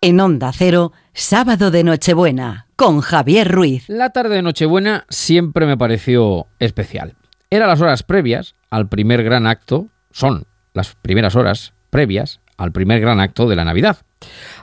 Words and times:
En 0.00 0.20
Onda 0.20 0.52
Cero, 0.52 0.92
sábado 1.12 1.72
de 1.72 1.82
Nochebuena, 1.82 2.68
con 2.76 3.00
Javier 3.00 3.50
Ruiz. 3.50 3.88
La 3.88 4.10
tarde 4.10 4.36
de 4.36 4.42
Nochebuena 4.42 5.04
siempre 5.08 5.66
me 5.66 5.76
pareció 5.76 6.46
especial. 6.60 7.16
Era 7.50 7.66
las 7.66 7.80
horas 7.80 8.04
previas 8.04 8.54
al 8.70 8.88
primer 8.88 9.24
gran 9.24 9.48
acto, 9.48 9.88
son 10.12 10.44
las 10.72 10.94
primeras 10.94 11.34
horas 11.34 11.74
previas 11.90 12.38
al 12.56 12.70
primer 12.70 13.00
gran 13.00 13.18
acto 13.18 13.48
de 13.48 13.56
la 13.56 13.64
Navidad. 13.64 13.96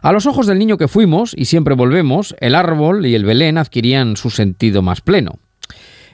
A 0.02 0.14
los 0.14 0.26
ojos 0.26 0.48
del 0.48 0.58
niño 0.58 0.78
que 0.78 0.88
fuimos, 0.88 1.34
y 1.36 1.44
siempre 1.46 1.76
volvemos, 1.76 2.34
el 2.40 2.56
árbol 2.56 3.06
y 3.06 3.14
el 3.14 3.26
Belén 3.26 3.58
adquirían 3.58 4.16
su 4.16 4.30
sentido 4.30 4.82
más 4.84 5.02
pleno. 5.02 5.40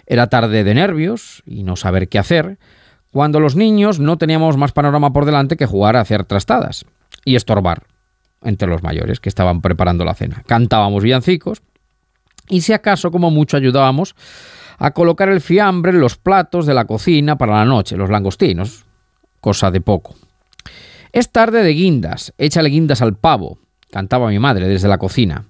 Era 0.08 0.30
tarde 0.30 0.64
de 0.64 0.74
nervios 0.74 1.44
y 1.46 1.62
no 1.62 1.76
saber 1.76 2.10
qué 2.10 2.18
hacer, 2.18 2.58
cuando 3.12 3.40
los 3.40 3.56
niños 3.56 4.00
no 4.00 4.18
teníamos 4.18 4.58
más 4.58 4.72
panorama 4.72 5.14
por 5.14 5.26
delante 5.26 5.58
que 5.58 5.68
jugar 5.68 5.96
a 5.96 6.02
hacer 6.02 6.26
trastadas 6.26 6.86
y 7.24 7.36
estorbar 7.36 7.84
entre 8.44 8.68
los 8.68 8.84
mayores 8.84 9.20
que 9.20 9.30
estaban 9.30 9.62
preparando 9.62 10.06
la 10.06 10.14
cena. 10.14 10.44
Cantábamos 10.46 11.04
villancicos 11.04 11.62
y 12.48 12.62
si 12.62 12.74
acaso 12.74 13.12
como 13.12 13.32
mucho 13.32 13.58
ayudábamos 13.58 14.16
a 14.78 14.92
colocar 14.92 15.30
el 15.30 15.42
fiambre 15.42 15.92
en 15.92 16.00
los 16.00 16.18
platos 16.18 16.66
de 16.66 16.74
la 16.74 16.86
cocina 16.86 17.38
para 17.38 17.58
la 17.58 17.66
noche, 17.66 17.98
los 17.98 18.10
langostinos, 18.10 18.86
cosa 19.40 19.70
de 19.72 19.82
poco. 19.82 20.16
Es 21.12 21.32
tarde 21.32 21.64
de 21.64 21.74
guindas, 21.74 22.34
échale 22.38 22.70
guindas 22.70 23.02
al 23.02 23.16
pavo, 23.16 23.60
cantaba 23.92 24.30
mi 24.30 24.40
madre 24.40 24.68
desde 24.68 24.88
la 24.88 24.98
cocina. 24.98 25.46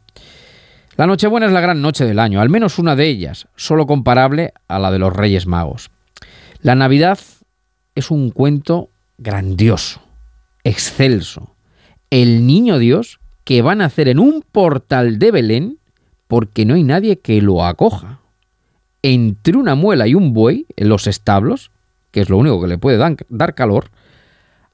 La 0.98 1.08
Nochebuena 1.08 1.46
es 1.46 1.54
la 1.54 1.62
gran 1.62 1.82
noche 1.82 2.06
del 2.06 2.20
año, 2.20 2.42
al 2.42 2.50
menos 2.50 2.78
una 2.78 2.96
de 2.96 3.08
ellas, 3.08 3.48
solo 3.56 3.88
comparable 3.88 4.54
a 4.68 4.80
la 4.80 4.92
de 4.92 5.00
los 5.00 5.14
Reyes 5.14 5.48
Magos. 5.48 5.92
La 6.62 6.76
Navidad 6.76 7.20
es 7.96 8.12
un 8.12 8.32
cuento 8.32 8.90
grandioso, 9.18 10.02
excelso. 10.64 11.56
El 12.12 12.46
niño 12.46 12.78
Dios 12.78 13.22
que 13.46 13.62
va 13.62 13.72
a 13.72 13.76
nacer 13.76 14.10
en 14.10 14.20
un 14.20 14.44
portal 14.52 15.18
de 15.18 15.32
Belén 15.32 15.78
porque 16.28 16.66
no 16.66 16.74
hay 16.74 16.84
nadie 16.84 17.20
que 17.20 17.42
lo 17.42 17.64
acoja. 17.64 18.20
Entre 19.02 19.56
una 19.56 19.76
muela 19.76 20.08
y 20.08 20.14
un 20.14 20.34
buey 20.34 20.66
en 20.76 20.90
los 20.90 21.08
establos, 21.08 21.72
que 22.12 22.20
es 22.20 22.30
lo 22.30 22.38
único 22.38 22.62
que 22.62 22.68
le 22.68 22.78
puede 22.78 22.98
dar 23.30 23.56
calor, 23.56 23.92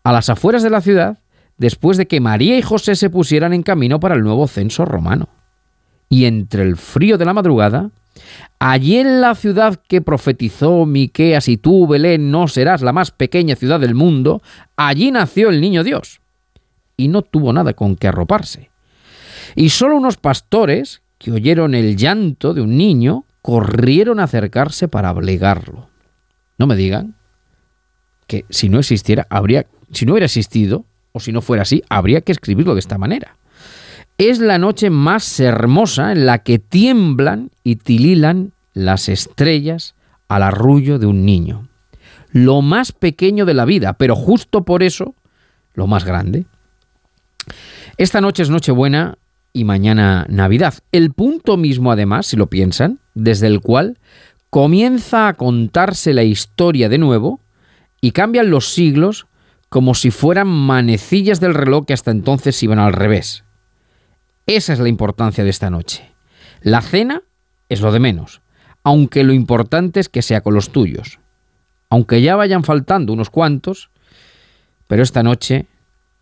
a 0.04 0.12
las 0.12 0.30
afueras 0.30 0.64
de 0.64 0.72
la 0.72 0.82
ciudad 0.82 1.20
después 1.60 1.98
de 1.98 2.08
que 2.08 2.20
María 2.20 2.58
y 2.58 2.64
José 2.64 2.96
se 2.96 3.12
pusieran 3.12 3.54
en 3.54 3.62
camino 3.62 4.00
para 4.00 4.16
el 4.16 4.24
nuevo 4.24 4.48
censo 4.48 4.84
romano. 4.84 5.30
Y 6.10 6.26
entre 6.26 6.64
el 6.64 6.76
frío 6.76 7.20
de 7.20 7.26
la 7.26 7.36
madrugada, 7.36 7.92
allí 8.58 8.98
en 8.98 9.22
la 9.22 9.36
ciudad 9.36 9.80
que 9.88 10.02
profetizó 10.02 10.88
Miqueas 10.88 11.48
y 11.50 11.58
tú, 11.58 11.86
Belén, 11.86 12.32
no 12.32 12.48
serás 12.48 12.82
la 12.82 12.94
más 12.94 13.12
pequeña 13.12 13.56
ciudad 13.56 13.80
del 13.80 13.94
mundo, 13.94 14.42
allí 14.76 15.12
nació 15.12 15.50
el 15.50 15.62
niño 15.62 15.84
Dios. 15.84 16.20
Y 16.98 17.08
no 17.08 17.22
tuvo 17.22 17.54
nada 17.54 17.74
con 17.74 17.96
que 17.96 18.08
arroparse. 18.08 18.72
Y 19.56 19.70
solo 19.70 19.96
unos 19.96 20.18
pastores, 20.18 21.02
que 21.18 21.32
oyeron 21.32 21.76
el 21.76 21.96
llanto 21.96 22.54
de 22.54 22.62
un 22.62 22.78
niño, 22.78 23.26
corrieron 23.42 24.20
a 24.20 24.24
acercarse 24.24 24.88
para 24.88 25.12
obligarlo. 25.12 25.90
No 26.58 26.68
me 26.68 26.76
digan 26.76 27.16
que 28.26 28.46
si 28.50 28.68
no 28.68 28.80
existiera, 28.80 29.26
habría 29.30 29.68
si 29.92 30.06
no 30.06 30.14
hubiera 30.14 30.26
existido, 30.26 30.86
o 31.12 31.20
si 31.20 31.32
no 31.32 31.42
fuera 31.42 31.64
así, 31.64 31.82
habría 31.90 32.22
que 32.22 32.32
escribirlo 32.32 32.74
de 32.74 32.80
esta 32.80 32.98
manera. 32.98 33.38
Es 34.18 34.40
la 34.40 34.58
noche 34.58 34.90
más 34.90 35.40
hermosa 35.40 36.12
en 36.12 36.26
la 36.26 36.40
que 36.40 36.60
tiemblan 36.60 37.52
y 37.64 37.78
tililan 37.78 38.54
las 38.74 39.10
estrellas 39.10 39.96
al 40.28 40.44
arrullo 40.44 41.00
de 41.00 41.06
un 41.06 41.26
niño. 41.26 41.68
Lo 42.32 42.62
más 42.62 42.92
pequeño 42.92 43.46
de 43.46 43.54
la 43.54 43.66
vida, 43.66 43.94
pero 43.94 44.16
justo 44.16 44.66
por 44.66 44.84
eso, 44.84 45.16
lo 45.74 45.88
más 45.88 46.04
grande. 46.04 46.46
Esta 47.98 48.22
noche 48.22 48.44
es 48.44 48.52
Nochebuena 48.52 49.18
y 49.54 49.64
mañana 49.64 50.28
Navidad. 50.30 50.76
El 50.92 51.14
punto 51.14 51.58
mismo, 51.58 51.92
además, 51.92 52.28
si 52.28 52.38
lo 52.38 52.46
piensan, 52.46 53.00
desde 53.16 53.48
el 53.48 53.60
cual 53.60 53.98
comienza 54.52 55.28
a 55.28 55.34
contarse 55.34 56.14
la 56.14 56.22
historia 56.22 56.90
de 56.90 57.00
nuevo 57.00 57.42
y 58.00 58.12
cambian 58.12 58.52
los 58.52 58.72
siglos 58.72 59.26
como 59.70 59.96
si 59.96 60.12
fueran 60.12 60.48
manecillas 60.48 61.40
del 61.40 61.56
reloj 61.56 61.88
que 61.88 61.94
hasta 61.94 62.12
entonces 62.12 62.62
iban 62.62 62.78
al 62.78 62.94
revés. 62.94 63.46
Esa 64.46 64.74
es 64.74 64.80
la 64.80 64.90
importancia 64.90 65.44
de 65.44 65.50
esta 65.50 65.72
noche. 65.72 66.14
La 66.62 66.84
cena 66.84 67.24
es 67.68 67.82
lo 67.82 67.92
de 67.92 68.00
menos, 68.00 68.42
aunque 68.84 69.24
lo 69.24 69.34
importante 69.34 70.00
es 70.00 70.08
que 70.08 70.22
sea 70.22 70.42
con 70.42 70.54
los 70.54 70.70
tuyos. 70.70 71.20
Aunque 71.90 72.22
ya 72.22 72.36
vayan 72.36 72.64
faltando 72.64 73.12
unos 73.12 73.32
cuantos, 73.32 73.90
pero 74.86 75.02
esta 75.02 75.24
noche 75.24 75.66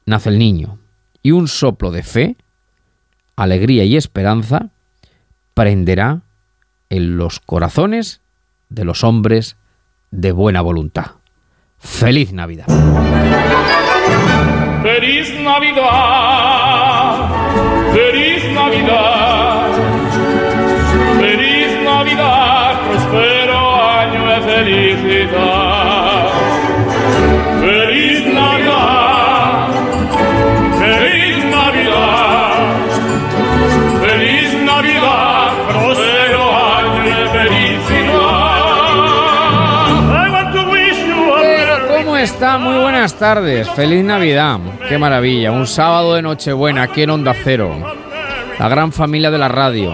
nace 0.06 0.30
el 0.30 0.40
niño 0.40 0.80
y 1.25 1.31
un 1.31 1.47
soplo 1.47 1.90
de 1.90 2.03
fe, 2.03 2.36
alegría 3.36 3.84
y 3.84 3.97
esperanza 3.97 4.69
prenderá 5.56 6.22
en 6.91 7.18
los 7.18 7.40
corazones 7.40 8.22
de 8.69 8.86
los 8.86 9.03
hombres 9.03 9.58
de 10.12 10.31
buena 10.31 10.62
voluntad. 10.62 11.14
Feliz 11.80 12.31
Navidad. 12.31 12.68
Feliz 14.84 15.34
Navidad. 15.40 16.75
Está? 42.35 42.57
Muy 42.57 42.78
buenas 42.79 43.13
tardes. 43.18 43.69
Feliz 43.69 44.03
Navidad. 44.03 44.59
Qué 44.90 44.97
maravilla. 44.97 45.53
Un 45.53 45.66
sábado 45.66 46.16
de 46.16 46.22
Nochebuena 46.22 46.84
aquí 46.84 47.03
en 47.03 47.12
Onda 47.12 47.34
Cero. 47.34 47.73
La 48.59 48.68
gran 48.68 48.91
familia 48.91 49.31
de 49.31 49.38
la 49.38 49.47
radio. 49.47 49.94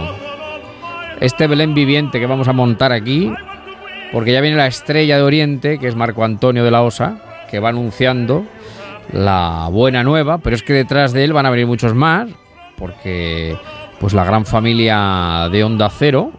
Este 1.20 1.46
Belén 1.46 1.76
viviente 1.76 2.20
que 2.20 2.26
vamos 2.26 2.48
a 2.48 2.54
montar 2.54 2.94
aquí. 2.94 3.32
Porque 4.12 4.34
ya 4.34 4.42
viene 4.42 4.58
la 4.58 4.66
estrella 4.66 5.18
de 5.18 5.22
Oriente, 5.22 5.78
que 5.78 5.88
es 5.88 5.96
Marco 5.96 6.24
Antonio 6.24 6.64
de 6.64 6.72
la 6.72 6.82
Osa, 6.82 7.20
que 7.52 7.60
va 7.60 7.70
anunciando 7.70 8.44
la 9.14 9.68
buena 9.72 10.04
nueva. 10.04 10.40
Pero 10.40 10.56
es 10.56 10.64
que 10.64 10.74
detrás 10.74 11.14
de 11.14 11.24
él 11.24 11.34
van 11.34 11.46
a 11.46 11.52
venir 11.52 11.68
muchos 11.68 11.94
más. 11.94 12.28
Porque 12.76 13.56
pues 14.00 14.14
la 14.14 14.26
gran 14.26 14.48
familia 14.48 15.48
de 15.52 15.64
Onda 15.64 15.92
Cero, 15.92 16.32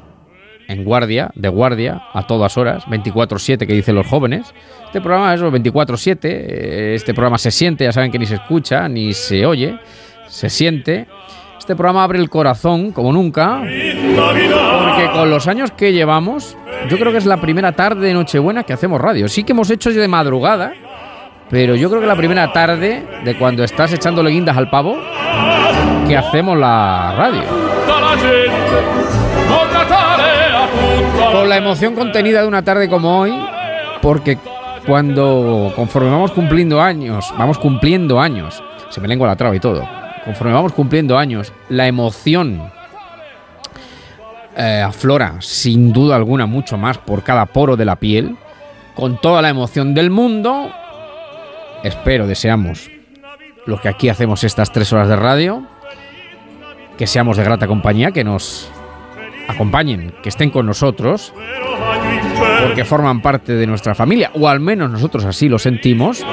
en 0.68 0.84
guardia, 0.84 1.30
de 1.34 1.48
guardia, 1.48 2.02
a 2.12 2.26
todas 2.26 2.56
horas, 2.56 2.84
24-7 2.86 3.66
que 3.66 3.72
dicen 3.72 3.94
los 3.94 4.06
jóvenes. 4.06 4.52
Este 4.86 5.00
programa 5.00 5.34
es 5.34 5.40
24-7, 5.40 6.18
eh, 6.22 6.94
este 6.94 7.14
programa 7.14 7.38
se 7.38 7.50
siente, 7.50 7.84
ya 7.84 7.92
saben 7.92 8.10
que 8.10 8.18
ni 8.18 8.26
se 8.26 8.34
escucha, 8.34 8.88
ni 8.88 9.12
se 9.12 9.46
oye, 9.46 9.78
se 10.28 10.50
siente. 10.50 11.06
Este 11.58 11.76
programa 11.76 12.02
abre 12.02 12.18
el 12.18 12.28
corazón 12.28 12.90
como 12.90 13.12
nunca, 13.12 13.60
porque 13.60 15.10
con 15.12 15.30
los 15.30 15.46
años 15.46 15.70
que 15.70 15.92
llevamos, 15.92 16.56
yo 16.88 16.98
creo 16.98 17.12
que 17.12 17.18
es 17.18 17.26
la 17.26 17.40
primera 17.40 17.72
tarde 17.72 18.08
de 18.08 18.14
Nochebuena 18.14 18.64
que 18.64 18.72
hacemos 18.72 19.00
radio. 19.00 19.28
Sí 19.28 19.44
que 19.44 19.52
hemos 19.52 19.70
hecho 19.70 19.90
de 19.90 20.08
madrugada, 20.08 20.72
pero 21.48 21.76
yo 21.76 21.88
creo 21.88 22.00
que 22.00 22.06
la 22.08 22.16
primera 22.16 22.52
tarde 22.52 23.06
de 23.24 23.38
cuando 23.38 23.62
estás 23.62 23.92
echándole 23.92 24.30
guindas 24.30 24.56
al 24.56 24.70
pavo, 24.70 24.96
que 26.08 26.16
hacemos 26.16 26.58
la 26.58 27.14
radio. 27.16 27.42
Con 31.30 31.48
la 31.48 31.56
emoción 31.56 31.94
contenida 31.94 32.42
de 32.42 32.48
una 32.48 32.62
tarde 32.62 32.88
como 32.88 33.20
hoy, 33.20 33.32
porque 34.00 34.38
cuando 34.86 35.72
conforme 35.76 36.10
vamos 36.10 36.32
cumpliendo 36.32 36.80
años, 36.80 37.32
vamos 37.38 37.58
cumpliendo 37.58 38.20
años, 38.20 38.62
se 38.90 39.00
me 39.00 39.08
lengua 39.08 39.28
la 39.28 39.36
traba 39.36 39.54
y 39.54 39.60
todo, 39.60 39.88
conforme 40.24 40.52
vamos 40.52 40.72
cumpliendo 40.72 41.16
años, 41.16 41.52
la 41.68 41.86
emoción 41.86 42.70
eh, 44.56 44.82
aflora 44.84 45.36
sin 45.40 45.92
duda 45.92 46.16
alguna 46.16 46.46
mucho 46.46 46.76
más 46.76 46.98
por 46.98 47.22
cada 47.22 47.46
poro 47.46 47.76
de 47.76 47.84
la 47.84 47.96
piel, 47.96 48.36
con 48.94 49.20
toda 49.20 49.40
la 49.40 49.48
emoción 49.48 49.94
del 49.94 50.10
mundo, 50.10 50.70
espero, 51.84 52.26
deseamos, 52.26 52.90
los 53.66 53.80
que 53.80 53.88
aquí 53.88 54.08
hacemos 54.08 54.44
estas 54.44 54.72
tres 54.72 54.92
horas 54.92 55.08
de 55.08 55.16
radio, 55.16 55.66
que 56.98 57.06
seamos 57.06 57.36
de 57.36 57.44
grata 57.44 57.66
compañía, 57.66 58.10
que 58.10 58.24
nos 58.24 58.70
acompañen, 59.48 60.14
que 60.22 60.28
estén 60.28 60.50
con 60.50 60.66
nosotros, 60.66 61.32
porque 62.66 62.84
forman 62.84 63.20
parte 63.20 63.54
de 63.54 63.66
nuestra 63.66 63.94
familia, 63.94 64.30
o 64.34 64.48
al 64.48 64.60
menos 64.60 64.90
nosotros 64.90 65.24
así 65.24 65.48
lo 65.48 65.58
sentimos. 65.58 66.24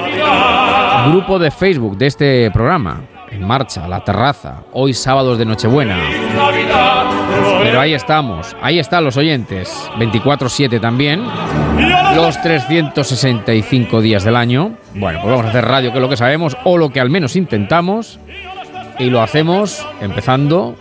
Grupo 1.08 1.38
de 1.38 1.50
Facebook 1.50 1.96
de 1.96 2.06
este 2.06 2.50
programa, 2.50 3.02
en 3.30 3.46
marcha, 3.46 3.88
la 3.88 4.04
terraza, 4.04 4.62
hoy 4.72 4.92
sábados 4.92 5.38
de 5.38 5.44
Nochebuena. 5.44 5.98
Pero 7.62 7.80
ahí 7.80 7.94
estamos, 7.94 8.56
ahí 8.60 8.78
están 8.78 9.04
los 9.04 9.16
oyentes, 9.16 9.88
24-7 9.98 10.80
también, 10.80 11.22
los 12.14 12.40
365 12.42 14.00
días 14.00 14.24
del 14.24 14.36
año. 14.36 14.72
Bueno, 14.94 15.20
pues 15.22 15.30
vamos 15.30 15.46
a 15.46 15.50
hacer 15.50 15.64
radio, 15.64 15.90
que 15.92 15.98
es 15.98 16.02
lo 16.02 16.08
que 16.08 16.16
sabemos, 16.16 16.56
o 16.64 16.76
lo 16.76 16.90
que 16.90 17.00
al 17.00 17.10
menos 17.10 17.36
intentamos. 17.36 18.18
y 18.98 19.08
lo 19.08 19.22
hacemos 19.22 19.86
empezando 20.02 20.76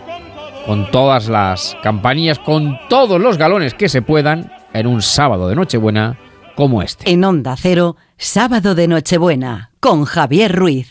con 0.65 0.89
todas 0.91 1.27
las 1.27 1.77
campanillas, 1.83 2.39
con 2.39 2.77
todos 2.89 3.19
los 3.19 3.37
galones 3.37 3.73
que 3.73 3.89
se 3.89 4.01
puedan 4.01 4.51
en 4.73 4.87
un 4.87 5.01
sábado 5.01 5.49
de 5.49 5.55
Nochebuena 5.55 6.17
como 6.55 6.81
este. 6.81 7.09
En 7.09 7.23
Onda 7.23 7.55
Cero, 7.57 7.95
sábado 8.17 8.75
de 8.75 8.87
Nochebuena, 8.87 9.71
con 9.79 10.05
Javier 10.05 10.55
Ruiz. 10.55 10.89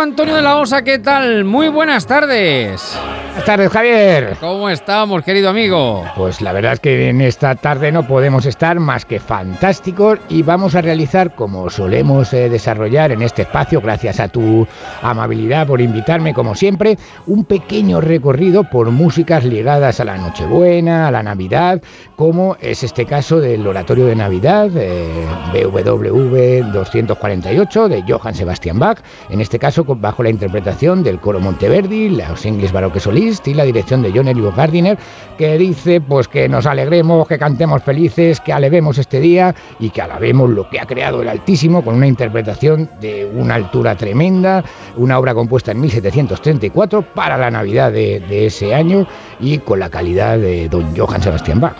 Antonio 0.00 0.34
de 0.34 0.42
la 0.42 0.56
Osa, 0.56 0.82
¿qué 0.82 0.98
tal? 0.98 1.44
Muy 1.44 1.68
buenas 1.68 2.06
tardes. 2.06 2.98
Buenas 3.30 3.46
tardes, 3.46 3.70
Javier. 3.70 4.36
¿Cómo 4.40 4.68
estamos, 4.68 5.22
querido 5.22 5.50
amigo? 5.50 6.04
Pues 6.16 6.40
la 6.40 6.52
verdad 6.52 6.72
es 6.72 6.80
que 6.80 7.10
en 7.10 7.20
esta 7.20 7.54
tarde 7.54 7.92
no 7.92 8.04
podemos 8.04 8.44
estar 8.44 8.80
más 8.80 9.04
que 9.04 9.20
fantásticos 9.20 10.18
y 10.28 10.42
vamos 10.42 10.74
a 10.74 10.80
realizar, 10.82 11.36
como 11.36 11.70
solemos 11.70 12.34
eh, 12.34 12.48
desarrollar 12.48 13.12
en 13.12 13.22
este 13.22 13.42
espacio, 13.42 13.80
gracias 13.80 14.18
a 14.18 14.26
tu 14.26 14.66
amabilidad 15.00 15.68
por 15.68 15.80
invitarme, 15.80 16.34
como 16.34 16.56
siempre, 16.56 16.98
un 17.28 17.44
pequeño 17.44 18.00
recorrido 18.00 18.64
por 18.64 18.90
músicas 18.90 19.44
ligadas 19.44 20.00
a 20.00 20.04
la 20.04 20.18
Nochebuena, 20.18 21.06
a 21.06 21.12
la 21.12 21.22
Navidad, 21.22 21.80
como 22.16 22.56
es 22.60 22.82
este 22.82 23.06
caso 23.06 23.40
del 23.40 23.64
Oratorio 23.64 24.06
de 24.06 24.16
Navidad, 24.16 24.70
eh, 24.74 25.08
BWV 25.52 26.72
248 26.72 27.88
de 27.88 28.02
Johann 28.02 28.34
Sebastian 28.34 28.80
Bach, 28.80 28.98
en 29.30 29.40
este 29.40 29.60
caso 29.60 29.84
bajo 29.84 30.24
la 30.24 30.30
interpretación 30.30 31.04
del 31.04 31.20
coro 31.20 31.38
Monteverdi, 31.38 32.08
los 32.10 32.44
English 32.44 32.72
Baroque 32.72 32.98
Y 33.20 33.52
la 33.52 33.64
dirección 33.64 34.00
de 34.00 34.12
John 34.14 34.28
Elliot 34.28 34.56
Gardiner, 34.56 34.96
que 35.36 35.58
dice 35.58 36.00
pues 36.00 36.26
que 36.26 36.48
nos 36.48 36.64
alegremos, 36.64 37.28
que 37.28 37.38
cantemos 37.38 37.82
felices, 37.82 38.40
que 38.40 38.50
alevemos 38.50 38.96
este 38.96 39.20
día 39.20 39.54
y 39.78 39.90
que 39.90 40.00
alabemos 40.00 40.48
lo 40.48 40.70
que 40.70 40.80
ha 40.80 40.86
creado 40.86 41.20
el 41.20 41.28
Altísimo 41.28 41.84
con 41.84 41.96
una 41.96 42.06
interpretación 42.06 42.88
de 42.98 43.26
una 43.26 43.56
altura 43.56 43.94
tremenda, 43.94 44.64
una 44.96 45.18
obra 45.18 45.34
compuesta 45.34 45.72
en 45.72 45.82
1734 45.82 47.02
para 47.02 47.36
la 47.36 47.50
Navidad 47.50 47.92
de, 47.92 48.20
de 48.20 48.46
ese 48.46 48.74
año 48.74 49.06
y 49.38 49.58
con 49.58 49.80
la 49.80 49.90
calidad 49.90 50.38
de 50.38 50.70
don 50.70 50.96
Johann 50.96 51.22
Sebastian 51.22 51.60
Bach. 51.60 51.76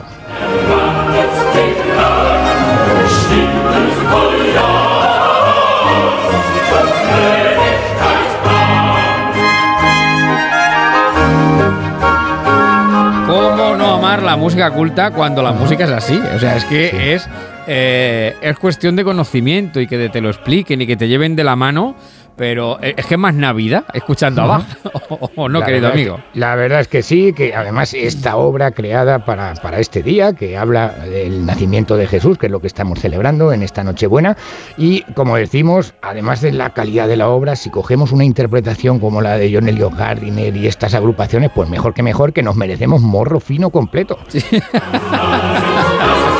La 14.30 14.36
música 14.36 14.70
culta 14.70 15.10
cuando 15.10 15.42
la 15.42 15.50
música 15.50 15.82
es 15.82 15.90
así? 15.90 16.16
O 16.36 16.38
sea, 16.38 16.56
es 16.56 16.64
que 16.66 17.14
es, 17.14 17.28
eh, 17.66 18.36
es 18.40 18.56
cuestión 18.60 18.94
de 18.94 19.02
conocimiento 19.02 19.80
y 19.80 19.88
que 19.88 20.08
te 20.08 20.20
lo 20.20 20.30
expliquen 20.30 20.80
y 20.80 20.86
que 20.86 20.96
te 20.96 21.08
lleven 21.08 21.34
de 21.34 21.42
la 21.42 21.56
mano, 21.56 21.96
pero 22.40 22.82
eh, 22.82 22.94
es 22.96 23.04
que 23.04 23.16
es 23.16 23.20
más 23.20 23.34
Navidad 23.34 23.84
escuchando 23.92 24.40
a 24.40 24.46
Bach, 24.46 24.64
o, 25.10 25.30
o 25.36 25.48
no, 25.50 25.60
La 25.60 25.66
querido 25.66 25.88
es- 25.88 25.92
amigo. 25.92 26.20
la 26.32 26.54
verdad 26.54 26.80
es 26.80 26.88
que 26.88 27.02
sí, 27.02 27.34
que 27.34 27.54
además 27.54 27.92
esta 27.92 28.36
obra 28.36 28.70
creada 28.70 29.26
para, 29.26 29.52
para 29.56 29.78
este 29.78 30.02
día, 30.02 30.32
que 30.32 30.56
habla 30.56 30.88
del 30.88 31.44
nacimiento 31.44 31.98
de 31.98 32.06
Jesús, 32.06 32.38
que 32.38 32.46
es 32.46 32.52
lo 32.52 32.60
que 32.60 32.66
estamos 32.66 32.98
celebrando 32.98 33.52
en 33.52 33.62
esta 33.62 33.84
Nochebuena, 33.84 34.38
y 34.78 35.02
como 35.12 35.36
decimos, 35.36 35.92
además 36.00 36.40
de 36.40 36.52
la 36.52 36.70
calidad 36.70 37.08
de 37.08 37.18
la 37.18 37.28
obra, 37.28 37.56
si 37.56 37.68
cogemos 37.68 38.10
una 38.10 38.24
interpretación 38.24 39.00
como 39.00 39.20
la 39.20 39.36
de 39.36 39.52
John 39.52 39.68
Elliot 39.68 39.94
Gardiner 39.94 40.56
y 40.56 40.66
estas 40.66 40.94
agrupaciones, 40.94 41.50
pues 41.54 41.68
mejor 41.68 41.92
que 41.92 42.02
mejor, 42.02 42.32
que 42.32 42.42
nos 42.42 42.56
merecemos 42.56 43.02
morro 43.02 43.40
fino 43.40 43.68
completo. 43.68 44.16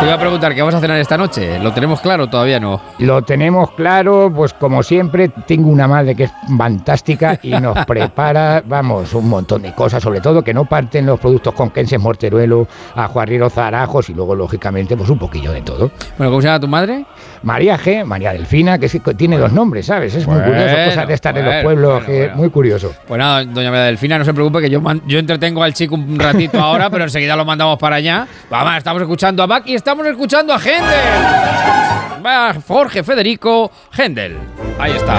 Te 0.00 0.06
iba 0.06 0.14
a 0.14 0.18
preguntar, 0.18 0.54
¿qué 0.54 0.62
vas 0.62 0.74
a 0.74 0.80
cenar 0.80 0.96
esta 0.98 1.18
noche? 1.18 1.58
¿Lo 1.58 1.74
tenemos 1.74 2.00
claro? 2.00 2.26
Todavía 2.26 2.58
no. 2.58 2.80
Lo 3.00 3.20
tenemos 3.20 3.72
claro, 3.72 4.32
pues 4.34 4.54
como 4.54 4.82
siempre, 4.82 5.28
tengo 5.28 5.68
una 5.68 5.86
madre 5.86 6.16
que 6.16 6.24
es 6.24 6.32
fantástica 6.56 7.38
y 7.42 7.50
nos 7.50 7.84
prepara, 7.86 8.62
vamos, 8.64 9.12
un 9.12 9.28
montón 9.28 9.60
de 9.60 9.74
cosas, 9.74 10.02
sobre 10.02 10.22
todo 10.22 10.42
que 10.42 10.54
no 10.54 10.64
parten 10.64 11.04
los 11.04 11.20
productos 11.20 11.52
conquenses 11.52 12.00
Morteruelo, 12.00 12.66
a 12.94 13.08
Juarriro 13.08 13.50
Zarajos 13.50 14.08
y 14.08 14.14
luego, 14.14 14.34
lógicamente, 14.34 14.96
pues 14.96 15.10
un 15.10 15.18
poquillo 15.18 15.52
de 15.52 15.60
todo. 15.60 15.90
Bueno, 16.16 16.30
¿cómo 16.30 16.40
se 16.40 16.48
llama 16.48 16.60
tu 16.60 16.68
madre? 16.68 17.04
María 17.42 17.78
G, 17.78 18.04
María 18.04 18.32
Delfina, 18.32 18.78
que, 18.78 18.86
es 18.86 18.98
tiene 19.18 19.36
dos 19.36 19.52
nombres, 19.52 19.84
¿sabes? 19.84 20.14
Es 20.14 20.26
muy 20.26 20.36
Bueno, 20.36 20.52
curioso, 20.52 20.76
cosas 20.86 21.08
de 21.08 21.14
estar 21.14 21.36
en 21.36 21.44
los 21.44 21.54
bueno, 21.54 21.64
pueblos, 21.64 21.92
bueno, 21.92 22.06
que 22.06 22.18
bueno. 22.20 22.36
muy 22.36 22.50
curioso. 22.50 22.94
Pues 23.06 23.18
nada, 23.18 23.44
doña 23.44 23.70
María 23.70 23.84
Delfina, 23.84 24.18
no 24.18 24.24
se 24.24 24.32
preocupe 24.32 24.60
que 24.62 24.70
yo, 24.70 24.82
yo 25.06 25.18
entretengo 25.18 25.62
al 25.62 25.74
chico 25.74 25.94
un 25.94 26.18
ratito 26.18 26.58
ahora, 26.58 26.88
pero 26.88 27.04
enseguida 27.04 27.36
lo 27.36 27.44
mandamos 27.44 27.78
para 27.78 27.96
allá. 27.96 28.26
Vamos, 28.48 28.76
estamos 28.76 29.02
escuchando 29.02 29.42
a 29.42 29.46
Bach 29.46 29.62
y 29.66 29.74
estamos 29.90 30.06
escuchando 30.06 30.54
a 30.54 30.60
Händel. 30.60 32.22
Jorge 32.68 33.02
Federico 33.02 33.72
Händel. 33.92 34.38
Ahí 34.78 34.92
está. 34.92 35.18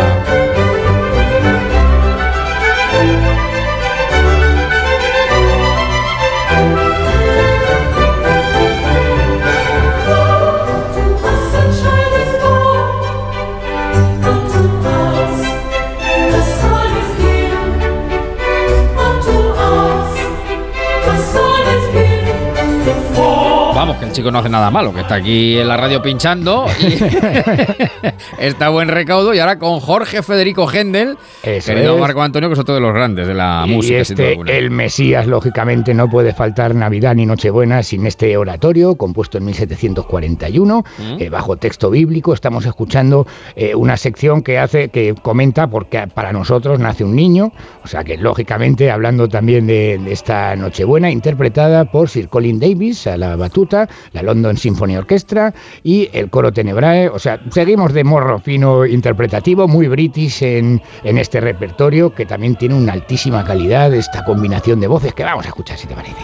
El 24.11 24.15
chico 24.15 24.29
no 24.29 24.39
hace 24.39 24.49
nada 24.49 24.69
malo, 24.69 24.93
que 24.93 24.99
está 25.01 25.15
aquí 25.15 25.57
en 25.57 25.69
la 25.69 25.77
radio 25.77 26.01
pinchando 26.01 26.65
y 26.81 26.97
está 28.39 28.67
buen 28.67 28.89
recaudo. 28.89 29.33
Y 29.33 29.39
ahora 29.39 29.57
con 29.57 29.79
Jorge 29.79 30.21
Federico 30.21 30.69
Eso 30.69 31.71
querido 31.73 31.95
es. 31.95 32.01
Marco 32.01 32.21
Antonio, 32.21 32.49
que 32.49 32.53
es 32.53 32.59
otro 32.59 32.75
de 32.75 32.81
los 32.81 32.93
grandes 32.93 33.25
de 33.25 33.33
la 33.33 33.63
y 33.65 33.71
música, 33.71 33.99
este, 33.99 34.37
el 34.57 34.69
Mesías, 34.69 35.27
lógicamente, 35.27 35.93
no 35.93 36.09
puede 36.09 36.33
faltar 36.33 36.75
Navidad 36.75 37.15
ni 37.15 37.25
Nochebuena 37.25 37.83
sin 37.83 38.05
este 38.05 38.35
oratorio, 38.35 38.95
compuesto 38.95 39.37
en 39.37 39.45
1741, 39.45 40.83
Mm. 40.99 41.21
eh, 41.21 41.29
bajo 41.29 41.55
texto 41.55 41.89
bíblico. 41.89 42.33
Estamos 42.33 42.65
escuchando 42.65 43.25
eh, 43.55 43.75
una 43.75 43.95
sección 43.95 44.41
que 44.41 44.59
hace, 44.59 44.89
que 44.89 45.15
comenta 45.21 45.67
porque 45.67 46.05
para 46.13 46.33
nosotros 46.33 46.79
nace 46.79 47.05
un 47.05 47.15
niño, 47.15 47.53
o 47.83 47.87
sea 47.87 48.03
que 48.03 48.17
lógicamente 48.17 48.91
hablando 48.91 49.29
también 49.29 49.67
de, 49.67 49.97
de 50.03 50.11
esta 50.11 50.53
Nochebuena, 50.57 51.09
interpretada 51.09 51.85
por 51.85 52.09
Sir 52.09 52.27
Colin 52.27 52.59
Davis 52.59 53.07
a 53.07 53.15
la 53.15 53.37
batuta, 53.37 53.87
la 54.13 54.23
London 54.23 54.57
Symphony 54.57 54.97
Orchestra 54.97 55.53
y 55.83 56.09
el 56.13 56.29
coro 56.29 56.51
Tenebrae. 56.51 57.09
O 57.09 57.19
sea, 57.19 57.39
seguimos 57.51 57.93
de 57.93 58.03
morro 58.03 58.39
fino 58.39 58.85
interpretativo, 58.85 59.67
muy 59.67 59.87
british 59.87 60.43
en, 60.43 60.81
en 61.03 61.17
este 61.17 61.39
repertorio, 61.39 62.13
que 62.13 62.25
también 62.25 62.55
tiene 62.55 62.75
una 62.75 62.93
altísima 62.93 63.43
calidad, 63.43 63.93
esta 63.93 64.23
combinación 64.23 64.79
de 64.79 64.87
voces 64.87 65.13
que 65.13 65.23
vamos 65.23 65.45
a 65.45 65.49
escuchar, 65.49 65.77
si 65.77 65.87
te 65.87 65.95
parece. 65.95 66.15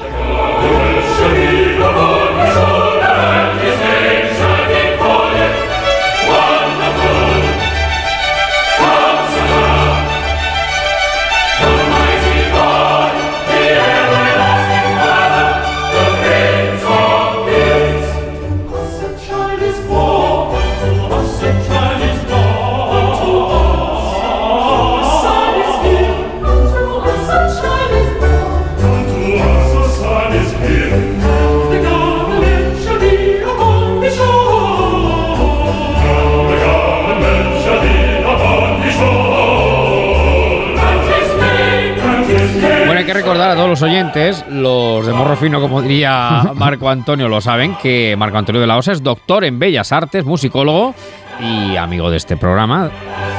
A 43.42 43.56
todos 43.56 43.70
los 43.70 43.82
oyentes, 43.82 44.44
los 44.50 45.06
de 45.06 45.14
morro 45.14 45.36
fino, 45.38 45.62
como 45.62 45.82
diría 45.82 46.52
Marco 46.56 46.90
Antonio, 46.90 47.28
lo 47.30 47.40
saben, 47.40 47.76
que 47.76 48.16
Marco 48.18 48.38
Antonio 48.38 48.60
de 48.60 48.68
la 48.68 48.78
Osa 48.78 48.92
es 48.92 49.04
doctor 49.04 49.46
en 49.46 49.60
Bellas 49.60 49.92
Artes, 49.92 50.26
musicólogo 50.26 50.96
y 51.40 51.76
amigo 51.76 52.10
de 52.10 52.18
este 52.18 52.36
programa, 52.36 52.90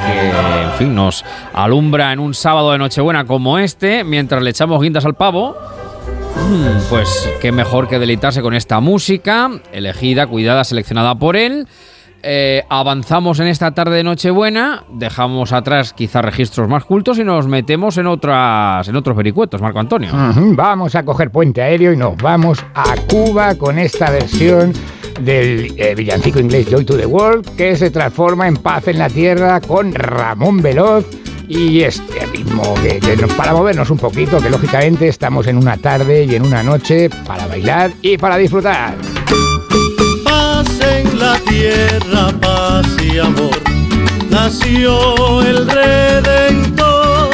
que, 0.06 0.28
en 0.62 0.72
fin, 0.78 0.94
nos 0.94 1.24
alumbra 1.52 2.12
en 2.12 2.20
un 2.20 2.32
sábado 2.32 2.72
de 2.72 2.78
Nochebuena 2.78 3.24
como 3.24 3.58
este, 3.58 4.04
mientras 4.04 4.42
le 4.42 4.50
echamos 4.50 4.80
guindas 4.80 5.04
al 5.04 5.14
pavo. 5.14 5.56
Mm, 6.48 6.88
Pues 6.88 7.28
qué 7.40 7.50
mejor 7.50 7.88
que 7.88 7.98
deleitarse 7.98 8.40
con 8.40 8.54
esta 8.54 8.78
música, 8.80 9.50
elegida, 9.72 10.26
cuidada, 10.26 10.62
seleccionada 10.64 11.16
por 11.16 11.36
él. 11.36 11.66
Eh, 12.22 12.64
avanzamos 12.68 13.38
en 13.38 13.46
esta 13.46 13.72
tarde 13.72 13.96
de 13.96 14.04
Nochebuena, 14.04 14.84
dejamos 14.88 15.52
atrás 15.52 15.92
quizá 15.92 16.20
registros 16.20 16.68
más 16.68 16.84
cultos 16.84 17.18
y 17.18 17.24
nos 17.24 17.46
metemos 17.46 17.96
en 17.96 18.06
otras 18.08 18.88
en 18.88 18.96
otros 18.96 19.16
vericuetos, 19.16 19.60
Marco 19.60 19.78
Antonio. 19.78 20.10
Ujú, 20.12 20.54
Vamos 20.56 20.94
a 20.96 21.04
coger 21.04 21.30
puente 21.30 21.62
aéreo 21.62 21.92
y 21.92 21.96
nos 21.96 22.16
vamos 22.16 22.64
a 22.74 22.94
Cuba 23.08 23.54
con 23.54 23.78
esta 23.78 24.10
versión 24.10 24.72
del 25.20 25.74
eh, 25.76 25.94
villancico 25.94 26.40
inglés 26.40 26.68
Joy 26.68 26.84
to 26.84 26.96
the 26.96 27.06
World 27.06 27.56
que 27.56 27.76
se 27.76 27.90
transforma 27.90 28.48
en 28.48 28.56
Paz 28.56 28.88
en 28.88 28.98
la 28.98 29.08
Tierra 29.08 29.60
con 29.60 29.94
Ramón 29.94 30.60
Veloz 30.60 31.06
y 31.48 31.80
este 31.80 32.26
ritmo 32.26 32.74
para 33.36 33.54
movernos 33.54 33.90
un 33.90 33.96
poquito, 33.98 34.38
que 34.38 34.50
lógicamente 34.50 35.08
estamos 35.08 35.46
en 35.46 35.56
una 35.56 35.78
tarde 35.78 36.24
y 36.24 36.34
en 36.34 36.42
una 36.44 36.62
noche 36.62 37.08
para 37.26 37.46
bailar 37.46 37.90
y 38.02 38.18
para 38.18 38.36
disfrutar. 38.36 38.94
Tierra, 41.46 42.32
paz 42.40 42.86
y 43.02 43.18
amor. 43.18 43.58
Nació 44.30 45.42
el 45.42 45.68
Redentor. 45.68 47.30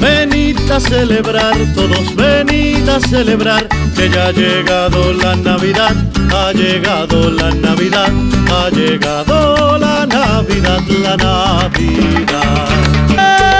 Venid 0.00 0.70
a 0.70 0.80
celebrar, 0.80 1.56
todos 1.74 2.14
venid 2.14 2.88
a 2.88 3.00
celebrar 3.00 3.68
que 3.96 4.10
ya 4.10 4.26
ha 4.26 4.32
llegado 4.32 5.12
la 5.14 5.34
Navidad, 5.36 5.94
ha 6.32 6.52
llegado 6.52 7.30
la 7.30 7.50
Navidad, 7.50 8.12
ha 8.50 8.68
llegado 8.70 9.78
la 9.78 10.06
Navidad, 10.06 10.80
la 11.02 11.16
Navidad. 11.16 12.68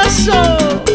¡Eso! 0.06 0.93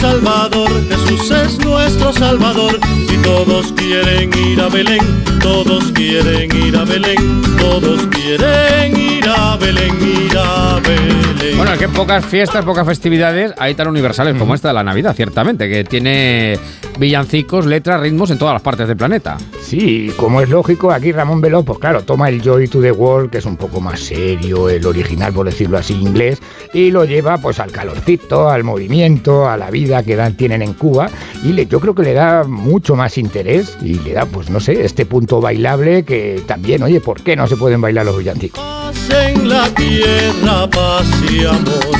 Salvador, 0.00 0.70
Jesús 0.88 1.30
es 1.30 1.58
nuestro 1.58 2.12
Salvador. 2.12 2.78
Y 3.12 3.16
todos 3.18 3.72
quieren 3.72 4.30
ir 4.38 4.60
a 4.60 4.68
Belén, 4.68 5.00
todos 5.40 5.90
quieren 5.92 6.54
ir 6.56 6.76
a 6.76 6.84
Belén, 6.84 7.42
todos 7.58 8.06
quieren 8.06 8.96
ir 8.96 9.28
a 9.28 9.56
Belén, 9.56 9.96
ir 10.00 10.38
a 10.38 10.80
Belén. 10.80 11.56
Bueno, 11.56 11.72
es 11.72 11.78
que 11.78 11.88
pocas 11.88 12.24
fiestas, 12.24 12.64
pocas 12.64 12.86
festividades 12.86 13.52
hay 13.58 13.74
tan 13.74 13.88
universales 13.88 14.36
como 14.38 14.54
esta 14.54 14.68
de 14.68 14.74
la 14.74 14.84
Navidad, 14.84 15.16
ciertamente, 15.16 15.68
que 15.68 15.82
tiene 15.82 16.58
villancicos, 16.98 17.66
letras, 17.66 18.00
ritmos 18.00 18.30
en 18.30 18.38
todas 18.38 18.54
las 18.54 18.62
partes 18.62 18.86
del 18.86 18.96
planeta. 18.96 19.36
Sí, 19.60 20.12
como 20.16 20.40
es 20.40 20.48
lógico, 20.48 20.92
aquí 20.92 21.10
Ramón 21.10 21.40
Veloz, 21.40 21.64
pues 21.64 21.78
claro, 21.78 22.02
toma 22.02 22.28
el 22.28 22.40
Joy 22.40 22.68
to 22.68 22.80
the 22.80 22.92
World, 22.92 23.30
que 23.30 23.38
es 23.38 23.44
un 23.44 23.56
poco 23.56 23.80
más 23.80 24.00
serio, 24.00 24.68
el 24.68 24.86
original, 24.86 25.32
por 25.32 25.46
decirlo 25.46 25.78
así, 25.78 25.94
inglés, 25.94 26.40
y 26.72 26.90
lo 26.90 27.04
lleva 27.04 27.38
pues 27.38 27.58
al 27.58 27.72
calorcito, 27.72 28.48
al 28.48 28.62
movimiento, 28.62 29.48
a 29.48 29.56
la 29.56 29.70
vida 29.70 29.87
que 30.02 30.16
dan, 30.16 30.34
tienen 30.36 30.62
en 30.62 30.72
Cuba, 30.74 31.08
y 31.44 31.52
le- 31.52 31.66
yo 31.66 31.80
creo 31.80 31.94
que 31.94 32.02
le 32.02 32.12
da 32.14 32.44
mucho 32.44 32.94
más 32.96 33.18
interés 33.18 33.76
y 33.82 33.94
le 34.00 34.12
da, 34.12 34.26
pues 34.26 34.50
no 34.50 34.60
sé, 34.60 34.84
este 34.84 35.06
punto 35.06 35.40
bailable 35.40 36.04
que 36.04 36.42
también, 36.46 36.82
oye, 36.82 37.00
¿por 37.00 37.22
qué 37.22 37.34
no 37.36 37.46
se 37.46 37.56
pueden 37.56 37.80
bailar 37.80 38.04
los 38.06 38.16
villancicos? 38.18 38.60
Paz 38.60 39.08
en 39.10 39.48
la 39.48 39.68
tierra, 39.70 40.68
paz 40.70 41.06
y 41.30 41.44
amor. 41.44 41.98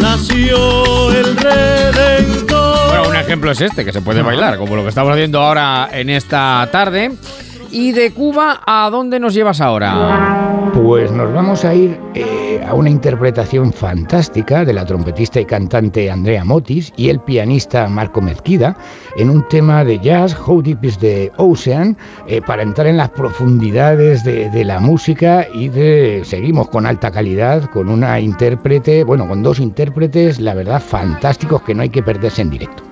Nació 0.00 1.10
el 1.12 1.36
Redentor. 1.36 2.88
Bueno, 2.88 3.08
un 3.10 3.16
ejemplo 3.16 3.50
es 3.50 3.60
este, 3.60 3.84
que 3.84 3.92
se 3.92 4.00
puede 4.00 4.22
bailar, 4.22 4.56
como 4.58 4.76
lo 4.76 4.82
que 4.82 4.88
estamos 4.88 5.12
haciendo 5.12 5.40
ahora 5.40 5.88
en 5.92 6.10
esta 6.10 6.68
tarde. 6.72 7.12
¿Y 7.70 7.92
de 7.92 8.12
Cuba 8.12 8.60
a 8.66 8.88
dónde 8.90 9.20
nos 9.20 9.34
llevas 9.34 9.60
ahora? 9.60 10.70
Pues 10.72 11.12
nos 11.12 11.32
vamos 11.32 11.64
a 11.64 11.74
ir 11.74 11.98
eh, 12.14 12.64
a 12.66 12.74
una 12.74 12.88
interpretación 12.88 13.72
fantástica 13.72 14.64
de 14.64 14.72
la 14.72 14.86
trompetista 14.86 15.40
y 15.40 15.44
cantante 15.44 16.10
Andrea 16.10 16.44
Motis 16.44 16.92
y 16.96 17.10
el 17.10 17.20
pianista 17.20 17.88
Marco 17.88 18.20
Mezquida 18.20 18.76
en 19.16 19.28
un 19.28 19.46
tema 19.48 19.84
de 19.84 19.98
jazz, 19.98 20.36
How 20.46 20.62
Deep 20.62 20.84
is 20.84 20.98
the 20.98 21.30
Ocean, 21.36 21.96
eh, 22.26 22.40
para 22.40 22.62
entrar 22.62 22.86
en 22.86 22.96
las 22.96 23.10
profundidades 23.10 24.24
de, 24.24 24.48
de 24.50 24.64
la 24.64 24.80
música 24.80 25.46
y 25.52 25.68
de 25.68 26.22
seguimos 26.24 26.68
con 26.68 26.86
alta 26.86 27.10
calidad, 27.10 27.64
con 27.70 27.88
una 27.88 28.18
intérprete, 28.20 29.04
bueno, 29.04 29.28
con 29.28 29.42
dos 29.42 29.60
intérpretes, 29.60 30.40
la 30.40 30.54
verdad, 30.54 30.80
fantásticos 30.80 31.62
que 31.62 31.74
no 31.74 31.82
hay 31.82 31.90
que 31.90 32.02
perderse 32.02 32.42
en 32.42 32.50
directo. 32.50 32.82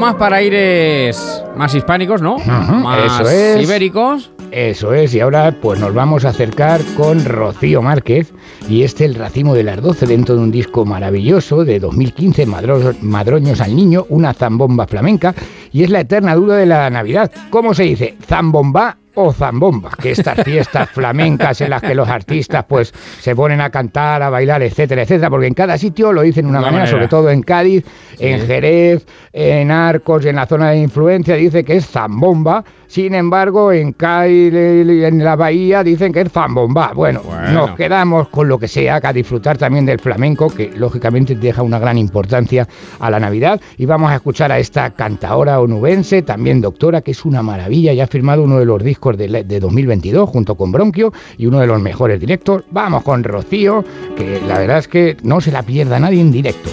Más 0.00 0.14
para 0.16 0.36
aires 0.36 1.44
más 1.56 1.74
hispánicos, 1.74 2.22
¿no? 2.22 2.38
más 2.38 3.20
eso 3.22 3.30
es. 3.30 3.62
ibéricos. 3.62 4.30
Eso 4.50 4.94
es, 4.94 5.14
y 5.14 5.20
ahora 5.20 5.54
pues 5.62 5.78
nos 5.78 5.94
vamos 5.94 6.24
a 6.24 6.30
acercar 6.30 6.80
con 6.96 7.24
Rocío 7.24 7.82
Márquez 7.82 8.32
y 8.68 8.82
este 8.82 9.04
El 9.04 9.14
racimo 9.14 9.54
de 9.54 9.62
las 9.62 9.80
12 9.80 10.06
dentro 10.06 10.34
de 10.34 10.40
un 10.40 10.50
disco 10.50 10.84
maravilloso 10.84 11.64
de 11.64 11.78
2015, 11.78 12.46
Madro- 12.46 12.94
Madroños 13.00 13.60
al 13.60 13.76
Niño, 13.76 14.06
una 14.08 14.34
zambomba 14.34 14.88
flamenca 14.88 15.34
y 15.72 15.84
es 15.84 15.90
la 15.90 16.00
eterna 16.00 16.34
duda 16.34 16.56
de 16.56 16.66
la 16.66 16.90
Navidad. 16.90 17.30
¿Cómo 17.50 17.74
se 17.74 17.84
dice? 17.84 18.16
¿Zambomba 18.26 18.96
o 19.14 19.32
zambomba, 19.32 19.90
que 20.00 20.12
estas 20.12 20.42
fiestas 20.42 20.88
flamencas 20.94 21.60
en 21.60 21.70
las 21.70 21.82
que 21.82 21.94
los 21.94 22.08
artistas 22.08 22.64
pues 22.68 22.92
se 23.20 23.34
ponen 23.34 23.60
a 23.60 23.70
cantar, 23.70 24.22
a 24.22 24.30
bailar, 24.30 24.62
etcétera, 24.62 25.02
etcétera, 25.02 25.30
porque 25.30 25.46
en 25.46 25.54
cada 25.54 25.76
sitio 25.78 26.12
lo 26.12 26.22
dicen 26.22 26.44
de 26.44 26.50
una 26.50 26.58
Una 26.60 26.66
manera, 26.68 26.84
manera. 26.84 26.96
sobre 26.96 27.08
todo 27.08 27.30
en 27.30 27.42
Cádiz, 27.42 27.84
en 28.18 28.46
Jerez, 28.46 29.06
en 29.32 29.70
Arcos, 29.70 30.24
en 30.26 30.36
la 30.36 30.46
zona 30.46 30.70
de 30.70 30.78
influencia, 30.78 31.34
dice 31.36 31.64
que 31.64 31.76
es 31.76 31.86
zambomba, 31.86 32.64
sin 32.86 33.14
embargo, 33.14 33.72
en 33.72 33.92
Cádiz 33.92 34.52
y 34.52 35.04
en 35.04 35.22
la 35.24 35.36
bahía 35.36 35.84
dicen 35.84 36.12
que 36.12 36.22
es 36.22 36.32
zambomba. 36.32 36.92
Bueno, 36.92 37.22
Bueno. 37.24 37.50
nos 37.52 37.76
quedamos 37.76 38.28
con 38.28 38.48
lo 38.48 38.58
que 38.58 38.66
sea, 38.68 39.00
que 39.00 39.06
a 39.06 39.12
disfrutar 39.12 39.56
también 39.58 39.86
del 39.86 40.00
flamenco, 40.00 40.48
que 40.50 40.72
lógicamente 40.76 41.36
deja 41.36 41.62
una 41.62 41.78
gran 41.78 41.98
importancia 41.98 42.66
a 42.98 43.10
la 43.10 43.20
Navidad. 43.20 43.60
Y 43.78 43.86
vamos 43.86 44.10
a 44.10 44.16
escuchar 44.16 44.50
a 44.50 44.58
esta 44.58 44.90
cantaora 44.90 45.60
onubense, 45.60 46.22
también 46.22 46.60
doctora, 46.60 47.00
que 47.00 47.12
es 47.12 47.24
una 47.24 47.42
maravilla 47.42 47.92
y 47.92 48.00
ha 48.00 48.06
firmado 48.08 48.42
uno 48.42 48.58
de 48.58 48.64
los 48.64 48.82
discos 48.82 48.99
de, 49.16 49.44
de 49.44 49.60
2022 49.60 50.28
junto 50.28 50.54
con 50.54 50.72
Bronquio 50.72 51.12
y 51.38 51.46
uno 51.46 51.60
de 51.60 51.66
los 51.66 51.80
mejores 51.80 52.20
directos. 52.20 52.64
Vamos 52.70 53.02
con 53.02 53.24
Rocío, 53.24 53.84
que 54.16 54.40
la 54.46 54.58
verdad 54.58 54.78
es 54.78 54.88
que 54.88 55.16
no 55.22 55.40
se 55.40 55.50
la 55.50 55.62
pierda 55.62 55.98
nadie 55.98 56.20
en 56.20 56.30
directo. 56.30 56.70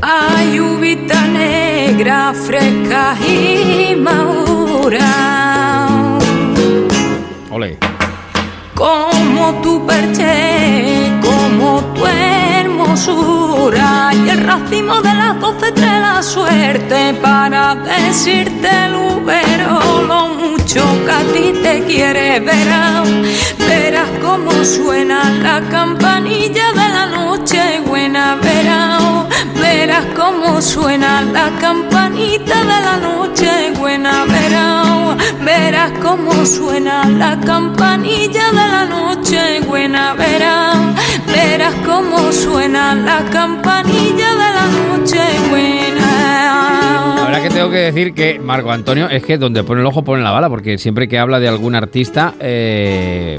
Hay 0.00 0.60
uvita 0.60 1.26
negra, 1.28 2.32
fresca 2.34 3.16
y 3.26 3.96
madura. 3.96 5.08
Ole. 7.50 7.78
Como 8.74 9.60
tu 9.62 9.86
perché, 9.86 11.12
como 11.22 11.80
tu 11.94 12.04
Y 12.96 14.28
el 14.28 14.44
racimo 14.44 15.02
de 15.02 15.12
las 15.12 15.40
doce 15.40 15.72
trae 15.72 16.00
la 16.00 16.22
suerte 16.22 17.12
para 17.20 17.74
decirte 17.74 18.68
pero 19.26 19.80
lo 20.06 20.28
mucho 20.28 20.84
que 21.04 21.10
a 21.10 21.22
ti 21.32 21.52
te 21.60 21.82
quiere 21.86 22.38
verás. 22.38 23.08
Verás 23.58 24.08
cómo 24.22 24.52
suena 24.64 25.28
la 25.42 25.60
campanilla 25.68 26.72
de 26.72 26.88
la 26.88 27.06
noche 27.06 27.80
buena, 27.84 28.36
verás. 28.36 29.33
Verás 29.60 30.06
cómo 30.16 30.60
suena 30.60 31.22
la 31.22 31.50
campanita 31.60 32.60
de 32.60 32.80
la 32.86 32.96
noche 32.96 33.72
buena, 33.78 34.24
verás. 34.24 35.16
Verás 35.44 35.92
cómo 36.02 36.44
suena 36.44 37.08
la 37.08 37.38
campanilla 37.40 38.50
de 38.50 38.54
la 38.56 38.84
noche 38.84 39.60
buena, 39.68 40.14
verás. 40.14 40.76
Verás 41.26 41.74
cómo 41.86 42.32
suena 42.32 42.94
la 42.94 43.24
campanilla 43.30 44.30
de 44.32 44.50
la 44.56 44.96
noche 44.96 45.20
buena. 45.50 47.14
La 47.16 47.24
verdad 47.26 47.42
que 47.42 47.50
tengo 47.50 47.70
que 47.70 47.78
decir 47.78 48.14
que 48.14 48.38
Marco 48.38 48.70
Antonio 48.70 49.08
es 49.08 49.24
que 49.24 49.38
donde 49.38 49.64
pone 49.64 49.80
el 49.80 49.86
ojo 49.86 50.02
pone 50.02 50.22
la 50.22 50.30
bala, 50.30 50.48
porque 50.48 50.78
siempre 50.78 51.08
que 51.08 51.18
habla 51.18 51.40
de 51.40 51.48
algún 51.48 51.74
artista, 51.74 52.34
eh, 52.40 53.38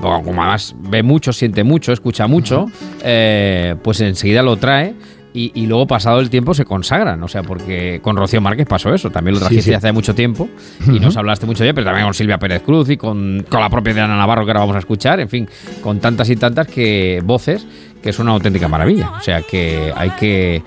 como 0.00 0.42
además 0.42 0.74
ve 0.78 1.02
mucho, 1.02 1.32
siente 1.32 1.64
mucho, 1.64 1.92
escucha 1.92 2.26
mucho, 2.26 2.66
eh, 3.02 3.76
pues 3.82 4.00
enseguida 4.00 4.42
lo 4.42 4.56
trae. 4.56 4.94
Y, 5.32 5.52
y 5.54 5.66
luego, 5.66 5.86
pasado 5.86 6.20
el 6.20 6.30
tiempo, 6.30 6.54
se 6.54 6.64
consagran. 6.64 7.22
O 7.22 7.28
sea, 7.28 7.42
porque 7.42 8.00
con 8.02 8.16
Rocío 8.16 8.40
Márquez 8.40 8.66
pasó 8.66 8.92
eso. 8.92 9.10
También 9.10 9.34
lo 9.34 9.40
trajiste 9.40 9.70
sí. 9.70 9.74
hace 9.74 9.92
mucho 9.92 10.14
tiempo 10.14 10.48
y 10.86 10.98
nos 10.98 11.16
hablaste 11.16 11.46
mucho 11.46 11.62
de 11.62 11.68
ella, 11.68 11.74
pero 11.74 11.86
también 11.86 12.06
con 12.06 12.14
Silvia 12.14 12.38
Pérez 12.38 12.62
Cruz 12.62 12.90
y 12.90 12.96
con, 12.96 13.44
con 13.48 13.60
la 13.60 13.68
propia 13.68 13.94
Diana 13.94 14.16
Navarro 14.16 14.44
que 14.44 14.50
ahora 14.50 14.60
vamos 14.60 14.76
a 14.76 14.80
escuchar. 14.80 15.20
En 15.20 15.28
fin, 15.28 15.48
con 15.82 16.00
tantas 16.00 16.28
y 16.30 16.36
tantas 16.36 16.66
que 16.66 17.20
voces 17.24 17.66
que 18.02 18.10
es 18.10 18.18
una 18.18 18.32
auténtica 18.32 18.68
maravilla. 18.68 19.10
O 19.18 19.20
sea 19.22 19.42
que 19.42 19.92
hay 19.94 20.10
que 20.10 20.62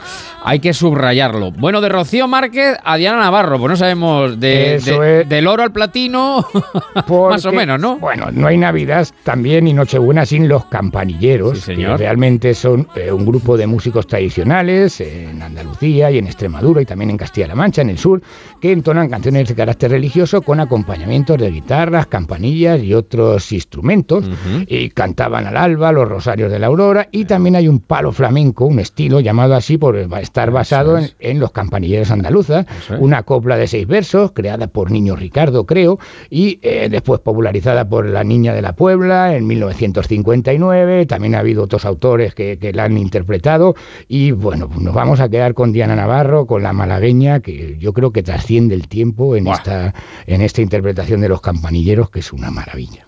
hay 0.46 0.60
que 0.60 0.74
subrayarlo. 0.74 1.52
Bueno, 1.52 1.80
de 1.80 1.88
Rocío 1.90 2.28
Márquez 2.28 2.78
a 2.84 2.98
Diana 2.98 3.20
Navarro, 3.20 3.58
pues 3.60 3.70
no 3.70 3.78
sabemos 3.78 4.40
de, 4.40 5.24
del 5.28 5.48
oro 5.48 5.63
al 5.63 5.72
platino, 5.72 6.46
más 7.30 7.46
o 7.46 7.52
menos, 7.54 7.80
¿no? 7.80 7.98
Bueno, 7.98 8.28
no 8.32 8.48
hay 8.48 8.58
Navidad 8.58 9.08
también 9.24 9.68
y 9.68 9.74
Nochebuena 9.74 10.25
sin 10.25 10.50
los 10.50 10.66
campanilleros, 10.66 11.60
Sí, 11.60 11.74
señor. 11.74 11.92
que 11.92 12.04
realmente 12.04 12.54
son 12.54 12.88
eh, 12.96 13.10
un 13.12 13.25
grupo 13.25 13.56
de 13.56 13.68
músicos 13.68 14.06
tradicionales 14.06 15.00
en 15.00 15.42
Andalucía 15.42 16.12
y 16.12 16.18
en 16.18 16.25
Extremadura 16.28 16.82
y 16.82 16.86
también 16.86 17.10
en 17.12 17.18
Castilla-La 17.18 17.56
Mancha, 17.56 17.82
en 17.82 17.90
el 17.92 17.98
sur, 17.98 18.22
que 18.60 18.72
entonan 18.74 19.10
canciones 19.10 19.48
de 19.48 19.56
carácter 19.56 19.92
religioso 19.92 20.42
con 20.42 20.60
acompañamientos 20.60 21.38
de 21.38 21.52
guitarras, 21.52 22.08
campanillas 22.08 22.82
y 22.84 22.94
otros 22.94 23.50
instrumentos. 23.54 24.25
Y 24.68 24.90
cantaban 24.90 25.48
al 25.48 25.56
alba, 25.58 25.92
los 25.92 26.08
rosarios 26.08 26.52
de 26.52 26.60
la 26.60 26.68
aurora 26.68 27.08
y 27.12 27.23
también 27.25 27.56
hay 27.56 27.68
un 27.68 27.80
palo 27.80 28.12
flamenco, 28.12 28.65
un 28.65 28.80
estilo 28.80 29.20
llamado 29.20 29.56
así 29.56 29.77
por 29.77 29.96
estar 29.98 30.51
basado 30.51 30.98
en, 30.98 31.05
es. 31.05 31.16
en 31.20 31.40
los 31.40 31.51
campanilleros 31.51 32.12
andaluzas, 32.12 32.66
es. 32.90 33.00
una 33.00 33.24
copla 33.24 33.57
de 33.57 33.68
seis 33.68 33.88
versos 33.88 34.31
creada 34.31 34.68
por 34.68 34.92
Niño 34.92 35.16
Ricardo, 35.16 35.66
creo, 35.66 36.00
y 36.29 36.59
eh, 36.62 36.88
después 36.90 37.20
popularizada 37.22 37.88
por 37.88 38.07
La 38.07 38.24
Niña 38.24 38.53
de 38.53 38.62
la 38.62 38.75
Puebla 38.75 39.36
en 39.36 39.48
1959. 39.48 41.05
También 41.05 41.36
ha 41.36 41.40
habido 41.40 41.64
otros 41.64 41.86
autores 41.86 42.33
que, 42.36 42.57
que 42.57 42.74
la 42.74 42.86
han 42.86 42.98
interpretado. 42.98 43.75
Y 44.07 44.31
bueno, 44.31 44.68
pues 44.68 44.81
nos 44.81 44.94
vamos 44.94 45.20
a 45.20 45.29
quedar 45.29 45.53
con 45.53 45.72
Diana 45.72 45.96
Navarro, 45.96 46.46
con 46.46 46.64
la 46.64 46.74
malagueña, 46.74 47.40
que 47.40 47.77
yo 47.79 47.94
creo 47.94 48.12
que 48.12 48.24
trasciende 48.24 48.75
el 48.75 48.88
tiempo 48.88 49.36
en, 49.36 49.46
Buah. 49.46 49.55
esta, 49.55 49.94
en 50.27 50.42
esta 50.42 50.62
interpretación 50.62 51.22
de 51.22 51.29
los 51.29 51.42
campanilleros, 51.42 52.09
que 52.09 52.20
es 52.20 52.33
una 52.33 52.51
maravilla. 52.51 53.05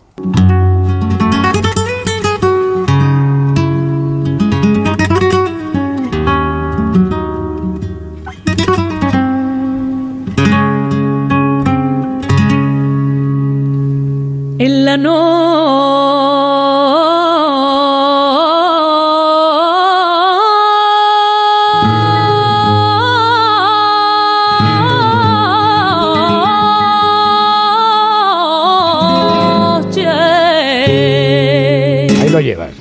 Ahí 32.22 32.30
lo 32.30 32.40
llevas. 32.40 32.72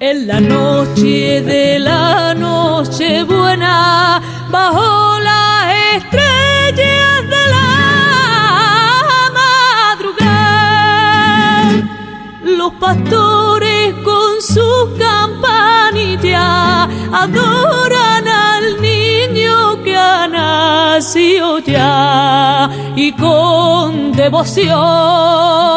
En 0.00 0.26
la 0.26 0.40
noche 0.40 1.40
de 1.42 1.78
la 1.78 2.27
adoran 17.22 18.28
al 18.28 18.80
niño 18.80 19.82
que 19.82 19.96
ha 19.96 20.28
nacido 20.28 21.58
ya 21.60 22.70
y 22.96 23.12
con 23.12 24.12
devoción 24.12 25.68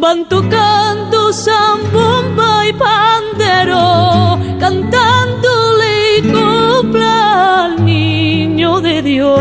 van 0.00 0.28
tocando 0.28 1.32
zambomba 1.32 2.66
y 2.66 2.72
pandero, 2.72 4.38
cantándole 4.60 6.22
copla 6.32 7.64
al 7.64 7.84
niño 7.84 8.80
de 8.80 9.02
Dios. 9.02 9.38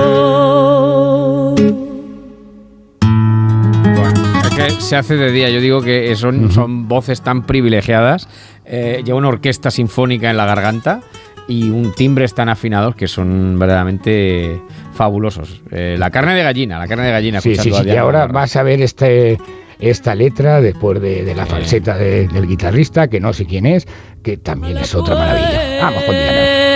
Que 4.56 4.72
se 4.80 4.96
hace 4.96 5.16
de 5.16 5.32
día. 5.32 5.50
Yo 5.50 5.62
digo 5.62 5.82
que 5.82 6.16
son, 6.16 6.52
son 6.52 6.88
voces 6.88 7.22
tan 7.22 7.44
privilegiadas. 7.44 8.28
Eh, 8.70 9.02
lleva 9.06 9.18
una 9.18 9.30
orquesta 9.30 9.72
sinfónica 9.72 10.30
en 10.30 10.38
la 10.38 10.46
garganta 10.46 11.02
y 11.48 11.70
un 11.70 11.94
timbres 11.94 12.34
tan 12.34 12.50
afinados 12.50 12.96
que 12.96 13.08
son 13.08 13.58
verdaderamente 13.58 14.62
fabulosos. 14.94 15.62
Eh, 15.72 15.96
la 15.98 16.10
carne 16.10 16.34
de 16.36 16.44
gallina, 16.44 16.78
la 16.78 16.88
carne 16.88 17.06
de 17.06 17.12
gallina. 17.12 17.40
Sí, 17.42 17.56
sí, 17.56 17.72
sí. 17.72 17.84
Y 17.88 17.96
ahora 17.96 18.28
vas 18.28 18.56
a 18.58 18.64
ver 18.64 18.82
este, 18.82 19.38
esta 19.80 20.14
letra 20.16 20.60
después 20.60 21.00
de, 21.02 21.24
de 21.24 21.36
la 21.36 21.46
Sí. 21.46 21.52
falseta 21.52 21.98
de- 21.98 22.28
del 22.28 22.48
guitarrista, 22.48 23.08
que 23.08 23.20
no 23.22 23.32
sé 23.32 23.46
quién 23.46 23.66
es, 23.66 23.88
que 24.24 24.36
también 24.38 24.78
es 24.78 24.94
otra 24.96 25.16
maravilla. 25.16 25.80
Vamos 25.82 26.04
con 26.04 26.16
Diana. 26.16 26.67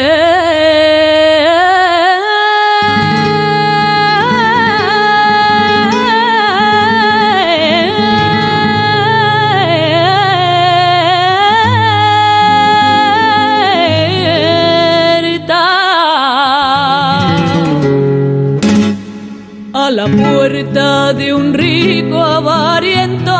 la 19.95 20.07
puerta 20.07 21.13
de 21.13 21.33
un 21.33 21.53
rico 21.53 22.17
avariento. 22.17 23.33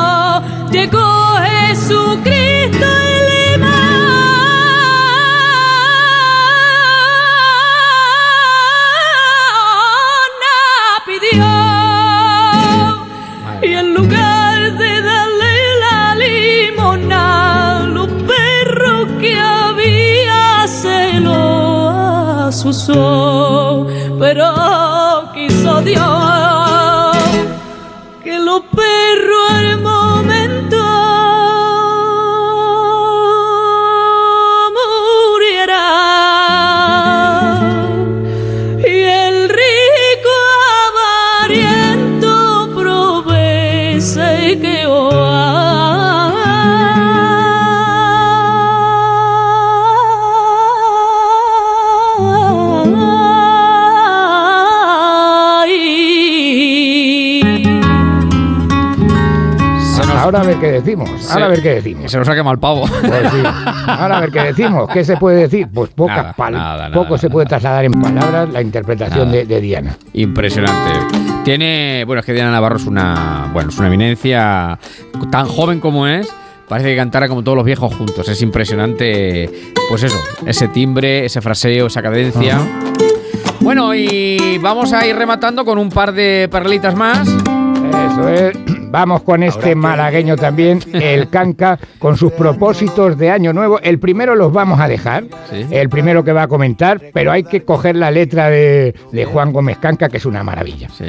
Llegó 0.70 1.38
Jesucristo 1.38 2.86
el 2.86 3.56
imán 3.56 3.82
pidió. 11.06 11.46
Y 13.62 13.74
en 13.74 13.94
lugar 13.94 14.74
de 14.78 15.02
darle 15.02 15.56
la 15.80 16.16
limona 16.16 17.88
los 17.88 18.10
perros 18.24 19.08
que 19.22 19.40
había 19.40 20.68
se 20.68 21.20
lo 21.22 21.90
asusó. 22.48 23.88
Pero 24.20 25.32
quiso 25.34 25.82
Dios 25.82 26.21
qué 60.62 60.72
decimos. 60.72 61.10
Ahora 61.32 61.46
a 61.46 61.50
ver 61.50 61.62
qué 61.62 61.70
decimos. 61.76 62.10
Se 62.12 62.18
nos 62.18 62.30
ha 62.30 62.36
quemado 62.36 62.54
el 62.54 62.60
pavo. 62.60 62.86
Pues 62.88 63.32
sí. 63.32 63.42
Ahora 63.88 64.18
a 64.18 64.22
ver 64.22 64.32
qué 64.32 64.44
decimos. 64.44 64.90
¿Qué 64.94 65.04
se 65.04 65.18
puede 65.18 65.42
decir? 65.42 65.68
Pues 65.74 65.90
pocas 65.92 66.16
Nada, 66.18 66.34
pal- 66.38 66.54
nada, 66.54 66.90
nada, 66.90 66.94
poco 67.04 67.18
se 67.18 67.30
puede 67.30 67.46
trasladar 67.48 67.84
en 67.84 67.92
palabras 67.92 68.50
la 68.50 68.62
interpretación 68.62 69.32
de 69.32 69.60
Diana. 69.60 69.98
Impresionante. 70.14 71.18
Tiene, 71.44 72.04
bueno, 72.06 72.20
es 72.20 72.26
que 72.26 72.34
Diana 72.34 72.52
Navarro 72.52 72.78
es 72.78 72.86
una, 72.86 73.50
bueno, 73.52 73.70
es 73.70 73.78
una 73.80 73.88
eminencia 73.88 74.78
tan 75.32 75.48
joven 75.48 75.80
como 75.82 76.08
es. 76.08 76.32
Parece 76.70 76.90
que 76.92 76.96
cantara 76.96 77.28
como 77.28 77.44
todos 77.44 77.58
los 77.58 77.66
viejos 77.66 77.94
juntos. 77.96 78.30
Es 78.30 78.42
impresionante, 78.42 79.50
pues 79.90 80.04
eso, 80.04 80.18
ese 80.46 80.68
timbre, 80.70 81.26
ese 81.26 81.42
fraseo, 81.42 81.88
esa 81.88 82.02
cadencia. 82.02 82.58
Bueno, 83.60 83.94
y 83.94 84.58
vamos 84.62 84.94
a 84.94 85.06
ir 85.06 85.16
rematando 85.16 85.66
con 85.66 85.78
un 85.78 85.90
par 85.90 86.14
de 86.14 86.48
perlitas 86.50 86.96
más. 86.96 87.28
Eso 87.28 88.30
es. 88.30 88.58
Vamos 88.92 89.24
con 89.24 89.42
este 89.42 89.74
malagueño 89.74 90.36
también, 90.36 90.80
el 90.94 91.30
Canca, 91.30 91.80
con 91.98 92.18
sus 92.18 92.32
propósitos 92.34 93.18
de 93.18 93.32
año 93.32 93.54
nuevo. 93.54 93.80
El 93.80 94.00
primero 94.00 94.36
los 94.36 94.52
vamos 94.52 94.80
a 94.82 94.88
dejar, 94.88 95.24
Sí. 95.50 95.66
el 95.72 95.88
primero 95.90 96.24
que 96.24 96.34
va 96.34 96.44
a 96.44 96.48
comentar, 96.48 97.02
pero 97.14 97.32
hay 97.32 97.44
que 97.44 97.64
coger 97.64 97.96
la 97.96 98.12
letra 98.12 98.50
de, 98.50 98.94
de 99.12 99.26
Juan 99.26 99.54
Gómez 99.54 99.78
Canca, 99.78 100.10
que 100.10 100.18
es 100.18 100.26
una 100.26 100.44
maravilla. 100.44 100.90
Sí. 100.90 101.06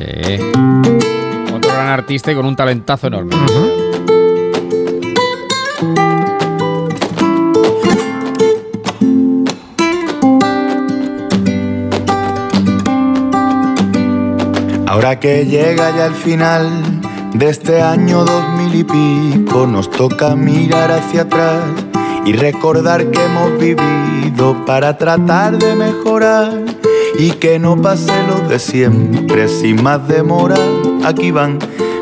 Otro 1.53 1.73
gran 1.73 1.89
artista 1.89 2.31
y 2.33 2.35
con 2.37 2.47
un 2.47 2.55
talentazo 2.57 3.09
enorme. 3.09 3.35
Ahora 14.87 15.19
que 15.19 15.47
llega 15.47 15.91
ya 15.97 16.07
el 16.07 16.15
final 16.15 17.01
de 17.35 17.49
este 17.49 17.81
año 17.81 18.25
dos 18.25 18.45
mil 18.59 18.75
y 18.75 18.85
pico, 18.85 19.67
nos 19.67 19.91
toca 19.91 20.37
mirar 20.37 20.91
hacia 20.91 21.23
atrás 21.23 21.63
y 22.25 22.33
recordar 22.35 23.07
que 23.11 23.25
hemos 23.25 23.59
vivido 23.59 24.65
para 24.65 24.97
tratar 24.97 25.59
de 25.59 25.75
mejorar 25.75 26.53
y 27.19 27.31
que 27.33 27.59
no 27.59 27.81
pase 27.81 28.13
lo 28.29 28.49
de 28.49 28.59
siempre 28.59 29.49
sin 29.49 29.83
más 29.83 30.07
demora. 30.07 30.57
Aquí 31.05 31.31
van 31.31 31.59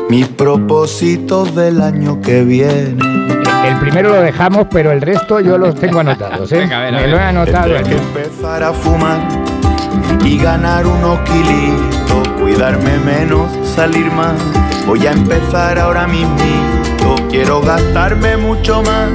mis 0.09 0.27
propósitos 0.27 1.55
del 1.55 1.81
año 1.81 2.21
que 2.21 2.43
viene. 2.43 2.97
El 3.65 3.79
primero 3.79 4.09
lo 4.09 4.21
dejamos, 4.21 4.67
pero 4.69 4.91
el 4.91 5.01
resto 5.01 5.39
yo 5.39 5.57
los 5.57 5.75
tengo 5.75 5.99
anotados. 5.99 6.51
¿eh? 6.51 6.57
Venga, 6.59 6.79
a 6.79 6.83
ver, 6.83 6.95
a 6.95 6.99
Me 7.01 7.07
lo 7.07 7.17
he 7.17 7.21
anotado 7.21 7.73
Tendré 7.73 7.79
aquí. 7.79 7.89
que 7.89 7.95
empezar 7.95 8.63
a 8.63 8.73
fumar 8.73 9.19
y 10.23 10.37
ganar 10.37 10.85
unos 10.85 11.19
kilitos, 11.21 12.27
cuidarme 12.39 12.99
menos, 12.99 13.49
salir 13.75 14.11
más. 14.11 14.33
Voy 14.85 15.05
a 15.07 15.11
empezar 15.11 15.79
ahora 15.79 16.07
mismito, 16.07 17.15
quiero 17.29 17.61
gastarme 17.61 18.37
mucho 18.37 18.81
más 18.83 19.09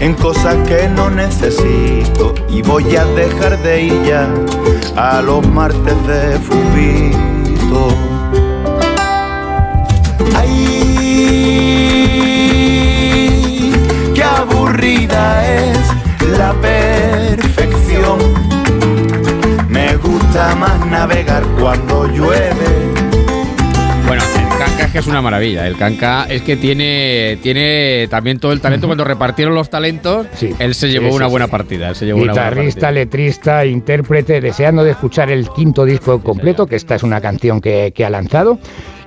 en 0.00 0.14
cosas 0.14 0.56
que 0.68 0.88
no 0.88 1.10
necesito 1.10 2.34
y 2.48 2.62
voy 2.62 2.96
a 2.96 3.04
dejar 3.04 3.58
de 3.62 3.82
ir 3.82 4.02
ya 4.04 4.28
a 4.96 5.20
los 5.22 5.46
martes 5.46 6.06
de 6.06 6.38
fubito. 6.38 7.88
Ay, 10.36 10.92
qué 14.14 14.22
aburrida 14.22 15.46
es 15.46 15.78
la 16.38 16.52
perfección. 16.54 18.47
Gusta 20.30 20.54
más 20.56 20.86
navegar 20.86 21.42
cuando 21.58 22.06
llueve. 22.06 22.52
Bueno, 24.06 24.22
el 24.22 24.58
Canca 24.58 24.84
es 24.84 24.92
que 24.92 24.98
es 24.98 25.06
una 25.06 25.22
maravilla. 25.22 25.66
El 25.66 25.74
Canca 25.78 26.26
es 26.28 26.42
que 26.42 26.56
tiene, 26.58 27.38
tiene 27.42 28.08
también 28.10 28.38
todo 28.38 28.52
el 28.52 28.60
talento. 28.60 28.86
Cuando 28.88 29.04
repartieron 29.04 29.54
los 29.54 29.70
talentos, 29.70 30.26
Sí. 30.34 30.50
él 30.58 30.74
se 30.74 30.90
llevó 30.90 31.08
Sí, 31.08 31.16
una 31.16 31.26
sí. 31.26 31.30
buena 31.30 31.46
partida. 31.46 31.88
Él 31.88 31.94
se 31.94 32.04
llevó 32.04 32.18
una 32.20 32.32
buena 32.34 32.50
Guitarrista, 32.50 32.80
partida. 32.82 32.92
letrista, 33.00 33.64
intérprete, 33.64 34.42
deseando 34.42 34.84
de 34.84 34.90
escuchar 34.90 35.30
el 35.30 35.48
quinto 35.48 35.86
disco 35.86 36.20
completo, 36.22 36.66
que 36.66 36.76
esta 36.76 36.94
es 36.94 37.02
una 37.02 37.22
canción 37.22 37.62
que, 37.62 37.92
que 37.94 38.04
ha 38.04 38.10
lanzado, 38.10 38.58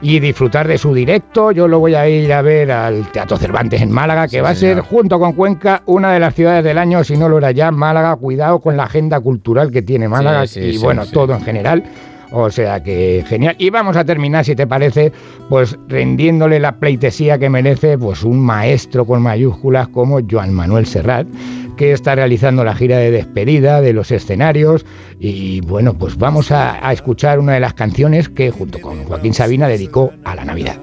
y 0.01 0.19
disfrutar 0.19 0.67
de 0.67 0.77
su 0.77 0.93
directo. 0.93 1.51
Yo 1.51 1.67
lo 1.67 1.79
voy 1.79 1.95
a 1.95 2.07
ir 2.09 2.31
a 2.33 2.41
ver 2.41 2.71
al 2.71 3.11
Teatro 3.11 3.37
Cervantes 3.37 3.81
en 3.81 3.91
Málaga, 3.91 4.23
que 4.27 4.37
Sí, 4.37 4.39
va 4.41 4.49
a 4.49 4.55
ser, 4.55 4.79
junto 4.81 5.19
con 5.19 5.33
Cuenca, 5.33 5.83
una 5.85 6.11
de 6.11 6.19
las 6.19 6.33
ciudades 6.33 6.63
del 6.63 6.77
año, 6.77 7.03
si 7.03 7.17
no 7.17 7.29
lo 7.29 7.37
era 7.37 7.51
ya, 7.51 7.71
Málaga. 7.71 8.15
Cuidado 8.15 8.59
con 8.59 8.75
la 8.77 8.83
agenda 8.83 9.19
cultural 9.19 9.71
que 9.71 9.81
tiene 9.81 10.07
Málaga 10.07 10.47
Sí, 10.47 10.61
sí, 10.61 10.77
y 10.77 10.77
bueno, 10.79 11.05
todo 11.05 11.33
en 11.33 11.41
general. 11.41 11.83
O 12.31 12.49
sea 12.49 12.81
que 12.81 13.23
genial. 13.27 13.55
Y 13.57 13.69
vamos 13.69 13.97
a 13.97 14.05
terminar, 14.05 14.45
si 14.45 14.55
te 14.55 14.65
parece, 14.65 15.11
pues 15.49 15.77
rendiéndole 15.87 16.59
la 16.59 16.73
pleitesía 16.73 17.37
que 17.37 17.49
merece 17.49 17.97
pues 17.97 18.23
un 18.23 18.39
maestro 18.39 19.05
con 19.05 19.21
mayúsculas 19.21 19.89
como 19.89 20.19
Joan 20.29 20.53
Manuel 20.53 20.85
Serrat, 20.85 21.27
que 21.75 21.91
está 21.91 22.15
realizando 22.15 22.63
la 22.63 22.75
gira 22.75 22.97
de 22.97 23.11
despedida 23.11 23.81
de 23.81 23.93
los 23.93 24.11
escenarios. 24.11 24.85
Y 25.19 25.61
bueno, 25.61 25.93
pues 25.93 26.17
vamos 26.17 26.51
a, 26.51 26.87
a 26.87 26.93
escuchar 26.93 27.39
una 27.39 27.53
de 27.53 27.59
las 27.59 27.73
canciones 27.73 28.29
que 28.29 28.51
junto 28.51 28.79
con 28.79 29.03
Joaquín 29.03 29.33
Sabina 29.33 29.67
dedicó 29.67 30.13
a 30.23 30.35
la 30.35 30.45
Navidad. 30.45 30.77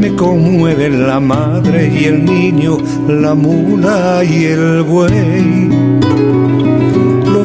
Me 0.00 0.14
conmueven 0.16 1.06
la 1.06 1.20
madre 1.20 1.88
y 1.88 2.04
el 2.06 2.24
niño, 2.24 2.76
la 3.08 3.34
mula 3.34 4.22
y 4.24 4.44
el 4.44 4.82
buey. 4.82 5.91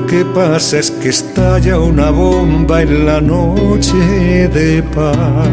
Lo 0.07 0.13
que 0.13 0.23
pasa 0.23 0.79
es 0.79 0.89
que 0.89 1.09
estalla 1.09 1.79
una 1.79 2.11
bomba 2.11 2.81
en 2.81 3.05
la 3.05 3.19
noche 3.19 4.47
de 4.47 4.81
paz. 4.81 5.49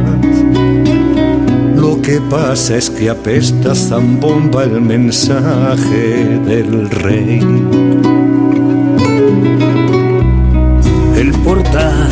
Lo 1.75 2.01
que 2.01 2.21
pasa 2.31 2.77
es 2.77 2.89
que 2.89 3.11
apesta 3.11 3.75
zambomba 3.75 4.63
el 4.63 4.81
mensaje 4.81 6.39
del 6.47 6.89
rey. 6.89 7.41
El 11.17 11.33
portal 11.43 12.09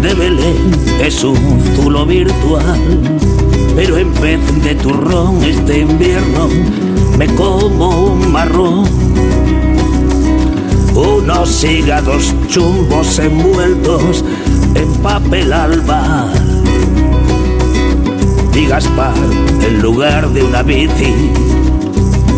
de 0.00 0.14
Belén 0.14 0.70
es 0.98 1.22
un 1.24 1.60
zulo 1.76 2.06
virtual, 2.06 2.80
pero 3.76 3.98
en 3.98 4.14
vez 4.14 4.40
de 4.64 4.74
turrón 4.76 5.44
este 5.44 5.80
invierno 5.80 6.48
me 7.18 7.26
como 7.34 8.14
un 8.14 8.32
marrón. 8.32 9.17
Unos 10.98 11.62
hígados 11.62 12.34
chumbos 12.48 13.20
envueltos 13.20 14.24
en 14.74 14.92
papel 14.94 15.52
alba. 15.52 16.26
Y 18.52 18.66
Gaspar, 18.66 19.14
en 19.62 19.80
lugar 19.80 20.28
de 20.30 20.42
una 20.42 20.64
bici, 20.64 21.14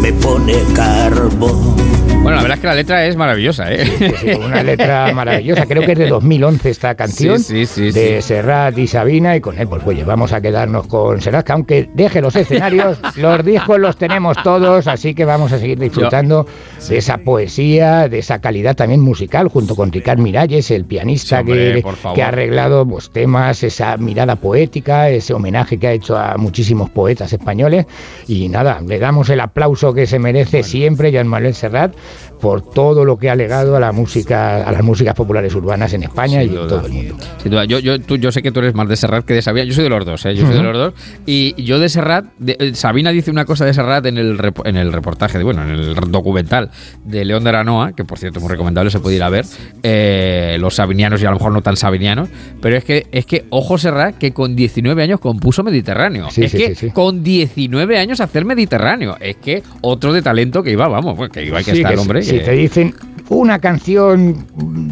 me 0.02 0.12
pone 0.12 0.56
carbón. 0.74 1.74
Bueno, 2.22 2.36
la 2.36 2.42
verdad 2.42 2.58
es 2.58 2.60
que 2.60 2.66
la 2.66 2.74
letra 2.74 3.06
es 3.06 3.16
maravillosa, 3.16 3.72
¿eh? 3.72 3.86
Sí, 3.86 4.10
sí, 4.20 4.30
una 4.32 4.62
letra 4.62 5.10
maravillosa. 5.14 5.64
Creo 5.64 5.82
que 5.82 5.92
es 5.92 5.98
de 5.98 6.06
2011 6.06 6.68
esta 6.68 6.94
canción 6.94 7.38
Sí, 7.38 7.64
sí, 7.64 7.90
sí, 7.90 7.98
de. 7.98 8.20
Serrat 8.20 8.76
y 8.76 8.86
Sabina. 8.86 9.36
Y 9.36 9.40
con 9.40 9.58
él, 9.58 9.66
pues 9.66 9.82
oye, 9.86 10.04
vamos 10.04 10.34
a 10.34 10.40
quedarnos 10.42 10.86
con 10.86 11.22
Serrat, 11.22 11.46
que 11.46 11.52
aunque 11.52 11.90
deje 11.94 12.20
los 12.20 12.36
escenarios, 12.36 12.98
los 13.16 13.42
discos 13.42 13.78
los 13.80 13.96
tenemos 13.96 14.36
todos. 14.42 14.86
Así 14.86 15.14
que 15.14 15.24
vamos 15.24 15.52
a 15.52 15.58
seguir 15.58 15.78
disfrutando 15.78 16.46
de 16.86 16.98
esa 16.98 17.18
poesía, 17.18 18.06
de 18.06 18.18
esa 18.18 18.38
calidad 18.38 18.76
también 18.76 19.00
musical, 19.00 19.48
junto 19.48 19.74
con 19.74 19.90
Ricard 19.90 20.18
Miralles, 20.18 20.70
el 20.70 20.84
pianista 20.84 21.40
hombre, 21.40 21.82
que, 22.14 22.22
ha 22.22 22.28
arreglado 22.28 22.86
pues, 22.86 23.10
temas, 23.10 23.62
esa 23.62 23.96
mirada 23.96 24.36
poética, 24.36 25.08
ese 25.08 25.32
homenaje 25.32 25.78
que 25.78 25.86
ha 25.86 25.92
hecho 25.92 26.18
a 26.18 26.36
muchísimos 26.36 26.90
poetas 26.90 27.32
españoles. 27.32 27.86
Y 28.28 28.50
nada, 28.50 28.82
le 28.86 28.98
damos 28.98 29.30
el 29.30 29.40
aplauso 29.40 29.94
que 29.94 30.06
se 30.06 30.18
merece 30.18 30.62
siempre 30.62 31.10
Joan 31.12 31.26
Manuel 31.26 31.54
Serrat 31.54 31.94
por 32.40 32.62
todo 32.62 33.04
lo 33.04 33.18
que 33.18 33.28
ha 33.30 33.36
legado 33.36 33.76
a 33.76 33.80
la 33.80 33.92
música, 33.92 34.64
a 34.66 34.72
las 34.72 34.82
músicas 34.82 35.14
populares 35.14 35.54
urbanas 35.54 35.92
en 35.92 36.04
España 36.04 36.42
y 36.42 36.48
en 36.48 36.54
todo 36.54 36.86
el 36.86 36.92
mundo. 36.92 37.16
Sin 37.42 37.50
duda, 37.50 37.64
yo, 37.66 37.78
yo, 37.80 38.00
tú- 38.00 38.16
yo 38.16 38.32
sé 38.32 38.42
que 38.42 38.50
tú 38.50 38.60
eres 38.60 38.74
más 38.74 38.88
de 38.88 38.96
Serrat 38.96 39.24
que 39.24 39.34
de 39.34 39.42
Sabina. 39.42 39.64
Yo 39.66 39.74
soy 39.74 39.84
de 39.84 39.90
los 39.90 40.04
dos, 40.06 40.24
¿eh? 40.26 40.34
Yo 40.34 40.46
soy 40.46 40.56
de 40.56 40.62
los 40.62 40.76
dos. 40.76 40.94
Y 41.26 41.62
yo 41.62 41.78
de 41.78 41.88
Serrat, 41.88 42.24
de- 42.38 42.56
eh, 42.58 42.74
Sabina 42.74 43.10
dice 43.10 43.30
una 43.30 43.44
cosa 43.44 43.64
de 43.66 43.74
Serrat 43.74 44.06
en 44.06 44.16
el, 44.18 44.38
repo- 44.38 44.66
en 44.66 44.76
el 44.76 44.92
reportaje, 44.92 45.36
de, 45.38 45.44
bueno, 45.44 45.62
en 45.62 45.70
el 45.70 45.94
documental 46.10 46.70
de 47.04 47.24
León 47.24 47.44
de 47.44 47.50
Aranoa, 47.50 47.92
que 47.92 48.04
por 48.04 48.18
cierto 48.18 48.40
muy 48.40 48.48
recomendable, 48.48 48.90
se 48.90 49.00
puede 49.00 49.16
ir 49.16 49.22
a 49.22 49.28
ver. 49.28 49.44
eh, 49.82 50.56
los 50.60 50.74
sabinianos 50.76 51.22
y 51.22 51.26
a 51.26 51.30
lo 51.30 51.36
mejor 51.36 51.52
no 51.52 51.62
tan 51.62 51.76
sabinianos. 51.76 52.28
Pero 52.60 52.76
es 52.76 52.84
que, 52.84 53.06
es 53.12 53.26
que 53.26 53.44
ojo 53.50 53.78
Serrat, 53.78 54.16
que 54.18 54.32
con 54.32 54.56
19 54.56 55.02
años 55.02 55.20
compuso 55.20 55.62
Mediterráneo. 55.62 56.28
Sí, 56.30 56.44
es 56.44 56.52
sí, 56.52 56.58
que 56.58 56.74
sí, 56.74 56.90
con 56.90 57.22
19 57.22 57.98
años 57.98 58.20
hacer 58.20 58.44
Mediterráneo. 58.44 59.16
Es 59.20 59.36
que 59.36 59.62
otro 59.80 60.12
de 60.12 60.22
talento 60.22 60.62
que 60.62 60.70
iba, 60.72 60.88
vamos, 60.88 61.16
pues, 61.16 61.30
que 61.30 61.44
iba 61.44 61.62
que 61.62 61.70
el 61.72 61.82
hombre. 62.00 62.22
Si 62.22 62.32
que- 62.32 62.40
te 62.40 62.52
dicen 62.52 62.94
una 63.28 63.60
canción, 63.60 64.44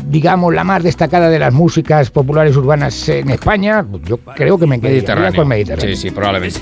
digamos, 0.08 0.54
la 0.54 0.62
más 0.62 0.82
destacada 0.84 1.28
de 1.28 1.40
las 1.40 1.52
músicas 1.52 2.08
populares 2.10 2.56
urbanas 2.56 3.08
en 3.08 3.30
España, 3.30 3.84
pues 3.90 4.02
yo 4.04 4.18
creo 4.18 4.56
que 4.56 4.64
me 4.66 4.78
quedaría 4.78 4.98
Mediterráneo. 5.00 5.34
con 5.40 5.48
Mediterráneo. 5.48 5.96
Sí, 5.96 6.02
sí, 6.02 6.10
probablemente. 6.12 6.60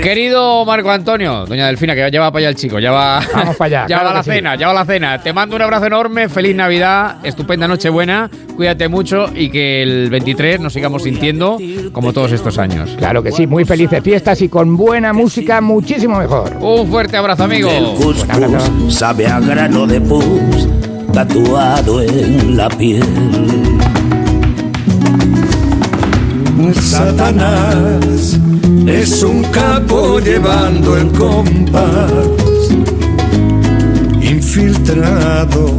Querido 0.00 0.64
Marco 0.64 0.90
Antonio, 0.90 1.46
doña 1.46 1.66
Delfina, 1.66 1.94
que 1.96 2.08
ya 2.12 2.20
va 2.20 2.30
para 2.30 2.40
allá 2.40 2.48
el 2.50 2.54
chico, 2.54 2.78
ya 2.78 2.92
va, 2.92 3.20
Vamos 3.34 3.56
para 3.56 3.66
allá, 3.66 3.80
ya 3.88 3.96
claro 3.96 4.04
va 4.04 4.10
a 4.10 4.14
la 4.14 4.22
sí. 4.22 4.30
cena, 4.30 4.54
ya 4.54 4.66
va 4.68 4.72
a 4.72 4.74
la 4.76 4.84
cena. 4.84 5.20
Te 5.20 5.32
mando 5.32 5.56
un 5.56 5.62
abrazo 5.62 5.86
enorme, 5.86 6.28
feliz 6.28 6.54
Navidad, 6.54 7.16
estupenda 7.24 7.66
Nochebuena, 7.66 8.30
cuídate 8.56 8.86
mucho 8.88 9.30
y 9.34 9.50
que 9.50 9.82
el 9.82 10.10
23 10.10 10.60
nos 10.60 10.72
sigamos 10.72 11.02
sintiendo 11.02 11.58
como 11.92 12.12
todos 12.12 12.30
estos 12.32 12.56
años. 12.58 12.94
Claro 12.98 13.22
que 13.22 13.32
sí, 13.32 13.48
muy 13.48 13.64
felices 13.64 14.00
fiestas 14.02 14.40
y 14.42 14.48
con 14.48 14.76
buena 14.76 15.12
música 15.12 15.60
muchísimo 15.60 16.18
mejor. 16.18 16.56
Un 16.60 16.88
fuerte 16.88 17.16
abrazo, 17.16 17.44
amigo. 17.44 17.68
El 17.68 17.96
couscous 18.00 18.94
sabe 18.94 19.26
a 19.26 19.40
grano 19.70 19.86
de 19.86 20.00
pus 20.00 20.68
tatuado 21.12 22.02
en 22.02 22.56
la 22.56 22.68
piel. 22.68 23.04
Satanás 26.74 28.38
es 28.86 29.22
un 29.22 29.42
capo 29.44 30.18
llevando 30.18 30.96
el 30.96 31.12
compás, 31.12 32.10
infiltrado 34.20 35.74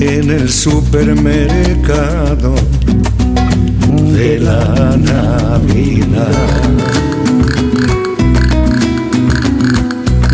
en 0.00 0.30
el 0.30 0.48
supermercado 0.48 2.54
de 4.12 4.38
la 4.40 4.96
Navidad. 4.96 6.28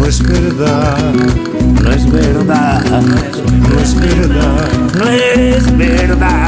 Es 0.07 0.23
verdad, 0.23 1.54
No 1.85 1.91
es 1.93 2.11
verdad, 2.11 2.83
no 3.03 3.79
es 3.79 3.95
verdad, 4.01 4.71
no 4.95 5.09
es 5.09 5.77
verdad, 5.77 6.41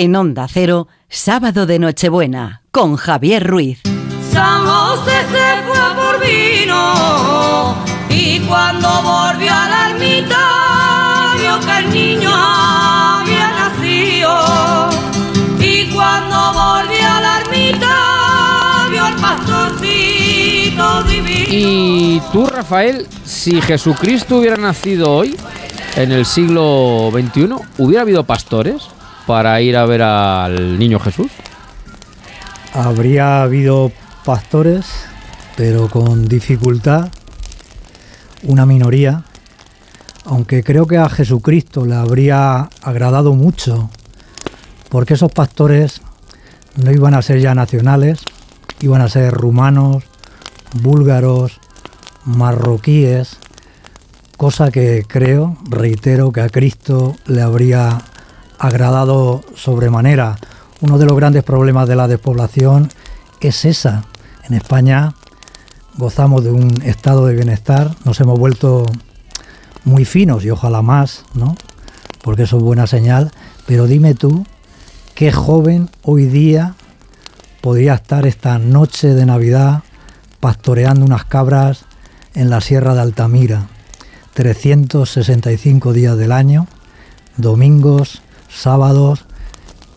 En 0.00 0.16
Onda 0.16 0.46
Cero, 0.48 0.88
sábado 1.10 1.66
de 1.66 1.78
Nochebuena, 1.78 2.62
con 2.70 2.96
Javier 2.96 3.46
Ruiz. 3.46 3.82
San 4.32 4.64
José 4.64 5.39
cuando 8.50 8.88
volvió 9.02 9.52
a 9.54 9.68
la 9.68 9.90
ermita 9.90 11.34
vio 11.38 11.60
que 11.60 11.78
el 11.78 11.90
niño 11.92 12.30
había 12.34 13.48
nacido 13.52 14.90
y 15.60 15.88
cuando 15.90 16.36
volvió 16.52 17.06
a 17.06 17.20
la 17.20 17.40
ermita 17.42 18.88
vio 18.90 19.04
al 19.04 19.14
pastorcito 19.14 21.02
divino. 21.04 21.46
Y 21.48 22.20
tú, 22.32 22.46
Rafael, 22.46 23.06
si 23.24 23.60
Jesucristo 23.62 24.38
hubiera 24.38 24.56
nacido 24.56 25.12
hoy, 25.12 25.36
en 25.94 26.10
el 26.10 26.26
siglo 26.26 27.10
XXI, 27.12 27.54
¿hubiera 27.78 28.02
habido 28.02 28.24
pastores 28.24 28.82
para 29.28 29.60
ir 29.60 29.76
a 29.76 29.86
ver 29.86 30.02
al 30.02 30.76
niño 30.76 30.98
Jesús? 30.98 31.30
Habría 32.74 33.42
habido 33.42 33.92
pastores, 34.24 34.86
pero 35.56 35.88
con 35.88 36.26
dificultad, 36.26 37.10
una 38.42 38.66
minoría, 38.66 39.24
aunque 40.24 40.62
creo 40.62 40.86
que 40.86 40.98
a 40.98 41.08
Jesucristo 41.08 41.86
le 41.86 41.94
habría 41.94 42.68
agradado 42.82 43.34
mucho, 43.34 43.90
porque 44.88 45.14
esos 45.14 45.32
pastores 45.32 46.00
no 46.76 46.90
iban 46.92 47.14
a 47.14 47.22
ser 47.22 47.40
ya 47.40 47.54
nacionales, 47.54 48.20
iban 48.80 49.02
a 49.02 49.08
ser 49.08 49.32
rumanos, 49.32 50.04
búlgaros, 50.82 51.60
marroquíes, 52.24 53.38
cosa 54.36 54.70
que 54.70 55.04
creo, 55.06 55.56
reitero, 55.68 56.32
que 56.32 56.40
a 56.40 56.48
Cristo 56.48 57.16
le 57.26 57.42
habría 57.42 58.02
agradado 58.58 59.42
sobremanera. 59.54 60.36
Uno 60.80 60.98
de 60.98 61.06
los 61.06 61.16
grandes 61.16 61.44
problemas 61.44 61.88
de 61.88 61.96
la 61.96 62.08
despoblación 62.08 62.88
es 63.40 63.64
esa. 63.64 64.04
En 64.44 64.54
España 64.54 65.14
gozamos 66.00 66.42
de 66.42 66.50
un 66.50 66.82
estado 66.82 67.26
de 67.26 67.34
bienestar, 67.34 67.94
nos 68.04 68.18
hemos 68.20 68.38
vuelto 68.38 68.86
muy 69.84 70.04
finos 70.04 70.44
y 70.44 70.50
ojalá 70.50 70.80
más, 70.82 71.24
¿no? 71.34 71.54
Porque 72.22 72.44
eso 72.44 72.56
es 72.56 72.62
buena 72.62 72.86
señal. 72.86 73.30
Pero 73.66 73.86
dime 73.86 74.14
tú, 74.14 74.46
¿qué 75.14 75.30
joven 75.30 75.90
hoy 76.02 76.24
día 76.24 76.74
podría 77.60 77.94
estar 77.94 78.26
esta 78.26 78.58
noche 78.58 79.14
de 79.14 79.26
Navidad 79.26 79.82
pastoreando 80.40 81.04
unas 81.04 81.26
cabras 81.26 81.84
en 82.34 82.48
la 82.48 82.62
Sierra 82.62 82.94
de 82.94 83.02
Altamira? 83.02 83.68
365 84.32 85.92
días 85.92 86.16
del 86.16 86.32
año, 86.32 86.66
domingos, 87.36 88.22
sábados 88.48 89.26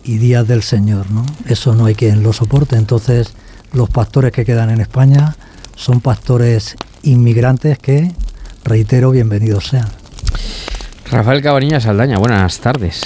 y 0.03 0.17
días 0.17 0.47
del 0.47 0.63
Señor, 0.63 1.09
¿no? 1.11 1.25
Eso 1.45 1.75
no 1.75 1.85
hay 1.85 1.95
quien 1.95 2.23
lo 2.23 2.33
soporte. 2.33 2.75
Entonces, 2.75 3.33
los 3.71 3.89
pastores 3.89 4.33
que 4.33 4.43
quedan 4.43 4.69
en 4.69 4.81
España 4.81 5.35
son 5.75 6.01
pastores 6.01 6.75
inmigrantes 7.03 7.77
que, 7.79 8.11
reitero, 8.63 9.11
bienvenidos 9.11 9.67
sean. 9.67 9.87
Rafael 11.09 11.41
Cabanilla 11.41 11.79
Saldaña, 11.79 12.17
buenas 12.17 12.59
tardes. 12.59 13.01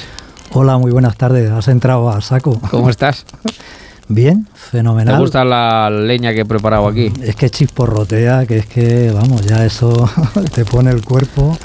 Hola, 0.51 0.77
muy 0.77 0.91
buenas 0.91 1.17
tardes. 1.17 1.49
Has 1.51 1.67
entrado 1.67 2.09
a 2.09 2.21
saco. 2.21 2.59
¿Cómo 2.71 2.89
estás? 2.89 3.25
Bien, 4.09 4.45
¿Te 4.45 4.77
fenomenal. 4.77 5.19
gusta 5.19 5.43
la 5.43 5.89
leña 5.89 6.33
que 6.33 6.41
he 6.41 6.45
preparado 6.45 6.87
aquí? 6.87 7.11
Es 7.21 7.35
que 7.35 7.49
chisporrotea, 7.49 8.45
que 8.45 8.59
es 8.59 8.65
que, 8.65 9.11
vamos, 9.11 9.45
ya 9.45 9.65
eso 9.65 10.09
te 10.53 10.63
pone 10.63 10.91
el 10.91 11.03
cuerpo 11.03 11.57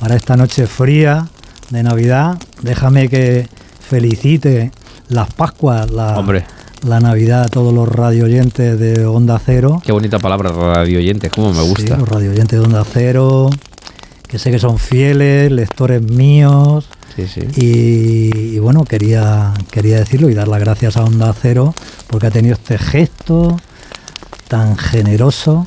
para 0.00 0.16
esta 0.16 0.36
noche 0.36 0.66
fría 0.66 1.26
de 1.68 1.82
Navidad. 1.82 2.38
Déjame 2.62 3.10
que 3.10 3.46
felicite 3.80 4.72
las 5.08 5.30
Pascuas, 5.34 5.90
la, 5.90 6.18
Hombre. 6.18 6.46
La 6.82 7.00
Navidad 7.00 7.42
a 7.44 7.48
todos 7.48 7.72
los 7.72 7.88
radioyentes 7.88 8.78
de 8.78 9.06
Onda 9.06 9.40
Cero. 9.44 9.82
Qué 9.84 9.92
bonita 9.92 10.18
palabra, 10.18 10.50
radio 10.50 10.98
oyentes, 10.98 11.30
cómo 11.30 11.52
me 11.52 11.62
gusta. 11.62 11.94
Sí, 11.94 12.00
los 12.00 12.08
radioyentes 12.08 12.58
de 12.58 12.64
Onda 12.64 12.84
Cero, 12.84 13.50
que 14.26 14.38
sé 14.38 14.50
que 14.50 14.58
son 14.58 14.78
fieles, 14.78 15.50
lectores 15.50 16.02
míos. 16.02 16.88
Sí, 17.16 17.26
sí. 17.26 17.40
Y, 17.56 18.54
y 18.54 18.58
bueno, 18.58 18.84
quería, 18.84 19.52
quería 19.70 19.98
decirlo 19.98 20.30
y 20.30 20.34
dar 20.34 20.48
las 20.48 20.60
gracias 20.60 20.96
a 20.96 21.04
Onda 21.04 21.34
Cero 21.40 21.74
porque 22.06 22.28
ha 22.28 22.30
tenido 22.30 22.54
este 22.54 22.78
gesto 22.78 23.56
tan 24.48 24.76
generoso 24.76 25.64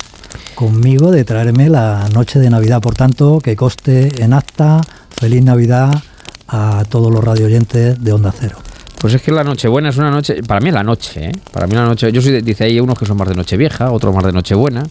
conmigo 0.54 1.10
de 1.10 1.24
traerme 1.24 1.68
la 1.68 2.08
noche 2.12 2.38
de 2.38 2.50
Navidad. 2.50 2.80
Por 2.80 2.94
tanto, 2.94 3.40
que 3.40 3.56
coste 3.56 4.22
en 4.22 4.32
acta, 4.32 4.80
feliz 5.10 5.42
Navidad 5.42 6.02
a 6.48 6.84
todos 6.88 7.12
los 7.12 7.22
radioyentes 7.22 8.02
de 8.02 8.12
Onda 8.12 8.32
Cero. 8.38 8.63
Pues 9.04 9.12
es 9.12 9.20
que 9.20 9.30
la 9.32 9.44
Nochebuena 9.44 9.90
es 9.90 9.98
una 9.98 10.10
noche, 10.10 10.42
para 10.44 10.60
mí 10.62 10.68
es 10.68 10.74
la 10.74 10.82
noche, 10.82 11.26
¿eh? 11.26 11.32
Para 11.52 11.66
mí 11.66 11.74
la 11.74 11.84
noche, 11.84 12.10
yo 12.10 12.22
soy, 12.22 12.32
de- 12.32 12.40
dice 12.40 12.64
ahí 12.64 12.80
unos 12.80 12.98
que 12.98 13.04
son 13.04 13.18
más 13.18 13.28
de 13.28 13.34
Nochevieja, 13.34 13.90
otros 13.90 14.14
más 14.14 14.24
de 14.24 14.32
Nochebuena. 14.32 14.82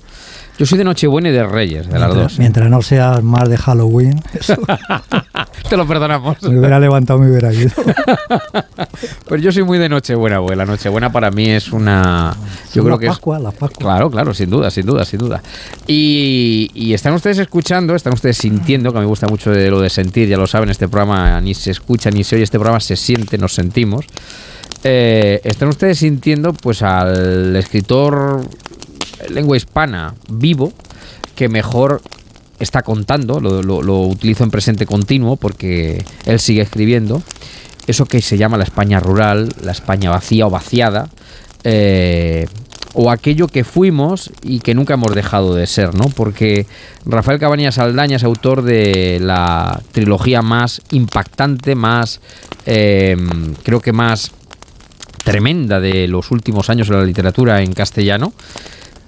Yo 0.58 0.66
soy 0.68 0.78
de 0.78 0.84
Nochebuena 0.84 1.30
y 1.30 1.32
de 1.32 1.44
Reyes, 1.46 1.90
de 1.90 1.98
las 1.98 2.14
dos. 2.14 2.38
mientras 2.40 2.70
no 2.70 2.82
seas 2.82 3.24
más 3.24 3.50
de 3.50 3.58
Halloween, 3.58 4.22
eso 4.34 4.56
Te 5.68 5.76
lo 5.78 5.88
perdonamos. 5.88 6.42
me 6.44 6.60
hubiera 6.60 6.80
levantado, 6.80 7.20
me 7.20 7.30
hubiera 7.30 7.54
ido. 7.54 7.72
Pues 9.28 9.42
yo 9.42 9.52
soy 9.52 9.64
muy 9.64 9.80
de 9.80 9.90
Nochebuena, 9.90 10.38
güey. 10.38 10.56
La 10.56 10.66
Nochebuena 10.66 11.12
para 11.12 11.32
mí 11.32 11.50
es 11.50 11.72
una. 11.72 12.36
Yo 12.74 12.84
creo 12.84 12.90
las 12.92 13.00
que 13.00 13.06
es. 13.08 13.12
Pascuas, 13.12 13.42
las 13.42 13.54
Pascuas. 13.54 13.80
Claro, 13.80 14.12
claro, 14.12 14.34
sin 14.34 14.50
duda, 14.50 14.70
sin 14.70 14.86
duda, 14.86 15.06
sin 15.06 15.20
duda. 15.20 15.42
Y, 15.88 16.70
y 16.76 16.94
están 16.94 17.14
ustedes 17.14 17.40
escuchando, 17.40 17.96
están 17.96 18.14
ustedes 18.14 18.38
sintiendo, 18.38 18.92
que 18.92 18.98
a 19.00 19.02
mí 19.02 19.06
me 19.06 19.10
gusta 19.10 19.28
mucho 19.28 19.50
de 19.50 19.70
lo 19.72 19.82
de 19.82 19.90
sentir, 19.90 20.30
ya 20.30 20.38
lo 20.38 20.46
saben, 20.46 20.70
este 20.70 20.88
programa 20.88 21.42
ni 21.42 21.56
se 21.56 21.72
escucha 21.72 22.12
ni 22.12 22.24
se 22.24 22.36
oye, 22.36 22.44
este 22.44 22.60
programa 22.60 22.80
se 22.80 22.96
siente, 22.96 23.38
nos 23.38 23.54
sentimos. 23.56 24.06
Eh, 24.84 25.42
están 25.44 25.70
ustedes 25.70 25.98
sintiendo 26.00 26.54
pues 26.54 26.82
al 26.84 27.56
escritor 27.56 28.42
lengua 29.30 29.58
hispana 29.58 30.16
vivo, 30.30 30.74
que 31.36 31.50
mejor 31.50 32.02
está 32.60 32.82
contando, 32.82 33.40
lo, 33.40 34.02
utilizo 34.02 34.44
en 34.44 34.52
presente 34.52 34.86
continuo 34.86 35.36
porque 35.36 36.04
él 36.26 36.40
sigue 36.40 36.62
escribiendo, 36.62 37.22
eso 37.88 38.06
que 38.06 38.22
se 38.22 38.38
llama 38.38 38.58
la 38.58 38.64
España 38.64 39.00
rural, 39.00 39.50
la 39.62 39.72
España 39.72 40.10
vacía 40.10 40.48
o 40.48 40.50
vaciada, 40.50 41.10
eh, 41.64 42.48
o 42.94 43.10
aquello 43.10 43.48
que 43.48 43.64
fuimos 43.64 44.32
y 44.44 44.60
que 44.60 44.76
nunca 44.76 44.94
hemos 44.94 45.16
dejado 45.16 45.56
de 45.56 45.66
ser, 45.66 45.96
¿no? 45.96 46.06
Porque 46.06 46.68
Rafael 47.06 47.40
Cabañas 47.40 47.76
Saldaña 47.76 48.18
es 48.18 48.24
autor 48.24 48.62
de 48.62 49.20
la 49.20 49.82
trilogía 49.92 50.42
más 50.42 50.82
impactante, 50.92 51.74
más, 51.76 52.22
eh, 52.68 53.18
creo 53.64 53.82
que 53.82 53.94
más 53.94 54.32
tremenda 55.24 55.80
de 55.80 56.08
los 56.08 56.30
últimos 56.32 56.70
años 56.70 56.88
de 56.88 56.96
la 56.96 57.04
literatura 57.04 57.62
en 57.62 57.74
castellano, 57.74 58.34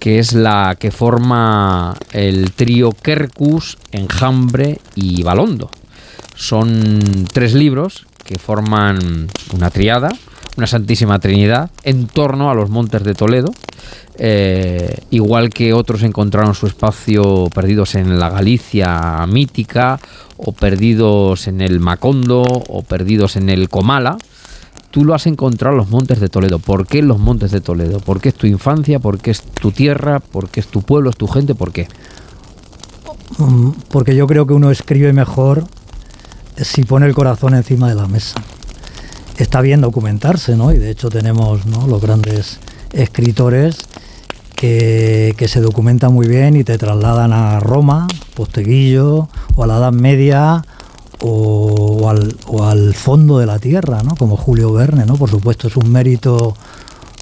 que 0.06 0.20
es 0.20 0.34
la 0.34 0.76
que 0.80 0.92
forma 0.92 1.96
el 2.12 2.52
trío 2.52 2.92
Kerkus, 2.92 3.80
Enjambre 3.92 4.80
y 4.94 5.24
Balondo. 5.24 5.72
Son 6.36 7.26
tres 7.34 7.56
libros 7.56 8.06
que 8.24 8.38
forman 8.38 9.28
una 9.52 9.72
triada, 9.72 10.10
una 10.58 10.68
Santísima 10.68 11.18
Trinidad, 11.18 11.72
en 11.82 12.06
torno 12.06 12.52
a 12.52 12.54
los 12.54 12.70
montes 12.70 13.04
de 13.04 13.16
Toledo. 13.16 13.52
Eh, 14.20 14.96
igual 15.10 15.50
que 15.50 15.74
otros 15.74 16.04
encontraron 16.04 16.54
su 16.54 16.68
espacio 16.68 17.50
perdidos 17.52 17.96
en 17.96 18.20
la 18.20 18.30
Galicia 18.30 19.26
mítica, 19.28 20.00
o 20.38 20.52
perdidos 20.52 21.48
en 21.48 21.62
el 21.62 21.80
Macondo, 21.80 22.44
o 22.44 22.84
perdidos 22.84 23.38
en 23.38 23.50
el 23.50 23.70
Comala, 23.70 24.20
tú 24.96 25.04
lo 25.04 25.14
has 25.14 25.28
encontrado 25.28 25.74
en 25.74 25.80
los 25.80 25.90
montes 25.90 26.22
de 26.22 26.30
Toledo. 26.30 26.58
¿Por 26.58 26.88
qué 26.88 27.02
los 27.02 27.20
montes 27.20 27.52
de 27.52 27.60
Toledo? 27.60 28.00
¿Por 28.00 28.22
qué 28.22 28.30
es 28.30 28.36
tu 28.36 28.48
infancia? 28.48 28.98
¿Por 28.98 29.20
qué 29.20 29.32
es 29.32 29.42
tu 29.42 29.72
tierra? 29.74 30.22
¿Por 30.22 30.48
qué 30.48 30.62
es 30.62 30.68
tu 30.68 30.84
pueblo? 30.84 31.10
¿Es 31.10 31.18
tu 31.18 31.28
gente? 31.28 31.54
¿Por 31.54 31.74
qué? 31.74 31.90
Mm, 33.38 33.72
Porque 33.90 34.16
yo 34.16 34.26
creo 34.26 34.48
que 34.48 34.54
uno 34.54 34.72
escribe 34.72 35.12
mejor 35.12 35.66
si 36.56 36.86
pone 36.86 37.08
el 37.08 37.14
corazón 37.14 37.56
encima 37.56 37.90
de 37.90 37.96
la 37.96 38.08
mesa. 38.08 38.42
Está 39.36 39.60
bien 39.60 39.82
documentarse, 39.82 40.56
¿no? 40.56 40.72
Y 40.72 40.78
de 40.78 40.92
hecho 40.92 41.10
tenemos 41.10 41.66
los 41.66 42.02
grandes 42.02 42.62
escritores 42.94 43.80
que, 44.56 45.36
que 45.36 45.50
se 45.50 45.60
documentan 45.60 46.14
muy 46.14 46.30
bien 46.30 46.56
y 46.56 46.64
te 46.64 46.78
trasladan 46.78 47.34
a 47.34 47.60
Roma, 47.60 48.08
Posteguillo, 48.34 49.28
o 49.58 49.64
a 49.64 49.68
la 49.68 49.76
Edad 49.76 49.92
Media, 49.92 50.64
o, 51.26 51.98
o 52.02 52.10
al, 52.10 52.36
o 52.48 52.64
al 52.64 52.94
fondo 52.94 53.40
de 53.40 53.46
la 53.46 53.60
tierra, 53.60 54.04
¿no? 54.04 54.16
Como 54.16 54.38
Julio 54.38 54.72
Verne, 54.74 55.06
¿no? 55.06 55.16
Por 55.16 55.30
supuesto, 55.30 55.68
es 55.68 55.76
un 55.76 55.92
mérito 55.92 56.56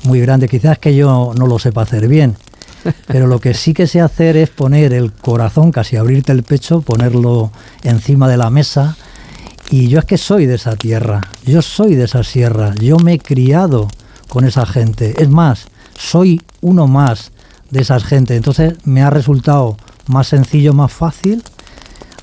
muy 0.04 0.20
grande. 0.20 0.48
Quizás 0.48 0.78
que 0.78 0.96
yo 0.96 1.34
no 1.38 1.48
lo 1.48 1.60
sepa 1.60 1.84
hacer 1.84 2.08
bien, 2.08 2.36
pero 3.08 3.28
lo 3.28 3.40
que 3.40 3.54
sí 3.54 3.74
que 3.74 3.88
sé 3.88 4.02
hacer 4.02 4.36
es 4.36 4.50
poner 4.50 4.94
el 4.94 5.14
corazón, 5.14 5.72
casi 5.72 5.96
abrirte 5.96 6.32
el 6.32 6.44
pecho, 6.44 6.82
ponerlo 6.82 7.52
encima 7.84 8.28
de 8.28 8.38
la 8.38 8.50
mesa. 8.50 8.98
Y 9.70 9.88
yo 9.88 10.00
es 10.00 10.06
que 10.06 10.18
soy 10.18 10.46
de 10.46 10.56
esa 10.56 10.76
tierra, 10.76 11.22
yo 11.46 11.62
soy 11.62 11.96
de 11.96 12.04
esa 12.04 12.24
sierra, 12.24 12.76
yo 12.76 12.98
me 12.98 13.14
he 13.14 13.20
criado 13.20 13.88
con 14.28 14.46
esa 14.46 14.66
gente. 14.66 15.16
Es 15.22 15.30
más, 15.30 15.68
soy 15.98 16.42
uno 16.62 16.88
más 16.88 17.32
de 17.72 17.82
esas 17.82 18.04
gente. 18.04 18.36
Entonces 18.36 18.76
me 18.84 19.02
ha 19.02 19.10
resultado 19.10 19.78
más 20.08 20.28
sencillo, 20.28 20.74
más 20.74 20.92
fácil 20.92 21.42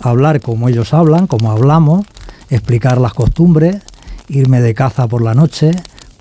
hablar 0.01 0.41
como 0.41 0.69
ellos 0.69 0.95
hablan, 0.95 1.27
como 1.27 1.51
hablamos, 1.51 2.07
explicar 2.49 2.99
las 2.99 3.15
costumbres, 3.15 3.83
irme 4.29 4.61
de 4.61 4.75
caza 4.75 5.07
por 5.07 5.23
la 5.23 5.35
noche, 5.35 5.71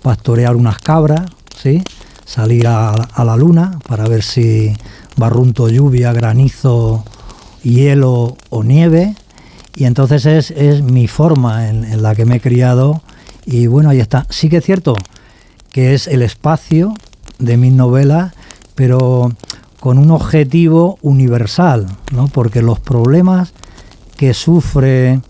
pastorear 0.02 0.56
unas 0.56 0.80
cabras, 0.80 1.22
¿sí? 1.56 1.84
salir 2.26 2.68
a, 2.68 3.08
la 3.18 3.36
luna 3.36 3.80
para 3.88 4.08
ver 4.08 4.24
si 4.24 4.74
barrunto, 5.18 5.70
lluvia, 5.70 6.14
granizo, 6.14 7.04
hielo 7.64 8.38
o 8.50 8.64
nieve. 8.64 9.16
Y 9.76 9.86
entonces 9.86 10.26
es, 10.26 10.52
es 10.52 10.84
mi 10.84 11.08
forma 11.08 11.70
en, 11.70 11.84
en 11.86 12.04
la 12.04 12.16
que 12.16 12.26
me 12.26 12.36
he 12.36 12.40
criado. 12.40 13.02
Y 13.46 13.68
bueno, 13.68 13.90
ahí 13.90 14.00
está. 14.00 14.28
Sí 14.30 14.50
que 14.50 14.58
es 14.58 14.66
cierto 14.66 14.96
que 15.72 15.94
es 15.94 16.08
el 16.08 16.22
espacio 16.22 16.94
de 17.38 17.58
mis 17.58 17.74
novelas, 17.74 18.34
pero 18.76 19.32
con 19.80 19.98
un 19.98 20.12
objetivo 20.12 20.98
universal, 21.02 21.88
¿no? 22.12 22.28
Porque 22.28 22.62
los 22.62 22.80
problemas 22.80 23.54
que 24.20 24.34
sufre 24.34 25.22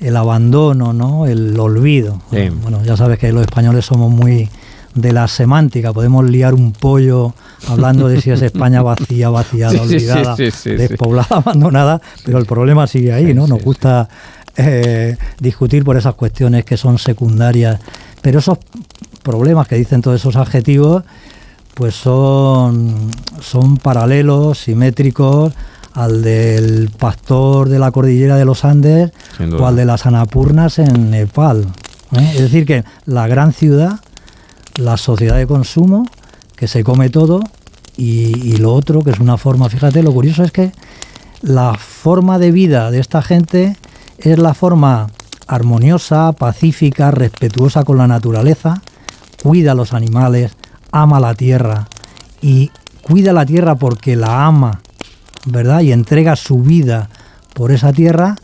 el 0.00 0.16
abandono, 0.16 0.92
¿no? 0.92 1.26
El 1.26 1.58
olvido. 1.60 2.20
Sí. 2.32 2.48
Bueno, 2.60 2.82
ya 2.82 2.96
sabes 2.96 3.20
que 3.20 3.32
los 3.32 3.42
españoles 3.42 3.84
somos 3.84 4.10
muy 4.10 4.50
de 4.96 5.12
la 5.12 5.28
semántica, 5.28 5.92
podemos 5.92 6.28
liar 6.28 6.52
un 6.52 6.72
pollo 6.72 7.34
hablando 7.68 8.08
de 8.08 8.20
si 8.20 8.32
es 8.32 8.42
España 8.42 8.82
vacía, 8.92 9.30
vaciada, 9.30 9.74
Sí, 9.74 9.78
olvidada, 9.78 10.36
sí. 10.36 10.70
despoblada, 10.70 11.36
abandonada, 11.36 12.02
pero 12.24 12.38
el 12.38 12.46
problema 12.46 12.88
sigue 12.88 13.12
ahí, 13.12 13.32
¿no? 13.32 13.46
Nos 13.46 13.62
gusta 13.62 14.08
eh, 14.56 15.16
discutir 15.38 15.84
por 15.84 15.96
esas 15.96 16.14
cuestiones 16.14 16.64
que 16.64 16.76
son 16.76 16.98
secundarias, 16.98 17.78
pero 18.22 18.40
esos 18.40 18.58
problemas 19.22 19.68
que 19.68 19.76
dicen 19.76 20.02
todos 20.02 20.20
esos 20.20 20.34
adjetivos, 20.34 21.04
pues 21.74 21.94
son, 21.94 23.08
son 23.40 23.76
paralelos, 23.76 24.58
simétricos 24.58 25.52
al 25.94 26.22
del 26.22 26.90
pastor 26.90 27.68
de 27.68 27.78
la 27.78 27.90
cordillera 27.90 28.36
de 28.36 28.44
los 28.44 28.64
Andes 28.64 29.12
o 29.58 29.66
al 29.66 29.76
de 29.76 29.84
las 29.84 30.06
Anapurnas 30.06 30.78
en 30.78 31.10
Nepal. 31.10 31.66
¿eh? 32.12 32.32
Es 32.34 32.40
decir, 32.40 32.66
que 32.66 32.84
la 33.06 33.26
gran 33.26 33.52
ciudad, 33.52 34.00
la 34.76 34.96
sociedad 34.96 35.36
de 35.36 35.46
consumo, 35.46 36.06
que 36.56 36.68
se 36.68 36.84
come 36.84 37.10
todo, 37.10 37.40
y, 37.96 38.38
y 38.48 38.56
lo 38.56 38.72
otro, 38.72 39.02
que 39.02 39.10
es 39.10 39.20
una 39.20 39.36
forma, 39.36 39.68
fíjate, 39.68 40.02
lo 40.02 40.12
curioso 40.12 40.42
es 40.42 40.52
que 40.52 40.72
la 41.42 41.74
forma 41.74 42.38
de 42.38 42.52
vida 42.52 42.90
de 42.90 43.00
esta 43.00 43.20
gente 43.20 43.76
es 44.18 44.38
la 44.38 44.54
forma 44.54 45.08
armoniosa, 45.46 46.32
pacífica, 46.32 47.10
respetuosa 47.10 47.84
con 47.84 47.98
la 47.98 48.06
naturaleza, 48.06 48.80
cuida 49.42 49.72
a 49.72 49.74
los 49.74 49.92
animales, 49.92 50.52
ama 50.92 51.20
la 51.20 51.34
tierra 51.34 51.88
y 52.40 52.70
cuida 53.02 53.32
la 53.32 53.44
tierra 53.44 53.74
porque 53.74 54.16
la 54.16 54.46
ama, 54.46 54.80
¿verdad? 55.46 55.80
Y 55.80 55.92
entrega 55.92 56.36
su 56.36 56.58
vida 56.58 57.08
por 57.54 57.72
esa 57.72 57.92
tierra, 57.92 58.36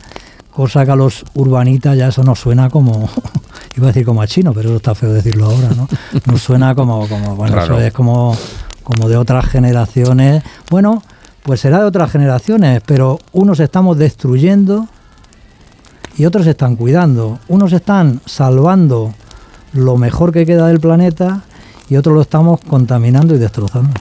cosa 0.51 0.85
que 0.85 0.91
a 0.91 0.95
los 0.95 1.25
urbanitas 1.33 1.97
ya 1.97 2.09
eso 2.09 2.23
nos 2.23 2.39
suena 2.39 2.69
como, 2.69 3.09
iba 3.77 3.87
a 3.87 3.91
decir 3.91 4.05
como 4.05 4.21
a 4.21 4.27
chino, 4.27 4.53
pero 4.53 4.69
eso 4.69 4.77
está 4.77 4.95
feo 4.95 5.13
decirlo 5.13 5.45
ahora, 5.45 5.69
¿no? 5.75 5.87
Nos 6.25 6.41
suena 6.41 6.75
como, 6.75 7.07
como 7.07 7.35
bueno, 7.35 7.61
eso 7.61 7.79
es 7.79 7.93
como, 7.93 8.35
como 8.83 9.09
de 9.09 9.17
otras 9.17 9.45
generaciones. 9.45 10.43
Bueno, 10.69 11.01
pues 11.43 11.61
será 11.61 11.79
de 11.79 11.85
otras 11.85 12.11
generaciones, 12.11 12.81
pero 12.85 13.19
unos 13.31 13.59
estamos 13.59 13.97
destruyendo 13.97 14.87
y 16.17 16.25
otros 16.25 16.45
están 16.47 16.75
cuidando. 16.75 17.39
Unos 17.47 17.71
están 17.73 18.21
salvando 18.25 19.13
lo 19.73 19.97
mejor 19.97 20.31
que 20.31 20.45
queda 20.45 20.67
del 20.67 20.79
planeta 20.79 21.43
y 21.89 21.95
otros 21.95 22.13
lo 22.13 22.21
estamos 22.21 22.59
contaminando 22.61 23.35
y 23.35 23.37
destrozando. 23.37 23.99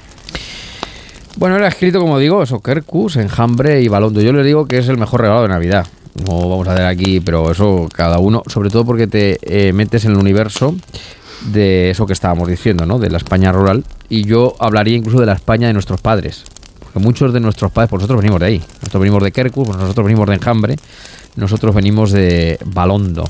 Bueno, 1.39 1.55
ha 1.55 1.69
escrito, 1.69 2.01
como 2.01 2.19
digo, 2.19 2.43
eso, 2.43 2.59
Kerkus, 2.59 3.15
Enjambre 3.15 3.81
y 3.81 3.87
Balondo. 3.87 4.21
Yo 4.21 4.33
le 4.33 4.43
digo 4.43 4.67
que 4.67 4.79
es 4.79 4.89
el 4.89 4.99
mejor 4.99 5.21
regalo 5.21 5.43
de 5.43 5.49
Navidad. 5.49 5.87
No 6.27 6.49
vamos 6.49 6.67
a 6.67 6.75
ver 6.75 6.87
aquí, 6.87 7.21
pero 7.21 7.53
eso 7.53 7.89
cada 7.95 8.19
uno, 8.19 8.43
sobre 8.49 8.71
todo 8.71 8.85
porque 8.85 9.07
te 9.07 9.39
eh, 9.43 9.73
metes 9.73 10.05
en 10.05 10.11
el 10.13 10.17
universo 10.17 10.75
de 11.53 11.91
eso 11.91 12.07
que 12.07 12.13
estábamos 12.13 12.49
diciendo, 12.49 12.87
¿no? 12.87 12.99
De 12.99 13.09
la 13.09 13.19
España 13.19 13.53
rural. 13.53 13.85
Y 14.09 14.25
yo 14.25 14.57
hablaría 14.59 14.97
incluso 14.97 15.21
de 15.21 15.27
la 15.27 15.35
España 15.35 15.69
de 15.69 15.75
nuestros 15.75 16.01
padres. 16.01 16.43
Porque 16.81 16.99
muchos 16.99 17.33
de 17.33 17.39
nuestros 17.39 17.71
padres, 17.71 17.91
pues 17.91 18.01
nosotros 18.01 18.21
venimos 18.21 18.41
de 18.41 18.47
ahí. 18.47 18.59
Nosotros 18.81 19.01
venimos 19.01 19.23
de 19.23 19.31
Kerkus, 19.31 19.69
pues 19.69 19.79
nosotros 19.79 20.07
venimos 20.07 20.27
de 20.27 20.35
Enjambre, 20.35 20.75
nosotros 21.37 21.73
venimos 21.73 22.11
de 22.11 22.59
Balondo. 22.65 23.23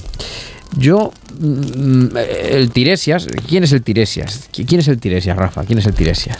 Yo, 0.78 1.12
mm, 1.38 2.16
el 2.16 2.70
Tiresias, 2.70 3.26
¿quién 3.46 3.64
es 3.64 3.72
el 3.72 3.82
Tiresias? 3.82 4.48
¿Quién 4.50 4.80
es 4.80 4.88
el 4.88 4.98
Tiresias, 4.98 5.36
Rafa? 5.36 5.64
¿Quién 5.64 5.78
es 5.78 5.84
el 5.84 5.92
Tiresias? 5.92 6.38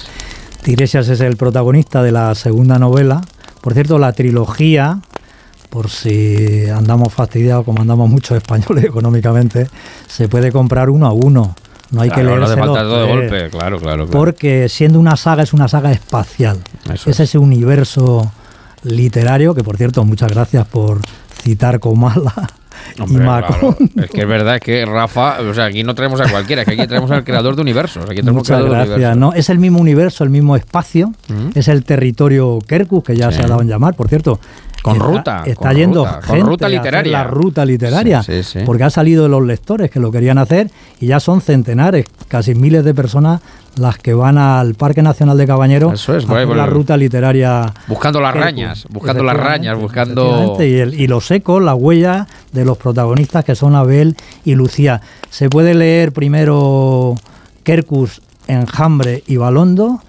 Tiresias 0.68 1.08
es 1.08 1.22
el 1.22 1.38
protagonista 1.38 2.02
de 2.02 2.12
la 2.12 2.34
segunda 2.34 2.78
novela. 2.78 3.22
Por 3.62 3.72
cierto, 3.72 3.98
la 3.98 4.12
trilogía, 4.12 5.00
por 5.70 5.88
si 5.88 6.68
andamos 6.68 7.14
fastidiados, 7.14 7.64
como 7.64 7.80
andamos 7.80 8.10
muchos 8.10 8.36
españoles 8.36 8.84
económicamente, 8.84 9.66
se 10.06 10.28
puede 10.28 10.52
comprar 10.52 10.90
uno 10.90 11.06
a 11.06 11.12
uno. 11.12 11.54
No 11.90 12.02
hay 12.02 12.10
Claro, 12.10 12.22
que 12.22 12.28
no 12.28 12.36
leerse 12.36 12.56
falta 12.58 12.82
todo 12.82 13.00
de 13.00 13.08
golpe, 13.08 13.48
claro, 13.48 13.78
claro, 13.78 14.06
claro. 14.06 14.10
Porque 14.10 14.68
siendo 14.68 15.00
una 15.00 15.16
saga, 15.16 15.42
es 15.42 15.54
una 15.54 15.68
saga 15.68 15.90
espacial. 15.90 16.58
Eso 16.92 17.08
es 17.08 17.18
ese 17.18 17.38
universo 17.38 18.30
literario, 18.82 19.54
que 19.54 19.64
por 19.64 19.78
cierto, 19.78 20.04
muchas 20.04 20.30
gracias 20.30 20.66
por 20.66 21.00
citar 21.42 21.80
Comala 21.80 22.46
y 22.96 23.14
claro. 23.16 23.76
Es 23.96 24.10
que 24.10 24.20
es 24.22 24.28
verdad 24.28 24.60
que 24.60 24.84
Rafa, 24.84 25.40
o 25.40 25.54
sea, 25.54 25.66
aquí 25.66 25.82
no 25.84 25.94
traemos 25.94 26.20
a 26.20 26.28
cualquiera, 26.30 26.62
es 26.62 26.68
que 26.68 26.74
aquí 26.74 26.86
traemos 26.86 27.10
al 27.10 27.24
creador 27.24 27.56
de 27.56 27.62
universos. 27.62 28.04
Aquí 28.08 28.22
Muchas 28.22 28.46
creador 28.48 28.70
de 28.70 28.74
gracias. 28.76 28.96
universos. 28.96 29.18
¿no? 29.18 29.32
Es 29.32 29.50
el 29.50 29.58
mismo 29.58 29.78
universo, 29.80 30.24
el 30.24 30.30
mismo 30.30 30.56
espacio, 30.56 31.12
Ujú. 31.30 31.50
es 31.54 31.68
el 31.68 31.84
territorio 31.84 32.58
Kerkus, 32.66 33.04
que 33.04 33.16
ya 33.16 33.30
Sí. 33.30 33.38
se 33.38 33.44
ha 33.44 33.48
dado 33.48 33.62
en 33.62 33.68
llamar. 33.68 33.94
Por 33.94 34.08
cierto, 34.08 34.40
Con 34.82 34.94
está- 34.96 35.06
ruta, 35.06 35.42
Está 35.44 35.68
con 35.68 35.76
yendo 35.76 36.04
ruta, 36.04 36.20
con 36.20 36.22
gente 36.36 36.50
ruta 36.50 36.64
a 36.64 36.68
hacer 36.68 36.78
literaria. 36.78 37.12
la 37.12 37.24
ruta 37.24 37.64
literaria. 37.64 38.22
Sí, 38.22 38.42
sí, 38.42 38.58
sí. 38.60 38.64
Porque 38.64 38.84
ha 38.84 38.90
salido 38.90 39.24
de 39.24 39.28
los 39.28 39.42
lectores 39.44 39.90
que 39.90 39.98
lo 40.00 40.10
querían 40.12 40.38
hacer 40.38 40.70
y 41.00 41.06
ya 41.08 41.20
son 41.20 41.40
centenares, 41.40 42.06
casi 42.28 42.54
miles 42.54 42.84
de 42.84 42.94
personas 42.94 43.40
las 43.76 43.96
que 43.98 44.12
van 44.14 44.38
al 44.38 44.74
Parque 44.74 45.02
Nacional 45.02 45.36
de 45.38 45.46
Cabañero 45.46 45.92
Eso 45.92 46.16
es, 46.16 46.28
a 46.28 46.32
hacer 46.32 46.48
la 46.48 46.66
ruta 46.66 46.96
literaria. 46.96 47.72
Buscando 47.86 48.20
las 48.20 48.32
Kerku. 48.32 48.44
rañas, 48.44 48.86
buscando 48.90 49.22
las 49.22 49.36
rañas, 49.36 49.78
buscando... 49.78 50.56
Y, 50.60 50.74
el- 50.78 50.94
y 51.00 51.06
los 51.06 51.30
ecos, 51.30 51.62
las 51.62 51.74
huellas 51.76 52.26
de 52.52 52.64
los 52.64 52.76
protagonistas 52.76 53.44
que 53.44 53.54
son 53.54 53.74
Abel 53.76 54.16
y 54.44 54.54
Lucía. 54.56 55.00
Se 55.30 55.48
puede 55.48 55.74
leer 55.74 56.12
primero 56.12 57.14
Kerkus, 57.62 58.20
Enjambre 58.48 59.22
y 59.26 59.36
Balondo, 59.36 60.00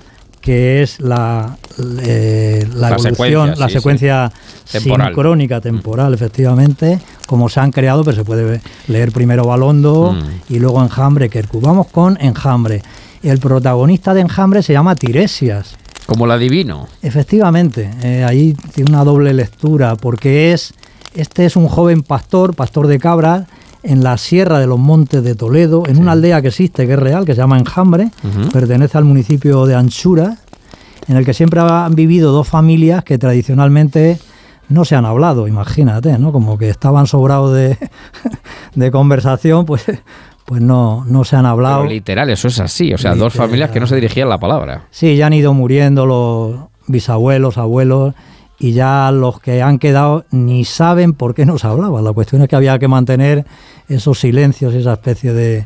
que 0.50 0.82
es 0.82 1.00
la, 1.00 1.58
eh, 2.02 2.66
la 2.74 2.90
La 2.90 2.96
evolución, 2.96 3.14
secuencia, 3.16 3.56
la 3.56 3.68
sí, 3.68 3.74
secuencia 3.74 4.32
sí. 4.66 4.80
Temporal. 4.80 5.08
sincrónica 5.10 5.62
temporal, 5.62 6.12
efectivamente, 6.16 7.00
como 7.28 7.50
se 7.50 7.60
han 7.60 7.72
creado, 7.72 8.04
pero 8.04 8.18
se 8.18 8.24
puede 8.24 8.60
leer 8.88 9.12
primero 9.12 9.46
Balondo 9.46 10.14
Mm. 10.14 10.54
y 10.56 10.58
luego 10.58 10.82
Enjambre, 10.82 11.30
Kerkus. 11.30 11.62
Vamos 11.62 11.86
con 11.90 12.18
Enjambre. 12.20 12.82
El 13.22 13.38
protagonista 13.38 14.16
de 14.16 14.22
Enjambre 14.22 14.64
se 14.64 14.74
llama 14.74 14.96
Tiresias. 14.96 15.76
Como 16.08 16.26
la 16.26 16.34
adivino. 16.34 16.88
Efectivamente, 17.04 17.92
eh, 18.02 18.26
ahí 18.28 18.56
tiene 18.74 18.90
una 18.90 19.04
doble 19.04 19.36
lectura, 19.36 19.96
porque 19.98 20.52
es 20.52 20.74
este 21.14 21.46
es 21.46 21.56
un 21.58 21.68
joven 21.68 22.02
pastor, 22.02 22.56
pastor 22.56 22.88
de 22.88 22.98
cabras, 22.98 23.44
en 23.84 24.04
la 24.04 24.18
sierra 24.18 24.60
de 24.60 24.68
los 24.68 24.80
Montes 24.80 25.24
de 25.24 25.36
Toledo, 25.36 25.84
en 25.88 25.98
una 26.00 26.14
aldea 26.14 26.42
que 26.42 26.50
existe, 26.50 26.86
que 26.86 26.94
es 26.94 27.00
real, 27.00 27.26
que 27.26 27.34
se 27.34 27.42
llama 27.42 27.58
Enjambre, 27.58 28.10
pertenece 28.52 28.98
al 28.98 29.06
municipio 29.06 29.66
de 29.66 29.76
Anchura, 29.76 30.38
en 31.08 31.16
el 31.16 31.26
que 31.26 31.34
siempre 31.34 31.60
han 31.62 31.96
vivido 31.96 32.32
dos 32.32 32.48
familias 32.48 33.04
que 33.04 33.18
tradicionalmente 33.18 34.20
no 34.68 34.86
se 34.86 34.96
han 34.96 35.06
hablado, 35.06 35.48
imagínate, 35.48 36.18
¿no? 36.20 36.32
Como 36.32 36.58
que 36.58 36.70
estaban 36.70 37.08
sobrados 37.08 37.56
de, 37.56 37.78
de 38.76 38.92
conversación, 38.92 39.66
pues, 39.66 39.86
pues 40.46 40.62
no, 40.62 41.06
no 41.06 41.24
se 41.24 41.36
han 41.36 41.46
hablado. 41.46 41.82
Pero 41.82 41.90
literal, 41.90 42.30
eso 42.30 42.48
es 42.48 42.60
así. 42.60 42.94
O 42.94 42.98
sea, 42.98 43.16
dos 43.16 43.34
familias 43.34 43.72
que 43.72 43.80
no 43.80 43.88
se 43.88 43.96
dirigían 43.96 44.30
la 44.30 44.38
palabra. 44.38 44.84
Sí, 44.92 45.16
ya 45.16 45.28
han 45.28 45.34
ido 45.34 45.54
muriendo 45.54 46.06
los 46.06 46.56
bisabuelos, 46.88 47.58
abuelos, 47.58 48.14
y 48.60 48.74
ya 48.74 49.12
los 49.12 49.40
que 49.40 49.62
han 49.62 49.80
quedado 49.80 50.26
ni 50.32 50.66
saben 50.66 51.14
por 51.14 51.34
qué 51.34 51.46
nos 51.46 51.64
hablaban. 51.64 52.04
La 52.04 52.12
cuestión 52.12 52.42
es 52.42 52.50
que 52.50 52.58
había 52.58 52.78
que 52.78 52.88
mantener 52.88 53.46
esos 53.88 54.20
silencios, 54.20 54.74
esa 54.74 54.94
especie 54.94 55.34
de 55.34 55.66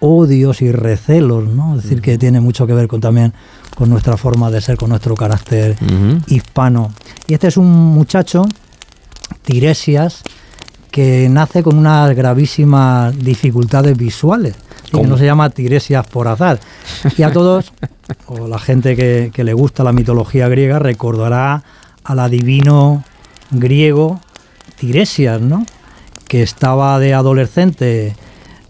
odios 0.00 0.62
y 0.62 0.72
recelos, 0.72 1.46
¿no? 1.46 1.76
Es 1.76 1.82
decir, 1.82 2.00
que 2.00 2.16
tiene 2.16 2.40
mucho 2.40 2.66
que 2.66 2.72
ver 2.72 2.88
con 2.88 3.00
también 3.00 3.34
con 3.76 3.90
nuestra 3.90 4.16
forma 4.16 4.50
de 4.50 4.62
ser, 4.62 4.78
con 4.78 4.88
nuestro 4.88 5.14
carácter 5.14 5.76
hispano. 6.26 6.90
Y 7.26 7.34
este 7.34 7.48
es 7.48 7.58
un 7.58 7.70
muchacho, 7.70 8.46
Tiresias, 9.42 10.22
que 10.90 11.28
nace 11.30 11.62
con 11.62 11.76
unas 11.76 12.16
gravísimas 12.16 13.16
dificultades 13.16 13.96
visuales. 13.96 14.54
Y 14.92 14.98
que 14.98 15.06
no 15.06 15.18
se 15.18 15.26
llama 15.26 15.50
Tiresias 15.50 16.06
por 16.06 16.26
azar. 16.26 16.58
Y 17.16 17.22
a 17.22 17.30
todos, 17.30 17.72
o 18.26 18.48
la 18.48 18.58
gente 18.58 18.96
que, 18.96 19.30
que 19.32 19.44
le 19.44 19.52
gusta 19.52 19.84
la 19.84 19.92
mitología 19.92 20.48
griega, 20.48 20.78
recordará 20.78 21.62
al 22.04 22.18
adivino 22.18 23.04
griego 23.50 24.20
Tiresias, 24.78 25.40
¿no? 25.40 25.64
Que 26.28 26.42
estaba 26.42 26.98
de 26.98 27.12
adolescente 27.14 28.14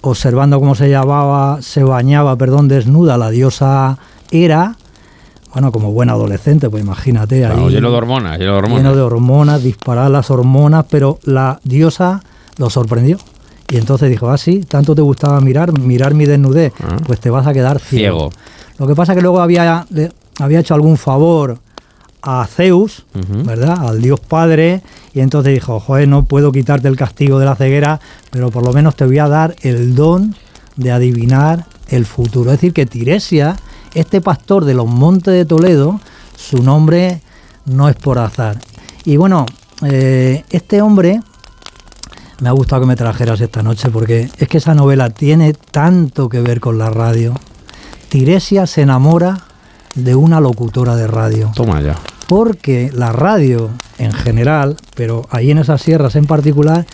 observando 0.01 0.59
cómo 0.59 0.75
se 0.75 0.89
llamaba, 0.91 1.61
se 1.63 1.85
bañaba, 1.85 2.35
perdón, 2.37 2.69
desnuda 2.69 3.19
la 3.19 3.31
diosa 3.31 3.99
Hera. 4.31 4.77
Bueno, 5.53 5.71
como 5.73 5.93
buen 5.93 6.09
adolescente, 6.11 6.71
pues 6.71 6.83
imagínate 6.83 7.39
Claro, 7.41 7.67
ahí 7.67 7.71
lleno 7.75 7.91
de 7.91 7.97
hormonas, 7.97 8.39
lleno 8.39 8.53
de 8.53 8.59
hormonas. 8.59 8.79
lleno 8.79 8.97
de 8.97 9.03
hormonas, 9.03 9.63
disparar 9.63 10.11
las 10.11 10.31
hormonas, 10.31 10.87
pero 10.89 11.19
la 11.25 11.61
diosa 11.65 12.23
lo 12.57 12.71
sorprendió. 12.71 13.19
Y 13.69 13.77
entonces 13.77 14.09
dijo, 14.11 14.31
ah, 14.31 14.39
sí, 14.39 14.61
tanto 14.65 14.95
te 14.95 15.03
gustaba 15.03 15.41
mirar, 15.41 15.77
mirar 15.79 16.15
mi 16.15 16.25
desnudez, 16.27 16.73
Ah. 16.83 16.97
pues 17.07 17.21
te 17.21 17.31
vas 17.31 17.47
a 17.47 17.53
quedar 17.53 17.79
ciego. 17.79 18.31
Ciego. 18.31 18.45
Lo 18.79 18.87
que 18.87 18.95
pasa 18.95 19.15
que 19.15 19.21
luego 19.21 19.41
había, 19.41 19.87
había 20.41 20.61
hecho 20.61 20.75
algún 20.75 20.97
favor 20.97 21.59
a 22.23 22.47
Zeus. 22.47 23.05
¿verdad? 23.45 23.89
Al 23.89 24.01
dios 24.01 24.21
padre, 24.21 24.83
y 25.15 25.21
entonces 25.21 25.55
dijo, 25.55 25.81
joder, 25.81 26.09
no 26.09 26.25
puedo 26.25 26.53
quitarte 26.53 26.89
el 26.89 26.97
castigo 26.97 27.39
de 27.39 27.47
la 27.47 27.57
ceguera, 27.57 28.01
pero 28.31 28.51
por 28.51 28.65
lo 28.65 28.73
menos 28.73 28.97
te 28.97 29.05
voy 29.05 29.19
a 29.19 29.29
dar 29.29 29.57
el 29.63 29.95
don 29.95 30.35
de 30.77 30.93
adivinar 30.93 31.67
el 31.89 32.07
futuro. 32.07 32.51
Es 32.51 32.59
decir, 32.59 32.73
que 32.73 32.87
Tiresia, 32.87 33.57
este 33.95 34.21
pastor 34.21 34.65
de 34.65 34.75
los 34.75 34.87
montes 34.87 35.35
de 35.35 35.45
Toledo, 35.45 36.01
su 36.37 36.63
nombre 36.63 37.21
no 37.67 37.89
es 37.89 37.97
por 37.97 38.19
azar. 38.19 38.59
Y 39.05 39.17
bueno, 39.17 39.47
eh, 39.83 40.45
este 40.51 40.83
hombre 40.83 41.21
me 42.41 42.49
ha 42.49 42.53
gustado 42.53 42.83
que 42.83 42.89
me 42.89 42.97
trajeras 42.97 43.41
esta 43.41 43.63
noche 43.63 43.91
porque 43.91 44.31
es 44.39 44.49
que 44.49 44.59
esa 44.59 44.75
novela 44.75 45.11
tiene 45.11 45.53
tanto 45.53 46.29
que 46.29 46.41
ver 46.41 46.61
con 46.61 46.79
la 46.79 46.91
radio. 46.91 47.35
Tiresia 48.09 48.67
se 48.67 48.83
enamora 48.83 49.45
de 49.95 50.15
una 50.15 50.41
locutora 50.41 50.97
de 50.97 51.07
radio. 51.07 51.51
Toma 51.55 51.81
ya. 51.81 51.97
Porque 52.29 52.91
la 52.95 53.13
radio 53.13 53.71
en 53.99 54.13
general, 54.13 54.77
pero 54.95 55.27
ahí 55.31 55.51
en 55.51 55.59
esas 55.59 55.83
sierras 55.83 56.17
en 56.17 56.27
particular, 56.27 56.87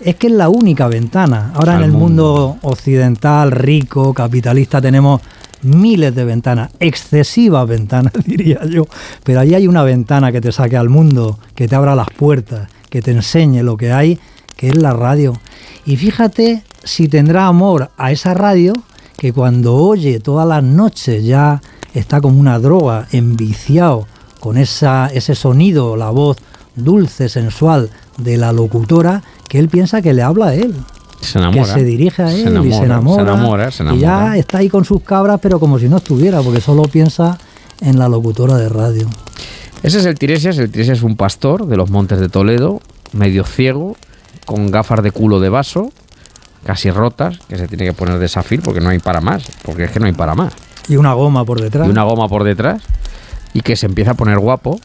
es 0.00 0.16
que 0.16 0.28
es 0.28 0.32
la 0.32 0.48
única 0.48 0.86
ventana. 0.88 1.52
Ahora 1.54 1.76
Al 1.76 1.78
en 1.78 1.84
el 1.86 1.92
mundo. 1.92 2.06
mundo 2.06 2.56
occidental, 2.62 3.50
rico, 3.50 4.14
capitalista, 4.14 4.80
tenemos 4.80 5.20
miles 5.62 6.14
de 6.14 6.24
ventanas, 6.24 6.70
excesivas 6.78 7.66
ventanas, 7.66 8.12
diría 8.26 8.60
yo. 8.66 8.86
Pero 9.24 9.40
ahí 9.40 9.54
hay 9.54 9.66
una 9.66 9.82
ventana 9.82 10.30
que 10.30 10.40
te 10.40 10.52
saque 10.52 10.76
al 10.76 10.88
mundo, 10.88 11.38
que 11.54 11.66
te 11.66 11.74
abra 11.74 11.94
las 11.94 12.08
puertas, 12.10 12.68
que 12.90 13.02
te 13.02 13.10
enseñe 13.10 13.62
lo 13.62 13.76
que 13.76 13.92
hay, 13.92 14.18
que 14.56 14.68
es 14.68 14.76
la 14.76 14.92
radio. 14.92 15.34
Y 15.86 15.96
fíjate 15.96 16.62
si 16.84 17.08
tendrá 17.08 17.46
amor 17.46 17.90
a 17.96 18.12
esa 18.12 18.34
radio, 18.34 18.72
que 19.16 19.32
cuando 19.32 19.74
oye 19.74 20.20
todas 20.20 20.46
las 20.46 20.62
noches 20.62 21.24
ya 21.24 21.60
está 21.94 22.20
como 22.20 22.38
una 22.38 22.58
droga, 22.58 23.06
enviciado 23.12 24.06
con 24.40 24.58
esa, 24.58 25.06
ese 25.06 25.34
sonido, 25.34 25.96
la 25.96 26.10
voz 26.10 26.36
dulce, 26.76 27.28
sensual 27.28 27.90
de 28.18 28.36
la 28.36 28.52
locutora, 28.52 29.22
que 29.48 29.58
él 29.58 29.68
piensa 29.68 30.02
que 30.02 30.12
le 30.12 30.22
habla 30.22 30.48
a 30.48 30.54
él. 30.54 30.74
Se 31.20 31.38
enamora. 31.38 31.62
Que 31.62 31.80
se 31.80 31.84
dirige 31.84 32.22
a 32.22 32.30
él 32.30 32.36
Se 32.36 32.68
y 32.68 32.72
se 32.72 32.84
enamora, 32.84 32.84
enamora. 32.84 33.22
se 33.22 33.22
enamora, 33.22 33.70
se 33.70 33.82
Y 33.84 33.98
ya 34.00 34.16
enamora. 34.16 34.36
está 34.36 34.58
ahí 34.58 34.68
con 34.68 34.84
sus 34.84 35.02
cabras, 35.02 35.40
pero 35.40 35.58
como 35.58 35.78
si 35.78 35.88
no 35.88 35.96
estuviera, 35.96 36.42
porque 36.42 36.60
solo 36.60 36.82
piensa 36.82 37.38
en 37.80 37.98
la 37.98 38.08
locutora 38.08 38.56
de 38.56 38.68
radio. 38.68 39.08
Ese 39.82 39.98
es 40.00 40.06
el 40.06 40.18
Tiresias. 40.18 40.58
El 40.58 40.70
Tiresias 40.70 40.98
es 40.98 41.04
un 41.04 41.16
pastor 41.16 41.66
de 41.66 41.76
los 41.76 41.90
montes 41.90 42.18
de 42.20 42.28
Toledo, 42.28 42.80
medio 43.12 43.44
ciego, 43.44 43.96
con 44.44 44.70
gafas 44.70 45.02
de 45.02 45.10
culo 45.10 45.40
de 45.40 45.48
vaso, 45.48 45.90
casi 46.64 46.90
rotas, 46.90 47.38
que 47.48 47.56
se 47.56 47.68
tiene 47.68 47.84
que 47.84 47.92
poner 47.92 48.18
de 48.18 48.28
zafir 48.28 48.60
porque 48.62 48.80
no 48.80 48.90
hay 48.90 48.98
para 48.98 49.20
más, 49.20 49.44
porque 49.62 49.84
es 49.84 49.90
que 49.90 50.00
no 50.00 50.06
hay 50.06 50.12
para 50.12 50.34
más. 50.34 50.52
Y 50.88 50.96
una 50.96 51.12
goma 51.14 51.44
por 51.44 51.60
detrás. 51.60 51.86
Y 51.86 51.90
una 51.90 52.02
goma 52.04 52.28
por 52.28 52.44
detrás, 52.44 52.82
y 53.52 53.60
que 53.60 53.76
se 53.76 53.86
empieza 53.86 54.12
a 54.12 54.14
poner 54.14 54.38
guapo 54.38 54.80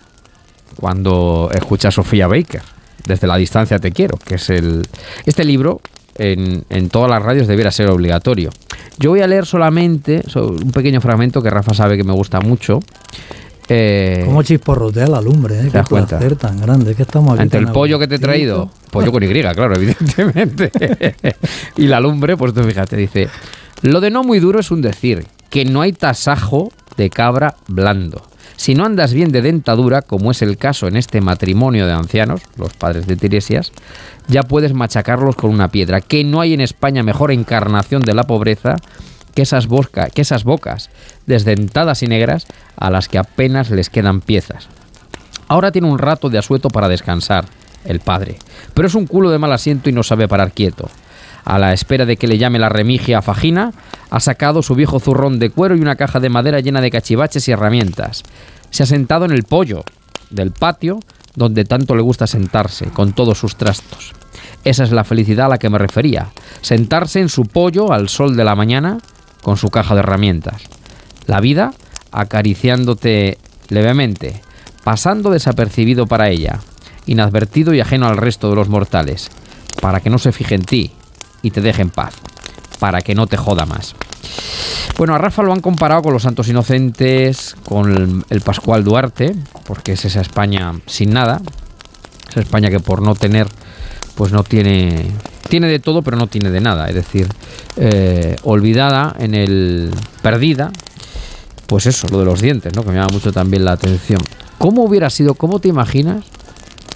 cuando 0.80 1.50
escucha 1.54 1.90
a 1.90 1.92
Sofía 1.92 2.28
Baker. 2.28 2.62
Desde 3.06 3.28
la 3.28 3.38
distancia 3.38 3.80
te 3.80 3.92
quiero, 3.92 4.18
que 4.18 4.36
es 4.36 4.50
el... 4.50 4.86
Este 5.26 5.44
libro 5.44 5.82
en, 6.16 6.64
en 6.70 6.90
todas 6.90 7.10
las 7.10 7.22
radios 7.24 7.48
debiera 7.48 7.72
ser 7.72 7.90
obligatorio. 7.90 8.50
Yo 9.00 9.10
voy 9.12 9.22
a 9.22 9.28
leer 9.28 9.46
solamente 9.46 10.24
so- 10.28 10.50
un 10.50 10.72
pequeño 10.72 11.02
fragmento 11.02 11.42
que 11.42 11.50
Rafa 11.50 11.74
sabe 11.74 11.98
que 11.98 12.04
me 12.04 12.14
gusta 12.14 12.40
mucho. 12.42 12.80
Eh, 13.68 14.24
Como 14.26 14.42
chisporrotea 14.44 15.08
la 15.08 15.22
lumbre, 15.22 15.56
¿eh? 15.60 15.64
¿Te 15.66 15.72
Qué 15.72 15.78
das 15.78 15.88
cuenta? 15.90 16.18
placer 16.20 16.36
tan 16.38 16.60
grande. 16.60 16.96
Que 16.96 17.04
estamos 17.04 17.34
aquí 17.34 17.44
Entre 17.44 17.60
el 17.60 17.68
pollo 17.70 17.98
que 18.00 18.08
te 18.08 18.16
he 18.16 18.20
traído, 18.20 18.70
pollo 18.92 19.12
con 19.12 19.24
Y, 19.24 19.28
claro, 19.28 19.76
evidentemente, 19.76 20.72
y 21.78 21.86
la 21.88 22.00
lumbre, 22.00 22.36
pues 22.36 22.54
tú 22.54 22.64
fíjate, 22.64 22.96
dice, 22.98 23.28
lo 23.82 24.02
de 24.02 24.10
no 24.12 24.24
muy 24.24 24.40
duro 24.40 24.60
es 24.60 24.72
un 24.72 24.82
decir, 24.82 25.28
que 25.50 25.66
no 25.66 25.82
hay 25.82 25.94
tasajo 25.94 26.72
de 26.98 27.10
cabra 27.10 27.56
blando. 27.68 28.22
Si 28.56 28.76
no 28.76 28.86
andas 28.86 29.14
bien 29.14 29.32
de 29.32 29.42
dentadura, 29.42 30.02
como 30.02 30.32
es 30.32 30.42
el 30.42 30.58
caso 30.58 30.88
en 30.88 30.98
este 30.98 31.22
matrimonio 31.22 31.86
de 31.86 31.94
ancianos, 31.94 32.42
los 32.58 32.74
padres 32.74 33.08
de 33.08 33.16
Tiresias, 33.16 33.72
ya 34.28 34.44
puedes 34.44 34.74
machacarlos 34.74 35.36
con 35.38 35.52
una 35.52 35.70
piedra, 35.70 36.02
que 36.02 36.26
no 36.26 36.42
hay 36.42 36.54
en 36.54 36.62
España 36.62 37.02
mejor 37.02 37.32
encarnación 37.32 38.02
de 38.02 38.14
la 38.14 38.26
pobreza 38.26 38.76
que 39.34 39.44
esas, 39.44 39.68
bosca- 39.68 40.10
que 40.10 40.22
esas 40.24 40.44
bocas 40.44 40.90
desdentadas 41.26 42.04
y 42.04 42.08
negras 42.08 42.48
a 42.76 42.90
las 42.90 43.08
que 43.08 43.18
apenas 43.18 43.70
les 43.70 43.90
quedan 43.90 44.20
piezas. 44.20 44.68
Ahora 45.48 45.72
tiene 45.72 45.88
un 45.88 45.98
rato 45.98 46.30
de 46.30 46.38
asueto 46.38 46.68
para 46.70 46.90
descansar, 46.90 47.46
el 47.86 48.02
padre, 48.02 48.38
pero 48.74 48.90
es 48.90 48.96
un 48.96 49.08
culo 49.08 49.30
de 49.32 49.40
mal 49.40 49.54
asiento 49.54 49.90
y 49.90 49.94
no 49.94 50.04
sabe 50.04 50.28
parar 50.28 50.52
quieto. 50.52 50.90
A 51.46 51.58
la 51.58 51.74
espera 51.74 52.06
de 52.06 52.18
que 52.18 52.28
le 52.28 52.38
llame 52.38 52.60
la 52.60 52.70
remigia 52.70 53.22
fajina, 53.22 53.72
ha 54.10 54.20
sacado 54.20 54.62
su 54.62 54.76
viejo 54.76 55.00
zurrón 55.00 55.40
de 55.40 55.50
cuero 55.50 55.76
y 55.76 55.82
una 55.82 55.96
caja 55.96 56.20
de 56.20 56.30
madera 56.30 56.60
llena 56.60 56.82
de 56.82 56.92
cachivaches 56.92 57.48
y 57.48 57.52
herramientas. 57.52 58.24
Se 58.70 58.84
ha 58.84 58.86
sentado 58.86 59.26
en 59.26 59.32
el 59.32 59.44
pollo 59.44 59.84
del 60.30 60.52
patio 60.52 61.00
donde 61.36 61.66
tanto 61.66 61.96
le 61.96 62.02
gusta 62.02 62.28
sentarse, 62.28 62.88
con 62.88 63.14
todos 63.14 63.38
sus 63.38 63.56
trastos. 63.56 64.14
Esa 64.64 64.84
es 64.84 64.92
la 64.92 65.04
felicidad 65.04 65.46
a 65.46 65.50
la 65.50 65.58
que 65.58 65.70
me 65.70 65.78
refería, 65.78 66.30
sentarse 66.62 67.20
en 67.20 67.30
su 67.30 67.44
pollo 67.44 67.94
al 67.94 68.10
sol 68.10 68.36
de 68.36 68.44
la 68.44 68.56
mañana 68.56 68.98
con 69.42 69.56
su 69.56 69.70
caja 69.70 69.94
de 69.94 70.02
herramientas. 70.02 70.64
La 71.28 71.40
vida 71.40 71.74
acariciándote 72.12 73.38
levemente, 73.70 74.42
pasando 74.84 75.30
desapercibido 75.30 76.08
para 76.08 76.30
ella, 76.30 76.60
inadvertido 77.06 77.74
y 77.74 77.80
ajeno 77.80 78.08
al 78.08 78.18
resto 78.18 78.50
de 78.50 78.56
los 78.56 78.68
mortales, 78.68 79.32
para 79.82 80.02
que 80.02 80.10
no 80.10 80.18
se 80.18 80.32
fije 80.32 80.56
en 80.56 80.64
ti 80.64 80.92
y 81.42 81.52
te 81.52 81.62
deje 81.62 81.82
en 81.82 81.90
paz, 81.90 82.14
para 82.80 83.02
que 83.02 83.16
no 83.16 83.28
te 83.28 83.38
joda 83.38 83.66
más. 83.66 83.96
Bueno, 84.98 85.16
a 85.16 85.18
Rafa 85.18 85.44
lo 85.44 85.54
han 85.54 85.62
comparado 85.62 86.02
con 86.02 86.14
los 86.14 86.24
Santos 86.24 86.50
Inocentes, 86.50 87.56
con 87.64 88.26
el, 88.30 88.42
Pascual 88.42 88.84
Duarte, 88.84 89.34
porque 89.66 89.94
es 89.94 90.04
esa 90.04 90.22
España 90.22 90.74
sin 90.88 91.14
nada, 91.14 91.42
esa 92.30 92.42
España 92.42 92.70
que 92.70 92.80
por 92.80 93.02
no 93.02 93.16
tener, 93.16 93.48
pues 94.16 94.34
no 94.34 94.44
tiene, 94.44 95.10
tiene 95.48 95.68
de 95.68 95.80
todo, 95.80 96.02
pero 96.02 96.18
no 96.18 96.28
tiene 96.28 96.52
de 96.52 96.60
nada, 96.60 96.90
es 96.90 96.96
decir, 96.96 97.28
eh, 97.78 98.36
olvidada 98.44 99.16
en 99.20 99.36
el, 99.36 99.92
perdida, 100.22 100.72
pues 101.66 101.86
eso, 101.86 102.08
lo 102.10 102.20
de 102.20 102.26
los 102.26 102.42
dientes, 102.42 102.76
¿no? 102.76 102.84
Que 102.84 102.90
me 102.90 102.96
llama 102.96 103.14
mucho 103.14 103.32
también 103.32 103.64
la 103.64 103.74
atención. 103.74 104.20
¿Cómo 104.58 104.84
hubiera 104.84 105.10
sido, 105.10 105.36
cómo 105.36 105.60
te 105.60 105.70
imaginas, 105.70 106.26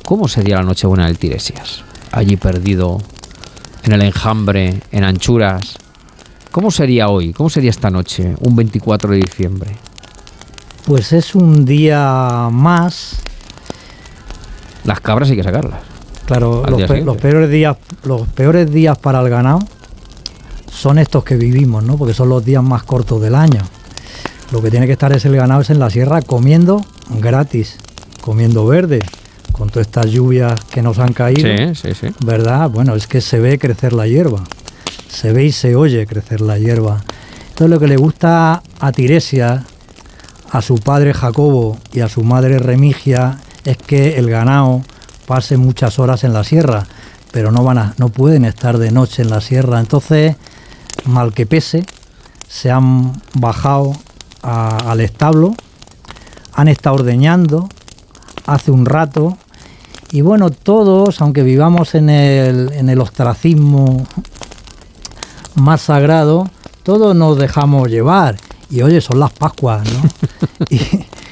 cómo 0.03 0.27
sería 0.27 0.57
la 0.57 0.63
Nochebuena 0.63 1.05
del 1.05 1.17
Tiresias? 1.17 1.83
Allí 2.11 2.35
perdido, 2.35 2.99
en 3.83 3.91
el 3.93 4.01
enjambre, 4.01 4.81
en 4.91 5.03
anchuras. 5.03 5.75
¿Cómo 6.51 6.71
sería 6.71 7.09
hoy? 7.09 7.33
¿Cómo 7.33 7.49
sería 7.49 7.69
esta 7.71 7.89
noche, 7.89 8.35
un 8.41 8.55
24 8.55 9.11
de 9.11 9.17
diciembre? 9.17 9.71
Pues 10.85 11.13
es 11.13 11.33
un 11.35 11.65
día 11.65 12.49
más. 12.51 13.17
Las 14.83 14.99
cabras 14.99 15.29
hay 15.29 15.37
que 15.37 15.43
sacarlas. 15.43 15.79
Claro, 16.25 16.63
los, 16.67 16.81
pe- 16.83 17.03
peores 17.17 17.49
días, 17.49 17.75
los 18.03 18.27
peores 18.29 18.71
días 18.71 18.97
para 18.97 19.19
el 19.21 19.29
ganado 19.29 19.59
son 20.71 20.99
estos 20.99 21.23
que 21.23 21.35
vivimos, 21.35 21.83
¿no? 21.83 21.97
Porque 21.97 22.13
son 22.13 22.29
los 22.29 22.43
días 22.45 22.63
más 22.63 22.83
cortos 22.83 23.21
del 23.21 23.35
año. 23.35 23.61
Lo 24.51 24.61
que 24.61 24.69
tiene 24.69 24.85
que 24.85 24.93
estar 24.93 25.11
es 25.13 25.25
el 25.25 25.35
ganado 25.35 25.61
es 25.61 25.69
en 25.69 25.79
la 25.79 25.89
sierra 25.89 26.21
comiendo 26.21 26.85
gratis, 27.19 27.77
comiendo 28.21 28.65
verde, 28.65 28.99
con 29.53 29.69
todas 29.69 29.87
estas 29.87 30.07
lluvias 30.07 30.59
que 30.65 30.81
nos 30.81 30.99
han 30.99 31.13
caído. 31.13 31.47
Sí, 31.73 31.75
sí, 31.75 31.93
sí. 31.93 32.07
¿Verdad? 32.25 32.69
Bueno, 32.69 32.95
es 32.95 33.07
que 33.07 33.21
se 33.21 33.39
ve 33.39 33.57
crecer 33.57 33.93
la 33.93 34.07
hierba. 34.07 34.43
Se 35.07 35.31
ve 35.31 35.45
y 35.45 35.51
se 35.53 35.75
oye 35.77 36.05
crecer 36.05 36.41
la 36.41 36.57
hierba. 36.57 37.01
Entonces 37.49 37.69
lo 37.69 37.79
que 37.79 37.87
le 37.87 37.95
gusta 37.97 38.61
a 38.79 38.91
Tiresia, 38.91 39.63
a 40.51 40.61
su 40.61 40.75
padre 40.75 41.13
Jacobo 41.13 41.77
y 41.93 42.01
a 42.01 42.09
su 42.09 42.23
madre 42.23 42.59
Remigia 42.59 43.37
es 43.63 43.77
que 43.77 44.17
el 44.17 44.29
ganado 44.29 44.81
pase 45.27 45.55
muchas 45.57 45.99
horas 45.99 46.23
en 46.23 46.33
la 46.33 46.43
sierra, 46.43 46.85
pero 47.31 47.51
no 47.51 47.63
van 47.63 47.77
a, 47.77 47.93
no 47.97 48.09
pueden 48.09 48.43
estar 48.45 48.77
de 48.77 48.91
noche 48.91 49.21
en 49.21 49.29
la 49.29 49.39
sierra. 49.39 49.79
Entonces, 49.79 50.35
mal 51.05 51.33
que 51.33 51.45
pese, 51.45 51.85
se 52.47 52.69
han 52.71 53.13
bajado 53.35 53.93
a- 54.41 54.91
al 54.91 54.99
establo, 54.99 55.53
han 56.53 56.67
estado 56.67 56.95
ordeñando 56.97 57.69
hace 58.45 58.71
un 58.71 58.85
rato 58.85 59.37
y 60.13 60.21
bueno, 60.21 60.51
todos, 60.51 61.19
aunque 61.21 61.41
vivamos 61.41 61.95
en 61.95 62.07
el, 62.07 62.71
en 62.73 62.87
el 62.87 63.01
ostracismo 63.01 64.05
más 65.55 65.81
sagrado, 65.81 66.47
todos 66.83 67.15
nos 67.15 67.39
dejamos 67.39 67.89
llevar. 67.89 68.37
Y 68.69 68.83
oye, 68.83 69.01
son 69.01 69.19
las 69.19 69.33
Pascuas, 69.33 69.81
¿no? 69.91 70.01
y, 70.69 70.79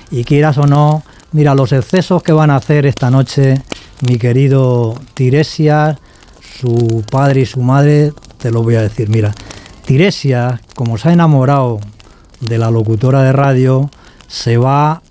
y 0.10 0.24
quieras 0.24 0.58
o 0.58 0.66
no, 0.66 1.04
mira, 1.32 1.54
los 1.54 1.72
excesos 1.74 2.24
que 2.24 2.34
van 2.34 2.50
a 2.50 2.56
hacer 2.56 2.88
esta 2.88 3.12
noche 3.12 3.62
mi 4.02 4.18
querido 4.18 5.00
Tiresias, 5.14 6.00
su 6.60 7.04
padre 7.12 7.42
y 7.42 7.46
su 7.46 7.62
madre, 7.62 8.14
te 8.40 8.50
lo 8.50 8.64
voy 8.64 8.78
a 8.78 8.82
decir. 8.82 9.10
Mira, 9.10 9.32
Tiresias, 9.86 10.60
como 10.76 10.98
se 10.98 11.10
ha 11.10 11.14
enamorado 11.14 11.80
de 12.40 12.58
la 12.58 12.72
locutora 12.72 13.22
de 13.22 13.32
radio, 13.32 13.92
se 14.28 14.58
va, 14.58 15.04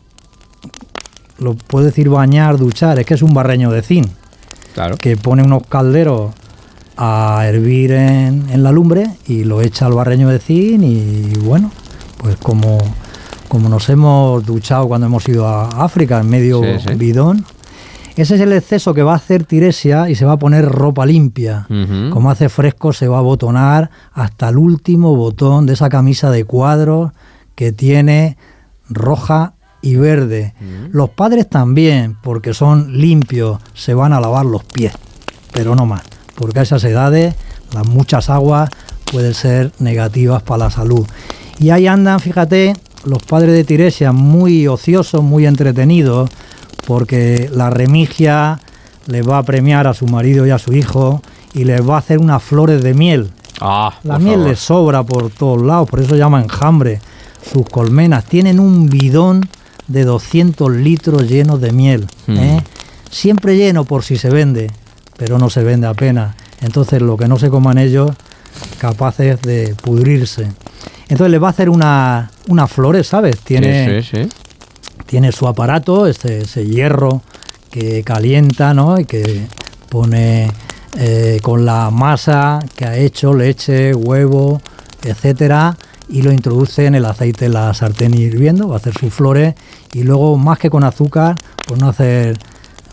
lo 1.41 1.55
puedo 1.55 1.85
decir 1.87 2.09
bañar, 2.09 2.57
duchar, 2.59 2.99
es 2.99 3.07
que 3.07 3.15
es 3.15 3.23
un 3.23 3.33
barreño 3.35 3.71
de 3.71 3.83
zinc 3.83 4.09
Claro. 4.75 4.97
que 4.97 5.17
pone 5.17 5.43
unos 5.43 5.63
calderos 5.69 6.33
a 6.97 7.43
hervir 7.47 7.93
en, 7.93 8.47
en 8.51 8.63
la 8.63 8.71
lumbre 8.73 9.11
y 9.27 9.45
lo 9.45 9.63
echa 9.63 9.87
al 9.87 9.95
barreño 9.95 10.29
de 10.29 10.39
zinc 10.39 10.83
y 10.83 11.39
bueno, 11.39 11.71
pues 12.19 12.37
como, 12.37 12.79
como 13.49 13.69
nos 13.69 13.89
hemos 13.89 14.45
duchado 14.45 14.87
cuando 14.87 15.07
hemos 15.07 15.27
ido 15.29 15.47
a 15.49 15.67
África 15.69 16.21
en 16.21 16.29
medio 16.29 16.63
Sí, 16.63 16.87
sí. 16.89 16.95
bidón, 16.95 17.45
ese 18.17 18.35
es 18.35 18.41
el 18.43 18.53
exceso 18.53 18.93
que 18.93 19.03
va 19.03 19.13
a 19.15 19.17
hacer 19.17 19.45
Tiresia 19.45 20.11
y 20.11 20.15
se 20.15 20.27
va 20.27 20.33
a 20.33 20.37
poner 20.37 20.67
ropa 20.67 21.07
limpia. 21.07 21.67
Como 22.13 22.31
hace 22.31 22.49
fresco 22.51 22.93
se 22.93 23.09
va 23.09 23.19
a 23.19 23.23
botonar 23.23 23.91
hasta 24.13 24.51
el 24.51 24.59
último 24.59 25.17
botón 25.17 25.65
de 25.65 25.73
esa 25.73 25.89
camisa 25.89 26.31
de 26.31 26.45
cuadros 26.45 27.13
que 27.55 27.73
tiene 27.73 28.37
roja 28.91 29.55
y 29.83 29.97
verde. 29.97 30.55
Los 30.93 31.11
padres 31.11 31.49
también, 31.49 32.17
porque 32.23 32.55
son 32.55 32.99
limpios, 32.99 33.59
se 33.75 33.95
van 33.95 34.13
a 34.13 34.21
lavar 34.21 34.45
los 34.47 34.65
pies, 34.65 34.93
pero 35.53 35.75
no 35.75 35.87
más, 35.87 36.03
porque 36.35 36.59
a 36.61 36.63
esas 36.63 36.85
edades 36.85 37.35
las 37.73 37.87
muchas 37.87 38.29
aguas 38.31 38.69
pueden 39.11 39.35
ser 39.35 39.73
negativas 39.79 40.43
para 40.43 40.65
la 40.65 40.71
salud. 40.71 41.07
Y 41.59 41.71
ahí 41.71 41.87
andan, 41.87 42.21
fíjate, 42.21 42.75
los 43.05 43.23
padres 43.23 43.53
de 43.53 43.65
Tiresia 43.65 44.13
muy 44.13 44.67
ociosos, 44.69 45.23
muy 45.23 45.47
entretenidos, 45.47 46.31
porque 46.87 47.51
la 47.53 47.71
remigia 47.71 48.61
les 49.07 49.27
va 49.29 49.39
a 49.39 49.43
premiar 49.43 49.87
a 49.87 49.95
su 49.95 50.07
marido 50.07 50.47
y 50.47 50.51
a 50.51 50.59
su 50.59 50.73
hijo 50.73 51.23
y 51.55 51.65
les 51.65 51.87
va 51.89 51.97
a 51.97 51.99
hacer 51.99 52.19
unas 52.19 52.43
flores 52.43 52.83
de 52.83 52.95
miel. 52.95 53.31
Ah, 53.61 53.93
La 54.05 54.19
miel 54.19 54.35
favor. 54.37 54.49
les 54.49 54.59
sobra 54.61 55.03
por 55.03 55.31
todos 55.31 55.61
lados, 55.63 55.89
por 55.89 56.01
eso 56.01 56.17
llama 56.17 56.41
enjambre. 56.43 57.01
Sus 57.53 57.67
colmenas 57.67 58.25
tienen 58.25 58.61
un 58.61 58.89
bidón 58.89 59.49
de 59.91 60.05
200 60.05 60.71
litros 60.73 61.29
llenos 61.29 61.61
de 61.61 61.73
miel. 61.73 62.07
Mm. 62.27 62.37
¿eh? 62.39 62.63
Siempre 63.11 63.57
lleno 63.57 63.85
por 63.85 64.05
si 64.05 64.17
se 64.17 64.31
vende, 64.31 64.71
pero 65.17 65.39
no 65.39 65.51
se 65.51 65.63
vende 65.65 65.87
apenas. 65.87 66.35
Entonces 66.61 67.03
lo 67.03 67.17
que 67.17 67.27
no 67.29 67.39
se 67.39 67.51
coman 67.51 67.79
ellos, 67.79 68.11
capaces 68.79 69.41
de 69.43 69.75
pudrirse. 69.83 70.49
Entonces 71.09 71.31
les 71.33 71.43
va 71.43 71.49
a 71.49 71.51
hacer 71.51 71.69
una- 71.69 72.31
unas 72.49 72.71
flores, 72.71 73.07
¿sabes? 73.09 73.39
Tiene, 73.39 74.03
Sí, 74.03 74.09
sí, 74.11 74.23
sí. 74.25 74.29
tiene 75.07 75.33
su 75.33 75.49
aparato, 75.49 76.07
este, 76.07 76.43
ese 76.43 76.65
hierro 76.67 77.23
que 77.71 78.03
calienta, 78.05 78.75
¿no? 78.75 78.99
Y 78.99 79.05
que 79.05 79.47
pone 79.89 80.51
eh, 80.99 81.39
con 81.43 81.65
la 81.65 81.91
masa 81.91 82.59
que 82.77 82.85
ha 82.85 82.97
hecho, 82.97 83.33
leche, 83.33 83.95
huevo, 83.95 84.61
etcétera, 85.05 85.77
y 86.11 86.23
lo 86.23 86.33
introduce 86.33 86.87
en 86.87 86.95
el 86.95 87.05
aceite 87.05 87.47
de 87.47 87.51
la 87.51 87.73
sartén 87.75 88.15
hirviendo, 88.15 88.69
va 88.69 88.75
a 88.75 88.79
hacer 88.79 88.95
sus 88.99 89.13
flores, 89.15 89.55
y 89.95 90.03
luego 90.03 90.37
más 90.37 90.59
que 90.59 90.69
con 90.71 90.85
azúcar, 90.85 91.37
pues 91.67 91.81
no 91.81 91.89
hacer 91.89 92.37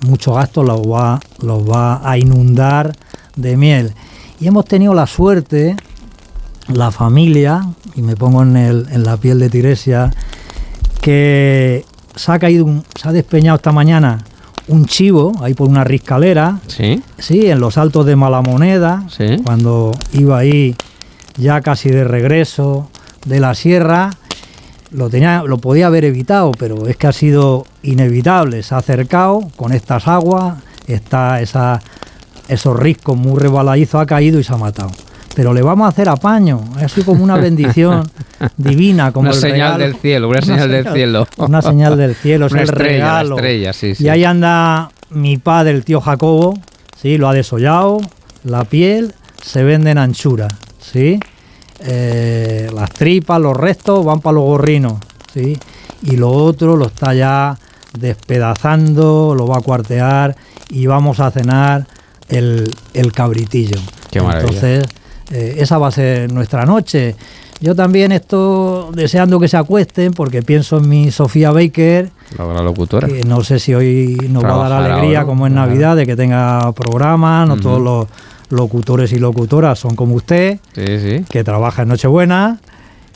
mucho 0.06 0.34
gasto, 0.34 0.64
los 0.64 0.82
va, 0.82 1.20
los 1.42 1.68
va 1.70 2.08
a 2.08 2.18
inundar 2.18 2.96
de 3.36 3.58
miel. 3.58 3.94
Y 4.40 4.48
hemos 4.48 4.66
tenido 4.66 4.94
la 4.94 5.08
suerte, 5.08 5.76
la 6.68 6.92
familia, 6.92 7.66
y 7.96 8.02
me 8.04 8.16
pongo 8.16 8.44
en, 8.44 8.56
el- 8.58 8.88
en 8.92 9.04
la 9.04 9.18
piel 9.18 9.40
de 9.40 9.50
Tiresia, 9.50 10.12
que 11.02 11.86
se 12.16 12.32
ha 12.32 12.40
caído, 12.40 12.66
un- 12.66 12.84
se 13.00 13.08
ha 13.08 13.12
despeñado 13.12 13.56
esta 13.58 13.72
mañana 13.72 14.24
un 14.68 14.86
chivo 14.86 15.32
ahí 15.42 15.54
por 15.54 15.70
una 15.70 15.84
riscalera, 15.86 16.60
Sí. 16.68 17.02
sí, 17.18 17.48
en 17.50 17.60
los 17.62 17.78
altos 17.78 18.06
de 18.06 18.16
Malamoneda, 18.18 19.06
Sí. 19.10 19.38
cuando 19.46 19.92
iba 20.14 20.38
ahí 20.38 20.76
ya 21.38 21.62
casi 21.62 21.90
de 21.90 22.04
regreso 22.04 22.90
de 23.28 23.40
la 23.40 23.54
sierra, 23.56 24.12
lo 24.92 25.10
tenía, 25.10 25.44
lo 25.44 25.58
podía 25.58 25.88
haber 25.88 26.06
evitado, 26.06 26.52
pero 26.58 26.88
es 26.88 26.96
que 26.98 27.08
ha 27.08 27.12
sido 27.12 27.66
inevitable. 27.84 28.64
Se 28.64 28.74
ha 28.76 28.78
acercado 28.78 29.42
con 29.56 29.74
estas 29.74 30.08
aguas, 30.08 30.58
está 30.88 31.42
esa, 31.42 31.82
esos 32.48 32.78
riscos 32.80 33.18
muy 33.18 33.40
rebaladizos, 33.40 34.02
ha 34.02 34.06
caído 34.06 34.40
y 34.40 34.44
se 34.44 34.54
ha 34.54 34.58
matado. 34.58 34.92
Pero 35.36 35.54
le 35.54 35.62
vamos 35.62 35.86
a 35.86 35.90
hacer 35.90 36.10
apaño, 36.10 36.62
es 36.78 36.84
así 36.84 37.04
como 37.04 37.24
una 37.24 37.36
bendición 37.38 38.10
divina, 38.58 39.12
como 39.12 39.28
Una 39.30 39.36
el 39.36 39.42
señal 39.42 39.58
regalo. 39.76 39.84
del 39.84 39.96
cielo, 39.98 40.30
una 40.30 40.42
señal 40.42 40.70
del 40.72 40.88
cielo. 40.94 41.28
Una 41.38 41.62
señal 41.62 41.98
del 41.98 42.16
cielo, 42.16 42.46
es 42.48 42.52
Una 42.54 42.62
el 42.62 42.70
estrella, 42.70 42.98
la 42.98 43.06
regalo. 43.20 43.36
estrella, 43.36 43.74
sí, 43.74 43.94
sí. 43.96 44.04
Y 44.06 44.10
ahí 44.10 44.24
anda 44.24 44.90
mi 45.12 45.38
padre, 45.38 45.72
el 45.72 45.84
tío 45.84 46.02
Jacobo, 46.02 46.58
¿sí? 47.00 47.18
Lo 47.20 47.30
ha 47.30 47.34
desollado, 47.34 48.00
la 48.46 48.64
piel 48.64 49.14
se 49.44 49.64
vende 49.64 49.92
en 49.92 50.00
anchura, 50.00 50.48
¿sí? 50.80 51.20
Eh, 51.80 52.70
las 52.74 52.90
tripas, 52.92 53.40
los 53.40 53.56
restos 53.56 54.04
van 54.06 54.20
para 54.20 54.36
los 54.36 54.44
gorrinos, 54.44 54.94
¿sí? 55.34 55.58
Y 56.04 56.16
lo 56.18 56.32
otro 56.32 56.76
lo 56.76 56.88
está 56.88 57.14
ya 57.14 57.58
despedazando, 58.00 59.34
lo 59.36 59.48
va 59.48 59.58
a 59.58 59.62
cuartear 59.62 60.36
y 60.70 60.86
vamos 60.86 61.20
a 61.20 61.32
cenar 61.32 61.88
el, 62.30 62.70
el 62.94 63.12
cabritillo. 63.12 63.80
Qué 64.12 64.22
maravilla. 64.22 64.48
Entonces, 64.50 64.86
eh, 65.32 65.56
esa 65.60 65.78
va 65.78 65.88
a 65.88 65.92
ser 65.92 66.32
nuestra 66.32 66.66
noche. 66.66 67.16
Yo 67.60 67.74
también 67.74 68.12
estoy 68.12 68.94
deseando 68.94 69.40
que 69.40 69.48
se 69.48 69.58
acuesten 69.58 70.14
porque 70.14 70.44
pienso 70.44 70.78
en 70.78 70.88
mi 70.90 71.10
Sofía 71.10 71.52
Baker, 71.52 72.12
La, 72.38 72.46
la 72.46 72.62
locutora. 72.62 73.08
que 73.08 73.24
no 73.24 73.44
sé 73.44 73.58
si 73.60 73.74
hoy 73.74 74.16
nos 74.30 74.44
va 74.44 74.66
a 74.66 74.70
dar 74.70 74.84
alegría 74.84 75.20
ahora, 75.20 75.26
como 75.26 75.48
es. 75.48 75.54
Navidad 75.54 75.96
de 75.96 76.06
que 76.06 76.16
tenga 76.16 76.72
programa, 76.74 77.46
no 77.48 77.58
todos 77.58 77.82
los 77.82 78.08
locutores 78.50 79.12
y 79.12 79.20
locutoras 79.20 79.80
son 79.80 79.96
como 79.96 80.16
usted, 80.16 80.60
Sí, 80.74 80.86
sí. 81.00 81.26
que 81.30 81.44
trabaja 81.44 81.82
en 81.84 81.90
Nochebuena 81.90 82.60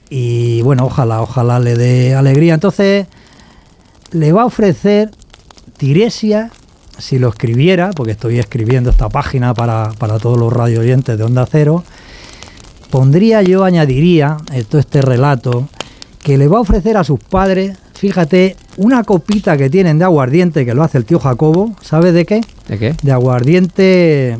y 0.09 0.61
bueno, 0.61 0.85
ojalá, 0.85 1.21
ojalá 1.21 1.59
le 1.59 1.75
dé 1.75 2.15
alegría. 2.15 2.53
Entonces, 2.53 3.07
le 4.11 4.31
va 4.33 4.41
a 4.41 4.45
ofrecer 4.45 5.11
Tiresia, 5.77 6.51
si 6.97 7.17
lo 7.17 7.29
escribiera, 7.29 7.91
porque 7.91 8.11
estoy 8.11 8.37
escribiendo 8.39 8.89
esta 8.89 9.09
página 9.09 9.53
para, 9.53 9.91
para 9.97 10.19
todos 10.19 10.37
los 10.37 10.51
radio 10.51 10.81
oyentes 10.81 11.17
de 11.17 11.23
Onda 11.23 11.47
Cero, 11.49 11.83
pondría 12.89 13.41
yo, 13.41 13.63
añadiría, 13.63 14.37
eh, 14.53 14.63
todo 14.67 14.79
este 14.79 15.01
relato, 15.01 15.67
que 16.21 16.37
le 16.37 16.47
va 16.47 16.57
a 16.57 16.61
ofrecer 16.61 16.97
a 16.97 17.03
sus 17.03 17.19
padres, 17.19 17.77
fíjate, 17.95 18.55
una 18.77 19.03
copita 19.03 19.57
que 19.57 19.69
tienen 19.69 19.97
de 19.97 20.03
aguardiente, 20.05 20.65
que 20.65 20.73
lo 20.73 20.83
hace 20.83 20.97
el 20.97 21.05
tío 21.05 21.19
Jacobo, 21.19 21.73
¿sabes 21.81 22.13
de 22.13 22.25
qué? 22.25 22.41
¿De 22.67 22.77
qué? 22.77 22.95
De 23.01 23.11
aguardiente 23.11 24.37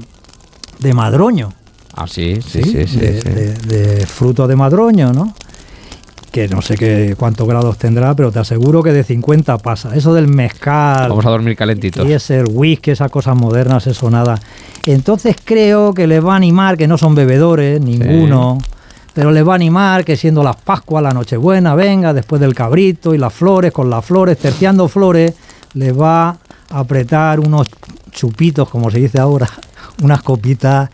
de 0.82 0.93
madroño. 0.93 1.53
Ah, 1.95 2.07
sí, 2.07 2.39
sí, 2.41 2.63
sí. 2.63 2.88
sí, 2.88 2.97
de, 2.99 3.21
sí. 3.21 3.29
de- 3.29 3.53
de 3.53 4.05
fruto 4.05 4.47
de 4.47 4.55
madroño, 4.55 5.11
¿no? 5.13 5.34
Que 6.32 6.47
no 6.47 6.61
sé 6.61 6.77
qué 6.77 7.15
cuántos 7.19 7.45
grados 7.45 7.77
tendrá, 7.77 8.15
pero 8.15 8.32
te 8.32 8.39
aseguro 8.39 8.82
que 8.82 8.93
de 8.93 9.03
50 9.03 9.57
pasa. 9.57 9.93
Eso 9.93 10.13
del 10.13 10.27
mezcal 10.29 11.09
Vamos 11.09 11.25
a 11.25 11.29
dormir 11.29 11.57
calentitos. 11.57 12.07
y 12.07 12.13
ese 12.13 12.43
whisky, 12.45 12.91
esas 12.91 13.11
cosas 13.11 13.36
modernas, 13.36 13.86
eso 13.88 14.09
nada. 14.09 14.39
Entonces 14.86 15.36
creo 15.43 15.93
que 15.93 16.07
les 16.07 16.25
va 16.25 16.34
a 16.34 16.38
animar, 16.38 16.77
que 16.77 16.88
no 16.88 16.97
son 16.97 17.15
bebedores, 17.15 17.82
ninguno, 17.82 18.57
pero 19.13 19.29
les 19.32 19.45
va 19.45 19.51
a 19.51 19.55
animar 19.55 20.05
que 20.05 20.15
siendo 20.15 20.41
las 20.41 20.55
Pascuas, 20.55 21.03
la 21.03 21.11
Nochebuena, 21.11 21.75
venga, 21.75 22.13
después 22.13 22.39
del 22.39 22.55
cabrito 22.55 23.13
y 23.13 23.17
las 23.17 23.34
flores, 23.34 23.73
con 23.73 23.89
las 23.89 24.05
flores, 24.05 24.38
terciando 24.38 24.88
flores, 24.88 25.34
les 25.73 25.99
va 25.99 26.29
a 26.29 26.38
apretar 26.79 27.41
unos 27.41 27.67
chupitos, 28.09 28.69
como 28.69 28.89
se 28.89 28.99
dice 28.99 29.19
ahora, 29.19 29.49
unas 30.02 30.22
copitas 30.22 30.89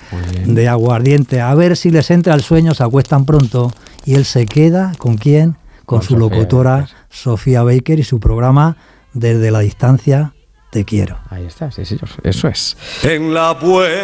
de 0.45 0.67
aguardiente, 0.67 1.41
a 1.41 1.53
ver 1.55 1.75
si 1.75 1.89
les 1.89 2.11
entra 2.11 2.33
el 2.33 2.41
sueño, 2.41 2.73
se 2.73 2.83
acuestan 2.83 3.25
pronto 3.25 3.71
y 4.05 4.15
él 4.15 4.25
se 4.25 4.45
queda 4.45 4.91
con 4.97 5.17
quién, 5.17 5.55
con, 5.85 5.99
Con 5.99 6.01
su 6.01 6.13
Sofía 6.13 6.19
locutora 6.19 6.89
Sofía 7.09 7.63
Baker 7.63 7.97
y 7.99 8.03
su 8.03 8.19
programa 8.19 8.75
Desde 9.13 9.51
la 9.51 9.59
distancia 9.59 10.33
te 10.69 10.83
quiero. 10.83 11.17
Ahí 11.29 11.45
está, 11.45 11.71
sí, 11.71 11.85
sí, 11.85 11.97
eso 12.23 12.47
es. 12.49 12.77
En 13.03 13.33
la 13.33 13.57
puerta. 13.57 13.97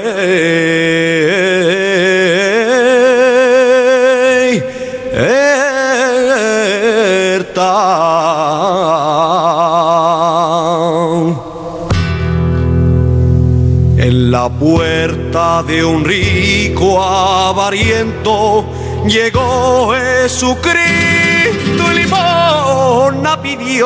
La 14.33 14.49
puerta 14.49 15.61
de 15.61 15.85
un 15.85 16.03
rico 16.03 16.99
avariento 16.99 18.65
llegó 19.05 19.93
Jesucristo 19.93 21.83
y 21.91 21.99
limona 21.99 23.39
pidió. 23.39 23.85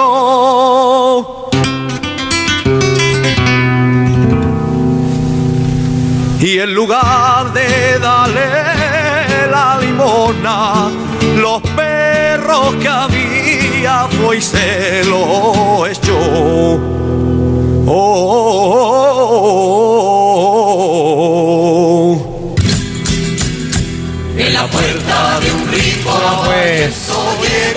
Y 6.40 6.60
en 6.60 6.74
lugar 6.74 7.52
de 7.52 8.00
darle 8.00 9.50
la 9.52 9.78
limona, 9.82 10.90
los 11.42 11.62
perros 11.76 12.74
que 12.82 12.88
había 12.88 14.08
fue 14.22 14.38
y 14.38 14.42
se 14.42 15.04
lo 15.04 15.86
echó. 15.88 16.80
Oh, 17.90 19.47
Pues 26.46 27.12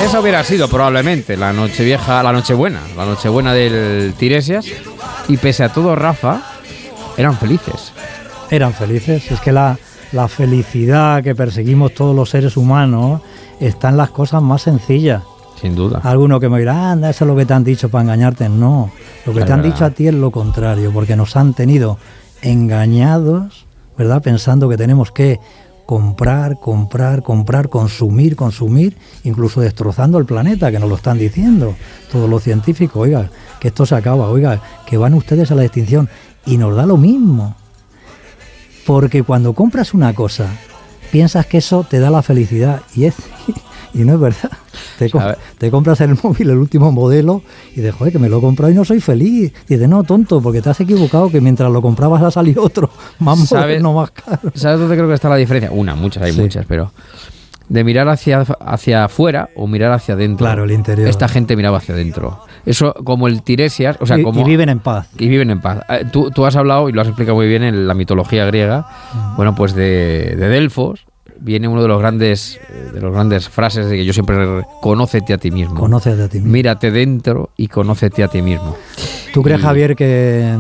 esa 0.03 0.21
hubiera 0.21 0.43
sido 0.45 0.69
probablemente 0.69 1.37
la 1.37 1.53
noche 1.53 1.85
vieja, 1.85 2.23
la 2.23 2.33
noche 2.33 2.55
buena, 2.55 2.81
la 2.97 3.05
noche 3.05 3.29
buena 3.29 3.53
del 3.53 4.15
Tiresias. 4.17 4.67
Y 5.29 5.37
pese 5.37 5.65
a 5.65 5.69
todo, 5.73 5.95
Rafa, 5.95 6.41
eran 7.17 7.37
felices. 7.37 7.93
Eran 8.51 8.73
felices. 8.75 9.31
Es 9.31 9.41
que 9.41 9.53
la, 9.53 9.79
la 10.13 10.29
felicidad 10.29 11.23
que 11.23 11.35
perseguimos 11.35 11.95
todos 11.95 12.15
los 12.17 12.31
seres 12.31 12.57
humanos 12.57 13.21
está 13.61 13.91
en 13.91 13.97
las 13.97 14.11
cosas 14.11 14.43
más 14.43 14.63
sencillas. 14.63 15.23
Sin 15.61 15.75
duda. 15.77 16.01
Alguno 16.03 16.41
que 16.41 16.49
me 16.49 16.59
dirá, 16.59 16.93
anda, 16.93 17.11
eso 17.11 17.25
es 17.25 17.29
lo 17.29 17.37
que 17.37 17.45
te 17.45 17.53
han 17.53 17.63
dicho 17.65 17.89
para 17.91 18.03
engañarte. 18.03 18.49
No, 18.49 18.91
lo 19.27 19.33
que 19.35 19.41
Es 19.41 19.47
te 19.47 19.53
han 19.53 19.61
verdad. 19.63 19.75
dicho 19.75 19.85
a 19.85 19.91
ti 19.91 20.09
es 20.09 20.15
lo 20.15 20.31
contrario, 20.31 20.91
porque 20.93 21.17
nos 21.17 21.37
han 21.37 21.53
tenido 21.53 21.99
engañados, 22.41 23.67
¿verdad? 23.99 24.23
Pensando 24.23 24.69
que 24.69 24.77
tenemos 24.79 25.13
que 25.13 25.39
comprar, 25.91 26.61
comprar, 26.61 27.25
comprar, 27.25 27.69
consumir, 27.69 28.37
consumir, 28.37 28.97
incluso 29.25 29.61
destrozando 29.61 30.19
el 30.19 30.25
planeta, 30.25 30.71
que 30.71 30.79
nos 30.79 30.89
lo 30.89 30.95
están 30.95 31.19
diciendo 31.19 31.75
todos 32.13 32.31
los 32.31 32.45
científicos. 32.45 33.03
Oiga, 33.03 33.29
que 33.59 33.67
esto 33.67 33.85
se 33.85 33.97
acaba, 33.97 34.29
oiga, 34.29 34.63
que 34.87 34.97
van 34.97 35.15
ustedes 35.15 35.51
a 35.51 35.57
la 35.57 35.65
extinción. 35.65 36.09
Y 36.47 36.59
nos 36.59 36.77
da 36.77 36.87
lo 36.87 36.97
mismo. 36.97 37.57
Porque 38.87 39.25
cuando 39.25 39.53
compras 39.53 39.93
una 39.93 40.15
cosa, 40.15 40.47
piensas 41.11 41.47
que 41.47 41.59
eso 41.59 41.83
te 41.83 41.99
da 41.99 42.09
la 42.11 42.23
felicidad 42.23 42.83
y 42.95 43.07
es 43.07 43.17
y 43.95 43.99
no 43.99 44.15
es 44.15 44.21
verdad. 44.21 44.51
Te, 44.99 45.11
com- 45.11 45.23
te 45.59 45.71
compras 45.71 46.01
el 46.03 46.17
móvil, 46.23 46.51
el 46.51 46.59
último 46.59 46.93
modelo, 46.93 47.43
y 47.73 47.77
dices, 47.77 47.95
joder, 47.95 48.13
que 48.13 48.19
me 48.19 48.29
lo 48.29 48.39
he 48.39 48.41
comprado 48.41 48.71
y 48.73 48.75
no 48.75 48.85
soy 48.85 49.01
feliz. 49.01 49.53
Y 49.69 49.75
dices, 49.75 49.89
no, 49.89 50.03
tonto, 50.05 50.41
porque 50.41 50.61
te 50.63 50.71
has 50.71 50.81
equivocado, 50.81 51.31
que 51.31 51.41
mientras 51.41 51.71
lo 51.73 51.81
comprabas 51.83 52.23
ha 52.23 52.31
salido 52.31 52.63
otro, 52.63 52.91
más 53.19 53.39
¿Sabes? 53.49 53.83
más 53.83 54.11
caro. 54.11 54.53
¿Sabes 54.55 54.79
dónde 54.81 54.97
creo 54.97 55.09
que 55.09 55.15
está 55.15 55.29
la 55.29 55.37
diferencia? 55.37 55.71
Una, 55.73 55.95
muchas, 55.95 56.23
hay 56.23 56.33
Sí. 56.33 56.41
muchas, 56.41 56.67
pero 56.67 56.93
de 57.69 57.85
mirar 57.85 58.09
hacia, 58.09 58.41
hacia 58.41 59.05
afuera 59.05 59.49
o 59.55 59.69
mirar 59.69 59.93
hacia 59.93 60.15
adentro. 60.15 60.45
Claro, 60.45 60.65
el 60.65 60.73
interior. 60.73 61.09
Esta 61.09 61.29
gente 61.29 61.55
miraba 61.57 61.79
hacia 61.79 61.95
adentro. 61.95 62.41
Eso, 62.67 62.93
como 63.05 63.29
el 63.29 63.43
Tiresias, 63.43 63.97
o 64.01 64.07
sea, 64.07 64.19
y, 64.19 64.25
como... 64.25 64.41
y 64.41 64.45
viven 64.45 64.69
en 64.71 64.81
paz. 64.81 65.09
y 65.17 65.29
viven 65.29 65.51
en 65.51 65.61
paz. 65.61 65.83
Eh, 65.89 66.05
Tú, 66.11 66.31
tú 66.33 66.45
has 66.47 66.57
hablado 66.57 66.89
y 66.89 66.93
lo 66.93 67.01
has 67.01 67.07
explicado 67.07 67.37
muy 67.37 67.47
bien 67.47 67.63
en 67.63 67.87
la 67.87 67.95
mitología 67.95 68.45
griega. 68.47 68.89
Bueno, 69.37 69.55
pues 69.55 69.75
de, 69.75 70.35
de 70.37 70.49
Delfos 70.49 71.07
viene 71.41 71.67
uno 71.69 71.83
de 71.83 71.89
los 71.89 71.99
grandes 71.99 72.61
eh, 72.71 72.91
de 72.95 73.01
los 73.01 73.13
grandes 73.13 73.49
frases 73.49 73.89
de 73.89 73.97
que 73.97 74.05
yo 74.05 74.13
siempre 74.13 74.37
re- 74.37 74.67
conócete 74.81 75.33
a 75.33 75.39
ti 75.39 75.51
mismo. 75.51 75.81
Conócete 75.81 76.23
a 76.23 76.29
ti 76.29 76.39
mismo. 76.39 76.53
Mírate 76.53 76.91
dentro 76.91 77.51
y 77.57 77.69
conócete 77.69 78.23
a 78.23 78.29
ti 78.29 78.43
mismo. 78.43 78.77
¿Tú 79.33 79.43
crees, 79.43 79.61
Y- 79.61 79.63
Javier, 79.63 79.97
que 79.97 80.57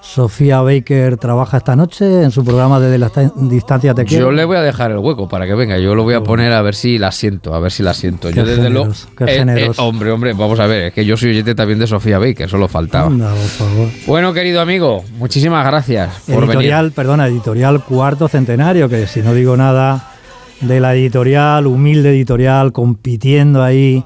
Sofía 0.00 0.60
Baker 0.60 1.16
trabaja 1.16 1.56
esta 1.56 1.74
noche 1.74 2.22
en 2.22 2.30
su 2.30 2.44
programa 2.44 2.78
Desde 2.78 2.96
la 2.96 3.10
distancia 3.36 3.92
te 3.92 4.04
quiero? 4.04 4.26
Yo 4.26 4.30
le 4.32 4.44
voy 4.44 4.56
a 4.56 4.62
dejar 4.62 4.92
el 4.92 4.98
hueco 4.98 5.28
para 5.28 5.46
que 5.46 5.54
venga. 5.54 5.78
Yo 5.78 5.94
lo 5.96 6.04
voy 6.04 6.14
a 6.14 6.22
poner 6.22 6.52
a 6.52 6.62
ver 6.62 6.76
si 6.76 6.96
la 6.96 7.10
siento, 7.10 7.54
a 7.54 7.58
ver 7.58 7.72
si 7.72 7.82
la 7.82 7.92
siento. 7.92 8.28
Qué 8.28 8.34
Yo 8.36 8.44
desde 8.44 8.70
luego. 8.70 8.92
Eh, 9.26 9.44
eh, 9.48 9.70
hombre, 9.78 10.12
hombre, 10.12 10.32
vamos 10.32 10.60
a 10.60 10.66
ver. 10.66 10.84
Es 10.84 10.92
que 10.94 11.04
yo 11.04 11.16
soy 11.16 11.30
oyente 11.30 11.54
también 11.56 11.80
de 11.80 11.88
Sofía 11.88 12.18
Baker, 12.20 12.48
solo 12.48 12.68
faltaba. 12.68 13.08
Por 13.10 13.18
favor. 13.18 13.88
Bueno, 14.06 14.32
querido 14.32 14.60
amigo, 14.60 15.04
muchísimas 15.18 15.66
gracias 15.66 16.20
por 16.32 16.44
editorial, 16.44 16.92
perdona, 16.92 17.26
editorial 17.26 17.82
Cuarto 17.84 18.28
Centenario, 18.28 18.88
que 18.88 19.08
si 19.08 19.20
no 19.22 19.34
digo 19.34 19.56
nada 19.56 20.12
de 20.60 20.80
la 20.80 20.94
editorial, 20.94 21.66
humilde 21.66 22.10
editorial, 22.10 22.72
compitiendo 22.72 23.62
ahí 23.62 24.04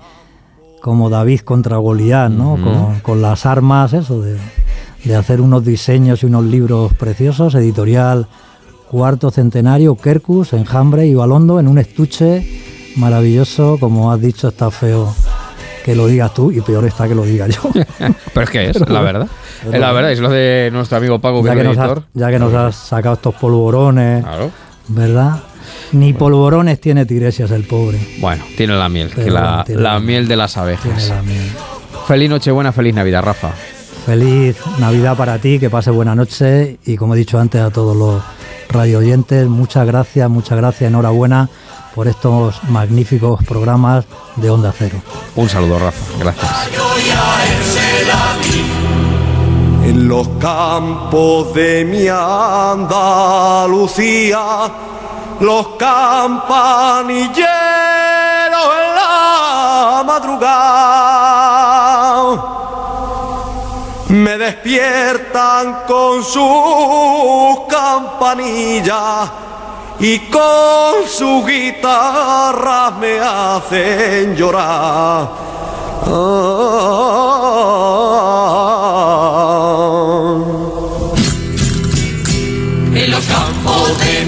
como 0.82 1.10
David 1.10 1.40
contra 1.40 1.76
Goliat, 1.76 2.30
¿no? 2.30 2.52
Con, 2.62 3.00
con 3.00 3.22
las 3.22 3.44
armas, 3.46 3.92
eso, 3.92 4.20
de, 4.22 4.36
de 5.04 5.16
hacer 5.16 5.40
unos 5.40 5.64
diseños 5.64 6.22
y 6.22 6.26
unos 6.26 6.44
libros 6.44 6.92
preciosos, 6.94 7.54
editorial 7.54 8.26
Cuarto 8.90 9.30
Centenario, 9.30 9.94
Kerkus, 9.94 10.52
Enjambre 10.52 11.06
y 11.06 11.14
Balondo, 11.14 11.60
en 11.60 11.68
un 11.68 11.78
estuche 11.78 12.44
maravilloso, 12.96 13.76
como 13.78 14.10
has 14.10 14.20
dicho, 14.20 14.48
está 14.48 14.70
feo 14.70 15.14
que 15.84 15.94
lo 15.94 16.06
digas 16.08 16.34
tú 16.34 16.50
y 16.50 16.60
peor 16.60 16.84
está 16.86 17.06
que 17.08 17.14
lo 17.14 17.22
diga 17.24 17.46
yo. 17.46 17.60
Pero 18.34 18.44
es 18.44 18.50
que 18.50 18.70
es, 18.70 18.76
Pero 18.78 18.92
la 18.92 19.00
verdad. 19.02 19.28
es 19.68 19.74
Es 19.74 19.80
la 19.80 19.92
verdad, 19.92 20.12
es 20.12 20.18
lo 20.20 20.28
de 20.30 20.70
nuestro 20.72 20.98
amigo 20.98 21.20
Paco, 21.20 21.44
ya, 21.44 21.54
que 21.54 21.60
has, 21.60 21.66
editor. 21.76 22.02
ya 22.14 22.30
que 22.30 22.38
nos 22.38 22.52
has 22.52 22.74
sacado 22.74 23.14
estos 23.14 23.34
polvorones, 23.36 24.24
Claro. 24.24 24.50
¿verdad? 24.88 25.40
Ni 25.92 26.12
polvorones 26.12 26.80
tiene 26.80 27.06
Tiresias 27.06 27.50
el 27.50 27.64
pobre. 27.64 27.98
Bueno, 28.20 28.44
tiene 28.56 28.74
la 28.74 28.88
miel, 28.88 29.10
que 29.10 29.30
la, 29.30 29.64
tiene 29.66 30.00
miel 30.00 30.28
de 30.28 30.36
las 30.36 30.52
Tiene 30.54 30.68
abejas. 30.68 31.08
la 31.08 31.22
miel. 31.22 31.50
Feliz 32.06 32.30
Nochebuena, 32.30 32.72
feliz 32.72 32.94
Navidad, 32.94 33.22
Rafa. 33.22 33.50
Feliz 34.06 34.56
Navidad 34.78 35.16
para 35.16 35.38
ti, 35.38 35.58
que 35.58 35.68
pase 35.70 35.90
buena 35.90 36.14
noche 36.14 36.78
y 36.86 36.96
como 36.96 37.14
he 37.14 37.18
dicho 37.18 37.38
antes 37.38 37.60
a 37.60 37.70
todos 37.70 37.96
los 37.96 38.22
radio 38.70 38.98
oyentes, 38.98 39.46
muchas 39.48 39.86
gracias, 39.86 40.28
muchas 40.30 40.56
gracias, 40.56 40.88
enhorabuena 40.88 41.48
por 41.94 42.06
estos 42.08 42.62
magníficos 42.64 43.42
programas 43.44 44.04
de 44.36 44.48
Onda 44.48 44.72
Cero. 44.76 44.96
Un 45.36 45.48
saludo, 45.48 45.78
Rafa. 45.78 46.18
Gracias. 46.18 46.50
En 49.84 50.06
los 50.08 50.28
campos 50.38 51.52
de 51.54 51.84
mi 51.84 52.06
Andalucía, 53.48 54.38
los 55.40 55.68
campanilleros 55.78 57.38
en 57.40 58.94
la 58.94 60.02
madrugada 60.06 61.50
me 64.08 64.36
despiertan 64.36 65.84
con 65.86 66.22
sus 66.22 67.60
campanillas 67.68 69.30
y 70.00 70.18
con 70.30 71.06
sus 71.08 71.46
guitarras 71.46 72.92
me 72.98 73.20
hacen 73.20 74.36
llorar. 74.36 75.28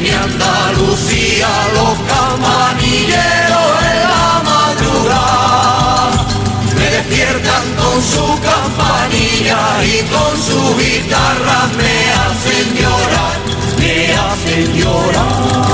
Mi 0.03 0.11
Andalucía, 0.11 1.48
los 1.74 1.96
campanilleros 2.12 3.70
en 3.92 3.98
la 4.11 4.42
madrugada 4.50 6.11
me 6.76 6.86
despiertan 6.90 7.64
con 7.80 8.03
su 8.03 8.26
campanilla 8.40 9.61
y 9.84 10.03
con 10.12 10.32
su 10.42 10.76
guitarra 10.76 11.68
me 11.78 11.94
hacen 12.22 12.66
llorar, 12.80 13.38
me 13.78 13.94
hacen 14.12 14.64
llorar. 14.74 15.72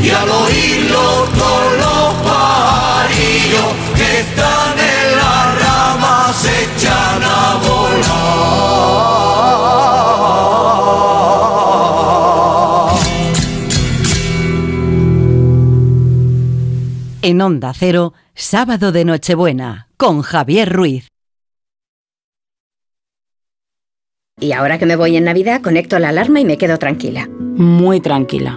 Y 0.00 0.10
al 0.10 0.30
oírlo 0.30 1.26
con 1.36 1.85
En 17.28 17.42
Onda 17.42 17.72
Cero, 17.74 18.14
sábado 18.36 18.92
de 18.92 19.04
Nochebuena, 19.04 19.88
con 19.96 20.22
Javier 20.22 20.72
Ruiz. 20.72 21.08
Y 24.38 24.52
ahora 24.52 24.78
que 24.78 24.86
me 24.86 24.94
voy 24.94 25.16
en 25.16 25.24
Navidad, 25.24 25.60
conecto 25.60 25.98
la 25.98 26.10
alarma 26.10 26.38
y 26.38 26.44
me 26.44 26.56
quedo 26.56 26.78
tranquila. 26.78 27.28
Muy 27.28 27.98
tranquila. 27.98 28.56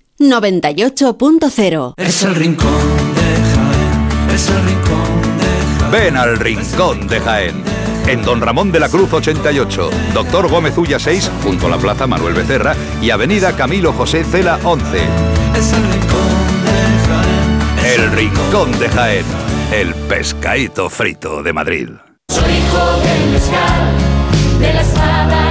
98.0. 0.29 1.93
Es 1.97 2.23
el 2.23 2.35
rincón 2.35 2.71
de 3.15 3.21
Jaén, 3.55 4.29
es 4.33 4.49
el 4.49 4.63
rincón 4.63 5.21
de 5.39 5.79
Jaén. 5.79 5.91
Ven 5.91 6.17
al 6.17 6.37
Rincón 6.37 7.07
de 7.07 7.19
Jaén. 7.19 7.63
En 8.07 8.23
Don 8.23 8.41
Ramón 8.41 8.71
de 8.71 8.79
la 8.79 8.89
Cruz 8.89 9.13
88, 9.13 9.89
Doctor 10.13 10.49
Gómez 10.49 10.77
Ulla 10.77 10.99
6, 10.99 11.31
junto 11.43 11.67
a 11.67 11.69
la 11.69 11.77
Plaza 11.77 12.07
Manuel 12.07 12.33
Becerra 12.33 12.75
y 13.01 13.09
Avenida 13.09 13.55
Camilo 13.55 13.93
José 13.93 14.23
Cela 14.23 14.59
11. 14.63 14.97
Es 15.57 15.73
el 15.73 15.83
rincón 15.83 16.31
de 16.65 16.71
Jaén. 17.07 17.51
El 17.93 18.11
Rincón 18.11 18.79
de 18.79 18.89
Jaén, 18.89 19.25
el 19.71 19.93
pescadito 20.07 20.89
frito 20.89 21.41
de 21.43 21.53
Madrid. 21.53 21.89
Soy 22.29 22.51
hijo 22.53 22.99
del 23.01 23.31
mezcal, 23.31 23.97
de 24.59 24.73
la 24.73 24.81
espada 24.81 25.50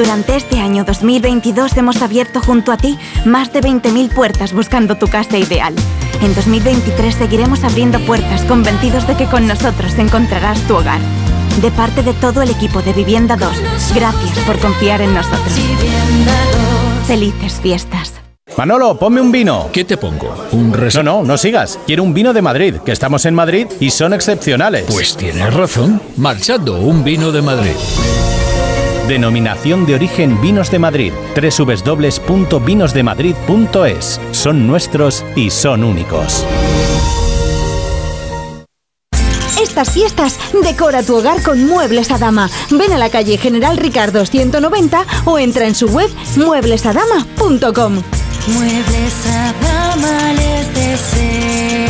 Durante 0.00 0.34
este 0.34 0.58
año 0.58 0.84
2022 0.84 1.76
hemos 1.76 2.00
abierto 2.00 2.40
junto 2.40 2.72
a 2.72 2.78
ti 2.78 2.98
más 3.26 3.52
de 3.52 3.60
20.000 3.60 4.08
puertas 4.08 4.54
buscando 4.54 4.96
tu 4.96 5.08
casa 5.08 5.36
ideal. 5.36 5.74
En 6.22 6.34
2023 6.34 7.14
seguiremos 7.14 7.64
abriendo 7.64 8.00
puertas 8.06 8.46
convencidos 8.46 9.06
de 9.06 9.14
que 9.18 9.26
con 9.26 9.46
nosotros 9.46 9.92
encontrarás 9.98 10.58
tu 10.62 10.76
hogar. 10.76 11.02
De 11.60 11.70
parte 11.70 12.02
de 12.02 12.14
todo 12.14 12.40
el 12.40 12.48
equipo 12.48 12.80
de 12.80 12.94
Vivienda 12.94 13.36
2, 13.36 13.50
gracias 13.94 14.38
por 14.46 14.58
confiar 14.58 15.02
en 15.02 15.12
nosotros. 15.12 15.52
Felices 17.06 17.60
fiestas. 17.60 18.14
Manolo, 18.56 18.98
ponme 18.98 19.20
un 19.20 19.30
vino. 19.30 19.68
¿Qué 19.70 19.84
te 19.84 19.98
pongo? 19.98 20.34
¿Un 20.52 20.70
No, 20.70 21.02
no, 21.02 21.22
no 21.24 21.36
sigas. 21.36 21.78
Quiero 21.86 22.04
un 22.04 22.14
vino 22.14 22.32
de 22.32 22.40
Madrid, 22.40 22.76
que 22.86 22.92
estamos 22.92 23.26
en 23.26 23.34
Madrid 23.34 23.66
y 23.80 23.90
son 23.90 24.14
excepcionales. 24.14 24.86
Pues 24.88 25.14
tienes 25.14 25.52
razón. 25.52 26.00
Marchando, 26.16 26.80
un 26.80 27.04
vino 27.04 27.32
de 27.32 27.42
Madrid. 27.42 27.76
Denominación 29.10 29.84
de 29.86 29.96
origen 29.96 30.40
Vinos 30.40 30.70
de 30.70 30.78
Madrid. 30.78 31.12
www.vinosdemadrid.es. 31.34 34.20
Son 34.30 34.68
nuestros 34.68 35.24
y 35.34 35.50
son 35.50 35.82
únicos. 35.82 36.46
Estas 39.60 39.90
fiestas 39.90 40.38
decora 40.62 41.02
tu 41.02 41.16
hogar 41.16 41.42
con 41.42 41.66
Muebles 41.66 42.12
a 42.12 42.18
Dama. 42.18 42.48
Ven 42.70 42.92
a 42.92 42.98
la 42.98 43.10
calle 43.10 43.36
General 43.36 43.76
Ricardo 43.78 44.24
190 44.24 45.04
o 45.24 45.40
entra 45.40 45.66
en 45.66 45.74
su 45.74 45.88
web 45.88 46.08
mueblesadama.com. 46.36 48.02
Muebles 48.46 49.26
a 49.26 49.52
dama 49.60 50.32
les 50.34 50.72
desea 50.72 51.89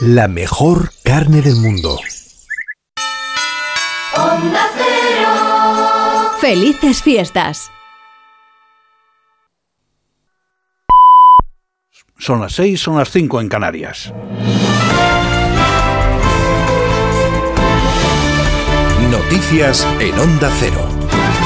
la 0.00 0.28
mejor 0.28 0.90
carne 1.02 1.40
del 1.40 1.56
mundo. 1.56 1.98
Onda 4.14 4.68
Cero. 4.74 6.30
Felices 6.40 7.02
fiestas. 7.02 7.70
Son 12.18 12.40
las 12.40 12.52
6, 12.54 12.80
son 12.80 12.98
las 12.98 13.10
5 13.10 13.40
en 13.40 13.48
Canarias. 13.48 14.12
Noticias 19.10 19.86
en 20.00 20.18
Onda 20.18 20.50
Cero. 20.58 21.45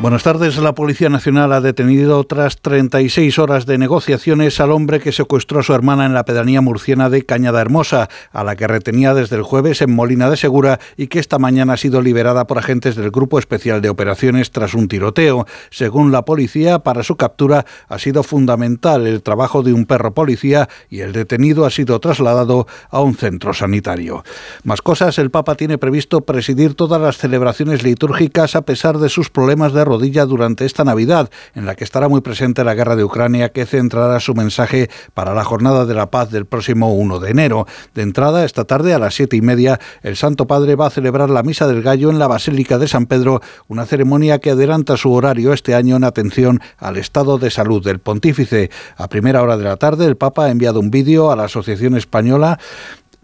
Buenas 0.00 0.22
tardes. 0.22 0.56
La 0.56 0.74
Policía 0.74 1.10
Nacional 1.10 1.52
ha 1.52 1.60
detenido 1.60 2.24
tras 2.24 2.62
36 2.62 3.38
horas 3.38 3.66
de 3.66 3.76
negociaciones 3.76 4.58
al 4.58 4.72
hombre 4.72 4.98
que 4.98 5.12
secuestró 5.12 5.60
a 5.60 5.62
su 5.62 5.74
hermana 5.74 6.06
en 6.06 6.14
la 6.14 6.24
pedanía 6.24 6.62
murciana 6.62 7.10
de 7.10 7.26
Cañada 7.26 7.60
Hermosa, 7.60 8.08
a 8.32 8.42
la 8.42 8.56
que 8.56 8.66
retenía 8.66 9.12
desde 9.12 9.36
el 9.36 9.42
jueves 9.42 9.82
en 9.82 9.94
Molina 9.94 10.30
de 10.30 10.38
Segura 10.38 10.80
y 10.96 11.08
que 11.08 11.18
esta 11.18 11.38
mañana 11.38 11.74
ha 11.74 11.76
sido 11.76 12.00
liberada 12.00 12.46
por 12.46 12.56
agentes 12.56 12.96
del 12.96 13.10
Grupo 13.10 13.38
Especial 13.38 13.82
de 13.82 13.90
Operaciones 13.90 14.52
tras 14.52 14.72
un 14.72 14.88
tiroteo. 14.88 15.46
Según 15.68 16.12
la 16.12 16.24
policía, 16.24 16.78
para 16.78 17.02
su 17.02 17.16
captura 17.16 17.66
ha 17.86 17.98
sido 17.98 18.22
fundamental 18.22 19.06
el 19.06 19.22
trabajo 19.22 19.62
de 19.62 19.74
un 19.74 19.84
perro 19.84 20.14
policía 20.14 20.70
y 20.88 21.00
el 21.00 21.12
detenido 21.12 21.66
ha 21.66 21.70
sido 21.70 22.00
trasladado 22.00 22.66
a 22.88 23.02
un 23.02 23.16
centro 23.16 23.52
sanitario. 23.52 24.24
Más 24.64 24.80
cosas, 24.80 25.18
el 25.18 25.30
Papa 25.30 25.56
tiene 25.56 25.76
previsto 25.76 26.22
presidir 26.22 26.72
todas 26.72 27.02
las 27.02 27.18
celebraciones 27.18 27.82
litúrgicas 27.82 28.56
a 28.56 28.62
pesar 28.62 28.96
de 28.96 29.10
sus 29.10 29.28
problemas 29.28 29.74
de 29.74 29.89
rodilla 29.90 30.24
durante 30.24 30.64
esta 30.66 30.84
Navidad, 30.84 31.30
en 31.56 31.66
la 31.66 31.74
que 31.74 31.82
estará 31.82 32.08
muy 32.08 32.20
presente 32.20 32.62
la 32.62 32.74
guerra 32.74 32.94
de 32.94 33.02
Ucrania, 33.02 33.48
que 33.48 33.66
centrará 33.66 34.20
su 34.20 34.34
mensaje 34.34 34.88
para 35.14 35.34
la 35.34 35.42
Jornada 35.42 35.84
de 35.84 35.94
la 35.94 36.12
Paz 36.12 36.30
del 36.30 36.46
próximo 36.46 36.94
1 36.94 37.18
de 37.18 37.30
enero. 37.30 37.66
De 37.92 38.02
entrada, 38.02 38.44
esta 38.44 38.64
tarde 38.64 38.94
a 38.94 39.00
las 39.00 39.14
siete 39.14 39.36
y 39.36 39.42
media, 39.42 39.80
el 40.02 40.16
Santo 40.16 40.46
Padre 40.46 40.76
va 40.76 40.86
a 40.86 40.90
celebrar 40.90 41.28
la 41.28 41.42
Misa 41.42 41.66
del 41.66 41.82
Gallo 41.82 42.10
en 42.10 42.20
la 42.20 42.28
Basílica 42.28 42.78
de 42.78 42.86
San 42.86 43.06
Pedro, 43.06 43.40
una 43.66 43.84
ceremonia 43.84 44.38
que 44.38 44.50
adelanta 44.50 44.96
su 44.96 45.12
horario 45.12 45.52
este 45.52 45.74
año 45.74 45.96
en 45.96 46.04
atención 46.04 46.60
al 46.78 46.96
estado 46.96 47.38
de 47.38 47.50
salud 47.50 47.84
del 47.84 47.98
pontífice. 47.98 48.70
A 48.96 49.08
primera 49.08 49.42
hora 49.42 49.56
de 49.56 49.64
la 49.64 49.76
tarde, 49.76 50.06
el 50.06 50.16
Papa 50.16 50.44
ha 50.44 50.50
enviado 50.50 50.78
un 50.78 50.92
vídeo 50.92 51.32
a 51.32 51.36
la 51.36 51.44
Asociación 51.44 51.96
Española 51.96 52.58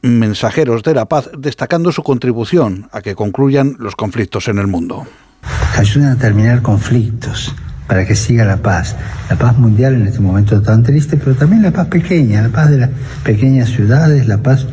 Mensajeros 0.03 0.83
de 0.83 0.95
la 0.95 1.07
Paz 1.07 1.31
destacando 1.37 1.91
su 1.91 2.03
contribución 2.03 2.89
a 2.93 3.01
que 3.01 3.15
concluyan 3.15 3.77
los 3.79 3.97
conflictos 3.97 4.49
en 4.49 4.59
el 4.59 4.67
mundo. 4.67 5.07
Ayudan 5.77 6.13
a 6.13 6.17
terminar 6.17 6.63
conflictos 6.63 7.55
para 7.87 8.07
que 8.07 8.17
siga 8.17 8.45
la 8.45 8.59
paz. 8.59 8.97
La 9.31 9.37
paz 9.37 9.57
mundial 9.59 9.95
en 9.95 10.07
este 10.07 10.21
momento 10.21 10.61
tan 10.63 10.83
triste, 10.83 11.17
pero 11.17 11.35
también 11.35 11.63
la 11.63 11.71
paz 11.71 11.87
pequeña, 11.89 12.43
la 12.43 12.49
paz 12.49 12.71
de 12.71 12.79
las 12.79 12.91
pequeñas 13.25 13.69
ciudades, 13.71 14.27
la 14.27 14.39
paz 14.39 14.67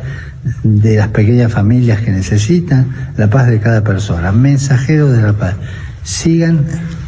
de 0.62 0.96
las 0.96 1.08
pequeñas 1.08 1.52
familias 1.52 2.00
que 2.00 2.10
necesitan, 2.10 3.12
la 3.16 3.28
paz 3.28 3.46
de 3.46 3.60
cada 3.60 3.82
persona. 3.82 4.32
Mensajeros 4.32 5.12
de 5.12 5.22
la 5.22 5.32
paz. 5.32 5.54
Sigan, 6.02 6.64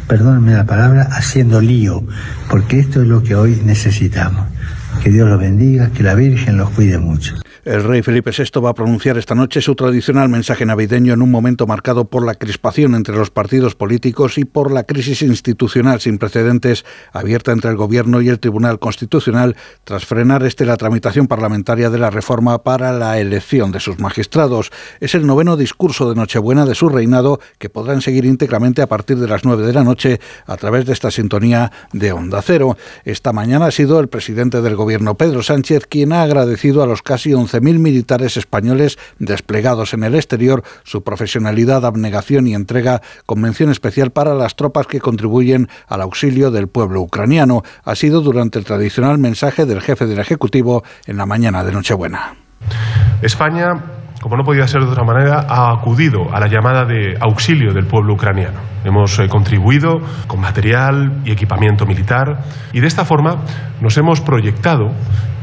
perdónenme 0.07 0.53
la 0.53 0.65
palabra, 0.65 1.03
haciendo 1.03 1.61
lío, 1.61 2.03
porque 2.49 2.79
esto 2.79 3.01
es 3.01 3.07
lo 3.07 3.21
que 3.23 3.35
hoy 3.35 3.61
necesitamos. 3.63 4.47
Que 5.03 5.11
Dios 5.11 5.29
los 5.29 5.39
bendiga, 5.39 5.89
que 5.89 6.03
la 6.03 6.15
Virgen 6.15 6.57
los 6.57 6.71
cuide 6.71 6.97
mucho. 6.97 7.35
El 7.67 7.83
rey 7.83 8.01
Felipe 8.01 8.31
VI 8.31 8.61
va 8.61 8.69
a 8.69 8.73
pronunciar 8.73 9.17
esta 9.17 9.35
noche 9.35 9.59
su 9.59 9.75
tradicional 9.75 10.29
mensaje 10.29 10.65
navideño 10.65 11.13
en 11.13 11.21
un 11.21 11.29
momento 11.29 11.67
marcado 11.67 12.05
por 12.05 12.25
la 12.25 12.35
crispación 12.35 12.95
entre 12.95 13.17
los 13.17 13.29
partidos 13.29 13.75
políticos 13.75 14.37
y 14.37 14.45
por 14.45 14.71
la 14.71 14.85
crisis 14.85 15.21
institucional 15.21 15.99
sin 15.99 16.17
precedentes 16.17 16.85
abierta 17.11 17.51
entre 17.51 17.69
el 17.69 17.75
Gobierno 17.75 18.21
y 18.21 18.29
el 18.29 18.39
Tribunal 18.39 18.79
Constitucional 18.79 19.57
tras 19.83 20.05
frenar 20.05 20.43
este 20.43 20.65
la 20.65 20.77
tramitación 20.77 21.27
parlamentaria 21.27 21.89
de 21.89 21.97
la 21.97 22.09
reforma 22.09 22.63
para 22.63 22.93
la 22.93 23.19
elección 23.19 23.73
de 23.73 23.81
sus 23.81 23.99
magistrados. 23.99 24.71
Es 25.01 25.13
el 25.13 25.27
noveno 25.27 25.57
discurso 25.57 26.07
de 26.07 26.15
Nochebuena 26.15 26.65
de 26.65 26.73
su 26.73 26.87
reinado 26.87 27.41
que 27.57 27.67
podrán 27.67 28.01
seguir 28.01 28.23
íntegramente 28.23 28.81
a 28.81 28.87
partir 28.87 29.17
de 29.17 29.27
las 29.27 29.43
nueve 29.43 29.67
de 29.67 29.73
la 29.73 29.83
noche 29.83 30.21
a 30.45 30.55
través 30.55 30.85
de 30.85 30.93
esta 30.93 31.11
sintonía 31.11 31.73
de 31.91 32.13
Onda 32.13 32.41
Cero. 32.41 32.77
Esta 33.03 33.33
mañana 33.33 33.65
ha 33.65 33.71
sido 33.71 33.99
el 33.99 34.07
presidente 34.07 34.61
del 34.61 34.77
Gobierno, 34.77 35.17
Pedro 35.17 35.43
Sánchez, 35.43 35.85
quien 35.85 36.13
ha 36.13 36.21
agradecido 36.21 36.81
a 36.81 36.87
los 36.87 37.01
casi 37.01 37.33
11 37.33 37.56
mil 37.61 37.79
militares 37.79 38.37
españoles 38.37 38.97
desplegados 39.19 39.93
en 39.93 40.03
el 40.03 40.15
exterior, 40.15 40.63
su 40.83 41.03
profesionalidad, 41.03 41.85
abnegación 41.85 42.47
y 42.47 42.53
entrega 42.53 43.01
con 43.25 43.41
mención 43.41 43.71
especial 43.71 44.11
para 44.11 44.33
las 44.33 44.55
tropas 44.55 44.87
que 44.87 44.99
contribuyen 44.99 45.67
al 45.87 46.01
auxilio 46.01 46.51
del 46.51 46.67
pueblo 46.67 47.01
ucraniano. 47.01 47.63
Ha 47.83 47.95
sido 47.95 48.21
durante 48.21 48.59
el 48.59 48.65
tradicional 48.65 49.17
mensaje 49.17 49.65
del 49.65 49.81
jefe 49.81 50.05
del 50.05 50.19
Ejecutivo 50.19 50.83
en 51.05 51.17
la 51.17 51.25
mañana 51.25 51.63
de 51.63 51.71
Nochebuena. 51.71 52.35
España, 53.21 53.73
como 54.21 54.37
no 54.37 54.43
podía 54.43 54.67
ser 54.67 54.81
de 54.81 54.89
otra 54.89 55.03
manera, 55.03 55.45
ha 55.47 55.71
acudido 55.71 56.33
a 56.33 56.39
la 56.39 56.47
llamada 56.47 56.85
de 56.85 57.17
auxilio 57.19 57.73
del 57.73 57.87
pueblo 57.87 58.13
ucraniano. 58.13 58.59
Hemos 58.83 59.17
eh, 59.19 59.27
contribuido 59.27 59.99
con 60.27 60.39
material 60.39 61.21
y 61.25 61.31
equipamiento 61.31 61.85
militar 61.85 62.43
y 62.73 62.79
de 62.79 62.87
esta 62.87 63.05
forma 63.05 63.37
nos 63.81 63.97
hemos 63.97 64.21
proyectado 64.21 64.91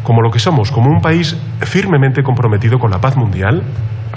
como 0.04 0.22
lo 0.22 0.30
que 0.30 0.38
somos, 0.38 0.70
como 0.70 0.90
un 0.90 1.00
país 1.00 1.36
firmemente 1.60 2.22
comprometido 2.22 2.78
con 2.78 2.90
la 2.90 3.00
paz 3.00 3.16
mundial 3.16 3.62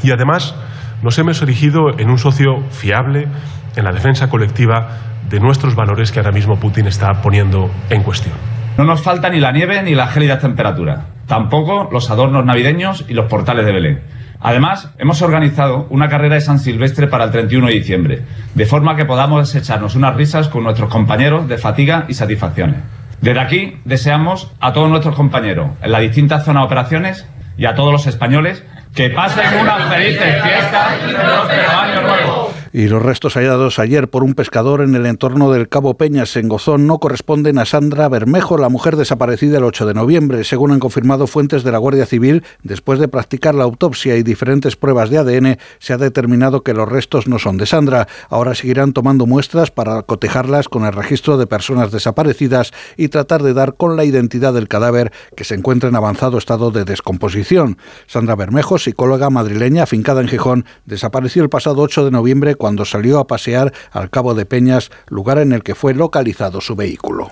y 0.03 0.11
además 0.11 0.53
nos 1.01 1.17
hemos 1.17 1.41
erigido 1.41 1.97
en 1.97 2.09
un 2.09 2.19
socio 2.19 2.61
fiable 2.69 3.27
en 3.75 3.83
la 3.83 3.91
defensa 3.91 4.29
colectiva 4.29 4.89
de 5.29 5.39
nuestros 5.39 5.75
valores 5.75 6.11
que 6.11 6.19
ahora 6.19 6.31
mismo 6.31 6.57
Putin 6.57 6.87
está 6.87 7.21
poniendo 7.21 7.71
en 7.89 8.03
cuestión. 8.03 8.35
No 8.77 8.83
nos 8.83 9.01
falta 9.01 9.29
ni 9.29 9.39
la 9.39 9.51
nieve 9.51 9.81
ni 9.81 9.95
la 9.95 10.07
gélida 10.07 10.39
temperatura, 10.39 11.07
tampoco 11.25 11.89
los 11.91 12.09
adornos 12.11 12.45
navideños 12.45 13.05
y 13.07 13.13
los 13.13 13.25
portales 13.25 13.65
de 13.65 13.71
Belén. 13.71 14.01
Además, 14.39 14.91
hemos 14.99 15.21
organizado 15.23 15.87
una 15.89 16.09
carrera 16.09 16.35
de 16.35 16.41
San 16.41 16.59
Silvestre 16.59 17.07
para 17.07 17.25
el 17.25 17.31
31 17.31 17.67
de 17.67 17.73
diciembre, 17.73 18.21
de 18.53 18.65
forma 18.65 18.95
que 18.95 19.05
podamos 19.05 19.53
echarnos 19.55 19.95
unas 19.95 20.15
risas 20.15 20.47
con 20.47 20.63
nuestros 20.63 20.91
compañeros 20.91 21.47
de 21.47 21.57
fatiga 21.57 22.05
y 22.07 22.13
satisfacciones. 22.13 22.81
Desde 23.21 23.39
aquí 23.39 23.79
deseamos 23.85 24.51
a 24.59 24.73
todos 24.73 24.89
nuestros 24.89 25.15
compañeros 25.15 25.71
en 25.81 25.91
las 25.91 26.01
distintas 26.01 26.45
zonas 26.45 26.63
de 26.63 26.65
operaciones 26.65 27.27
y 27.57 27.65
a 27.65 27.75
todos 27.75 27.91
los 27.91 28.05
españoles 28.05 28.63
que 28.95 29.09
pasen 29.09 29.59
unas 29.59 29.83
felices 29.93 30.43
fiestas 30.43 30.93
y 31.07 31.13
próspero 31.13 31.79
año 31.79 32.01
nuevo. 32.01 32.56
Y 32.77 32.89
los 32.89 33.01
restos 33.01 33.33
hallados 33.33 33.79
ayer 33.79 34.07
por 34.07 34.23
un 34.23 34.35
pescador 34.35 34.81
en 34.81 34.93
el 34.93 35.07
entorno 35.07 35.51
del 35.51 35.67
Cabo 35.67 35.97
Peñas 35.97 36.35
en 36.35 36.47
Gozón 36.47 36.85
no 36.85 36.99
corresponden 36.99 37.57
a 37.57 37.65
Sandra 37.65 38.07
Bermejo, 38.07 38.55
la 38.59 38.69
mujer 38.69 38.97
desaparecida 38.97 39.57
el 39.57 39.63
8 39.63 39.87
de 39.87 39.95
noviembre, 39.95 40.43
según 40.43 40.71
han 40.71 40.79
confirmado 40.79 41.25
fuentes 41.25 41.63
de 41.63 41.71
la 41.71 41.79
Guardia 41.79 42.05
Civil. 42.05 42.43
Después 42.61 42.99
de 42.99 43.07
practicar 43.07 43.55
la 43.55 43.63
autopsia 43.63 44.15
y 44.15 44.21
diferentes 44.21 44.75
pruebas 44.75 45.09
de 45.09 45.17
ADN, 45.17 45.57
se 45.79 45.93
ha 45.93 45.97
determinado 45.97 46.61
que 46.61 46.75
los 46.75 46.87
restos 46.87 47.27
no 47.27 47.39
son 47.39 47.57
de 47.57 47.65
Sandra. 47.65 48.07
Ahora 48.29 48.53
seguirán 48.53 48.93
tomando 48.93 49.25
muestras 49.25 49.71
para 49.71 50.03
cotejarlas 50.03 50.69
con 50.69 50.85
el 50.85 50.93
registro 50.93 51.39
de 51.39 51.47
personas 51.47 51.91
desaparecidas 51.91 52.73
y 52.95 53.07
tratar 53.07 53.41
de 53.41 53.55
dar 53.55 53.73
con 53.73 53.95
la 53.97 54.05
identidad 54.05 54.53
del 54.53 54.67
cadáver 54.67 55.11
que 55.35 55.45
se 55.45 55.55
encuentra 55.55 55.89
en 55.89 55.95
avanzado 55.95 56.37
estado 56.37 56.69
de 56.69 56.85
descomposición. 56.85 57.79
Sandra 58.05 58.35
Bermejo, 58.35 58.77
psicóloga 58.77 59.31
madrileña 59.31 59.81
afincada 59.81 60.21
en 60.21 60.27
Gijón, 60.27 60.65
desapareció 60.85 61.41
el 61.41 61.49
pasado 61.49 61.81
8 61.81 62.05
de 62.05 62.11
noviembre 62.11 62.53
cuando 62.53 62.66
salió 62.85 63.19
a 63.19 63.27
pasear 63.27 63.73
al 63.91 64.09
Cabo 64.09 64.33
de 64.33 64.45
Peñas, 64.45 64.91
lugar 65.07 65.37
en 65.39 65.53
el 65.53 65.63
que 65.63 65.75
fue 65.75 65.93
localizado 65.93 66.61
su 66.61 66.75
vehículo. 66.75 67.31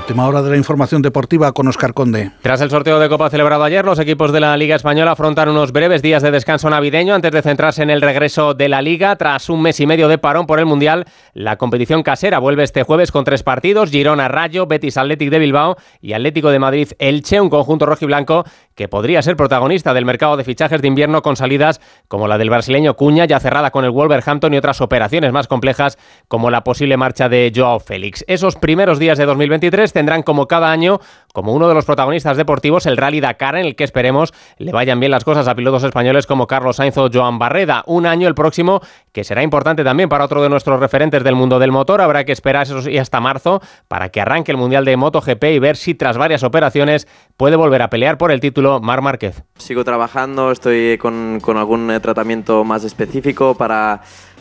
Última 0.00 0.26
hora 0.26 0.40
de 0.40 0.50
la 0.50 0.56
información 0.56 1.02
deportiva 1.02 1.52
con 1.52 1.68
Oscar 1.68 1.92
Conde. 1.92 2.32
Tras 2.40 2.60
el 2.62 2.70
sorteo 2.70 2.98
de 2.98 3.08
Copa 3.08 3.28
celebrado 3.28 3.62
ayer, 3.62 3.84
los 3.84 3.98
equipos 3.98 4.32
de 4.32 4.40
la 4.40 4.56
Liga 4.56 4.74
Española 4.74 5.12
afrontan 5.12 5.50
unos 5.50 5.72
breves 5.72 6.00
días 6.00 6.22
de 6.22 6.30
descanso 6.30 6.70
navideño 6.70 7.14
antes 7.14 7.30
de 7.30 7.42
centrarse 7.42 7.82
en 7.82 7.90
el 7.90 8.00
regreso 8.00 8.54
de 8.54 8.68
la 8.68 8.80
Liga. 8.80 9.14
Tras 9.16 9.50
un 9.50 9.60
mes 9.62 9.78
y 9.78 9.86
medio 9.86 10.08
de 10.08 10.18
parón 10.18 10.46
por 10.46 10.58
el 10.58 10.64
Mundial, 10.66 11.04
la 11.34 11.56
competición 11.58 12.02
casera 12.02 12.38
vuelve 12.38 12.64
este 12.64 12.82
jueves 12.82 13.12
con 13.12 13.24
tres 13.24 13.42
partidos: 13.42 13.90
Girona 13.90 14.26
Rayo, 14.26 14.66
Betis 14.66 14.96
Athletic 14.96 15.30
de 15.30 15.38
Bilbao 15.38 15.76
y 16.00 16.14
Atlético 16.14 16.50
de 16.50 16.58
Madrid 16.58 16.88
Elche, 16.98 17.40
un 17.40 17.50
conjunto 17.50 17.84
rojiblanco 17.84 18.44
que 18.74 18.88
podría 18.88 19.20
ser 19.20 19.36
protagonista 19.36 19.92
del 19.92 20.06
mercado 20.06 20.38
de 20.38 20.44
fichajes 20.44 20.80
de 20.80 20.88
invierno 20.88 21.20
con 21.20 21.36
salidas 21.36 21.80
como 22.08 22.26
la 22.26 22.38
del 22.38 22.48
brasileño 22.48 22.94
Cuña, 22.94 23.26
ya 23.26 23.38
cerrada 23.38 23.70
con 23.70 23.84
el 23.84 23.90
Wolverhampton 23.90 24.54
y 24.54 24.56
otras 24.56 24.80
operaciones 24.80 25.30
más 25.32 25.46
complejas 25.46 25.98
como 26.26 26.50
la 26.50 26.64
posible 26.64 26.96
marcha 26.96 27.28
de 27.28 27.52
Joao 27.54 27.78
Félix. 27.80 28.24
Esos 28.26 28.56
primeros 28.56 28.98
días 28.98 29.18
de 29.18 29.26
2023 29.26 29.89
tendrán 29.92 30.22
como 30.22 30.46
cada 30.46 30.70
año 30.70 31.00
como 31.32 31.52
uno 31.52 31.68
de 31.68 31.74
los 31.74 31.84
protagonistas 31.84 32.36
deportivos 32.36 32.86
el 32.86 32.96
Rally 32.96 33.20
Dakar 33.20 33.56
en 33.56 33.66
el 33.66 33.76
que 33.76 33.84
esperemos 33.84 34.32
le 34.58 34.72
vayan 34.72 34.98
bien 35.00 35.12
las 35.12 35.24
cosas 35.24 35.46
a 35.48 35.54
pilotos 35.54 35.84
españoles 35.84 36.26
como 36.26 36.46
Carlos 36.46 36.76
Sainz 36.76 36.96
o 36.98 37.08
Joan 37.12 37.38
Barreda. 37.38 37.84
Un 37.86 38.06
año 38.06 38.28
el 38.28 38.34
próximo 38.34 38.80
que 39.12 39.24
será 39.24 39.42
importante 39.42 39.84
también 39.84 40.08
para 40.08 40.24
otro 40.24 40.42
de 40.42 40.48
nuestros 40.48 40.80
referentes 40.80 41.22
del 41.24 41.34
mundo 41.34 41.58
del 41.58 41.72
motor. 41.72 42.00
Habrá 42.00 42.24
que 42.24 42.32
esperar 42.32 42.62
eso 42.64 42.82
sí 42.82 42.98
hasta 42.98 43.20
marzo 43.20 43.60
para 43.88 44.08
que 44.08 44.20
arranque 44.20 44.52
el 44.52 44.58
Mundial 44.58 44.84
de 44.84 44.96
MotoGP 44.96 45.44
y 45.44 45.58
ver 45.58 45.76
si 45.76 45.94
tras 45.94 46.18
varias 46.18 46.42
operaciones 46.42 47.06
puede 47.36 47.56
volver 47.56 47.82
a 47.82 47.90
pelear 47.90 48.18
por 48.18 48.32
el 48.32 48.40
título 48.40 48.80
Mar 48.80 49.02
Márquez. 49.02 49.42
Sigo 49.56 49.84
trabajando, 49.84 50.50
estoy 50.50 50.98
con, 50.98 51.38
con 51.40 51.56
algún 51.56 51.90
eh, 51.90 52.00
tratamiento 52.00 52.64
más 52.64 52.84
específico 52.84 53.54
para 53.54 54.00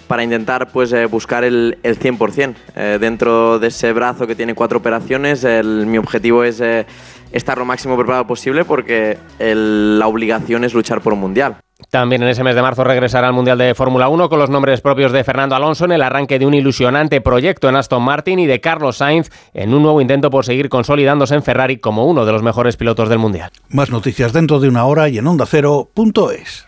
para 0.09 0.23
intentar 0.23 0.67
pues 0.71 0.91
eh, 0.91 1.05
buscar 1.05 1.43
el, 1.45 1.77
el 1.83 1.97
100%. 1.99 2.55
Eh, 2.75 2.97
dentro 2.99 3.59
de 3.59 3.67
ese 3.67 3.93
brazo 3.93 4.25
que 4.27 4.35
tiene 4.35 4.55
cuatro 4.55 4.79
operaciones, 4.79 5.43
el- 5.43 5.85
mi 5.85 5.97
objetivo 5.99 6.43
es 6.43 6.59
eh, 6.59 6.85
estar 7.31 7.57
lo 7.59 7.63
máximo 7.63 7.95
preparado 7.95 8.25
posible 8.25 8.65
porque 8.65 9.17
el- 9.37 9.99
la 9.99 10.07
obligación 10.07 10.63
es 10.65 10.73
luchar 10.73 10.99
por 11.01 11.13
un 11.13 11.19
mundial. 11.19 11.57
También 11.91 12.21
en 12.23 12.29
ese 12.29 12.43
mes 12.43 12.55
de 12.55 12.61
marzo 12.61 12.83
regresará 12.83 13.27
al 13.27 13.33
Mundial 13.33 13.57
de 13.57 13.73
Fórmula 13.73 14.09
1 14.09 14.27
con 14.29 14.37
los 14.39 14.49
nombres 14.49 14.81
propios 14.81 15.11
de 15.13 15.23
Fernando 15.23 15.55
Alonso 15.55 15.85
en 15.85 15.93
el 15.93 16.01
arranque 16.01 16.37
de 16.37 16.45
un 16.45 16.53
ilusionante 16.53 17.21
proyecto 17.21 17.69
en 17.69 17.75
Aston 17.77 18.03
Martin 18.03 18.39
y 18.39 18.47
de 18.47 18.59
Carlos 18.59 18.97
Sainz 18.97 19.29
en 19.53 19.73
un 19.73 19.83
nuevo 19.83 20.01
intento 20.01 20.29
por 20.29 20.43
seguir 20.43 20.67
consolidándose 20.69 21.35
en 21.35 21.43
Ferrari 21.43 21.77
como 21.77 22.05
uno 22.07 22.25
de 22.25 22.31
los 22.33 22.43
mejores 22.43 22.75
pilotos 22.77 23.07
del 23.09 23.19
Mundial. 23.19 23.51
Más 23.69 23.91
noticias 23.91 24.33
dentro 24.33 24.59
de 24.59 24.67
una 24.67 24.83
hora 24.85 25.07
y 25.07 25.19
en 25.19 25.27
ondacero.es. 25.27 26.67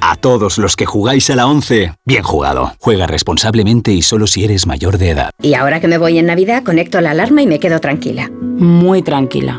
A 0.00 0.16
todos 0.16 0.58
los 0.58 0.76
que 0.76 0.86
jugáis 0.86 1.30
a 1.30 1.36
la 1.36 1.46
11, 1.46 1.92
bien 2.04 2.22
jugado. 2.22 2.72
Juega 2.78 3.06
responsablemente 3.06 3.92
y 3.92 4.02
solo 4.02 4.26
si 4.26 4.44
eres 4.44 4.66
mayor 4.66 4.98
de 4.98 5.10
edad. 5.10 5.30
Y 5.42 5.54
ahora 5.54 5.80
que 5.80 5.88
me 5.88 5.98
voy 5.98 6.18
en 6.18 6.26
Navidad, 6.26 6.62
conecto 6.62 7.00
la 7.00 7.10
alarma 7.10 7.42
y 7.42 7.46
me 7.46 7.60
quedo 7.60 7.80
tranquila. 7.80 8.30
Muy 8.30 9.02
tranquila. 9.02 9.58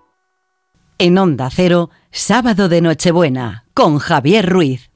En 1.03 1.17
Onda 1.17 1.49
Cero, 1.49 1.89
sábado 2.11 2.69
de 2.69 2.79
Nochebuena, 2.79 3.63
con 3.73 3.97
Javier 3.97 4.47
Ruiz. 4.47 4.91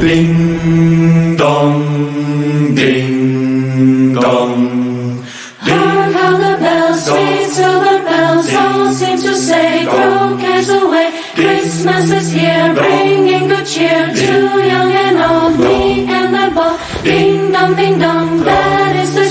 Ding 0.00 1.36
dong, 1.36 2.74
ding 2.74 4.14
dong. 4.14 5.22
Hark 5.60 6.14
how 6.14 6.38
the 6.38 6.56
bells 6.58 7.04
swing, 7.04 7.46
silver 7.50 8.02
bells 8.08 8.54
all 8.54 8.94
seem 8.94 9.20
to 9.20 9.36
say, 9.36 9.84
"Throw 9.84 10.38
cares 10.38 10.70
away." 10.70 11.10
Christmas 11.34 12.10
is 12.10 12.32
here, 12.32 12.72
bringing 12.72 13.48
good 13.48 13.66
cheer 13.66 14.08
to 14.14 14.64
young 14.64 14.92
and 14.94 15.18
old, 15.20 15.58
me 15.58 16.08
and 16.08 16.32
the 16.32 16.50
boy. 16.54 16.72
Ding 17.04 17.52
dong, 17.52 17.76
ding 17.76 17.98
dong, 17.98 18.42
that 18.44 18.96
is 18.96 19.12
the 19.12 19.21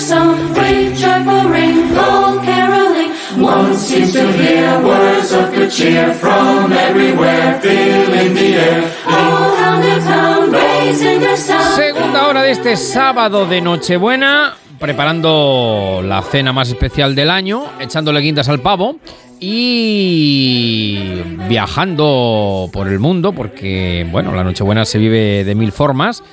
Segunda 11.75 12.27
hora 12.27 12.43
de 12.43 12.51
este 12.51 12.77
sábado 12.77 13.45
de 13.45 13.61
Nochebuena, 13.61 14.55
preparando 14.79 16.01
la 16.03 16.21
cena 16.21 16.53
más 16.53 16.69
especial 16.69 17.13
del 17.13 17.29
año, 17.29 17.65
echándole 17.79 18.21
guindas 18.21 18.47
al 18.47 18.59
pavo 18.61 18.97
y 19.39 21.21
viajando 21.49 22.69
por 22.71 22.87
el 22.87 22.99
mundo, 22.99 23.33
porque 23.33 24.07
bueno, 24.11 24.33
la 24.33 24.43
Nochebuena 24.43 24.85
se 24.85 24.97
vive 24.97 25.43
de 25.43 25.55
mil 25.55 25.71
formas 25.71 26.23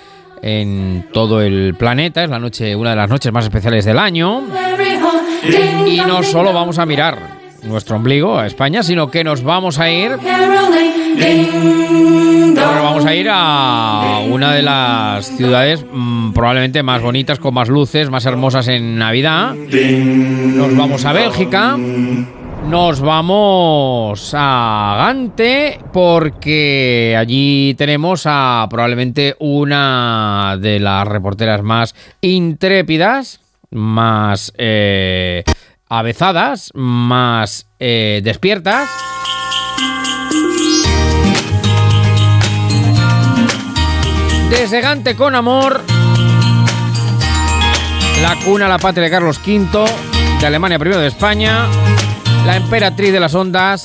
en 0.43 1.07
todo 1.13 1.41
el 1.41 1.75
planeta, 1.77 2.23
es 2.23 2.31
la 2.31 2.39
noche, 2.39 2.77
una 2.77 2.91
de 2.91 2.97
las 2.97 3.11
noches 3.11 3.33
más 3.33 3.45
especiales 3.45 3.85
del 3.85 3.99
año. 3.99 4.43
Y 5.87 5.99
no 5.99 6.23
solo 6.23 6.53
vamos 6.53 6.79
a 6.79 6.87
mirar 6.87 7.39
nuestro 7.63 7.97
ombligo 7.97 8.39
a 8.39 8.47
España, 8.47 8.83
sino 8.83 9.11
que 9.11 9.25
nos 9.25 9.43
vamos 9.43 9.79
a 9.79 9.91
ir 9.91 10.17
vamos 12.55 13.05
a 13.05 13.15
ir 13.15 13.29
a 13.31 14.21
una 14.29 14.55
de 14.55 14.63
las 14.63 15.27
ciudades 15.37 15.85
mm, 15.91 16.33
probablemente 16.33 16.83
más 16.83 17.03
bonitas, 17.03 17.39
con 17.39 17.55
más 17.55 17.69
luces, 17.69 18.11
más 18.11 18.27
hermosas 18.27 18.69
en 18.69 18.99
Navidad. 18.99 19.55
Nos 19.55 20.77
vamos 20.77 21.05
a 21.05 21.13
Bélgica. 21.13 21.77
Nos 22.69 23.01
vamos 23.01 24.35
a 24.37 24.97
Gante 24.99 25.79
porque 25.93 27.17
allí 27.19 27.75
tenemos 27.79 28.25
a 28.27 28.67
probablemente 28.69 29.37
una 29.39 30.59
de 30.61 30.79
las 30.79 31.09
reporteras 31.09 31.63
más 31.63 31.95
intrépidas, 32.21 33.41
más 33.71 34.53
eh, 34.57 35.45
avezadas, 35.89 36.71
más 36.75 37.67
eh, 37.79 38.21
despiertas. 38.23 38.89
Desde 44.51 44.81
Gante 44.81 45.15
con 45.15 45.35
amor. 45.35 45.83
La 48.23 48.35
cuna, 48.45 48.67
la 48.67 48.79
patria 48.79 49.05
de 49.05 49.11
Carlos 49.11 49.39
V, 49.47 49.69
de 50.41 50.47
Alemania 50.47 50.79
primero 50.79 51.01
de 51.01 51.07
España, 51.07 51.67
la 52.45 52.57
emperatriz 52.57 53.13
de 53.13 53.21
las 53.21 53.35
ondas. 53.35 53.85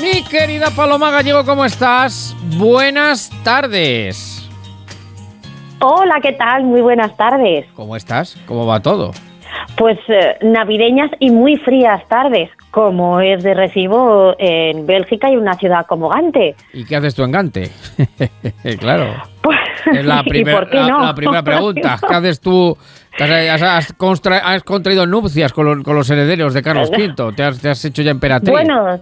Mi 0.00 0.22
querida 0.22 0.70
Paloma 0.70 1.10
Gallego, 1.10 1.44
¿cómo 1.44 1.64
estás? 1.64 2.36
Buenas 2.56 3.30
tardes. 3.42 4.35
Hola, 5.80 6.16
¿qué 6.22 6.32
tal? 6.32 6.64
Muy 6.64 6.80
buenas 6.80 7.16
tardes. 7.16 7.66
¿Cómo 7.74 7.96
estás? 7.96 8.36
¿Cómo 8.46 8.66
va 8.66 8.80
todo? 8.80 9.12
Pues 9.76 9.98
eh, 10.08 10.36
navideñas 10.42 11.10
y 11.20 11.30
muy 11.30 11.56
frías 11.56 12.06
tardes, 12.08 12.50
como 12.70 13.20
es 13.20 13.42
de 13.42 13.54
recibo 13.54 14.34
en 14.38 14.86
Bélgica 14.86 15.30
y 15.30 15.36
una 15.36 15.54
ciudad 15.54 15.86
como 15.86 16.08
Gante. 16.08 16.54
¿Y 16.72 16.84
qué 16.84 16.96
haces 16.96 17.14
tú 17.14 17.22
en 17.24 17.32
Gante? 17.32 17.70
claro. 18.80 19.14
es 19.92 20.04
la, 20.04 20.22
¿y 20.24 20.28
primer- 20.30 20.54
por 20.54 20.70
qué 20.70 20.78
la- 20.78 20.88
no? 20.88 21.02
la 21.04 21.14
primera 21.14 21.42
pregunta. 21.42 21.98
¿Qué 22.06 22.14
haces 22.14 22.40
tú? 22.40 22.76
¿Te 23.16 23.24
Has, 23.50 23.62
has 23.62 23.92
contraído 24.64 25.06
nupcias 25.06 25.52
con, 25.52 25.64
lo- 25.78 25.82
con 25.82 25.94
los 25.94 26.08
herederos 26.10 26.54
de 26.54 26.62
Carlos 26.62 26.90
V. 26.90 27.32
¿Te 27.34 27.42
has, 27.42 27.60
te 27.60 27.68
has 27.68 27.84
hecho 27.84 28.02
ya 28.02 28.10
emperatriz. 28.10 28.50
Bueno, 28.50 28.98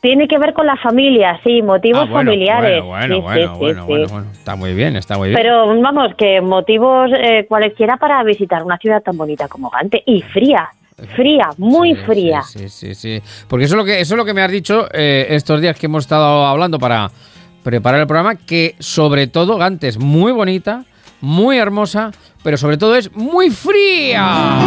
tiene 0.00 0.28
que 0.28 0.38
ver 0.38 0.52
con 0.54 0.66
la 0.66 0.76
familia, 0.76 1.40
sí, 1.42 1.60
motivos 1.62 2.02
Ah, 2.02 2.10
bueno, 2.10 2.30
familiares. 2.30 2.84
Bueno, 2.84 3.14
Sí, 3.16 3.20
bueno, 3.20 3.20
sí, 3.20 3.20
bueno, 3.20 3.52
sí, 3.54 3.58
bueno, 3.58 3.80
sí. 3.82 3.86
bueno, 3.88 4.06
bueno. 4.08 4.26
Está 4.32 4.56
muy 4.56 4.74
bien, 4.74 4.96
está 4.96 5.18
muy 5.18 5.28
bien. 5.30 5.40
Pero 5.40 5.80
vamos, 5.80 6.14
que 6.16 6.40
motivos 6.40 7.10
eh, 7.16 7.46
cualesquiera 7.48 7.96
para 7.96 8.22
visitar 8.22 8.62
una 8.62 8.78
ciudad 8.78 9.02
tan 9.02 9.16
bonita 9.16 9.48
como 9.48 9.70
Gante 9.70 10.02
y 10.06 10.22
fría, 10.22 10.68
fría, 11.16 11.50
muy 11.58 11.94
fría. 11.96 12.42
Sí, 12.42 12.68
sí, 12.68 12.94
sí. 12.94 13.20
Porque 13.48 13.64
eso 13.64 13.74
es 13.74 13.78
lo 13.78 13.84
que, 13.84 14.00
eso 14.00 14.14
es 14.14 14.18
lo 14.18 14.24
que 14.24 14.34
me 14.34 14.42
has 14.42 14.50
dicho 14.52 14.86
eh, 14.92 15.26
estos 15.30 15.60
días 15.60 15.76
que 15.78 15.86
hemos 15.86 16.04
estado 16.04 16.46
hablando 16.46 16.78
para 16.78 17.10
preparar 17.64 18.00
el 18.00 18.06
programa, 18.06 18.36
que 18.36 18.76
sobre 18.78 19.26
todo 19.26 19.58
Gante 19.58 19.88
es 19.88 19.98
muy 19.98 20.30
bonita, 20.32 20.84
muy 21.20 21.58
hermosa, 21.58 22.12
pero 22.44 22.56
sobre 22.56 22.76
todo 22.78 22.94
es 22.94 23.14
muy 23.16 23.50
fría. 23.50 24.58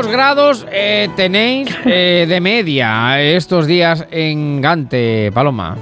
¿Cuántos 0.00 0.16
grados 0.16 0.66
eh, 0.72 1.10
tenéis 1.14 1.78
eh, 1.84 2.24
de 2.26 2.40
media 2.40 3.20
estos 3.20 3.66
días 3.66 4.08
en 4.10 4.62
Gante, 4.62 5.30
Paloma? 5.30 5.76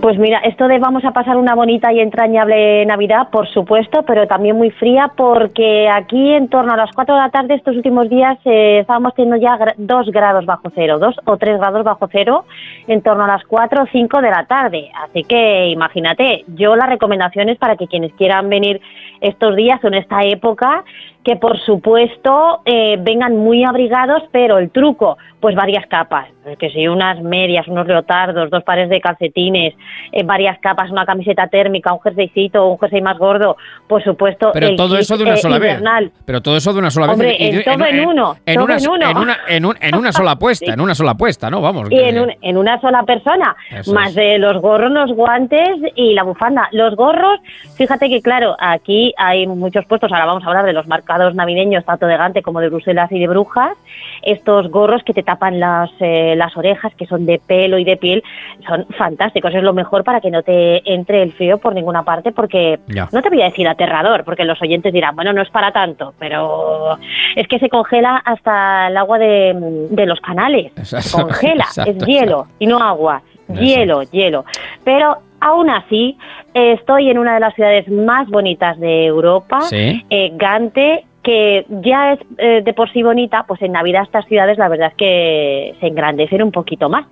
Pues 0.00 0.18
mira, 0.18 0.38
esto 0.38 0.66
de 0.66 0.80
vamos 0.80 1.04
a 1.04 1.12
pasar 1.12 1.36
una 1.36 1.54
bonita 1.54 1.92
y 1.92 2.00
entrañable 2.00 2.84
Navidad, 2.86 3.28
por 3.30 3.48
supuesto, 3.48 4.02
pero 4.02 4.26
también 4.26 4.56
muy 4.56 4.72
fría 4.72 5.12
porque 5.16 5.88
aquí 5.88 6.32
en 6.32 6.48
torno 6.48 6.72
a 6.72 6.76
las 6.76 6.90
4 6.92 7.14
de 7.14 7.20
la 7.20 7.30
tarde 7.30 7.54
estos 7.54 7.76
últimos 7.76 8.10
días 8.10 8.36
eh, 8.44 8.80
estábamos 8.80 9.14
teniendo 9.14 9.36
ya 9.36 9.56
2 9.76 10.10
grados 10.10 10.44
bajo 10.44 10.72
cero, 10.74 10.98
2 10.98 11.20
o 11.24 11.36
3 11.36 11.58
grados 11.58 11.84
bajo 11.84 12.08
cero 12.10 12.46
en 12.88 13.00
torno 13.02 13.22
a 13.22 13.28
las 13.28 13.44
4 13.44 13.84
o 13.84 13.86
5 13.86 14.20
de 14.20 14.30
la 14.30 14.44
tarde. 14.46 14.90
Así 15.04 15.22
que 15.22 15.68
imagínate, 15.68 16.46
yo 16.48 16.74
las 16.74 16.88
recomendaciones 16.88 17.56
para 17.58 17.76
que 17.76 17.86
quienes 17.86 18.12
quieran 18.14 18.48
venir 18.48 18.80
estos 19.20 19.54
días 19.54 19.78
o 19.84 19.86
en 19.86 19.94
esta 19.94 20.24
época, 20.24 20.82
que 21.24 21.36
por 21.36 21.58
supuesto 21.60 22.60
eh, 22.64 22.96
vengan 23.00 23.36
muy 23.36 23.64
abrigados, 23.64 24.22
pero 24.32 24.58
el 24.58 24.70
truco, 24.70 25.18
pues 25.40 25.54
varias 25.56 25.86
capas, 25.86 26.28
que 26.58 26.70
si 26.70 26.86
unas 26.88 27.20
medias, 27.22 27.66
unos 27.68 27.86
leotardos, 27.86 28.50
dos 28.50 28.62
pares 28.64 28.88
de 28.88 29.00
calcetines, 29.00 29.74
eh, 30.12 30.22
varias 30.24 30.58
capas, 30.60 30.90
una 30.90 31.04
camiseta 31.04 31.46
térmica, 31.48 31.92
un 31.92 32.00
jerseycito, 32.00 32.66
un 32.66 32.78
jersey 32.78 33.00
más 33.02 33.18
gordo, 33.18 33.56
por 33.88 34.02
supuesto. 34.04 34.50
Pero 34.52 34.68
el 34.68 34.76
todo 34.76 34.90
kit, 34.90 35.00
eso 35.00 35.16
de 35.16 35.24
una 35.24 35.34
eh, 35.34 35.38
sola 35.38 35.58
vez. 35.58 35.80
Pero 36.24 36.40
todo 36.40 36.56
eso 36.56 36.72
de 36.72 36.78
una 36.78 36.90
sola 36.90 37.12
Hombre, 37.12 37.28
vez. 37.28 37.36
en 37.40 37.64
todo 37.64 37.86
en 37.86 38.06
uno, 38.06 38.36
En 38.46 38.54
todo 38.54 38.64
una, 38.64 38.76
en 38.76 38.88
uno. 38.88 39.10
en 39.10 39.16
una, 39.18 39.36
en 39.48 39.64
un- 39.66 39.76
en 39.80 39.94
una 39.96 40.12
sola 40.12 40.30
apuesta, 40.32 40.72
en 40.72 40.80
una 40.80 40.94
sola 40.94 41.12
apuesta, 41.12 41.50
¿no? 41.50 41.60
Vamos. 41.60 41.86
Y 41.90 41.96
que- 41.96 42.08
en, 42.08 42.20
un- 42.20 42.32
en 42.40 42.56
una 42.56 42.80
sola 42.80 43.02
persona, 43.04 43.54
Eso 43.70 43.92
más 43.92 44.08
es. 44.10 44.14
de 44.16 44.38
los 44.38 44.60
gorros, 44.62 44.90
los 44.92 45.12
guantes 45.12 45.76
y 45.96 46.14
la 46.14 46.22
bufanda. 46.24 46.68
Los 46.72 46.94
gorros, 46.96 47.40
fíjate 47.76 48.08
que 48.08 48.20
claro, 48.22 48.56
aquí 48.58 49.12
hay 49.16 49.46
muchos 49.46 49.84
puestos, 49.86 50.10
ahora 50.12 50.26
vamos 50.26 50.44
a 50.44 50.48
hablar 50.48 50.64
de 50.64 50.72
los 50.72 50.86
navideños, 51.34 51.84
tanto 51.84 52.06
de 52.06 52.16
Gante 52.16 52.42
como 52.42 52.60
de 52.60 52.68
Bruselas 52.68 53.10
y 53.12 53.18
de 53.18 53.26
Brujas, 53.28 53.76
estos 54.22 54.68
gorros 54.70 55.02
que 55.04 55.12
te 55.12 55.22
tapan 55.22 55.58
las, 55.60 55.90
eh, 56.00 56.34
las 56.36 56.56
orejas, 56.56 56.94
que 56.94 57.06
son 57.06 57.26
de 57.26 57.40
pelo 57.44 57.78
y 57.78 57.84
de 57.84 57.96
piel, 57.96 58.22
son 58.66 58.86
fantásticos, 58.98 59.54
es 59.54 59.62
lo 59.62 59.72
mejor 59.72 60.04
para 60.04 60.20
que 60.20 60.30
no 60.30 60.42
te 60.42 60.82
entre 60.92 61.22
el 61.22 61.32
frío 61.32 61.58
por 61.58 61.74
ninguna 61.74 62.02
parte, 62.02 62.32
porque 62.32 62.78
Ya. 62.88 63.08
no 63.12 63.22
te 63.22 63.28
voy 63.28 63.42
a 63.42 63.46
decir 63.46 63.66
aterrador, 63.68 64.24
porque 64.24 64.44
los 64.44 64.60
oyentes 64.62 64.92
dirán, 64.92 65.14
bueno, 65.16 65.32
no 65.32 65.42
es 65.42 65.50
para 65.50 65.72
tanto, 65.72 66.14
pero 66.18 66.98
es 67.36 67.46
que 67.48 67.58
se 67.58 67.68
congela 67.68 68.16
hasta 68.24 68.88
el 68.88 68.96
agua 68.96 69.18
de, 69.18 69.54
de 69.90 70.06
los 70.06 70.20
canales, 70.20 70.72
se 70.82 70.96
Exacto, 70.96 71.26
congela, 71.26 71.64
exacto, 71.64 71.90
es 71.90 72.06
hielo 72.06 72.46
y 72.58 72.66
no 72.66 72.78
agua, 72.78 73.22
hielo, 73.48 74.02
hielo. 74.04 74.44
Pero 74.84 75.18
aún 75.42 75.68
así, 75.70 76.16
estoy 76.54 77.10
en 77.10 77.18
una 77.18 77.34
de 77.34 77.40
las 77.40 77.54
ciudades 77.54 77.88
más 77.88 78.28
bonitas 78.28 78.78
de 78.78 79.06
Europa, 79.06 79.60
Sí. 79.62 80.04
eh, 80.08 80.30
Gante, 80.36 81.04
que 81.22 81.64
ya 81.68 82.14
es 82.14 82.20
eh, 82.38 82.62
de 82.64 82.72
por 82.72 82.90
sí 82.92 83.02
bonita, 83.02 83.44
pues 83.46 83.62
en 83.62 83.70
Navidad 83.72 84.02
estas 84.02 84.24
ciudades 84.26 84.58
la 84.58 84.68
verdad 84.68 84.88
es 84.88 84.94
que 84.96 85.74
se 85.78 85.86
engrandecen 85.86 86.42
un 86.42 86.50
poquito 86.50 86.88
más. 86.88 87.06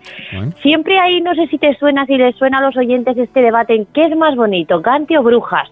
Siempre 0.62 0.98
hay, 0.98 1.20
no 1.20 1.32
sé 1.36 1.46
si 1.46 1.58
te 1.58 1.76
suena, 1.76 2.06
si 2.06 2.16
les 2.16 2.34
suena 2.34 2.58
a 2.58 2.62
los 2.62 2.76
oyentes 2.76 3.16
este 3.16 3.40
debate 3.40 3.74
en 3.76 3.86
qué 3.86 4.02
es 4.02 4.16
más 4.16 4.34
bonito, 4.34 4.80
Gante 4.80 5.16
o 5.16 5.22
Brujas. 5.22 5.68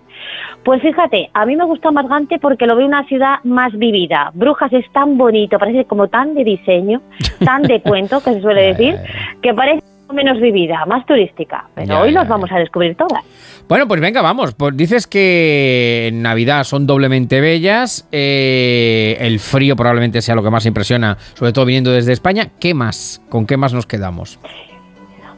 Pues 0.64 0.80
fíjate, 0.82 1.30
a 1.34 1.46
mí 1.46 1.56
me 1.56 1.64
gusta 1.64 1.90
más 1.90 2.08
Gante 2.08 2.38
porque 2.38 2.66
lo 2.66 2.76
veo 2.76 2.86
una 2.86 3.04
ciudad 3.06 3.38
más 3.42 3.72
vivida. 3.76 4.30
Brujas 4.34 4.72
es 4.72 4.88
tan 4.92 5.18
bonito, 5.18 5.58
parece 5.58 5.84
como 5.86 6.06
tan 6.06 6.34
de 6.34 6.44
diseño, 6.44 7.00
tan 7.44 7.62
de 7.62 7.80
cuento, 7.88 8.22
que 8.22 8.34
se 8.34 8.40
suele 8.40 8.62
decir, 8.72 8.96
que 9.42 9.52
parece 9.52 9.82
menos 10.14 10.40
vivida, 10.40 10.84
más 10.86 11.04
turística. 11.06 11.64
Pero 11.74 11.86
Ya, 11.86 12.00
hoy 12.00 12.12
ya, 12.12 12.20
las 12.20 12.28
vamos 12.28 12.50
a 12.52 12.58
descubrir 12.58 12.96
todas. 12.96 13.22
Bueno, 13.68 13.86
pues 13.86 14.00
venga, 14.00 14.22
vamos. 14.22 14.54
Pues 14.54 14.76
dices 14.76 15.06
que 15.06 16.06
en 16.08 16.22
Navidad 16.22 16.64
son 16.64 16.86
doblemente 16.86 17.40
bellas. 17.40 18.08
eh, 18.12 19.16
el 19.20 19.38
frío 19.38 19.76
probablemente 19.76 20.22
sea 20.22 20.34
lo 20.34 20.42
que 20.42 20.50
más 20.50 20.64
impresiona, 20.66 21.16
sobre 21.34 21.52
todo 21.52 21.64
viniendo 21.66 21.90
desde 21.90 22.12
España. 22.12 22.48
¿Qué 22.60 22.74
más? 22.74 23.20
¿Con 23.28 23.46
qué 23.46 23.56
más 23.56 23.74
nos 23.74 23.86
quedamos? 23.86 24.38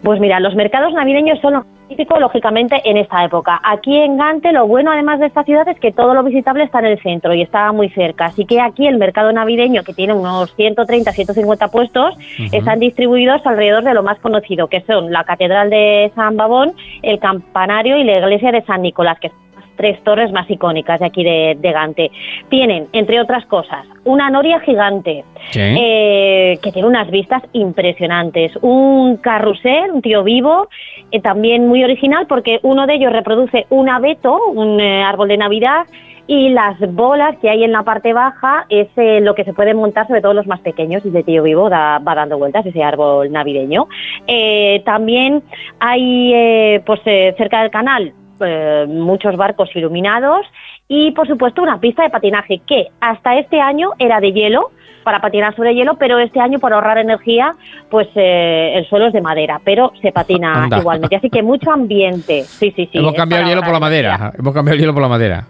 Pues 0.03 0.21
mira, 0.21 0.41
los 0.41 0.55
mercados 0.55 0.93
navideños 0.95 1.39
son 1.41 1.65
típico, 1.91 2.19
lógicamente, 2.19 2.81
en 2.85 2.97
esta 2.97 3.25
época. 3.25 3.61
Aquí 3.65 3.97
en 3.97 4.17
Gante, 4.17 4.53
lo 4.53 4.67
bueno 4.67 4.93
además 4.93 5.19
de 5.19 5.27
esta 5.27 5.43
ciudad 5.43 5.69
es 5.69 5.79
que 5.81 5.91
todo 5.91 6.15
lo 6.15 6.23
visitable 6.23 6.65
está 6.65 6.79
en 6.79 6.87
el 6.87 7.03
centro 7.03 7.35
y 7.35 7.43
está 7.43 7.73
muy 7.73 7.91
cerca. 7.91 8.27
Así 8.27 8.47
que 8.47 8.61
aquí 8.61 8.87
el 8.87 8.97
mercado 8.97 9.33
navideño, 9.33 9.83
que 9.83 9.93
tiene 9.93 10.15
unos 10.15 10.55
130, 10.55 11.11
150 11.11 11.69
puestos, 11.69 12.17
están 12.53 12.79
distribuidos 12.79 13.45
alrededor 13.45 13.83
de 13.83 13.93
lo 13.93 14.03
más 14.03 14.19
conocido, 14.21 14.69
que 14.69 14.83
son 14.83 15.13
la 15.13 15.25
Catedral 15.25 15.69
de 15.69 16.13
San 16.15 16.37
Babón, 16.37 16.73
el 17.03 17.19
Campanario 17.19 17.99
y 17.99 18.05
la 18.05 18.19
Iglesia 18.19 18.53
de 18.53 18.63
San 18.63 18.83
Nicolás, 18.83 19.19
que 19.19 19.33
tres 19.81 20.03
torres 20.05 20.31
más 20.31 20.49
icónicas 20.51 21.01
de 21.01 21.07
aquí 21.07 21.25
de, 21.25 21.57
de 21.59 21.73
Gante. 21.73 22.11
Tienen, 22.51 22.87
entre 22.93 23.19
otras 23.19 23.47
cosas, 23.47 23.87
una 24.05 24.29
noria 24.29 24.61
gigante, 24.61 25.25
eh, 25.55 26.59
que 26.63 26.71
tiene 26.71 26.87
unas 26.87 27.11
vistas 27.11 27.43
impresionantes. 27.55 28.53
Un 28.61 29.17
carrusel, 29.17 29.91
un 29.93 30.03
tío 30.03 30.23
vivo, 30.23 30.69
eh, 31.11 31.21
también 31.21 31.67
muy 31.67 31.83
original 31.83 32.27
porque 32.27 32.61
uno 32.63 32.87
de 32.87 32.95
ellos 32.97 33.11
reproduce 33.11 33.67
un 33.71 33.89
abeto, 33.89 34.39
un 34.53 34.79
eh, 34.81 35.03
árbol 35.03 35.29
de 35.29 35.39
Navidad, 35.39 35.87
y 36.27 36.51
las 36.51 36.79
bolas 36.95 37.37
que 37.41 37.49
hay 37.51 37.65
en 37.65 37.73
la 37.73 37.83
parte 37.83 38.13
baja 38.13 38.65
es 38.69 38.87
eh, 38.97 39.21
lo 39.21 39.35
que 39.35 39.43
se 39.45 39.53
puede 39.53 39.75
montar 39.75 40.07
sobre 40.07 40.21
todo 40.21 40.35
los 40.35 40.47
más 40.47 40.61
pequeños 40.61 41.05
y 41.05 41.11
de 41.11 41.25
tío 41.25 41.43
vivo 41.43 41.69
da- 41.69 41.99
va 41.99 42.15
dando 42.15 42.39
vueltas 42.39 42.65
ese 42.67 42.85
árbol 42.85 43.33
navideño. 43.33 43.89
Eh, 44.29 44.81
también 44.85 45.43
hay 45.81 46.33
eh, 46.33 46.83
pues 46.87 47.01
cerca 47.37 47.63
del 47.63 47.71
canal 47.71 48.13
eh, 48.41 48.87
muchos 48.89 49.37
barcos 49.37 49.69
iluminados 49.75 50.47
y 50.89 51.13
por 51.13 51.27
supuesto 51.29 51.63
una 51.63 51.79
pista 51.81 52.03
de 52.03 52.11
patinaje 52.11 52.61
que 52.67 52.89
hasta 53.01 53.39
este 53.39 53.61
año 53.61 53.91
era 53.99 54.21
de 54.21 54.33
hielo 54.33 54.71
para 55.05 55.21
patinar 55.21 55.55
sobre 55.57 55.75
hielo, 55.75 55.95
pero 55.95 56.19
este 56.19 56.41
año 56.41 56.59
por 56.59 56.73
ahorrar 56.73 56.99
energía, 56.99 57.53
pues 57.91 58.09
eh, 58.15 58.73
el 58.77 58.87
suelo 58.87 59.07
es 59.07 59.13
de 59.13 59.21
madera, 59.21 59.61
pero 59.65 59.93
se 60.03 60.13
patina 60.13 60.65
Anda. 60.65 60.79
igualmente. 60.79 61.17
Así 61.17 61.31
que 61.31 61.43
mucho 61.43 61.71
ambiente. 61.71 62.43
Sí, 62.43 62.73
sí, 62.77 62.89
sí. 62.93 62.99
Hemos 62.99 63.15
cambiado 63.15 63.45
el 63.45 63.49
hielo 63.49 63.63
por 63.63 63.73
la 63.73 63.79
energía. 63.79 64.11
madera. 64.19 64.33
Hemos 64.39 64.55
cambiado 64.55 64.75
el 64.75 64.81
hielo 64.81 64.93
por 64.93 65.03
la 65.03 65.09
madera. 65.09 65.45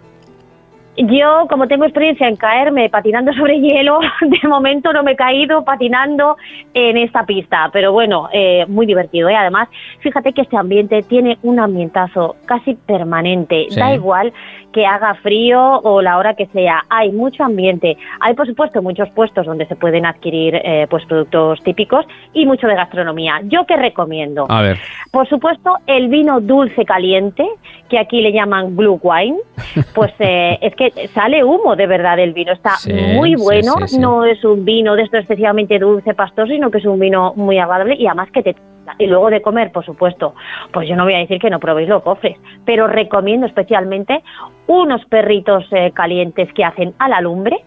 Yo, 0.97 1.47
como 1.49 1.67
tengo 1.67 1.85
experiencia 1.85 2.27
en 2.27 2.35
caerme 2.35 2.89
patinando 2.89 3.33
sobre 3.37 3.59
hielo, 3.59 3.99
de 4.21 4.47
momento 4.47 4.91
no 4.93 5.03
me 5.03 5.11
he 5.11 5.15
caído 5.15 5.63
patinando 5.63 6.37
en 6.73 6.97
esta 6.97 7.25
pista, 7.25 7.69
pero 7.71 7.91
bueno, 7.91 8.29
eh, 8.33 8.65
muy 8.67 8.85
divertido. 8.85 9.29
Y 9.29 9.33
además, 9.33 9.69
fíjate 9.99 10.33
que 10.33 10.41
este 10.41 10.57
ambiente 10.57 11.01
tiene 11.03 11.37
un 11.43 11.59
ambientazo 11.59 12.35
casi 12.45 12.75
permanente. 12.75 13.67
Sí. 13.69 13.79
Da 13.79 13.93
igual 13.93 14.33
que 14.71 14.85
haga 14.85 15.15
frío 15.15 15.79
o 15.83 16.01
la 16.01 16.17
hora 16.17 16.33
que 16.33 16.45
sea, 16.47 16.83
hay 16.89 17.11
mucho 17.11 17.43
ambiente. 17.43 17.97
Hay, 18.19 18.33
por 18.33 18.47
supuesto, 18.47 18.81
muchos 18.81 19.09
puestos 19.11 19.45
donde 19.45 19.65
se 19.65 19.75
pueden 19.75 20.05
adquirir 20.05 20.55
eh, 20.55 20.87
pues 20.89 21.05
productos 21.05 21.61
típicos 21.63 22.05
y 22.33 22.45
mucho 22.45 22.67
de 22.67 22.75
gastronomía. 22.75 23.41
¿Yo 23.43 23.65
qué 23.65 23.75
recomiendo? 23.77 24.45
A 24.49 24.61
ver. 24.61 24.77
Por 25.11 25.27
supuesto, 25.27 25.75
el 25.87 26.07
vino 26.07 26.39
dulce 26.39 26.85
caliente, 26.85 27.45
que 27.89 27.99
aquí 27.99 28.21
le 28.21 28.31
llaman 28.31 28.75
blue 28.75 28.99
wine, 29.03 29.37
pues 29.93 30.13
eh, 30.19 30.57
es 30.61 30.75
que 30.75 31.07
sale 31.09 31.43
humo 31.43 31.75
de 31.75 31.87
verdad 31.87 32.17
del 32.17 32.33
vino. 32.33 32.53
Está 32.53 32.77
Sí, 32.77 32.93
muy 32.93 33.35
bueno, 33.35 33.73
sí, 33.81 33.95
sí. 33.95 33.99
no 33.99 34.23
es 34.25 34.43
un 34.43 34.63
vino 34.65 34.95
de 34.95 35.03
esto 35.03 35.17
excesivamente 35.17 35.77
dulce, 35.79 36.13
pastoso, 36.13 36.51
sino 36.51 36.71
que 36.71 36.77
es 36.77 36.85
un 36.85 36.99
vino 36.99 37.33
muy 37.35 37.57
agradable 37.59 37.95
y 37.95 38.07
además 38.07 38.29
que 38.31 38.41
te 38.43 38.55
y 38.97 39.07
luego 39.07 39.29
de 39.29 39.41
comer, 39.41 39.71
por 39.71 39.85
supuesto, 39.85 40.33
pues 40.71 40.87
yo 40.87 40.95
no 40.95 41.03
voy 41.03 41.13
a 41.13 41.19
decir 41.19 41.39
que 41.39 41.49
no 41.49 41.59
probéis 41.59 41.89
los 41.89 42.03
cofres, 42.03 42.37
pero 42.65 42.87
recomiendo 42.87 43.47
especialmente 43.47 44.23
unos 44.67 45.03
perritos 45.05 45.65
eh, 45.71 45.91
calientes 45.93 46.51
que 46.53 46.63
hacen 46.63 46.93
a 46.99 47.09
la 47.09 47.21
lumbre 47.21 47.57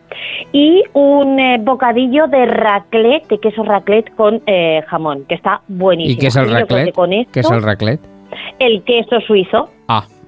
y 0.53 0.83
un 0.95 1.39
eh, 1.39 1.59
bocadillo 1.61 2.27
de 2.27 2.47
raclette, 2.47 3.29
de 3.29 3.39
queso 3.39 3.63
raclette 3.63 4.15
con 4.15 4.43
eh, 4.47 4.83
jamón, 4.87 5.25
que 5.27 5.35
está 5.35 5.61
buenísimo. 5.69 6.15
¿Y 6.15 6.19
qué 6.19 6.27
es 6.29 6.37
el 6.37 6.93
con 6.93 7.11
¿Qué 7.11 7.41
es 7.41 7.51
el 7.51 7.63
raclette? 7.63 8.15
el 8.59 8.83
queso 8.85 9.21
suizo. 9.21 9.71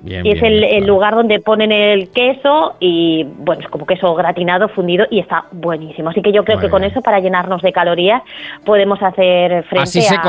Bien, 0.07 0.25
y 0.25 0.31
es 0.31 0.41
bien, 0.41 0.63
el, 0.65 0.87
lugar 0.87 1.15
donde 1.17 1.41
ponen 1.41 1.73
el 1.73 2.11
queso 2.11 2.77
y, 2.79 3.25
bueno, 3.39 3.61
es 3.63 3.69
como 3.69 3.85
queso 3.87 4.15
gratinado, 4.15 4.69
fundido 4.69 5.05
y 5.11 5.19
está 5.19 5.47
buenísimo. 5.51 6.11
Así 6.11 6.23
que 6.23 6.31
yo 6.33 6.45
creo 6.45 6.59
Muy 6.59 6.67
que 6.67 6.71
con 6.71 6.85
eso, 6.85 7.03
para 7.03 7.19
llenarnos 7.19 7.61
de 7.61 7.73
calorías, 7.73 8.23
podemos 8.65 9.03
hacer 9.03 9.65
frente 9.65 9.83
Así 9.83 10.01
se, 10.01 10.15
a- 10.15 10.21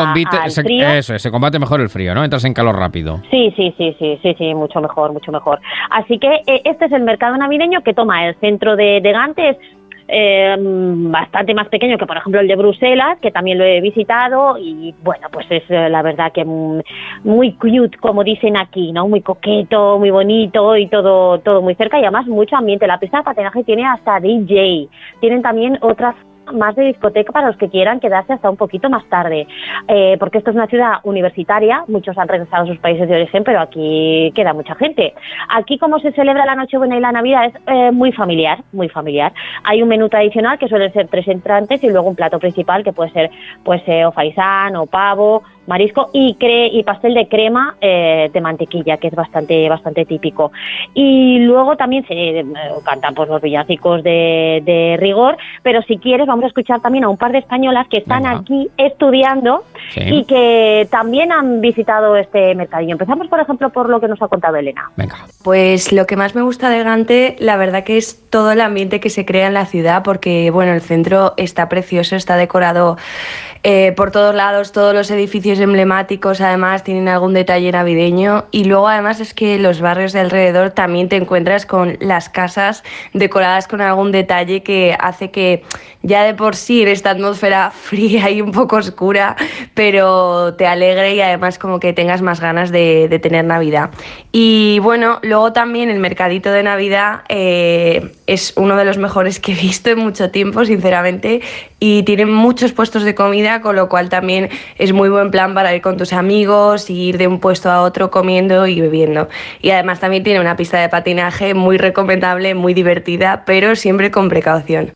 al 0.43 0.51
se- 0.51 0.63
frío. 0.63 0.87
eso 0.87 1.13
es, 1.13 1.21
se 1.21 1.29
combate 1.29 1.59
mejor 1.59 1.79
el 1.79 1.89
frío, 1.89 2.15
¿no? 2.15 2.23
Entras 2.23 2.43
en 2.45 2.53
calor 2.53 2.75
rápido. 2.75 3.21
Sí, 3.29 3.53
sí, 3.55 3.73
sí, 3.77 3.95
sí, 3.99 4.19
sí, 4.23 4.35
sí, 4.37 4.53
mucho 4.55 4.81
mejor, 4.81 5.13
mucho 5.13 5.31
mejor. 5.31 5.59
Así 5.91 6.17
que 6.17 6.41
eh, 6.47 6.61
este 6.65 6.85
es 6.85 6.91
el 6.91 7.03
mercado 7.03 7.37
navideño 7.37 7.81
que 7.83 7.93
toma 7.93 8.27
el 8.27 8.35
centro 8.39 8.75
de, 8.75 8.99
de 9.01 9.11
Gante, 9.11 9.49
es 9.49 9.57
eh, 10.07 10.55
bastante 10.57 11.53
más 11.53 11.67
pequeño 11.67 11.97
que 11.97 12.05
por 12.05 12.17
ejemplo 12.17 12.39
el 12.39 12.47
de 12.47 12.55
Bruselas, 12.55 13.19
que 13.21 13.31
también 13.31 13.57
lo 13.57 13.65
he 13.65 13.81
visitado 13.81 14.57
y 14.57 14.95
bueno, 15.03 15.27
pues 15.31 15.45
es 15.49 15.63
eh, 15.69 15.89
la 15.89 16.01
verdad 16.01 16.31
que 16.31 16.45
muy 16.45 17.53
cute, 17.53 17.97
como 17.97 18.23
dicen 18.23 18.57
aquí, 18.57 18.91
¿no? 18.91 19.07
Muy 19.07 19.21
coqueto, 19.21 19.99
muy 19.99 20.09
bonito 20.09 20.77
y 20.77 20.87
todo, 20.87 21.39
todo 21.39 21.61
muy 21.61 21.75
cerca 21.75 21.99
y 21.99 22.03
además 22.03 22.27
mucho 22.27 22.55
ambiente. 22.55 22.87
La 22.87 22.99
pista 22.99 23.17
de 23.17 23.23
patinaje 23.23 23.63
tiene 23.63 23.85
hasta 23.85 24.19
DJ, 24.19 24.87
tienen 25.19 25.41
también 25.41 25.77
otras 25.81 26.15
más 26.53 26.75
de 26.75 26.85
discoteca 26.85 27.31
para 27.31 27.47
los 27.47 27.57
que 27.57 27.69
quieran 27.69 27.99
quedarse 27.99 28.33
hasta 28.33 28.49
un 28.49 28.57
poquito 28.57 28.89
más 28.89 29.05
tarde, 29.09 29.47
Eh, 29.87 30.17
porque 30.19 30.39
esto 30.39 30.49
es 30.49 30.55
una 30.55 30.67
ciudad 30.67 30.99
universitaria, 31.03 31.83
muchos 31.87 32.17
han 32.17 32.27
regresado 32.27 32.63
a 32.63 32.67
sus 32.67 32.77
países 32.79 33.07
de 33.07 33.15
origen, 33.15 33.43
pero 33.43 33.59
aquí 33.59 34.31
queda 34.35 34.53
mucha 34.53 34.75
gente. 34.75 35.13
Aquí 35.49 35.77
como 35.77 35.99
se 35.99 36.11
celebra 36.11 36.45
la 36.45 36.55
Nochebuena 36.55 36.97
y 36.97 36.99
la 36.99 37.11
Navidad 37.11 37.45
es 37.45 37.53
eh, 37.67 37.91
muy 37.91 38.11
familiar, 38.11 38.59
muy 38.73 38.89
familiar. 38.89 39.33
Hay 39.63 39.81
un 39.81 39.89
menú 39.89 40.09
tradicional 40.09 40.57
que 40.57 40.67
suelen 40.67 40.91
ser 40.93 41.07
tres 41.07 41.27
entrantes 41.27 41.83
y 41.83 41.89
luego 41.89 42.09
un 42.09 42.15
plato 42.15 42.39
principal 42.39 42.83
que 42.83 42.93
puede 42.93 43.11
ser 43.11 43.29
pues 43.63 43.81
eh, 43.87 44.05
o 44.05 44.11
faisán 44.11 44.75
o 44.75 44.85
pavo, 44.85 45.43
marisco 45.67 46.09
y 46.13 46.35
cre 46.35 46.67
y 46.67 46.83
pastel 46.83 47.13
de 47.13 47.27
crema 47.27 47.75
eh, 47.81 48.29
de 48.33 48.41
mantequilla, 48.41 48.97
que 48.97 49.07
es 49.07 49.15
bastante 49.15 49.69
bastante 49.69 50.05
típico. 50.05 50.51
Y 50.93 51.39
luego 51.39 51.75
también 51.77 52.05
se 52.07 52.39
eh, 52.39 52.45
cantan 52.83 53.13
pues 53.13 53.29
los 53.29 53.41
villancicos 53.41 54.01
de, 54.03 54.61
de 54.65 54.97
rigor, 54.99 55.37
pero 55.63 55.81
si 55.83 55.97
quieres 55.97 56.27
vamos 56.27 56.45
a 56.45 56.47
escuchar 56.47 56.81
también 56.81 57.03
a 57.03 57.09
un 57.09 57.17
par 57.17 57.31
de 57.31 57.39
españolas 57.39 57.87
que 57.89 57.97
están 57.97 58.23
Venga. 58.23 58.37
aquí 58.39 58.69
estudiando 58.77 59.63
Sí. 59.93 60.01
y 60.03 60.23
que 60.25 60.87
también 60.91 61.31
han 61.31 61.61
visitado 61.61 62.17
este 62.17 62.53
mercadillo. 62.55 62.93
Empezamos, 62.93 63.27
por 63.27 63.39
ejemplo, 63.39 63.69
por 63.69 63.87
lo 63.89 63.99
que 64.01 64.07
nos 64.07 64.21
ha 64.21 64.27
contado 64.27 64.55
Elena. 64.57 64.89
Pues 65.43 65.93
lo 65.93 66.05
que 66.05 66.17
más 66.17 66.35
me 66.35 66.41
gusta 66.41 66.69
de 66.69 66.83
Gante, 66.83 67.35
la 67.39 67.55
verdad 67.57 67.83
que 67.83 67.97
es 67.97 68.29
todo 68.29 68.51
el 68.51 68.59
ambiente 68.61 68.99
que 68.99 69.09
se 69.09 69.25
crea 69.25 69.47
en 69.47 69.53
la 69.53 69.65
ciudad, 69.65 70.03
porque 70.03 70.51
bueno, 70.51 70.73
el 70.73 70.81
centro 70.81 71.33
está 71.37 71.69
precioso, 71.69 72.15
está 72.15 72.35
decorado 72.35 72.97
eh, 73.63 73.93
por 73.95 74.11
todos 74.11 74.35
lados, 74.35 74.71
todos 74.71 74.93
los 74.93 75.09
edificios 75.11 75.56
emblemáticos 75.59 76.41
además 76.41 76.83
tienen 76.83 77.07
algún 77.07 77.33
detalle 77.33 77.71
navideño 77.71 78.45
y 78.51 78.65
luego 78.65 78.87
además 78.87 79.19
es 79.19 79.33
que 79.33 79.59
los 79.59 79.81
barrios 79.81 80.13
de 80.13 80.19
alrededor 80.19 80.71
también 80.71 81.09
te 81.09 81.15
encuentras 81.15 81.65
con 81.65 81.97
las 81.99 82.29
casas 82.29 82.83
decoradas 83.13 83.67
con 83.67 83.81
algún 83.81 84.11
detalle 84.11 84.63
que 84.63 84.95
hace 84.99 85.31
que 85.31 85.63
ya 86.03 86.23
de 86.23 86.33
por 86.33 86.55
sí 86.55 86.81
en 86.81 86.87
esta 86.87 87.11
atmósfera 87.11 87.71
fría 87.75 88.29
y 88.29 88.41
un 88.41 88.51
poco 88.51 88.77
oscura, 88.77 89.35
pero 89.73 90.55
te 90.55 90.67
alegre 90.67 91.15
y 91.15 91.21
además 91.21 91.59
como 91.59 91.79
que 91.79 91.93
tengas 91.93 92.21
más 92.21 92.39
ganas 92.39 92.71
de, 92.71 93.07
de 93.09 93.19
tener 93.19 93.45
Navidad. 93.45 93.91
Y 94.31 94.79
bueno, 94.79 95.19
luego 95.23 95.53
también 95.53 95.89
el 95.89 95.99
mercadito 95.99 96.51
de 96.51 96.63
Navidad 96.63 97.21
eh, 97.29 98.11
es 98.27 98.53
uno 98.55 98.75
de 98.75 98.85
los 98.85 98.97
mejores 98.97 99.39
que 99.39 99.53
he 99.53 99.55
visto 99.55 99.89
en 99.89 99.99
mucho 99.99 100.31
tiempo, 100.31 100.65
sinceramente, 100.65 101.41
y 101.79 102.03
tienen 102.03 102.31
muchos 102.31 102.71
puestos 102.71 103.03
de 103.03 103.15
comida, 103.15 103.61
con 103.61 103.75
lo 103.75 103.89
cual 103.89 104.09
también 104.09 104.49
es 104.77 104.93
muy 104.93 105.09
buen 105.09 105.31
plan 105.31 105.46
para 105.53 105.73
ir 105.75 105.81
con 105.81 105.97
tus 105.97 106.13
amigos 106.13 106.89
y 106.89 107.09
ir 107.09 107.17
de 107.17 107.27
un 107.27 107.39
puesto 107.39 107.71
a 107.71 107.81
otro 107.81 108.11
comiendo 108.11 108.67
y 108.67 108.81
bebiendo. 108.81 109.29
Y 109.61 109.71
además 109.71 109.99
también 109.99 110.23
tiene 110.23 110.39
una 110.39 110.55
pista 110.55 110.79
de 110.79 110.89
patinaje 110.89 111.53
muy 111.53 111.77
recomendable, 111.77 112.55
muy 112.55 112.73
divertida, 112.73 113.43
pero 113.45 113.75
siempre 113.75 114.11
con 114.11 114.29
precaución. 114.29 114.91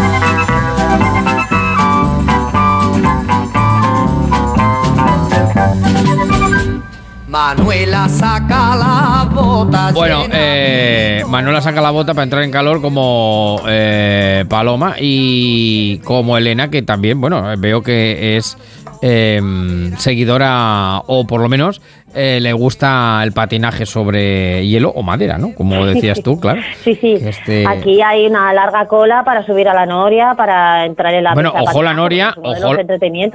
Manuela 7.32 8.10
saca 8.10 8.76
la 8.76 9.30
bota. 9.34 9.91
Bueno, 9.94 10.26
eh, 10.34 11.23
Manuela 11.30 11.61
saca 11.61 11.80
la 11.80 11.90
bota 11.91 12.14
para 12.14 12.23
entrar 12.23 12.44
en 12.44 12.52
calor 12.52 12.82
como 12.82 13.61
eh, 13.69 14.44
Paloma 14.49 14.95
y 14.99 15.99
como 15.99 16.38
Elena, 16.38 16.69
que 16.69 16.82
también, 16.82 17.22
bueno, 17.22 17.41
veo 17.57 17.84
que 17.84 18.36
es 18.36 18.57
eh, 19.02 19.41
seguidora 19.98 20.99
o 21.07 21.26
por 21.26 21.41
lo 21.41 21.49
menos 21.49 21.82
eh, 22.14 22.40
le 22.41 22.52
gusta 22.53 23.22
el 23.23 23.32
patinaje 23.32 23.86
sobre 23.86 24.68
hielo 24.68 24.90
o 24.90 25.02
madera, 25.02 25.38
¿no? 25.38 25.53
Como 25.56 25.86
decías 25.86 26.22
tú, 26.22 26.40
claro. 26.40 26.61
Sí, 26.84 26.95
sí. 26.95 27.14
Este- 27.22 27.65
Aquí 27.68 28.02
hay 28.02 28.26
una 28.28 28.53
larga 28.53 28.88
cola 28.88 29.23
para 29.23 29.45
subir 29.45 29.69
a 29.69 29.73
la 29.73 29.86
noria, 29.86 30.34
para 30.36 30.86
entrar 30.86 31.14
en 31.14 31.23
la 31.23 31.34
Bueno, 31.34 31.53
ojo 31.57 31.82
la 31.82 31.94
noria, 31.94 32.34
ojo, 32.38 32.76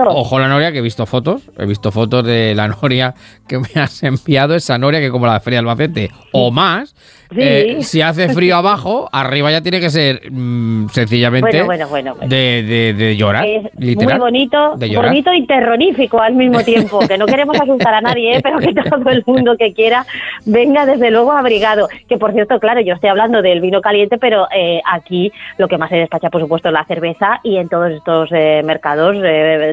ojo 0.08 0.38
la 0.38 0.48
noria 0.48 0.72
que 0.72 0.78
he 0.78 0.82
visto 0.82 1.06
fotos, 1.06 1.42
he 1.58 1.64
visto 1.66 1.90
fotos 1.90 2.24
de 2.24 2.54
la 2.54 2.68
noria 2.82 3.14
que 3.48 3.58
me 3.58 3.68
has 3.76 4.02
enviado, 4.02 4.54
esa 4.54 4.78
noria 4.78 5.00
que 5.00 5.10
como 5.10 5.26
la 5.26 5.34
de 5.34 5.40
Feria 5.40 5.62
de 5.62 5.70
Albacete 5.70 6.10
o 6.32 6.50
más, 6.50 6.94
Sí. 7.30 7.36
eh, 7.40 7.78
si 7.82 8.02
hace 8.02 8.28
frío 8.28 8.56
abajo, 8.56 9.08
arriba 9.12 9.50
ya 9.50 9.60
tiene 9.60 9.80
que 9.80 9.90
ser 9.90 10.30
mm, 10.30 10.88
sencillamente 10.90 11.62
Bueno, 11.62 11.66
bueno, 11.66 11.88
bueno, 11.88 12.14
bueno. 12.14 12.28
De, 12.28 12.62
de- 12.62 12.94
de 12.94 13.16
llorar, 13.16 13.44
Es 13.46 13.64
literal. 13.78 14.18
muy 14.18 14.26
bonito, 14.30 14.76
de 14.76 14.88
llorar. 14.90 15.10
bonito 15.10 15.32
y 15.32 15.46
terrorífico 15.46 16.20
al 16.20 16.34
mismo 16.34 16.60
tiempo. 16.64 17.00
Que 17.06 17.18
no 17.18 17.26
queremos 17.26 17.60
asustar 17.60 17.94
a 17.94 18.00
nadie, 18.00 18.36
¿eh? 18.36 18.40
pero 18.42 18.58
que 18.58 18.72
todo 18.90 19.10
el 19.10 19.22
mundo 19.26 19.56
que 19.56 19.72
quiera 19.72 20.06
venga 20.44 20.86
desde 20.86 21.10
luego 21.10 21.32
abrigado. 21.32 21.88
Que 22.08 22.16
por 22.16 22.32
cierto, 22.32 22.58
claro, 22.60 22.80
yo 22.80 22.94
estoy 22.94 23.10
hablando 23.10 23.42
del 23.42 23.60
vino 23.60 23.80
caliente, 23.80 24.18
pero 24.18 24.46
eh, 24.54 24.80
aquí 24.84 25.32
lo 25.58 25.68
que 25.68 25.78
más 25.78 25.90
se 25.90 25.96
despacha, 25.96 26.30
por 26.30 26.40
supuesto, 26.40 26.68
es 26.68 26.72
la 26.74 26.84
cerveza 26.84 27.40
y 27.42 27.56
en 27.56 27.68
todos 27.68 27.90
estos 27.92 28.30
mercados 28.64 29.16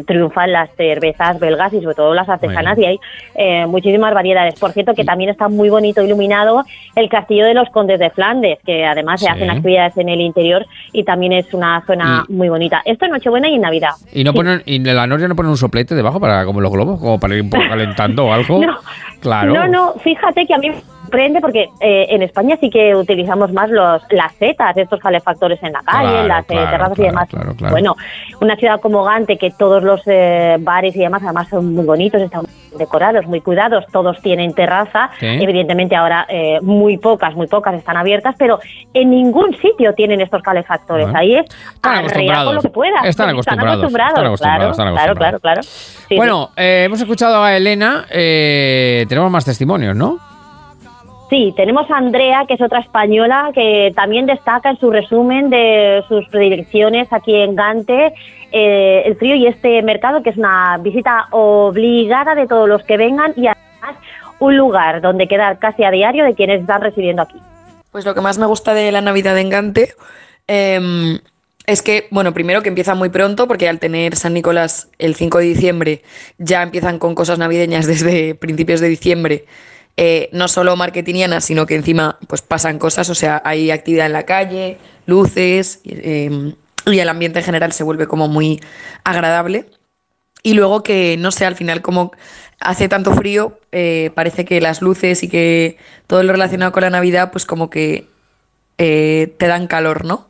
triunfan 0.08 0.52
las 0.52 0.70
cervezas 0.76 1.40
belgas 1.40 1.74
y 1.74 1.82
sobre 1.82 1.96
todo 1.96 2.14
las 2.14 2.28
artesanas 2.30 2.78
y 2.78 2.86
hay 2.86 3.00
muchísimas 3.68 4.14
variedades. 4.14 4.60
Por 4.60 4.72
cierto, 4.72 4.94
que 4.94 5.04
también 5.04 5.30
está 5.30 5.48
muy 5.50 5.70
bonito 5.70 6.02
iluminado 6.02 6.64
el 6.96 7.10
castillo 7.10 7.43
de 7.44 7.54
los 7.54 7.70
condes 7.70 8.00
de 8.00 8.10
Flandes, 8.10 8.60
que 8.66 8.86
además 8.86 9.20
se 9.20 9.26
Sí. 9.28 9.32
hacen 9.32 9.50
actividades 9.50 9.98
en 9.98 10.10
el 10.10 10.22
interior 10.22 10.66
y 10.92 11.04
también 11.04 11.34
es 11.34 11.54
una 11.54 11.84
zona 11.86 12.26
muy 12.30 12.50
bonita. 12.50 12.82
Esto 12.86 13.06
en 13.06 13.12
Nochebuena 13.12 13.50
y 13.50 13.56
en 13.56 13.62
Navidad. 13.62 13.92
Y 14.12 14.24
no 14.24 14.34
ponen, 14.34 14.62
y 14.66 14.76
en 14.78 14.96
la 14.96 15.08
noria 15.08 15.28
no 15.28 15.36
ponen 15.36 15.52
un 15.52 15.58
soplete 15.58 15.96
debajo 15.96 16.20
para 16.20 16.46
como 16.46 16.62
los 16.62 16.72
globos, 16.72 17.00
como 17.00 17.20
para 17.20 17.36
ir 17.36 17.42
un 17.42 17.50
poco 17.50 17.64
calentando 17.70 18.26
o 18.28 18.34
algo. 18.34 18.60
No. 18.66 18.78
claro. 19.20 19.54
No, 19.54 19.68
no, 19.68 19.94
fíjate 20.04 20.46
que 20.46 20.54
a 20.54 20.58
mí 20.58 20.70
sorprende 21.14 21.42
porque 21.42 21.70
eh, 21.80 22.08
en 22.10 22.24
España 22.24 22.58
sí 22.60 22.70
que 22.70 22.96
utilizamos 22.96 23.54
más 23.54 23.70
los 23.70 24.02
las 24.10 24.34
setas, 24.36 24.76
estos 24.78 25.00
calefactores 25.00 25.62
en 25.62 25.74
la 25.74 25.82
calle, 25.82 26.10
Claro, 26.10 26.28
las 26.28 26.44
eh, 26.44 26.48
claro, 26.48 26.72
terrazas 26.72 27.00
y 27.00 27.02
demás. 27.04 27.30
Bueno, 27.70 27.96
una 28.42 28.56
ciudad 28.56 28.82
como 28.82 29.04
Gante, 29.04 29.38
que 29.38 29.52
todos 29.52 29.84
los 29.84 30.02
eh, 30.08 30.58
bares 30.60 30.96
y 30.96 31.00
demás 31.00 31.22
además 31.24 31.48
son 31.50 31.74
muy 31.74 31.86
bonitos, 31.86 32.22
están 32.22 32.46
decorados, 32.78 33.26
muy 33.28 33.42
cuidados, 33.42 33.86
todos 33.92 34.20
tienen 34.22 34.54
terraza. 34.54 35.12
Sí. 35.20 35.28
Evidentemente 35.28 35.96
ahora 35.96 36.26
eh, 36.30 36.60
muy 36.62 36.98
pocas, 36.98 37.36
muy 37.36 37.48
pocas 37.48 37.76
están 37.76 37.96
abiertas, 37.96 38.36
pero 38.38 38.60
en 38.94 39.12
ningún 39.12 39.56
sitio 39.58 39.94
tienen 39.94 40.20
estos 40.20 40.42
calefactores. 40.42 41.06
Bueno. 41.06 41.20
Ahí 41.20 41.36
es 41.36 41.46
Están 41.76 41.98
acostumbrados. 41.98 42.56
lo 42.56 42.62
que 42.62 42.70
puedas. 42.70 43.06
Están 43.06 43.30
acostumbrados, 43.30 43.78
acostumbrados, 43.78 44.14
están 44.14 44.26
acostumbrados, 44.26 44.42
claro, 44.42 44.72
están 44.72 44.94
claro, 44.94 45.16
claro, 45.16 45.40
claro. 45.40 45.64
Sí, 45.64 46.06
sí. 46.10 46.16
bueno, 46.16 46.50
eh, 46.58 46.84
hemos 46.86 47.00
escuchado 47.00 47.44
a 47.44 47.56
Elena, 47.56 48.06
eh, 48.10 49.06
tenemos 49.08 49.30
más 49.30 49.46
testimonios, 49.46 49.96
¿no? 49.96 50.33
Sí, 51.34 51.52
tenemos 51.58 51.90
a 51.90 51.98
Andrea, 51.98 52.46
que 52.48 52.54
es 52.54 52.62
otra 52.62 52.78
española, 52.78 53.50
que 53.56 53.92
también 53.96 54.28
destaca 54.28 54.70
en 54.70 54.80
su 54.80 54.92
resumen 54.92 55.50
de 55.50 56.04
sus 56.08 56.28
predilecciones 56.28 57.12
aquí 57.12 57.34
en 57.34 57.56
Gante, 57.56 58.14
eh, 58.52 59.02
el 59.04 59.16
frío 59.16 59.34
y 59.34 59.48
este 59.48 59.82
mercado, 59.82 60.22
que 60.22 60.30
es 60.30 60.38
una 60.38 60.78
visita 60.78 61.30
obligada 61.32 62.36
de 62.36 62.46
todos 62.46 62.70
los 62.70 62.84
que 62.84 62.98
vengan 62.98 63.34
y 63.36 63.48
además 63.48 63.98
un 64.38 64.56
lugar 64.56 65.02
donde 65.02 65.28
quedar 65.28 65.58
casi 65.58 65.84
a 65.84 65.90
diario 65.90 66.24
de 66.24 66.36
quienes 66.36 66.62
están 66.62 66.82
residiendo 66.82 67.24
aquí. 67.24 67.42
Pues 67.92 68.06
lo 68.06 68.14
que 68.14 68.22
más 68.22 68.38
me 68.38 68.46
gusta 68.46 68.76
de 68.76 68.92
la 68.92 69.02
Navidad 69.02 69.36
en 69.40 69.50
Gante 69.50 69.96
em, 70.46 71.20
es 71.66 71.82
que, 71.82 72.06
bueno, 72.12 72.36
primero 72.36 72.62
que 72.62 72.70
empieza 72.70 72.94
muy 72.94 73.10
pronto, 73.10 73.48
porque 73.48 73.68
al 73.68 73.80
tener 73.80 74.18
San 74.18 74.36
Nicolás 74.36 74.88
el 75.00 75.16
5 75.16 75.40
de 75.40 75.46
diciembre, 75.46 76.04
ya 76.38 76.62
empiezan 76.62 77.00
con 77.00 77.16
cosas 77.16 77.40
navideñas 77.40 77.88
desde 77.88 78.36
principios 78.36 78.82
de 78.82 78.90
diciembre. 78.90 79.46
Eh, 79.98 80.30
no 80.32 80.48
solo 80.48 80.76
marketingianas, 80.76 81.46
sino 81.46 81.66
que 81.66 81.76
encima 81.76 82.18
pues 82.28 82.42
pasan 82.42 82.80
cosas, 82.80 83.10
o 83.10 83.16
sea, 83.16 83.42
hay 83.46 83.72
actividad 83.72 84.08
en 84.08 84.14
la 84.14 84.24
calle, 84.24 84.78
luces, 85.06 85.82
y, 85.84 85.94
em, 86.04 86.56
y 86.86 87.00
el 87.00 87.10
ambiente 87.10 87.40
en 87.40 87.46
general 87.46 87.72
se 87.72 87.84
vuelve 87.84 88.08
como 88.08 88.28
muy 88.28 88.60
agradable. 89.04 89.66
Y 90.42 90.56
luego 90.56 90.84
que, 90.84 91.16
no 91.18 91.32
sé, 91.32 91.46
al 91.46 91.56
final 91.56 91.82
como 91.82 92.12
hace 92.60 92.90
tanto 92.90 93.14
frío, 93.14 93.60
eh, 93.72 94.12
parece 94.16 94.46
que 94.46 94.62
las 94.62 94.82
luces 94.82 95.24
y 95.24 95.30
que 95.30 95.78
todo 96.08 96.24
lo 96.24 96.32
relacionado 96.34 96.72
con 96.72 96.84
la 96.84 96.90
Navidad, 96.90 97.32
pues 97.32 97.46
como 97.46 97.70
que 97.70 98.08
eh, 98.78 99.34
te 99.38 99.48
dan 99.48 99.68
calor, 99.68 100.06
¿no? 100.06 100.28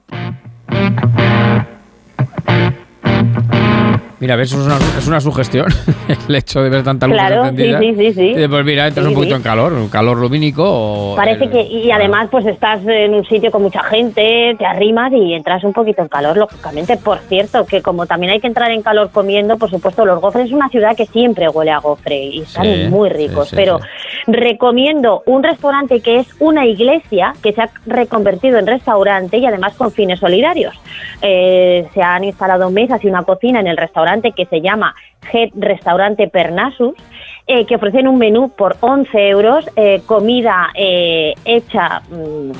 Mira, 4.23 4.37
ves, 4.37 4.53
eso 4.53 4.61
es 4.61 4.65
una, 4.67 4.77
es 4.97 5.05
una 5.05 5.19
sugestión, 5.19 5.65
el 6.29 6.35
hecho 6.35 6.61
de 6.63 6.69
ver 6.69 6.81
tanta 6.81 7.07
luz 7.07 7.17
Claro, 7.17 7.43
sí, 7.43 7.49
encendida. 7.49 7.79
sí, 7.79 7.93
sí, 7.97 8.13
sí. 8.13 8.25
Y 8.29 8.33
después, 8.35 8.63
mira, 8.63 8.87
entras 8.87 9.05
Sí, 9.05 9.09
un 9.09 9.15
poquito 9.15 9.35
sí. 9.35 9.37
en 9.39 9.43
calor, 9.43 9.73
un 9.73 9.89
calor 9.89 10.17
lumínico 10.17 10.63
o... 10.65 11.15
Parece 11.17 11.43
el- 11.43 11.49
que, 11.51 11.61
y 11.63 11.91
además 11.91 12.29
pues 12.31 12.45
estás 12.45 12.79
en 12.87 13.13
un 13.15 13.25
sitio 13.25 13.51
con 13.51 13.63
mucha 13.63 13.83
gente, 13.83 14.55
te 14.57 14.65
arrimas 14.65 15.11
y 15.11 15.33
entras 15.33 15.61
un 15.65 15.73
poquito 15.73 16.01
en 16.03 16.07
calor, 16.07 16.37
lógicamente. 16.37 16.95
Por 16.95 17.19
cierto, 17.27 17.65
que 17.65 17.81
como 17.81 18.05
también 18.05 18.31
hay 18.31 18.39
que 18.39 18.47
entrar 18.47 18.71
en 18.71 18.81
calor 18.81 19.09
comiendo, 19.11 19.57
por 19.57 19.69
supuesto, 19.69 20.05
los 20.05 20.21
gofres 20.21 20.45
es 20.45 20.53
una 20.53 20.69
ciudad 20.69 20.95
que 20.95 21.05
siempre 21.05 21.49
huele 21.49 21.71
a 21.71 21.79
gofre 21.79 22.15
y 22.23 22.39
están 22.43 22.63
Sí, 22.63 22.85
muy 22.89 23.09
sí, 23.09 23.15
ricos. 23.17 23.49
sí, 23.49 23.57
pero 23.57 23.81
recomiendo 24.27 25.21
un 25.25 25.43
restaurante 25.43 25.99
que 25.99 26.19
es 26.19 26.27
una 26.39 26.65
iglesia 26.65 27.33
que 27.43 27.51
se 27.51 27.61
ha 27.61 27.69
reconvertido 27.85 28.57
en 28.57 28.67
restaurante 28.67 29.37
y 29.37 29.45
además 29.45 29.73
con 29.75 29.91
fines 29.91 30.19
solidarios. 30.19 30.73
Eh, 31.21 31.87
se 31.93 32.01
han 32.01 32.23
instalado 32.23 32.69
mesas 32.71 33.03
y 33.03 33.07
una 33.07 33.23
cocina 33.23 33.59
en 33.59 33.67
el 33.67 33.77
restaurante 33.77 34.12
que 34.22 34.45
se 34.45 34.61
llama 34.61 34.95
Head 35.31 35.49
Restaurante 35.56 36.27
Pernasus 36.27 36.95
eh, 37.45 37.65
que 37.65 37.76
ofrecen 37.76 38.07
un 38.07 38.18
menú 38.18 38.49
por 38.56 38.77
11 38.80 39.27
euros, 39.27 39.69
eh, 39.76 40.02
comida 40.06 40.69
eh, 40.76 41.34
hecha 41.44 42.02
mm, 42.10 42.52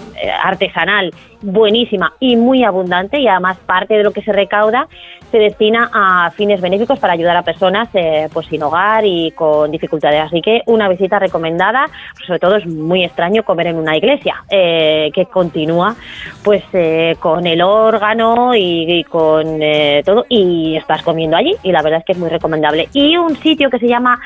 artesanal, 0.44 1.14
buenísima 1.44 2.14
y 2.20 2.36
muy 2.36 2.64
abundante 2.64 3.20
y 3.20 3.28
además 3.28 3.58
parte 3.66 3.94
de 3.96 4.04
lo 4.04 4.12
que 4.12 4.24
se 4.24 4.32
recauda 4.32 4.88
se 5.34 5.40
destina 5.40 5.90
a 5.92 6.30
fines 6.30 6.62
benéficos 6.62 7.00
para 7.00 7.14
ayudar 7.14 7.36
a 7.36 7.42
personas 7.42 7.90
eh, 7.96 8.30
pues 8.32 8.46
sin 8.46 8.62
hogar 8.62 9.04
y 9.04 9.32
con 9.32 9.72
dificultades. 9.72 10.22
Así 10.22 10.44
que 10.44 10.62
una 10.68 10.88
visita 10.88 11.18
recomendada, 11.18 11.88
sobre 12.28 12.38
todo 12.38 12.58
es 12.58 12.68
muy 12.68 13.04
extraño 13.04 13.42
comer 13.42 13.68
en 13.68 13.78
una 13.78 13.98
iglesia 13.98 14.44
eh, 14.48 15.10
que 15.12 15.26
continúa 15.26 15.96
pues 16.44 16.64
eh, 16.74 17.16
con 17.20 17.48
el 17.48 17.64
órgano 17.64 18.54
y, 18.54 19.00
y 19.00 19.04
con 19.06 19.60
eh, 19.60 20.04
todo 20.06 20.26
y 20.30 20.76
estás 20.76 21.02
comiendo 21.02 21.36
allí 21.36 21.56
y 21.64 21.72
la 21.72 21.82
verdad 21.82 22.00
es 22.00 22.06
que 22.06 22.12
es 22.12 22.20
muy 22.20 22.30
recomendable. 22.30 22.90
Y 22.94 23.18
un 23.18 23.36
sitio 23.38 23.72
que 23.72 23.80
se 23.80 23.88
llama 23.88 24.20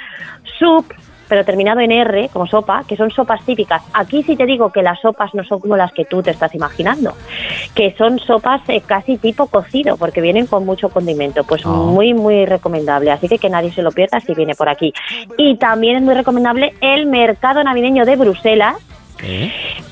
Soup 0.60 0.94
pero 1.28 1.46
terminado 1.46 1.80
en 1.80 1.92
R, 1.92 2.30
como 2.30 2.48
sopa, 2.48 2.84
que 2.88 2.96
son 2.96 3.12
sopas 3.12 3.44
típicas. 3.46 3.84
Aquí 3.94 4.24
sí 4.24 4.36
te 4.36 4.46
digo 4.46 4.72
que 4.72 4.82
las 4.82 5.00
sopas 5.02 5.34
no 5.34 5.44
son 5.44 5.60
como 5.60 5.78
las 5.78 5.92
que 5.92 6.06
tú 6.06 6.22
te 6.22 6.32
estás 6.32 6.54
imaginando, 6.56 7.14
que 7.76 7.96
son 7.98 8.20
sopas 8.20 8.62
eh, 8.68 8.82
casi 8.86 9.18
tipo 9.18 9.48
cocido, 9.48 9.98
porque 9.98 10.22
vienen 10.22 10.48
con 10.48 10.66
mucho 10.66 10.90
condimento. 10.90 11.44
Pues 11.44 11.66
muy, 11.66 12.14
muy 12.14 12.46
recomendable. 12.46 13.12
Así 13.12 13.28
que 13.28 13.40
que 13.40 13.50
nadie 13.50 13.72
se 13.72 13.82
lo 13.82 13.92
pierda 13.92 14.20
si 14.20 14.34
viene 14.34 14.56
por 14.56 14.70
aquí. 14.70 14.94
Y 15.38 15.56
también 15.58 15.98
es 15.98 16.02
muy 16.02 16.14
recomendable 16.14 16.74
el 16.82 17.06
mercado 17.06 17.64
navideño 17.64 18.06
de 18.06 18.16
Bruselas, 18.16 18.76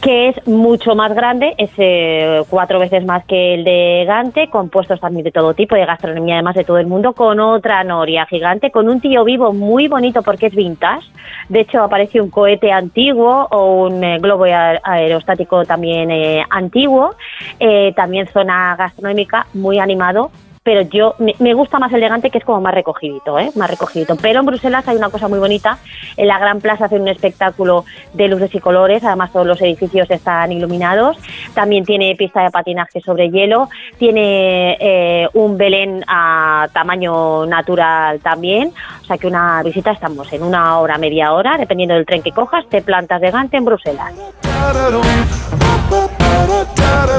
que 0.01 0.29
es 0.29 0.47
mucho 0.47 0.95
más 0.95 1.13
grande, 1.13 1.55
es 1.57 1.69
eh, 1.77 2.43
cuatro 2.49 2.79
veces 2.79 3.03
más 3.05 3.25
que 3.25 3.55
el 3.55 3.63
de 3.63 4.03
Gante, 4.07 4.49
con 4.49 4.69
puestos 4.69 4.99
también 4.99 5.23
de 5.23 5.31
todo 5.31 5.53
tipo, 5.53 5.75
de 5.75 5.85
gastronomía 5.85 6.35
además 6.35 6.55
de 6.55 6.63
todo 6.63 6.77
el 6.77 6.87
mundo, 6.87 7.13
con 7.13 7.39
otra 7.39 7.83
noria 7.83 8.25
gigante, 8.27 8.71
con 8.71 8.87
un 8.87 9.01
tío 9.01 9.23
vivo 9.23 9.51
muy 9.53 9.87
bonito 9.87 10.21
porque 10.21 10.47
es 10.47 10.55
vintage. 10.55 11.07
De 11.49 11.61
hecho, 11.61 11.81
aparece 11.83 12.21
un 12.21 12.29
cohete 12.29 12.71
antiguo 12.71 13.47
o 13.51 13.83
un 13.87 14.03
eh, 14.03 14.17
globo 14.19 14.45
aer- 14.45 14.79
aerostático 14.83 15.65
también 15.65 16.11
eh, 16.11 16.43
antiguo. 16.49 17.15
Eh, 17.59 17.93
también 17.95 18.27
zona 18.27 18.75
gastronómica 18.75 19.47
muy 19.53 19.79
animado. 19.79 20.31
Pero 20.65 20.81
yo 20.81 21.13
me, 21.19 21.35
me 21.37 21.53
gusta 21.53 21.77
más 21.77 21.93
el 21.93 22.01
de 22.01 22.09
Gante, 22.09 22.31
que 22.31 22.39
es 22.39 22.43
como 22.43 22.59
más 22.59 22.73
recogidito, 22.73 23.37
¿eh? 23.37 23.51
más 23.53 23.69
recogidito. 23.69 24.15
Pero 24.19 24.39
en 24.39 24.47
Bruselas 24.47 24.87
hay 24.87 24.97
una 24.97 25.11
cosa 25.11 25.27
muy 25.27 25.37
bonita. 25.37 25.77
En 26.17 26.27
la 26.27 26.39
Gran 26.39 26.59
Plaza 26.59 26.85
hacen 26.85 27.03
un 27.03 27.07
espectáculo 27.07 27.85
de 28.13 28.27
luces 28.27 28.49
y 28.55 28.59
colores. 28.59 29.03
Además, 29.03 29.31
todos 29.31 29.45
los 29.45 29.61
edificios 29.61 30.09
están 30.09 30.51
iluminados. 30.51 31.17
También 31.53 31.85
tiene 31.85 32.15
pista 32.15 32.41
de 32.41 32.49
patinaje 32.49 32.99
sobre 33.01 33.29
hielo. 33.29 33.69
Tiene 33.99 34.75
eh, 34.79 35.29
un 35.33 35.55
Belén 35.55 36.03
a 36.07 36.67
tamaño 36.73 37.45
natural 37.45 38.19
también. 38.21 38.73
O 39.03 39.05
sea 39.05 39.19
que 39.19 39.27
una 39.27 39.61
visita 39.61 39.91
estamos 39.91 40.33
en 40.33 40.41
una 40.41 40.79
hora, 40.79 40.97
media 40.97 41.31
hora, 41.33 41.57
dependiendo 41.59 41.93
del 41.93 42.07
tren 42.07 42.23
que 42.23 42.31
cojas. 42.31 42.67
Te 42.69 42.81
plantas 42.81 43.21
de 43.21 43.29
Gante 43.29 43.57
en 43.57 43.65
Bruselas. 43.65 44.13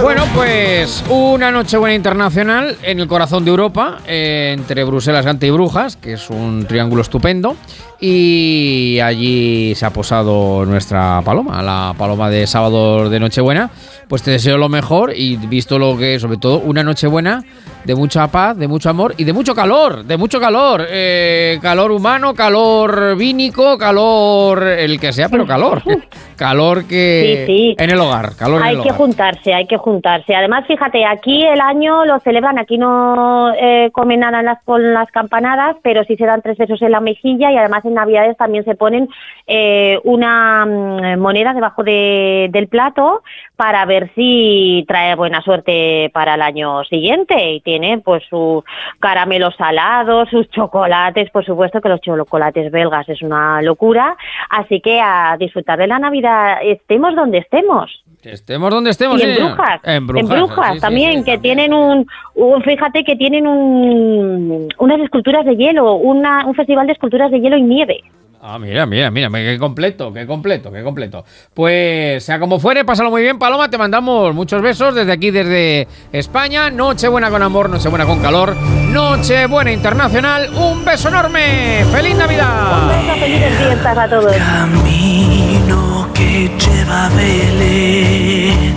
Bueno, 0.02 0.24
pues 0.34 1.04
una 1.08 1.50
Nochebuena 1.50 1.94
internacional 1.94 2.76
en 2.82 3.00
el 3.00 3.08
corazón 3.08 3.44
de 3.44 3.50
Europa, 3.50 3.98
eh, 4.06 4.54
entre 4.56 4.84
Bruselas, 4.84 5.24
Gante 5.24 5.46
y 5.46 5.50
Brujas, 5.50 5.96
que 5.96 6.14
es 6.14 6.30
un 6.30 6.66
triángulo 6.66 7.02
estupendo. 7.02 7.56
Y 7.98 9.00
allí 9.00 9.74
se 9.74 9.86
ha 9.86 9.90
posado 9.90 10.64
nuestra 10.66 11.22
paloma, 11.24 11.62
la 11.62 11.94
paloma 11.96 12.28
de 12.30 12.46
sábado 12.46 13.08
de 13.08 13.18
Nochebuena. 13.18 13.70
Pues 14.06 14.22
te 14.22 14.30
deseo 14.30 14.58
lo 14.58 14.68
mejor 14.68 15.12
y 15.16 15.36
visto 15.36 15.78
lo 15.78 15.96
que, 15.96 16.20
sobre 16.20 16.36
todo, 16.36 16.58
una 16.58 16.82
Nochebuena 16.82 17.42
de 17.86 17.94
mucha 17.94 18.26
paz, 18.26 18.56
de 18.58 18.66
mucho 18.66 18.90
amor 18.90 19.14
y 19.16 19.22
de 19.24 19.32
mucho 19.32 19.54
calor, 19.54 20.04
de 20.04 20.16
mucho 20.16 20.40
calor. 20.40 20.84
Eh, 20.90 21.58
calor 21.62 21.92
humano, 21.92 22.34
calor 22.34 23.16
vínico, 23.16 23.78
calor 23.78 24.64
el 24.64 24.98
que 24.98 25.12
sea, 25.12 25.28
pero 25.28 25.46
calor. 25.46 25.82
calor 26.36 26.86
que 26.86 27.44
Sí, 27.46 27.52
sí. 27.52 27.76
en 27.78 27.90
el 27.90 27.98
hogar, 28.00 28.34
calor 28.36 28.60
en 28.60 28.66
hay 28.66 28.74
el 28.74 28.82
que 28.82 28.88
hogar. 28.88 28.98
juntarse, 28.98 29.54
hay 29.54 29.66
que 29.66 29.76
juntarse. 29.76 30.34
Además, 30.34 30.64
fíjate, 30.66 31.04
aquí 31.06 31.42
el 31.46 31.60
año 31.60 32.04
lo 32.04 32.18
celebran, 32.20 32.58
aquí 32.58 32.76
no 32.76 33.52
eh, 33.54 33.90
comen 33.92 34.20
nada 34.20 34.40
en 34.40 34.46
las, 34.46 34.62
con 34.64 34.92
las 34.92 35.08
campanadas, 35.12 35.76
pero 35.82 36.02
sí 36.04 36.16
se 36.16 36.26
dan 36.26 36.42
tres 36.42 36.58
besos 36.58 36.82
en 36.82 36.90
la 36.90 37.00
mejilla 37.00 37.52
y 37.52 37.56
además 37.56 37.84
en 37.84 37.94
Navidades 37.94 38.36
también 38.36 38.64
se 38.64 38.74
ponen 38.74 39.08
eh, 39.46 39.98
una 40.02 40.66
mm, 40.66 41.20
moneda 41.20 41.54
debajo 41.54 41.84
de- 41.84 42.48
del 42.50 42.66
plato 42.68 43.22
para 43.54 43.84
ver 43.86 44.10
si 44.14 44.84
trae 44.88 45.14
buena 45.14 45.40
suerte 45.40 46.10
para 46.12 46.34
el 46.34 46.42
año 46.42 46.82
siguiente 46.84 47.52
y 47.52 47.60
tiene 47.60 47.75
pues 48.04 48.22
sus 48.28 48.62
caramelos 49.00 49.54
salados, 49.56 50.28
sus 50.30 50.48
chocolates, 50.50 51.30
por 51.30 51.44
supuesto 51.44 51.80
que 51.80 51.88
los 51.88 52.00
chocolates 52.00 52.70
belgas 52.72 53.08
es 53.08 53.22
una 53.22 53.62
locura, 53.62 54.16
así 54.50 54.80
que 54.80 55.00
a 55.00 55.36
disfrutar 55.38 55.78
de 55.78 55.86
la 55.86 55.98
Navidad 55.98 56.58
estemos 56.62 57.14
donde 57.14 57.38
estemos. 57.38 58.02
Estemos 58.22 58.70
donde 58.70 58.90
estemos. 58.90 59.20
Y 59.20 59.24
en. 59.24 59.36
Brujas, 59.36 59.80
En 59.84 60.06
Brujas. 60.06 60.74
sí, 60.74 60.80
también, 60.80 61.18
sí, 61.18 61.24
que 61.30 61.38
tienen 61.38 61.72
un, 61.72 62.06
un- 62.34 62.62
fíjate 62.62 63.04
que 63.04 63.14
tienen 63.14 63.46
un, 63.46 64.68
unas 64.78 65.00
esculturas 65.00 65.44
de 65.44 65.56
hielo, 65.56 65.94
una, 65.94 66.44
un 66.46 66.54
festival 66.54 66.86
de 66.86 66.94
esculturas 66.94 67.30
de 67.30 67.40
hielo 67.40 67.56
y 67.56 67.62
nieve. 67.62 68.00
Ah, 68.40 68.58
mira, 68.58 68.86
mira, 68.86 69.10
mira, 69.10 69.30
qué 69.30 69.58
completo, 69.58 70.12
qué 70.12 70.26
completo, 70.26 70.70
qué 70.70 70.82
completo. 70.82 71.24
Pues, 71.52 72.22
sea 72.24 72.38
como 72.38 72.58
fuere, 72.60 72.84
pásalo 72.84 73.10
muy 73.10 73.22
bien, 73.22 73.38
Paloma. 73.38 73.68
Te 73.68 73.78
mandamos 73.78 74.34
muchos 74.34 74.62
besos 74.62 74.94
desde 74.94 75.12
aquí, 75.12 75.30
desde 75.30 75.88
España. 76.12 76.70
Nochebuena 76.70 77.30
con 77.30 77.42
amor, 77.42 77.70
Nochebuena 77.70 78.04
con 78.06 78.20
calor, 78.20 78.54
Nochebuena 78.56 79.72
internacional. 79.72 80.50
Un 80.54 80.84
beso 80.84 81.08
enorme. 81.08 81.84
¡Feliz 81.90 82.16
Navidad! 82.16 82.82
Un 82.82 82.88
beso, 82.88 83.20
felices 83.20 83.58
fiestas 83.58 83.98
a 83.98 84.08
todos. 84.08 84.36
camino 84.36 86.08
que 86.14 86.50
lleva 86.58 87.06
a 87.06 87.08
Belén 87.10 88.76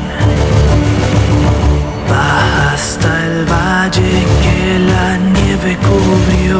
va 2.12 2.74
hasta 2.74 3.26
el 3.26 3.46
valle 3.46 4.26
que 4.44 4.80
la 4.80 5.18
nieve 5.18 5.78
cubrió. 5.78 6.60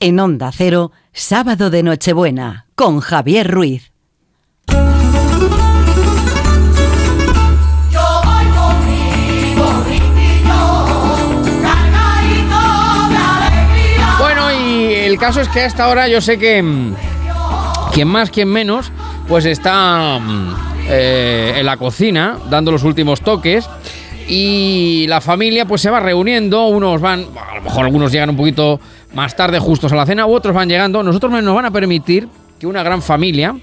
En 0.00 0.20
Onda 0.20 0.52
Cero, 0.52 0.92
sábado 1.12 1.70
de 1.70 1.82
Nochebuena, 1.82 2.66
con 2.76 3.00
Javier 3.00 3.50
Ruiz. 3.50 3.90
Bueno, 14.20 14.52
y 14.52 14.94
el 14.94 15.18
caso 15.18 15.40
es 15.40 15.48
que 15.48 15.60
a 15.60 15.66
esta 15.66 15.88
hora 15.88 16.06
yo 16.06 16.20
sé 16.20 16.38
que 16.38 16.62
mm, 16.62 16.94
quien 17.92 18.06
más, 18.06 18.30
quien 18.30 18.48
menos, 18.48 18.92
pues 19.26 19.46
está 19.46 20.20
mm, 20.20 20.54
eh, 20.90 21.54
en 21.56 21.66
la 21.66 21.76
cocina 21.76 22.38
dando 22.48 22.70
los 22.70 22.84
últimos 22.84 23.20
toques. 23.20 23.68
Y 24.28 25.06
la 25.08 25.20
familia 25.20 25.64
pues 25.64 25.80
se 25.80 25.90
va 25.90 25.98
reuniendo, 25.98 26.66
unos 26.66 27.00
van, 27.00 27.26
a 27.50 27.56
lo 27.56 27.62
mejor 27.62 27.86
algunos 27.86 28.12
llegan 28.12 28.30
un 28.30 28.36
poquito 28.36 28.78
más 29.12 29.36
tarde 29.36 29.58
justos 29.58 29.92
a 29.92 29.96
la 29.96 30.06
cena, 30.06 30.26
u 30.26 30.34
otros 30.34 30.54
van 30.54 30.68
llegando. 30.68 31.02
Nosotros 31.02 31.42
nos 31.42 31.54
van 31.54 31.64
a 31.64 31.70
permitir 31.70 32.28
que 32.58 32.66
una 32.66 32.82
gran 32.82 33.02
familia 33.02 33.56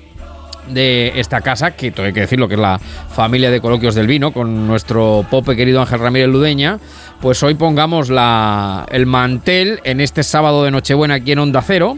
de 0.68 1.14
esta 1.16 1.42
casa, 1.42 1.72
que 1.72 1.92
tengo 1.92 2.12
que 2.12 2.22
decirlo 2.22 2.48
que 2.48 2.56
es 2.56 2.60
la 2.60 2.80
familia 2.80 3.52
de 3.52 3.62
coloquios 3.62 3.96
del 3.96 4.08
vino, 4.08 4.32
con 4.32 4.68
nuestro 4.68 5.26
pope 5.30 5.56
querido 5.56 5.82
Ángel 5.82 6.00
Ramírez 6.00 6.30
Ludeña, 6.30 6.80
pues 7.22 7.42
hoy 7.44 7.56
pongamos 7.56 8.10
la, 8.10 8.86
el 8.92 9.06
mantel 9.06 9.80
en 9.84 10.02
este 10.02 10.24
sábado 10.24 10.64
de 10.64 10.72
Nochebuena 10.72 11.16
aquí 11.16 11.34
en 11.34 11.40
Onda 11.40 11.62
Cero. 11.62 11.98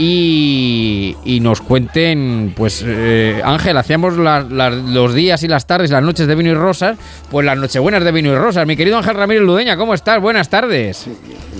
Y, 0.00 1.16
y 1.24 1.40
nos 1.40 1.60
cuenten, 1.60 2.54
pues 2.56 2.84
eh, 2.86 3.42
Ángel, 3.44 3.76
hacíamos 3.76 4.16
la- 4.16 4.42
la- 4.48 4.70
los 4.70 5.12
días 5.12 5.42
y 5.42 5.48
las 5.48 5.66
tardes, 5.66 5.90
las 5.90 6.04
noches 6.04 6.28
de 6.28 6.36
vino 6.36 6.50
y 6.50 6.54
rosas, 6.54 6.96
pues 7.30 7.44
las 7.44 7.58
nochebuenas 7.58 8.04
de 8.04 8.12
vino 8.12 8.30
y 8.30 8.36
rosas. 8.36 8.64
Mi 8.64 8.76
querido 8.76 8.96
Ángel 8.96 9.16
Ramírez 9.16 9.42
Ludeña, 9.42 9.76
¿cómo 9.76 9.94
estás? 9.94 10.20
Buenas 10.20 10.48
tardes. 10.48 11.06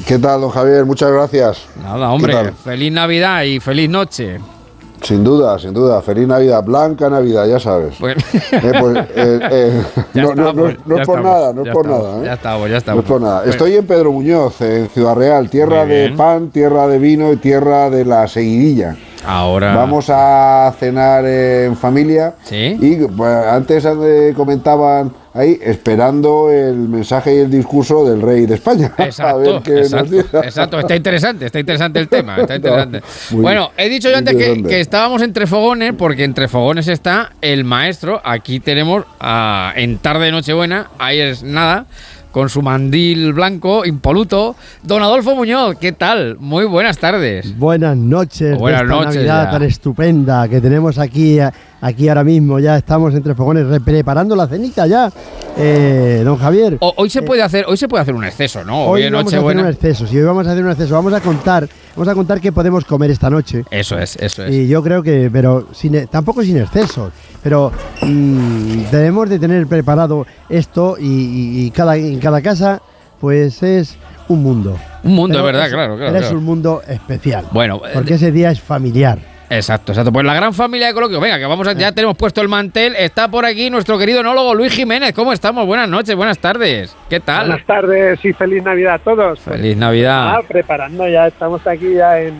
¿Qué 0.06 0.18
tal, 0.20 0.40
don 0.40 0.50
Javier? 0.50 0.84
Muchas 0.84 1.10
gracias. 1.10 1.66
Nada, 1.82 2.10
hombre, 2.10 2.52
feliz 2.64 2.92
Navidad 2.92 3.42
y 3.42 3.58
feliz 3.58 3.90
noche. 3.90 4.38
Sin 5.02 5.22
duda, 5.24 5.58
sin 5.58 5.72
duda. 5.72 6.02
Feliz 6.02 6.26
Navidad, 6.26 6.62
blanca 6.64 7.08
Navidad, 7.08 7.46
ya 7.46 7.58
sabes. 7.60 7.94
Pues- 8.00 8.16
Eh, 8.52 8.72
pues, 8.80 8.96
eh, 9.14 9.40
eh, 9.50 9.82
no, 10.14 10.34
no- 10.34 10.52
no- 10.52 10.62
no 10.62 10.68
es 10.68 10.76
por 10.84 10.98
estamos, 10.98 11.22
nada, 11.22 11.52
no 11.52 11.62
es 11.64 11.68
por 11.72 11.86
estamos, 11.86 12.08
nada. 12.08 12.24
Ya 12.24 12.32
estamos, 12.34 12.70
ya 12.70 12.76
estamos. 12.78 12.96
No 12.96 13.00
es 13.06 13.08
por 13.08 13.20
nada. 13.20 13.36
Bueno. 13.38 13.50
Estoy 13.52 13.76
en 13.76 13.86
Pedro 13.86 14.12
Muñoz, 14.12 14.60
en 14.60 14.88
Ciudad 14.88 15.14
Real, 15.14 15.48
tierra 15.50 15.84
de 15.86 16.10
pan, 16.16 16.50
tierra 16.50 16.86
de 16.88 16.98
vino 16.98 17.32
y 17.32 17.36
tierra 17.36 17.90
de 17.90 18.04
la 18.04 18.26
seguidilla. 18.28 18.96
Ahora. 19.26 19.74
Vamos 19.74 20.06
a 20.10 20.72
cenar 20.78 21.24
en 21.26 21.76
familia. 21.76 22.34
Y 22.50 22.96
pues, 23.06 23.46
antes 23.46 23.86
comentaban 24.36 25.12
ahí, 25.38 25.58
esperando 25.62 26.50
el 26.50 26.76
mensaje 26.88 27.34
y 27.34 27.38
el 27.38 27.50
discurso 27.50 28.04
del 28.04 28.20
rey 28.20 28.46
de 28.46 28.56
España. 28.56 28.92
a 28.98 29.02
ver 29.02 29.08
Exacto, 29.08 29.62
qué 29.62 29.80
exacto. 29.80 30.80
Está 30.80 30.96
interesante, 30.96 31.46
está 31.46 31.60
interesante 31.60 32.00
el 32.00 32.08
tema, 32.10 32.36
está 32.38 32.56
interesante. 32.56 33.02
Muy 33.30 33.42
bueno, 33.42 33.70
he 33.76 33.88
dicho 33.88 34.10
yo 34.10 34.16
antes 34.16 34.34
que, 34.36 34.80
estábamos 34.80 35.22
entre 35.22 35.46
fogones, 35.46 35.94
porque 35.96 36.24
entre 36.24 36.48
fogones 36.48 36.88
está 36.88 37.32
el 37.40 37.64
maestro. 37.64 38.20
Aquí 38.24 38.60
tenemos 38.60 39.04
a, 39.20 39.72
en 39.76 39.98
tarde 39.98 40.26
de 40.26 40.32
Nochebuena, 40.32 40.90
ahí 40.98 41.20
es 41.20 41.42
nada, 41.42 41.86
con 42.32 42.48
su 42.48 42.62
mandil 42.62 43.32
blanco, 43.32 43.84
impoluto, 43.84 44.56
don 44.82 45.02
Adolfo 45.02 45.34
Muñoz. 45.34 45.76
¿Qué 45.78 45.92
tal? 45.92 46.36
Muy 46.38 46.64
buenas 46.64 46.98
tardes. 46.98 47.56
Buenas 47.58 47.96
noches, 47.96 48.58
Buenas 48.58 48.80
de 48.80 48.86
esta 48.86 48.96
noches 48.96 49.14
Navidad 49.16 49.44
ya. 49.44 49.50
tan 49.50 49.62
estupenda 49.62 50.48
que 50.48 50.60
tenemos 50.60 50.98
aquí, 50.98 51.38
aquí 51.80 52.08
ahora 52.08 52.24
mismo. 52.24 52.58
Ya 52.58 52.76
estamos 52.76 53.14
entre 53.14 53.34
fogones 53.34 53.66
re- 53.66 53.80
preparando 53.80 54.34
la 54.36 54.46
cenita 54.46 54.86
ya, 54.86 55.10
Eh, 55.60 56.22
don 56.24 56.36
Javier. 56.38 56.76
O- 56.78 56.94
hoy 56.98 57.10
se 57.10 57.20
puede 57.22 57.42
hacer, 57.42 57.64
hoy 57.66 57.76
se 57.76 57.88
puede 57.88 58.02
hacer 58.02 58.14
un 58.14 58.22
exceso, 58.24 58.62
¿no? 58.64 58.84
Hoy 58.84 59.02
en 59.02 59.12
vamos 59.12 59.24
a 59.24 59.36
hacer 59.36 59.40
un 59.40 59.44
Nochebuena. 59.56 59.70
exceso. 59.70 60.04
Hoy 60.04 60.22
vamos 60.22 60.46
a 60.46 60.52
hacer 60.52 60.62
un 60.64 60.70
exceso, 60.70 60.94
vamos 60.94 61.12
a 61.12 61.20
contar, 61.20 61.68
vamos 61.96 62.06
a 62.08 62.14
contar 62.14 62.40
qué 62.40 62.52
podemos 62.52 62.84
comer 62.84 63.10
esta 63.10 63.28
noche. 63.28 63.64
Eso 63.72 63.98
es, 63.98 64.14
eso 64.20 64.44
es. 64.44 64.54
Y 64.54 64.68
yo 64.68 64.84
creo 64.84 65.02
que, 65.02 65.28
pero 65.32 65.66
sin, 65.72 66.06
tampoco 66.06 66.44
sin 66.44 66.58
excesos. 66.58 67.12
Pero 67.42 67.72
mm, 68.02 68.82
debemos 68.92 69.28
de 69.28 69.38
tener 69.40 69.66
preparado 69.66 70.26
esto 70.48 70.96
y, 70.96 71.06
y- 71.06 71.66
y 71.66 71.70
cada, 71.72 71.96
en 71.96 72.20
cada 72.20 72.40
casa, 72.40 72.80
pues 73.20 73.60
es 73.64 73.96
un 74.28 74.42
mundo. 74.44 74.76
Un 75.02 75.14
mundo, 75.14 75.38
Pero 75.38 75.48
es 75.48 75.54
verdad, 75.54 75.68
claro, 75.70 75.96
claro, 75.96 76.12
pero 76.12 76.16
es 76.18 76.22
claro. 76.22 76.38
un 76.38 76.44
mundo 76.44 76.82
especial. 76.86 77.46
Bueno, 77.50 77.80
eh, 77.84 77.90
Porque 77.94 78.14
ese 78.14 78.30
día 78.30 78.50
es 78.52 78.60
familiar. 78.60 79.18
Exacto, 79.50 79.92
exacto. 79.92 80.12
Pues 80.12 80.26
la 80.26 80.34
gran 80.34 80.52
familia 80.52 80.88
de 80.88 80.94
coloquio. 80.94 81.20
Venga, 81.20 81.38
que 81.38 81.46
vamos 81.46 81.66
a, 81.66 81.72
ya 81.72 81.92
tenemos 81.92 82.16
puesto 82.16 82.40
el 82.42 82.48
mantel. 82.48 82.94
Está 82.96 83.28
por 83.28 83.46
aquí 83.46 83.70
nuestro 83.70 83.98
querido 83.98 84.20
enólogo 84.20 84.54
Luis 84.54 84.72
Jiménez. 84.74 85.12
¿Cómo 85.14 85.32
estamos? 85.32 85.64
Buenas 85.66 85.88
noches, 85.88 86.14
buenas 86.14 86.38
tardes. 86.38 86.94
¿Qué 87.08 87.20
tal? 87.20 87.48
Buenas 87.48 87.66
tardes 87.66 88.22
y 88.24 88.32
feliz 88.34 88.62
Navidad 88.62 88.94
a 88.94 88.98
todos. 88.98 89.40
Feliz 89.40 89.76
Navidad. 89.76 90.36
Ah, 90.36 90.42
preparando 90.46 91.08
ya, 91.08 91.26
estamos 91.28 91.66
aquí 91.66 91.94
ya 91.94 92.20
en, 92.20 92.34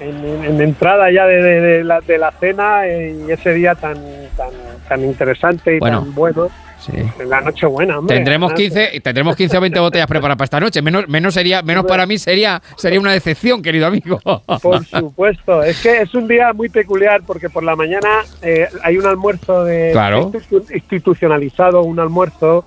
en, 0.00 0.24
en- 0.24 0.44
en 0.44 0.60
entrada 0.60 1.10
ya 1.10 1.26
de, 1.26 1.42
de- 1.42 1.60
de 1.60 1.84
la, 1.84 2.00
de 2.00 2.18
la 2.18 2.30
cena 2.32 2.82
y 2.86 3.30
ese 3.30 3.52
día 3.54 3.74
tan, 3.74 3.96
tan, 4.36 4.50
tan 4.88 5.00
interesante 5.04 5.76
y 5.76 5.78
Bueno. 5.80 6.02
tan 6.02 6.14
bueno 6.14 6.48
En 7.18 7.28
la 7.28 7.40
noche 7.40 7.66
buena, 7.66 7.98
hombre. 7.98 8.16
Tendremos 8.16 8.52
Además, 8.52 8.74
15, 8.74 9.00
tendremos 9.00 9.36
15 9.36 9.58
o 9.58 9.60
20 9.60 9.80
botellas 9.80 10.06
preparadas 10.06 10.36
para 10.36 10.44
esta 10.44 10.60
noche. 10.60 10.82
Menos, 10.82 11.08
menos 11.08 11.34
sería, 11.34 11.62
menos 11.62 11.84
para 11.84 12.06
mí 12.06 12.18
sería, 12.18 12.62
sería 12.76 13.00
una 13.00 13.12
decepción, 13.12 13.62
querido 13.62 13.86
amigo. 13.86 14.20
Por 14.62 14.84
supuesto, 14.84 15.62
es 15.62 15.80
que 15.82 16.02
es 16.02 16.14
un 16.14 16.28
día 16.28 16.52
muy 16.52 16.68
peculiar 16.68 17.22
porque 17.26 17.50
por 17.50 17.64
la 17.64 17.76
mañana 17.76 18.22
eh, 18.42 18.68
hay 18.82 18.98
un 18.98 19.06
almuerzo 19.06 19.64
de 19.64 19.90
Claro. 19.92 20.30
institucionalizado, 20.72 21.82
un 21.82 21.98
almuerzo 21.98 22.64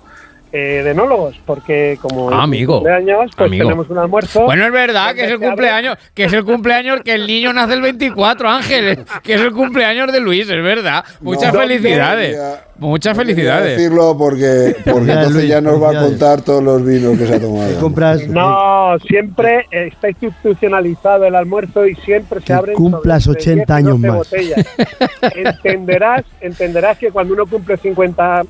eh, 0.52 0.82
de 0.84 0.90
enólogos, 0.90 1.38
porque 1.46 1.96
como 2.02 2.30
Ah, 2.30 2.42
amigo. 2.42 2.74
cumpleaños, 2.78 3.30
pues 3.36 3.46
Amigo. 3.48 3.64
tenemos 3.64 3.88
un 3.90 3.98
almuerzo. 3.98 4.44
Bueno, 4.44 4.66
es 4.66 4.72
verdad 4.72 5.14
que 5.14 5.24
es 5.24 5.30
el 5.30 5.38
cumpleaños, 5.38 5.96
que 6.14 6.24
es 6.24 6.32
el 6.32 6.44
cumpleaños 6.44 7.00
que 7.04 7.14
el 7.14 7.26
niño 7.26 7.52
nace 7.52 7.74
el 7.74 7.82
24, 7.82 8.48
Ángel, 8.48 8.98
que 9.22 9.34
es 9.34 9.40
el 9.40 9.52
cumpleaños 9.52 10.12
de 10.12 10.20
Luis, 10.20 10.48
es 10.50 10.62
verdad. 10.62 11.04
Muchas 11.20 11.52
No, 11.54 11.60
felicidades. 11.60 12.36
Muchas 12.78 13.16
Quería 13.16 13.34
felicidades. 13.34 13.76
decirlo 13.76 14.16
porque, 14.16 14.74
porque 14.90 15.06
Ya, 15.06 15.12
entonces 15.12 15.34
Luis, 15.36 15.48
ya 15.48 15.60
nos 15.60 15.82
va 15.82 15.90
a 15.90 16.02
contar 16.02 16.40
todos 16.40 16.62
los 16.62 16.82
vinos 16.84 17.18
que 17.18 17.26
se 17.26 17.34
ha 17.34 17.40
tomado. 17.40 17.78
compras 17.78 18.26
No, 18.26 18.96
siempre 19.06 19.66
eh, 19.70 19.88
está 19.92 20.08
institucionalizado 20.08 21.26
el 21.26 21.34
almuerzo 21.34 21.86
y 21.86 21.94
siempre 21.96 22.40
se 22.40 22.52
abren 22.54 22.74
cumplas 22.76 23.24
sobre 23.24 23.40
80 23.40 23.54
10 23.54 23.68
y 23.68 23.72
años 23.72 24.00
12 24.00 24.08
más. 24.08 24.16
botellas. 24.16 24.66
entenderás, 25.36 26.24
entenderás 26.40 26.98
que 26.98 27.10
cuando 27.10 27.34
uno 27.34 27.46
cumple 27.46 27.76
50, 27.76 28.42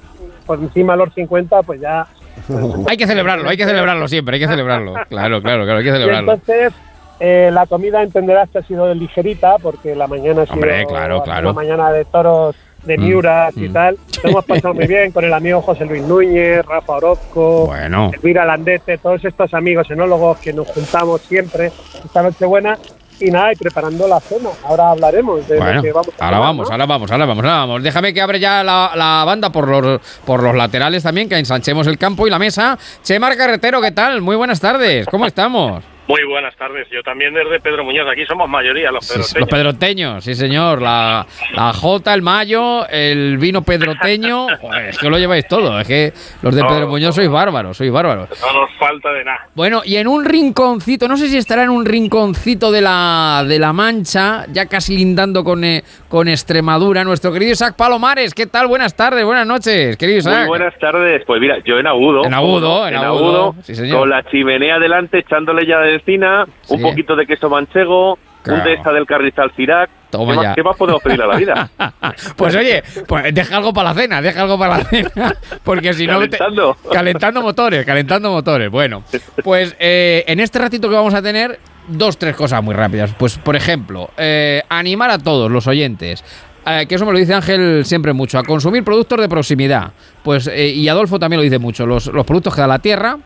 por 0.46 0.58
encima 0.58 0.94
de 0.94 1.04
los 1.04 1.14
50, 1.14 1.62
pues 1.62 1.80
ya 1.80 2.06
Hay 2.88 2.96
que 2.96 3.06
celebrarlo, 3.06 3.48
hay 3.48 3.56
que 3.56 3.66
celebrarlo 3.66 4.08
siempre, 4.08 4.36
hay 4.36 4.40
que 4.40 4.48
celebrarlo. 4.48 4.94
Claro, 5.08 5.42
claro, 5.42 5.64
claro, 5.64 5.78
hay 5.78 5.84
que 5.84 5.90
Y 5.90 5.92
celebrarlo. 5.92 6.32
entonces 6.32 6.72
eh, 7.18 7.50
la 7.52 7.66
comida 7.66 8.02
entenderás 8.02 8.48
que 8.50 8.58
ha 8.58 8.62
sido 8.62 8.92
ligerita 8.94 9.56
porque 9.58 9.94
la 9.94 10.06
mañana 10.06 10.42
ha 10.42 10.46
sido 10.46 10.54
Hombre, 10.54 10.86
claro, 10.86 11.22
claro. 11.22 11.50
una 11.50 11.54
mañana 11.54 11.92
de 11.92 12.04
toros 12.04 12.56
de 12.84 12.96
Mm, 12.96 13.00
Miuras 13.00 13.56
y 13.56 13.68
mm. 13.68 13.72
tal. 13.72 13.98
Lo 14.24 14.30
hemos 14.30 14.44
pasado 14.44 14.74
muy 14.74 14.86
bien 14.86 15.12
con 15.12 15.24
el 15.24 15.32
amigo 15.32 15.60
José 15.60 15.84
Luis 15.84 16.02
Núñez, 16.02 16.64
Rafa 16.64 16.94
Orozco, 16.94 17.66
Bueno. 17.66 18.10
Elvira 18.14 18.44
Landete, 18.44 18.98
todos 18.98 19.24
estos 19.24 19.52
amigos 19.54 19.90
enólogos 19.90 20.38
que 20.38 20.52
nos 20.52 20.66
juntamos 20.68 21.20
siempre 21.22 21.72
esta 22.04 22.22
noche 22.22 22.46
buena. 22.46 22.78
Y 23.20 23.30
nada, 23.30 23.52
y 23.52 23.56
preparando 23.56 24.09
la 24.09 24.18
cena. 24.20 24.48
Ahora 24.64 24.90
hablaremos 24.90 25.47
de 25.47 25.59
Bueno, 25.59 25.74
lo 25.74 25.82
que 25.82 25.92
vamos 25.92 26.14
a 26.18 26.24
ahora 26.24 26.38
vamos, 26.38 26.66
¿no? 26.68 26.72
ahora 26.72 26.86
vamos, 26.86 27.10
ahora 27.10 27.26
vamos, 27.26 27.44
ahora 27.44 27.56
vamos. 27.59 27.82
Déjame 27.82 28.14
que 28.14 28.20
abre 28.20 28.40
ya 28.40 28.64
la, 28.64 28.92
la 28.94 29.24
banda 29.26 29.51
por 29.51 29.68
los, 29.68 30.01
por 30.24 30.42
los 30.42 30.55
laterales 30.55 31.02
también, 31.02 31.28
que 31.28 31.38
ensanchemos 31.38 31.86
el 31.86 31.98
campo 31.98 32.26
y 32.26 32.30
la 32.30 32.38
mesa. 32.38 32.78
Chemar 33.02 33.36
Carretero, 33.36 33.80
¿qué 33.80 33.92
tal? 33.92 34.20
Muy 34.22 34.36
buenas 34.36 34.60
tardes, 34.60 35.06
¿cómo 35.06 35.26
estamos? 35.26 35.84
Muy 36.10 36.24
buenas 36.24 36.56
tardes. 36.56 36.88
Yo 36.90 37.04
también 37.04 37.32
desde 37.32 37.60
Pedro 37.60 37.84
Muñoz. 37.84 38.08
Aquí 38.10 38.26
somos 38.26 38.48
mayoría 38.48 38.90
los 38.90 39.06
Sí, 39.06 39.12
pedroteños. 39.14 39.40
los 39.40 39.48
pedroteños, 39.48 40.24
sí 40.24 40.34
señor. 40.34 40.82
La, 40.82 41.24
la 41.54 41.72
J, 41.72 42.14
el 42.14 42.22
Mayo, 42.22 42.84
el 42.88 43.38
vino 43.38 43.62
pedroteño. 43.62 44.48
Joder, 44.60 44.86
es 44.88 44.98
que 44.98 45.08
lo 45.08 45.18
lleváis 45.18 45.46
todo. 45.46 45.78
Es 45.78 45.86
que 45.86 46.12
los 46.42 46.52
de 46.52 46.62
No, 46.62 46.68
Pedro 46.68 46.88
Muñoz 46.88 47.14
sois 47.14 47.28
bárbaros, 47.30 47.76
sois 47.76 47.92
bárbaros. 47.92 48.28
No 48.40 48.60
nos 48.60 48.70
falta 48.76 49.12
de 49.12 49.22
nada. 49.24 49.46
Bueno, 49.54 49.82
y 49.84 49.98
en 49.98 50.08
un 50.08 50.24
rinconcito, 50.24 51.06
no 51.06 51.16
sé 51.16 51.28
si 51.28 51.36
estará 51.36 51.62
en 51.62 51.70
un 51.70 51.84
rinconcito 51.86 52.72
de 52.72 52.80
la, 52.80 53.44
de 53.46 53.60
la 53.60 53.72
Mancha, 53.72 54.46
ya 54.52 54.66
casi 54.66 54.96
lindando 54.96 55.44
con, 55.44 55.62
eh, 55.62 55.84
con 56.08 56.26
Extremadura, 56.26 57.04
nuestro 57.04 57.32
querido 57.32 57.52
Isaac 57.52 57.76
Palomares. 57.76 58.34
¿Qué 58.34 58.46
tal? 58.48 58.66
Buenas 58.66 58.96
tardes, 58.96 59.24
buenas 59.24 59.46
noches, 59.46 59.96
querido 59.96 60.18
Isaac. 60.18 60.40
Muy 60.40 60.58
buenas 60.58 60.76
tardes. 60.80 61.22
Pues 61.24 61.40
mira, 61.40 61.58
yo 61.64 61.78
en 61.78 61.86
agudo. 61.86 62.24
En 62.24 62.34
agudo, 62.34 62.68
¿cómo 62.68 62.80
no? 62.80 62.88
en 62.88 62.96
agudo, 62.96 63.54
sí, 63.62 63.76
señor. 63.76 64.00
con 64.00 64.10
la 64.10 64.24
chimenea 64.28 64.80
delante, 64.80 65.18
echándole 65.18 65.64
ya 65.66 65.78
de 65.78 65.99
encina, 66.01 66.47
un 66.68 66.82
poquito 66.82 67.14
de 67.16 67.27
queso 67.27 67.48
manchego, 67.48 68.18
Claro. 68.43 68.60
un 68.62 68.64
de 68.68 68.72
esta 68.74 68.90
del 68.90 69.05
carrizal 69.05 69.52
Cirac. 69.55 69.90
Toma 70.09 70.32
¿Qué, 70.32 70.40
ya. 70.40 70.47
más, 70.48 70.55
qué 70.56 70.62
más 70.62 70.77
podemos 70.78 71.02
pedirle 71.02 71.24
a 71.24 71.27
la 71.28 71.36
vida? 71.36 71.70
Pues 72.36 72.56
oye, 72.56 72.82
pues 73.06 73.35
deja 73.35 73.59
algo 73.59 73.72
para 73.74 73.90
la 73.93 74.01
cena, 74.01 74.22
deja 74.22 74.40
algo 74.43 74.59
para 74.59 74.78
la 74.78 74.85
cena, 74.85 75.35
porque 75.62 75.93
si 75.93 76.06
no... 76.06 76.18
te- 76.27 76.39
calentando 76.93 77.43
motores, 77.43 77.85
calentando 77.85 78.31
motores. 78.32 78.70
Bueno, 78.70 79.05
pues 79.44 79.77
eh, 79.78 80.24
en 80.27 80.40
este 80.40 80.59
ratito 80.59 80.89
que 80.89 80.94
vamos 80.94 81.12
a 81.12 81.20
tener, 81.20 81.60
dos, 81.86 82.16
tres 82.16 82.35
cosas 82.35 82.62
muy 82.64 82.74
rápidas. 82.74 83.14
Pues, 83.18 83.36
por 83.36 83.56
ejemplo, 83.56 84.09
eh, 84.16 84.62
animar 84.70 85.10
a 85.10 85.18
todos 85.18 85.51
los 85.51 85.66
oyentes. 85.66 86.24
eh, 86.66 86.86
que 86.89 86.94
eso 86.94 87.05
me 87.05 87.12
lo 87.12 87.18
dice 87.18 87.35
Ángel 87.35 87.85
siempre 87.85 88.14
mucho, 88.14 88.39
a 88.39 88.43
consumir 88.43 88.82
productos 88.85 89.20
de 89.20 89.28
proximidad. 89.28 89.93
Pues, 90.22 90.47
eh, 90.47 90.68
y 90.68 90.89
Adolfo 90.89 91.18
también 91.18 91.39
lo 91.40 91.44
dice 91.44 91.59
mucho, 91.59 91.85
los, 91.85 92.06
los 92.06 92.24
productos 92.24 92.55
que 92.55 92.62
da 92.62 92.66
la 92.66 92.78
tierra, 92.78 93.18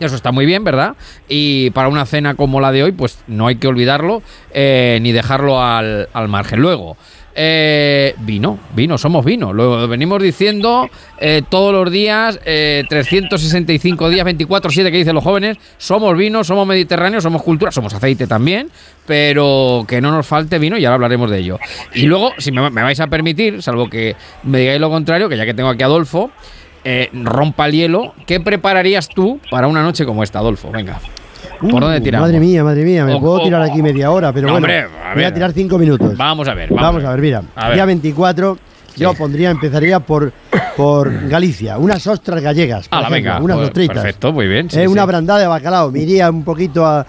eso 0.00 0.16
está 0.16 0.32
muy 0.32 0.46
bien, 0.46 0.64
¿verdad? 0.64 0.96
Y 1.28 1.70
para 1.70 1.88
una 1.88 2.06
cena 2.06 2.34
como 2.34 2.60
la 2.60 2.72
de 2.72 2.82
hoy, 2.82 2.92
pues 2.92 3.18
no 3.26 3.46
hay 3.46 3.56
que 3.56 3.68
olvidarlo 3.68 4.22
eh, 4.52 4.98
ni 5.02 5.12
dejarlo 5.12 5.62
al, 5.62 6.08
al 6.12 6.28
margen. 6.28 6.60
Luego, 6.60 6.96
eh, 7.36 8.14
vino, 8.18 8.60
vino, 8.74 8.96
somos 8.96 9.24
vino. 9.24 9.52
Lo 9.52 9.88
venimos 9.88 10.22
diciendo 10.22 10.88
eh, 11.18 11.42
todos 11.48 11.72
los 11.72 11.90
días, 11.90 12.38
eh, 12.44 12.84
365 12.88 14.08
días, 14.08 14.24
24-7 14.24 14.90
que 14.90 14.98
dicen 14.98 15.14
los 15.14 15.24
jóvenes, 15.24 15.56
somos 15.76 16.16
vino, 16.16 16.44
somos 16.44 16.66
mediterráneos, 16.66 17.24
somos 17.24 17.42
cultura, 17.42 17.72
somos 17.72 17.92
aceite 17.92 18.28
también, 18.28 18.70
pero 19.06 19.84
que 19.88 20.00
no 20.00 20.12
nos 20.12 20.26
falte 20.26 20.58
vino 20.60 20.78
y 20.78 20.84
ahora 20.84 20.94
hablaremos 20.94 21.30
de 21.30 21.38
ello. 21.38 21.58
Y 21.94 22.02
luego, 22.06 22.32
si 22.38 22.52
me, 22.52 22.70
me 22.70 22.82
vais 22.82 23.00
a 23.00 23.08
permitir, 23.08 23.62
salvo 23.62 23.90
que 23.90 24.14
me 24.44 24.60
digáis 24.60 24.80
lo 24.80 24.90
contrario, 24.90 25.28
que 25.28 25.36
ya 25.36 25.44
que 25.44 25.54
tengo 25.54 25.70
aquí 25.70 25.82
a 25.82 25.86
Adolfo, 25.86 26.30
eh, 26.84 27.10
rompa 27.12 27.66
el 27.66 27.72
hielo, 27.72 28.14
¿qué 28.26 28.40
prepararías 28.40 29.08
tú 29.08 29.40
para 29.50 29.66
una 29.68 29.82
noche 29.82 30.04
como 30.04 30.22
esta, 30.22 30.38
Adolfo? 30.38 30.70
Venga. 30.70 30.98
¿Por 31.60 31.80
dónde 31.80 31.98
Uh, 31.98 32.02
tiramos? 32.02 32.28
Madre 32.28 32.40
mía, 32.40 32.64
madre 32.64 32.84
mía, 32.84 33.04
me 33.04 33.14
O- 33.14 33.20
puedo 33.20 33.34
o- 33.34 33.42
tirar 33.44 33.62
aquí 33.62 33.80
media 33.82 34.10
hora, 34.10 34.32
pero 34.32 34.46
No, 34.48 34.54
bueno, 34.54 34.64
hombre, 34.66 34.80
a 35.02 35.14
voy 35.14 35.24
a 35.24 35.32
tirar 35.32 35.52
cinco 35.52 35.78
minutos. 35.78 36.16
Vamos 36.16 36.46
a 36.48 36.54
ver, 36.54 36.68
Vamos, 36.70 36.82
vamos, 36.82 37.04
a 37.04 37.10
ver, 37.12 37.20
mira. 37.20 37.42
A 37.54 37.66
ver. 37.68 37.74
Día 37.76 37.84
24, 37.86 38.58
yo 38.96 39.14
pondría, 39.14 39.50
empezaría 39.50 40.00
por, 40.00 40.32
por 40.76 41.28
Galicia, 41.28 41.78
unas 41.78 42.06
ostras 42.06 42.42
gallegas, 42.42 42.88
por 42.88 42.98
Ala, 42.98 43.08
ejemplo, 43.08 43.32
venga, 43.32 43.44
unas 43.44 43.56
pues, 43.56 43.68
ostritas. 43.68 43.94
perfecto, 43.96 44.32
muy 44.32 44.46
bien, 44.46 44.68
sí, 44.68 44.78
Eh, 44.78 44.82
sí. 44.82 44.86
Una 44.88 45.04
brandada 45.06 45.40
de 45.40 45.46
bacalao, 45.46 45.90
me 45.90 46.00
iría 46.00 46.28
un 46.30 46.44
poquito 46.44 46.84
a- 46.84 47.06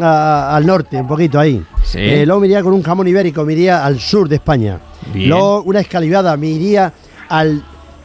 a- 0.00 0.56
al 0.56 0.64
norte, 0.66 0.96
un 0.96 1.08
poquito 1.08 1.38
ahí. 1.40 1.62
Sí. 1.84 1.98
Eh, 2.00 2.24
luego 2.24 2.40
me 2.40 2.46
iría 2.46 2.62
con 2.62 2.72
un 2.72 2.82
jamón 2.82 3.08
ibérico, 3.08 3.44
me 3.44 3.52
iría 3.54 3.84
al 3.84 3.98
sur 4.00 4.28
de 4.28 4.36
España. 4.36 4.78
Bien. 5.12 5.28
Luego 5.30 5.62
una 5.62 5.80
escalivada, 5.80 6.36
me 6.36 6.46
iría 6.48 6.92
al 7.28 7.62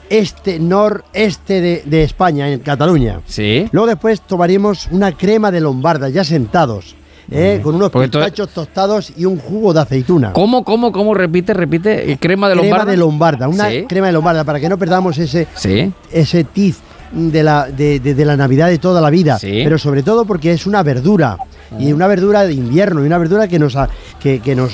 este, 0.10 0.60
noreste 0.60 1.62
de, 1.62 1.84
de 1.86 2.04
España, 2.04 2.50
en 2.50 2.60
Cataluña. 2.60 3.22
Sí. 3.26 3.68
Luego 3.72 3.88
después 3.88 4.22
tomaríamos 4.22 4.88
una 4.92 5.12
crema 5.18 5.52
de 5.52 5.62
lombarda, 5.62 6.10
ya 6.10 6.24
sentados, 6.24 6.96
¿eh? 7.32 7.60
con 7.64 7.76
unos 7.76 7.90
Porque 7.90 8.10
pistachos 8.10 8.50
tostados 8.50 9.14
y 9.18 9.26
un 9.26 9.38
jugo 9.40 9.74
de 9.74 9.82
aceituna. 9.82 10.34
¿Cómo, 10.34 10.64
cómo, 10.64 10.92
cómo? 10.92 11.14
Repite, 11.14 11.54
repite. 11.54 12.18
Crema 12.20 12.50
de 12.50 12.56
crema 12.56 12.70
lombarda. 12.70 12.92
de 12.92 12.98
lombarda, 12.98 13.48
una 13.48 13.70
Sí. 13.70 13.86
crema 13.88 14.08
de 14.08 14.14
lombarda, 14.14 14.44
para 14.44 14.60
que 14.60 14.70
no 14.70 14.78
perdamos 14.78 15.18
ese, 15.18 15.48
Sí. 15.56 15.92
ese 16.12 16.44
tiz 16.44 16.78
de 17.12 17.44
la, 17.44 17.68
de, 17.68 18.00
de- 18.00 18.16
de 18.16 18.26
la 18.26 18.36
Navidad 18.36 18.70
de 18.70 18.80
toda 18.80 19.00
la 19.00 19.10
vida. 19.10 19.38
Sí. 19.40 19.62
Pero 19.64 19.78
sobre 19.78 20.02
todo 20.04 20.26
porque 20.26 20.52
es 20.52 20.66
una 20.66 20.84
verdura. 20.84 21.38
Y 21.80 21.92
una 21.92 22.06
verdura 22.06 22.44
de 22.46 22.54
invierno, 22.54 23.02
y 23.04 23.08
una 23.08 23.18
verdura 23.18 23.48
que 23.48 23.58
nos, 23.58 23.76
que, 24.20 24.40
que 24.42 24.56
nos, 24.56 24.74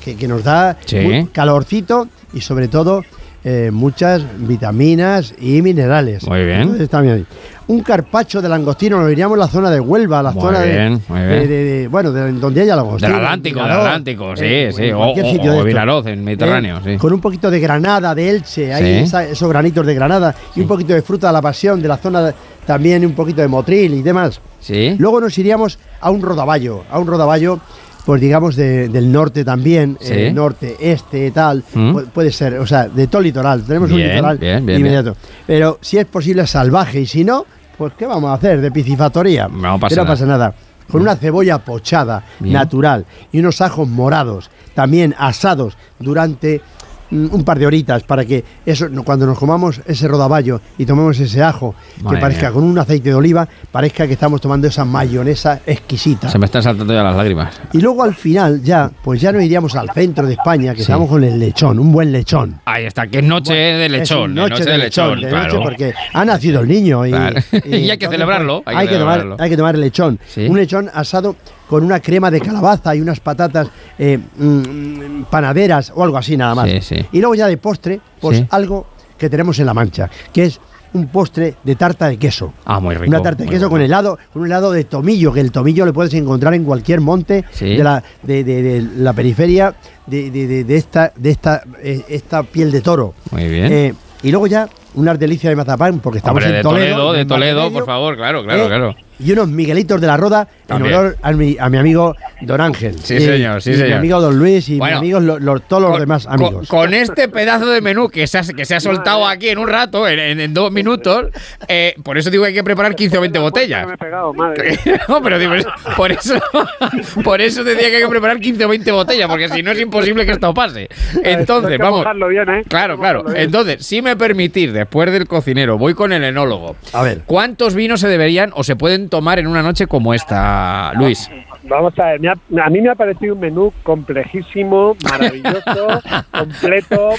que, 0.00 0.14
que- 0.16 0.28
nos 0.28 0.44
da 0.44 0.76
Sí. 0.84 1.26
calorcito 1.32 2.06
y 2.32 2.40
sobre 2.40 2.68
todo 2.68 3.02
eh, 3.48 3.70
muchas 3.72 4.22
vitaminas 4.38 5.32
y 5.38 5.62
minerales. 5.62 6.26
Muy 6.26 6.44
bien. 6.44 6.62
Entonces, 6.62 6.88
también. 6.90 7.24
Un 7.68 7.80
carpacho 7.82 8.42
de 8.42 8.48
langostino, 8.48 9.00
nos 9.00 9.10
iríamos 9.10 9.36
a 9.36 9.40
la 9.42 9.46
zona 9.48 9.70
de 9.70 9.78
Huelva, 9.80 10.20
la 10.22 10.32
Muy 10.32 10.42
zona 10.42 10.60
de- 10.60 10.72
bien, 10.72 11.00
muy 11.08 11.20
de, 11.20 11.26
bien. 11.28 11.48
de- 11.48 11.64
de- 11.64 11.88
bueno, 11.88 12.10
de 12.12 12.32
donde 12.32 12.60
haya 12.62 12.74
langostino. 12.76 13.08
Del 13.08 13.16
Atlántico, 13.24 13.62
del 13.62 13.70
Atlántico, 13.72 14.36
sí, 14.36 14.44
eh, 14.44 14.70
sí. 14.74 14.84
en 14.86 14.94
O, 14.94 15.10
o- 15.10 15.14
de 15.14 15.22
o 15.22 15.26
estos. 15.26 15.64
Vinaroz, 15.64 16.06
en 16.06 16.24
Mediterráneo, 16.24 16.78
Eh, 16.78 16.80
sí. 16.92 16.96
Con 16.96 17.12
un 17.12 17.20
poquito 17.20 17.50
de 17.50 17.58
granada, 17.60 18.14
de 18.16 18.30
Elche, 18.30 18.76
Sí. 18.76 18.84
esa- 19.04 19.24
esos 19.24 19.48
granitos 19.48 19.84
de 19.86 19.94
granada 19.94 20.34
y 20.56 20.60
un 20.60 20.68
poquito 20.68 20.92
de 20.94 21.02
fruta 21.02 21.28
de 21.28 21.32
la 21.32 21.42
pasión 21.42 21.80
de 21.82 21.88
la 21.88 21.96
zona 21.98 22.22
de- 22.22 22.34
también 22.66 23.04
un 23.06 23.12
poquito 23.14 23.42
de 23.42 23.48
motril 23.48 23.94
y 23.94 24.02
demás. 24.02 24.40
Sí. 24.60 24.94
Luego 24.98 25.20
nos 25.20 25.36
iríamos 25.38 25.78
a 26.00 26.10
un 26.10 26.20
rodaballo, 26.22 26.82
a 26.90 26.98
un 26.98 27.06
rodaballo, 27.06 27.58
pues 28.06 28.20
digamos 28.20 28.54
de- 28.56 28.88
del 28.88 29.10
norte 29.12 29.44
también, 29.44 29.98
Sí. 30.00 30.12
eh, 30.14 30.32
norte, 30.32 30.76
este, 30.80 31.30
tal, 31.32 31.62
Mm. 31.74 31.90
pu- 31.90 32.04
puede 32.06 32.30
ser, 32.30 32.58
o 32.60 32.66
sea, 32.66 32.88
de 32.88 33.08
todo 33.08 33.20
litoral, 33.20 33.62
tenemos 33.64 33.90
un 33.90 33.98
litoral 34.00 34.38
bien, 34.38 34.64
bien, 34.64 34.78
inmediato. 34.80 35.16
Pero 35.46 35.78
si 35.82 35.98
es 35.98 36.06
posible 36.06 36.46
salvaje 36.46 37.00
y 37.00 37.06
si 37.06 37.24
no, 37.24 37.44
pues 37.76 37.92
¿qué 37.98 38.06
vamos 38.06 38.30
a 38.30 38.34
hacer? 38.34 38.60
De 38.60 38.70
piscifactoría. 38.70 39.48
No 39.48 39.78
pasa 39.78 39.96
no 39.96 40.02
nada. 40.04 40.14
pasa 40.14 40.24
nada. 40.26 40.54
Con 40.90 41.02
una 41.02 41.16
cebolla 41.16 41.58
pochada, 41.58 42.22
natural, 42.38 43.04
y 43.32 43.40
unos 43.40 43.60
ajos 43.60 43.88
morados, 43.88 44.50
también 44.72 45.16
asados 45.18 45.76
durante 45.98 46.58
mm, 46.58 46.75
un 47.10 47.44
par 47.44 47.58
de 47.58 47.66
horitas 47.66 48.02
para 48.02 48.24
que 48.24 48.44
eso 48.64 48.88
cuando 49.04 49.26
nos 49.26 49.38
comamos 49.38 49.80
ese 49.86 50.08
rodaballo 50.08 50.60
y 50.78 50.84
tomemos 50.86 51.18
ese 51.20 51.42
ajo 51.42 51.74
Madre 52.02 52.16
que 52.16 52.20
parezca 52.20 52.42
mía. 52.46 52.52
con 52.52 52.64
un 52.64 52.78
aceite 52.78 53.10
de 53.10 53.14
oliva 53.14 53.48
parezca 53.70 54.06
que 54.06 54.14
estamos 54.14 54.40
tomando 54.40 54.66
esa 54.66 54.84
mayonesa 54.84 55.60
exquisita 55.66 56.28
Se 56.28 56.38
me 56.38 56.46
están 56.46 56.62
saltando 56.62 56.92
ya 56.92 57.02
las 57.02 57.16
lágrimas. 57.16 57.60
y 57.72 57.78
luego 57.80 58.02
al 58.02 58.14
final 58.14 58.62
ya 58.62 58.90
pues 59.04 59.20
ya 59.20 59.30
nos 59.32 59.42
iríamos 59.42 59.74
al 59.76 59.90
centro 59.90 60.26
de 60.26 60.32
España 60.32 60.72
que 60.72 60.78
Sí. 60.78 60.82
estamos 60.82 61.08
con 61.08 61.22
el 61.22 61.38
lechón 61.38 61.78
un 61.78 61.92
buen 61.92 62.10
lechón 62.12 62.60
Ahí 62.64 62.86
está, 62.86 63.06
que 63.06 63.18
es 63.18 63.24
noche 63.24 63.54
de 63.54 63.86
Es 63.86 63.92
lechón. 63.92 64.34
noche, 64.34 64.64
de 64.64 64.78
lechón, 64.78 65.20
de 65.20 65.28
claro. 65.28 65.46
noche 65.54 65.58
porque 65.62 65.94
ha 66.12 66.24
nacido 66.24 66.60
el 66.60 66.68
niño 66.68 67.06
y, 67.06 67.10
Claro. 67.10 67.36
Y 67.52 67.56
hay 67.56 67.60
que 67.62 67.92
entonces, 67.92 68.10
celebrarlo, 68.10 68.62
pues, 68.62 68.76
hay 68.76 68.88
que 68.88 68.96
tomar, 68.98 69.36
hay 69.38 69.50
que 69.50 69.56
tomar 69.56 69.74
el 69.74 69.80
lechón. 69.80 70.18
Sí. 70.26 70.46
Un 70.48 70.56
lechón 70.56 70.90
asado 70.92 71.36
con 71.68 71.84
una 71.84 72.00
crema 72.00 72.30
de 72.30 72.40
calabaza 72.40 72.94
y 72.94 73.00
unas 73.00 73.20
patatas 73.20 73.68
eh, 73.98 74.18
mm, 74.38 75.24
panaderas 75.30 75.92
o 75.94 76.02
algo 76.04 76.16
así 76.16 76.36
nada 76.36 76.54
más. 76.54 76.70
Sí, 76.70 76.80
sí. 76.80 77.06
Y 77.12 77.18
luego 77.20 77.34
ya 77.34 77.46
de 77.46 77.56
postre, 77.56 78.00
pues 78.20 78.38
Sí. 78.38 78.46
algo 78.50 78.86
que 79.18 79.28
tenemos 79.30 79.58
en 79.58 79.66
la 79.66 79.74
mancha, 79.74 80.08
que 80.32 80.44
es 80.44 80.60
un 80.92 81.08
postre 81.08 81.56
de 81.62 81.74
tarta 81.76 82.08
de 82.08 82.16
queso. 82.16 82.52
Ah, 82.64 82.80
muy 82.80 82.94
rico. 82.94 83.08
Una 83.10 83.20
tarta 83.20 83.44
de 83.44 83.50
queso 83.50 83.64
con 83.64 83.70
bueno. 83.70 83.84
helado, 83.84 84.18
con 84.32 84.42
un 84.42 84.46
helado 84.48 84.72
de 84.72 84.84
tomillo, 84.84 85.32
que 85.32 85.40
el 85.40 85.50
tomillo 85.52 85.84
le 85.84 85.92
puedes 85.92 86.14
encontrar 86.14 86.54
en 86.54 86.64
cualquier 86.64 87.00
monte 87.00 87.44
de, 87.60 87.82
la, 87.84 88.02
de, 88.22 88.44
de- 88.44 88.62
de 88.62 88.80
la 88.98 89.12
periferia 89.12 89.74
de, 90.06 90.30
de- 90.30 90.46
de- 90.46 90.64
de 90.64 90.76
esta, 90.76 91.12
de 91.16 91.30
esta, 91.30 91.62
eh, 91.82 92.02
esta 92.08 92.42
piel 92.44 92.70
de 92.72 92.80
toro. 92.80 93.14
Muy 93.30 93.46
bien. 93.48 93.72
Eh, 93.72 93.94
y 94.22 94.30
luego 94.30 94.46
ya 94.46 94.68
unas 94.94 95.18
delicias 95.18 95.50
de 95.50 95.56
mazapán, 95.56 96.00
porque 96.00 96.18
estamos 96.18 96.42
Hombre, 96.42 96.48
en 96.50 96.56
de 96.56 96.62
Toledo. 96.62 96.96
Toledo, 96.96 97.12
de 97.12 97.24
Toledo, 97.26 97.56
Valdemedio, 97.56 97.78
por 97.78 97.86
favor, 97.86 98.16
claro, 98.16 98.44
claro, 98.44 98.64
¿eh? 98.64 98.66
claro. 98.68 98.96
Y 99.18 99.32
unos 99.32 99.48
Miguelitos 99.48 100.00
de 100.00 100.06
la 100.06 100.16
Roda 100.16 100.46
También. 100.66 100.92
en 100.94 100.98
honor 101.00 101.16
a 101.22 101.32
mi, 101.32 101.56
a 101.58 101.68
mi 101.70 101.78
amigo 101.78 102.14
Don 102.42 102.60
Ángel. 102.60 102.98
Sí, 103.02 103.14
Y- 103.14 103.20
señor, 103.20 103.62
sí, 103.62 103.70
y 103.70 103.74
señor. 103.74 103.88
Mi 103.88 103.94
amigo 103.94 104.20
Don 104.20 104.38
Luis 104.38 104.68
y 104.68 104.78
Bueno, 104.78 105.00
mis 105.00 105.14
amigos, 105.14 105.22
lo- 105.22 105.38
lo- 105.38 105.60
todos 105.60 105.82
los 105.82 105.98
demás 105.98 106.26
Con, 106.26 106.34
amigos. 106.34 106.68
con 106.68 106.92
este 106.94 107.28
pedazo 107.28 107.66
de 107.66 107.80
menú 107.80 108.08
que 108.08 108.26
se 108.26 108.38
ha, 108.38 108.42
que 108.42 108.64
se 108.64 108.74
ha 108.74 108.80
soltado 108.80 109.26
aquí 109.26 109.48
en 109.48 109.58
un 109.58 109.68
rato, 109.68 110.06
en, 110.06 110.18
en- 110.18 110.40
en 110.40 110.52
dos 110.54 110.70
minutos, 110.70 111.26
eh, 111.68 111.94
por 112.02 112.18
eso 112.18 112.30
digo 112.30 112.42
que 112.44 112.48
hay 112.48 112.54
que 112.54 112.64
preparar 112.64 112.94
15 112.94 113.16
o 113.18 113.20
20 113.22 113.38
botellas. 113.38 113.86
Me 113.86 113.94
he 113.94 113.96
pegado, 113.96 114.34
madre. 114.34 114.78
no, 115.08 115.22
pero 115.22 115.38
digo, 115.38 115.52
por 115.96 116.12
eso, 116.12 116.34
por 117.24 117.40
eso 117.40 117.64
decía 117.64 117.88
que 117.90 117.96
hay 117.96 118.02
que 118.02 118.08
preparar 118.08 118.38
15 118.40 118.64
o 118.64 118.68
20 118.68 118.92
botellas, 118.92 119.28
porque 119.28 119.48
si 119.48 119.62
no 119.62 119.70
es 119.72 119.80
imposible 119.80 120.26
que 120.26 120.32
esto 120.32 120.52
pase. 120.54 120.88
Entonces, 121.22 121.78
vamos. 121.78 122.04
bien, 122.28 122.48
¿eh? 122.48 122.62
Claro, 122.68 122.98
claro. 122.98 123.24
Entonces, 123.34 123.84
si 123.86 124.02
me 124.02 124.16
permitís, 124.16 124.72
después 124.72 125.10
del 125.12 125.26
cocinero, 125.26 125.78
voy 125.78 125.94
con 125.94 126.12
el 126.12 126.24
enólogo. 126.24 126.76
A 126.92 127.02
ver. 127.02 127.22
¿Cuántos 127.26 127.74
vinos 127.74 128.00
se 128.00 128.08
deberían 128.08 128.50
o 128.54 128.64
se 128.64 128.76
pueden 128.76 129.05
tomar 129.08 129.38
en 129.38 129.46
una 129.46 129.62
noche 129.62 129.86
como 129.86 130.12
esta, 130.14 130.92
Luis? 130.94 131.30
Vamos 131.64 131.98
a 131.98 132.06
ver, 132.06 132.20
me 132.20 132.28
ha- 132.28 132.64
a 132.64 132.70
mí 132.70 132.80
me 132.80 132.90
ha 132.90 132.94
parecido 132.94 133.34
un 133.34 133.40
menú 133.40 133.72
complejísimo, 133.82 134.96
maravilloso, 135.02 136.00
completo, 136.30 137.10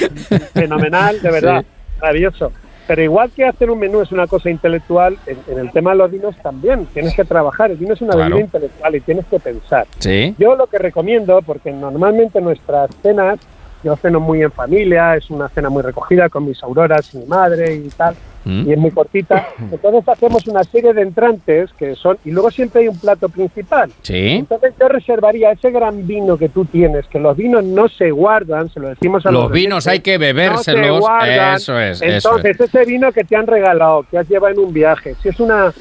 fenomenal, 0.54 1.22
de 1.22 1.32
verdad, 1.32 1.66
maravilloso. 2.02 2.52
Pero 2.88 3.02
igual 3.04 3.30
que 3.36 3.44
hacer 3.44 3.70
un 3.70 3.80
menú 3.80 4.02
es 4.02 4.12
una 4.14 4.28
cosa 4.28 4.50
intelectual, 4.50 5.18
en, 5.26 5.38
en 5.52 5.60
el 5.60 5.72
tema 5.72 5.92
de 5.92 5.98
los 5.98 6.10
vinos 6.12 6.36
también 6.42 6.86
tienes 6.94 7.14
que 7.14 7.26
trabajar. 7.26 7.70
El 7.72 7.78
vino 7.78 7.94
es 7.94 8.02
una 8.02 8.14
Claro. 8.14 8.30
bebida 8.30 8.46
intelectual 8.46 8.96
y 8.96 9.02
tienes 9.02 9.26
que 9.26 9.40
pensar. 9.42 9.86
Sí. 10.00 10.34
Yo 10.38 10.56
lo 10.56 10.68
que 10.68 10.78
recomiendo, 10.78 11.42
porque 11.42 11.72
normalmente 11.74 12.40
nuestras 12.40 12.90
cenas, 13.04 13.40
yo 13.84 13.98
ceno 13.98 14.22
muy 14.22 14.42
en 14.42 14.52
familia, 14.54 15.16
es 15.18 15.30
una 15.30 15.50
cena 15.50 15.70
muy 15.70 15.84
recogida 15.84 16.30
con 16.30 16.46
mis 16.46 16.64
auroras 16.64 17.14
y 17.14 17.18
mi 17.18 17.26
madre 17.26 17.76
y 17.76 17.90
tal. 17.90 18.16
Y 18.48 18.72
es 18.72 18.78
muy 18.78 18.91
cortita. 18.91 19.48
Entonces 19.72 20.07
hacemos 20.07 20.48
una 20.48 20.64
serie 20.64 20.94
de 20.94 21.02
entrantes 21.02 21.72
que 21.74 21.95
son, 21.95 22.18
y 22.26 22.32
luego 22.32 22.49
siempre 22.52 22.82
hay 22.82 22.88
un 22.88 22.98
plato 22.99 23.30
principal. 23.30 23.91
Sí. 24.02 24.30
Entonces 24.32 24.74
yo 24.80 24.88
reservaría 24.88 25.52
ese 25.52 25.72
gran 25.72 26.07
vino 26.07 26.38
que 26.38 26.49
tú 26.49 26.65
tienes, 26.65 27.06
que 27.07 27.19
los 27.19 27.36
vinos 27.36 27.64
no 27.64 27.88
se 27.88 28.11
guardan, 28.11 28.69
se 28.69 28.80
lo 28.80 28.90
decimos 28.90 29.26
a 29.26 29.32
los, 29.32 29.44
Los 29.44 29.52
vinos 29.52 29.88
hay 29.88 29.99
que 29.99 30.14
no 30.18 30.19
se 30.19 30.34
bebérselos. 30.34 30.99
guardan. 31.02 31.56
Eso 31.56 31.80
es, 31.80 32.02
eso 32.02 32.30
Entonces 32.38 32.60
es. 32.60 32.74
ese 32.74 32.86
vino 32.86 33.11
que 33.11 33.24
te 33.24 33.36
han 33.36 33.48
regalado, 33.48 34.06
que 34.10 34.18
has 34.18 34.28
llevado 34.30 34.53
en 34.53 34.60
un 34.60 34.74
viaje, 34.74 35.15
si 35.22 35.30
es 35.30 35.40
una 35.40 35.74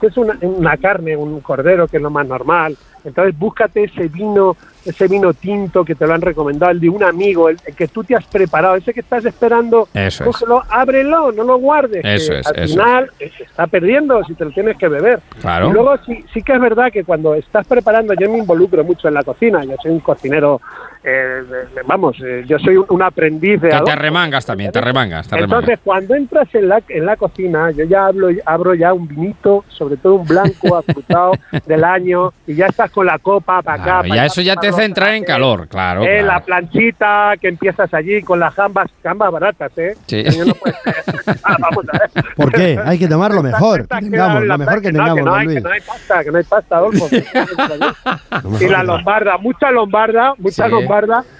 si 0.00 0.06
es 0.06 0.16
una, 0.16 0.36
una 0.40 0.76
carne, 0.76 1.16
un 1.16 1.40
cordero, 1.40 1.86
que 1.86 1.98
es 1.98 2.02
lo 2.02 2.10
más 2.10 2.26
normal, 2.26 2.76
entonces 3.04 3.38
búscate 3.38 3.84
ese 3.84 4.08
vino, 4.08 4.56
ese 4.84 5.08
vino 5.08 5.32
tinto 5.32 5.84
que 5.84 5.94
te 5.94 6.06
lo 6.06 6.14
han 6.14 6.20
recomendado, 6.20 6.72
el 6.72 6.80
de 6.80 6.88
un 6.88 7.02
amigo, 7.02 7.48
el, 7.48 7.56
el 7.64 7.74
que 7.74 7.88
tú 7.88 8.04
te 8.04 8.14
has 8.14 8.26
preparado, 8.26 8.76
ese 8.76 8.92
que 8.92 9.00
estás 9.00 9.24
esperando, 9.24 9.88
Eso 9.94 10.24
es. 10.24 10.26
cógelo, 10.26 10.62
ábrelo, 10.68 11.32
no 11.32 11.44
lo 11.44 11.58
guardes. 11.58 12.04
Eso 12.04 12.32
que 12.32 12.38
es, 12.40 12.46
al 12.46 12.58
eso 12.58 12.74
final 12.74 13.10
eh, 13.18 13.30
se 13.36 13.44
está 13.44 13.66
perdiendo 13.66 14.22
si 14.24 14.34
te 14.34 14.44
lo 14.44 14.50
tienes 14.50 14.76
que 14.76 14.88
beber. 14.88 15.20
Claro. 15.40 15.70
Y 15.70 15.72
luego 15.72 15.96
sí, 16.04 16.24
sí 16.32 16.42
que 16.42 16.52
es 16.52 16.60
verdad 16.60 16.90
que 16.92 17.04
cuando 17.04 17.34
estás 17.34 17.66
preparando, 17.66 18.14
yo 18.14 18.30
me 18.30 18.38
involucro 18.38 18.84
mucho 18.84 19.08
en 19.08 19.14
la 19.14 19.22
cocina, 19.22 19.64
yo 19.64 19.76
soy 19.82 19.92
un 19.92 20.00
cocinero, 20.00 20.60
eh, 21.02 21.42
de- 21.74 21.82
vamos, 21.86 22.16
eh, 22.24 22.44
yo 22.46 22.58
soy 22.58 22.76
un, 22.76 22.86
un 22.88 23.02
aprendiz 23.02 23.60
de 23.60 23.68
Que 23.68 23.68
te 23.68 23.74
Adolfo. 23.76 23.92
arremangas 23.92 24.44
también, 24.46 24.70
te 24.72 24.78
arremangas, 24.80 25.28
te. 25.28 25.38
Entonces, 25.38 25.78
cuando 25.82 26.14
entras 26.14 26.48
en 26.54 26.68
la, 26.68 26.82
en 26.88 27.06
la 27.06 27.16
cocina, 27.16 27.70
yo 27.70 27.84
ya 27.84 28.06
hablo, 28.06 28.28
abro 28.44 28.74
ya 28.74 28.92
un 28.92 29.08
vinito, 29.08 29.64
sobre 29.68 29.96
todo 29.96 30.16
un 30.16 30.26
blanco 30.26 30.76
afrutado 30.76 31.32
del 31.66 31.84
año, 31.84 32.32
y 32.46 32.54
ya 32.54 32.66
estás 32.66 32.90
con 32.90 33.06
la 33.06 33.18
copa 33.18 33.62
para 33.62 33.74
acá. 33.76 33.84
Claro, 33.84 34.08
para 34.08 34.14
ya 34.16 34.26
eso 34.26 34.42
ya 34.42 34.56
te 34.56 34.68
hace 34.68 34.84
entrar 34.84 35.14
en 35.14 35.24
calor, 35.24 35.68
claro. 35.68 36.02
eh, 36.02 36.18
claro. 36.20 36.26
La 36.26 36.40
planchita 36.40 37.32
que 37.40 37.48
empiezas 37.48 37.92
allí 37.94 38.22
con 38.22 38.38
las 38.40 38.54
gambas, 38.54 38.90
gambas 39.02 39.30
baratas, 39.32 39.72
¿eh? 39.78 39.94
Sí. 40.06 40.22
Que 40.22 40.44
no 40.46 40.54
puedo- 40.54 40.74
Ah, 41.44 41.56
vamos 41.58 41.84
a 41.92 41.98
ver. 41.98 42.10
¿Por 42.36 42.52
qué? 42.52 42.78
Hay 42.84 42.98
que 42.98 43.08
tomar 43.08 43.30
lo 43.34 43.42
mejor 43.42 43.86
que 43.88 43.96
tengamos, 44.00 44.42
La 44.44 44.54
lo 44.54 44.58
mejor 44.58 44.82
que 44.82 44.92
no, 44.92 44.98
tengamos, 44.98 45.16
que 45.16 45.22
no, 45.22 45.34
hay, 45.34 45.46
que 45.48 45.60
no 45.60 45.70
hay 45.70 45.80
pasta, 45.80 46.24
que 46.24 46.30
no 46.30 46.38
hay 46.38 46.44
pasta, 46.44 46.76
Adolfo. 46.76 47.06
y 48.60 48.68
la 48.68 48.82
lombarda, 48.82 49.38
mucha 49.38 49.70
lombarda, 49.70 50.34
mucha 50.38 50.64
Sí, 50.66 50.70
lombarda. 50.70 50.89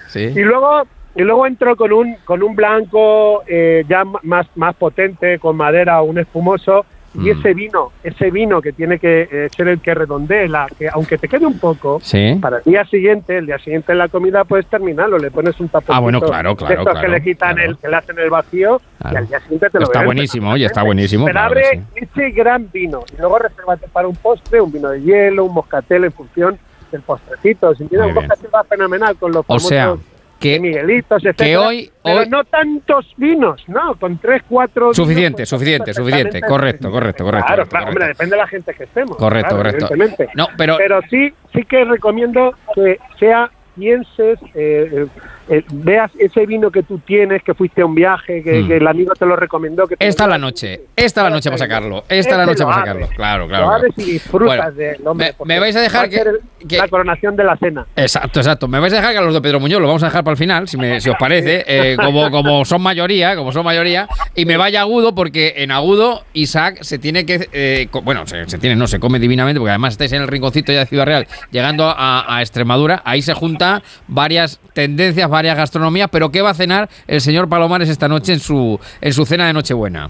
Sí. 0.07 0.19
Y 0.35 0.41
luego 0.41 0.83
y 1.15 1.23
luego 1.23 1.45
entro 1.45 1.75
con 1.75 1.91
un 1.91 2.15
con 2.23 2.41
un 2.41 2.55
blanco 2.55 3.43
eh, 3.47 3.83
ya 3.89 4.03
más 4.23 4.47
más 4.55 4.75
potente 4.75 5.39
con 5.39 5.57
madera 5.57 6.01
o 6.01 6.05
un 6.05 6.19
espumoso 6.19 6.85
y 7.13 7.17
Mm. 7.17 7.27
ese 7.39 7.53
vino, 7.53 7.91
ese 8.05 8.31
vino 8.31 8.61
que 8.61 8.71
tiene 8.71 8.97
que 8.97 9.27
eh, 9.29 9.49
ser 9.53 9.67
el 9.67 9.81
que 9.81 9.93
redondee 9.93 10.47
la 10.47 10.67
que 10.79 10.87
aunque 10.87 11.17
te 11.17 11.27
quede 11.27 11.45
un 11.45 11.59
poco 11.59 11.99
Sí. 12.01 12.37
para 12.41 12.59
el 12.59 12.63
día 12.63 12.85
siguiente, 12.85 13.37
el 13.39 13.47
día 13.47 13.57
siguiente 13.59 13.91
en 13.91 13.97
la 13.97 14.07
comida 14.07 14.45
puedes 14.45 14.65
terminarlo, 14.67 15.17
le 15.17 15.29
pones 15.29 15.59
un 15.59 15.67
tapón 15.67 15.93
Ah, 15.93 15.99
bueno, 15.99 16.21
claro, 16.21 16.55
claro, 16.55 16.73
de 16.73 16.79
estos 16.79 16.93
claro, 16.93 17.05
que 17.05 17.11
le 17.11 17.21
quitan 17.21 17.55
claro. 17.55 17.69
el 17.71 17.77
que 17.77 17.87
le 17.89 17.95
hacen 17.97 18.17
el 18.17 18.29
vacío 18.29 18.81
y 19.11 19.15
al 19.17 19.27
día 19.27 19.39
siguiente 19.41 19.69
te 19.69 19.79
lo 19.79 19.83
Está 19.87 20.05
buenísimo, 20.05 20.51
oye, 20.51 20.65
está 20.65 20.83
buenísimo. 20.83 21.25
pero 21.25 21.39
abre 21.41 21.63
sí. 21.71 21.81
ese 22.15 22.31
gran 22.31 22.69
vino 22.71 23.01
y 23.13 23.17
luego 23.19 23.39
resérvate 23.39 23.87
para 23.89 24.07
un 24.07 24.15
postre, 24.15 24.61
un 24.61 24.71
vino 24.71 24.87
de 24.87 25.01
hielo, 25.01 25.43
un 25.43 25.53
moscatel 25.53 26.05
en 26.05 26.13
función 26.13 26.57
del 26.91 27.01
postrecito. 27.01 27.73
Si 27.75 27.85
tienes 27.85 28.07
un 28.07 28.13
moscatel 28.13 28.49
va 28.53 28.63
fenomenal 28.63 29.15
con 29.15 29.31
los 29.31 29.43
O 29.47 29.59
sea, 29.59 29.85
famosos 29.85 30.05
que, 30.39 30.59
Miguelitos, 30.59 31.23
etcétera, 31.23 31.61
hoy- 31.61 31.91
pero 32.03 32.19
hoy- 32.21 32.29
no 32.29 32.43
tantos 32.45 33.13
vinos, 33.17 33.63
no, 33.67 33.93
con 33.95 34.17
tres, 34.17 34.41
cuatro. 34.49 34.85
vinos, 34.87 34.97
Suficiente, 34.97 35.37
pues, 35.43 35.49
suficiente, 35.49 35.93
suficiente. 35.93 36.41
Correcto, 36.41 36.89
correcto, 36.89 37.23
correcto. 37.23 37.45
Claro, 37.45 37.63
correcto, 37.63 37.69
claro, 37.69 37.85
correcto. 37.85 37.89
hombre, 37.89 38.07
depende 38.07 38.35
de 38.35 38.41
la 38.41 38.47
gente 38.47 38.73
que 38.73 38.83
estemos. 38.85 39.17
Correcto, 39.17 39.49
claro, 39.49 39.63
correcto. 39.63 39.93
evidentemente. 39.93 40.31
No, 40.35 40.47
pero- 40.57 40.77
sí, 41.09 41.31
sí 41.53 41.63
que 41.65 41.85
recomiendo 41.85 42.55
que 42.73 42.97
sea 43.19 43.51
pienses, 43.75 44.39
eh, 44.55 45.07
eh, 45.51 45.63
veas 45.71 46.09
ese 46.17 46.45
vino 46.45 46.71
que 46.71 46.81
tú 46.83 46.99
tienes, 46.99 47.43
que 47.43 47.53
fuiste 47.53 47.81
a 47.81 47.85
un 47.85 47.93
viaje, 47.93 48.41
que, 48.41 48.61
Mm. 48.61 48.67
que 48.67 48.77
el 48.77 48.87
amigo 48.87 49.13
te 49.13 49.25
lo 49.25 49.35
recomendó. 49.35 49.85
Que 49.87 49.95
Esta 49.99 50.23
es 50.23 50.27
lo 50.27 50.31
la 50.33 50.37
noche, 50.37 50.81
esta 50.95 51.21
es 51.21 51.23
la 51.25 51.29
noche 51.29 51.49
para 51.49 51.57
sacarlo, 51.59 51.97
esta 52.07 52.13
es 52.15 52.25
la 52.37 52.43
Este 52.43 52.45
noche 52.45 52.59
lo 52.63 52.65
para 52.69 52.79
sacarlo. 52.79 53.07
Claro, 53.15 53.43
Lo 53.43 53.47
claro. 53.49 53.65
claro. 53.65 53.71
abres 53.77 53.93
y 53.97 54.11
disfrutas 54.13 54.57
Bueno, 54.57 54.71
del 54.71 55.07
hombre. 55.07 55.35
me- 55.45 55.59
vais 55.59 55.75
a 55.75 55.81
dejar 55.81 56.05
va 56.05 56.09
que- 56.09 56.67
que- 56.67 56.77
la 56.77 56.87
coronación 56.87 57.35
de 57.35 57.43
la 57.43 57.57
cena. 57.57 57.85
Exacto, 57.95 58.39
exacto. 58.39 58.67
Me 58.67 58.79
vais 58.79 58.93
a 58.93 58.95
dejar 58.97 59.11
que 59.11 59.17
a 59.19 59.21
los 59.21 59.33
de 59.33 59.41
Pedro 59.41 59.59
Muñoz 59.59 59.81
lo 59.81 59.87
vamos 59.87 60.03
a 60.03 60.07
dejar 60.07 60.23
para 60.23 60.31
el 60.33 60.37
final, 60.37 60.67
si, 60.67 60.77
me- 60.77 61.01
si 61.01 61.09
os 61.09 61.17
parece, 61.19 61.63
eh, 61.67 61.97
como, 61.97 62.31
como 62.31 62.63
son 62.65 62.81
mayoría, 62.81 63.35
como 63.35 63.51
son 63.51 63.65
mayoría, 63.65 64.07
y 64.35 64.45
me 64.45 64.55
vaya 64.57 64.81
agudo 64.81 65.13
porque 65.13 65.55
en 65.57 65.71
agudo 65.71 66.23
Isaac 66.33 66.77
se 66.81 66.97
tiene 66.97 67.25
que, 67.25 67.49
eh, 67.51 67.87
bueno, 68.03 68.25
se, 68.25 68.47
se 68.49 68.57
tiene, 68.57 68.75
no, 68.77 68.87
se 68.87 68.99
come 68.99 69.19
divinamente 69.19 69.59
porque 69.59 69.71
además 69.71 69.93
estáis 69.95 70.13
en 70.13 70.21
el 70.21 70.27
rinconcito 70.27 70.71
ya 70.71 70.79
de 70.79 70.85
Ciudad 70.85 71.05
Real, 71.05 71.27
llegando 71.51 71.85
a, 71.87 72.37
a 72.37 72.41
Extremadura, 72.41 73.01
ahí 73.03 73.21
se 73.21 73.33
junta 73.33 73.81
varias 74.07 74.59
tendencias, 74.73 75.29
varias 75.29 75.40
gastronomías, 75.55 76.09
pero 76.11 76.29
¿qué 76.31 76.41
va 76.41 76.51
a 76.51 76.53
cenar 76.53 76.89
el 77.07 77.21
señor 77.21 77.49
Palomares 77.49 77.89
esta 77.89 78.07
noche 78.07 78.33
en 78.33 78.39
su, 78.39 78.79
en 79.01 79.13
su 79.13 79.25
cena 79.25 79.47
de 79.47 79.53
Nochebuena? 79.53 80.09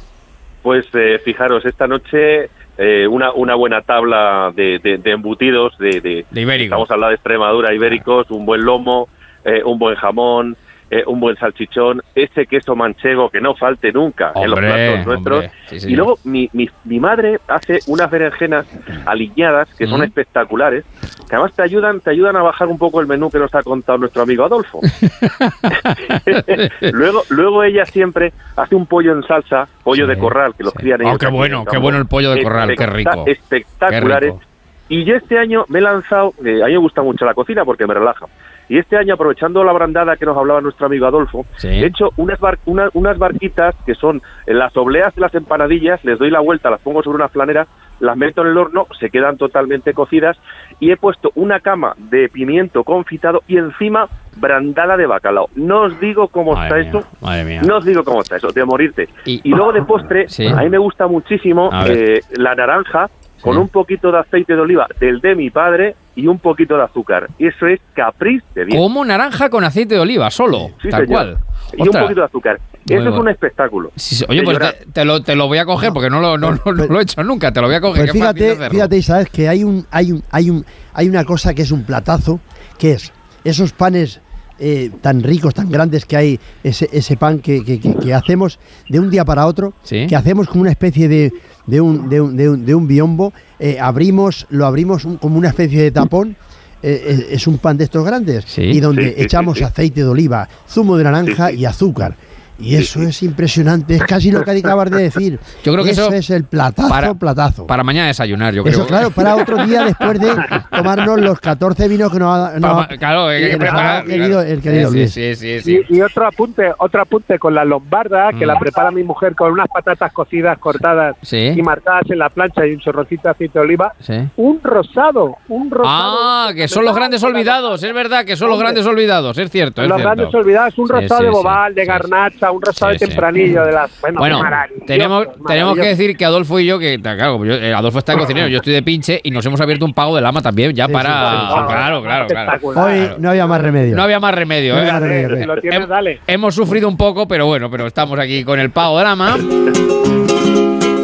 Pues 0.64 0.86
eh, 0.94 1.20
fijaros, 1.26 1.66
esta 1.66 1.88
noche 1.88 2.50
eh, 2.78 3.08
una, 3.08 3.32
una 3.34 3.56
buena 3.56 3.82
tabla 3.82 4.52
de, 4.56 4.80
de- 4.80 4.98
de 4.98 5.12
embutidos, 5.12 5.78
de, 5.78 6.02
de, 6.02 6.26
De 6.30 6.42
ibérico. 6.42 6.66
estamos 6.76 6.92
hablando 6.92 7.10
de 7.10 7.16
Extremadura, 7.16 7.74
ibéricos, 7.74 8.30
un 8.32 8.46
buen 8.46 8.62
lomo, 8.64 9.08
eh, 9.44 9.62
un 9.66 9.78
buen 9.80 9.96
jamón, 9.96 10.56
eh, 10.94 11.06
un 11.08 11.22
buen 11.22 11.38
salchichón, 11.38 12.02
ese 12.14 12.46
queso 12.46 12.76
manchego 12.76 13.30
que 13.30 13.40
no 13.40 13.56
falte 13.56 13.94
nunca 13.94 14.34
en 14.36 14.52
los 14.52 14.60
platos 14.60 15.06
nuestros. 15.06 15.46
sí, 15.68 15.78
y 15.88 15.96
luego 15.96 16.20
mi, 16.26 16.50
mi, 16.52 16.70
mi 16.84 17.00
madre 17.00 17.40
hace 17.48 17.80
unas 17.88 18.12
berenjenas 18.12 18.66
aliñadas 19.06 19.74
que 19.76 19.88
son 19.88 20.04
espectaculares, 20.04 20.84
que 21.30 21.36
además 21.36 21.54
te 21.56 21.64
ayudan, 21.64 22.02
te 22.02 22.10
ayudan 22.10 22.36
a 22.36 22.42
bajar 22.42 22.68
un 22.68 22.78
poco 22.78 23.00
el 23.00 23.08
menú 23.08 23.32
que 23.32 23.40
nos 23.40 23.56
ha 23.56 23.64
contado 23.64 24.00
nuestro 24.00 24.24
amigo 24.24 24.44
Adolfo. 24.44 24.82
luego, 26.92 27.24
luego 27.30 27.64
ella 27.64 27.86
siempre 27.86 28.34
hace 28.58 28.76
un 28.76 28.86
pollo 28.86 29.14
en 29.14 29.24
salsa, 29.24 29.70
pollo 29.84 30.06
de 30.08 30.18
corral, 30.18 30.56
que 30.56 30.66
los 30.66 30.74
crían 30.74 31.00
Oh, 31.02 31.04
ellos 31.04 31.20
qué 31.20 31.26
aquí 31.26 31.34
en 31.34 31.40
bueno, 31.40 31.66
qué 31.72 31.78
bueno 31.78 31.98
el 32.00 32.08
pollo 32.08 32.32
de 32.32 32.44
corral, 32.44 32.76
qué 32.78 32.86
rico. 32.86 33.24
Espectaculares. 33.26 34.34
Qué 34.34 34.40
rico. 34.40 34.52
Y 34.90 35.06
yo 35.06 35.16
este 35.16 35.40
año 35.40 35.64
me 35.70 35.80
he 35.80 35.82
lanzado, 35.82 36.34
eh, 36.44 36.62
a 36.62 36.66
mí 36.66 36.74
me 36.74 36.80
gusta 36.80 37.02
mucho 37.02 37.24
la 37.24 37.34
cocina 37.34 37.64
porque 37.64 37.88
me 37.88 37.94
relaja. 37.94 38.26
Y 38.72 38.78
este 38.78 38.96
año, 38.96 39.16
aprovechando 39.16 39.66
la 39.66 39.74
brandada 39.74 40.16
que 40.16 40.26
nos 40.26 40.38
hablaba 40.38 40.62
nuestro 40.62 40.86
amigo 40.86 41.06
Adolfo, 41.06 41.46
Sí. 41.58 41.68
he 41.68 41.88
hecho 41.88 42.12
unas, 42.16 42.40
bar- 42.40 42.58
una- 42.66 42.90
unas 42.94 43.18
barquitas 43.18 43.76
que 43.86 43.96
son 43.96 44.22
en 44.48 44.58
las 44.58 44.78
obleas 44.78 45.14
de 45.14 45.20
las 45.20 45.36
empanadillas, 45.36 46.02
les 46.06 46.18
doy 46.18 46.32
la 46.32 46.40
vuelta, 46.40 46.70
las 46.70 46.80
pongo 46.80 47.04
sobre 47.04 47.18
una 47.18 47.28
flanera, 47.28 47.68
las 48.00 48.16
meto 48.16 48.44
en 48.44 48.48
el 48.48 48.58
horno, 48.58 48.88
se 48.98 49.10
quedan 49.10 49.36
totalmente 49.36 49.94
cocidas 49.94 50.38
y 50.80 50.90
he 50.92 50.96
puesto 50.96 51.32
una 51.36 51.60
cama 51.60 51.96
de 51.98 52.30
pimiento 52.30 52.86
confitado 52.86 53.42
y 53.46 53.58
encima 53.58 54.08
brandada 54.38 54.96
de 54.96 55.06
bacalao. 55.06 55.50
No 55.56 55.82
os 55.82 56.00
digo 56.00 56.30
cómo 56.30 56.54
Madre 56.54 56.68
está 56.84 56.92
mía, 56.94 57.00
eso, 57.02 57.10
madre 57.22 57.44
mía. 57.44 57.62
no 57.68 57.76
os 57.76 57.84
digo 57.86 58.06
cómo 58.06 58.22
está 58.22 58.38
eso, 58.38 58.54
de 58.54 58.64
morirte. 58.64 59.10
Y- 59.26 59.42
Y, 59.44 59.50
luego 59.50 59.74
de 59.74 59.82
postre, 59.82 60.28
Sí. 60.30 60.48
a 60.48 60.56
mí 60.56 60.70
me 60.70 60.78
gusta 60.78 61.08
muchísimo 61.08 61.70
eh, 61.88 62.22
la 62.38 62.56
naranja 62.56 63.10
con 63.42 63.58
un 63.58 63.68
poquito 63.70 64.12
de 64.12 64.20
aceite 64.20 64.54
de 64.56 64.62
oliva 64.62 64.88
del 65.00 65.20
de 65.20 65.36
mi 65.36 65.50
padre 65.50 65.96
y 66.16 66.28
un 66.28 66.40
poquito 66.40 66.76
de 66.78 66.84
azúcar. 66.84 67.28
Y 67.40 67.48
eso 67.48 67.68
es 67.68 67.80
capriz 67.94 68.44
de 68.56 68.66
Dios. 68.66 68.78
Como 68.80 69.04
naranja 69.06 69.50
con 69.50 69.64
aceite 69.64 69.96
de 69.96 70.02
oliva, 70.02 70.30
solo, 70.30 70.70
Sí, 70.82 70.90
tal 70.90 71.06
señor. 71.06 71.08
cual. 71.08 71.38
Y 71.78 71.82
un 71.84 71.88
poquito 71.88 72.20
de 72.22 72.26
azúcar. 72.26 72.60
Muy 72.90 72.98
eso 72.98 73.10
es 73.10 73.16
un 73.20 73.30
espectáculo. 73.30 73.92
Sí, 73.96 74.16
sí. 74.16 74.26
Oye, 74.28 74.42
pues 74.44 74.58
te, 74.58 74.86
te 74.92 75.06
lo, 75.06 75.22
te 75.22 75.36
lo 75.36 75.48
voy 75.48 75.60
a 75.60 75.66
coger 75.66 75.94
porque 75.94 76.10
no 76.10 76.20
lo, 76.20 76.38
no, 76.38 76.52
no- 76.52 76.72
no 76.74 76.86
lo 76.88 77.00
he 77.00 77.04
hecho 77.04 77.24
nunca. 77.24 77.52
Te 77.52 77.62
lo 77.62 77.68
voy 77.68 77.76
a 77.76 77.82
coger. 77.82 78.02
Pues 78.06 78.12
fíjate, 78.14 78.70
fíjate, 78.70 78.98
Isabel, 78.98 79.30
que 79.30 79.48
hay 79.48 79.64
un, 79.64 79.86
hay 79.92 80.12
un, 80.12 80.24
hay 80.32 80.50
un, 80.50 80.66
hay 80.94 81.08
una 81.08 81.24
cosa 81.24 81.54
que 81.54 81.62
es 81.62 81.72
un 81.72 81.84
platazo, 81.84 82.40
que 82.80 82.94
es 82.94 83.14
esos 83.44 83.72
panes 83.74 84.20
eh, 84.64 84.92
tan 85.02 85.24
ricos, 85.24 85.54
tan 85.56 85.70
grandes 85.72 86.06
que 86.06 86.16
hay, 86.16 86.40
ese, 86.64 86.88
ese 86.94 87.18
pan 87.18 87.40
que, 87.40 87.64
que- 87.66 87.80
que- 87.80 87.96
que 87.96 88.14
hacemos 88.14 88.60
de 88.88 89.00
un 89.00 89.10
día 89.10 89.26
para 89.26 89.48
otro, 89.48 89.74
Sí. 89.84 90.06
que 90.08 90.16
hacemos 90.16 90.48
como 90.48 90.62
una 90.62 90.70
especie 90.72 91.08
de, 91.08 91.34
de 91.66 91.82
un, 91.82 92.08
de 92.10 92.22
un, 92.22 92.38
de 92.38 92.50
un- 92.50 92.64
de 92.66 92.76
un 92.76 92.88
biombo, 92.88 93.34
eh, 93.60 93.78
abrimos, 93.82 94.46
lo 94.52 94.66
abrimos 94.68 95.04
un- 95.04 95.18
como 95.18 95.38
una 95.38 95.50
especie 95.50 95.82
de 95.82 95.92
tapón. 95.92 96.36
eh, 96.84 97.28
es 97.34 97.46
un 97.46 97.60
pan 97.60 97.78
de 97.78 97.84
estos 97.84 98.04
grandes 98.04 98.58
y 98.58 98.80
donde 98.80 99.04
Sí, 99.04 99.10
sí, 99.10 99.16
sí, 99.18 99.22
echamos 99.22 99.60
sí. 99.60 99.64
aceite 99.64 100.02
de 100.02 100.08
oliva, 100.08 100.50
zumo 100.68 100.98
de 100.98 101.04
naranja 101.04 101.52
y 101.52 101.64
azúcar. 101.66 102.16
Y 102.62 102.76
eso 102.76 103.02
es 103.02 103.24
impresionante, 103.24 103.96
es 103.96 104.04
casi 104.04 104.32
lo 104.32 104.44
que 104.44 104.52
acabas 104.52 104.90
de 104.92 105.04
decir. 105.04 105.40
Yo 105.64 105.74
creo 105.74 105.84
que 105.84 105.92
eso 105.92 106.12
es 106.14 106.30
el 106.30 106.44
platazo, 106.46 106.90
para- 106.90 107.14
platazo. 107.14 107.68
Para 107.68 107.84
mañana 107.84 108.08
desayunar, 108.08 108.54
yo 108.54 108.64
Eso, 108.66 108.80
creo. 108.86 108.88
claro, 108.88 109.12
para 109.12 109.36
otro 109.36 109.66
día 109.66 109.84
después 109.86 110.20
de 110.20 110.32
tomarnos 110.70 111.20
los 111.20 111.40
14 111.40 111.88
vinos 111.88 112.12
que 112.12 112.20
nos 112.20 112.36
ha, 112.38 112.60
nos 112.60 112.86
Para 112.86 112.98
claro, 112.98 113.28
hay 113.28 113.42
que 113.42 113.50
que 113.52 113.58
nos 113.58 113.68
ha 113.68 113.72
preparar, 113.72 114.06
querido 114.06 114.28
claro. 114.40 114.42
el 114.54 114.62
querido 114.62 114.90
Sí, 114.92 114.98
Luis. 114.98 115.12
sí, 115.14 115.36
sí, 115.36 115.60
sí. 115.62 115.80
Y, 115.90 115.98
y 115.98 116.02
otro 116.02 116.28
apunte, 116.28 116.72
otro 116.78 117.02
apunte 117.02 117.40
con 117.40 117.54
la 117.56 117.66
lombarda, 117.66 118.30
que 118.32 118.46
Mm. 118.46 118.48
la 118.48 118.60
prepara 118.60 118.92
mi 118.92 119.04
mujer 119.04 119.36
con 119.36 119.52
unas 119.52 119.68
patatas 119.68 120.12
cocidas, 120.14 120.58
cortadas 120.60 121.16
Sí. 121.22 121.38
y 121.56 121.62
marcadas 121.62 122.04
en 122.10 122.20
la 122.20 122.30
plancha 122.30 122.66
y 122.66 122.72
un 122.74 122.80
chorrocito 122.80 123.24
de 123.24 123.30
aceite 123.32 123.60
de 123.60 123.66
oliva. 123.66 123.94
Sí. 124.00 124.14
Un 124.38 124.60
rosado, 124.64 125.38
un 125.48 125.70
rosado. 125.72 125.88
Ah, 126.22 126.52
que 126.56 126.68
son 126.68 126.86
los 126.86 126.96
grandes 126.96 127.24
olvidados, 127.24 127.84
es 127.84 127.94
verdad 127.94 128.26
que 128.26 128.36
son 128.36 128.50
los 128.50 128.60
grandes 128.60 128.86
olvidados, 128.86 129.38
es 129.38 129.50
cierto. 129.50 129.82
es 129.82 129.88
Los 129.90 129.98
cierto. 129.98 130.16
grandes 130.16 130.36
olvidados, 130.36 130.78
un 130.78 130.90
rosado 130.90 131.20
sí, 131.20 131.26
de 131.26 131.32
sí. 131.32 131.36
bobal, 131.38 131.76
de 131.76 131.86
garnacha, 131.86 132.51
un 132.52 132.62
rosado 132.62 132.92
Sí, 132.94 133.00
de 133.00 133.06
sí. 133.06 133.12
tempranillo, 133.12 133.66
de 133.66 133.72
las. 133.72 133.92
Bueno, 134.14 134.42
tenemos, 134.86 135.28
tenemos 135.48 135.76
que 135.78 135.86
decir 135.88 136.16
que 136.18 136.26
Adolfo 136.26 136.60
y 136.60 136.66
yo, 136.66 136.78
que 136.80 137.00
claro, 137.00 137.44
yo- 137.46 137.54
eh, 137.56 137.74
Adolfo 137.74 138.00
está 138.00 138.14
de 138.14 138.20
cocinero, 138.20 138.48
yo 138.48 138.58
estoy 138.58 138.74
de 138.74 138.84
pinche 138.84 139.20
y 139.24 139.32
nos 139.32 139.46
hemos 139.46 139.60
abierto 139.62 139.86
un 139.86 139.94
pago 139.94 140.16
de 140.16 140.22
lama 140.22 140.42
también, 140.42 140.74
ya 140.74 140.88
para. 140.88 141.10
sí, 141.10 141.48
sí. 141.48 141.54
Claro, 141.68 142.02
claro, 142.04 142.28
claro. 142.28 142.60
Hoy 142.82 143.12
no 143.20 143.30
había 143.30 143.48
más 143.48 143.62
remedio. 143.62 143.96
No 143.96 144.04
había 144.04 144.20
más 144.20 144.34
remedio, 144.36 144.74
No 144.74 144.80
¿eh? 144.80 144.82
había 144.82 144.94
más 144.94 145.02
remedio, 145.02 145.38
Si 145.38 145.44
lo 145.46 145.58
tienes, 145.62 145.80
Hem- 145.82 145.88
dale. 145.88 146.20
Hemos 146.28 146.56
sufrido 146.56 146.88
un 146.88 146.98
poco, 146.98 147.28
pero 147.28 147.46
bueno, 147.46 147.70
pero 147.72 147.88
estamos 147.88 148.18
aquí 148.20 148.44
con 148.44 148.60
el 148.60 148.72
pago 148.72 148.98
de 148.98 149.04
lama. 149.04 149.38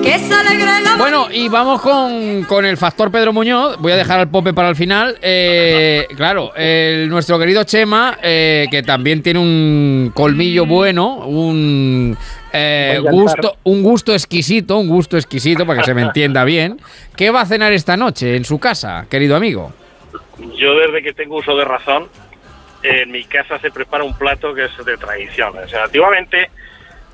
Que 0.08 0.20
se 0.20 0.34
alegre 0.34 0.66
la 0.84 0.96
Bueno, 0.98 1.28
y 1.30 1.50
vamos 1.50 1.82
con, 1.82 2.44
con 2.46 2.66
el 2.66 2.78
factor 2.78 3.12
Pedro 3.12 3.34
Muñoz. 3.34 3.76
Voy 3.80 3.92
a 3.92 3.98
dejar 3.98 4.22
al 4.22 4.30
Pope 4.30 4.54
para 4.54 4.70
el 4.70 4.76
final. 4.78 5.18
Eh, 5.22 6.08
claro, 6.16 6.56
el- 6.56 7.10
nuestro 7.10 7.38
querido 7.38 7.66
Chema, 7.66 8.18
eh, 8.24 8.68
que 8.72 8.84
también 8.84 9.22
tiene 9.22 9.40
un 9.40 10.12
colmillo 10.14 10.66
bueno, 10.66 11.18
un 11.26 12.18
eh, 12.54 13.02
gusto, 13.12 13.58
un 13.66 13.84
gusto 13.84 14.14
exquisito, 14.14 14.78
un 14.78 14.88
gusto 14.88 15.18
exquisito, 15.18 15.66
para 15.66 15.80
que 15.82 15.86
se 15.86 15.94
me 15.94 16.04
entienda 16.04 16.46
bien. 16.46 16.80
¿Qué 17.18 17.30
va 17.30 17.42
a 17.42 17.46
cenar 17.46 17.74
esta 17.74 17.98
noche 17.98 18.38
en 18.38 18.46
su 18.46 18.60
casa, 18.60 19.08
querido 19.10 19.36
amigo? 19.36 19.74
Yo 20.58 20.74
desde 20.76 21.04
que 21.04 21.12
tengo 21.12 21.36
uso 21.36 21.54
de 21.58 21.66
razón, 21.66 22.08
en 22.82 23.12
mi 23.12 23.26
casa 23.26 23.60
se 23.60 23.72
prepara 23.72 24.06
un 24.06 24.18
plato 24.18 24.54
que 24.54 24.64
es 24.66 24.86
de 24.86 24.96
tradición. 24.96 25.54
O 25.58 25.68
sea, 25.68 25.84
antiguamente 25.84 26.50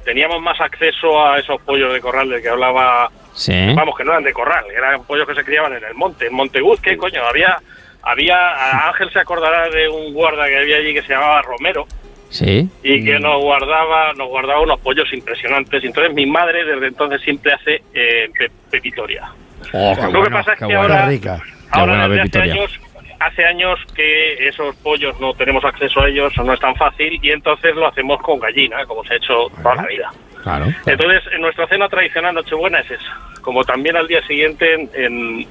teníamos 0.03 0.41
más 0.41 0.59
acceso 0.61 1.25
a 1.25 1.39
esos 1.39 1.61
pollos 1.61 1.93
de 1.93 1.99
corral 2.01 2.30
del 2.30 2.41
que 2.41 2.49
hablaba, 2.49 3.09
Sí. 3.34 3.73
vamos, 3.75 3.95
que 3.97 4.03
no 4.03 4.11
eran 4.11 4.23
de 4.23 4.34
corral, 4.34 4.65
eran 4.75 5.03
pollos 5.05 5.27
que 5.27 5.35
se 5.35 5.43
criaban 5.43 5.73
en 5.75 5.84
el 5.84 5.93
monte, 5.95 6.27
en 6.27 6.34
Monteguz, 6.34 6.80
¿qué 6.81 6.95
coño? 6.97 7.23
Había, 7.25 7.57
había, 8.01 8.88
Ángel 8.89 9.11
se 9.11 9.19
acordará 9.19 9.69
de 9.69 9.88
un 9.89 10.13
guarda 10.13 10.47
que 10.47 10.57
había 10.57 10.77
allí 10.77 10.93
que 10.93 11.01
se 11.01 11.13
llamaba 11.13 11.41
Romero, 11.41 11.85
Sí. 12.30 12.67
y 12.81 13.05
que 13.05 13.19
nos 13.19 13.39
guardaba 13.43 14.11
nos 14.13 14.27
guardaba 14.27 14.59
unos 14.61 14.80
pollos 14.80 15.11
impresionantes. 15.13 15.84
Y 15.84 15.88
Entonces 15.88 16.13
mi 16.15 16.25
madre 16.25 16.65
desde 16.65 16.88
entonces 16.88 17.21
siempre 17.21 17.53
hace 17.53 17.84
eh, 17.93 18.27
pe- 18.38 18.49
pepitoria. 18.71 19.30
Oh, 19.71 19.95
qué 19.95 20.11
Lo 20.11 20.23
que 20.23 20.31
pasa 20.31 20.53
es 20.53 20.59
que 20.59 20.65
bueno. 20.65 20.81
ahora, 20.81 21.05
rica. 21.07 21.39
Ahora 21.69 22.07
desde 22.07 22.21
hace 22.39 22.51
años, 22.51 22.80
hace 23.25 23.45
años 23.45 23.79
que 23.95 24.47
esos 24.47 24.75
pollos 24.77 25.19
no 25.19 25.33
tenemos 25.33 25.63
acceso 25.63 26.01
a 26.01 26.09
ellos, 26.09 26.33
no 26.37 26.53
es 26.53 26.59
tan 26.59 26.75
fácil, 26.75 27.19
y 27.21 27.31
entonces 27.31 27.75
lo 27.75 27.87
hacemos 27.87 28.21
con 28.21 28.39
gallina, 28.39 28.85
como 28.85 29.03
se 29.03 29.13
ha 29.13 29.17
hecho 29.17 29.47
toda 29.61 29.75
la 29.75 29.85
vida. 29.85 30.11
Claro. 30.41 30.65
Entonces, 30.85 31.23
en 31.33 31.41
nuestra 31.41 31.67
cena 31.67 31.87
tradicional 31.87 32.35
Nochebuena 32.35 32.79
es 32.79 32.91
esa. 32.91 33.17
Como 33.41 33.63
también 33.63 33.95
al 33.95 34.07
día 34.07 34.21
siguiente, 34.27 34.73
en, 34.73 34.89
en, 34.93 35.41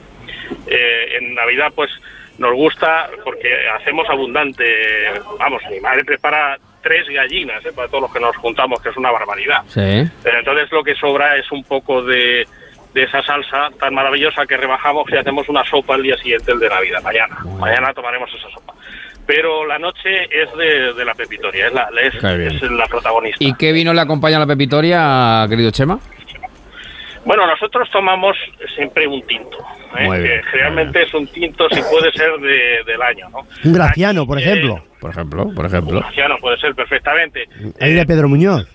eh, 0.67 1.17
en 1.19 1.35
Navidad, 1.35 1.73
pues 1.75 1.91
nos 2.39 2.53
gusta, 2.55 3.09
porque 3.25 3.49
hacemos 3.81 4.09
abundante. 4.09 4.65
Vamos, 5.39 5.63
mi 5.71 5.81
madre 5.81 6.05
prepara 6.05 6.59
tres 6.83 7.09
gallinas 7.09 7.65
¿eh? 7.65 7.73
para 7.75 7.89
todos 7.89 8.03
los 8.03 8.13
que 8.13 8.21
nos 8.21 8.37
juntamos, 8.37 8.83
que 8.83 8.91
es 8.91 8.97
una 8.97 9.11
barbaridad. 9.11 9.63
Sí. 9.69 10.11
Pero 10.23 10.39
entonces 10.39 10.71
lo 10.73 10.83
que 10.83 10.95
sobra 10.95 11.37
es 11.37 11.51
un 11.53 11.65
poco 11.65 12.03
de, 12.03 12.47
de 12.95 13.05
esa 13.05 13.23
salsa 13.23 13.71
tan 13.79 13.95
maravillosa 13.95 14.47
que 14.47 14.57
rebajamos 14.57 15.05
y 15.11 15.17
hacemos 15.17 15.49
una 15.49 15.65
sopa 15.65 15.95
el 15.97 16.03
día 16.03 16.17
siguiente, 16.19 16.53
el 16.53 16.59
de 16.59 16.69
Navidad, 16.69 17.03
mañana. 17.03 17.39
Mañana 17.59 17.93
tomaremos 17.95 18.31
esa 18.35 18.51
sopa. 18.51 18.75
Pero 19.27 19.65
la 19.67 19.79
noche 19.79 20.25
es 20.31 20.53
de, 20.57 20.93
de 20.95 21.05
la 21.05 21.15
pepitoria, 21.15 21.69
es 21.69 21.73
la, 21.73 21.89
es, 22.03 22.15
es 22.63 22.71
la 22.71 22.87
protagonista. 22.87 23.43
¿Y 23.43 23.55
qué 23.55 23.73
vino 23.73 23.95
le 23.95 24.01
acompaña 24.01 24.37
a 24.37 24.41
la 24.41 24.47
pepitoria, 24.47 25.47
querido 25.49 25.71
Chema? 25.71 25.99
Bueno, 27.25 27.47
nosotros 27.47 27.89
tomamos 27.91 28.37
siempre 28.75 29.07
un 29.07 29.23
tinto. 29.27 29.59
¿eh? 29.99 30.05
Muy 30.07 30.19
bien, 30.21 30.41
que 30.41 30.47
generalmente 30.51 31.03
es 31.03 31.15
un 31.15 31.27
tinto, 31.29 31.69
si 31.71 31.81
puede 31.83 32.11
ser 32.13 32.33
de- 32.41 32.83
del 32.85 33.01
año, 33.03 33.29
¿no? 33.31 33.47
Un 33.65 33.73
graciano, 33.73 34.27
por 34.27 34.39
ejemplo. 34.39 34.83
Por 35.01 35.11
ejemplo, 35.11 35.53
por 35.55 35.67
ejemplo. 35.67 36.01
Ya 36.17 36.29
no 36.29 36.37
puede 36.39 36.57
ser 36.59 36.75
perfectamente. 36.77 37.49
Ahí 37.81 37.93
de 37.93 38.07
Pedro 38.07 38.29
Muñoz. 38.29 38.67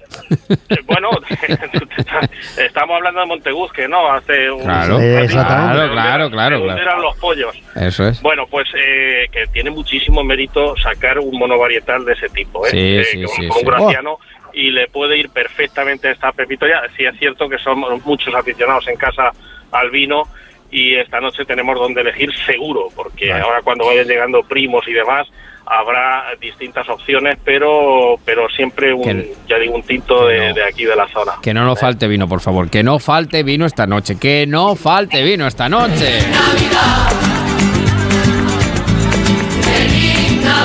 Eh, 0.70 0.76
bueno, 0.86 1.10
estamos 2.58 2.96
hablando 2.98 3.22
de 3.22 3.26
Monteguz, 3.28 3.72
que 3.72 3.88
no, 3.88 4.12
hace 4.12 4.52
un... 4.52 4.62
Claro, 4.64 4.98
claro, 4.98 5.28
claro, 5.30 5.84
¿De 5.86 5.92
claro, 5.92 6.30
claro. 6.62 6.78
eran 6.82 7.02
los 7.02 7.16
pollos? 7.18 7.56
Eso 7.76 8.08
es. 8.08 8.22
Bueno, 8.22 8.46
pues 8.50 8.68
eh, 8.76 9.28
que 9.32 9.48
tiene 9.54 9.70
muchísimo 9.70 10.24
mérito 10.24 10.76
sacar 10.78 11.18
un 11.20 11.38
monovarietal 11.38 12.04
de 12.06 12.14
ese 12.14 12.28
tipo, 12.30 12.66
¿eh? 12.68 12.72
Sí, 12.72 12.78
Eh, 12.98 13.04
sí, 13.06 13.24
con- 13.24 13.36
sí, 13.36 13.48
con 13.48 13.60
sí. 13.60 13.66
un 13.66 13.72
graciano 13.72 14.20
y 14.60 14.72
le 14.72 14.88
puede 14.88 15.18
ir 15.18 15.30
perfectamente 15.30 16.10
esta 16.10 16.32
pepitoria. 16.32 16.82
Sí 16.98 17.06
es 17.06 17.18
cierto 17.20 17.48
que 17.48 17.58
somos 17.60 18.04
muchos 18.06 18.34
aficionados 18.34 18.88
en 18.88 18.98
casa 18.98 19.32
al 19.72 19.92
vino 19.92 20.24
y 20.72 20.96
esta 20.96 21.20
noche 21.22 21.46
tenemos 21.46 21.78
donde 21.78 22.02
elegir 22.02 22.30
seguro, 22.46 22.88
porque 22.96 23.30
Vale. 23.30 23.42
ahora 23.44 23.62
cuando 23.64 23.86
vayan 23.86 24.08
llegando 24.08 24.42
primos 24.44 24.88
y 24.88 24.94
demás 24.94 25.28
habrá 25.70 26.24
distintas 26.40 26.88
opciones, 26.90 27.38
pero 27.44 28.16
pero 28.26 28.50
siempre 28.50 28.94
un, 28.94 29.04
Que- 29.04 29.34
ya 29.50 29.58
digo, 29.60 29.76
un 29.76 29.84
tinto 29.84 30.26
de, 30.26 30.48
no. 30.50 30.54
de 30.56 30.64
aquí 30.64 30.86
de 30.86 30.96
la 30.96 31.08
zona. 31.10 31.34
Que 31.42 31.54
no 31.54 31.66
nos 31.66 31.80
falte 31.80 32.08
vino, 32.08 32.28
por 32.28 32.40
favor. 32.42 32.70
Que 32.70 32.84
no 32.84 33.00
falte 33.00 33.44
vino 33.44 33.66
esta 33.66 33.86
noche. 33.86 34.18
Que 34.18 34.46
no 34.48 34.76
falte 34.76 35.22
vino 35.24 35.46
esta 35.46 35.68
noche. 35.70 36.20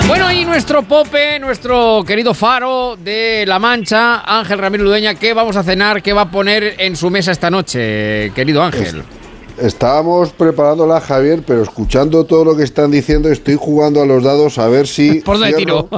Bueno, 0.06 0.32
y 0.32 0.44
nuestro 0.44 0.82
Pope, 0.82 1.38
nuestro 1.38 2.04
querido 2.06 2.34
faro 2.34 2.96
de 2.96 3.44
La 3.46 3.58
Mancha, 3.58 4.22
Ángel 4.24 4.58
Ramiro 4.58 4.84
Ludeña, 4.84 5.14
¿qué 5.14 5.32
vamos 5.32 5.56
a 5.56 5.62
cenar? 5.62 6.02
¿Qué 6.02 6.12
va 6.12 6.22
a 6.22 6.30
poner 6.30 6.74
en 6.78 6.96
su 6.96 7.10
mesa 7.10 7.32
esta 7.32 7.50
noche, 7.50 8.32
querido 8.34 8.62
Ángel? 8.62 9.02
Estábamos 9.58 10.30
preparándola, 10.32 11.00
Javier, 11.00 11.42
pero 11.46 11.62
escuchando 11.62 12.24
todo 12.24 12.44
lo 12.44 12.56
que 12.56 12.64
están 12.64 12.90
diciendo, 12.90 13.28
estoy 13.28 13.56
jugando 13.56 14.02
a 14.02 14.06
los 14.06 14.22
dados 14.22 14.58
a 14.58 14.68
ver 14.68 14.86
si 14.86 15.20
Por 15.24 15.36
cierro, 15.36 15.56
tiro. 15.56 15.88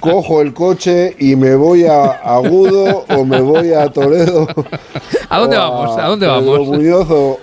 cojo 0.00 0.40
el 0.42 0.52
coche 0.52 1.14
y 1.18 1.36
me 1.36 1.54
voy 1.54 1.84
a 1.86 2.04
Agudo 2.10 3.04
o 3.08 3.24
me 3.24 3.40
voy 3.40 3.72
a 3.72 3.88
Toledo. 3.90 4.46
¿A 5.28 5.38
dónde 5.38 5.56
vamos? 5.56 5.98
¿A 5.98 6.06
dónde 6.08 6.26
vamos? 6.26 6.60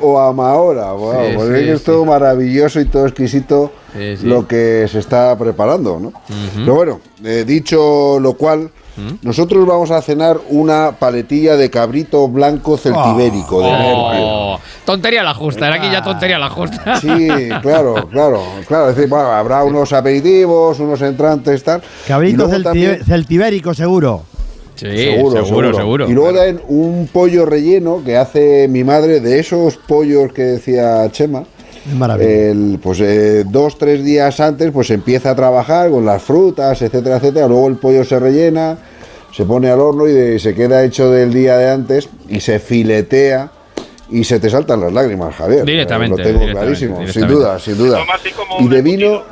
O, 0.02 0.20
a 0.20 0.34
Mahora. 0.34 0.92
Wow, 0.94 1.14
Sí, 1.14 1.36
porque 1.36 1.64
sí, 1.64 1.70
es 1.70 1.80
sí. 1.80 1.86
todo 1.86 2.06
maravilloso 2.06 2.80
y 2.80 2.86
todo 2.86 3.06
exquisito 3.08 3.72
lo 4.24 4.48
que 4.48 4.88
se 4.92 5.00
está 5.00 5.38
preparando, 5.38 6.00
¿no? 6.00 6.14
Pero 6.56 6.76
bueno, 6.76 7.00
eh, 7.24 7.44
dicho 7.46 8.20
lo 8.20 8.34
cual, 8.34 8.72
nosotros 9.22 9.66
vamos 9.66 9.92
a 9.92 10.02
cenar 10.02 10.40
una 10.50 10.94
paletilla 11.00 11.56
de 11.56 11.70
cabrito 11.70 12.28
blanco 12.28 12.78
celtibérico 12.78 13.62
de 13.62 13.72
Nervio. 13.72 14.26
Oh, 14.26 14.60
tontería 14.86 15.24
la 15.24 15.34
justa, 15.34 15.68
era 15.68 15.76
aquí 15.78 15.90
ya 15.92 16.02
tontería 16.04 16.38
la 16.40 16.50
justa. 16.50 16.98
Sí, 17.02 17.28
claro, 17.62 18.08
claro, 18.12 18.42
claro. 18.68 18.90
Es 18.90 18.96
decir, 18.96 19.10
bueno, 19.10 19.32
habrá 19.32 19.64
unos 19.64 19.94
aperitivos, 19.94 20.80
unos 20.80 21.02
entrantes, 21.02 21.64
tal. 21.64 21.82
Cabrito 22.08 22.34
Y 22.34 22.38
luego 22.38 22.54
celti- 22.54 22.64
también- 22.64 23.04
celtibérico, 23.06 23.74
seguro. 23.74 24.24
Sí, 24.76 24.88
seguro, 24.88 25.74
seguro. 25.74 26.10
Y 26.10 26.14
luego 26.14 26.34
también 26.34 26.60
un 26.68 27.08
pollo 27.14 27.46
relleno 27.46 28.02
que 28.04 28.18
hace 28.18 28.68
mi 28.68 28.84
madre 28.84 29.20
de 29.20 29.40
esos 29.40 29.78
pollos 29.78 30.34
que 30.34 30.42
decía 30.44 31.08
Chema. 31.12 31.44
El, 32.20 32.80
pues 32.82 33.00
eh, 33.02 33.44
dos, 33.46 33.78
tres 33.78 34.04
días 34.04 34.40
antes, 34.40 34.72
pues 34.72 34.90
empieza 34.90 35.32
a 35.32 35.36
trabajar 35.36 35.90
con 35.92 36.06
las 36.06 36.24
frutas, 36.24 36.82
etcétera, 36.82 37.18
etcétera. 37.18 37.48
Luego 37.48 37.68
el 37.68 37.76
pollo 37.76 38.04
se 38.04 38.18
rellena, 38.20 38.78
se 39.32 39.44
pone 39.46 39.70
al 39.70 39.80
horno 39.80 40.08
y 40.08 40.12
de- 40.14 40.40
se 40.40 40.56
queda 40.56 40.84
hecho 40.84 41.12
del 41.12 41.34
día 41.34 41.58
de 41.58 41.70
antes 41.70 42.10
y 42.30 42.40
se 42.40 42.60
filetea. 42.60 43.52
Y 44.20 44.24
se 44.24 44.40
te 44.40 44.50
saltan 44.50 44.82
las 44.82 44.94
lágrimas, 44.94 45.36
Javier. 45.36 45.66
Directamente, 45.66 46.18
Lo 46.18 46.24
tengo 46.24 46.40
directamente, 46.40 46.76
clarísimo, 46.86 47.08
sin 47.12 47.28
duda, 47.28 47.60
sin 47.60 47.78
duda. 47.78 48.00
Y 48.60 48.68
de 48.68 48.82
vino, 48.82 49.24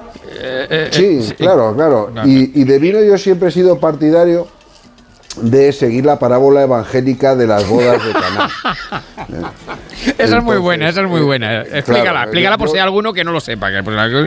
Eh, 0.43 0.89
sí, 0.91 1.33
claro, 1.37 1.73
claro. 1.75 2.11
Y, 2.25 2.61
y 2.61 2.63
de 2.63 2.79
vino 2.79 2.99
yo 3.01 3.17
siempre 3.17 3.49
he 3.49 3.51
sido 3.51 3.79
partidario 3.79 4.47
de 5.41 5.71
seguir 5.71 6.05
la 6.05 6.17
parábola 6.19 6.63
evangélica 6.63 7.35
de 7.35 7.47
las 7.47 7.67
bodas 7.67 8.03
de 8.05 8.11
Caná. 8.11 8.49
Esa 10.17 10.37
es 10.37 10.43
muy 10.43 10.57
buena, 10.57 10.89
esa 10.89 11.01
es 11.01 11.07
muy 11.07 11.21
buena. 11.21 11.61
Explícala, 11.61 12.03
claro, 12.11 12.21
explícala 12.23 12.57
por 12.57 12.67
yo- 12.67 12.71
si 12.73 12.77
hay 12.79 12.83
alguno 12.83 13.13
que 13.13 13.23
no 13.23 13.31
lo 13.31 13.39
sepa. 13.39 13.69
que- 13.71 13.81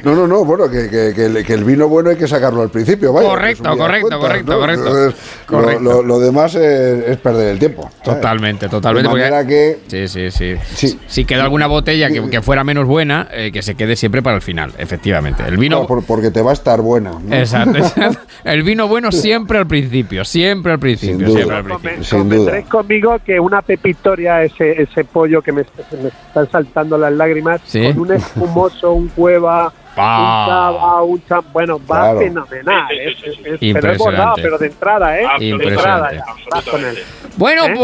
No, 0.04 0.14
no, 0.14 0.26
no, 0.26 0.44
bueno, 0.44 0.70
que, 0.70 0.88
que- 0.90 1.12
que 1.14 1.26
el, 1.26 1.44
que 1.44 1.54
el 1.54 1.64
vino 1.64 1.88
bueno 1.88 2.10
hay 2.10 2.16
que 2.16 2.28
sacarlo 2.28 2.62
al 2.62 2.70
principio, 2.70 3.12
vaya. 3.12 3.28
Correcto, 3.28 3.76
correcto, 3.76 4.18
correcto, 4.18 4.58
correcto. 4.58 4.86
Entonces, 4.86 5.14
Correcto. 5.46 5.82
Lo, 5.82 6.02
lo 6.02 6.18
demás 6.20 6.54
es, 6.54 7.06
es 7.08 7.16
perder 7.18 7.48
el 7.48 7.58
tiempo. 7.58 7.90
¿sabes? 8.04 8.20
Totalmente, 8.20 8.68
totalmente. 8.68 9.08
De 9.08 9.10
porque- 9.10 9.24
manera 9.30 9.46
que 9.46 9.78
Sí, 9.86 10.08
sí, 10.30 10.56
sí. 10.74 10.98
Si 11.06 11.24
queda 11.24 11.42
alguna 11.44 11.66
botella 11.66 12.08
que, 12.10 12.28
que 12.30 12.42
fuera 12.42 12.64
menos 12.64 12.86
buena, 12.86 13.28
eh, 13.32 13.50
que 13.52 13.62
se 13.62 13.74
quede 13.74 13.96
siempre 13.96 14.22
para 14.22 14.36
el 14.36 14.42
final, 14.42 14.72
efectivamente. 14.78 15.42
El 15.46 15.56
vino. 15.58 15.80
No, 15.80 15.86
por- 15.86 16.04
porque 16.04 16.30
te 16.30 16.42
va 16.42 16.50
a 16.50 16.54
estar 16.54 16.80
buena. 16.80 17.10
¿no? 17.22 17.34
Exacto, 17.34 17.78
exacto. 17.78 18.18
El 18.44 18.62
vino 18.62 18.88
bueno 18.88 19.12
siempre 19.12 19.58
al 19.58 19.66
principio, 19.66 20.24
siempre 20.24 20.72
al 20.72 20.78
principio, 20.78 21.26
duda. 21.28 21.36
siempre 21.36 21.56
al 21.56 21.80
principio. 21.80 22.04
Sin 22.04 22.28
duda. 22.28 22.62
Conmigo 22.62 23.16
que 23.24 23.38
una 23.40 23.62
pepitoria, 23.62 24.42
ese, 24.42 24.82
ese 24.82 25.04
pollo 25.04 25.42
que 25.42 25.52
me, 25.52 25.63
est- 25.78 25.92
me 26.02 26.08
están 26.08 26.50
saltando 26.50 26.96
las 26.98 27.12
lágrimas, 27.12 27.60
Sí. 27.64 27.82
con 27.92 28.00
un 28.00 28.12
espumoso, 28.12 28.92
un 28.92 29.08
cueva, 29.08 29.72
Ah. 29.96 30.70
un 30.72 30.78
cava, 30.78 31.02
un 31.02 31.26
cham... 31.26 31.44
Bueno, 31.52 31.78
va 31.78 32.00
Claro. 32.12 32.18
fenomenal. 32.20 32.86
es- 32.92 33.16
es- 33.22 33.26
es- 33.26 33.38
pero 33.42 33.54
es 33.54 33.62
Impresionante. 33.62 34.02
bordado, 34.04 34.34
pero 34.36 34.58
de 34.58 34.66
entrada, 34.66 35.20
¿eh? 35.20 35.26
De 35.38 35.50
entrada 35.68 36.10
ya, 36.12 36.70
con 36.70 36.84
él. 36.84 36.98
Bueno, 37.36 37.64
¿Eh? 37.66 37.74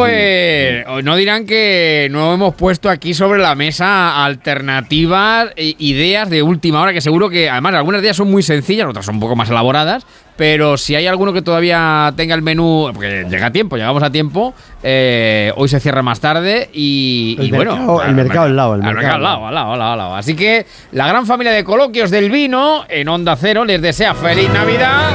pues 0.86 1.04
no 1.04 1.16
dirán 1.16 1.44
que 1.46 2.08
no 2.10 2.34
hemos 2.34 2.54
puesto 2.54 2.88
aquí 2.88 3.14
sobre 3.14 3.40
la 3.40 3.54
mesa 3.54 4.24
alternativas, 4.24 5.50
e 5.56 5.74
ideas 5.78 6.28
de 6.30 6.42
última 6.42 6.80
hora, 6.82 6.92
que 6.92 7.00
seguro 7.00 7.28
que 7.30 7.48
además 7.50 7.74
algunas 7.74 8.00
de 8.00 8.08
ellas 8.08 8.16
son 8.16 8.30
muy 8.30 8.42
sencillas, 8.42 8.86
otras 8.88 9.04
son 9.06 9.16
un 9.16 9.20
poco 9.20 9.36
más 9.36 9.50
elaboradas, 9.50 10.06
pero 10.36 10.76
si 10.76 10.94
hay 10.94 11.06
alguno 11.06 11.32
que 11.32 11.42
todavía 11.42 12.12
tenga 12.16 12.34
el 12.34 12.42
menú, 12.42 12.90
porque 12.94 13.26
llega 13.28 13.46
a 13.46 13.50
tiempo, 13.52 13.76
llegamos 13.76 14.02
a 14.02 14.10
tiempo, 14.10 14.54
eh, 14.82 15.52
hoy 15.56 15.68
se 15.68 15.80
cierra 15.80 16.02
más 16.02 16.20
tarde 16.20 16.70
y, 16.72 17.36
El 17.38 17.46
y 17.46 17.50
bueno... 17.50 17.72
mercado- 17.76 18.02
el 18.04 18.14
mercado 18.14 18.44
al 18.46 18.56
lado, 18.56 18.74
el 18.74 18.80
mercado 18.82 18.96
mercado 18.96 19.14
al 19.16 19.20
al 19.20 19.22
lado, 19.22 19.46
al 19.48 19.54
lado, 19.54 19.72
al 19.72 19.78
lado, 19.78 19.92
al 19.92 19.98
lado. 19.98 20.14
Así 20.16 20.34
que 20.34 20.66
la 20.92 21.06
gran 21.08 21.26
familia 21.26 21.52
de 21.52 21.64
coloquios 21.64 22.10
del 22.10 22.30
vino 22.30 22.84
en 22.88 23.08
Onda 23.08 23.36
Cero 23.36 23.64
les 23.64 23.82
desea 23.82 24.14
feliz 24.14 24.48
Navidad. 24.50 25.10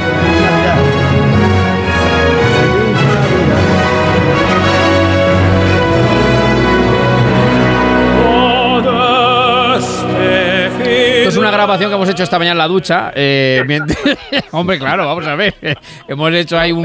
Esto 11.28 11.40
es 11.40 11.42
una 11.42 11.50
grabación 11.50 11.90
que 11.90 11.96
hemos 11.96 12.08
hecho 12.08 12.22
esta 12.22 12.38
mañana 12.38 12.52
en 12.52 12.58
la 12.58 12.68
ducha. 12.68 13.12
eh, 13.14 13.62
mientras- 13.66 13.98
Hombre, 14.52 14.78
claro, 14.78 15.06
vamos 15.06 15.26
a 15.26 15.34
ver. 15.34 15.54
hemos 16.08 16.32
hecho 16.32 16.58
ahí 16.58 16.72
un... 16.72 16.82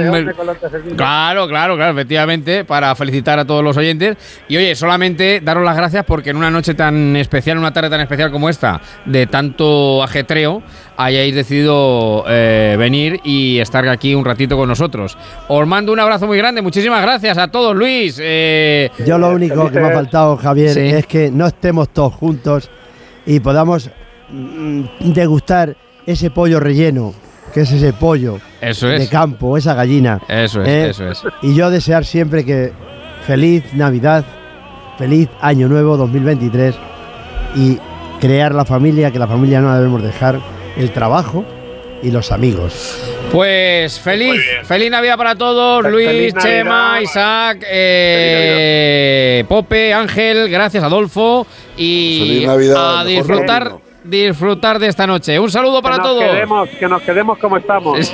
Claro, 0.95 1.47
claro, 1.47 1.75
claro, 1.75 1.91
efectivamente, 1.91 2.65
para 2.65 2.93
felicitar 2.95 3.39
a 3.39 3.45
todos 3.45 3.63
los 3.63 3.77
oyentes. 3.77 4.17
Y 4.47 4.57
oye, 4.57 4.75
solamente 4.75 5.41
daros 5.41 5.63
las 5.63 5.75
gracias 5.75 6.05
porque 6.05 6.31
en 6.31 6.37
una 6.37 6.49
noche 6.51 6.73
tan 6.73 7.15
especial, 7.15 7.55
en 7.57 7.59
una 7.59 7.73
tarde 7.73 7.89
tan 7.89 8.01
especial 8.01 8.31
como 8.31 8.49
esta, 8.49 8.81
de 9.05 9.27
tanto 9.27 10.03
ajetreo, 10.03 10.61
hayáis 10.97 11.33
decidido 11.35 12.23
eh, 12.27 12.75
venir 12.77 13.19
y 13.23 13.59
estar 13.59 13.87
aquí 13.89 14.13
un 14.15 14.25
ratito 14.25 14.57
con 14.57 14.67
nosotros. 14.69 15.17
Os 15.47 15.67
mando 15.67 15.91
un 15.93 15.99
abrazo 15.99 16.27
muy 16.27 16.37
grande, 16.37 16.61
muchísimas 16.61 17.01
gracias 17.01 17.37
a 17.37 17.47
todos, 17.49 17.75
Luis. 17.75 18.19
eh, 18.21 18.89
Yo 19.05 19.17
lo 19.17 19.29
único 19.29 19.69
que 19.71 19.79
me 19.79 19.87
ha 19.89 19.93
faltado, 19.93 20.37
Javier, 20.37 20.73
Sí. 20.73 20.79
es 20.81 21.05
que 21.05 21.31
no 21.31 21.47
estemos 21.47 21.89
todos 21.89 22.13
juntos 22.13 22.69
y 23.25 23.39
podamos 23.39 23.89
degustar 24.99 25.75
ese 26.05 26.29
pollo 26.31 26.59
relleno, 26.59 27.13
que 27.53 27.61
es 27.61 27.71
ese 27.71 27.93
pollo 27.93 28.39
Eso 28.59 28.87
de 28.87 29.07
campo, 29.07 29.57
esa 29.57 29.73
gallina. 29.73 30.21
Eso 30.27 30.61
es, 30.61 30.67
¿eh? 30.67 30.89
eso 30.89 31.09
es. 31.09 31.23
Y 31.41 31.53
yo 31.53 31.69
desear 31.69 32.05
siempre 32.05 32.45
que 32.45 32.71
feliz 33.25 33.63
Navidad, 33.73 34.25
feliz 34.97 35.29
Año 35.41 35.67
Nuevo 35.67 35.97
2023 35.97 36.75
y 37.55 37.77
crear 38.19 38.53
la 38.53 38.65
familia, 38.65 39.11
que 39.11 39.19
la 39.19 39.27
familia 39.27 39.61
no 39.61 39.69
la 39.69 39.77
debemos 39.77 40.01
dejar, 40.03 40.39
el 40.77 40.91
trabajo 40.91 41.43
y 42.03 42.11
los 42.11 42.31
amigos. 42.31 42.97
Pues 43.31 43.99
feliz, 43.99 44.41
feliz 44.63 44.91
Navidad 44.91 45.17
para 45.17 45.35
todos, 45.35 45.89
Luis, 45.89 46.33
Navidad. 46.33 46.41
Chema, 46.41 47.01
Isaac, 47.01 47.65
eh, 47.69 49.45
Pope, 49.47 49.93
Ángel, 49.93 50.49
gracias 50.49 50.83
Adolfo 50.83 51.47
y 51.77 52.19
Feliz 52.19 52.47
Navidad, 52.47 52.99
a 52.99 53.05
disfrutar. 53.05 53.90
Disfrutar 54.03 54.79
de 54.79 54.87
esta 54.87 55.05
noche. 55.07 55.39
Un 55.39 55.51
saludo 55.51 55.81
para 55.81 55.95
que 55.95 56.01
nos 56.01 56.07
todos. 56.07 56.23
Quedemos, 56.23 56.69
que 56.69 56.87
nos 56.87 57.01
quedemos 57.01 57.37
como 57.39 57.57
estamos. 57.57 58.07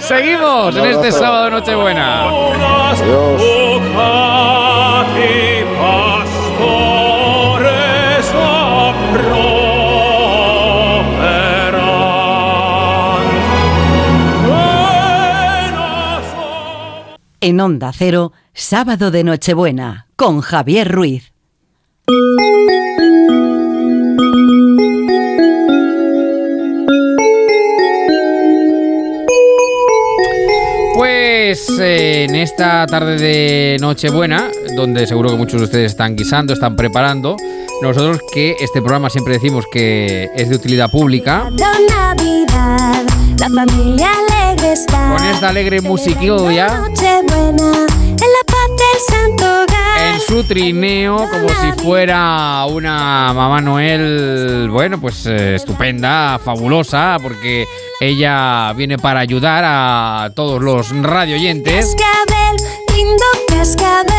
Seguimos 0.00 0.76
en 0.76 0.84
este 0.86 1.12
sábado 1.12 1.44
de 1.46 1.50
Nochebuena. 1.52 2.26
En 17.44 17.60
Onda 17.60 17.92
Cero, 17.92 18.32
sábado 18.54 19.10
de 19.10 19.24
Nochebuena, 19.24 20.06
con 20.14 20.42
Javier 20.42 20.92
Ruiz. 20.92 21.32
Pues 31.02 31.68
eh, 31.80 32.26
en 32.28 32.36
esta 32.36 32.86
tarde 32.86 33.16
de 33.16 33.76
Nochebuena, 33.80 34.52
donde 34.76 35.04
seguro 35.04 35.30
que 35.30 35.36
muchos 35.36 35.58
de 35.58 35.64
ustedes 35.64 35.90
están 35.90 36.14
guisando, 36.14 36.52
están 36.52 36.76
preparando, 36.76 37.34
nosotros 37.82 38.20
que 38.32 38.54
este 38.60 38.80
programa 38.80 39.10
siempre 39.10 39.34
decimos 39.34 39.64
que 39.72 40.30
es 40.36 40.48
de 40.48 40.54
utilidad 40.54 40.88
pública, 40.92 41.50
Navidad, 41.58 43.04
la 43.42 43.66
familia 43.66 44.08
alegre 44.28 44.72
está. 44.72 45.16
con 45.16 45.26
esta 45.26 45.48
alegre 45.48 45.80
musiquilla 45.80 46.68
Nochebuena, 46.68 47.86
en 47.88 48.16
la 48.16 48.42
paz 48.46 48.68
del 48.68 49.00
santo 49.08 49.44
hogar. 49.44 50.14
en 50.14 50.20
su 50.20 50.44
trineo, 50.44 51.16
como 51.16 51.48
si 51.48 51.82
fuera 51.82 52.64
una 52.66 53.32
mamá 53.34 53.60
Noel, 53.60 54.68
bueno, 54.70 55.00
pues 55.00 55.26
eh, 55.26 55.56
estupenda, 55.56 56.38
fabulosa, 56.38 57.16
porque 57.20 57.64
ella 58.00 58.72
viene 58.74 58.96
para 58.96 59.20
ayudar 59.20 59.64
a 59.66 60.30
todos 60.36 60.62
los 60.62 60.90
radioyentes. 61.02 61.96
Lindo 63.02 63.24
cascabel. 63.48 64.12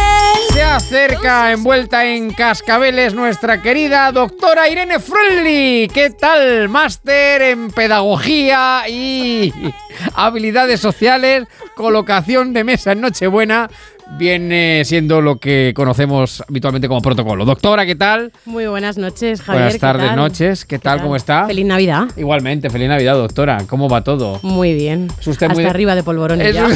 Se 0.53 0.61
acerca 0.61 1.51
envuelta 1.51 2.05
en 2.05 2.34
cascabeles 2.34 3.14
nuestra 3.14 3.61
querida 3.61 4.11
doctora 4.11 4.69
Irene 4.69 4.99
Frulli. 4.99 5.88
¿Qué 5.93 6.10
tal? 6.10 6.69
Máster 6.69 7.41
en 7.41 7.72
pedagogía 7.72 8.84
y 8.88 9.53
habilidades 10.15 10.80
sociales, 10.80 11.47
colocación 11.76 12.53
de 12.53 12.64
mesa 12.64 12.91
en 12.91 13.01
Nochebuena. 13.01 13.69
Viene 14.11 14.84
siendo 14.85 15.21
lo 15.21 15.38
que 15.38 15.73
conocemos 15.75 16.43
habitualmente 16.47 16.88
como 16.88 17.01
protocolo. 17.01 17.45
Doctora, 17.45 17.85
¿qué 17.85 17.95
tal? 17.95 18.31
Muy 18.45 18.67
buenas 18.67 18.97
noches, 18.97 19.41
Javier. 19.41 19.63
Buenas 19.63 19.73
¿qué 19.73 19.80
tardes, 19.80 20.07
tal? 20.07 20.15
noches. 20.15 20.65
¿Qué, 20.65 20.80
tal? 20.80 21.01
¿Cómo 21.01 21.15
está? 21.15 21.47
Feliz 21.47 21.65
Navidad. 21.65 22.07
Igualmente, 22.15 22.69
feliz 22.69 22.89
Navidad, 22.89 23.15
doctora. 23.15 23.63
¿Cómo 23.67 23.89
va 23.89 24.03
todo? 24.03 24.39
Muy 24.43 24.73
bien. 24.73 25.07
¿Es 25.19 25.27
usted 25.27 25.47
Hasta 25.47 25.61
muy 25.61 25.69
arriba 25.69 25.95
de 25.95 26.03
polvorones 26.03 26.53
ya. 26.53 26.65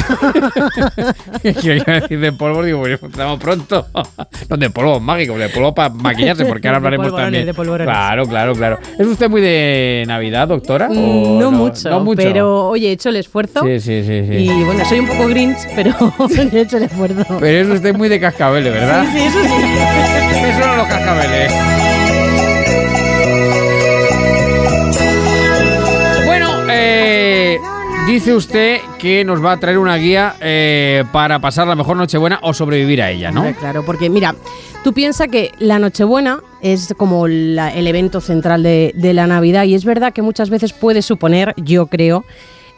A 1.88 2.00
decir 2.00 2.20
de 2.20 2.32
polvo, 2.32 2.64
digo, 2.64 2.86
estamos 2.86 3.38
pronto. 3.38 3.86
No, 4.48 4.56
de 4.56 4.70
polvo 4.70 4.98
mágico, 4.98 5.38
de 5.38 5.48
polvo 5.48 5.74
para 5.74 5.90
maquillarse, 5.90 6.44
porque 6.46 6.66
ahora 6.68 6.76
hablaremos 6.78 7.14
también. 7.14 7.46
de 7.46 7.54
polvorones. 7.54 7.92
Claro, 7.92 8.26
claro, 8.26 8.54
claro. 8.54 8.78
¿Es 8.98 9.06
usted 9.06 9.28
muy 9.28 9.40
de 9.40 10.04
Navidad, 10.06 10.48
doctora? 10.48 10.88
Mm, 10.88 10.96
¿O 10.96 11.40
no, 11.40 11.50
mucho, 11.52 11.90
no 11.90 12.00
mucho? 12.00 12.22
pero 12.22 12.68
oye, 12.68 12.88
he 12.88 12.92
hecho 12.92 13.10
el 13.10 13.16
esfuerzo. 13.16 13.62
Sí, 13.64 13.80
sí, 13.80 14.02
sí. 14.02 14.26
sí. 14.26 14.34
Y 14.34 14.64
bueno, 14.64 14.84
soy 14.84 15.00
un 15.00 15.06
poco 15.06 15.26
grinch, 15.28 15.58
pero 15.76 15.94
he 16.52 16.60
hecho 16.60 16.78
el 16.78 16.84
esfuerzo. 16.84 17.17
Pero 17.40 17.68
es 17.68 17.68
usted 17.76 17.94
muy 17.94 18.08
de 18.08 18.20
cascabeles, 18.20 18.72
¿verdad? 18.72 19.04
Sí, 19.12 19.18
sí, 19.18 19.26
eso 19.26 19.42
sí. 19.42 19.48
Eso 20.48 20.62
son 20.62 20.76
los 20.78 20.86
cascabeles. 20.86 21.52
Bueno, 26.24 26.48
eh, 26.70 27.58
dice 28.06 28.34
usted 28.34 28.78
que 28.98 29.24
nos 29.24 29.44
va 29.44 29.52
a 29.52 29.56
traer 29.60 29.78
una 29.78 29.96
guía 29.96 30.34
eh, 30.40 31.04
para 31.12 31.38
pasar 31.40 31.66
la 31.66 31.74
mejor 31.74 31.96
Nochebuena 31.96 32.38
o 32.42 32.52
sobrevivir 32.54 33.02
a 33.02 33.10
ella, 33.10 33.30
¿no? 33.30 33.40
Hombre, 33.40 33.54
claro, 33.56 33.84
porque 33.84 34.10
mira, 34.10 34.34
tú 34.84 34.92
piensas 34.92 35.28
que 35.28 35.52
la 35.58 35.78
Nochebuena 35.78 36.40
es 36.62 36.94
como 36.96 37.26
la- 37.28 37.72
el 37.74 37.86
evento 37.86 38.20
central 38.20 38.62
de, 38.62 38.92
de 38.94 39.12
la 39.14 39.26
Navidad 39.26 39.64
y 39.64 39.74
es 39.74 39.84
verdad 39.84 40.12
que 40.12 40.22
muchas 40.22 40.50
veces 40.50 40.72
puede 40.72 41.02
suponer, 41.02 41.54
yo 41.56 41.86
creo, 41.86 42.24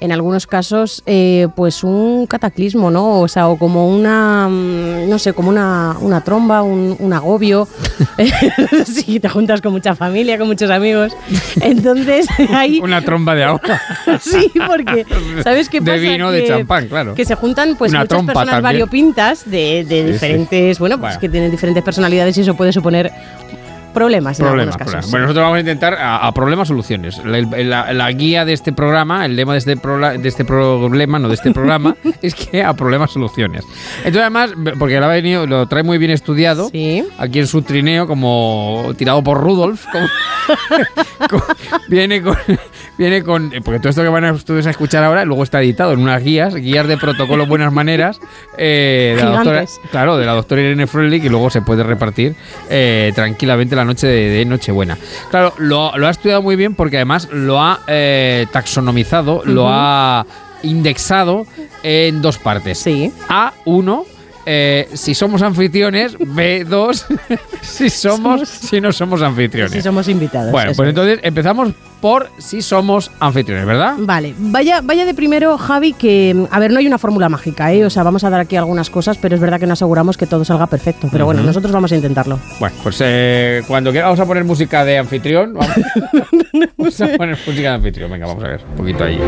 en 0.01 0.13
algunos 0.13 0.47
casos, 0.47 1.03
eh, 1.07 1.49
pues 1.55 1.85
un 1.85 2.27
cataclismo, 2.27 2.91
¿no? 2.91 3.21
O 3.21 3.29
sea, 3.29 3.49
o 3.49 3.59
como 3.59 3.89
una, 3.89 4.49
mm, 4.49 5.09
no 5.09 5.19
sé, 5.19 5.33
como 5.35 5.51
una, 5.51 5.95
una 6.01 6.23
tromba, 6.23 6.63
un, 6.63 6.97
un 6.99 7.13
agobio. 7.13 7.69
si 8.87 9.21
te 9.21 9.29
juntas 9.29 9.61
con 9.61 9.73
mucha 9.73 9.95
familia, 9.95 10.39
con 10.39 10.47
muchos 10.49 10.71
amigos. 10.71 11.13
Entonces, 11.61 12.27
hay... 12.53 12.81
Una 12.81 13.03
tromba 13.03 13.35
de 13.35 13.45
agua. 13.45 13.61
sí, 14.21 14.51
porque, 14.67 15.05
¿sabes 15.43 15.69
qué 15.69 15.81
De 15.81 15.93
pasa? 15.93 15.99
vino, 16.03 16.31
de 16.33 16.43
Que- 16.43 16.49
champán, 16.49 16.89
claro. 16.89 17.15
Que 17.15 17.25
se 17.25 17.35
juntan 17.35 17.77
pues 17.77 17.93
Una 17.93 18.01
muchas 18.01 18.19
personas 18.19 18.47
también. 18.47 18.63
variopintas 18.63 19.49
de, 19.51 19.85
de 19.85 20.05
Sí, 20.07 20.13
diferentes, 20.13 20.79
bueno, 20.79 20.97
pues 20.99 21.11
Bueno. 21.11 21.21
que 21.21 21.29
tienen 21.29 21.51
diferentes 21.51 21.83
personalidades 21.85 22.37
y 22.39 22.41
eso 22.43 22.55
puede 22.55 22.73
suponer 22.73 23.11
problemas 23.91 24.39
en 24.41 24.47
Problemas, 24.47 24.75
algunos 24.75 24.79
casos. 24.79 24.93
problemas. 24.93 25.11
Bueno, 25.11 25.23
nosotros 25.27 25.43
vamos 25.45 25.57
a 25.57 25.61
intentar 25.61 25.95
a, 25.95 26.27
a 26.27 26.33
problemas 26.33 26.69
soluciones. 26.69 27.25
La, 27.25 27.41
la- 27.41 27.93
la 27.93 28.13
guía 28.13 28.45
de 28.45 28.53
este 28.53 28.73
programa, 28.73 29.25
el 29.27 29.37
lema 29.37 29.53
de 29.53 29.59
este, 29.59 29.77
prola- 29.77 30.17
de 30.17 30.29
este 30.29 30.45
problema, 30.45 31.19
no 31.19 31.29
de 31.29 31.35
este 31.35 31.53
programa, 31.53 31.97
es 32.23 32.35
que 32.35 32.63
a 32.63 32.73
problemas 32.75 33.11
soluciones. 33.13 33.65
Entonces, 33.99 34.21
además, 34.23 34.53
porque 34.79 34.99
lo, 34.99 35.07
ha 35.07 35.09
venido, 35.09 35.47
lo 35.47 35.67
trae 35.67 35.83
muy 35.83 35.99
bien 35.99 36.11
estudiado, 36.11 36.71
aquí 37.19 37.39
en 37.39 37.47
su 37.47 37.63
trineo, 37.63 38.07
como 38.07 38.93
tirado 38.97 39.23
por 39.23 39.41
Rudolf, 39.41 39.85
como- 39.93 40.09
como- 41.31 41.45
viene 41.89 42.23
con. 42.23 42.37
Viene 43.01 43.23
con. 43.23 43.51
eh, 43.55 43.63
Porque 43.63 43.81
todo 43.81 43.89
esto 43.89 44.03
que 44.03 44.11
van 44.11 44.27
a 44.27 44.33
ustedes 44.33 44.67
a 44.67 44.71
escuchar 44.71 45.03
ahora, 45.03 45.25
luego 45.25 45.43
está 45.43 45.63
editado 45.63 45.95
en 45.95 46.01
unas 46.01 46.23
guías, 46.23 46.55
guías 46.55 46.87
de 46.87 46.99
protocolo 46.99 47.47
Buenas 47.47 47.73
Maneras, 47.73 48.21
eh, 48.59 49.15
de 49.17 49.25
la 49.25 49.31
doctora, 49.31 49.65
claro, 49.91 50.19
de 50.19 50.27
la 50.27 50.33
doctora 50.33 50.61
Irene 50.61 50.87
Fröhlich, 50.87 51.25
y 51.25 51.31
luego 51.31 51.49
se 51.49 51.63
puede 51.63 51.83
repartir 51.83 52.35
eh, 52.69 53.11
tranquilamente 53.15 53.75
la 53.75 53.87
noche 53.87 54.07
de, 54.07 54.29
de 54.29 54.45
Nochebuena. 54.45 54.99
Claro, 55.31 55.55
lo, 55.57 55.97
lo 55.97 56.07
ha 56.09 56.11
estudiado 56.11 56.43
muy 56.43 56.57
bien 56.57 56.75
porque 56.75 56.97
además 56.99 57.27
lo 57.33 57.59
ha 57.63 57.81
eh, 57.87 58.47
taxonomizado, 58.53 59.45
lo 59.47 59.67
ha 59.71 60.27
indexado 60.63 61.47
en 61.83 62.21
dos 62.21 62.37
partes. 62.37 62.87
A1. 62.87 64.05
Eh, 64.47 64.89
si 64.95 65.15
somos 65.15 65.43
anfitriones, 65.43 66.19
B2, 66.19 67.05
si 67.61 67.91
somos, 67.91 68.49
si 68.49 68.81
no 68.81 68.93
somos 68.93 69.23
anfitriones. 69.23 69.73
Si 69.73 69.83
somos 69.83 70.09
invitados. 70.09 70.53
Bueno, 70.53 70.73
pues 70.75 70.87
es. 70.87 70.91
entonces 70.91 71.21
empezamos 71.23 71.73
por 72.01 72.31
si 72.39 72.63
somos 72.63 73.11
anfitriones, 73.21 73.67
¿verdad? 73.67 73.95
Vale, 73.99 74.35
vaya, 74.39 74.81
vaya 74.83 75.05
de 75.05 75.15
primero, 75.15 75.59
Javi, 75.59 75.93
que, 75.93 76.47
a 76.51 76.59
ver, 76.59 76.73
no 76.73 76.79
hay 76.79 76.87
una 76.87 76.99
fórmula 76.99 77.29
mágica, 77.29 77.73
¿eh? 77.73 77.85
O 77.85 77.91
sea, 77.91 78.03
vamos 78.03 78.25
a 78.25 78.31
dar 78.31 78.41
aquí 78.41 78.57
algunas 78.57 78.91
cosas, 78.91 79.19
pero 79.19 79.35
es 79.35 79.41
verdad 79.41 79.61
que 79.61 79.67
no 79.67 79.75
aseguramos 79.75 80.17
que 80.17 80.27
todo 80.27 80.45
salga 80.45 80.67
perfecto. 80.67 81.09
Pero 81.13 81.27
bueno, 81.27 81.43
nosotros 81.43 81.73
vamos 81.73 81.93
a 81.93 81.97
intentarlo. 81.97 82.39
Bueno, 82.59 82.75
pues 82.83 82.99
eh, 83.05 83.63
cuando 83.69 83.91
quiera 83.91 84.07
vamos 84.07 84.21
a 84.21 84.27
poner 84.27 84.45
música 84.45 84.85
de 84.85 84.99
anfitrión. 84.99 85.55
Vamos, 85.55 85.77
vamos 86.79 87.01
a 87.01 87.09
poner 87.17 87.39
música 87.47 87.69
de 87.69 87.75
anfitrión. 87.75 88.11
Venga, 88.11 88.27
vamos 88.27 88.45
a 88.45 88.49
ver, 88.49 88.61
un 88.71 88.77
poquito 88.77 89.05
ahí. 89.05 89.21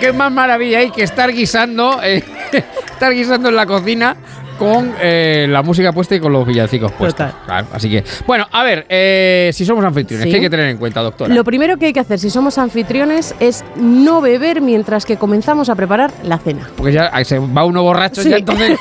Qué 0.00 0.12
más 0.12 0.30
maravilla 0.30 0.80
hay 0.80 0.90
que 0.90 1.02
estar 1.02 1.32
guisando, 1.32 2.02
eh, 2.02 2.22
estar 2.92 3.12
guisando 3.12 3.48
en 3.48 3.56
la 3.56 3.64
cocina 3.64 4.16
con 4.58 4.94
eh, 5.00 5.46
la 5.48 5.62
música 5.62 5.92
puesta 5.92 6.14
y 6.14 6.20
con 6.20 6.32
los 6.32 6.46
villancicos 6.46 6.92
puestos. 6.92 7.30
Claro, 7.46 7.66
así 7.72 7.90
que, 7.90 8.04
bueno, 8.26 8.46
a 8.52 8.62
ver, 8.62 8.86
eh, 8.88 9.50
si 9.52 9.64
somos 9.64 9.84
anfitriones, 9.84 10.24
Sí. 10.24 10.30
¿qué 10.30 10.36
hay 10.36 10.42
que 10.42 10.50
tener 10.50 10.66
en 10.66 10.76
cuenta, 10.78 11.00
doctora? 11.02 11.34
Lo 11.34 11.44
primero 11.44 11.76
que 11.76 11.86
hay 11.86 11.92
que 11.92 12.00
hacer 12.00 12.18
si 12.18 12.30
somos 12.30 12.58
anfitriones 12.58 13.34
es 13.40 13.64
no 13.76 14.20
beber 14.20 14.60
mientras 14.60 15.04
que 15.06 15.16
comenzamos 15.16 15.68
a 15.68 15.74
preparar 15.74 16.12
la 16.24 16.38
cena. 16.38 16.68
Porque 16.76 16.92
ya 16.92 17.10
se 17.24 17.38
va 17.38 17.64
uno 17.64 17.82
borracho, 17.82 18.22
Sí. 18.22 18.30
ya 18.30 18.36
entonces 18.36 18.78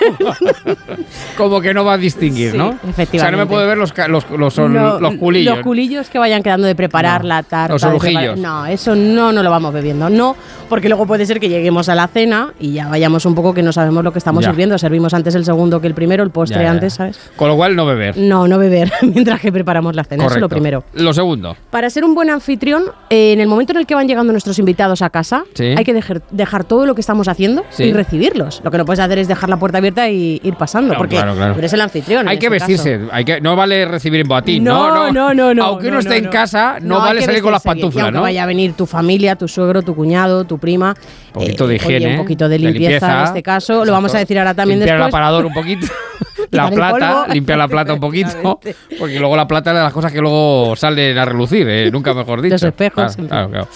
como 1.38 1.62
que 1.62 1.74
no 1.74 1.84
va 1.86 1.94
a 1.94 1.98
distinguir, 1.98 2.52
Sí, 2.52 2.58
¿no? 2.58 2.68
O 2.70 2.72
sea, 2.72 2.78
no 2.82 2.86
me 2.86 2.92
efectivamente. 2.92 3.46
puedo 3.48 3.68
ver 3.68 3.78
los, 3.78 3.94
los, 4.08 4.30
los, 4.30 4.58
No, 4.70 5.00
los 5.00 5.16
culillos. 5.16 5.56
Los 5.58 5.64
culillos 5.64 6.10
que 6.10 6.20
vayan 6.20 6.44
quedando 6.44 6.68
de 6.68 6.76
preparar 6.76 7.22
No. 7.22 7.28
la 7.30 7.44
tarta. 7.44 7.74
Los 7.74 7.84
orujillos. 7.84 8.38
No, 8.38 8.66
eso 8.66 8.96
no, 8.96 9.32
no 9.32 9.44
lo 9.44 9.50
vamos 9.50 9.74
bebiendo. 9.74 10.10
No, 10.10 10.36
porque 10.70 10.90
luego 10.90 11.06
puede 11.06 11.26
ser 11.26 11.40
que 11.40 11.50
lleguemos 11.50 11.90
a 11.90 11.96
la 11.96 12.08
cena 12.08 12.54
y 12.60 12.74
ya 12.74 12.88
vayamos 12.88 13.26
un 13.26 13.36
poco 13.36 13.54
que 13.54 13.64
no 13.64 13.72
sabemos 13.72 14.04
lo 14.04 14.12
que 14.12 14.20
estamos 14.20 14.44
Ya. 14.44 14.50
sirviendo. 14.52 14.78
Servimos 14.78 15.14
antes 15.14 15.36
el 15.36 15.46
segundo 15.46 15.63
que 15.82 15.88
el 15.88 15.94
primero, 15.94 16.24
el 16.24 16.30
postre 16.30 16.58
Ya, 16.58 16.62
ya, 16.62 16.68
ya. 16.68 16.72
antes, 16.72 16.94
¿sabes? 16.94 17.20
Con 17.36 17.48
lo 17.48 17.56
cual 17.56 17.76
no 17.76 17.86
beber. 17.86 18.18
No, 18.18 18.48
no 18.48 18.58
beber 18.58 18.92
mientras 19.02 19.40
que 19.40 19.52
preparamos 19.52 19.96
la 19.96 20.04
cena. 20.04 20.26
Eso 20.26 20.36
es 20.36 20.42
lo 20.42 20.50
primero. 20.50 20.84
Lo 20.94 21.14
segundo. 21.14 21.56
Para 21.70 21.90
ser 21.90 22.04
un 22.06 22.14
buen 22.16 22.30
anfitrión, 22.30 22.84
eh, 23.10 23.34
en 23.34 23.40
el 23.40 23.48
momento 23.48 23.74
en 23.74 23.80
el 23.80 23.86
que 23.86 23.96
van 23.96 24.08
llegando 24.08 24.32
nuestros 24.32 24.60
invitados 24.60 25.02
a 25.02 25.10
casa, 25.10 25.44
Sí. 25.54 25.74
hay 25.78 25.84
que 25.84 25.94
dejar, 25.94 26.22
dejar 26.32 26.64
todo 26.64 26.86
lo 26.86 26.96
que 26.96 27.02
estamos 27.02 27.28
haciendo 27.28 27.64
Sí. 27.70 27.84
y 27.86 27.94
recibirlos. 27.94 28.62
Lo 28.64 28.72
que 28.72 28.78
no 28.78 28.86
puedes 28.86 29.00
hacer 29.00 29.18
es 29.20 29.28
dejar 29.28 29.50
la 29.50 29.58
puerta 29.58 29.78
abierta 29.80 30.10
y 30.10 30.40
ir 30.44 30.56
pasando, 30.56 30.94
porque 30.96 31.16
claro, 31.16 31.36
eres 31.58 31.74
el 31.74 31.82
anfitrión. 31.82 32.28
Hay 32.28 32.38
que 32.40 32.48
este 32.48 32.58
vestirse, 32.60 33.00
hay 33.12 33.26
que, 33.26 33.42
no 33.42 33.56
vale 33.56 33.86
recibir 33.86 34.22
en 34.22 34.28
botín, 34.28 34.64
No, 34.64 34.94
no, 34.94 35.12
no, 35.12 35.34
no, 35.34 35.54
no, 35.54 35.64
Aunque 35.64 35.86
no, 35.86 35.92
uno 35.92 36.00
esté 36.00 36.18
en 36.18 36.28
casa, 36.30 36.78
no, 36.82 37.00
vale 37.00 37.22
salir 37.22 37.42
con 37.42 37.52
las 37.52 37.64
pantuflas, 37.64 38.12
¿no? 38.12 38.22
vaya 38.22 38.44
a 38.44 38.46
venir 38.46 38.74
tu 38.74 38.86
familia, 38.86 39.36
tu 39.36 39.48
suegro, 39.48 39.82
tu 39.82 39.96
cuñado, 39.96 40.44
tu 40.46 40.58
prima. 40.58 40.96
Un 41.28 41.34
poquito 41.34 41.68
de 41.68 41.76
eh, 41.76 41.82
oye, 41.86 41.96
higiene. 41.98 42.12
un 42.16 42.22
poquito 42.22 42.48
de 42.50 42.60
limpieza, 42.60 43.20
en 43.20 43.24
este 43.26 43.44
caso. 43.44 43.86
Lo 43.86 43.92
vamos 43.92 44.14
a 44.14 44.20
decir 44.20 44.38
ahora 44.38 44.54
también 44.54 44.80
limpiar 44.80 44.98
después. 44.98 45.08
el 45.10 45.16
aparador 45.16 45.46
un 45.46 45.53
poquito. 45.54 45.88
la 46.52 46.70
plata, 46.70 47.26
limpiar 47.30 47.58
la 47.58 47.68
plata 47.68 47.94
un 47.94 48.00
poquito. 48.00 48.60
Porque 49.00 49.20
luego 49.20 49.36
la 49.36 49.48
plata 49.48 49.72
es 49.72 49.78
de 49.78 49.84
las 49.84 49.94
cosas 49.94 50.12
que 50.12 50.20
luego 50.20 50.76
salen 50.76 51.18
a 51.18 51.26
relucir, 51.26 51.68
eh, 51.70 51.90
nunca 51.92 52.14
mejor 52.14 52.42
dicho. 52.42 52.54
Los 52.56 52.64
espejos, 52.64 53.16
Claro, 53.16 53.28
claro, 53.30 53.50
claro. 53.50 53.68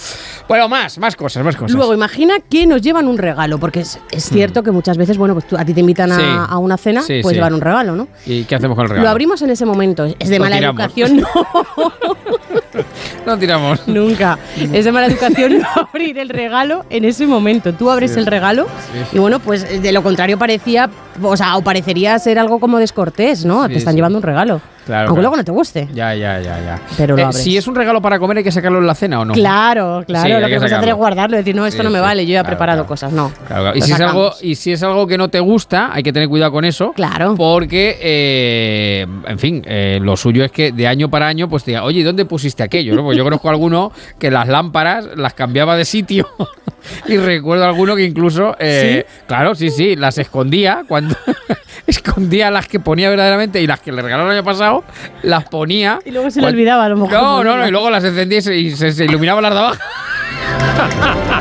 Bueno, 0.47 0.69
más, 0.69 0.97
más 0.97 1.15
cosas, 1.15 1.43
más 1.43 1.55
cosas. 1.55 1.75
Luego, 1.75 1.93
imagina 1.93 2.35
que 2.49 2.65
nos 2.65 2.81
llevan 2.81 3.07
un 3.07 3.17
regalo, 3.17 3.57
porque 3.59 3.81
es, 3.81 3.99
es 4.11 4.23
cierto 4.29 4.63
que 4.63 4.71
muchas 4.71 4.97
veces, 4.97 5.17
bueno, 5.17 5.33
pues 5.33 5.45
tú- 5.47 5.57
a 5.57 5.65
ti 5.65 5.73
te 5.73 5.81
invitan 5.81 6.11
a, 6.11 6.15
Sí. 6.17 6.23
a 6.53 6.57
una 6.57 6.77
cena, 6.77 7.01
Sí, 7.01 7.19
pues 7.21 7.31
sí. 7.31 7.35
llevar 7.35 7.53
un 7.53 7.61
regalo, 7.61 7.95
¿no? 7.95 8.07
¿Y 8.25 8.45
qué 8.45 8.55
hacemos 8.55 8.75
con 8.75 8.83
el 8.85 8.89
regalo? 8.89 9.05
Lo 9.05 9.11
abrimos 9.11 9.41
en 9.41 9.49
ese 9.49 9.65
momento. 9.65 10.05
Es 10.19 10.29
de 10.29 10.37
Lo 10.37 10.45
mala 10.45 10.55
tiramos. 10.57 10.79
educación, 10.81 11.17
no, 11.17 11.27
No 13.25 13.37
tiramos. 13.37 13.87
nunca. 13.87 14.37
Es 14.73 14.85
de 14.85 14.91
mala 14.91 15.07
educación 15.07 15.59
no 15.59 15.67
abrir 15.75 16.17
el 16.17 16.29
regalo 16.29 16.85
en 16.89 17.05
ese 17.05 17.27
momento. 17.27 17.73
Tú 17.73 17.89
abres 17.89 18.13
Sí. 18.13 18.19
el 18.19 18.25
regalo 18.25 18.67
Sí. 18.93 19.17
y 19.17 19.19
bueno, 19.19 19.39
pues 19.39 19.81
de 19.81 19.91
lo 19.91 20.01
contrario 20.03 20.37
parecía, 20.37 20.89
o 21.21 21.35
sea, 21.37 21.57
o 21.57 21.61
parecería 21.61 22.17
ser 22.19 22.39
algo 22.39 22.59
como 22.59 22.77
descortés, 22.79 23.45
¿no? 23.45 23.65
Sí, 23.67 23.73
te 23.73 23.77
están 23.79 23.95
llevando 23.95 24.17
un 24.19 24.23
regalo. 24.23 24.61
Claro, 24.87 25.09
Aunque 25.09 25.19
claro. 25.19 25.21
luego 25.21 25.35
no 25.37 25.43
te 25.43 25.51
guste. 25.51 25.87
Ya, 25.93 26.15
ya, 26.15 26.39
ya, 26.39 26.59
ya. 26.63 26.81
Pero 26.97 27.15
lo 27.15 27.21
Eh, 27.21 27.25
abres. 27.25 27.43
si 27.43 27.55
es 27.57 27.67
un 27.67 27.75
regalo 27.75 28.01
para 28.01 28.17
comer, 28.17 28.37
¿hay 28.37 28.43
que 28.43 28.51
sacarlo 28.51 28.79
en 28.79 28.87
la 28.87 28.95
cena 28.95 29.19
o 29.19 29.25
no? 29.25 29.33
Claro, 29.33 30.03
claro. 30.07 30.25
Sí, 30.25 30.31
lo 30.33 30.39
que 30.47 30.53
que 30.53 30.57
puedes 30.57 30.73
hacer 30.73 30.89
es 30.89 30.95
guardarlo 30.95 31.35
y 31.35 31.39
decir, 31.39 31.55
no, 31.55 31.65
esto 31.65 31.77
Sí, 31.81 31.83
no 31.83 31.91
me 31.91 31.99
sí. 31.99 32.01
vale, 32.03 32.25
yo 32.25 32.31
ya 32.33 32.39
he 32.39 32.41
Claro, 32.41 32.47
preparado 32.57 32.85
cosas. 32.87 33.11
No. 33.11 33.31
Y 33.75 33.81
si, 33.81 33.91
es 33.91 33.99
algo, 34.01 34.31
y 34.41 34.55
si 34.55 34.71
es 34.71 34.81
algo 34.81 35.05
que 35.05 35.17
no 35.17 35.27
te 35.29 35.39
gusta, 35.39 35.91
hay 35.93 36.01
que 36.03 36.11
tener 36.11 36.27
cuidado 36.29 36.51
con 36.51 36.65
eso. 36.65 36.93
Claro. 36.93 37.35
Porque, 37.35 37.97
eh, 38.01 39.05
en 39.27 39.37
fin, 39.39 39.61
eh, 39.65 39.99
lo 40.01 40.15
suyo 40.17 40.43
es 40.43 40.51
que 40.51 40.71
de 40.71 40.87
año 40.87 41.09
para 41.09 41.27
año, 41.27 41.47
pues 41.49 41.63
te 41.63 41.71
diga, 41.71 41.83
oye, 41.83 42.03
¿dónde 42.03 42.25
pusiste 42.25 42.63
aquello? 42.63 42.95
¿no? 42.95 43.03
Pues 43.03 43.17
yo 43.17 43.23
conozco 43.23 43.49
a 43.49 43.51
alguno 43.51 43.91
que 44.17 44.31
las 44.31 44.47
lámparas 44.47 45.05
las 45.15 45.33
cambiaba 45.33 45.75
de 45.75 45.85
sitio. 45.85 46.27
y 47.07 47.17
recuerdo 47.17 47.65
alguno 47.65 47.95
que 47.95 48.03
incluso, 48.03 48.55
eh, 48.59 49.05
claro, 49.27 49.55
sí, 49.55 49.69
sí, 49.69 49.95
las 49.95 50.17
escondía 50.17 50.83
cuando. 50.87 51.15
escondía 51.87 52.51
las 52.51 52.67
que 52.67 52.79
ponía 52.81 53.09
verdaderamente 53.09 53.61
y 53.61 53.67
las 53.67 53.79
que 53.79 53.91
le 53.93 54.01
regalaron 54.01 54.31
el 54.31 54.37
año 54.39 54.45
pasado, 54.45 54.83
las 55.23 55.45
ponía. 55.45 55.99
Y 56.05 56.11
luego 56.11 56.29
se 56.29 56.41
le 56.41 56.47
olvidaba 56.47 56.85
a 56.85 56.89
lo 56.89 56.97
mejor. 56.97 57.13
No, 57.13 57.43
no, 57.43 57.57
no, 57.57 57.67
y 57.67 57.71
luego 57.71 57.89
las 57.89 58.03
encendía 58.03 58.39
y 58.39 58.41
se, 58.41 58.55
y 58.57 58.75
se- 58.75 58.91
se 58.91 59.05
iluminaban 59.05 59.41
las 59.43 59.53
de 59.53 59.59
abajo. 59.59 59.77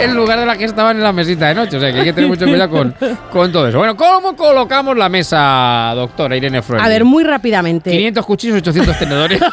en 0.00 0.14
lugar 0.16 0.40
de 0.40 0.46
las 0.46 0.56
que 0.56 0.64
estaban 0.64 0.96
en 0.96 1.02
la 1.02 1.12
mesita 1.12 1.48
de 1.48 1.54
noche. 1.54 1.76
O 1.76 1.80
sea 1.80 1.92
que 1.92 1.98
hay 1.98 2.04
que 2.04 2.12
tener 2.12 2.28
mucho 2.28 2.46
cuidado 2.46 2.70
con, 2.70 2.94
con 3.30 3.52
todo 3.52 3.68
eso. 3.68 3.78
Bueno, 3.78 3.96
¿cómo 3.96 4.34
colocamos 4.36 4.96
la 4.96 5.08
mesa, 5.08 5.92
doctora 5.94 6.36
Irene 6.36 6.62
Freud? 6.62 6.80
A 6.80 6.88
ver, 6.88 7.04
muy 7.04 7.24
rápidamente. 7.24 7.90
500 7.90 8.26
cuchillos, 8.26 8.56
800 8.58 8.98
tenedores. 8.98 9.40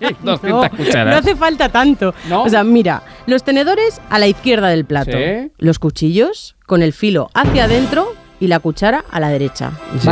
y 0.00 0.14
200 0.22 0.42
No, 0.70 0.70
cucharas. 0.76 1.14
no 1.14 1.18
hace 1.20 1.36
falta 1.36 1.68
tanto. 1.68 2.14
O 2.30 2.48
sea, 2.48 2.64
mira, 2.64 3.02
los 3.26 3.42
tenedores 3.44 4.00
a 4.10 4.18
la 4.18 4.26
izquierda 4.26 4.68
del 4.68 4.84
plato, 4.84 5.12
Sí. 5.16 5.50
los 5.58 5.78
cuchillos 5.78 6.56
con 6.66 6.82
el 6.82 6.92
filo 6.92 7.30
hacia 7.34 7.64
adentro 7.64 8.14
y 8.40 8.46
la 8.48 8.58
cuchara 8.60 9.04
a 9.10 9.20
la 9.20 9.28
derecha, 9.30 9.72
Sí. 10.00 10.08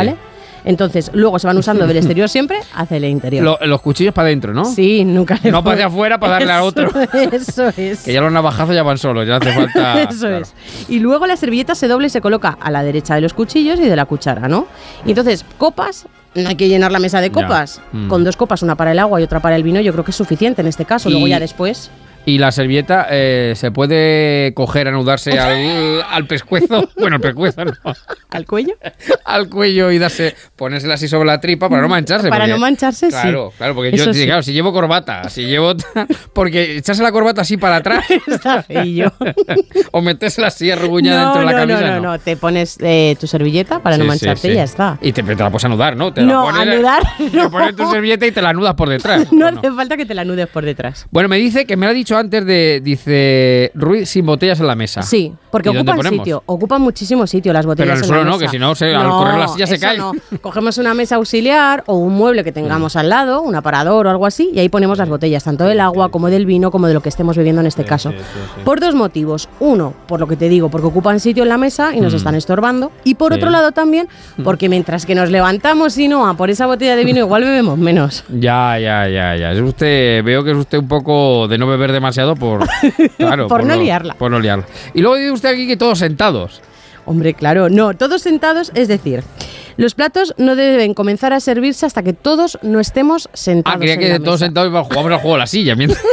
Entonces, 0.66 1.10
luego 1.14 1.38
se 1.38 1.47
van 1.47 1.56
usando 1.56 1.86
del 1.86 1.97
exterior 1.97 2.28
siempre 2.28 2.59
hacia 2.74 2.97
el 2.98 3.05
interior. 3.06 3.43
Lo- 3.44 3.59
los 3.66 3.80
cuchillos 3.80 4.12
para 4.12 4.26
adentro, 4.26 4.52
¿no? 4.52 4.64
Sí, 4.64 5.05
nunca 5.05 5.38
le 5.43 5.51
No 5.52 5.62
para 5.62 5.74
hacia 5.74 5.86
afuera 5.86 6.18
para 6.18 6.32
darle 6.34 6.52
a 6.52 6.62
otro. 6.64 6.90
Eso 7.32 7.68
es. 7.76 8.01
Que 8.02 8.12
ya 8.12 8.20
los 8.20 8.32
navajazos 8.32 8.74
ya 8.74 8.82
van 8.82 8.98
solos, 8.98 9.26
ya 9.26 9.36
hace 9.36 9.52
falta. 9.52 10.02
Eso 10.10 10.26
claro. 10.26 10.43
es. 10.43 10.55
Y 10.88 10.98
luego 10.98 11.26
la 11.26 11.36
servilleta 11.36 11.74
se 11.74 11.86
doble 11.88 12.09
y 12.09 12.10
se 12.10 12.20
coloca 12.20 12.59
a 12.60 12.70
la 12.72 12.82
derecha 12.82 13.14
de 13.14 13.20
los 13.20 13.32
cuchillos 13.32 13.78
y 13.78 13.84
de 13.84 13.94
la 13.97 14.06
cuchara, 14.06 14.48
¿no? 14.48 14.66
Y 15.06 15.10
entonces, 15.10 15.44
copas, 15.56 16.06
no 16.34 16.48
hay 16.48 16.56
que 16.56 16.68
llenar 16.68 16.90
la 16.90 16.98
mesa 16.98 17.20
de 17.20 17.30
copas. 17.30 17.80
Mm. 17.93 18.09
Con 18.09 18.24
dos 18.24 18.36
copas, 18.36 18.62
una 18.62 18.74
para 18.74 18.90
el 18.90 18.98
agua 18.98 19.20
y 19.20 19.24
otra 19.24 19.38
para 19.40 19.55
el 19.55 19.62
vino, 19.62 19.80
yo 19.80 19.93
creo 19.93 20.05
que 20.05 20.10
es 20.10 20.16
suficiente 20.16 20.62
en 20.62 20.66
este 20.66 20.84
caso. 20.84 21.09
Luego 21.10 21.28
ya 21.28 21.38
después. 21.40 21.90
Y 22.27 22.39
la 22.39 22.51
servilleta 22.53 23.07
eh, 23.09 23.53
se 23.57 23.70
puede 23.70 24.53
coger, 24.55 24.89
anudarse 24.89 25.39
al, 25.39 26.03
al 26.11 26.27
pescuezo. 26.27 26.90
Bueno, 26.97 27.16
al 27.16 27.23
pescuezo 27.23 27.65
no. 27.65 27.73
¿Al 28.31 28.47
cuello? 28.47 28.74
Al 29.24 29.48
cuello 29.48 29.93
y 29.93 29.98
darse, 29.98 30.35
ponérsela 30.57 30.94
así 30.94 31.07
sobre 31.09 31.27
la 31.27 31.40
tripa 31.40 31.69
para 31.69 31.81
no 31.82 31.89
mancharse. 31.89 32.28
Para 32.28 32.44
porque- 32.44 32.53
no 32.53 32.59
mancharse, 32.59 33.07
sí. 33.07 33.12
Claro, 33.12 33.53
claro, 33.57 33.74
porque 33.77 33.93
yo, 33.97 34.03
Eso 34.03 34.12
sí, 34.12 34.20
sí. 34.20 34.27
claro, 34.27 34.43
si 34.43 34.53
llevo 34.53 34.73
corbata, 34.73 35.28
si 35.28 35.44
llevo. 35.47 35.74
Porque 36.32 36.78
echarse 36.78 37.03
la 37.03 37.12
corbata 37.12 37.43
así 37.43 37.57
para 37.57 37.77
atrás. 37.77 38.05
Está 38.27 38.62
feillo. 38.62 39.12
o 39.93 40.01
metérsela 40.03 40.48
así 40.48 40.70
arruguñada 40.70 41.24
dentro 41.32 41.40
de 41.40 41.47
la 41.47 41.53
no, 41.53 41.59
camisa. 41.59 41.81
no, 41.81 41.94
no, 42.03 42.12
no, 42.12 42.19
te 42.19 42.36
pones 42.36 42.77
eh, 42.81 43.16
tu 43.20 43.27
servilleta 43.28 43.81
para 43.81 43.97
no 43.98 44.03
Sí, 44.05 44.09
mancharte 44.09 44.53
y 44.53 44.55
ya 44.57 44.65
está. 44.65 44.98
Y 45.01 45.12
te, 45.12 45.23
te 45.23 45.35
la 45.36 45.51
puedes 45.51 45.65
anudar, 45.65 45.97
¿no? 45.97 46.12
Te 46.12 46.23
la 46.23 46.27
No, 46.32 46.44
pones- 46.47 46.74
anudar, 46.74 47.03
Te 47.19 47.48
pones 47.51 47.77
tu 47.77 47.89
servilleta 47.90 48.27
y 48.27 48.32
te 48.32 48.43
la 48.43 48.48
anudas 48.51 48.74
por 48.74 48.89
detrás. 48.89 49.32
No 49.32 49.47
hace 49.47 49.70
falta 49.73 49.97
que 49.97 50.07
te 50.07 50.15
la 50.15 50.24
nudes 50.24 50.48
por 50.48 50.65
detrás. 50.65 51.07
Bueno, 51.12 51.28
me 51.28 51.36
dice 51.36 51.66
que 51.66 51.77
me 51.77 51.86
lo 51.86 51.90
ha 51.93 51.94
dicho 51.94 52.15
antes 52.16 52.44
de. 52.44 52.80
Dice. 52.82 53.70
Ruiz 53.74 54.09
sin 54.09 54.26
botellas 54.26 54.60
en 54.60 54.66
la 54.66 54.74
mesa. 54.74 55.02
Sí, 55.02 55.32
porque 55.51 55.70
¿Y 55.70 55.74
dónde 55.74 55.93
ocupan 55.93 56.12
sitio, 56.12 56.43
ocupan 56.47 56.82
muchísimo 56.82 57.26
sitio 57.26 57.52
las 57.52 57.64
botellas 57.66 57.86
Pero 57.86 57.93
en 57.93 57.98
el 57.98 58.02
en 58.05 58.09
suelo 58.09 58.24
la 58.24 58.30
no, 58.30 58.36
mesa. 58.36 58.44
que 58.47 58.51
si 58.51 58.59
no, 58.59 58.74
se- 58.74 58.94
al 58.94 59.09
correr 59.09 59.38
la 59.38 59.48
silla 59.48 59.66
se 59.66 59.78
cae. 59.78 59.98
no. 59.98 60.12
Cogemos 60.40 60.78
una 60.78 60.94
mesa 60.94 61.16
auxiliar 61.16 61.82
o 61.86 61.94
un 61.97 62.14
mueble 62.14 62.44
que 62.44 62.52
tengamos 62.52 62.97
al 62.97 63.09
lado, 63.09 63.43
un 63.43 63.55
aparador 63.55 64.06
o 64.06 64.10
algo 64.10 64.26
así, 64.26 64.51
y 64.52 64.59
ahí 64.59 64.68
ponemos 64.68 64.98
las 64.98 65.09
botellas, 65.09 65.44
tanto 65.44 65.64
del 65.64 65.80
agua 65.80 66.10
como 66.10 66.28
del 66.30 66.47
vino, 66.47 66.70
como 66.70 66.86
de 66.88 66.94
lo 66.94 67.01
que 67.01 67.09
estemos 67.09 67.36
bebiendo 67.36 67.60
en 67.60 67.66
este 67.66 67.84
caso. 67.84 68.12
Por 68.64 68.80
dos 68.80 68.94
motivos. 68.94 69.48
Uno, 69.60 69.94
por 70.06 70.20
lo 70.20 70.26
que 70.26 70.36
te 70.36 70.48
digo, 70.48 70.68
porque 70.68 70.86
ocupan 70.86 71.20
sitio 71.20 71.43
en 71.43 71.48
la 71.48 71.59
mesa 71.59 71.94
y 71.94 72.01
nos 72.01 72.12
Mm. 72.12 72.16
están 72.16 72.34
estorbando. 72.34 72.93
Y 73.05 73.14
por 73.14 73.32
otro 73.32 73.51
lado 73.51 73.72
también, 73.72 74.09
porque 74.44 74.68
mientras 74.68 75.06
que 75.06 75.14
nos 75.14 75.30
levantamos 75.30 75.97
y 75.98 76.09
no 76.09 76.26
a 76.28 76.34
por 76.34 76.51
esa 76.51 76.66
botella 76.66 76.97
de 76.97 77.05
vino, 77.05 77.18
igual 77.20 77.43
bebemos 77.44 77.78
menos. 77.78 78.24
Ya, 78.28 78.78
ya, 78.78 79.09
ya, 79.09 79.36
ya. 79.36 79.52
Es 79.52 79.60
usted, 79.60 80.22
veo 80.24 80.43
que 80.44 80.52
es 80.52 80.56
usted 80.56 80.78
un 80.78 80.88
poco 80.88 81.47
de 81.48 81.59
no 81.59 81.66
beber 81.66 81.93
demasiado 81.93 82.05
por. 82.36 82.66
Claro, 83.16 83.48
Por 83.48 83.64
no 83.64 83.76
liarla. 83.76 84.14
Por 84.14 84.30
no 84.30 84.38
liarla. 84.38 84.66
Y 84.94 85.00
luego 85.00 85.16
dice 85.16 85.32
usted 85.32 85.48
aquí 85.50 85.66
que 85.66 85.76
todos 85.76 85.98
sentados. 85.98 86.60
Hombre, 87.04 87.34
claro, 87.34 87.68
no, 87.70 87.94
todos 87.94 88.22
sentados, 88.22 88.72
es 88.74 88.88
decir, 88.88 89.22
los 89.77 89.94
platos 89.94 90.35
no 90.39 90.57
deben 90.57 90.94
comenzar 90.94 91.32
a 91.32 91.40
servirse 91.40 91.86
hasta 91.86 92.03
que 92.03 92.12
todos 92.12 92.59
no 92.62 92.81
estemos 92.81 93.28
sentados. 93.32 93.77
Ah, 93.77 93.78
creía 93.78 93.94
en 93.94 94.01
que 94.01 94.09
la 94.11 94.19
todos 94.19 94.40
mesa. 94.40 94.47
sentados 94.47 94.69
y 94.70 94.73
jugamos 94.89 95.12
al 95.12 95.19
juego 95.19 95.35
de 95.36 95.39
la 95.40 95.47
silla. 95.47 95.74
Mientras... 95.77 96.03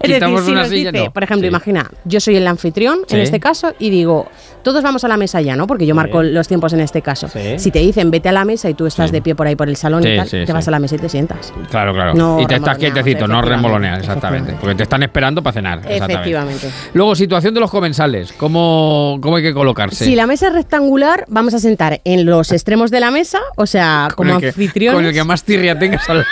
Es 0.00 0.10
decir, 0.10 0.14
Quitamos 0.14 0.44
si 0.44 0.50
una 0.50 0.60
nos 0.62 0.70
silla, 0.70 0.92
dice, 0.92 1.04
no. 1.06 1.12
por 1.12 1.22
ejemplo, 1.24 1.44
Sí. 1.46 1.48
imagina, 1.48 1.90
yo 2.04 2.20
soy 2.20 2.36
el 2.36 2.46
anfitrión 2.46 3.00
Sí. 3.06 3.16
en 3.16 3.22
este 3.22 3.40
caso 3.40 3.74
y 3.78 3.90
digo, 3.90 4.28
todos 4.62 4.82
vamos 4.82 5.04
a 5.04 5.08
la 5.08 5.16
mesa 5.16 5.40
ya, 5.40 5.56
¿no? 5.56 5.66
Porque 5.66 5.86
yo 5.86 5.94
marco 5.94 6.22
los 6.22 6.46
tiempos 6.48 6.72
en 6.72 6.80
este 6.80 7.02
caso. 7.02 7.28
Si 7.56 7.70
te 7.70 7.78
dicen 7.80 8.10
vete 8.10 8.28
a 8.28 8.32
la 8.32 8.44
mesa 8.44 8.68
y 8.70 8.74
tú 8.74 8.86
estás 8.86 9.12
de 9.12 9.22
pie 9.22 9.34
por 9.34 9.46
ahí 9.46 9.56
por 9.56 9.68
el 9.68 9.76
salón 9.76 10.06
y 10.06 10.16
tal, 10.16 10.28
te 10.28 10.52
vas 10.52 10.66
a 10.68 10.70
la 10.70 10.78
mesa 10.78 10.94
y 10.96 10.98
te 10.98 11.08
sientas. 11.08 11.52
Claro, 11.70 11.92
claro. 11.94 12.14
No 12.14 12.40
y 12.40 12.46
te 12.46 12.56
estás 12.56 12.78
quietecito, 12.78 13.26
no 13.26 13.42
remoloneas, 13.42 14.00
exactamente. 14.00 14.54
Porque 14.60 14.74
te 14.74 14.82
están 14.84 15.02
esperando 15.02 15.42
para 15.42 15.54
cenar. 15.54 15.80
Efectivamente. 15.88 16.70
Luego, 16.94 17.14
situación 17.14 17.54
de 17.54 17.60
los 17.60 17.70
comensales. 17.70 18.32
¿Cómo, 18.32 19.18
cómo 19.20 19.36
hay 19.36 19.42
que 19.42 19.54
colocarse? 19.54 20.04
Si 20.04 20.14
la 20.14 20.26
mesa 20.26 20.48
es 20.48 20.52
rectangular, 20.52 21.24
vamos 21.28 21.54
a 21.54 21.58
sentar 21.58 22.00
en 22.04 22.17
los 22.24 22.52
extremos 22.52 22.90
de 22.90 23.00
la 23.00 23.10
mesa, 23.10 23.40
o 23.56 23.66
sea, 23.66 24.08
con, 24.14 24.26
como 24.26 24.34
el 24.36 24.40
que, 24.40 24.48
anfitriones. 24.48 24.96
con 24.96 25.04
el 25.06 25.12
que 25.12 25.24
más 25.24 25.42
tirria 25.44 25.78
tengas 25.78 26.08
al- 26.08 26.26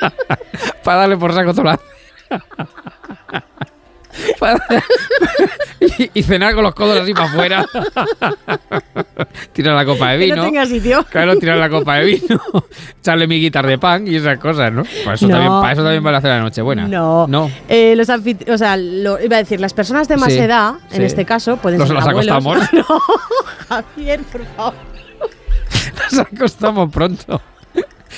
para 0.84 0.98
darle 1.00 1.16
por 1.16 1.32
saco 1.32 1.54
todo 1.54 1.64
y, 5.80 6.10
y 6.14 6.22
cenar 6.22 6.54
con 6.54 6.62
los 6.62 6.74
codos 6.74 7.00
así 7.00 7.12
para 7.12 7.26
afuera. 7.26 7.66
tirar 9.52 9.74
la 9.74 9.84
copa 9.84 10.10
de 10.12 10.18
Que 10.18 10.24
vino. 10.26 10.36
no 10.36 10.44
tenga 10.44 10.66
sitio. 10.66 11.04
Claro, 11.10 11.36
tirar 11.36 11.58
la 11.58 11.68
copa 11.68 11.96
de 11.96 12.04
vino. 12.04 12.40
echarle 13.00 13.26
mi 13.26 13.40
guitarra 13.40 13.70
de 13.70 13.78
pan 13.78 14.06
y 14.06 14.14
esas 14.16 14.38
cosas, 14.38 14.72
¿no? 14.72 14.84
Para 15.04 15.14
eso, 15.16 15.26
No. 15.26 15.32
también, 15.34 15.52
para 15.60 15.72
eso 15.72 15.82
también 15.82 16.02
vale 16.04 16.16
hacer 16.18 16.30
la 16.30 16.40
noche 16.40 16.62
buena. 16.62 16.86
No. 16.86 17.26
No. 17.26 17.50
Eh, 17.68 17.94
los 17.96 18.08
o 18.08 18.58
sea, 18.58 18.76
lo- 18.76 19.20
iba 19.20 19.36
a 19.36 19.40
decir, 19.40 19.60
las 19.60 19.74
personas 19.74 20.06
de 20.08 20.16
más 20.16 20.32
Sí, 20.32 20.38
edad, 20.38 20.74
en 20.92 21.02
este 21.02 21.24
caso, 21.24 21.56
pueden 21.56 21.78
Nos 21.80 21.88
ser 21.88 21.96
las 21.96 22.06
abuelos. 22.06 22.32
acostamos. 22.36 22.72
No, 22.72 23.00
Javier, 23.68 24.20
por 24.30 24.44
favor. 24.56 24.74
Nos 25.94 26.18
acostamos 26.20 26.90
pronto. 26.90 27.40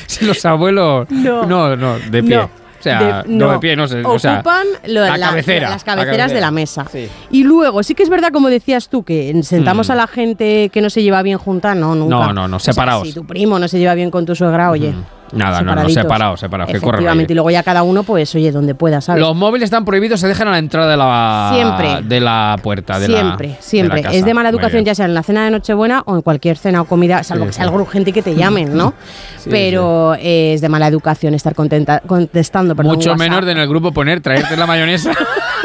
Si 0.07 0.27
los 0.27 0.45
abuelos. 0.45 1.09
No. 1.11 1.47
No, 1.47 1.75
no, 1.75 1.99
de 1.99 2.23
pie. 2.23 2.37
No. 2.37 2.45
O 2.45 2.83
sea, 2.83 3.23
De- 3.23 3.29
no. 3.33 3.53
de 3.53 3.59
pie, 3.59 3.75
no 3.75 3.89
sé. 3.89 4.05
o 4.05 4.19
sea, 4.19 4.35
Ocupan 4.35 4.67
la 4.85 5.17
la- 5.17 5.29
cabecera, 5.31 5.71
las 5.71 5.87
la 5.87 5.95
cabeceras 5.97 6.31
de 6.33 6.41
la 6.43 6.51
mesa. 6.51 6.85
Sí. 6.93 7.09
Y 7.31 7.43
luego, 7.45 7.83
sí 7.83 7.95
que 7.95 8.03
es 8.03 8.11
verdad, 8.11 8.31
como 8.31 8.49
decías 8.51 8.91
tú, 8.91 9.03
que 9.05 9.35
sentamos 9.43 9.89
Mm. 9.89 9.93
a 9.93 9.95
la 9.95 10.07
gente 10.07 10.69
que 10.69 10.83
no 10.83 10.91
se 10.91 11.03
lleva 11.03 11.23
bien 11.23 11.39
junta, 11.39 11.75
no, 11.75 11.95
nunca. 11.95 12.15
No, 12.15 12.33
no, 12.35 12.47
no, 12.47 12.57
O 12.59 12.61
sea, 12.61 12.75
separados. 12.75 13.09
si 13.09 13.15
tu 13.15 13.27
primo 13.27 13.59
no 13.59 13.67
se 13.69 13.79
lleva 13.79 13.95
bien 13.95 14.11
con 14.11 14.27
tu 14.27 14.37
suegra, 14.37 14.71
oye. 14.71 14.93
Nada, 15.33 15.61
no, 15.61 15.67
no, 15.67 15.71
separaditos. 15.89 16.03
separados, 16.03 16.41
separados. 16.41 16.71
Que 16.73 16.77
Efectivamente, 16.79 17.33
y 17.33 17.37
luego 17.37 17.51
ya 17.51 17.63
cada 17.63 17.83
uno, 17.83 18.03
pues, 18.03 18.35
oye, 18.35 18.53
donde 18.53 18.75
pueda, 18.75 19.01
¿sabes? 19.01 19.21
Los 19.21 19.35
móviles 19.35 19.67
están 19.67 19.85
prohibidos, 19.85 20.21
se 20.21 20.29
dejan 20.29 20.49
a 20.49 20.53
la 20.53 20.59
entrada 20.59 20.91
de 20.91 20.97
la, 20.97 21.51
Siempre. 21.53 22.03
de 22.09 22.21
la 22.21 22.57
puerta. 22.63 22.99
De 22.99 23.09
la- 23.09 23.17
siempre, 23.19 23.49
de 23.49 23.57
siempre. 23.61 23.97
la 23.99 24.03
casa. 24.09 24.17
es 24.19 24.25
de 24.25 24.35
mala 24.35 24.49
educación, 24.49 24.85
ya 24.85 24.95
sea 24.95 25.07
en 25.07 25.15
la 25.15 25.23
cena 25.23 25.45
de 25.45 25.51
Nochebuena 25.51 26.03
o 26.07 26.15
en 26.15 26.23
cualquier 26.23 26.57
cena 26.57 26.81
o 26.83 26.85
comida, 26.85 27.23
salvo 27.25 27.45
Sí, 27.45 27.49
que 27.49 27.53
sea 27.55 27.65
sí. 27.65 27.69
algo 27.69 27.81
urgente 27.83 28.11
y 28.11 28.13
que 28.13 28.23
te 28.23 28.35
llamen, 28.37 28.77
¿no? 28.77 28.95
Sí, 29.39 29.51
Pero 29.51 30.15
es 30.21 30.61
de 30.61 30.69
mala 30.69 30.87
educación 30.87 31.35
estar 31.35 31.55
contenta- 31.55 32.01
contestando. 32.07 32.75
perdón, 32.77 32.95
Mucho 32.97 33.15
menos 33.17 33.45
de 33.45 33.53
en 33.53 33.59
el 33.59 33.69
grupo 33.69 33.93
poner 33.93 34.21
traerte 34.21 34.57
la 34.57 34.67
mayonesa 34.67 35.13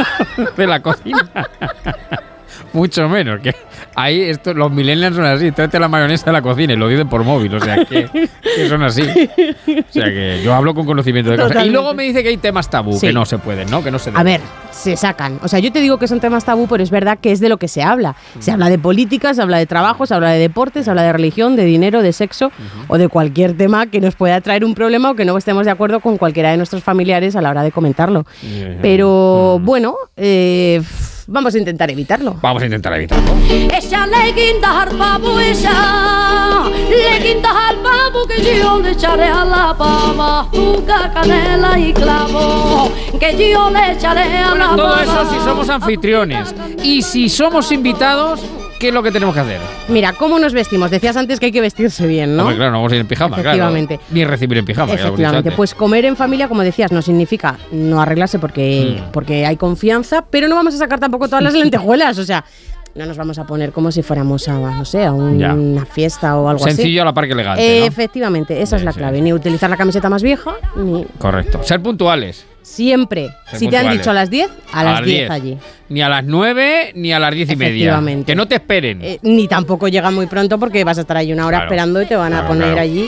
de 0.58 0.68
la 0.68 0.80
cocina. 0.82 1.30
Mucho 2.74 3.08
menos. 3.10 3.40
Que 3.42 3.54
ahí 3.96 4.22
esto, 4.22 4.54
los 4.54 4.72
millennials 4.72 5.16
son 5.16 5.26
así, 5.26 5.52
tráete 5.52 5.80
la 5.80 5.88
mayonesa 5.88 6.26
de 6.26 6.32
la 6.32 6.42
cocina 6.42 6.74
y 6.74 6.76
lo 6.78 6.88
dicen 6.88 7.10
por 7.10 7.24
móvil, 7.24 7.54
o 7.56 7.60
sea 7.60 7.84
que, 7.86 8.10
que 8.56 8.70
son 8.70 8.84
así. 8.84 9.02
O 9.02 9.92
sea 9.92 10.06
que 10.06 10.42
yo 10.44 10.54
hablo 10.54 10.74
con 10.74 10.86
conocimiento 10.86 11.32
de 11.32 11.38
causa. 11.38 11.66
Y 11.66 11.70
luego 11.70 11.94
me 11.94 12.04
dice 12.04 12.24
que 12.24 12.30
hay 12.30 12.38
temas 12.38 12.70
tabú, 12.70 12.94
Sí. 12.94 13.08
que 13.08 13.14
no 13.14 13.26
se 13.26 13.38
pueden, 13.38 13.70
¿no? 13.70 13.84
Que 13.84 13.92
no 13.92 14.00
se 14.00 14.12
A 14.14 14.24
ver, 14.24 14.42
se 14.72 14.96
sacan. 14.96 15.40
O 15.44 15.48
sea, 15.48 15.60
yo 15.60 15.72
te 15.72 15.80
digo 15.82 15.98
que 15.98 16.08
son 16.08 16.20
temas 16.20 16.46
tabú, 16.46 16.68
pero 16.68 16.82
es 16.84 16.92
verdad 16.92 17.18
que 17.20 17.32
es 17.32 17.40
de 17.40 17.50
lo 17.50 17.58
que 17.58 17.68
se 17.68 17.84
habla. 17.84 18.16
Se 18.40 18.52
habla 18.52 18.70
de 18.70 18.78
política, 18.80 19.34
se 19.34 19.42
habla 19.42 19.58
de 19.58 19.66
trabajo, 19.66 20.06
se 20.06 20.14
habla 20.14 20.32
de 20.32 20.40
deportes, 20.40 20.86
se 20.86 20.92
habla 20.92 21.04
de 21.04 21.14
religión, 21.14 21.56
de 21.56 21.66
dinero, 21.66 22.02
de 22.02 22.14
sexo 22.14 22.52
o 22.88 22.98
de 22.98 23.08
cualquier 23.10 23.58
tema 23.58 23.88
que 23.88 24.00
nos 24.00 24.16
pueda 24.16 24.40
traer 24.42 24.64
un 24.66 24.76
problema 24.76 25.12
o 25.12 25.16
que 25.16 25.26
no 25.26 25.38
estemos 25.38 25.66
de 25.66 25.72
acuerdo 25.72 26.00
con 26.00 26.18
cualquiera 26.18 26.52
de 26.52 26.58
nuestros 26.58 26.84
familiares 26.84 27.36
a 27.36 27.42
la 27.42 27.50
hora 27.50 27.64
de 27.64 27.72
comentarlo. 27.72 28.26
Pero 28.82 29.60
bueno, 29.62 29.96
eh, 30.16 30.82
vamos 31.32 31.56
a 31.56 31.58
intentar 31.58 31.90
evitarlo. 31.90 32.36
Vamos 32.42 32.62
a 32.62 32.66
intentar 32.66 32.94
evitarlo. 32.94 33.32
Ella 33.50 34.06
le 34.06 34.32
guinda 34.34 34.82
al 34.82 34.90
pavo, 34.90 35.40
ella 35.40 36.64
le 36.90 37.20
guinda 37.20 37.70
al 37.70 37.78
pavo 37.78 38.28
que 38.28 38.60
yo 38.60 38.80
le 38.80 38.92
echaré 38.92 39.26
a 39.26 39.46
la 39.46 39.76
pava 39.78 40.42
azúcar, 40.42 41.14
canela 41.14 41.80
y 41.80 41.94
clavo. 41.94 42.92
Que 43.20 43.52
yo 43.52 43.70
le 43.70 43.94
echaré 43.94 44.38
a 44.38 44.56
la 44.56 44.68
Bueno, 44.68 44.76
todo 44.76 45.00
eso 45.02 45.30
si 45.32 45.40
somos 45.40 45.70
anfitriones. 45.70 46.54
Y 46.84 47.02
si 47.02 47.30
somos 47.30 47.72
invitados, 47.72 48.42
¿qué 48.82 48.88
es 48.90 48.94
lo 48.94 49.02
que 49.04 49.12
tenemos 49.12 49.34
que 49.36 49.40
hacer? 49.42 49.60
Mira, 49.88 50.12
¿cómo 50.14 50.40
nos 50.40 50.52
vestimos? 50.54 50.92
Decías 50.92 51.16
antes 51.16 51.40
que 51.40 51.46
hay 51.46 51.52
que 51.52 51.62
vestirse 51.62 52.06
bien, 52.08 52.36
¿no? 52.36 52.42
Hombre, 52.44 52.58
claro, 52.58 52.72
no 52.72 52.78
vamos 52.80 52.92
a 52.92 52.96
ir 52.96 53.02
en 53.02 53.08
pijama, 53.08 53.36
claro. 53.38 53.50
Efectivamente. 53.52 54.00
Ni 54.10 54.26
recibir 54.26 54.58
en 54.58 54.66
pijama. 54.66 54.94
Efectivamente, 54.94 55.52
pues 55.52 55.74
comer 55.76 56.04
en 56.06 56.18
familia, 56.18 56.48
como 56.50 56.64
decías, 56.64 56.92
no 56.92 57.02
significa 57.02 57.58
no 57.72 58.02
arreglarse 58.02 58.40
porque, 58.40 58.98
Mm. 59.08 59.12
porque 59.12 59.46
hay 59.46 59.56
confianza, 59.56 60.26
pero 60.30 60.48
no 60.48 60.56
vamos 60.56 60.74
a 60.76 60.78
sacar 60.80 61.00
tampoco 61.00 61.28
todas 61.28 61.44
las 61.44 61.54
lentejuelas, 61.72 62.18
o 62.18 62.26
sea, 62.26 62.44
no 62.96 63.06
nos 63.06 63.16
vamos 63.16 63.38
a 63.40 63.46
poner 63.46 63.72
como 63.72 63.90
si 63.92 64.02
fuéramos 64.02 64.50
a, 64.50 64.54
no 64.60 64.84
sé, 64.84 65.06
a 65.06 65.14
un- 65.14 65.42
una 65.44 65.86
fiesta 65.86 66.36
o 66.38 66.50
algo 66.50 66.66
así. 66.66 66.76
Sencillo 66.76 67.04
a 67.04 67.06
la 67.06 67.14
par 67.14 67.26
que 67.28 67.32
elegante, 67.34 67.78
Eh, 67.78 67.80
¿no? 67.82 67.86
Efectivamente, 67.86 68.62
esa 68.62 68.76
es 68.76 68.84
la 68.84 68.92
clave, 68.92 69.22
ni 69.22 69.32
utilizar 69.32 69.70
la 69.70 69.78
camiseta 69.78 70.10
más 70.10 70.22
vieja, 70.24 70.56
ni 70.76 71.06
Correcto. 71.18 71.62
Ser 71.64 71.82
puntuales. 71.82 72.46
Siempre. 72.62 73.30
Ser 73.50 73.60
si 73.60 73.68
te 73.68 73.78
han 73.78 73.92
dicho 73.92 74.12
a 74.12 74.14
las 74.14 74.30
10, 74.30 74.50
a, 74.72 74.84
las 74.84 75.04
10 75.04 75.30
allí. 75.30 75.58
Ni 75.90 76.02
a 76.02 76.10
las 76.10 76.24
9 76.24 76.92
ni 76.96 77.12
a 77.12 77.20
las 77.20 77.34
10 77.34 77.52
y 77.52 77.56
media. 77.56 78.02
Que 78.26 78.36
no 78.36 78.48
te 78.48 78.56
esperen. 78.56 79.02
Eh, 79.02 79.20
ni 79.22 79.48
tampoco 79.48 79.88
llega 79.88 80.12
muy 80.12 80.28
pronto 80.28 80.58
porque 80.60 80.84
vas 80.84 80.98
a 80.98 81.02
estar 81.02 81.18
ahí 81.18 81.34
una 81.34 81.46
hora 81.46 81.58
Claro, 81.58 81.72
esperando 81.72 82.02
y 82.02 82.06
te 82.06 82.16
van 82.16 82.34
a 82.34 82.48
poner 82.48 82.74
claro, 82.74 82.82
allí. 82.82 83.08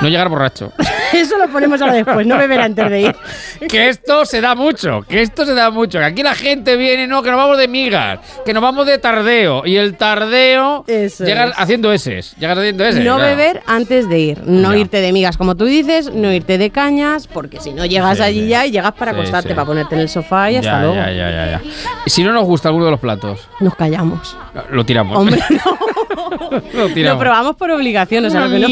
No 0.00 0.08
llegar 0.08 0.28
borracho. 0.28 0.72
Eso 1.18 1.38
lo 1.38 1.48
ponemos 1.48 1.80
ahora 1.80 1.94
después, 1.94 2.26
no 2.26 2.38
beber 2.38 2.60
antes 2.60 2.90
de 2.90 3.00
ir. 3.02 3.16
que 3.68 3.88
esto 3.88 4.24
se 4.24 4.40
da 4.40 4.54
mucho, 4.54 5.02
que 5.08 5.22
esto 5.22 5.44
se 5.44 5.54
da 5.54 5.70
mucho. 5.70 5.98
Que 5.98 6.04
aquí 6.04 6.22
la 6.22 6.34
gente 6.34 6.76
viene, 6.76 7.06
no, 7.06 7.22
que 7.22 7.30
nos 7.30 7.38
vamos 7.38 7.58
de 7.58 7.68
migas, 7.68 8.20
que 8.44 8.52
nos 8.52 8.62
vamos 8.62 8.86
de 8.86 8.98
tardeo. 8.98 9.66
Y 9.66 9.76
el 9.76 9.96
tardeo 9.96 10.84
llegas 10.86 11.50
es. 11.50 11.54
haciendo 11.58 11.92
eses. 11.92 12.34
Llegas 12.38 12.58
haciendo 12.58 12.84
eses. 12.84 13.04
No 13.04 13.16
claro. 13.16 13.36
beber 13.36 13.62
antes 13.66 14.08
de 14.08 14.18
ir, 14.18 14.42
no 14.46 14.72
Ya. 14.72 14.78
irte 14.80 15.00
de 15.00 15.12
migas 15.12 15.36
como 15.36 15.54
tú 15.56 15.64
dices, 15.64 16.12
no 16.12 16.32
irte 16.32 16.58
de 16.58 16.70
cañas, 16.70 17.26
porque 17.26 17.60
si 17.60 17.72
no 17.72 17.84
llegas 17.86 18.18
Sí, 18.18 18.22
allí 18.24 18.40
sí. 18.42 18.48
ya 18.48 18.66
y 18.66 18.70
llegas 18.70 18.92
para 18.92 19.12
Sí, 19.12 19.18
acostarte, 19.18 19.54
para 19.54 19.66
ponerte 19.66 19.94
en 19.94 20.00
el 20.02 20.08
sofá 20.08 20.50
y 20.50 20.56
hasta 20.56 20.80
luego. 20.80 20.94
ya, 20.96 21.10
ya, 21.10 21.30
ya, 21.30 21.46
ya. 21.52 21.60
Si 22.06 22.22
no 22.24 22.32
nos 22.32 22.44
gusta 22.44 22.68
alguno 22.68 22.84
de 22.86 22.90
los 22.92 23.00
platos, 23.00 23.48
Nos 23.60 23.74
callamos. 23.74 24.36
lo 24.70 24.84
tiramos. 24.84 25.16
Hombre, 25.16 25.38
lo 27.12 27.18
probamos 27.18 27.56
por 27.56 27.70
obligación, 27.70 28.24
o 28.26 28.30
sea, 28.30 28.46
lo 28.46 28.50
que 28.50 28.58
no. 28.60 28.68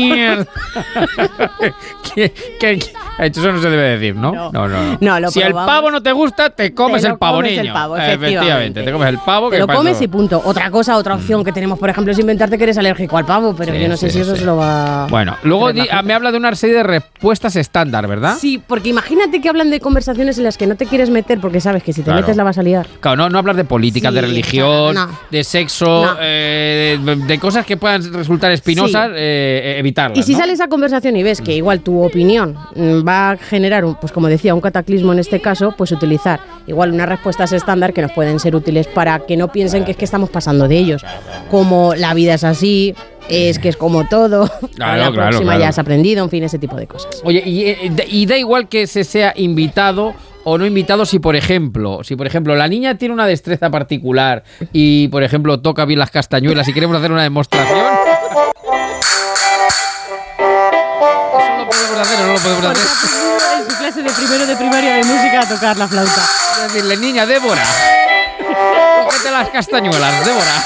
Que- 2.15 2.33
Ha 2.69 2.71
dicho, 2.73 2.91
eso 3.19 3.53
no 3.53 3.61
se 3.61 3.69
debe 3.71 3.83
decir, 3.99 4.15
¿no? 4.17 4.33
No, 4.33 4.51
no, 4.53 4.69
no. 4.69 4.99
No, 5.01 5.21
lo 5.21 5.31
si 5.31 5.41
el 5.43 5.53
pavo 5.53 5.91
no 5.91 6.03
te 6.03 6.13
gusta, 6.13 6.51
te 6.51 6.73
comes 6.75 7.03
Te 7.03 7.09
el 7.09 7.19
pavo, 7.19 7.37
comes 7.37 7.51
niño. 7.53 7.63
el 7.63 7.73
pavo, 7.73 7.97
efectivamente. 7.97 8.27
efectivamente. 8.27 8.83
Te 8.83 8.93
comes 8.93 9.09
el 9.09 9.19
pavo. 9.19 9.51
Te 9.51 9.59
lo 9.59 9.67
comes 9.67 10.01
y 10.03 10.09
punto. 10.09 10.41
Otra 10.45 10.71
cosa, 10.71 10.97
otra 10.97 11.15
opción 11.15 11.45
que 11.45 11.53
tenemos, 11.53 11.79
por 11.79 11.91
ejemplo, 11.91 12.13
es 12.13 12.19
inventarte 12.19 12.57
que 12.59 12.65
eres 12.65 12.79
alérgico 12.79 13.17
al 13.19 13.27
pavo, 13.27 13.55
pero 13.57 13.73
Sí, 13.75 13.81
yo 13.81 13.89
no 13.89 13.97
sé 13.97 14.11
si 14.11 14.21
eso 14.21 14.37
se 14.37 14.45
lo 14.45 14.57
va. 14.57 15.07
Bueno, 15.09 15.37
luego 15.43 15.73
di- 15.73 15.87
me 16.05 16.15
habla 16.15 16.31
de 16.33 16.39
una 16.39 16.55
serie 16.55 16.77
de 16.77 16.83
respuestas 16.83 17.57
estándar, 17.57 18.07
¿verdad? 18.07 18.37
Sí, 18.39 18.63
porque 18.67 18.89
imagínate 18.91 19.41
que 19.41 19.49
hablan 19.49 19.71
de 19.71 19.81
conversaciones 19.81 20.39
en 20.39 20.45
las 20.45 20.57
que 20.57 20.67
no 20.67 20.77
te 20.77 20.87
quieres 20.87 21.11
meter 21.11 21.41
porque 21.41 21.61
sabes 21.61 21.83
que 21.83 21.93
si 21.93 22.01
te 22.03 22.07
Claro. 22.07 22.21
metes 22.21 22.37
la 22.37 22.45
vas 22.45 22.59
a 22.59 22.63
liar. 22.63 22.87
Claro, 23.01 23.17
no, 23.17 23.29
no 23.31 23.39
hablar 23.39 23.57
de 23.57 23.65
política, 23.65 24.09
Sí, 24.09 24.15
de 24.15 24.21
religión, 24.23 24.95
no. 24.95 25.09
de 25.31 25.45
sexo, 25.45 26.17
eh, 26.21 26.99
de, 27.03 27.17
de 27.17 27.39
cosas 27.39 27.65
que 27.67 27.77
puedan 27.77 28.13
resultar 28.13 28.51
espinosas, 28.53 29.11
eh, 29.15 29.77
evitarlas. 29.79 30.19
Y 30.19 30.23
si 30.23 30.33
¿no? 30.33 30.39
sale 30.39 30.53
esa 30.53 30.69
conversación 30.69 31.17
y 31.17 31.23
ves 31.23 31.41
que 31.41 31.55
igual 31.55 31.81
tu 31.81 32.03
opinión 32.03 32.57
mm, 32.75 33.05
va 33.11 33.31
a 33.33 33.37
generar, 33.37 33.85
un, 33.85 33.97
pues 33.97 34.13
como 34.13 34.29
decía, 34.29 34.55
un 34.55 34.61
cataclismo 34.61 35.13
en 35.13 35.19
este 35.19 35.41
caso, 35.41 35.75
pues 35.77 35.91
utilizar 35.93 36.39
igual 36.67 36.93
unas 36.93 37.09
respuestas 37.09 37.53
estándar 37.53 37.93
que 37.93 38.03
nos 38.03 38.13
pueden 38.13 38.39
ser 38.39 38.55
útiles 38.55 38.87
para 38.87 39.19
que 39.27 39.37
no 39.37 39.49
piensen 39.51 39.85
que 39.85 39.91
es 39.91 39.97
que 39.97 40.05
estamos 40.05 40.31
pasando 40.31 40.69
de 40.69 40.79
ellos. 40.79 41.03
Como 41.51 41.95
la 41.97 42.15
vida 42.15 42.35
es 42.35 42.45
así, 42.45 42.95
es 43.29 43.59
que 43.59 43.69
es 43.69 43.77
como 43.77 44.07
todo, 44.09 44.47
para 44.79 44.97
la 44.97 45.11
Claro, 45.11 45.15
próxima 45.15 45.43
claro. 45.53 45.61
ya 45.61 45.69
has 45.69 45.79
aprendido, 45.79 46.23
en 46.23 46.31
fin, 46.31 46.45
ese 46.45 46.59
tipo 46.59 46.77
de 46.77 46.87
cosas. 46.87 47.21
Oye, 47.25 47.43
y, 47.45 47.65
eh, 47.65 47.79
da- 47.91 48.05
y 48.07 48.27
da 48.27 48.37
igual 48.39 48.69
que 48.69 48.87
se 48.87 49.03
sea 49.05 49.33
invitado 49.37 50.15
o 50.45 50.57
no 50.57 50.65
invitado 50.65 51.05
si 51.05 51.19
por 51.19 51.37
ejemplo, 51.37 52.03
si 52.03 52.17
por 52.17 52.27
ejemplo 52.27 52.55
la 52.57 52.67
niña 52.69 52.97
tiene 52.97 53.13
una 53.13 53.27
destreza 53.27 53.69
particular 53.71 54.43
y 54.73 55.09
por 55.09 55.23
ejemplo 55.23 55.61
toca 55.61 55.85
bien 55.85 55.99
las 55.99 56.11
castañuelas 56.11 56.67
y 56.69 56.73
queremos 56.73 56.97
hacer 56.97 57.13
una 57.13 57.23
demostración. 57.25 57.85
Eso 61.71 61.83
lo 61.83 61.89
podemos 61.89 61.99
hacer 62.01 62.21
o 62.21 62.27
no 62.27 62.33
lo 62.33 62.41
podemos 62.41 62.65
hacer. 62.67 62.87
en 63.59 63.71
su 63.71 63.77
clase 63.79 64.03
de 64.03 64.11
primero 64.11 64.47
de 64.47 64.57
primaria 64.57 64.95
de 64.95 65.05
música 65.05 65.41
a 65.41 65.49
tocar 65.49 65.77
la 65.77 65.87
flauta. 65.87 66.23
Decirle, 66.63 66.97
niña, 66.97 67.27
Débora, 67.27 67.63
cógete 69.05 69.31
las 69.31 69.49
castañuelas, 69.51 70.25
Débora. 70.25 70.65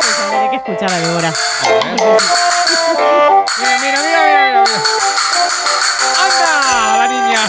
Pues 0.00 0.50
que 0.50 0.56
escuchar 0.56 0.92
a 0.92 0.98
Débora. 0.98 1.32
Mira, 3.58 3.78
mira, 3.80 4.00
mira, 4.02 4.20
mira, 4.22 4.64
mira. 4.64 4.82
¡Anda, 6.24 6.98
la 6.98 7.06
niña! 7.08 7.40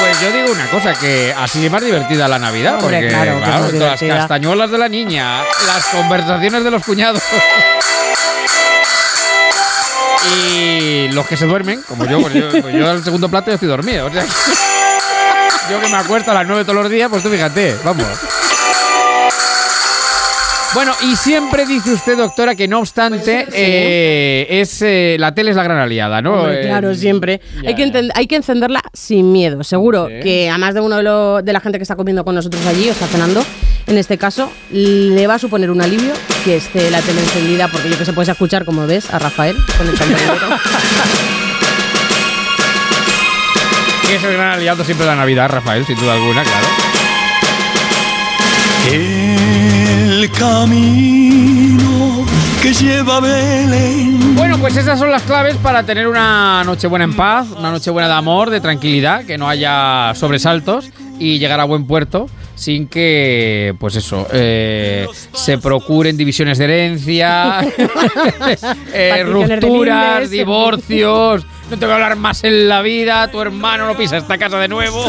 Pues 0.00 0.20
yo 0.20 0.32
digo 0.32 0.52
una 0.52 0.70
cosa, 0.70 0.94
que 0.94 1.34
así 1.36 1.66
es 1.66 1.70
más 1.70 1.82
divertida 1.82 2.28
la 2.28 2.38
Navidad, 2.38 2.78
Hombre, 2.82 2.98
porque 3.00 3.08
claro, 3.08 3.40
todas 3.70 4.00
las 4.00 4.18
castañuelas 4.18 4.70
de 4.70 4.78
la 4.78 4.88
niña, 4.88 5.42
las 5.66 5.84
conversaciones 5.86 6.64
de 6.64 6.70
los 6.70 6.82
cuñados. 6.84 7.22
Y 10.28 11.08
los 11.12 11.26
que 11.26 11.36
se 11.36 11.46
duermen, 11.46 11.82
como 11.86 12.04
yo, 12.06 12.20
pues 12.20 12.34
yo, 12.34 12.50
pues 12.62 12.74
yo 12.74 12.88
al 12.90 13.02
segundo 13.04 13.28
plato 13.28 13.48
ya 13.50 13.54
estoy 13.54 13.68
dormido. 13.68 14.06
O 14.06 14.10
sea, 14.12 14.24
yo 15.70 15.80
que 15.80 15.88
me 15.88 15.96
acuesto 15.96 16.30
a 16.30 16.34
las 16.34 16.46
9 16.46 16.64
todos 16.64 16.82
los 16.82 16.90
días, 16.90 17.08
pues 17.10 17.22
tú 17.22 17.28
fíjate, 17.28 17.76
vamos. 17.84 18.06
Bueno, 20.74 20.92
y 21.00 21.16
siempre 21.16 21.64
dice 21.64 21.92
usted, 21.94 22.18
doctora, 22.18 22.54
que 22.54 22.68
no 22.68 22.80
obstante, 22.80 23.46
eh, 23.52 24.46
es 24.50 24.82
eh, 24.82 25.16
la 25.18 25.34
tele 25.34 25.50
es 25.50 25.56
la 25.56 25.62
gran 25.62 25.78
aliada, 25.78 26.20
¿no? 26.20 26.34
Hombre, 26.42 26.60
Eh, 26.60 26.66
claro, 26.66 26.94
siempre. 26.94 27.40
ya, 27.62 27.70
Hay 27.70 27.74
que, 27.74 28.08
hay 28.14 28.26
que 28.26 28.36
encenderla 28.36 28.82
sin 28.92 29.32
miedo. 29.32 29.64
Seguro 29.64 30.08
que 30.08 30.50
a 30.50 30.58
más 30.58 30.74
de 30.74 30.80
uno 30.82 30.96
de, 30.98 31.02
lo- 31.04 31.40
de 31.42 31.52
la 31.54 31.60
gente 31.60 31.78
que 31.78 31.82
está 31.82 31.96
comiendo 31.96 32.22
con 32.22 32.34
nosotros 32.34 32.64
allí 32.66 32.86
o 32.90 32.92
está 32.92 33.06
cenando, 33.06 33.42
en 33.88 33.96
este 33.96 34.18
caso, 34.18 34.52
le 34.70 35.26
va 35.26 35.34
a 35.34 35.38
suponer 35.38 35.70
un 35.70 35.80
alivio 35.80 36.12
que 36.44 36.56
esté 36.56 36.90
la 36.90 37.00
tele 37.00 37.22
encendida, 37.22 37.68
porque 37.68 37.88
yo 37.88 37.96
que 37.96 38.04
se 38.04 38.12
puede 38.12 38.30
escuchar, 38.30 38.66
como 38.66 38.86
ves, 38.86 39.12
a 39.12 39.18
Rafael 39.18 39.56
con 39.78 39.88
el 39.88 39.94
que 44.06 44.14
es 44.14 44.24
el 44.24 44.34
gran 44.34 44.52
aliado 44.52 44.84
siempre 44.84 45.06
de 45.06 45.12
la 45.12 45.16
Navidad, 45.16 45.48
Rafael, 45.48 45.86
sin 45.86 45.98
duda 45.98 46.12
alguna, 46.14 46.42
claro. 46.42 46.66
El 48.92 50.30
camino 50.32 52.26
que 52.62 52.74
lleva 52.74 53.20
Belén. 53.20 54.34
Bueno, 54.34 54.58
pues 54.58 54.76
esas 54.76 54.98
son 54.98 55.10
las 55.10 55.22
claves 55.22 55.56
para 55.56 55.82
tener 55.84 56.08
una 56.08 56.62
Nochebuena 56.64 57.04
en 57.04 57.14
paz, 57.16 57.48
una 57.56 57.70
Nochebuena 57.70 58.08
de 58.08 58.14
amor, 58.14 58.50
de 58.50 58.60
tranquilidad, 58.60 59.24
que 59.24 59.38
no 59.38 59.48
haya 59.48 60.12
sobresaltos 60.14 60.90
y 61.18 61.38
llegar 61.38 61.60
a 61.60 61.64
buen 61.64 61.86
puerto 61.86 62.28
sin 62.58 62.88
que, 62.88 63.74
pues 63.78 63.96
eso, 63.96 64.26
eh, 64.32 65.06
se 65.32 65.58
procuren 65.58 66.16
divisiones 66.16 66.58
de 66.58 66.64
herencia, 66.64 67.60
eh, 68.92 69.12
de 69.16 69.24
rupturas, 69.24 70.28
divorcios. 70.28 71.46
No 71.70 71.78
te 71.78 71.84
voy 71.84 71.92
a 71.92 71.94
hablar 71.94 72.16
más 72.16 72.42
en 72.44 72.68
la 72.68 72.82
vida, 72.82 73.30
tu 73.30 73.40
hermano 73.40 73.86
no 73.86 73.96
pisa 73.96 74.16
esta 74.16 74.38
casa 74.38 74.58
de 74.58 74.68
nuevo. 74.68 75.04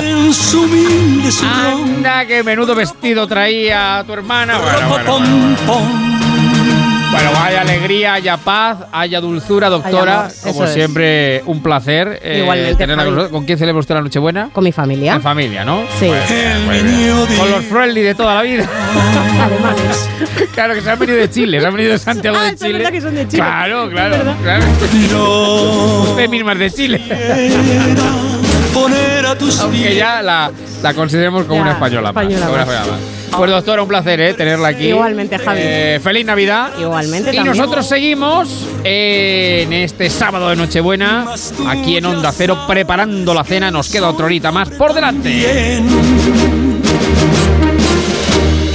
Anda, 1.43 2.25
qué 2.25 2.43
menudo 2.43 2.75
vestido 2.75 3.27
traía 3.27 4.03
tu 4.05 4.13
hermana. 4.13 4.59
Bueno, 4.59 4.89
bueno, 4.89 5.19
bueno, 5.19 6.18
bueno. 7.23 7.29
Bueno, 7.39 7.45
haya 7.45 7.61
alegría, 7.61 8.13
haya 8.13 8.37
paz, 8.37 8.77
haya 8.91 9.19
dulzura, 9.21 9.69
doctora. 9.69 10.19
amor, 10.25 10.33
Como 10.41 10.53
eso 10.53 10.63
es. 10.65 10.73
siempre, 10.73 11.43
un 11.45 11.61
placer 11.61 12.19
eh, 12.23 12.75
tenerla 12.77 13.03
con 13.05 13.13
nosotros. 13.15 13.31
¿Con 13.31 13.45
quién 13.45 13.57
celebra 13.57 13.79
usted 13.79 13.95
la 13.95 14.01
Nochebuena? 14.01 14.49
Con 14.51 14.63
mi 14.63 14.71
familia. 14.71 15.13
En 15.15 15.21
familia, 15.21 15.63
¿no? 15.65 15.81
Sí. 15.99 16.07
Pues. 16.07 17.37
Con 17.37 17.51
los 17.51 17.63
friendly 17.65 18.01
de 18.01 18.15
toda 18.15 18.35
la 18.35 18.41
vida. 18.41 18.65
claro, 20.53 20.73
que 20.73 20.81
se 20.81 20.89
han 20.89 20.99
venido 20.99 21.17
de 21.17 21.29
Chile, 21.29 21.59
se 21.61 21.67
han 21.67 21.73
venido 21.73 21.91
de 21.93 21.99
Santiago 21.99 22.37
Ah, 22.39 22.43
de 22.45 22.49
es 22.49 22.59
Chile. 22.59 22.73
verdad 22.73 22.91
que 22.91 23.01
son 23.01 23.15
de 23.15 23.27
Chile. 23.27 23.43
Claro, 23.43 23.83
Es 23.85 23.89
claro. 23.91 24.35
claro. 24.43 24.65
Usted 26.09 26.29
misma 26.29 26.53
es 26.53 26.59
de 26.59 26.71
Chile. 26.71 27.01
Poner 28.81 29.25
a 29.25 29.37
tus 29.37 29.59
Aunque 29.59 29.95
ya 29.95 30.21
la, 30.21 30.51
la 30.81 30.93
consideremos 30.93 31.43
como 31.43 31.55
Ya, 31.55 31.61
una 31.63 31.71
española, 31.73 32.11
más, 32.13 32.23
española 32.23 32.45
como 32.45 32.55
una 32.55 32.65
más. 32.65 32.75
española 32.75 32.97
más. 32.97 33.37
Pues 33.37 33.51
doctora, 33.51 33.81
un 33.83 33.87
placer 33.87 34.19
¿eh? 34.21 34.33
tenerla 34.33 34.69
aquí. 34.69 34.85
Igualmente, 34.87 35.37
Javi. 35.37 35.59
Eh, 35.61 35.99
feliz 36.03 36.25
Navidad. 36.25 36.71
Igualmente 36.79 37.31
Y 37.31 37.35
también. 37.35 37.55
nosotros 37.57 37.85
seguimos 37.87 38.49
en 38.83 39.71
este 39.71 40.09
sábado 40.09 40.49
de 40.49 40.55
Nochebuena, 40.55 41.27
aquí 41.67 41.97
en 41.97 42.05
Onda 42.05 42.31
Cero, 42.35 42.57
preparando 42.67 43.33
la 43.35 43.43
cena. 43.43 43.69
Nos 43.69 43.89
queda 43.89 44.09
otra 44.09 44.25
horita 44.25 44.51
más 44.51 44.69
por 44.69 44.93
delante. 44.93 45.29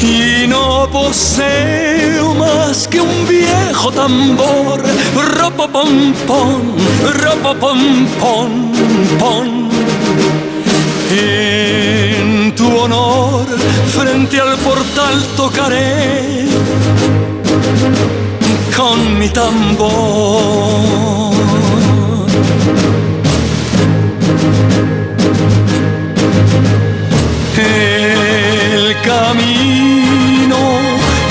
Y 0.01 0.47
no 0.47 0.89
poseo 0.93 2.35
más 2.35 2.87
que 2.87 3.01
un 3.01 3.27
viejo 3.29 3.91
tambor. 3.91 4.81
Ropo 5.37 5.67
pom 5.69 6.13
pom, 6.27 6.63
ropo 7.23 7.55
pom 7.55 8.07
pom 8.21 8.73
pom. 9.19 9.64
En 11.17 12.53
tu 12.57 12.77
honor, 12.77 13.47
frente 13.97 14.41
al 14.41 14.57
portal 14.59 15.23
tocaré 15.37 16.49
con 18.77 19.19
mi 19.19 19.29
tambor. 19.29 20.75
El 27.57 29.01
camino 29.03 30.59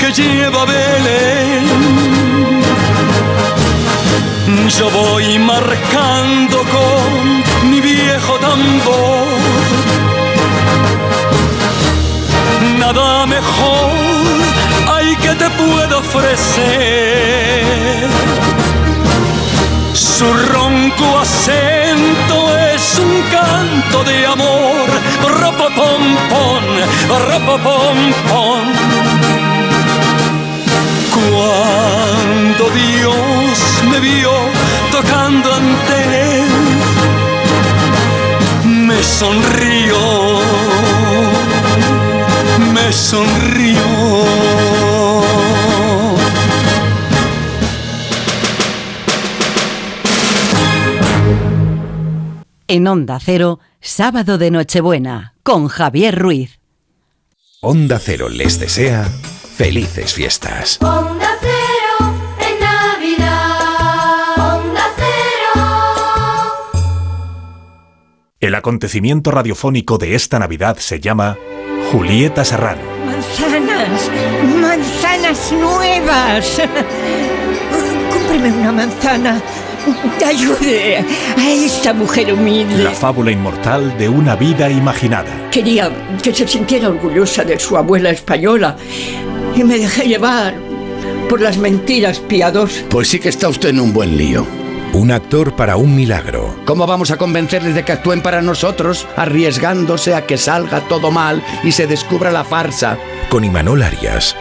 que 0.00 0.12
lleva 0.12 0.62
a 0.62 0.64
Belén. 0.64 1.64
Yo 4.78 4.90
voy 4.90 5.38
marcando 5.38 6.58
con 6.72 7.43
viejo 7.84 8.34
tambor. 8.38 9.28
Nada 12.78 13.26
mejor 13.26 13.92
hay 14.94 15.14
que 15.16 15.34
te 15.34 15.48
puedo 15.50 15.98
ofrecer. 15.98 17.64
Su 19.92 20.32
ronco 20.52 21.18
acento 21.18 22.36
es 22.74 22.98
un 22.98 23.14
canto 23.36 24.04
de 24.10 24.26
amor. 24.26 24.86
Ropo 25.40 25.66
pom 25.78 26.02
pom, 26.32 26.64
ropo 27.28 27.54
pom 27.66 27.98
pom. 28.30 28.64
Cuando 31.16 32.64
Dios 32.70 33.58
me 33.90 33.98
vio 34.00 34.32
tocando 34.90 35.54
ante 35.54 35.94
él, 36.38 36.48
me 39.04 39.10
sonrió, 39.10 39.98
me 42.72 42.92
sonrió. 42.92 43.80
En 52.66 52.88
Onda 52.88 53.20
Cero, 53.20 53.60
sábado 53.82 54.38
de 54.38 54.50
Nochebuena, 54.50 55.34
con 55.42 55.68
Javier 55.68 56.18
Ruiz. 56.18 56.58
Onda 57.60 57.98
Cero 57.98 58.30
les 58.30 58.58
desea 58.58 59.04
felices 59.04 60.14
fiestas. 60.14 60.78
Onda 60.80 61.23
El 68.44 68.54
acontecimiento 68.54 69.30
radiofónico 69.30 69.96
de 69.96 70.14
esta 70.14 70.38
Navidad 70.38 70.76
se 70.76 71.00
llama 71.00 71.38
Julieta 71.90 72.44
Serrano. 72.44 72.82
Manzanas, 73.06 74.10
manzanas 74.60 75.52
nuevas. 75.52 76.60
Cómpreme 78.12 78.52
una 78.52 78.70
manzana. 78.70 79.42
Ayude 80.26 80.98
a 81.38 81.52
esta 81.52 81.94
mujer 81.94 82.34
humilde. 82.34 82.84
La 82.84 82.90
fábula 82.90 83.30
inmortal 83.30 83.96
de 83.96 84.10
una 84.10 84.36
vida 84.36 84.68
imaginada. 84.68 85.48
Quería 85.50 85.90
que 86.22 86.34
se 86.34 86.46
sintiera 86.46 86.90
orgullosa 86.90 87.44
de 87.44 87.58
su 87.58 87.78
abuela 87.78 88.10
española 88.10 88.76
y 89.56 89.64
me 89.64 89.78
dejé 89.78 90.06
llevar 90.06 90.52
por 91.30 91.40
las 91.40 91.56
mentiras 91.56 92.18
piadosas. 92.18 92.84
Pues 92.90 93.08
sí 93.08 93.18
que 93.18 93.30
está 93.30 93.48
usted 93.48 93.70
en 93.70 93.80
un 93.80 93.94
buen 93.94 94.18
lío. 94.18 94.63
Un 94.94 95.10
actor 95.10 95.56
para 95.56 95.76
un 95.76 95.96
milagro. 95.96 96.54
¿Cómo 96.66 96.86
vamos 96.86 97.10
a 97.10 97.16
convencerles 97.16 97.74
de 97.74 97.84
que 97.84 97.90
actúen 97.90 98.22
para 98.22 98.40
nosotros, 98.42 99.08
arriesgándose 99.16 100.14
a 100.14 100.24
que 100.24 100.38
salga 100.38 100.82
todo 100.82 101.10
mal 101.10 101.42
y 101.64 101.72
se 101.72 101.88
descubra 101.88 102.30
la 102.30 102.44
farsa? 102.44 102.96
Con 103.28 103.42
Imanol 103.42 103.82
Arias, 103.82 104.36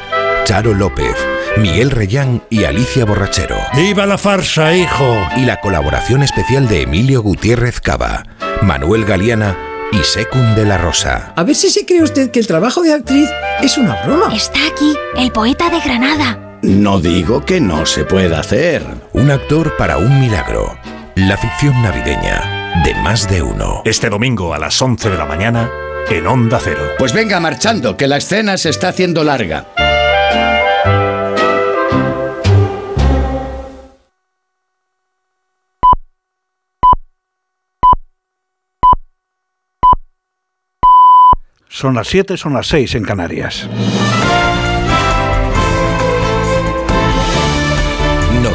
Charo 0.46 0.76
López, 0.76 1.16
Miguel 1.58 1.90
Reyán 1.90 2.44
y 2.52 2.66
Alicia 2.66 3.04
Borrachero. 3.04 3.58
¡Viva 3.76 4.06
la 4.06 4.20
farsa, 4.20 4.76
hijo! 4.76 5.18
Y 5.38 5.46
la 5.46 5.60
colaboración 5.60 6.22
especial 6.22 6.68
de 6.68 6.84
Emilio 6.84 7.24
Gutiérrez 7.24 7.82
Cava, 7.82 8.24
Manuel 8.62 9.06
Galeana 9.06 9.58
y 9.92 10.04
Secund 10.04 10.56
de 10.56 10.66
la 10.66 10.78
Rosa. 10.78 11.34
A 11.36 11.44
ver 11.44 11.56
si 11.56 11.72
se 11.72 11.84
cree 11.84 12.04
usted 12.04 12.30
que 12.30 12.40
el 12.40 12.46
trabajo 12.46 12.84
de 12.84 12.94
actriz 12.94 13.28
es 13.64 13.76
una 13.80 14.00
broma. 14.04 14.32
Está 14.36 14.60
aquí, 14.72 14.94
el 15.18 15.32
poeta 15.32 15.72
de 15.72 15.80
Granada. 15.80 16.43
No 16.64 17.02
digo 17.02 17.44
que 17.44 17.60
no 17.60 17.86
se 17.86 18.06
pueda 18.06 18.40
hacer. 18.40 18.86
Un 19.12 19.32
actor 19.32 19.76
para 19.76 19.98
un 19.98 20.22
milagro. 20.22 20.78
La 21.16 21.36
ficción 21.36 21.82
navideña 21.82 22.82
de 22.86 22.96
más 22.96 23.30
de 23.30 23.42
uno. 23.42 23.82
Este 23.84 24.10
domingo 24.10 24.54
a 24.54 24.60
las 24.60 24.82
11 24.82 25.10
de 25.10 25.18
la 25.18 25.26
mañana 25.26 25.70
en 26.10 26.26
Onda 26.26 26.62
Cero. 26.64 26.82
Pues 26.98 27.12
venga 27.12 27.42
marchando, 27.42 27.98
que 27.98 28.08
la 28.08 28.16
escena 28.16 28.56
se 28.56 28.70
está 28.70 28.88
haciendo 28.88 29.26
larga. 29.26 29.68
Son 41.68 41.94
las 41.94 42.08
7, 42.08 42.38
son 42.38 42.54
las 42.54 42.68
6 42.68 42.96
en 42.96 43.04
Canarias. 43.04 43.68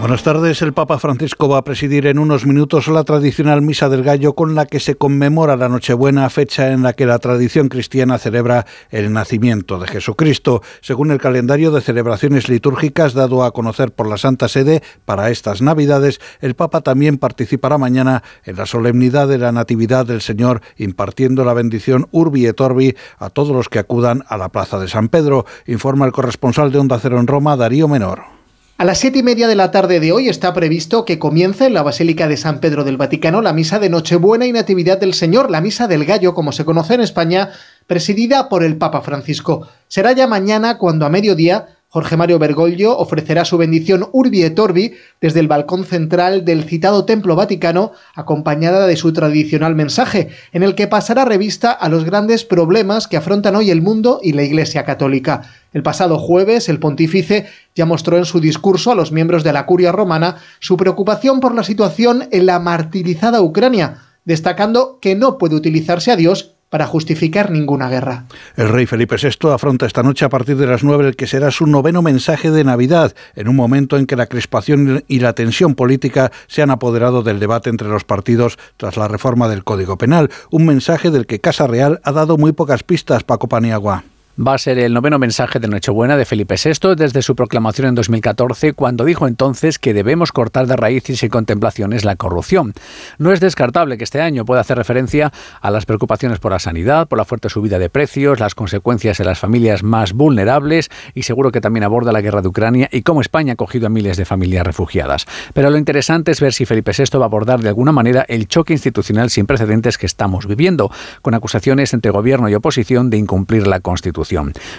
Buenas 0.00 0.22
tardes. 0.22 0.62
El 0.62 0.72
Papa 0.72 0.98
Francisco 0.98 1.46
va 1.46 1.58
a 1.58 1.62
presidir 1.62 2.06
en 2.06 2.18
unos 2.18 2.46
minutos 2.46 2.88
la 2.88 3.04
tradicional 3.04 3.60
Misa 3.60 3.90
del 3.90 4.02
Gallo 4.02 4.32
con 4.32 4.54
la 4.54 4.64
que 4.64 4.80
se 4.80 4.94
conmemora 4.94 5.58
la 5.58 5.68
Nochebuena, 5.68 6.30
fecha 6.30 6.72
en 6.72 6.82
la 6.82 6.94
que 6.94 7.04
la 7.04 7.18
tradición 7.18 7.68
cristiana 7.68 8.16
celebra 8.16 8.64
el 8.88 9.12
nacimiento 9.12 9.78
de 9.78 9.86
Jesucristo. 9.86 10.62
Según 10.80 11.10
el 11.10 11.18
calendario 11.18 11.70
de 11.70 11.82
celebraciones 11.82 12.48
litúrgicas 12.48 13.12
dado 13.12 13.44
a 13.44 13.50
conocer 13.52 13.92
por 13.92 14.08
la 14.08 14.16
Santa 14.16 14.48
Sede 14.48 14.82
para 15.04 15.28
estas 15.28 15.60
Navidades, 15.60 16.18
el 16.40 16.54
Papa 16.54 16.80
también 16.80 17.18
participará 17.18 17.76
mañana 17.76 18.22
en 18.46 18.56
la 18.56 18.64
solemnidad 18.64 19.28
de 19.28 19.36
la 19.36 19.52
Natividad 19.52 20.06
del 20.06 20.22
Señor, 20.22 20.62
impartiendo 20.78 21.44
la 21.44 21.52
bendición 21.52 22.08
Urbi 22.10 22.46
et 22.46 22.58
Orbi 22.58 22.96
a 23.18 23.28
todos 23.28 23.54
los 23.54 23.68
que 23.68 23.80
acudan 23.80 24.24
a 24.28 24.38
la 24.38 24.48
Plaza 24.48 24.78
de 24.78 24.88
San 24.88 25.10
Pedro, 25.10 25.44
informa 25.66 26.06
el 26.06 26.12
corresponsal 26.12 26.72
de 26.72 26.78
Onda 26.78 26.98
Cero 26.98 27.20
en 27.20 27.26
Roma, 27.26 27.54
Darío 27.58 27.86
Menor. 27.86 28.39
A 28.80 28.84
las 28.86 28.96
siete 28.96 29.18
y 29.18 29.22
media 29.22 29.46
de 29.46 29.56
la 29.56 29.70
tarde 29.70 30.00
de 30.00 30.10
hoy 30.10 30.30
está 30.30 30.54
previsto 30.54 31.04
que 31.04 31.18
comience 31.18 31.66
en 31.66 31.74
la 31.74 31.82
Basílica 31.82 32.28
de 32.28 32.38
San 32.38 32.60
Pedro 32.60 32.82
del 32.82 32.96
Vaticano 32.96 33.42
la 33.42 33.52
misa 33.52 33.78
de 33.78 33.90
Nochebuena 33.90 34.46
y 34.46 34.52
Natividad 34.52 34.96
del 34.96 35.12
Señor, 35.12 35.50
la 35.50 35.60
misa 35.60 35.86
del 35.86 36.06
gallo, 36.06 36.32
como 36.32 36.50
se 36.50 36.64
conoce 36.64 36.94
en 36.94 37.02
España, 37.02 37.50
presidida 37.86 38.48
por 38.48 38.64
el 38.64 38.78
Papa 38.78 39.02
Francisco. 39.02 39.68
Será 39.86 40.12
ya 40.12 40.26
mañana 40.26 40.78
cuando 40.78 41.04
a 41.04 41.10
mediodía 41.10 41.66
Jorge 41.92 42.16
Mario 42.16 42.38
Bergoglio 42.38 42.96
ofrecerá 42.96 43.44
su 43.44 43.58
bendición 43.58 44.08
Urbi 44.12 44.44
et 44.44 44.56
Orbi 44.60 44.94
desde 45.20 45.40
el 45.40 45.48
balcón 45.48 45.84
central 45.84 46.44
del 46.44 46.62
citado 46.62 47.04
Templo 47.04 47.34
Vaticano, 47.34 47.90
acompañada 48.14 48.86
de 48.86 48.94
su 48.94 49.12
tradicional 49.12 49.74
mensaje, 49.74 50.28
en 50.52 50.62
el 50.62 50.76
que 50.76 50.86
pasará 50.86 51.24
revista 51.24 51.72
a 51.72 51.88
los 51.88 52.04
grandes 52.04 52.44
problemas 52.44 53.08
que 53.08 53.16
afrontan 53.16 53.56
hoy 53.56 53.70
el 53.72 53.82
mundo 53.82 54.20
y 54.22 54.34
la 54.34 54.44
Iglesia 54.44 54.84
Católica. 54.84 55.42
El 55.72 55.82
pasado 55.82 56.16
jueves, 56.16 56.68
el 56.68 56.78
pontífice 56.78 57.48
ya 57.74 57.86
mostró 57.86 58.16
en 58.18 58.24
su 58.24 58.38
discurso 58.38 58.92
a 58.92 58.94
los 58.94 59.10
miembros 59.10 59.42
de 59.42 59.52
la 59.52 59.66
curia 59.66 59.90
romana 59.90 60.36
su 60.60 60.76
preocupación 60.76 61.40
por 61.40 61.56
la 61.56 61.64
situación 61.64 62.28
en 62.30 62.46
la 62.46 62.60
martirizada 62.60 63.42
Ucrania, 63.42 63.96
destacando 64.24 65.00
que 65.00 65.16
no 65.16 65.38
puede 65.38 65.56
utilizarse 65.56 66.12
a 66.12 66.16
Dios 66.16 66.54
para 66.70 66.86
justificar 66.86 67.50
ninguna 67.50 67.88
guerra. 67.88 68.24
El 68.56 68.68
rey 68.68 68.86
Felipe 68.86 69.16
VI 69.20 69.50
afronta 69.50 69.86
esta 69.86 70.02
noche 70.02 70.24
a 70.24 70.28
partir 70.28 70.56
de 70.56 70.66
las 70.66 70.82
9 70.82 71.08
el 71.08 71.16
que 71.16 71.26
será 71.26 71.50
su 71.50 71.66
noveno 71.66 72.00
mensaje 72.00 72.50
de 72.50 72.64
Navidad, 72.64 73.14
en 73.34 73.48
un 73.48 73.56
momento 73.56 73.98
en 73.98 74.06
que 74.06 74.16
la 74.16 74.26
crispación 74.26 75.04
y 75.08 75.18
la 75.18 75.34
tensión 75.34 75.74
política 75.74 76.30
se 76.46 76.62
han 76.62 76.70
apoderado 76.70 77.22
del 77.22 77.40
debate 77.40 77.70
entre 77.70 77.88
los 77.88 78.04
partidos 78.04 78.56
tras 78.76 78.96
la 78.96 79.08
reforma 79.08 79.48
del 79.48 79.64
Código 79.64 79.98
Penal, 79.98 80.30
un 80.50 80.64
mensaje 80.64 81.10
del 81.10 81.26
que 81.26 81.40
Casa 81.40 81.66
Real 81.66 82.00
ha 82.04 82.12
dado 82.12 82.38
muy 82.38 82.52
pocas 82.52 82.84
pistas, 82.84 83.24
Paco 83.24 83.48
Paniagua 83.48 84.04
va 84.46 84.54
a 84.54 84.58
ser 84.58 84.78
el 84.78 84.94
noveno 84.94 85.18
mensaje 85.18 85.58
de 85.58 85.68
Nochebuena 85.68 86.16
de 86.16 86.24
Felipe 86.24 86.54
VI 86.54 86.94
desde 86.96 87.20
su 87.20 87.36
proclamación 87.36 87.88
en 87.88 87.94
2014, 87.94 88.72
cuando 88.72 89.04
dijo 89.04 89.26
entonces 89.26 89.78
que 89.78 89.92
debemos 89.92 90.32
cortar 90.32 90.66
de 90.66 90.76
raíz 90.76 91.10
y 91.10 91.16
sin 91.16 91.28
contemplaciones 91.28 92.06
la 92.06 92.16
corrupción. 92.16 92.72
No 93.18 93.32
es 93.32 93.40
descartable 93.40 93.98
que 93.98 94.04
este 94.04 94.22
año 94.22 94.46
pueda 94.46 94.62
hacer 94.62 94.78
referencia 94.78 95.30
a 95.60 95.70
las 95.70 95.84
preocupaciones 95.84 96.38
por 96.38 96.52
la 96.52 96.58
sanidad, 96.58 97.06
por 97.06 97.18
la 97.18 97.26
fuerte 97.26 97.50
subida 97.50 97.78
de 97.78 97.90
precios, 97.90 98.40
las 98.40 98.54
consecuencias 98.54 99.20
en 99.20 99.26
las 99.26 99.38
familias 99.38 99.82
más 99.82 100.14
vulnerables 100.14 100.88
y 101.14 101.24
seguro 101.24 101.52
que 101.52 101.60
también 101.60 101.84
aborda 101.84 102.10
la 102.10 102.22
guerra 102.22 102.40
de 102.40 102.48
Ucrania 102.48 102.88
y 102.90 103.02
cómo 103.02 103.20
España 103.20 103.52
ha 103.52 103.54
acogido 103.54 103.88
a 103.88 103.90
miles 103.90 104.16
de 104.16 104.24
familias 104.24 104.66
refugiadas. 104.66 105.26
Pero 105.52 105.68
lo 105.68 105.76
interesante 105.76 106.30
es 106.30 106.40
ver 106.40 106.54
si 106.54 106.64
Felipe 106.64 106.92
VI 106.96 107.18
va 107.18 107.24
a 107.24 107.26
abordar 107.26 107.60
de 107.60 107.68
alguna 107.68 107.92
manera 107.92 108.24
el 108.26 108.48
choque 108.48 108.72
institucional 108.72 109.28
sin 109.28 109.46
precedentes 109.46 109.98
que 109.98 110.06
estamos 110.06 110.46
viviendo, 110.46 110.90
con 111.20 111.34
acusaciones 111.34 111.92
entre 111.92 112.10
gobierno 112.10 112.48
y 112.48 112.54
oposición 112.54 113.10
de 113.10 113.18
incumplir 113.18 113.66
la 113.66 113.80
Constitución. 113.80 114.29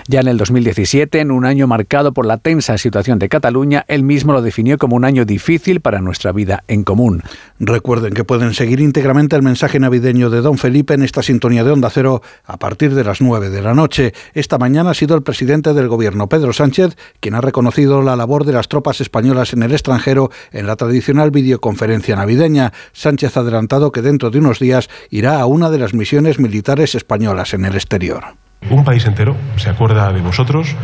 Ya 0.07 0.19
en 0.19 0.27
el 0.27 0.37
2017, 0.37 1.19
en 1.19 1.31
un 1.31 1.45
año 1.45 1.67
marcado 1.67 2.13
por 2.13 2.25
la 2.25 2.37
tensa 2.37 2.77
situación 2.77 3.19
de 3.19 3.29
Cataluña, 3.29 3.85
él 3.87 4.03
mismo 4.03 4.33
lo 4.33 4.41
definió 4.41 4.77
como 4.77 4.95
un 4.95 5.05
año 5.05 5.25
difícil 5.25 5.81
para 5.81 6.01
nuestra 6.01 6.31
vida 6.31 6.63
en 6.67 6.83
común. 6.83 7.23
Recuerden 7.59 8.13
que 8.13 8.23
pueden 8.23 8.53
seguir 8.53 8.79
íntegramente 8.79 9.35
el 9.35 9.43
mensaje 9.43 9.79
navideño 9.79 10.29
de 10.29 10.41
Don 10.41 10.57
Felipe 10.57 10.93
en 10.93 11.03
esta 11.03 11.21
sintonía 11.21 11.63
de 11.63 11.71
Onda 11.71 11.89
Cero 11.89 12.21
a 12.45 12.57
partir 12.57 12.95
de 12.95 13.03
las 13.03 13.21
9 13.21 13.49
de 13.49 13.61
la 13.61 13.73
noche. 13.73 14.13
Esta 14.33 14.57
mañana 14.57 14.91
ha 14.91 14.93
sido 14.93 15.15
el 15.15 15.23
presidente 15.23 15.73
del 15.73 15.87
gobierno, 15.87 16.29
Pedro 16.29 16.53
Sánchez, 16.53 16.95
quien 17.19 17.35
ha 17.35 17.41
reconocido 17.41 18.01
la 18.01 18.15
labor 18.15 18.45
de 18.45 18.53
las 18.53 18.67
tropas 18.67 19.01
españolas 19.01 19.53
en 19.53 19.63
el 19.63 19.73
extranjero 19.73 20.31
en 20.51 20.67
la 20.67 20.75
tradicional 20.75 21.31
videoconferencia 21.31 22.15
navideña. 22.15 22.73
Sánchez 22.93 23.37
ha 23.37 23.41
adelantado 23.41 23.91
que 23.91 24.01
dentro 24.01 24.29
de 24.29 24.39
unos 24.39 24.59
días 24.59 24.89
irá 25.09 25.39
a 25.39 25.45
una 25.45 25.69
de 25.69 25.79
las 25.79 25.93
misiones 25.93 26.39
militares 26.39 26.95
españolas 26.95 27.53
en 27.53 27.65
el 27.65 27.75
exterior. 27.75 28.40
Un 28.69 28.83
país 28.83 29.05
entero 29.05 29.35
se 29.57 29.69
acuerda 29.69 30.11
de 30.13 30.21
vosotros 30.21 30.75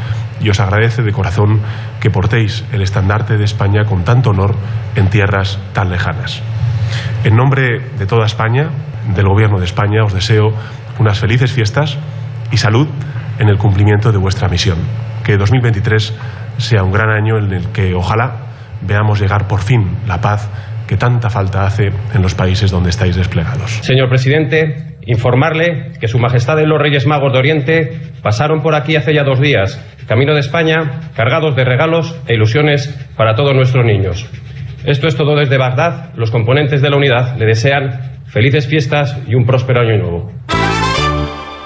y 0.42 0.50
os 0.50 0.60
agradece 0.60 1.04
de 1.04 1.12
corazón 1.12 1.62
que 2.02 2.10
portéis 2.10 2.66
el 2.72 2.82
estandarte 2.82 3.38
de 3.38 3.46
España 3.46 3.86
con 3.86 4.04
tanto 4.04 4.32
honor 4.32 4.56
en 4.96 5.10
tierras 5.10 5.60
tan 5.74 5.90
lejanas. 5.90 6.42
En 7.24 7.36
nombre 7.36 7.80
de 7.98 8.06
toda 8.06 8.26
España, 8.26 8.70
del 9.16 9.28
Gobierno 9.28 9.60
de 9.60 9.66
España, 9.66 10.04
os 10.04 10.14
deseo 10.14 10.54
unas 11.00 11.20
felices 11.20 11.52
fiestas 11.52 11.98
y 12.52 12.58
salud 12.58 12.88
en 13.40 13.50
el 13.50 13.58
cumplimiento 13.58 14.12
de 14.12 14.18
vuestra 14.18 14.50
misión. 14.50 14.78
Que 15.24 15.38
2023 15.38 16.14
sea 16.58 16.84
un 16.84 16.92
gran 16.92 17.10
año 17.10 17.38
en 17.38 17.54
el 17.54 17.68
que 17.68 17.94
ojalá 17.94 18.48
veamos 18.82 19.20
llegar 19.20 19.48
por 19.48 19.62
fin 19.62 19.98
la 20.08 20.20
paz 20.20 20.50
que 20.88 20.98
tanta 20.98 21.30
falta 21.30 21.66
hace 21.66 21.90
en 22.14 22.22
los 22.22 22.34
países 22.34 22.72
donde 22.72 22.90
estáis 22.90 23.16
desplegados. 23.16 23.80
Señor 23.82 24.10
presidente, 24.10 24.97
informarle 25.08 25.94
que 26.00 26.08
Su 26.08 26.20
Majestad 26.20 26.60
y 26.60 26.66
los 26.66 26.80
Reyes 26.80 27.08
Magos 27.08 27.34
de 27.34 27.40
Oriente 27.40 28.00
pasaron 28.22 28.62
por 28.62 28.76
aquí 28.76 28.96
hace 28.96 29.14
ya 29.14 29.24
dos 29.24 29.40
días, 29.40 29.84
camino 30.08 30.34
de 30.34 30.42
España, 30.42 31.12
cargados 31.16 31.56
de 31.56 31.66
regalos 31.66 32.20
e 32.28 32.36
ilusiones 32.36 32.88
para 33.16 33.36
todos 33.36 33.56
nuestros 33.56 33.86
niños. 33.86 34.30
Esto 34.86 35.08
es 35.08 35.16
todo 35.16 35.36
desde 35.36 35.58
Bagdad. 35.58 36.14
Los 36.16 36.32
componentes 36.32 36.82
de 36.82 36.90
la 36.90 36.98
unidad 36.98 37.38
le 37.38 37.46
desean 37.46 38.22
felices 38.28 38.68
fiestas 38.68 39.18
y 39.28 39.36
un 39.36 39.46
próspero 39.46 39.82
año 39.82 39.98
nuevo. 39.98 40.32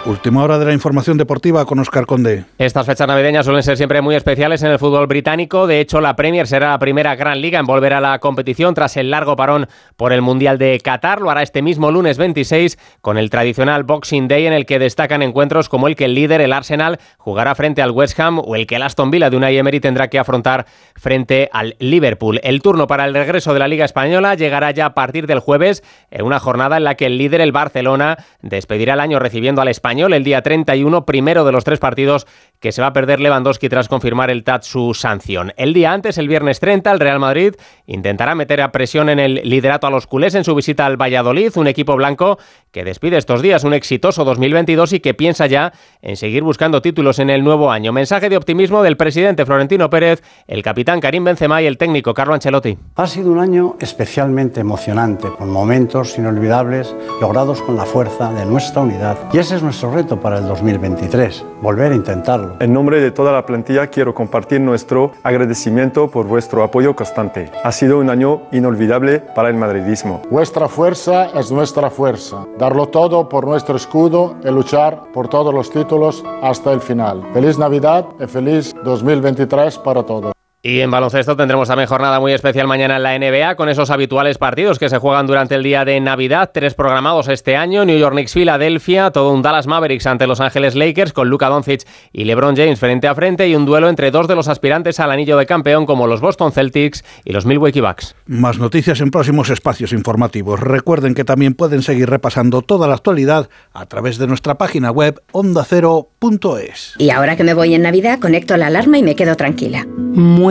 Última 0.04 0.44
hora 0.44 0.58
de 0.58 0.66
la 0.66 0.74
información 0.74 1.16
deportiva 1.18 1.64
con 1.66 1.78
Oscar 1.78 2.08
Conde. 2.08 2.46
Estas 2.58 2.88
fechas 2.88 3.08
navideñas 3.08 3.46
suelen 3.46 3.62
ser 3.62 3.78
siempre 3.78 4.02
muy 4.02 4.16
especiales 4.16 4.64
en 4.64 4.72
el 4.72 4.80
fútbol 4.80 5.06
británico. 5.06 5.68
De 5.68 5.80
hecho, 5.80 6.02
la 6.02 6.16
Premier 6.16 6.48
será 6.48 6.72
la 6.72 6.80
primera 6.80 7.16
gran 7.16 7.40
liga 7.40 7.60
en 7.60 7.68
volver 7.68 7.94
a 7.94 8.02
la 8.02 8.18
competición 8.18 8.74
tras 8.74 8.98
el 8.98 9.12
largo 9.12 9.36
parón 9.36 9.68
por 9.98 10.12
el 10.12 10.24
Mundial 10.24 10.58
de 10.58 10.80
Qatar. 10.84 11.22
Lo 11.22 11.30
hará 11.30 11.44
este 11.44 11.62
mismo 11.62 11.92
lunes 11.92 12.18
26 12.18 12.80
con 13.02 13.20
el 13.20 13.30
tradicional 13.30 13.84
Boxing 13.84 14.28
Day 14.28 14.48
en 14.48 14.54
el 14.54 14.66
que 14.66 14.80
destacan 14.80 15.22
encuentros 15.22 15.70
como 15.70 15.88
el 15.88 15.96
que 15.96 16.06
el 16.06 16.16
líder, 16.16 16.42
el 16.42 16.54
Arsenal, 16.54 16.98
jugará 17.20 17.54
frente 17.54 17.84
al 17.84 17.92
West 17.92 18.20
Ham 18.20 18.40
o 18.40 18.56
el 18.56 18.66
que 18.66 18.78
el 18.78 18.82
Aston 18.84 19.12
Villa 19.12 19.30
de 19.30 19.38
Unai 19.38 19.56
Emery 19.56 19.80
tendrá 19.80 20.08
que 20.08 20.18
afrontar 20.18 20.66
frente 20.96 21.48
al 21.54 21.76
Liverpool. 21.78 22.40
El 22.42 22.64
turno 22.64 22.88
para 22.88 23.06
el 23.06 23.14
regreso 23.14 23.54
de 23.54 23.60
la 23.60 23.68
Liga 23.68 23.86
Española 23.86 24.34
llegará 24.34 24.72
ya 24.72 24.88
a 24.88 24.94
partir 24.96 25.28
del 25.28 25.40
jueves 25.40 25.84
en 26.10 26.26
una 26.26 26.40
jornada 26.40 26.78
en 26.78 26.86
la 26.86 26.96
que 26.96 27.06
el 27.06 27.20
líder, 27.20 27.42
el 27.42 27.52
Barcelona, 27.52 28.18
despedirá 28.42 28.96
el 28.96 29.00
año 29.00 29.20
recibiendo 29.20 29.62
al 29.62 29.68
Español 29.92 30.14
el 30.14 30.24
día 30.24 30.42
31, 30.42 31.06
primero 31.06 31.44
de 31.44 31.52
los 31.52 31.66
tres 31.66 31.78
partidos 31.78 32.26
que 32.62 32.72
se 32.72 32.82
va 32.82 32.90
a 32.90 32.94
perder 32.94 33.20
Lewandowski 33.20 33.68
tras 33.68 33.90
confirmar 33.90 34.30
el 34.30 34.44
TAT 34.44 34.64
su 34.64 34.94
sanción. 34.94 35.52
El 35.58 35.74
día 35.74 35.92
antes, 35.92 36.20
el 36.20 36.28
viernes 36.28 36.60
30, 36.60 36.92
el 36.92 37.00
Real 37.00 37.20
Madrid 37.20 37.56
intentará 37.88 38.36
meter 38.36 38.62
a 38.62 38.72
presión 38.72 39.10
en 39.10 39.20
el 39.20 39.42
liderato 39.44 39.88
a 39.88 39.90
los 39.90 40.06
culés 40.06 40.36
en 40.36 40.44
su 40.44 40.54
visita 40.54 40.86
al 40.86 40.96
Valladolid, 40.96 41.52
un 41.56 41.68
equipo 41.68 41.96
blanco 41.96 42.38
que 42.72 42.86
despide 42.86 43.18
estos 43.18 43.42
días 43.42 43.64
un 43.64 43.74
exitoso 43.74 44.24
2022 44.24 44.94
y 44.94 45.00
que 45.00 45.14
piensa 45.16 45.48
ya 45.48 45.74
en 46.02 46.16
seguir 46.16 46.44
buscando 46.44 46.82
títulos 46.82 47.18
en 47.18 47.32
el 47.32 47.44
nuevo 47.44 47.72
año. 47.72 47.92
Mensaje 47.92 48.30
de 48.30 48.38
optimismo 48.38 48.84
del 48.84 48.96
presidente 48.96 49.46
Florentino 49.46 49.90
Pérez, 49.90 50.22
el 50.48 50.62
capitán 50.62 51.02
Karim 51.02 51.24
Benzema 51.24 51.64
y 51.64 51.66
el 51.66 51.80
técnico 51.80 52.14
Carlo 52.14 52.36
Ancelotti. 52.36 52.78
Ha 52.96 53.08
sido 53.08 53.32
un 53.32 53.40
año 53.40 53.76
especialmente 53.80 54.62
emocionante, 54.62 55.30
con 55.30 55.50
momentos 55.50 56.16
inolvidables 56.20 56.96
logrados 57.20 57.62
con 57.64 57.76
la 57.76 57.86
fuerza 57.86 58.32
de 58.34 58.46
nuestra 58.46 58.84
unidad. 58.84 59.18
Y 59.34 59.40
ese 59.40 59.56
es 59.56 59.64
nuestro 59.64 59.92
reto 59.92 60.20
para 60.20 60.38
el 60.38 60.48
2023, 60.48 61.44
volver 61.62 61.92
a 61.92 61.96
intentarlo. 61.96 62.51
En 62.60 62.74
nombre 62.74 63.00
de 63.02 63.12
toda 63.12 63.32
la 63.32 63.46
plantilla 63.46 63.88
quiero 63.88 64.14
compartir 64.14 64.62
nuestro 64.62 65.12
agradecimiento 65.24 66.10
por 66.10 66.28
vuestro 66.28 66.64
apoyo 66.64 66.96
constante. 66.96 67.52
Ha 67.64 67.72
sido 67.72 68.00
un 68.00 68.10
año 68.10 68.44
inolvidable 68.52 69.20
para 69.20 69.50
el 69.50 69.56
madridismo. 69.56 70.22
Vuestra 70.30 70.68
fuerza 70.68 71.26
es 71.40 71.52
nuestra 71.52 71.90
fuerza. 71.90 72.46
Darlo 72.58 72.88
todo 72.88 73.30
por 73.30 73.46
nuestro 73.46 73.76
escudo 73.76 74.36
y 74.44 74.50
luchar 74.50 75.12
por 75.14 75.28
todos 75.28 75.54
los 75.54 75.70
títulos 75.70 76.24
hasta 76.42 76.72
el 76.74 76.82
final. 76.82 77.24
Feliz 77.34 77.58
Navidad 77.58 78.06
y 78.20 78.28
feliz 78.28 78.74
2023 78.84 79.78
para 79.80 80.04
todos. 80.04 80.41
Y 80.64 80.82
en 80.82 80.92
baloncesto 80.92 81.36
tendremos 81.36 81.68
también 81.68 81.88
jornada 81.88 82.20
muy 82.20 82.34
especial 82.34 82.68
mañana 82.68 82.98
en 82.98 83.04
la 83.04 83.18
NBA 83.18 83.56
con 83.56 83.68
esos 83.68 83.90
habituales 83.90 84.38
partidos 84.38 84.78
que 84.78 84.90
se 84.90 85.00
juegan 85.00 85.26
durante 85.26 85.56
el 85.56 85.64
día 85.64 85.86
de 85.86 86.00
Navidad, 86.00 86.52
tres 86.54 86.76
programados 86.76 87.30
este 87.30 87.56
año, 87.56 87.84
New 87.84 87.98
York 87.98 88.14
Knicks 88.14 88.34
Filadelfia, 88.34 89.10
todo 89.10 89.34
un 89.34 89.42
Dallas 89.42 89.66
Mavericks 89.66 90.06
ante 90.06 90.28
Los 90.28 90.40
Ángeles 90.40 90.76
Lakers 90.76 91.14
con 91.14 91.30
Luka 91.30 91.50
Doncic 91.50 91.88
y 92.14 92.26
LeBron 92.26 92.56
James 92.56 92.80
frente 92.80 93.08
a 93.08 93.16
frente 93.16 93.48
y 93.48 93.56
un 93.56 93.66
duelo 93.66 93.90
entre 93.90 94.12
dos 94.12 94.28
de 94.28 94.36
los 94.36 94.48
aspirantes 94.48 95.00
al 95.00 95.10
anillo 95.10 95.36
de 95.36 95.48
campeón 95.48 95.88
como 95.88 96.06
los 96.06 96.22
Boston 96.22 96.52
Celtics 96.52 97.04
y 97.26 97.34
los 97.34 97.48
Milwaukee 97.48 97.82
Bucks. 97.82 98.16
Más 98.28 98.60
noticias 98.60 99.02
en 99.02 99.10
próximos 99.10 99.50
espacios 99.50 99.94
informativos. 99.94 100.60
Recuerden 100.60 101.16
que 101.16 101.24
también 101.24 101.56
pueden 101.56 101.82
seguir 101.82 102.08
repasando 102.08 102.62
toda 102.62 102.88
la 102.88 102.94
actualidad 102.94 103.50
a 103.74 103.88
través 103.88 104.20
de 104.20 104.28
nuestra 104.28 104.60
página 104.60 104.92
web 104.92 105.24
ondacero.es. 105.32 106.94
Y 107.00 107.10
ahora 107.10 107.36
que 107.36 107.44
me 107.44 107.56
voy 107.56 107.74
en 107.74 107.82
Navidad, 107.82 108.20
conecto 108.20 108.58
la 108.58 108.68
alarma 108.68 109.00
y 109.00 109.02
me 109.04 109.16
quedo 109.16 109.36
tranquila. 109.36 109.88
Muy 109.88 110.51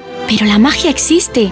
Pero 0.27 0.45
la 0.45 0.59
magia 0.59 0.89
existe. 0.89 1.51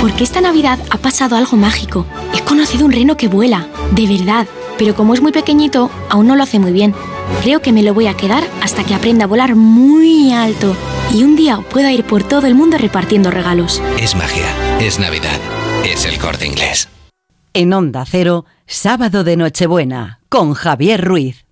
Porque 0.00 0.24
esta 0.24 0.40
Navidad 0.40 0.78
ha 0.90 0.98
pasado 0.98 1.36
algo 1.36 1.56
mágico. 1.56 2.06
He 2.34 2.42
conocido 2.42 2.84
un 2.84 2.92
reno 2.92 3.16
que 3.16 3.28
vuela. 3.28 3.66
De 3.92 4.06
verdad. 4.06 4.46
Pero 4.78 4.94
como 4.94 5.14
es 5.14 5.20
muy 5.20 5.32
pequeñito, 5.32 5.90
aún 6.08 6.28
no 6.28 6.36
lo 6.36 6.44
hace 6.44 6.58
muy 6.58 6.72
bien. 6.72 6.94
Creo 7.42 7.60
que 7.60 7.72
me 7.72 7.82
lo 7.82 7.94
voy 7.94 8.06
a 8.06 8.14
quedar 8.14 8.44
hasta 8.62 8.84
que 8.84 8.94
aprenda 8.94 9.24
a 9.24 9.28
volar 9.28 9.56
muy 9.56 10.32
alto. 10.32 10.76
Y 11.12 11.24
un 11.24 11.36
día 11.36 11.58
pueda 11.70 11.92
ir 11.92 12.04
por 12.04 12.22
todo 12.22 12.46
el 12.46 12.54
mundo 12.54 12.78
repartiendo 12.78 13.30
regalos. 13.30 13.82
Es 13.98 14.14
magia, 14.14 14.46
es 14.78 14.98
Navidad, 14.98 15.40
es 15.84 16.04
el 16.04 16.18
corte 16.18 16.46
inglés. 16.46 16.88
En 17.54 17.72
Onda 17.72 18.04
Cero, 18.06 18.44
sábado 18.66 19.24
de 19.24 19.36
Nochebuena, 19.36 20.20
con 20.28 20.54
Javier 20.54 21.04
Ruiz. 21.04 21.47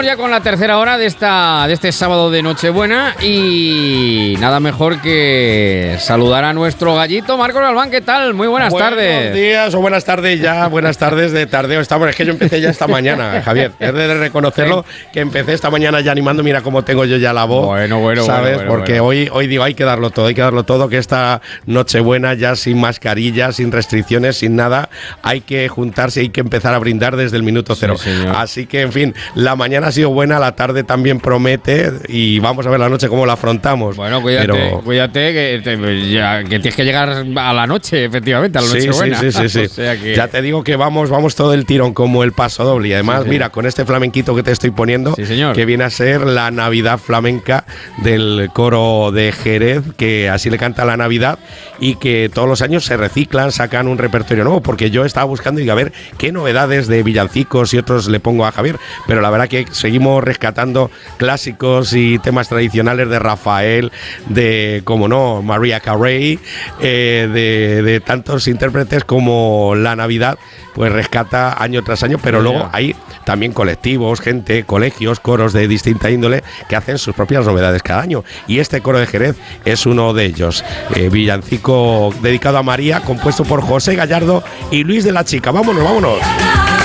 Vamos 0.00 0.12
ya 0.12 0.16
con 0.16 0.30
la 0.30 0.40
tercera 0.40 0.78
hora 0.78 0.96
de 0.96 1.04
esta 1.04 1.66
de 1.66 1.74
este 1.74 1.92
sábado 1.92 2.30
de 2.30 2.42
Nochebuena 2.42 3.16
y 3.20 4.34
nada 4.40 4.58
mejor 4.58 5.02
que 5.02 5.96
saludar 5.98 6.44
a 6.44 6.54
nuestro 6.54 6.94
gallito 6.94 7.36
Marcos 7.36 7.60
Galván, 7.60 7.90
¿qué 7.90 8.00
tal? 8.00 8.32
Muy 8.32 8.48
buenas 8.48 8.72
Buenos 8.72 8.88
tardes. 8.92 9.34
días 9.34 9.74
o 9.74 9.80
buenas 9.82 10.06
tardes 10.06 10.40
ya, 10.40 10.68
buenas 10.68 10.96
tardes 10.96 11.32
de 11.32 11.44
tardeo. 11.46 11.82
Estamos, 11.82 12.08
es 12.08 12.16
que 12.16 12.24
yo 12.24 12.32
empecé 12.32 12.62
ya 12.62 12.70
esta 12.70 12.86
mañana, 12.86 13.42
Javier. 13.44 13.72
Es 13.78 13.92
de 13.92 14.14
reconocerlo 14.14 14.86
que 15.12 15.20
empecé 15.20 15.52
esta 15.52 15.68
mañana 15.68 16.00
ya 16.00 16.12
animando. 16.12 16.42
Mira 16.42 16.62
cómo 16.62 16.82
tengo 16.82 17.04
yo 17.04 17.18
ya 17.18 17.34
la 17.34 17.44
voz. 17.44 17.66
Bueno, 17.66 18.00
bueno, 18.00 18.24
¿sabes? 18.24 18.54
bueno, 18.54 18.56
bueno, 18.56 18.70
Porque 18.70 19.00
bueno. 19.00 19.04
hoy 19.04 19.28
hoy 19.30 19.48
digo 19.48 19.64
hay 19.64 19.74
que 19.74 19.84
darlo 19.84 20.08
todo, 20.08 20.28
hay 20.28 20.34
que 20.34 20.40
darlo 20.40 20.64
todo. 20.64 20.88
Que 20.88 20.96
esta 20.96 21.42
Nochebuena 21.66 22.32
ya 22.32 22.56
sin 22.56 22.80
mascarilla, 22.80 23.52
sin 23.52 23.70
restricciones, 23.70 24.38
sin 24.38 24.56
nada, 24.56 24.88
hay 25.22 25.42
que 25.42 25.68
juntarse, 25.68 26.20
hay 26.20 26.30
que 26.30 26.40
empezar 26.40 26.72
a 26.72 26.78
brindar 26.78 27.16
desde 27.16 27.36
el 27.36 27.42
minuto 27.42 27.74
cero. 27.74 27.96
Así 28.34 28.64
que, 28.64 28.80
en 28.80 28.92
fin, 28.92 29.14
la 29.34 29.56
mañana 29.56 29.89
ha 29.90 29.92
sido 29.92 30.10
buena, 30.10 30.38
la 30.38 30.56
tarde 30.56 30.82
también 30.84 31.20
promete 31.20 31.92
y 32.08 32.38
vamos 32.38 32.66
a 32.66 32.70
ver 32.70 32.80
la 32.80 32.88
noche 32.88 33.08
cómo 33.08 33.26
la 33.26 33.34
afrontamos. 33.34 33.96
Bueno, 33.96 34.22
cuídate, 34.22 34.46
Pero- 34.48 34.80
cuídate 34.82 35.32
que, 35.32 35.60
te- 35.62 36.10
ya- 36.10 36.40
que 36.42 36.48
tienes 36.58 36.74
que 36.74 36.84
llegar 36.84 37.08
a 37.36 37.52
la 37.52 37.66
noche, 37.66 38.04
efectivamente, 38.06 38.58
a 38.58 38.62
la 38.62 38.68
Sí, 38.68 38.86
Nochebuena. 38.86 39.20
Sí, 39.20 39.32
sí, 39.32 39.38
sí, 39.42 39.48
sí. 39.48 39.60
O 39.66 39.68
sea 39.68 39.96
que- 40.00 40.14
Ya 40.16 40.28
te 40.28 40.42
digo 40.42 40.64
que 40.64 40.76
vamos, 40.76 41.10
vamos 41.10 41.34
todo 41.34 41.52
el 41.54 41.66
tirón 41.66 41.92
como 41.94 42.24
el 42.24 42.32
paso 42.32 42.64
doble. 42.64 42.88
Y 42.88 42.92
además, 42.94 43.18
Sí, 43.20 43.24
sí. 43.24 43.30
mira, 43.30 43.50
con 43.50 43.66
este 43.66 43.84
flamenquito 43.84 44.34
que 44.34 44.42
te 44.42 44.52
estoy 44.52 44.70
poniendo, 44.70 45.14
que 45.14 45.64
viene 45.66 45.84
a 45.84 45.90
ser 45.90 46.22
la 46.22 46.50
Navidad 46.50 46.98
flamenca 46.98 47.64
del 47.98 48.48
coro 48.52 49.10
de 49.12 49.32
Jerez, 49.32 49.82
que 49.96 50.28
así 50.28 50.50
le 50.50 50.58
canta 50.58 50.84
la 50.84 50.96
Navidad 50.96 51.38
y 51.78 51.96
que 51.96 52.30
todos 52.32 52.48
los 52.48 52.62
años 52.62 52.84
se 52.84 52.96
reciclan, 52.96 53.52
sacan 53.52 53.88
un 53.88 53.98
repertorio 53.98 54.44
nuevo, 54.44 54.60
porque 54.62 54.90
yo 54.90 55.04
estaba 55.04 55.24
buscando 55.24 55.60
y 55.60 55.64
digo, 55.64 55.72
a 55.72 55.76
ver 55.76 55.92
qué 56.18 56.32
novedades 56.32 56.86
de 56.88 57.02
villancicos 57.02 57.74
y 57.74 57.78
otros 57.78 58.08
le 58.08 58.20
pongo 58.20 58.46
a 58.46 58.52
Javier, 58.52 58.76
pero 59.06 59.20
la 59.20 59.30
verdad 59.30 59.48
que 59.48 59.66
seguimos 59.80 60.22
rescatando 60.22 60.90
clásicos 61.16 61.92
y 61.92 62.18
temas 62.18 62.48
tradicionales 62.48 63.08
de 63.08 63.18
Rafael, 63.18 63.92
de, 64.28 64.82
como 64.84 65.08
no, 65.08 65.42
María 65.42 65.80
Carey, 65.80 66.38
eh, 66.80 67.28
de, 67.32 67.82
de 67.82 68.00
tantos 68.00 68.46
intérpretes 68.48 69.04
como 69.04 69.74
La 69.74 69.96
Navidad, 69.96 70.38
pues 70.74 70.92
rescata 70.92 71.62
año 71.62 71.82
tras 71.82 72.02
año, 72.02 72.18
pero 72.22 72.40
luego 72.40 72.68
hay 72.72 72.94
también 73.24 73.52
colectivos, 73.52 74.20
gente, 74.20 74.64
colegios, 74.64 75.20
coros 75.20 75.52
de 75.52 75.68
distinta 75.68 76.10
índole 76.10 76.42
que 76.68 76.76
hacen 76.76 76.98
sus 76.98 77.14
propias 77.14 77.46
novedades 77.46 77.82
cada 77.82 78.02
año. 78.02 78.24
Y 78.46 78.58
este 78.58 78.80
coro 78.80 78.98
de 78.98 79.06
Jerez 79.06 79.36
es 79.64 79.86
uno 79.86 80.12
de 80.12 80.24
ellos. 80.24 80.64
Eh, 80.94 81.08
villancico 81.08 82.14
dedicado 82.22 82.58
a 82.58 82.62
María, 82.62 83.00
compuesto 83.00 83.44
por 83.44 83.62
José 83.62 83.94
Gallardo 83.94 84.42
y 84.70 84.84
Luis 84.84 85.04
de 85.04 85.12
la 85.12 85.24
Chica. 85.24 85.50
Vámonos, 85.50 85.84
vámonos. 85.84 86.79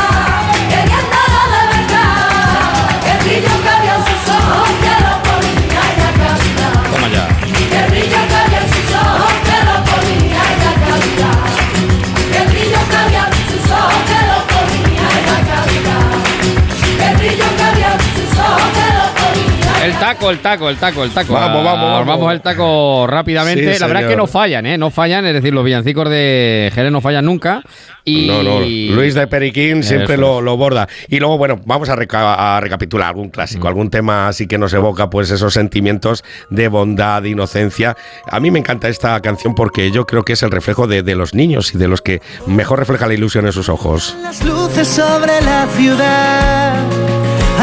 Taco, 19.99 20.29
el 20.29 20.39
taco, 20.39 20.69
el 20.69 20.77
taco, 20.77 21.03
el 21.03 21.11
taco. 21.11 21.33
Vamos, 21.33 21.63
vamos, 21.63 21.89
vamos. 21.91 22.07
Vamos 22.07 22.33
el 22.33 22.41
taco 22.41 23.07
rápidamente. 23.07 23.73
Sí, 23.73 23.79
la 23.79 23.87
verdad 23.87 24.03
es 24.03 24.09
que 24.09 24.15
no 24.15 24.27
fallan, 24.27 24.65
¿eh? 24.65 24.77
No 24.77 24.91
fallan, 24.91 25.25
es 25.25 25.33
decir, 25.33 25.53
los 25.53 25.63
villancicos 25.65 26.09
de 26.09 26.71
Jerez 26.73 26.91
no 26.91 27.01
fallan 27.01 27.25
nunca. 27.25 27.61
Y... 28.03 28.27
No, 28.27 28.43
no, 28.43 28.59
Luis 28.59 29.15
de 29.15 29.25
Periquín 29.27 29.81
siempre 29.83 30.15
lo, 30.17 30.39
lo 30.41 30.57
borda. 30.57 30.87
Y 31.09 31.19
luego, 31.19 31.37
bueno, 31.39 31.59
vamos 31.65 31.89
a, 31.89 31.95
reca- 31.95 32.55
a 32.57 32.59
recapitular 32.61 33.07
algún 33.09 33.25
Mm. 33.27 33.31
clásico, 33.31 33.67
algún 33.67 33.89
tema 33.89 34.27
así 34.27 34.45
que 34.47 34.57
nos 34.59 34.73
evoca 34.73 35.09
pues 35.09 35.31
esos 35.31 35.53
sentimientos 35.53 36.23
de 36.51 36.67
bondad, 36.67 37.23
de 37.23 37.29
inocencia. 37.29 37.95
A 38.29 38.39
mí 38.39 38.51
me 38.51 38.59
encanta 38.59 38.87
esta 38.89 39.19
canción 39.21 39.55
porque 39.55 39.89
yo 39.91 40.05
creo 40.05 40.23
que 40.23 40.33
es 40.33 40.43
el 40.43 40.51
reflejo 40.51 40.85
de, 40.85 41.01
de 41.01 41.15
los 41.15 41.33
niños 41.33 41.73
y 41.73 41.77
de 41.79 41.87
los 41.87 42.01
que 42.01 42.21
mejor 42.45 42.77
refleja 42.79 43.07
la 43.07 43.15
ilusión 43.15 43.45
en 43.47 43.51
sus 43.53 43.69
ojos. 43.69 44.15
Las 44.21 44.43
luces 44.45 44.87
sobre 44.87 45.41
la 45.41 45.65
ciudad 45.75 46.75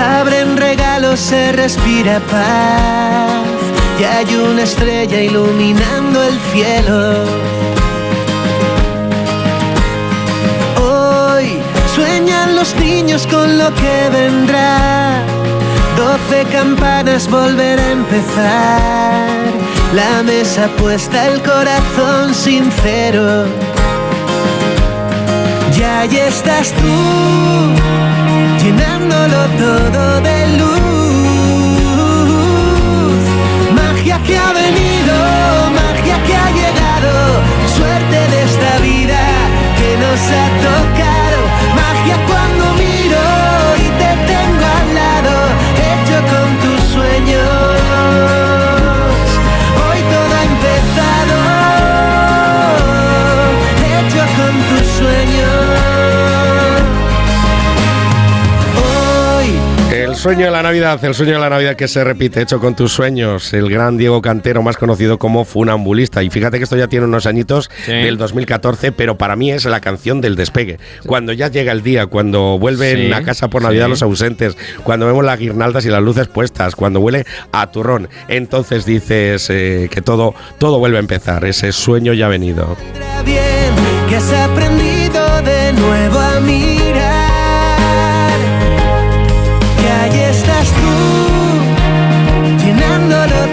abren 0.02 0.56
regalos, 0.56 1.20
se 1.20 1.52
respira 1.52 2.20
paz. 2.30 3.42
Y 4.00 4.04
hay 4.04 4.34
una 4.34 4.62
estrella 4.62 5.20
iluminando 5.20 6.22
el 6.22 6.38
cielo. 6.52 7.24
Hoy 10.80 11.58
sueñan 11.94 12.56
los 12.56 12.74
niños 12.76 13.26
con 13.26 13.58
lo 13.58 13.72
que 13.74 14.10
vendrá. 14.10 15.22
Doce 15.96 16.44
campanas 16.50 17.28
volver 17.30 17.78
a 17.78 17.90
empezar. 17.90 19.20
La 19.94 20.22
mesa 20.22 20.68
puesta, 20.78 21.28
el 21.28 21.42
corazón 21.42 22.34
sincero. 22.34 23.44
Y 25.78 25.82
ahí 25.82 26.16
estás 26.16 26.72
tú, 26.72 27.72
llenándolo 28.62 29.40
todo 29.58 30.20
de 30.20 30.46
luz. 30.58 30.72
Magia 33.74 34.18
que 34.22 34.38
ha 34.38 34.52
venido, 34.52 35.14
magia 35.80 36.16
que 36.26 36.34
ha 36.36 36.50
llegado, 36.60 37.12
suerte 37.76 38.18
de 38.32 38.38
esta 38.50 38.72
vida 38.78 39.20
que 39.78 39.90
nos 40.04 40.20
ha 40.38 40.46
tocado. 40.68 41.38
Magia 41.80 42.16
sueño 60.22 60.44
de 60.46 60.52
la 60.52 60.62
Navidad, 60.62 61.04
el 61.04 61.14
sueño 61.16 61.32
de 61.32 61.40
la 61.40 61.50
Navidad 61.50 61.74
que 61.74 61.88
se 61.88 62.04
repite, 62.04 62.40
hecho 62.40 62.60
con 62.60 62.76
tus 62.76 62.92
sueños, 62.92 63.52
el 63.54 63.68
gran 63.68 63.96
Diego 63.98 64.22
Cantero, 64.22 64.62
más 64.62 64.76
conocido 64.76 65.18
como 65.18 65.44
Funambulista. 65.44 66.22
Y 66.22 66.30
fíjate 66.30 66.58
que 66.58 66.64
esto 66.64 66.76
ya 66.76 66.86
tiene 66.86 67.06
unos 67.06 67.26
añitos 67.26 67.70
del 67.88 68.18
2014, 68.18 68.92
pero 68.92 69.18
para 69.18 69.34
mí 69.34 69.50
es 69.50 69.64
la 69.64 69.80
canción 69.80 70.20
del 70.20 70.36
despegue. 70.36 70.78
Cuando 71.06 71.32
ya 71.32 71.48
llega 71.48 71.72
el 71.72 71.82
día, 71.82 72.06
cuando 72.06 72.56
vuelven 72.58 73.08
Sí, 73.08 73.12
a 73.12 73.22
casa 73.24 73.48
por 73.48 73.62
Navidad 73.62 73.86
sí. 73.86 73.90
los 73.90 74.02
ausentes, 74.02 74.56
cuando 74.84 75.06
vemos 75.06 75.24
las 75.24 75.38
guirnaldas 75.40 75.84
y 75.86 75.88
las 75.88 76.02
luces 76.02 76.28
puestas, 76.28 76.76
cuando 76.76 77.00
huele 77.00 77.24
a 77.50 77.66
turrón, 77.72 78.08
entonces 78.28 78.84
dices 78.84 79.50
eh, 79.50 79.88
que 79.90 80.02
todo, 80.02 80.34
todo 80.58 80.78
vuelve 80.78 80.98
a 80.98 81.00
empezar. 81.00 81.44
Ese 81.44 81.72
sueño 81.72 82.12
ya 82.12 82.26
ha 82.26 82.28
venido. 82.28 82.76
bien 83.24 83.38
que 84.08 84.16
has 84.16 84.32
aprendido 84.32 85.42
de 85.42 85.72
nuevo 85.72 86.18
a 86.20 86.38
mirar. 86.40 86.91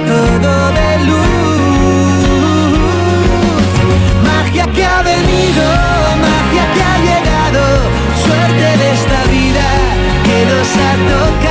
Todo 0.07 0.71
de 0.79 0.89
luz. 1.07 1.19
Magia 4.23 4.65
que 4.67 4.83
ha 4.85 5.01
venido, 5.01 5.63
magia 6.25 6.65
que 6.73 6.81
ha 6.89 6.97
llegado, 7.09 7.61
suerte 8.23 8.67
de 8.81 8.87
esta 8.97 9.19
vida 9.35 9.65
que 10.25 10.37
nos 10.51 10.67
ha 10.83 10.91
tocado. 11.09 11.48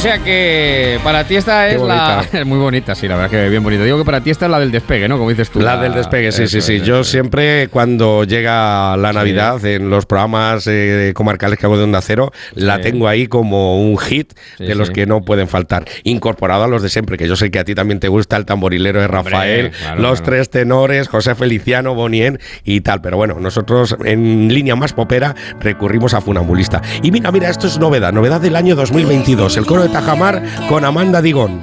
Sea 0.00 0.18
que 0.18 0.98
para 1.04 1.24
ti 1.24 1.36
esta 1.36 1.68
es 1.68 1.80
la. 1.80 2.24
Es 2.32 2.46
muy 2.46 2.58
bonita, 2.58 2.94
sí, 2.94 3.06
la 3.06 3.16
verdad 3.16 3.30
que 3.30 3.48
bien 3.50 3.62
bonita. 3.62 3.84
Digo 3.84 3.98
que 3.98 4.04
para 4.04 4.22
ti 4.22 4.30
esta 4.30 4.46
es 4.46 4.50
la 4.50 4.58
del 4.58 4.72
despegue, 4.72 5.08
¿no? 5.08 5.18
Como 5.18 5.28
dices 5.28 5.50
tú. 5.50 5.60
La 5.60 5.76
del 5.76 5.92
despegue, 5.92 6.32
sí, 6.32 6.44
Eso 6.44 6.52
sí, 6.52 6.60
sí. 6.62 6.80
Yo 6.80 7.00
eso 7.00 7.10
siempre 7.10 7.68
cuando 7.68 8.24
llega 8.24 8.96
la 8.96 9.12
Navidad 9.12 9.62
en 9.66 9.90
los 9.90 10.06
programas 10.06 10.66
eh, 10.66 11.12
comarcales 11.14 11.58
que 11.58 11.66
hago 11.66 11.76
de 11.76 11.84
Onda 11.84 12.00
Cero, 12.00 12.32
la 12.54 12.80
tengo 12.80 13.08
ahí 13.08 13.26
como 13.26 13.78
un 13.82 13.98
hit 13.98 14.32
Sí, 14.56 14.64
de 14.64 14.74
los 14.74 14.90
que 14.90 15.06
no 15.06 15.22
pueden 15.22 15.48
faltar. 15.48 15.84
Incorporado 16.04 16.64
a 16.64 16.68
los 16.68 16.82
de 16.82 16.88
siempre, 16.88 17.18
que 17.18 17.28
yo 17.28 17.36
sé 17.36 17.50
que 17.50 17.58
a 17.58 17.64
ti 17.64 17.74
también 17.74 18.00
te 18.00 18.08
gusta 18.08 18.36
el 18.36 18.46
tamborilero 18.46 19.00
de 19.00 19.08
Rafael, 19.08 19.70
claro, 19.70 20.00
los 20.00 20.20
claro. 20.20 20.32
tres 20.32 20.50
tenores, 20.50 21.08
José 21.08 21.34
Feliciano, 21.34 21.94
Bonien 21.94 22.38
y 22.64 22.80
tal. 22.80 23.02
Pero 23.02 23.16
bueno, 23.18 23.36
nosotros 23.38 23.96
en 24.04 24.48
línea 24.52 24.76
más 24.76 24.94
popera 24.94 25.34
recurrimos 25.60 26.14
a 26.14 26.20
Funambulista. 26.20 26.80
Y 27.02 27.10
mira, 27.10 27.30
mira, 27.30 27.50
esto 27.50 27.66
es 27.66 27.78
novedad, 27.78 28.12
novedad 28.12 28.40
del 28.40 28.56
año 28.56 28.74
2022. 28.76 29.56
El 29.56 29.66
coro 29.66 29.82
de 29.82 29.89
Tajamar 29.92 30.42
con 30.68 30.84
Amanda 30.84 31.20
Digón. 31.20 31.60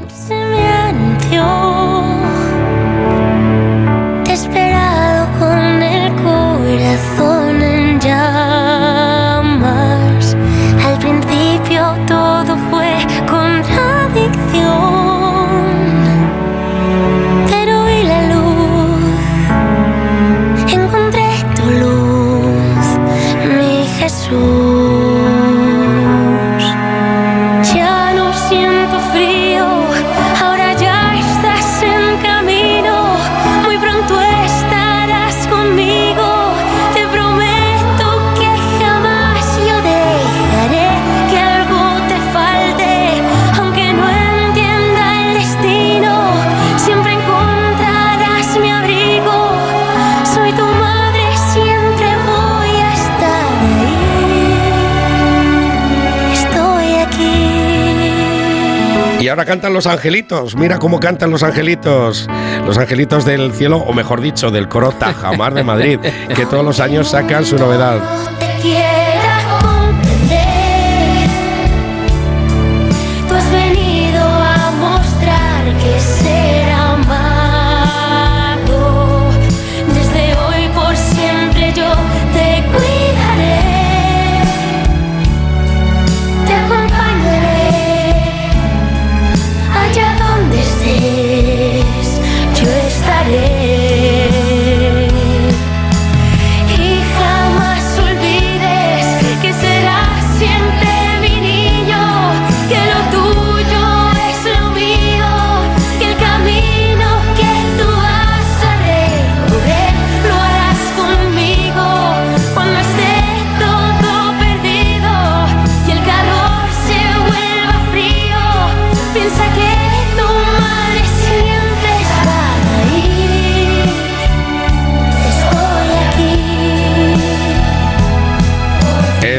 Ahora 59.29 59.45
cantan 59.45 59.73
los 59.73 59.87
angelitos. 59.87 60.55
Mira 60.55 60.79
cómo 60.79 60.99
cantan 60.99 61.31
los 61.31 61.43
angelitos. 61.43 62.27
Los 62.65 62.77
angelitos 62.77 63.25
del 63.25 63.53
cielo, 63.53 63.77
o 63.77 63.93
mejor 63.93 64.21
dicho, 64.21 64.51
del 64.51 64.67
coro 64.67 64.91
Tajamar 64.91 65.53
de 65.53 65.63
Madrid, 65.63 65.99
que 66.35 66.45
todos 66.45 66.63
los 66.63 66.79
años 66.79 67.09
sacan 67.09 67.45
su 67.45 67.57
novedad. 67.57 67.99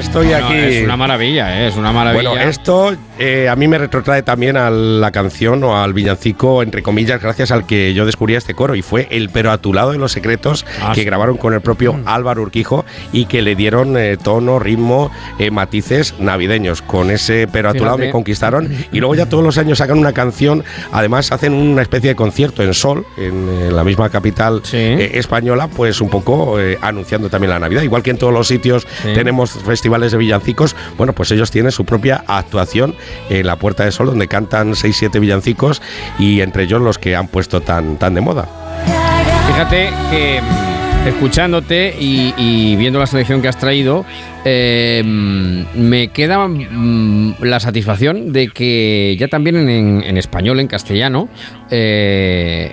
Estoy 0.09 0.28
Bueno, 0.28 0.47
aquí. 0.47 0.56
es 0.56 0.85
una 0.85 0.97
maravilla, 0.97 1.60
¿eh? 1.60 1.68
es 1.68 1.76
una 1.76 1.93
maravilla. 1.93 2.30
Bueno, 2.30 2.43
esto 2.48 2.97
eh, 3.18 3.47
a 3.48 3.55
mí 3.56 3.68
me 3.68 3.76
retrotrae 3.76 4.22
también 4.22 4.56
a 4.56 4.70
la 4.70 5.10
canción 5.10 5.62
o 5.64 5.76
al 5.76 5.93
villancico, 5.93 6.62
entre 6.62 6.82
comillas, 6.82 7.20
gracias 7.20 7.51
al 7.51 7.66
que 7.66 7.93
yo 7.93 8.06
descubrí 8.06 8.35
este 8.35 8.55
coro 8.55 8.74
y 8.74 8.80
fue 8.80 9.06
el 9.10 9.28
Pero 9.28 9.51
a 9.52 9.59
tu 9.59 9.74
lado 9.74 9.93
de 9.93 9.98
los 9.98 10.10
secretos 10.12 10.64
Ah, 10.82 10.93
que 10.94 11.02
sí. 11.02 11.05
grabaron 11.06 11.36
con 11.36 11.52
el 11.52 11.60
propio 11.60 12.01
Álvaro 12.06 12.40
Urquijo 12.40 12.86
y 13.12 13.26
que 13.26 13.43
le 13.43 13.55
dieron 13.55 13.98
eh, 13.98 14.16
tono, 14.16 14.59
ritmo, 14.59 15.10
eh, 15.39 15.51
matices 15.51 16.14
navideños. 16.18 16.80
Con 16.80 17.10
ese 17.10 17.47
Pero 17.52 17.68
a 17.68 17.74
tu 17.74 17.85
lado 17.85 17.98
me 17.98 18.10
conquistaron 18.10 18.74
y 18.90 19.01
luego 19.01 19.14
ya 19.14 19.26
todos 19.26 19.44
los 19.44 19.59
años 19.59 19.76
sacan 19.78 19.98
una 19.98 20.14
canción, 20.14 20.64
además 20.90 21.32
hacen 21.32 21.52
una 21.52 21.82
especie 21.82 22.09
de 22.10 22.16
concierto 22.16 22.62
en 22.62 22.72
Sol, 22.72 23.05
en, 23.18 23.76
la 23.76 23.85
misma 23.85 24.09
capital 24.09 24.62
eh, 24.72 25.10
española, 25.14 25.68
pues 25.68 26.01
un 26.01 26.09
poco 26.09 26.59
eh, 26.59 26.78
anunciando 26.80 27.28
también 27.28 27.51
la 27.51 27.59
Navidad. 27.59 27.82
Igual 27.82 28.02
que 28.02 28.10
en 28.10 28.16
todos 28.18 28.32
los 28.32 28.48
sitios 28.48 28.86
Sí. 29.02 29.12
tenemos 29.14 29.51
festivales 29.51 29.97
de 30.00 30.16
villancicos, 30.16 30.76
bueno, 30.96 31.12
pues 31.12 31.30
ellos 31.30 31.50
tienen 31.50 31.72
su 31.72 31.84
propia 31.84 32.24
actuación 32.26 32.94
en 33.30 33.46
la 33.46 33.56
Puerta 33.56 33.84
de 33.84 33.92
Sol, 33.92 34.06
donde 34.06 34.28
cantan 34.28 34.72
6-7 34.72 35.20
villancicos 35.20 35.82
y 36.18 36.40
entre 36.40 36.64
ellos 36.64 36.80
los 36.80 36.98
que 36.98 37.16
han 37.16 37.28
puesto 37.28 37.60
tan, 37.60 37.96
tan 37.96 38.14
de 38.14 38.20
moda. 38.20 38.48
Fíjate 39.48 39.90
que 40.10 40.40
mm, 40.40 41.08
escuchándote 41.08 41.94
y, 41.98 42.76
viendo 42.76 42.98
la 42.98 43.06
selección 43.06 43.42
que 43.42 43.48
has 43.48 43.58
traído, 43.58 44.04
eh, 44.44 45.02
mm, 45.04 45.62
me 45.74 46.08
queda 46.08 46.46
mm, 46.46 47.36
la 47.42 47.60
satisfacción 47.60 48.32
de 48.32 48.48
que 48.48 49.16
ya 49.18 49.28
también 49.28 49.56
en, 49.68 50.02
en 50.04 50.16
español, 50.16 50.60
en 50.60 50.68
castellano, 50.68 51.28
eh, 51.70 52.72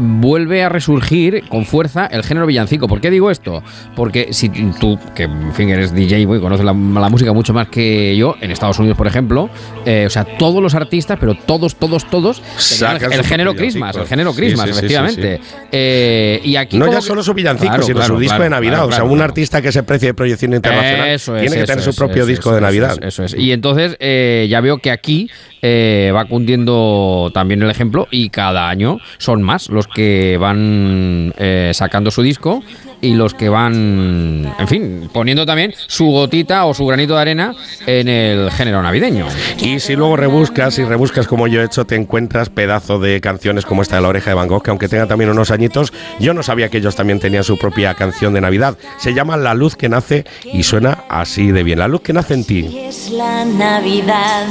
vuelve 0.00 0.62
a 0.64 0.68
resurgir 0.68 1.44
con 1.48 1.64
fuerza 1.64 2.06
el 2.06 2.22
género 2.22 2.46
villancico. 2.46 2.88
¿Por 2.88 3.00
qué 3.00 3.10
digo 3.10 3.30
esto? 3.30 3.62
Porque 3.94 4.32
si 4.32 4.48
tú, 4.48 4.98
que 5.14 5.24
en 5.24 5.52
fin 5.54 5.68
eres 5.68 5.94
DJ 5.94 6.20
y 6.20 6.26
conoces 6.26 6.64
la, 6.64 6.72
la 6.72 7.08
música 7.08 7.32
mucho 7.32 7.52
más 7.52 7.68
que 7.68 8.16
yo, 8.16 8.34
en 8.40 8.50
Estados 8.50 8.78
Unidos, 8.78 8.96
por 8.96 9.06
ejemplo, 9.06 9.50
eh, 9.84 10.04
o 10.06 10.10
sea, 10.10 10.24
todos 10.24 10.62
los 10.62 10.74
artistas, 10.74 11.18
pero 11.20 11.34
todos, 11.34 11.76
todos, 11.76 12.08
todos, 12.08 12.42
el, 12.80 13.12
el 13.12 13.24
género. 13.24 13.50
Christmas, 13.54 13.96
el 13.96 14.06
género 14.06 14.32
Christmas, 14.32 14.66
sí, 14.66 14.72
sí, 14.72 14.78
sí, 14.80 14.86
efectivamente. 14.86 15.40
Eh, 15.72 16.40
y 16.44 16.56
aquí 16.56 16.78
no 16.78 16.90
ya 16.90 17.00
solo 17.00 17.22
su 17.22 17.34
villancico, 17.34 17.70
Claro, 17.70 17.82
sino 17.82 17.96
claro, 17.96 18.14
su 18.14 18.20
disco 18.20 18.36
claro, 18.36 18.44
de 18.44 18.50
Navidad. 18.50 18.86
o 18.86 18.92
sea, 18.92 19.04
un 19.04 19.20
artista 19.20 19.60
que 19.60 19.72
se 19.72 19.82
precie 19.82 20.08
de 20.08 20.14
proyección 20.14 20.54
internacional 20.54 21.08
Eso 21.10 21.36
es, 21.36 21.42
tiene 21.42 21.56
que 21.56 21.62
eso 21.62 21.72
tener 21.72 21.84
su 21.84 21.94
propio 21.94 22.26
disco 22.26 22.52
de 22.52 22.60
Navidad. 22.60 22.96
es, 23.00 23.08
Eso 23.08 23.24
es. 23.24 23.34
Y 23.34 23.52
entonces 23.52 23.96
eh, 24.00 24.46
ya 24.48 24.60
veo 24.60 24.78
que 24.78 24.90
aquí 24.90 25.30
eh, 25.62 26.12
va 26.14 26.24
cundiendo 26.24 27.30
también 27.34 27.62
el 27.62 27.70
ejemplo 27.70 28.08
y 28.10 28.30
cada 28.30 28.68
año 28.68 28.98
son 29.18 29.42
más 29.42 29.68
los 29.68 29.86
que 29.86 30.36
van 30.38 31.34
eh, 31.38 31.72
sacando 31.74 32.10
su 32.10 32.22
disco 32.22 32.62
y 33.00 33.14
los 33.14 33.34
que 33.34 33.48
van, 33.48 34.52
en 34.58 34.68
fin, 34.68 35.10
poniendo 35.12 35.46
también 35.46 35.74
su 35.86 36.06
gotita 36.06 36.64
o 36.66 36.74
su 36.74 36.86
granito 36.86 37.14
de 37.14 37.20
arena 37.20 37.54
en 37.86 38.08
el 38.08 38.50
género 38.50 38.82
navideño. 38.82 39.26
Y 39.58 39.80
si 39.80 39.96
luego 39.96 40.16
rebuscas 40.16 40.78
y 40.78 40.84
rebuscas 40.84 41.26
como 41.26 41.46
yo 41.46 41.62
he 41.62 41.64
hecho, 41.64 41.84
te 41.86 41.96
encuentras 41.96 42.50
pedazo 42.50 42.98
de 42.98 43.20
canciones 43.20 43.64
como 43.64 43.82
esta 43.82 43.96
de 43.96 44.02
La 44.02 44.08
Oreja 44.08 44.30
de 44.30 44.34
Van 44.34 44.48
Gogh, 44.48 44.62
que 44.62 44.70
aunque 44.70 44.88
tenga 44.88 45.06
también 45.06 45.30
unos 45.30 45.50
añitos, 45.50 45.92
yo 46.18 46.34
no 46.34 46.42
sabía 46.42 46.68
que 46.68 46.78
ellos 46.78 46.96
también 46.96 47.20
tenían 47.20 47.44
su 47.44 47.58
propia 47.58 47.94
canción 47.94 48.34
de 48.34 48.40
Navidad. 48.40 48.76
Se 48.98 49.14
llama 49.14 49.36
La 49.36 49.54
Luz 49.54 49.76
que 49.76 49.88
Nace 49.88 50.24
y 50.44 50.62
suena 50.62 51.04
así 51.08 51.50
de 51.52 51.62
bien. 51.62 51.78
La 51.78 51.88
Luz 51.88 52.02
que 52.02 52.12
Nace 52.12 52.34
en 52.34 52.44
ti. 52.44 52.78
es 52.78 53.10
la 53.10 53.44
Navidad. 53.44 54.46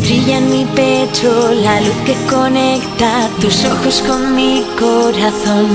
Brilla 0.00 0.38
en 0.38 0.50
mi 0.50 0.64
pecho 0.64 1.52
la 1.52 1.80
luz 1.80 1.96
que 2.04 2.14
conecta 2.26 3.28
tus 3.40 3.64
ojos 3.64 4.02
con 4.06 4.34
mi 4.34 4.64
corazón. 4.78 5.68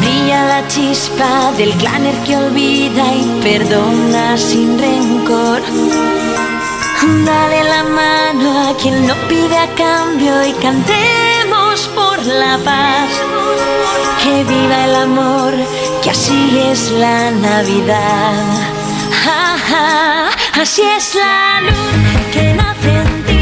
Brilla 0.00 0.44
la 0.46 0.68
chispa 0.68 1.52
del 1.56 1.72
claner 1.74 2.14
que 2.24 2.36
olvida 2.36 3.04
y 3.14 3.40
perdona 3.42 4.36
sin 4.36 4.78
rencor. 4.78 5.62
Dale 7.26 7.64
la 7.64 7.84
mano 7.84 8.68
a 8.68 8.76
quien 8.76 9.06
no 9.06 9.14
pide 9.28 9.58
a 9.58 9.68
cambio 9.74 10.44
y 10.44 10.52
cantemos 10.54 11.88
por 11.94 12.24
la 12.24 12.58
paz. 12.58 13.10
Que 14.22 14.42
viva 14.44 14.84
el 14.86 14.94
amor, 14.96 15.52
que 16.02 16.10
así 16.10 16.58
es 16.70 16.90
la 16.92 17.30
Navidad. 17.30 18.42
Ja, 19.22 19.56
ja, 19.68 20.30
así 20.54 20.82
es 20.82 21.14
la 21.14 21.60
luz 21.62 22.32
que 22.32 22.54
nace 22.54 22.94
en 23.00 23.24
ti. 23.24 23.33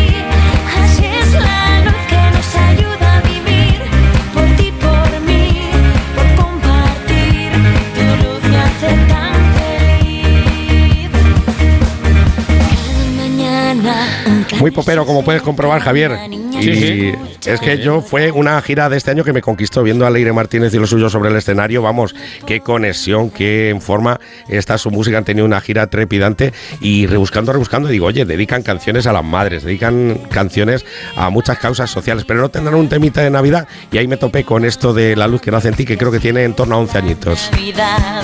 Muy 14.63 14.71
popero, 14.71 15.05
como 15.05 15.25
puedes 15.25 15.43
comprobar, 15.43 15.81
Javier. 15.81 16.17
Y 16.31 16.63
Sí, 16.63 17.13
es 17.47 17.59
que 17.59 17.79
yo 17.79 18.01
fue 18.01 18.31
una 18.31 18.63
gira 18.63 18.89
de 18.89 18.97
este 18.97 19.11
año 19.11 19.25
que 19.25 19.33
me 19.33 19.43
conquistó 19.43 19.83
viendo 19.83 20.07
a 20.07 20.11
Leire 20.11 20.33
Martínez 20.33 20.73
y 20.73 20.79
lo 20.79 20.87
suyo 20.87 21.11
sobre 21.11 21.31
el 21.31 21.37
escenario. 21.37 21.83
Vamos, 21.83 22.15
qué 22.47 22.61
conexión, 22.61 23.31
qué 23.31 23.77
forma 23.81 24.21
está 24.47 24.79
su 24.79 24.93
música. 24.93 25.19
Han 25.19 25.25
tenido 25.25 25.47
una 25.47 25.61
gira 25.61 25.89
trepidante 25.89 26.53
y 26.81 27.09
rebuscando, 27.09 27.53
rebuscando, 27.53 27.89
digo, 27.89 28.07
oye, 28.07 28.25
dedican 28.25 28.63
canciones 28.63 29.09
a 29.09 29.13
las 29.13 29.25
madres, 29.25 29.65
dedican 29.65 30.21
canciones 30.31 30.87
a 31.17 31.29
muchas 31.29 31.59
causas 31.59 31.91
sociales, 31.91 32.25
pero 32.25 32.41
no 32.41 32.49
tendrán 32.49 32.77
un 32.77 32.89
temita 32.89 33.21
de 33.21 33.31
Navidad. 33.31 33.67
Y 33.91 33.99
ahí 33.99 34.07
me 34.07 34.17
topé 34.17 34.45
con 34.45 34.65
esto 34.65 34.95
de 34.95 35.17
La 35.17 35.27
Luz 35.27 35.41
que 35.41 35.51
nace 35.51 35.71
en 35.71 35.75
ti, 35.75 35.85
que 35.85 35.99
creo 35.99 36.13
que 36.13 36.21
tiene 36.21 36.45
en 36.45 36.55
torno 36.55 36.77
a 36.77 36.79
11 36.79 36.99
añitos. 36.99 37.49
Navidad. 37.51 38.23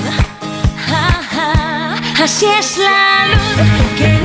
Ja, 0.87 1.21
ja, 1.31 2.23
Así 2.23 2.47
es 2.47 2.79
la 2.79 3.27
luz 3.27 3.99
que 3.99 4.18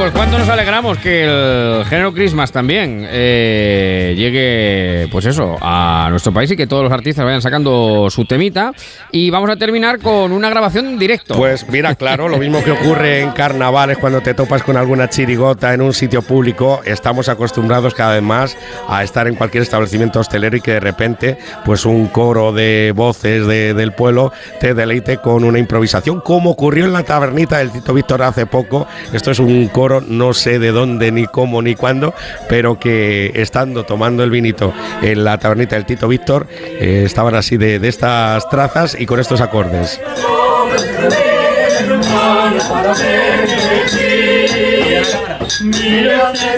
pues 0.00 0.12
cuánto 0.12 0.38
nos 0.38 0.48
alegramos 0.48 0.96
que 0.96 1.24
el 1.24 1.84
género 1.84 2.14
Christmas 2.14 2.50
también 2.50 3.06
eh, 3.10 4.14
llegue, 4.16 5.06
pues 5.12 5.26
eso, 5.26 5.58
a 5.60 6.06
nuestro 6.10 6.32
país 6.32 6.50
y 6.50 6.56
que 6.56 6.66
todos 6.66 6.82
los 6.84 6.90
artistas 6.92 7.22
vayan 7.22 7.42
sacando 7.42 8.08
su 8.08 8.24
temita. 8.24 8.72
Y 9.12 9.28
vamos 9.28 9.50
a 9.50 9.56
terminar 9.56 9.98
con 9.98 10.32
una 10.32 10.48
grabación 10.48 10.86
en 10.86 10.98
directo. 10.98 11.34
Pues 11.34 11.68
mira, 11.68 11.94
claro, 11.96 12.30
lo 12.30 12.38
mismo 12.38 12.64
que 12.64 12.70
ocurre 12.70 13.20
en 13.20 13.32
carnavales 13.32 13.98
cuando 13.98 14.22
te 14.22 14.32
topas 14.32 14.62
con 14.62 14.78
alguna 14.78 15.10
chirigota 15.10 15.74
en 15.74 15.82
un 15.82 15.92
sitio 15.92 16.22
público, 16.22 16.80
estamos 16.86 17.28
acostumbrados 17.28 17.92
cada 17.92 18.14
vez 18.14 18.22
más 18.22 18.56
a 18.88 19.02
estar 19.04 19.26
en 19.28 19.34
cualquier 19.34 19.64
establecimiento 19.64 20.20
hostelero 20.20 20.56
y 20.56 20.62
que 20.62 20.72
de 20.72 20.80
repente, 20.80 21.36
pues 21.66 21.84
un 21.84 22.06
coro 22.06 22.52
de 22.52 22.92
voces 22.96 23.46
de- 23.46 23.74
del 23.74 23.92
pueblo 23.92 24.32
te 24.60 24.72
deleite 24.72 25.18
con 25.18 25.44
una 25.44 25.58
improvisación, 25.58 26.20
como 26.22 26.50
ocurrió 26.52 26.86
en 26.86 26.94
la 26.94 27.02
tabernita 27.02 27.58
del 27.58 27.70
Tito 27.70 27.92
Víctor 27.92 28.22
hace 28.22 28.46
poco. 28.46 28.86
Esto 29.12 29.30
es 29.32 29.38
un 29.38 29.68
coro, 29.68 29.89
no 30.06 30.32
sé 30.32 30.58
de 30.58 30.70
dónde, 30.70 31.10
ni 31.10 31.26
cómo, 31.26 31.62
ni 31.62 31.74
cuándo, 31.74 32.14
pero 32.48 32.78
que 32.78 33.32
estando 33.34 33.84
tomando 33.84 34.22
el 34.22 34.30
vinito 34.30 34.72
en 35.02 35.24
la 35.24 35.38
tabernita 35.38 35.74
del 35.74 35.86
Tito 35.86 36.06
Víctor, 36.06 36.46
eh, 36.50 37.02
estaban 37.04 37.34
así 37.34 37.56
de, 37.56 37.78
de 37.78 37.88
estas 37.88 38.48
trazas 38.48 38.96
y 38.98 39.06
con 39.06 39.18
estos 39.18 39.40
acordes. 39.40 40.00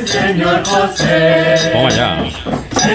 Señor 0.04 0.62
José. 0.64 1.54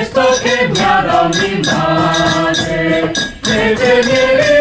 Esto 0.01 0.21
que 0.43 0.67
me 0.67 0.79
ha 0.81 1.01
dado 1.03 1.29
mi 1.29 1.61
madre, 1.65 3.13
desde 3.43 4.03
miel 4.03 4.56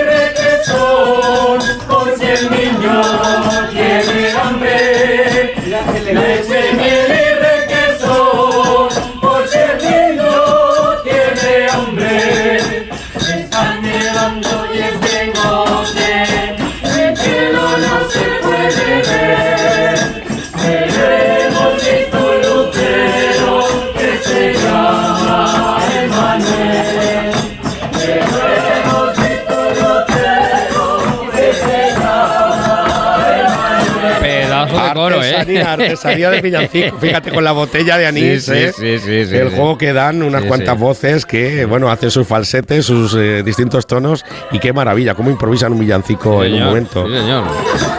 Artesanía, 35.63 35.73
artesanía 35.87 36.31
de 36.31 36.41
villancico. 36.41 36.97
Fíjate 37.01 37.31
con 37.33 37.45
la 37.45 37.53
botella 37.53 37.97
de 37.99 38.07
anís, 38.07 38.45
Sí, 38.45 38.53
sí, 38.53 38.59
¿eh? 38.59 38.73
sí, 38.77 38.99
sí, 38.99 39.27
sí, 39.27 39.37
El 39.37 39.51
juego 39.51 39.77
que 39.79 39.93
dan 39.93 40.23
unas 40.23 40.45
cuantas 40.45 40.79
voces 40.79 41.27
que, 41.27 41.65
bueno, 41.65 41.91
hacen 41.91 42.11
sus 42.11 42.27
falsetes, 42.27 42.85
sus 42.87 43.15
eh, 43.15 43.43
distintos 43.45 43.87
tonos 43.87 44.25
y 44.53 44.59
qué 44.59 44.73
maravilla, 44.73 45.15
cómo 45.15 45.31
improvisan 45.31 45.73
un 45.73 45.81
villancico 45.81 46.45
en 46.45 46.53
un 46.53 46.59
señor, 46.59 46.69
momento. 46.69 47.07
sí, 47.09 47.15
señor. 47.17 47.45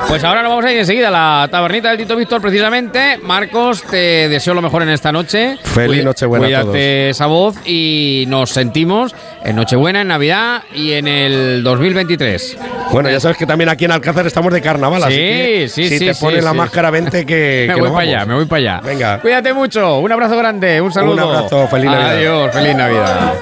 Pues 0.07 0.23
ahora 0.23 0.41
nos 0.41 0.51
vamos 0.51 0.65
a 0.65 0.71
ir 0.71 0.79
enseguida 0.79 1.09
a 1.09 1.11
la 1.11 1.47
tabernita 1.51 1.89
del 1.89 1.97
Tito 1.97 2.15
Víctor, 2.15 2.41
precisamente. 2.41 3.17
Marcos, 3.21 3.84
te 3.84 4.29
deseo 4.29 4.53
lo 4.53 4.61
mejor 4.61 4.84
en 4.84 4.89
esta 4.89 5.11
noche. 5.11 5.57
Feliz 5.63 6.03
Nochebuena 6.03 6.45
a 6.45 6.61
Cuídate 6.63 7.09
esa 7.09 7.25
voz 7.25 7.55
y 7.65 8.25
nos 8.27 8.49
sentimos 8.51 9.13
en 9.43 9.55
Nochebuena, 9.55 10.01
en 10.01 10.07
Navidad 10.07 10.63
y 10.73 10.93
en 10.93 11.07
el 11.07 11.63
2023. 11.63 12.57
Bueno, 12.91 13.09
ya 13.09 13.19
sabes 13.19 13.38
que 13.38 13.45
también 13.45 13.69
aquí 13.69 13.85
en 13.85 13.91
Alcázar 13.91 14.25
estamos 14.27 14.53
de 14.53 14.61
carnaval, 14.61 15.03
así 15.03 15.13
Sí, 15.13 15.19
que 15.19 15.67
sí, 15.69 15.89
si 15.99 16.05
te 16.05 16.15
pones 16.15 16.43
la 16.43 16.53
máscara, 16.53 16.89
vente 16.89 17.25
que, 17.25 17.47
me 17.68 17.74
que 17.74 17.82
voy 17.82 17.90
para 17.90 18.02
allá, 18.02 18.26
me 18.26 18.34
voy 18.36 18.45
para 18.45 18.60
allá. 18.60 18.82
Venga. 18.84 19.19
Cuídate 19.19 19.53
mucho, 19.53 19.99
un 19.99 20.11
abrazo 20.11 20.38
grande, 20.38 20.82
un 20.82 20.91
saludo. 20.91 21.28
Un 21.28 21.36
abrazo, 21.36 21.68
feliz 21.68 21.91
Navidad. 21.91 22.10
Adiós, 22.11 22.52
feliz 22.53 22.76
Navidad. 22.76 23.34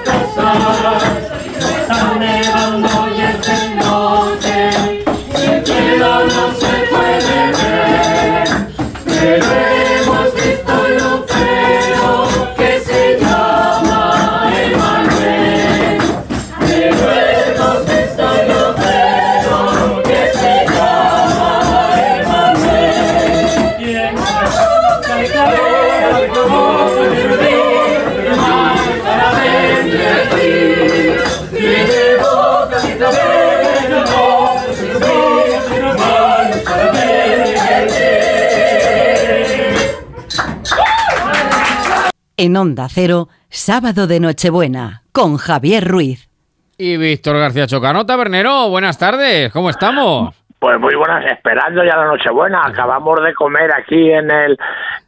En 42.38 42.54
Onda 42.54 42.86
Cero, 42.90 43.30
sábado 43.48 44.06
de 44.06 44.20
Nochebuena, 44.20 45.04
con 45.12 45.38
Javier 45.38 45.88
Ruiz. 45.88 46.28
Y 46.76 46.98
Víctor 46.98 47.38
García 47.38 47.66
Chocano, 47.66 48.04
tabernero, 48.04 48.68
buenas 48.68 48.98
tardes, 48.98 49.50
¿cómo 49.50 49.70
estamos? 49.70 50.34
Pues 50.58 50.80
muy 50.80 50.94
buenas, 50.94 51.24
esperando 51.26 51.84
ya 51.84 51.96
la 51.96 52.06
Nochebuena. 52.06 52.66
Acabamos 52.66 53.22
de 53.22 53.34
comer 53.34 53.70
aquí 53.72 54.10
en 54.10 54.30
el 54.30 54.58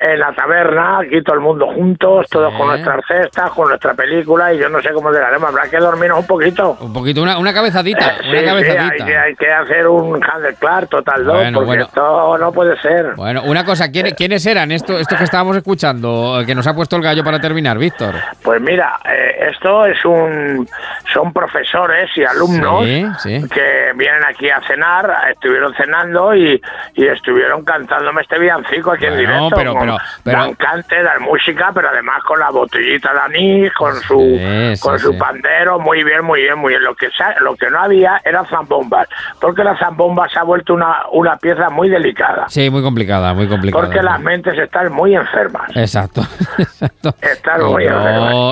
en 0.01 0.21
la 0.21 0.33
taberna, 0.33 0.99
aquí 1.01 1.21
todo 1.23 1.35
el 1.35 1.41
mundo 1.41 1.67
juntos, 1.75 2.27
todos 2.31 2.55
con 2.55 2.69
nuestras 2.69 3.01
cestas, 3.09 3.51
con 3.51 3.69
nuestra 3.69 3.95
película, 3.95 4.53
y 4.55 4.59
yo 4.59 4.69
no 4.69 4.81
sé 4.81 4.91
cómo 4.93 5.11
llegaremos. 5.11 5.49
Habrá 5.49 5.69
que 5.69 5.79
dormirnos 5.79 6.21
un 6.21 6.27
poquito. 6.27 6.77
Un 6.81 6.93
poquito, 6.93 7.21
una, 7.23 7.37
una 7.39 7.53
cabezadita, 7.53 8.19
Sí, 8.23 8.29
una 8.29 8.39
sí, 8.41 8.45
cabezadita. 8.47 9.05
hay, 9.05 9.11
que, 9.11 9.17
hay 9.19 9.35
que 9.35 9.51
hacer 9.53 9.89
un 9.89 10.23
Handleclar 10.23 10.87
Total 10.87 11.25
2, 11.25 11.35
Bueno, 11.35 11.59
porque 11.59 11.67
bueno. 11.67 11.83
esto 11.85 12.39
no 12.39 12.53
puede 12.53 12.81
ser. 12.81 13.15
Bueno, 13.17 13.43
una 13.47 13.65
cosa, 13.65 13.91
¿quiénes, 13.91 14.15
quiénes 14.15 14.47
eran 14.47 14.71
estos, 14.71 15.01
estos 15.01 15.19
que 15.19 15.25
estábamos 15.25 15.57
escuchando, 15.57 16.41
eh, 16.41 16.47
que 16.47 16.55
nos 16.55 16.67
ha 16.69 16.75
puesto 16.75 16.95
el 16.95 17.03
gallo 17.03 17.25
para 17.25 17.41
terminar, 17.41 17.77
Víctor? 17.79 18.15
Pues 18.45 18.61
mira, 18.61 19.01
eh, 19.05 19.49
esto 19.51 19.85
es 19.87 20.05
un 20.05 20.69
son 21.13 21.33
profesores 21.33 22.09
y 22.17 22.23
alumnos 22.23 22.85
que 22.85 23.93
vienen 23.97 24.23
aquí 24.29 24.49
a 24.51 24.61
cenar, 24.61 25.11
estuvieron 25.49 25.75
cenando 25.75 26.35
y, 26.35 26.61
y 26.95 27.07
estuvieron 27.07 27.65
cantándome 27.65 28.21
este 28.23 28.39
villancico 28.39 28.93
aquí 28.93 29.07
en 29.07 29.15
Bueno, 29.15 29.29
directo. 29.33 29.57
pero- 29.57 29.73
con- 29.73 29.81
pero- 29.81 29.97
pero- 30.23 30.39
dan 30.41 30.55
cante, 30.55 31.03
dan 31.03 31.23
música, 31.23 31.71
pero 31.75 31.89
además 31.89 32.23
con 32.25 32.39
la 32.39 32.51
botellita 32.51 33.13
de 33.15 33.21
anís, 33.21 33.73
con 33.73 33.95
su 33.97 34.19
Sí, 34.19 34.77
sí, 34.77 34.81
con 34.83 34.99
su 34.99 35.13
sí. 35.13 35.19
pandero, 35.19 35.79
muy 35.79 36.05
bien, 36.05 36.25
muy 36.25 36.43
bien, 36.43 36.59
muy 36.59 36.71
bien. 36.73 36.83
Lo 36.83 36.95
que 36.95 37.09
lo 37.41 37.57
que 37.57 37.71
no 37.71 37.81
había 37.81 38.21
era 38.25 38.45
zambombas, 38.45 39.09
porque 39.41 39.65
la 39.65 39.77
zambomba 39.79 40.29
se 40.29 40.39
ha 40.39 40.43
vuelto 40.43 40.75
una, 40.75 41.07
una 41.13 41.37
pieza 41.37 41.71
muy 41.71 41.89
delicada, 41.89 42.45
Sí, 42.49 42.69
muy 42.71 42.83
complicada, 42.83 43.33
muy 43.35 43.49
complicada. 43.49 43.85
porque 43.85 44.03
las 44.03 44.21
mentes 44.21 44.57
están 44.59 44.93
muy 44.93 45.15
enfermas. 45.17 45.71
Exacto, 45.75 46.21
exacto. 46.59 47.15
Están 47.23 47.65
muy 47.65 47.87
No, 47.87 47.97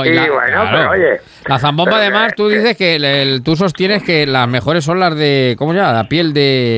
enfermas. 0.04 0.06
y 0.06 0.12
la- 0.14 0.32
bueno, 0.32 0.46
claro. 0.62 0.70
pero 0.72 0.90
oye, 0.90 1.20
La 1.46 1.58
zambomba, 1.58 1.96
además, 1.98 2.28
que- 2.28 2.36
tú 2.36 2.48
dices 2.48 2.76
que 2.76 2.96
el- 2.96 3.04
el- 3.04 3.42
tú 3.42 3.54
sostienes 3.56 4.02
que 4.02 4.26
las 4.26 4.48
mejores 4.48 4.84
son 4.84 4.98
las 4.98 5.14
de, 5.14 5.54
¿cómo 5.58 5.72
se 5.72 5.78
llama? 5.78 5.92
La 5.92 6.04
piel 6.08 6.32
de, 6.32 6.75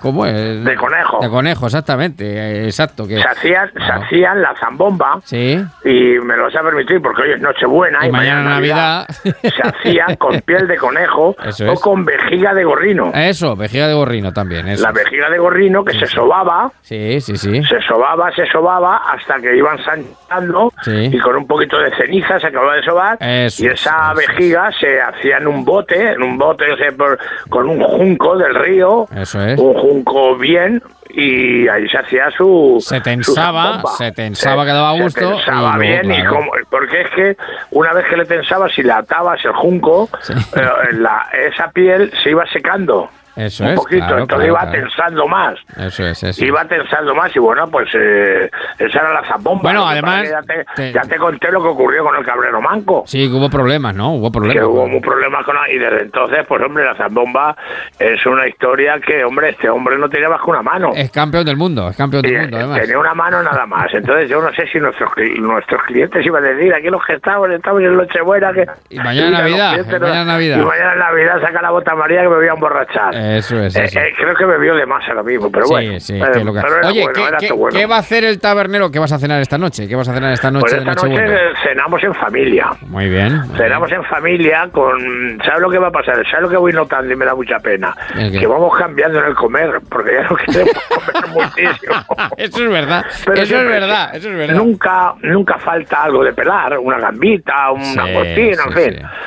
¿cómo 0.00 0.26
es? 0.26 0.64
De 0.64 0.74
conejo. 0.76 1.18
De 1.20 1.28
conejo, 1.28 1.66
exactamente, 1.66 2.64
exacto. 2.66 3.06
Que, 3.06 3.16
se 3.16 3.28
hacían, 3.28 3.70
se 3.74 3.92
hacían 3.92 4.42
la 4.42 4.54
zambomba 4.58 5.20
Sí. 5.24 5.58
y 5.84 6.18
me 6.20 6.36
lo 6.36 6.44
vas 6.44 6.56
a 6.56 6.62
permitir 6.62 7.00
porque 7.02 7.22
hoy 7.22 7.32
es 7.32 7.40
Nochebuena 7.40 7.98
Y 8.04 8.08
y, 8.08 8.12
mañana 8.12 8.42
Navidad. 8.42 9.06
se 9.08 9.62
hacían 9.62 10.16
con 10.16 10.40
piel 10.46 10.66
de 10.66 10.76
conejo 10.76 11.34
Eso 11.44 11.68
o 11.68 11.72
es. 11.74 11.80
con 11.80 12.04
vejiga 12.04 12.54
de 12.54 12.64
gorrino. 12.64 13.10
Eso, 13.14 13.56
vejiga 13.56 13.88
de 13.88 13.94
gorrino 13.94 14.32
también, 14.32 14.68
eso. 14.68 14.82
La 14.82 14.92
vejiga 14.92 15.28
de 15.30 15.38
gorrino 15.38 15.84
que 15.84 15.98
se 15.98 16.06
sobaba, 16.06 16.70
Sí, 16.82 17.20
sí, 17.20 17.36
sí. 17.36 17.62
se 17.64 17.80
sobaba, 17.82 18.30
se 18.32 18.46
sobaba 18.46 18.96
hasta 19.12 19.36
que 19.40 19.56
iban 19.56 19.78
sanchando 19.84 20.72
Sí. 20.82 21.10
y 21.12 21.18
con 21.18 21.36
un 21.36 21.46
poquito 21.46 21.78
de 21.78 21.94
ceniza 21.96 22.38
se 22.38 22.48
acababa 22.48 22.74
de 22.76 22.82
sobar 22.82 23.16
Eso 23.20 23.64
y 23.64 23.66
es, 23.68 23.74
esa 23.80 24.12
vejiga 24.14 24.70
se 24.78 25.00
hacía 25.00 25.38
en 25.38 25.46
un 25.46 25.64
bote, 25.64 26.12
en 26.12 26.22
un 26.22 26.36
bote 26.38 26.72
o 26.72 26.76
sea, 26.76 26.90
por- 26.92 27.18
con 27.48 27.68
un 27.68 27.80
junco 27.82 28.36
del 28.36 28.54
río, 28.54 29.06
Eso 29.16 29.35
es. 29.40 29.58
un 29.58 29.74
junco 29.74 30.36
bien 30.36 30.82
y 31.10 31.66
ahí 31.68 31.88
se 31.88 31.98
hacía 31.98 32.30
su 32.36 32.78
Se 32.80 33.00
tensaba, 33.00 33.80
se 33.96 34.12
tensaba 34.12 34.64
que 34.66 34.72
daba 34.72 34.92
gusto. 34.92 35.20
Se 35.20 35.26
tensaba 35.44 35.76
y 35.76 35.80
bien 35.88 36.12
y 36.12 36.24
como, 36.26 36.50
porque 36.68 37.00
es 37.02 37.10
que 37.10 37.36
una 37.70 37.92
vez 37.92 38.04
que 38.06 38.16
le 38.16 38.24
tensabas 38.26 38.76
y 38.78 38.82
le 38.82 38.92
atabas 38.92 39.42
el 39.44 39.52
junco, 39.52 40.08
eh, 40.28 40.92
la- 40.92 41.26
esa 41.48 41.70
piel 41.70 42.12
se 42.22 42.30
iba 42.30 42.44
secando. 42.52 43.08
Eso 43.36 43.64
un 43.64 43.70
es. 43.70 43.76
poquito, 43.76 44.06
claro, 44.06 44.22
entonces 44.22 44.48
claro, 44.48 44.64
iba 44.64 44.70
claro. 44.72 44.88
tensando 44.88 45.28
más. 45.28 45.54
Eso 45.78 46.06
es, 46.06 46.22
eso. 46.22 46.44
Iba 46.44 46.64
tensando 46.64 47.14
más 47.14 47.34
y 47.36 47.38
bueno, 47.38 47.68
pues 47.68 47.88
eh, 47.94 48.50
esa 48.78 48.98
era 49.00 49.12
la 49.12 49.24
zambomba. 49.24 49.62
Bueno, 49.62 49.86
además, 49.86 50.28
Ya 50.28 50.42
te, 50.42 50.64
te- 50.74 50.92
ya 50.92 51.02
te 51.02 51.16
conté 51.16 51.52
lo 51.52 51.62
que 51.62 51.68
ocurrió 51.68 52.02
con 52.04 52.16
el 52.16 52.24
cabrero 52.24 52.60
manco. 52.60 53.04
Sí, 53.06 53.28
que 53.28 53.34
hubo 53.34 53.50
problemas, 53.50 53.94
¿no? 53.94 54.14
Hubo 54.14 54.32
problemas. 54.32 54.56
Que 54.56 54.64
hubo 54.64 54.84
un 54.84 55.00
problema 55.00 55.42
con 55.44 55.56
y 55.72 55.78
desde 55.78 56.02
entonces, 56.02 56.46
pues 56.48 56.62
hombre, 56.62 56.84
la 56.84 56.94
zambomba 56.94 57.56
es 57.98 58.24
una 58.26 58.46
historia 58.48 58.98
que, 59.00 59.24
hombre, 59.24 59.50
este 59.50 59.68
hombre 59.68 59.98
no 59.98 60.08
tenía 60.08 60.28
más 60.28 60.40
que 60.42 60.50
una 60.50 60.62
mano. 60.62 60.92
Es 60.94 61.10
campeón 61.10 61.44
del 61.44 61.56
mundo, 61.56 61.88
es 61.90 61.96
campeón 61.96 62.22
del 62.22 62.38
mundo, 62.42 62.56
además. 62.56 62.80
Tenía 62.80 62.98
una 62.98 63.14
mano 63.14 63.42
nada 63.42 63.66
más. 63.66 63.92
Entonces 63.92 64.28
yo 64.30 64.40
no 64.40 64.52
sé 64.54 64.66
si 64.68 64.78
nuestros 64.78 65.10
nuestros 65.38 65.82
clientes 65.84 66.24
iban 66.24 66.44
a 66.44 66.48
decir, 66.48 66.72
aquí 66.74 66.88
los 66.88 67.04
que 67.04 67.14
estamos, 67.14 67.50
estamos 67.50 67.82
en 67.82 67.96
Nochebuena, 67.96 68.52
que... 68.52 68.66
Y 68.90 68.98
mañana 68.98 69.30
los 69.30 69.40
Navidad, 69.40 69.72
y 69.76 69.92
mañana 69.92 70.24
no- 70.24 70.32
Navidad. 70.32 70.58
Y 70.60 70.64
mañana 70.64 70.94
Navidad 70.96 71.40
saca 71.40 71.62
la 71.62 71.70
bota 71.70 71.94
María 71.94 72.22
que 72.22 72.28
me 72.28 72.36
voy 72.36 72.48
a 72.48 72.52
emborrachar. 72.52 73.14
Eso 73.36 73.60
es, 73.62 73.76
Eh, 73.76 73.84
eso. 73.84 73.98
eh, 74.00 74.12
creo 74.16 74.34
que 74.34 74.44
bebió 74.44 74.74
de 74.74 74.86
más 74.86 75.06
ahora 75.08 75.22
mismo, 75.22 75.50
pero 75.50 75.66
Sí, 75.66 75.72
bueno. 75.72 76.00
sí, 76.00 76.14
Eh, 76.16 76.24
pero 76.32 76.50
Oye, 76.88 77.02
bueno, 77.02 77.12
¿qué, 77.14 77.22
era 77.28 77.38
qué- 77.38 77.48
todo 77.48 77.58
bueno. 77.58 77.78
qué 77.78 77.86
va 77.86 77.96
a 77.96 77.98
hacer 78.00 78.24
el 78.24 78.38
tabernero? 78.40 78.90
¿Qué 78.90 78.98
vas 78.98 79.12
a 79.12 79.18
cenar 79.18 79.40
esta 79.40 79.58
noche? 79.58 79.88
¿Qué 79.88 79.96
vas 79.96 80.08
a 80.08 80.14
cenar 80.14 80.32
esta 80.32 80.50
noche 80.50 80.62
Pues 80.62 80.72
esta 80.74 81.08
noche 81.08 81.24
cenamos 81.62 82.02
en 82.04 82.14
familia. 82.14 82.66
Muy 82.86 83.08
bien. 83.08 83.42
Cenamos 83.56 83.90
en 83.92 84.04
familia 84.04 84.68
con... 84.72 85.38
¿Sabes 85.44 85.60
lo 85.60 85.70
que 85.70 85.78
va 85.78 85.88
a 85.88 85.92
pasar? 85.92 86.14
¿Sabes 86.26 86.42
lo 86.42 86.48
que 86.50 86.56
voy 86.56 86.72
notando 86.72 87.12
y 87.12 87.16
me 87.16 87.24
da 87.24 87.34
mucha 87.34 87.58
pena? 87.58 87.94
Que 88.14 88.46
vamos 88.46 88.76
cambiando 88.76 89.18
en 89.20 89.26
el 89.26 89.34
comer, 89.34 89.80
porque 89.88 90.12
ya 90.14 90.22
no 90.28 90.36
queremos 90.46 90.72
comer 90.88 91.28
muchísimo. 91.32 91.94
Eso 92.36 92.64
es 92.64 92.70
verdad. 92.70 93.04
Pero 93.24 93.42
eso 93.42 93.56
es 93.58 93.66
verdad. 93.68 94.14
Eso 94.16 94.30
es 94.30 94.36
verdad. 94.36 94.54
Nunca, 94.56 95.14
nunca 95.22 95.58
falta 95.58 96.04
algo 96.04 96.24
de 96.24 96.32
pelar, 96.32 96.78
una 96.78 96.98
gambita, 96.98 97.70
un 97.72 97.82
Sí, 97.82 97.96
langostino, 97.96 98.62
sí, 98.74 98.80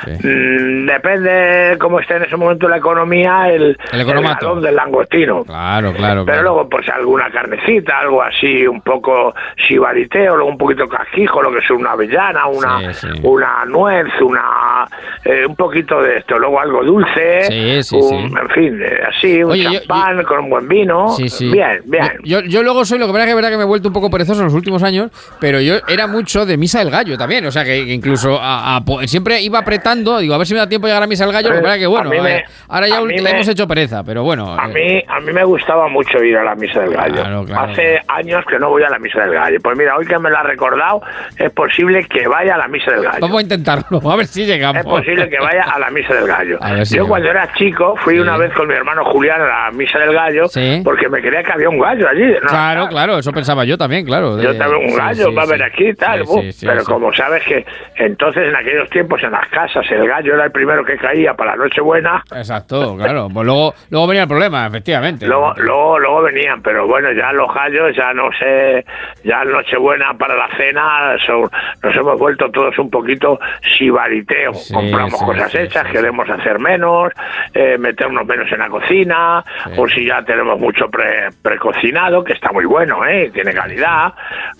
en 0.08 0.20
fin. 0.20 0.84
Mm, 0.84 0.86
depende 0.88 1.78
cómo 1.80 2.00
esté 2.00 2.16
en 2.18 2.24
ese 2.24 2.36
momento 2.38 2.68
la 2.68 2.78
economía, 2.78 3.50
el, 3.50 3.78
El 3.92 4.02
economato. 4.02 4.48
galón 4.48 4.62
del 4.64 4.76
langostino. 4.76 5.44
Claro, 5.44 5.94
claro. 5.94 6.26
Pero 6.26 6.26
claro. 6.26 6.42
luego, 6.44 6.70
pues 6.70 6.88
alguna 6.90 7.30
carnecita, 7.32 8.00
algo 8.00 8.22
así, 8.22 8.66
un 8.68 8.82
poco 8.82 9.34
sibariteo, 9.68 10.36
luego 10.36 10.50
un 10.52 10.58
poquito 10.58 10.88
casquijo, 10.88 11.42
lo 11.42 11.52
que 11.52 11.60
es 11.60 11.70
una 11.72 11.92
avellana, 11.92 12.48
una, 12.48 12.94
Sí, 12.94 13.08
sí. 13.08 13.20
una 13.24 13.66
nuez, 13.66 14.08
una 14.22 14.86
eh, 15.24 15.46
un 15.46 15.56
poquito 15.56 16.02
de 16.02 16.18
esto, 16.18 16.38
luego 16.40 16.60
algo 16.60 16.84
dulce, 16.84 17.44
Sí, 17.44 17.84
sí, 17.84 17.96
un- 17.96 18.30
sí. 18.30 18.36
en 18.42 18.50
fin, 18.50 18.82
eh, 18.82 19.00
así, 19.08 19.44
un 19.44 19.52
Oye, 19.52 19.64
yo- 19.64 19.74
champán 19.80 20.24
con 20.24 20.40
un 20.40 20.50
buen 20.50 20.68
vino. 20.68 21.10
Sí, 21.10 21.30
sí. 21.30 21.52
Bien, 21.52 21.82
bien. 21.86 22.12
Yo, 22.24 22.42
yo 22.42 22.64
luego 22.64 22.86
soy, 22.86 23.00
lo 23.00 23.06
que 23.08 23.12
pasa 23.14 23.26
es 23.26 23.30
que 23.30 23.36
verdad 23.36 23.50
que 23.50 23.58
me 23.58 23.64
he 23.64 23.68
vuelto 23.68 23.90
un 23.90 23.94
poco 23.94 24.10
perezoso 24.10 24.40
en 24.42 24.46
los 24.46 24.54
últimos 24.54 24.84
años, 24.84 25.12
pero 25.40 25.60
yo 25.62 25.76
era 25.88 26.08
mucho 26.08 26.46
de 26.46 26.58
misa 26.58 26.80
del 26.80 26.90
gallo 26.90 27.18
también. 27.18 27.46
O 27.46 27.52
sea, 27.52 27.64
que, 27.64 27.78
incluso 27.78 28.40
a- 28.40 28.78
a 28.78 28.82
po- 28.86 29.02
siempre 29.08 29.42
iba 29.42 29.60
apretando, 29.60 30.18
digo, 30.20 30.34
a 30.34 30.38
ver 30.38 30.48
si 30.48 30.54
me 30.54 30.60
da 30.60 30.68
tiempo 30.70 30.88
de 30.88 30.92
llegar 30.94 31.04
a 31.04 31.08
misa 31.08 31.26
del 31.26 31.34
gallo, 31.34 31.50
lo 31.50 31.56
que 31.56 31.62
pasa 31.62 31.78
que 31.78 31.88
bueno, 31.88 32.10
A 32.10 32.14
mí 32.14 32.20
me- 32.22 32.44
ahora 32.68 32.88
ya 32.88 33.02
me- 33.02 33.16
hemos 33.16 33.48
hecho 33.48 33.68
pereza, 33.80 34.04
pero 34.04 34.24
bueno. 34.24 34.56
A 34.60 34.70
eh, 34.70 34.74
mí, 34.74 35.04
a 35.08 35.20
mí 35.22 35.32
me 35.32 35.44
gustaba 35.44 35.88
mucho 35.88 36.22
ir 36.24 36.38
a 36.38 36.44
la 36.44 36.56
misa 36.56 36.82
del 36.82 36.94
gallo. 36.94 37.14
Claro, 37.16 37.46
claro, 37.46 37.72
Hace 37.72 38.00
años 38.08 38.44
que 38.46 38.60
no 38.60 38.70
voy 38.70 38.84
a 38.84 38.90
la 38.90 39.00
misa 39.00 39.22
del 39.22 39.34
gallo. 39.34 39.58
Pues 39.62 39.78
mira, 39.78 39.96
hoy 39.96 40.06
que 40.06 40.18
me 40.20 40.30
lo 40.30 40.38
ha 40.38 40.44
recordado, 40.44 41.02
es 41.38 41.52
posible 41.52 42.06
que 42.06 42.28
vaya 42.28 42.56
a 42.56 42.58
la 42.58 42.68
misa 42.68 42.92
del 42.92 43.04
gallo. 43.04 43.20
Vamos 43.22 43.38
a 43.40 43.42
intentarlo, 43.42 44.02
a 44.12 44.16
ver 44.16 44.26
si 44.28 44.46
llegamos. 44.46 44.80
Es 44.82 44.86
posible 44.86 45.30
que 45.30 45.40
vaya 45.40 45.64
a 45.64 45.80
la 45.80 45.90
misa 45.92 46.14
del 46.14 46.28
gallo. 46.28 46.60
Ver 46.60 46.86
si 46.86 46.96
Yo 46.98 47.08
cuando 47.08 47.30
era 47.30 47.52
chico 47.54 47.96
fui 48.04 48.20
una 48.20 48.38
vez 48.38 48.54
con 48.54 48.68
mi 48.68 48.74
hermano 48.74 49.06
Julián 49.06 49.42
a 49.42 49.66
la 49.66 49.72
misa 49.72 50.00
del 50.00 50.14
gallo 50.14 50.48
Sí. 50.50 50.82
porque 50.84 51.08
me 51.10 51.22
creía 51.22 51.44
que 51.44 51.52
había 51.54 51.70
un 51.70 51.80
gallo 51.80 52.08
allí. 52.08 52.28
¿no? 52.42 52.48
Claro, 52.48 52.88
claro, 52.88 53.18
eso 53.20 53.32
pensaba 53.32 53.64
yo 53.66 53.78
también, 53.78 54.06
claro. 54.06 54.42
Yo 54.42 54.52
de- 54.54 54.60
también 54.60 54.84
un 54.84 54.90
sí, 54.92 54.98
gallo 54.98 55.30
sí, 55.30 55.36
va 55.36 55.44
a 55.44 55.46
sí. 55.46 55.52
haber 55.54 55.64
aquí 55.64 55.88
y 55.90 55.94
tal, 55.94 56.26
Sí, 56.26 56.34
sí, 56.42 56.52
sí, 56.52 56.66
pero 56.66 56.82
sí. 56.82 56.86
como 56.92 57.14
sabes 57.14 57.44
que 57.44 57.66
entonces 57.96 58.48
en 58.48 58.56
aquellos 58.56 58.90
tiempos 58.90 59.22
en 59.24 59.32
las 59.32 59.48
casas 59.50 59.86
el 59.92 60.08
gallo 60.08 60.34
era 60.36 60.46
el 60.46 60.52
primero 60.52 60.84
que 60.84 60.98
caía 60.98 61.34
para 61.34 61.56
la 61.56 61.64
Nochebuena, 61.64 62.24
Exacto, 62.36 62.96
claro. 62.98 63.28
Pues 63.34 63.46
luego, 63.46 63.69
luego 63.90 64.08
venía 64.08 64.24
el 64.24 64.28
problema, 64.30 64.68
efectivamente. 64.68 65.26
luego, 65.28 65.54
luego, 65.58 66.00
luego 66.00 66.22
venían, 66.24 66.62
pero 66.62 66.88
bueno, 66.88 67.12
ya 67.12 67.32
los 67.34 67.54
gallos, 67.54 67.96
ya 67.96 68.14
no 68.14 68.30
sé, 68.40 68.86
ya 69.24 69.42
en 69.44 69.52
Nochebuena 69.52 70.14
para 70.18 70.36
la 70.36 70.48
cena 70.58 71.16
son- 71.26 71.50
nos 71.84 71.96
hemos 71.96 72.20
vuelto 72.20 72.50
todos 72.52 72.78
un 72.80 72.90
poquito 72.90 73.40
sibariteo. 73.78 74.52
Compramos 74.74 75.20
sí, 75.20 75.26
cosas 75.26 75.52
sí, 75.52 75.58
hechas, 75.60 75.88
queremos 75.92 76.30
hacer 76.30 76.60
menos, 76.60 77.12
eh, 77.54 77.78
meternos 77.78 78.26
menos 78.26 78.52
en 78.52 78.60
la 78.60 78.68
cocina, 78.70 79.44
o 79.78 79.88
si 79.88 80.06
ya 80.06 80.22
tenemos 80.24 80.60
mucho 80.60 80.90
pre- 80.90 81.30
precocinado, 81.42 82.24
que 82.24 82.34
está 82.34 82.52
muy 82.52 82.66
bueno, 82.66 83.06
¿eh? 83.06 83.30
tiene 83.34 83.54
calidad, 83.54 84.14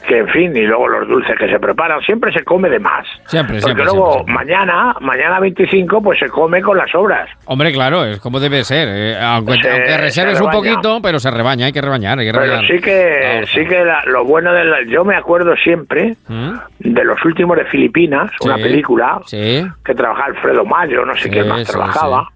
que 0.08 0.20
en 0.20 0.28
fin, 0.30 0.56
y 0.56 0.62
luego 0.62 0.88
los 0.88 1.08
dulces 1.08 1.38
que 1.38 1.48
se 1.50 1.60
preparan, 1.60 2.02
siempre 2.02 2.32
se 2.32 2.44
come 2.44 2.70
de 2.70 2.80
más. 2.80 3.06
Siempre, 3.26 3.60
Porque 3.60 3.66
siempre, 3.66 3.86
luego 3.86 4.14
siempre, 4.14 4.34
mañana, 4.34 4.96
mañana 5.02 5.40
25, 5.40 6.02
pues 6.02 6.20
se 6.20 6.30
come 6.30 6.62
con 6.62 6.78
las 6.78 6.94
obras. 6.96 7.30
Hombre, 7.46 7.72
claro, 7.72 8.06
es 8.06 8.20
como 8.20 8.40
debe 8.40 8.64
ser. 8.64 8.88
eh, 8.90 8.99
aunque, 9.22 9.54
Se- 9.62 9.72
aunque 9.72 9.98
reserves 9.98 10.38
se 10.38 10.44
un 10.44 10.52
poquito, 10.52 11.02
pero 11.02 11.20
se 11.20 11.30
rebaña, 11.32 11.66
hay 11.68 11.72
que 11.72 11.82
rebañar, 11.82 12.20
hay 12.20 12.26
que 12.28 12.32
Pero 12.32 12.44
rebañar. 12.46 12.68
sí 12.72 12.80
que, 12.82 13.44
sí 13.54 13.66
que 13.66 13.84
la- 13.86 14.04
lo 14.06 14.24
bueno 14.26 14.54
de 14.54 14.64
la- 14.66 14.84
yo 14.88 15.04
me 15.06 15.16
acuerdo 15.16 15.56
siempre 15.56 16.16
¿Mm? 16.28 16.52
de 16.80 17.04
los 17.04 17.24
últimos 17.26 17.58
de 17.58 17.66
Filipinas, 17.66 18.32
una 18.42 18.56
película 18.56 19.20
Sí. 19.26 19.66
que 19.84 19.94
trabajaba 19.96 20.28
Alfredo 20.28 20.66
Mayo, 20.66 21.06
no 21.06 21.16
sé 21.16 21.30
quién 21.30 21.48
más 21.48 21.64
trabajaba. 21.68 22.28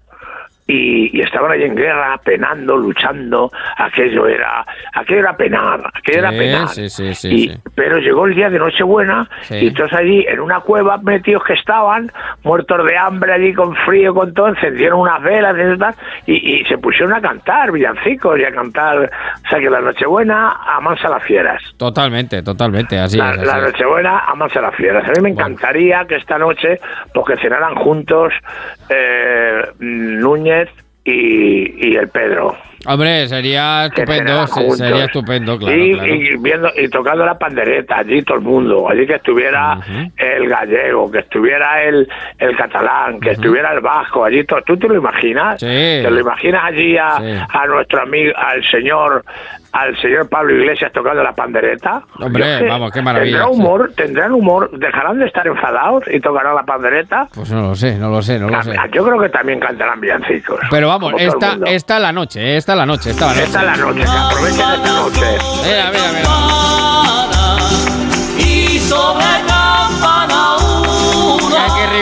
Y, 0.66 1.14
y 1.14 1.20
estaban 1.20 1.52
allí 1.52 1.64
en 1.64 1.74
guerra, 1.76 2.18
penando, 2.24 2.76
luchando. 2.76 3.50
Aquello 3.76 4.26
era, 4.26 4.64
aquello 4.94 5.20
era 5.20 5.36
penar, 5.36 5.80
aquello 5.92 6.20
era 6.20 6.30
penar. 6.30 6.68
sí, 6.68 6.88
sí, 6.88 7.14
sí, 7.14 7.28
Y-. 7.34 7.58
Pero 7.74 7.98
llegó 7.98 8.24
el 8.26 8.34
día 8.34 8.48
de 8.48 8.58
Nochebuena 8.58 9.28
y 9.50 9.66
entonces 9.68 9.98
allí 9.98 10.24
en 10.26 10.40
una 10.40 10.60
cueva 10.60 10.96
metidos 10.98 11.44
que 11.44 11.52
estaban, 11.52 12.10
muertos 12.44 12.86
de 12.86 12.96
hambre 12.96 13.32
allí 13.34 13.52
con 13.52 13.74
frío, 13.76 14.14
con 14.14 14.32
todo, 14.32 14.48
encendieron 14.48 15.00
unas 15.00 15.22
velas 15.22 15.54
y, 16.26 16.32
y, 16.32 16.60
y 16.60 16.64
se 16.64 16.78
pusieron 16.78 17.12
a 17.12 17.20
cantar 17.20 17.70
villancicos 17.70 18.38
y 18.38 18.44
a 18.44 18.50
cantar, 18.52 18.98
o 19.44 19.48
sea 19.48 19.58
que 19.58 19.68
la 19.68 19.80
Nochebuena 19.80 20.60
amansa 20.66 21.10
las 21.10 21.22
fieras. 21.24 21.62
Totalmente, 21.76 22.42
totalmente, 22.42 22.98
así 22.98 23.18
La, 23.18 23.32
es. 23.32 23.38
así 23.40 23.46
la 23.46 23.58
es. 23.58 23.64
Nochebuena 23.72 24.18
amansa 24.20 24.62
las 24.62 24.74
fieras. 24.76 25.04
A 25.06 25.12
mí 25.12 25.20
me 25.20 25.30
encantaría 25.30 26.06
que 26.06 26.16
esta 26.16 26.38
noche 26.38 26.80
pues 27.12 27.26
que 27.26 27.36
cenaran 27.36 27.74
juntos 27.74 28.32
eh, 28.88 29.62
Núñez 29.78 30.53
y, 31.04 31.88
y 31.90 31.96
el 31.96 32.08
Pedro. 32.08 32.56
Hombre, 32.86 33.26
sería 33.28 33.86
estupendo, 33.86 34.46
se- 34.46 34.70
sería 34.72 35.04
estupendo, 35.06 35.58
claro, 35.58 35.74
y, 35.74 35.92
claro. 35.94 36.14
y 36.14 36.36
viendo 36.36 36.68
y 36.76 36.88
tocando 36.88 37.24
la 37.24 37.38
pandereta 37.38 37.96
allí 37.96 38.20
todo 38.22 38.36
el 38.36 38.44
mundo 38.44 38.90
allí 38.90 39.06
que 39.06 39.14
estuviera 39.14 39.78
el 40.18 40.46
gallego 40.50 41.10
que 41.10 41.20
estuviera 41.20 41.82
el, 41.82 42.06
el 42.38 42.54
catalán 42.56 43.20
que 43.20 43.30
estuviera 43.30 43.72
el 43.72 43.80
vasco 43.80 44.26
allí 44.26 44.44
to- 44.44 44.60
tú 44.66 44.76
te 44.76 44.86
lo 44.88 44.96
imaginas 44.96 45.58
Sí. 45.60 45.66
te 45.66 46.10
lo 46.10 46.20
imaginas 46.20 46.62
allí 46.62 46.98
a, 46.98 47.16
Sí. 47.16 47.54
a 47.58 47.66
nuestro 47.68 48.02
amigo 48.02 48.34
al 48.36 48.62
señor 48.70 49.24
al 49.74 50.00
señor 50.00 50.28
Pablo 50.28 50.54
Iglesias 50.54 50.92
tocando 50.92 51.20
la 51.22 51.32
pandereta 51.32 52.02
Hombre, 52.20 52.58
sé, 52.58 52.64
vamos, 52.68 52.92
qué 52.92 53.02
maravilla, 53.02 53.38
tendrá 53.38 53.52
sí. 53.54 53.60
humor 53.60 53.92
tendrán 53.96 54.32
humor 54.32 54.70
dejarán 54.70 55.18
de 55.18 55.26
estar 55.26 55.44
enfadados 55.48 56.04
y 56.12 56.20
tocarán 56.20 56.54
la 56.54 56.62
pandereta 56.62 57.26
Pues 57.34 57.50
no 57.50 57.60
lo 57.62 57.74
sé, 57.74 57.98
no 57.98 58.08
lo 58.08 58.22
sé, 58.22 58.38
no 58.38 58.48
lo 58.48 58.62
sé. 58.62 58.76
yo 58.92 59.04
creo 59.04 59.20
que 59.20 59.28
también 59.30 59.58
cantarán 59.58 60.00
villancicos 60.00 60.60
Pero 60.70 60.86
vamos, 60.88 61.14
esta, 61.18 61.58
esta 61.66 61.98
la 61.98 62.12
noche, 62.12 62.40
eh, 62.40 62.56
esta 62.56 62.76
la 62.76 62.86
noche, 62.86 63.10
esta 63.10 63.26
la 63.26 63.32
noche. 63.32 63.44
esta 63.44 63.60
es 63.60 63.66
la 63.66 63.76
noche 63.76 64.00
que 64.00 64.10
aprovechen 64.10 64.70
esta 64.74 64.92
noche 64.92 65.38
Mira, 65.64 65.90
mira, 65.90 66.12
mira. 66.12 66.30
y 68.38 68.78
sobre 68.78 69.53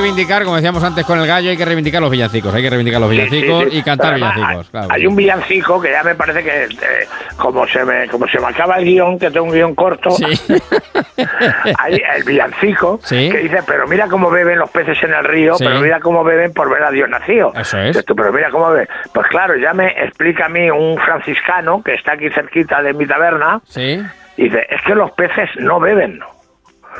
reivindicar, 0.02 0.42
como 0.44 0.56
decíamos 0.56 0.82
antes 0.84 1.04
con 1.06 1.18
el 1.18 1.26
gallo, 1.26 1.50
hay 1.50 1.56
que 1.56 1.64
reivindicar 1.64 2.00
los 2.02 2.10
villancicos, 2.10 2.52
hay 2.54 2.62
que 2.62 2.70
reivindicar 2.70 3.00
los 3.00 3.10
villancicos 3.10 3.60
Sí, 3.60 3.64
sí, 3.66 3.70
sí. 3.70 3.78
y 3.78 3.82
cantar 3.82 4.12
además, 4.12 4.34
villancicos. 4.34 4.70
Claro. 4.70 4.88
Hay 4.90 5.06
un 5.06 5.16
villancico 5.16 5.80
que 5.80 5.90
ya 5.90 6.02
me 6.02 6.14
parece 6.14 6.42
que, 6.42 6.64
eh, 6.64 7.08
como 7.36 7.66
se 7.66 7.84
me 7.84 8.08
como 8.08 8.26
se 8.28 8.38
me 8.40 8.46
acaba 8.46 8.76
el 8.76 8.84
guion, 8.84 9.18
que 9.18 9.30
tengo 9.30 9.46
un 9.46 9.52
guion 9.52 9.74
corto, 9.74 10.10
hay 11.78 12.02
el 12.16 12.24
villancico 12.24 13.00
que 13.08 13.38
dice, 13.42 13.60
pero 13.66 13.86
mira 13.86 14.08
cómo 14.08 14.30
beben 14.30 14.58
los 14.58 14.70
peces 14.70 15.02
en 15.02 15.12
el 15.12 15.24
río, 15.24 15.54
pero 15.58 15.80
mira 15.80 16.00
cómo 16.00 16.24
beben 16.24 16.52
por 16.52 16.70
ver 16.70 16.82
a 16.82 16.90
Dios 16.90 17.08
nacido. 17.08 17.52
Eso 17.54 17.78
es. 17.78 18.04
Tú, 18.04 18.14
pero 18.16 18.32
mira 18.32 18.50
cómo 18.50 18.70
beben. 18.70 18.88
Pues 19.14 19.26
claro, 19.28 19.56
ya 19.56 19.72
me 19.72 19.88
explica 20.04 20.46
a 20.46 20.48
mí 20.48 20.70
un 20.70 20.98
franciscano 20.98 21.82
que 21.82 21.94
está 21.94 22.12
aquí 22.12 22.28
cerquita 22.30 22.82
de 22.82 22.92
mi 22.92 23.06
taberna, 23.06 23.60
dice, 24.36 24.66
es 24.68 24.82
que 24.82 24.94
los 24.94 25.10
peces 25.12 25.48
no 25.58 25.78
beben. 25.80 26.20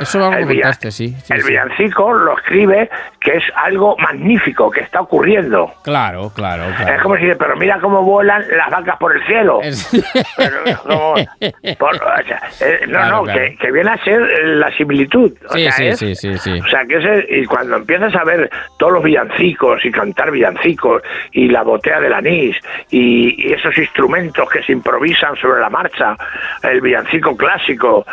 Eso 0.01 0.19
lo 0.19 0.33
El 0.33 0.47
contaste, 0.47 0.91
sí. 0.91 1.09
sí, 1.23 1.33
el 1.33 1.43
sí. 1.43 1.49
villancico 1.49 2.13
lo 2.13 2.37
escribe 2.39 2.91
que 3.21 3.37
es 3.37 3.45
algo 3.55 3.97
magnífico 3.99 4.71
que 4.71 4.81
está 4.81 5.01
ocurriendo. 5.01 5.73
Claro, 5.85 6.31
claro, 6.35 6.65
claro. 6.77 6.95
Es 6.95 7.03
como 7.03 7.17
si 7.17 7.23
dice, 7.25 7.37
pero 7.37 7.57
mira 7.57 7.79
cómo 7.81 8.03
vuelan 8.03 8.45
las 8.57 8.71
vacas 8.71 8.97
por 8.99 9.15
el 9.17 9.25
cielo. 9.27 9.61
Pero, 10.37 10.57
como- 10.83 11.15
por- 11.79 11.95
o 11.95 12.25
sea, 12.27 12.41
eh, 12.61 12.81
no, 12.87 12.93
Claro, 12.93 13.17
no, 13.17 13.23
claro. 13.25 13.41
Que, 13.41 13.57
que 13.57 13.71
viene 13.73 13.91
a 13.91 14.05
ser 14.05 14.21
la 14.45 14.71
similitud. 14.77 15.33
O 15.49 15.53
Sí, 15.55 15.63
sea, 15.63 15.73
sí, 15.73 15.87
es- 15.87 15.99
sí, 15.99 16.15
sí, 16.15 16.39
sí. 16.39 16.61
O 16.61 16.67
sea, 16.69 16.85
que 16.87 16.97
ese, 16.97 17.27
y 17.31 17.45
cuando 17.45 17.77
empiezas 17.77 18.15
a 18.15 18.25
ver 18.25 18.51
todos 18.79 18.93
los 18.95 19.03
villancicos 19.05 19.85
y 19.85 19.91
cantar 19.91 20.31
villancicos 20.31 21.03
y 21.33 21.49
la 21.49 21.63
botea 21.63 22.01
del 22.01 22.13
anís 22.13 22.57
y, 22.91 23.49
y 23.49 23.53
esos 23.53 23.77
instrumentos 23.79 24.49
que 24.51 24.63
se 24.63 24.73
improvisan 24.73 25.37
sobre 25.37 25.61
la 25.61 25.71
marcha, 25.71 26.17
el 26.63 26.81
villancico 26.81 27.37
clásico, 27.37 28.05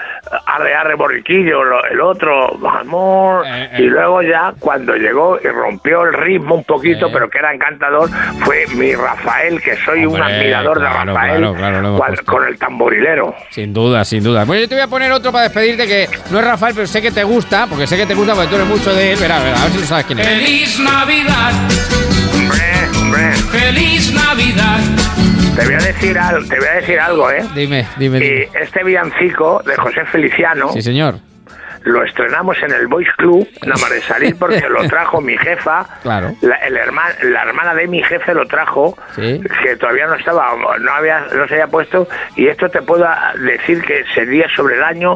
arre, 0.45 0.73
arre, 0.73 0.95
borriquillo, 0.95 1.63
lo- 1.69 1.85
el 1.85 2.01
otro, 2.01 2.57
amor, 2.69 3.45
Eh, 3.47 3.69
y 3.79 3.81
luego 3.83 4.21
ya 4.21 4.53
cuando 4.59 4.95
llegó 4.95 5.39
y 5.43 5.47
rompió 5.47 6.03
el 6.03 6.13
ritmo 6.13 6.55
un 6.55 6.63
poquito, 6.63 7.11
pero 7.11 7.29
que 7.29 7.37
era 7.37 7.53
encantador, 7.53 8.09
fue 8.43 8.65
mi 8.75 8.93
Rafael, 8.95 9.61
que 9.61 9.75
soy 9.85 10.05
un 10.05 10.21
admirador 10.21 10.79
claro, 10.79 10.99
de 10.99 11.13
Rafael, 11.13 11.37
claro, 11.39 11.53
claro, 11.55 11.81
lo 11.81 11.87
hemos 11.89 11.99
cual- 11.99 12.13
puesto. 12.15 12.31
con 12.31 12.47
el 12.47 12.57
tamborilero. 12.57 13.35
Sin 13.49 13.73
duda, 13.73 14.03
sin 14.03 14.23
duda. 14.23 14.43
Bueno, 14.45 14.61
yo 14.61 14.69
te 14.69 14.75
voy 14.75 14.83
a 14.83 14.87
poner 14.87 15.11
otro 15.11 15.31
para 15.31 15.43
despedirte 15.43 15.87
que 15.87 16.07
no 16.31 16.39
es 16.39 16.45
Rafael, 16.45 16.73
pero 16.75 16.87
sé 16.87 17.01
que 17.01 17.11
te 17.11 17.23
gusta, 17.23 17.67
porque 17.67 17.87
sé 17.87 17.95
que 17.97 18.05
te 18.05 18.13
gusta 18.15 18.33
porque 18.33 18.49
tú 18.49 18.55
eres 18.55 18.67
mucho 18.67 18.93
de 18.93 19.13
él. 19.13 19.19
Verá, 19.19 19.39
verá, 19.39 19.57
a 19.59 19.63
ver 19.63 19.71
si 19.71 19.77
tú 19.77 19.83
sabes 19.85 20.05
quién 20.05 20.19
es. 20.19 20.27
Feliz 20.27 20.79
Navidad, 20.79 21.51
Hombre, 23.01 23.31
feliz 23.51 24.13
Navidad. 24.13 24.79
Te 25.55 25.65
voy 25.65 25.73
a 25.73 25.77
decir 25.77 26.17
algo, 26.17 26.47
te 26.47 26.57
voy 26.57 26.67
a 26.67 26.71
decir 26.75 26.99
algo, 26.99 27.31
¿eh? 27.31 27.43
Dime, 27.55 27.85
dime, 27.97 28.19
dime. 28.19 28.47
Y 28.53 28.57
este 28.57 28.83
villancico 28.83 29.61
de 29.65 29.75
José 29.75 30.05
Feliciano 30.05 30.69
Sí, 30.71 30.81
señor. 30.81 31.15
Lo 31.89 32.03
estrenamos 32.03 32.57
en 32.61 32.71
el 32.71 32.87
Boys 32.87 33.09
Club, 33.17 33.47
salir 34.07 34.35
porque 34.37 34.61
lo 34.69 34.83
trajo 34.87 35.21
mi 35.21 35.37
jefa, 35.37 35.85
Claro. 36.01 36.33
la, 36.41 36.55
el 36.57 36.75
herma- 36.77 37.13
la 37.23 37.43
hermana 37.43 37.73
de 37.73 37.87
mi 37.87 38.01
jefe 38.03 38.33
lo 38.33 38.45
trajo, 38.47 38.97
Sí. 39.15 39.41
que 39.63 39.75
todavía 39.77 40.07
no 40.07 40.15
estaba, 40.15 40.53
no 40.79 40.91
había, 40.91 41.19
no 41.35 41.47
se 41.47 41.55
había 41.55 41.67
puesto, 41.67 42.07
y 42.35 42.47
esto 42.47 42.69
te 42.69 42.81
puedo 42.81 43.07
decir 43.39 43.81
que 43.83 44.03
sería 44.13 44.47
sobre 44.55 44.75
el 44.75 44.83
año 44.83 45.15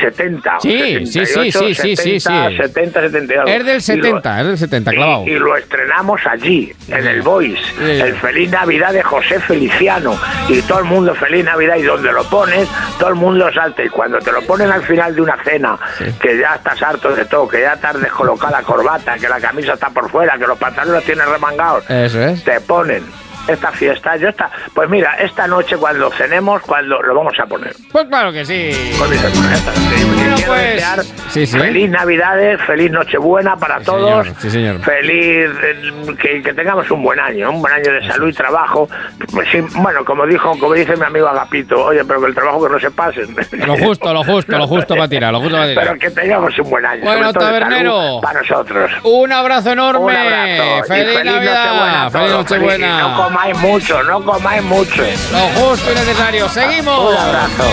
70. 0.00 0.56
o 0.56 0.60
Sí, 0.60 1.06
sí, 1.06 1.06
sí, 1.06 1.26
78, 1.26 1.58
sí, 1.58 1.74
sí, 1.74 1.96
sí, 1.96 2.20
70, 2.20 2.50
sí. 2.50 2.56
70, 2.56 3.00
70 3.00 3.34
y 3.34 3.36
algo. 3.36 3.48
Es 3.50 3.64
del 3.64 3.68
Y 3.68 3.74
lo- 3.74 3.80
70, 3.80 4.40
es 4.40 4.46
del 4.46 4.58
70, 4.58 4.90
clavado. 4.92 5.24
y, 5.26 5.30
y 5.30 5.38
lo 5.38 5.56
estrenamos 5.56 6.20
allí, 6.26 6.72
en 6.88 7.06
el 7.06 7.22
Boys. 7.22 7.60
El 7.80 8.14
Feliz 8.16 8.50
Navidad 8.50 8.92
de 8.92 9.02
José 9.02 9.40
Feliciano. 9.40 10.18
Y 10.48 10.60
todo 10.62 10.78
el 10.80 10.84
mundo 10.84 11.14
Feliz 11.14 11.44
Navidad. 11.44 11.76
Y 11.76 11.82
donde 11.82 12.12
lo 12.12 12.24
pones, 12.24 12.68
todo 12.98 13.08
el 13.10 13.14
mundo 13.14 13.52
salta. 13.52 13.82
Y 13.82 13.88
cuando 13.88 14.18
te 14.18 14.32
lo 14.32 14.42
ponen 14.42 14.70
al 14.70 14.82
final 14.82 15.14
de 15.14 15.20
una 15.22 15.36
cena, 15.44 15.78
que 16.20 16.38
ya 16.38 16.54
estás 16.56 16.82
harto 16.82 17.14
de 17.14 17.24
todo, 17.24 17.48
que 17.48 17.60
ya 17.60 17.74
estás 17.74 18.00
descolocada 18.00 18.60
la 18.60 18.62
corbata, 18.62 19.18
que 19.18 19.28
la 19.28 19.40
camisa 19.40 19.74
está 19.74 19.90
por 19.90 20.10
fuera, 20.10 20.38
que 20.38 20.46
los 20.46 20.58
pantalones 20.58 20.94
los 20.94 21.04
tienes 21.04 21.26
remangados, 21.28 21.84
Eso 21.88 22.20
es. 22.22 22.42
te 22.44 22.60
ponen 22.60 23.04
esta 23.48 23.70
fiesta. 23.72 24.16
Yo 24.16 24.28
esta, 24.28 24.50
pues 24.74 24.88
mira, 24.88 25.14
esta 25.20 25.46
noche 25.46 25.76
cuando 25.76 26.10
cenemos, 26.10 26.62
cuando 26.62 27.00
lo 27.02 27.14
vamos 27.14 27.34
a 27.38 27.46
poner. 27.46 27.74
Pues 27.92 28.06
claro 28.06 28.32
que 28.32 28.44
sí. 28.44 28.70
Con 28.98 29.10
mis 29.10 29.22
hermanas, 29.22 29.62
Bueno, 29.64 30.34
quiero 30.36 30.52
pues, 30.52 30.62
desear 30.74 31.02
sí, 31.30 31.46
sí. 31.46 31.58
feliz 31.58 31.90
Navidades, 31.90 32.60
feliz 32.62 32.90
Nochebuena 32.90 33.56
para 33.56 33.80
todos. 33.80 34.24
señor, 34.26 34.40
sí, 34.40 34.50
señor. 34.50 34.80
Feliz 34.80 35.50
eh, 35.62 35.92
que, 36.20 36.42
que 36.42 36.54
tengamos 36.54 36.90
un 36.90 37.02
buen 37.02 37.18
año, 37.20 37.50
un 37.50 37.60
buen 37.60 37.72
año 37.74 37.92
de 37.92 38.06
salud 38.06 38.28
y 38.28 38.32
trabajo. 38.32 38.88
Pues 39.32 39.48
sí, 39.50 39.60
bueno, 39.76 40.04
como 40.04 40.26
dijo, 40.26 40.50
como 40.58 40.74
dice 40.74 40.96
mi 40.96 41.04
amigo 41.04 41.28
Agapito, 41.28 41.84
oye, 41.84 42.04
pero 42.04 42.20
que 42.20 42.26
el 42.28 42.34
trabajo 42.34 42.64
que 42.66 42.72
no 42.72 42.80
se 42.80 42.90
pasen. 42.90 43.34
Lo 43.66 43.76
justo, 43.78 44.12
lo 44.12 44.24
justo, 44.24 44.56
lo 44.58 44.66
justo 44.66 44.94
para 44.94 45.08
tirar, 45.08 45.32
lo 45.32 45.40
justo 45.40 45.56
para 45.56 45.68
tirar. 45.68 45.84
Pero 45.86 45.98
que 45.98 46.10
tengamos 46.10 46.58
un 46.58 46.70
buen 46.70 46.84
año. 46.86 47.02
Bueno, 47.04 47.32
tabernero. 47.32 48.20
Para 48.22 48.40
nosotros. 48.40 48.90
Un 49.04 49.32
abrazo 49.32 49.72
enorme. 49.72 50.04
Un 50.04 50.16
abrazo. 50.16 50.62
y 50.84 50.88
Feliz, 50.88 51.16
feliz 51.18 51.32
Navidad. 51.32 51.64
Nochebuena 52.04 52.10
Feliz. 52.10 52.30
Nochebuena. 52.32 53.14
Comáis 53.34 53.58
mucho, 53.58 54.00
no 54.04 54.24
comáis 54.24 54.62
mucho. 54.62 55.02
Lo 55.02 55.60
justo 55.60 55.90
y 55.90 55.94
necesario. 55.96 56.48
Seguimos. 56.48 57.10
Un 57.10 57.16
abrazo. 57.16 57.64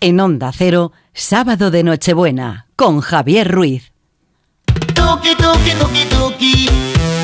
En 0.00 0.18
Onda 0.18 0.50
Cero, 0.52 0.90
sábado 1.14 1.70
de 1.70 1.84
Nochebuena, 1.84 2.66
con 2.74 3.00
Javier 3.00 3.48
Ruiz. 3.48 3.91
Tuki, 5.12 5.34
tuki, 5.36 5.72
tuki, 5.78 6.04
tuki. 6.08 6.52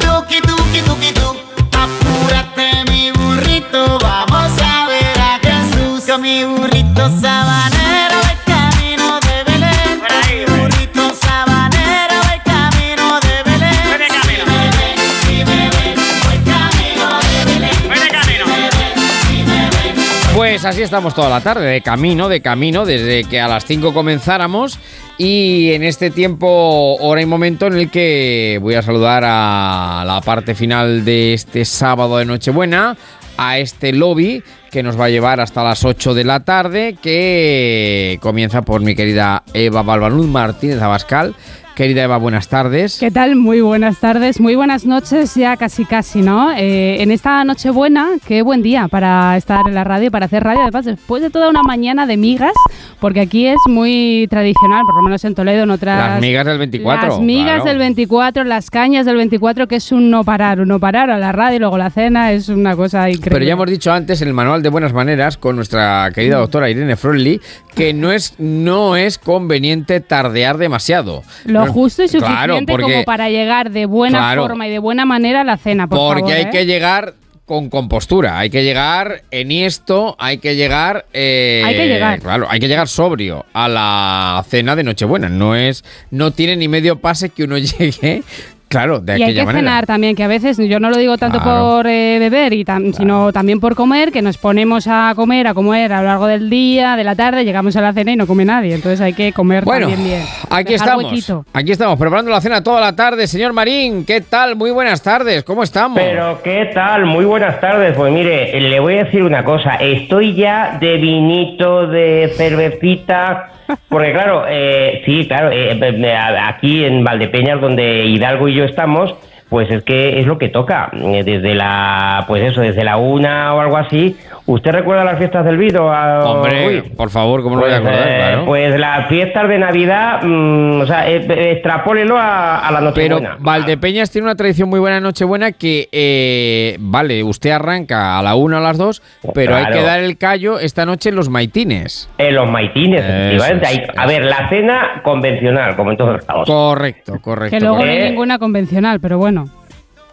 Tuki, 0.00 0.40
tuki, 0.42 0.80
tuki, 0.84 1.10
tuki. 1.14 1.40
Apúrate, 1.72 2.84
mi 2.90 3.10
burrito. 3.12 3.98
Vamos 3.98 4.52
a 4.60 4.86
ver 4.88 5.18
a 5.18 5.40
Jesús. 5.40 6.04
Con 6.06 6.20
mi 6.20 6.44
burrito 6.44 7.08
sabanero. 7.18 8.18
Voy 8.20 8.36
camino 8.44 9.18
de 9.20 9.36
Belén. 9.48 10.02
Mi 10.28 10.44
burrito 10.44 11.14
sabanero. 11.14 12.16
Voy 12.28 12.40
camino 12.44 13.20
de 13.20 13.42
Belén. 13.48 14.12
Si 14.22 14.36
me 14.36 14.60
ven, 14.76 14.98
si 15.22 15.36
me 15.48 15.62
ven. 15.70 15.96
Voy 16.26 16.38
camino 16.44 17.06
de 17.24 17.36
Belén. 17.46 17.76
Si 17.80 17.88
me 17.88 18.60
ven, 18.68 18.96
si 19.22 19.36
me 19.44 19.60
ven. 19.70 20.34
Pues 20.36 20.66
así 20.66 20.82
estamos 20.82 21.14
toda 21.14 21.30
la 21.30 21.40
tarde, 21.40 21.64
de 21.64 21.80
camino, 21.80 22.28
de 22.28 22.42
camino, 22.42 22.84
desde 22.84 23.24
que 23.24 23.40
a 23.40 23.48
las 23.48 23.64
5 23.64 23.94
comenzáramos. 23.94 24.78
Y 25.18 25.72
en 25.72 25.82
este 25.82 26.10
tiempo, 26.10 26.94
hora 27.00 27.20
y 27.20 27.26
momento 27.26 27.66
en 27.66 27.74
el 27.74 27.90
que 27.90 28.60
voy 28.62 28.76
a 28.76 28.82
saludar 28.82 29.24
a 29.26 30.04
la 30.06 30.20
parte 30.20 30.54
final 30.54 31.04
de 31.04 31.34
este 31.34 31.64
sábado 31.64 32.18
de 32.18 32.24
Nochebuena, 32.24 32.96
a 33.36 33.58
este 33.58 33.92
lobby 33.92 34.44
que 34.70 34.84
nos 34.84 34.98
va 34.98 35.06
a 35.06 35.08
llevar 35.08 35.40
hasta 35.40 35.64
las 35.64 35.84
8 35.84 36.14
de 36.14 36.22
la 36.22 36.44
tarde, 36.44 36.96
que 37.02 38.18
comienza 38.20 38.62
por 38.62 38.80
mi 38.80 38.94
querida 38.94 39.42
Eva 39.54 39.82
Balbanud 39.82 40.26
Martínez 40.26 40.80
Abascal. 40.80 41.34
Querida 41.78 42.02
Eva, 42.02 42.16
buenas 42.16 42.48
tardes. 42.48 42.98
¿Qué 42.98 43.12
tal? 43.12 43.36
Muy 43.36 43.60
buenas 43.60 44.00
tardes, 44.00 44.40
muy 44.40 44.56
buenas 44.56 44.84
noches, 44.84 45.36
ya 45.36 45.56
casi 45.56 45.84
casi, 45.84 46.22
¿no? 46.22 46.50
Eh, 46.50 47.00
en 47.00 47.12
esta 47.12 47.44
Nochebuena, 47.44 48.14
qué 48.26 48.42
buen 48.42 48.62
día 48.62 48.88
para 48.88 49.36
estar 49.36 49.60
en 49.68 49.76
la 49.76 49.84
radio, 49.84 50.10
para 50.10 50.26
hacer 50.26 50.42
radio, 50.42 50.62
además 50.62 50.86
después 50.86 51.22
de 51.22 51.30
toda 51.30 51.48
una 51.48 51.62
mañana 51.62 52.04
de 52.08 52.16
migas, 52.16 52.54
porque 52.98 53.20
aquí 53.20 53.46
es 53.46 53.60
muy 53.68 54.26
tradicional, 54.28 54.82
por 54.86 54.96
lo 54.96 55.02
menos 55.02 55.24
en 55.24 55.36
Toledo, 55.36 55.62
en 55.62 55.70
otras... 55.70 56.14
Las 56.14 56.20
migas 56.20 56.46
del 56.46 56.58
24. 56.58 57.08
Las 57.10 57.20
migas 57.20 57.54
claro. 57.54 57.64
del 57.66 57.78
24, 57.78 58.42
las 58.42 58.70
cañas 58.70 59.06
del 59.06 59.14
24, 59.14 59.68
que 59.68 59.76
es 59.76 59.92
un 59.92 60.10
no 60.10 60.24
parar, 60.24 60.60
un 60.60 60.66
no 60.66 60.80
parar 60.80 61.10
a 61.10 61.16
la 61.16 61.30
radio 61.30 61.58
y 61.58 61.58
luego 61.60 61.78
la 61.78 61.90
cena, 61.90 62.32
es 62.32 62.48
una 62.48 62.74
cosa 62.74 63.08
increíble. 63.08 63.30
Pero 63.30 63.44
ya 63.44 63.52
hemos 63.52 63.70
dicho 63.70 63.92
antes 63.92 64.20
en 64.20 64.26
el 64.26 64.34
manual 64.34 64.64
de 64.64 64.68
buenas 64.68 64.92
maneras 64.92 65.36
con 65.36 65.54
nuestra 65.54 66.10
querida 66.12 66.38
doctora 66.38 66.68
Irene 66.70 66.96
Frolli 66.96 67.40
que 67.78 67.94
no 67.94 68.10
es, 68.10 68.34
no 68.38 68.96
es 68.96 69.18
conveniente 69.18 70.00
tardear 70.00 70.58
demasiado. 70.58 71.22
Justo 71.68 72.02
y 72.04 72.08
Claro, 72.08 72.54
suficiente 72.54 72.72
porque- 72.72 72.82
como 72.92 73.04
para 73.04 73.28
llegar 73.30 73.70
de 73.70 73.86
buena 73.86 74.18
Claro. 74.18 74.42
forma 74.42 74.66
y 74.66 74.70
de 74.70 74.78
buena 74.78 75.04
manera 75.04 75.42
a 75.42 75.44
la 75.44 75.56
cena, 75.56 75.86
por 75.88 75.98
Porque 75.98 76.20
favor, 76.22 76.34
hay 76.36 76.42
¿eh? 76.42 76.50
que 76.50 76.66
llegar 76.66 77.14
con 77.44 77.70
compostura, 77.70 78.38
hay 78.38 78.50
que 78.50 78.62
llegar 78.62 79.22
enhiesto, 79.30 80.16
hay 80.18 80.36
que 80.36 80.54
llegar... 80.54 81.06
eh, 81.14 81.62
Hay 81.64 81.76
que 81.76 81.86
llegar. 81.86 82.20
Claro, 82.20 82.46
hay 82.50 82.60
que 82.60 82.68
llegar 82.68 82.88
sobrio 82.88 83.46
a 83.54 83.68
la 83.68 84.44
cena 84.48 84.76
de 84.76 84.82
Nochebuena. 84.84 85.30
No 85.30 85.56
es, 85.56 85.82
no 86.10 86.30
tiene 86.30 86.56
ni 86.56 86.68
medio 86.68 86.98
pase 87.00 87.30
que 87.30 87.44
uno 87.44 87.56
llegue, 87.78 88.22
claro, 88.68 89.00
de 89.00 89.18
y 89.18 89.22
hay 89.22 89.34
que 89.34 89.44
manera. 89.44 89.58
cenar 89.60 89.86
también, 89.86 90.14
que 90.14 90.22
a 90.24 90.28
veces 90.28 90.58
yo 90.58 90.78
no 90.80 90.90
lo 90.90 90.96
digo 90.98 91.16
tanto 91.18 91.40
Claro. 91.40 91.60
por 91.76 91.86
eh, 91.86 92.18
beber, 92.20 92.52
y 92.52 92.64
tam- 92.64 92.92
sino 92.94 93.32
también 93.32 93.60
por 93.60 93.74
comer, 93.74 94.12
que 94.12 94.22
nos 94.22 94.38
ponemos 94.38 94.86
a 94.88 95.12
comer, 95.16 95.46
a 95.46 95.54
comer 95.54 95.92
a 95.92 96.00
lo 96.00 96.06
largo 96.08 96.26
del 96.26 96.48
día, 96.50 96.96
de 96.96 97.04
la 97.04 97.14
tarde, 97.16 97.44
llegamos 97.44 97.76
a 97.76 97.80
la 97.80 97.92
cena 97.92 98.12
y 98.12 98.16
no 98.16 98.26
come 98.26 98.44
nadie. 98.44 98.74
Entonces 98.74 99.00
hay 99.00 99.12
que 99.14 99.32
comer 99.32 99.64
Bueno, 99.64 99.88
también 99.88 100.06
bien. 100.08 100.22
Aquí 100.50 100.72
Dejar 100.72 100.88
estamos, 100.88 101.04
huequito. 101.04 101.44
aquí 101.52 101.72
estamos, 101.72 101.98
preparando 101.98 102.30
la 102.30 102.40
cena 102.40 102.62
toda 102.62 102.80
la 102.80 102.94
tarde. 102.94 103.26
Señor 103.26 103.52
Marín, 103.52 104.04
¿qué 104.04 104.20
tal? 104.20 104.56
Muy 104.56 104.70
buenas 104.70 105.02
tardes, 105.02 105.44
¿cómo 105.44 105.62
estamos? 105.62 105.98
Pero 105.98 106.40
qué 106.42 106.70
tal, 106.74 107.06
muy 107.06 107.24
buenas 107.24 107.60
tardes. 107.60 107.94
Pues 107.96 108.12
mire, 108.12 108.58
le 108.60 108.80
voy 108.80 108.94
a 108.98 109.04
decir 109.04 109.22
una 109.22 109.44
cosa. 109.44 109.76
Estoy 109.76 110.34
ya 110.34 110.76
de 110.80 110.96
vinito, 110.96 111.86
de 111.86 112.32
cervecita, 112.36 113.50
porque 113.88 114.12
claro, 114.12 114.44
eh, 114.48 115.02
sí, 115.04 115.26
claro, 115.26 115.50
eh, 115.50 115.78
eh, 115.80 116.16
aquí 116.42 116.84
en 116.84 117.04
Valdepeñas, 117.04 117.60
donde 117.60 118.04
Hidalgo 118.06 118.48
y 118.48 118.57
yo 118.58 118.64
estamos, 118.64 119.14
pues 119.48 119.70
es 119.70 119.82
que 119.84 120.18
es 120.20 120.26
lo 120.26 120.38
que 120.38 120.48
toca. 120.48 120.90
Eh, 120.92 121.22
Desde 121.24 121.54
la, 121.54 122.24
pues 122.26 122.42
eso, 122.42 122.60
desde 122.60 122.84
la 122.84 122.96
una 122.96 123.54
o 123.54 123.60
algo 123.60 123.76
así. 123.76 124.16
¿Usted 124.50 124.70
recuerda 124.72 125.04
las 125.04 125.18
fiestas 125.18 125.44
del 125.44 125.58
Vido? 125.58 125.92
a- 125.92 126.24
Hombre, 126.24 126.64
Ruiz? 126.64 126.82
por 126.96 127.10
favor, 127.10 127.42
¿cómo 127.42 127.56
no 127.56 127.60
lo 127.60 127.66
voy 127.66 127.74
a 127.76 127.82
Pues, 127.82 127.92
acordar? 127.94 128.08
eh, 128.12 128.16
Claro. 128.16 128.44
pues 128.46 128.80
las 128.80 129.08
fiestas 129.08 129.46
de 129.46 129.58
Navidad, 129.58 130.22
mm, 130.22 130.80
o 130.80 130.86
sea, 130.86 131.06
eh, 131.10 131.16
eh, 131.28 131.50
extrapólelo 131.52 132.16
a, 132.16 132.66
a 132.66 132.72
la 132.72 132.80
noche 132.80 132.94
Pero 133.02 133.16
buena. 133.18 133.36
Valdepeñas 133.38 134.10
tiene 134.10 134.24
una 134.24 134.36
tradición 134.36 134.70
muy 134.70 134.80
buena 134.80 134.96
en 134.96 135.02
Nochebuena 135.02 135.52
que, 135.52 135.90
eh, 135.92 136.76
vale, 136.80 137.22
usted 137.22 137.50
arranca 137.50 138.18
a 138.18 138.22
la 138.22 138.34
una 138.36 138.56
o 138.56 138.60
a 138.60 138.62
las 138.62 138.78
dos, 138.78 139.02
pero 139.34 139.54
hay 139.54 139.66
que 139.66 139.82
dar 139.82 140.00
el 140.00 140.16
callo 140.16 140.58
esta 140.58 140.86
noche 140.86 141.10
en 141.10 141.16
los 141.16 141.28
maitines. 141.28 142.08
En 142.16 142.34
los 142.34 142.50
maitines, 142.50 143.02
efectivamente. 143.04 143.66
es, 143.66 143.70
Hay- 143.70 143.86
a 143.98 144.06
ver, 144.06 144.24
la 144.24 144.48
cena 144.48 145.02
convencional, 145.04 145.76
como 145.76 145.90
en 145.90 145.98
todos 145.98 146.26
lados. 146.26 146.46
Correcto, 146.48 147.18
correcto. 147.20 147.54
Que 147.54 147.60
luego 147.62 147.84
no 147.84 147.90
hay 147.90 147.98
ninguna 148.02 148.38
convencional, 148.38 148.98
pero 148.98 149.18
bueno. 149.18 149.44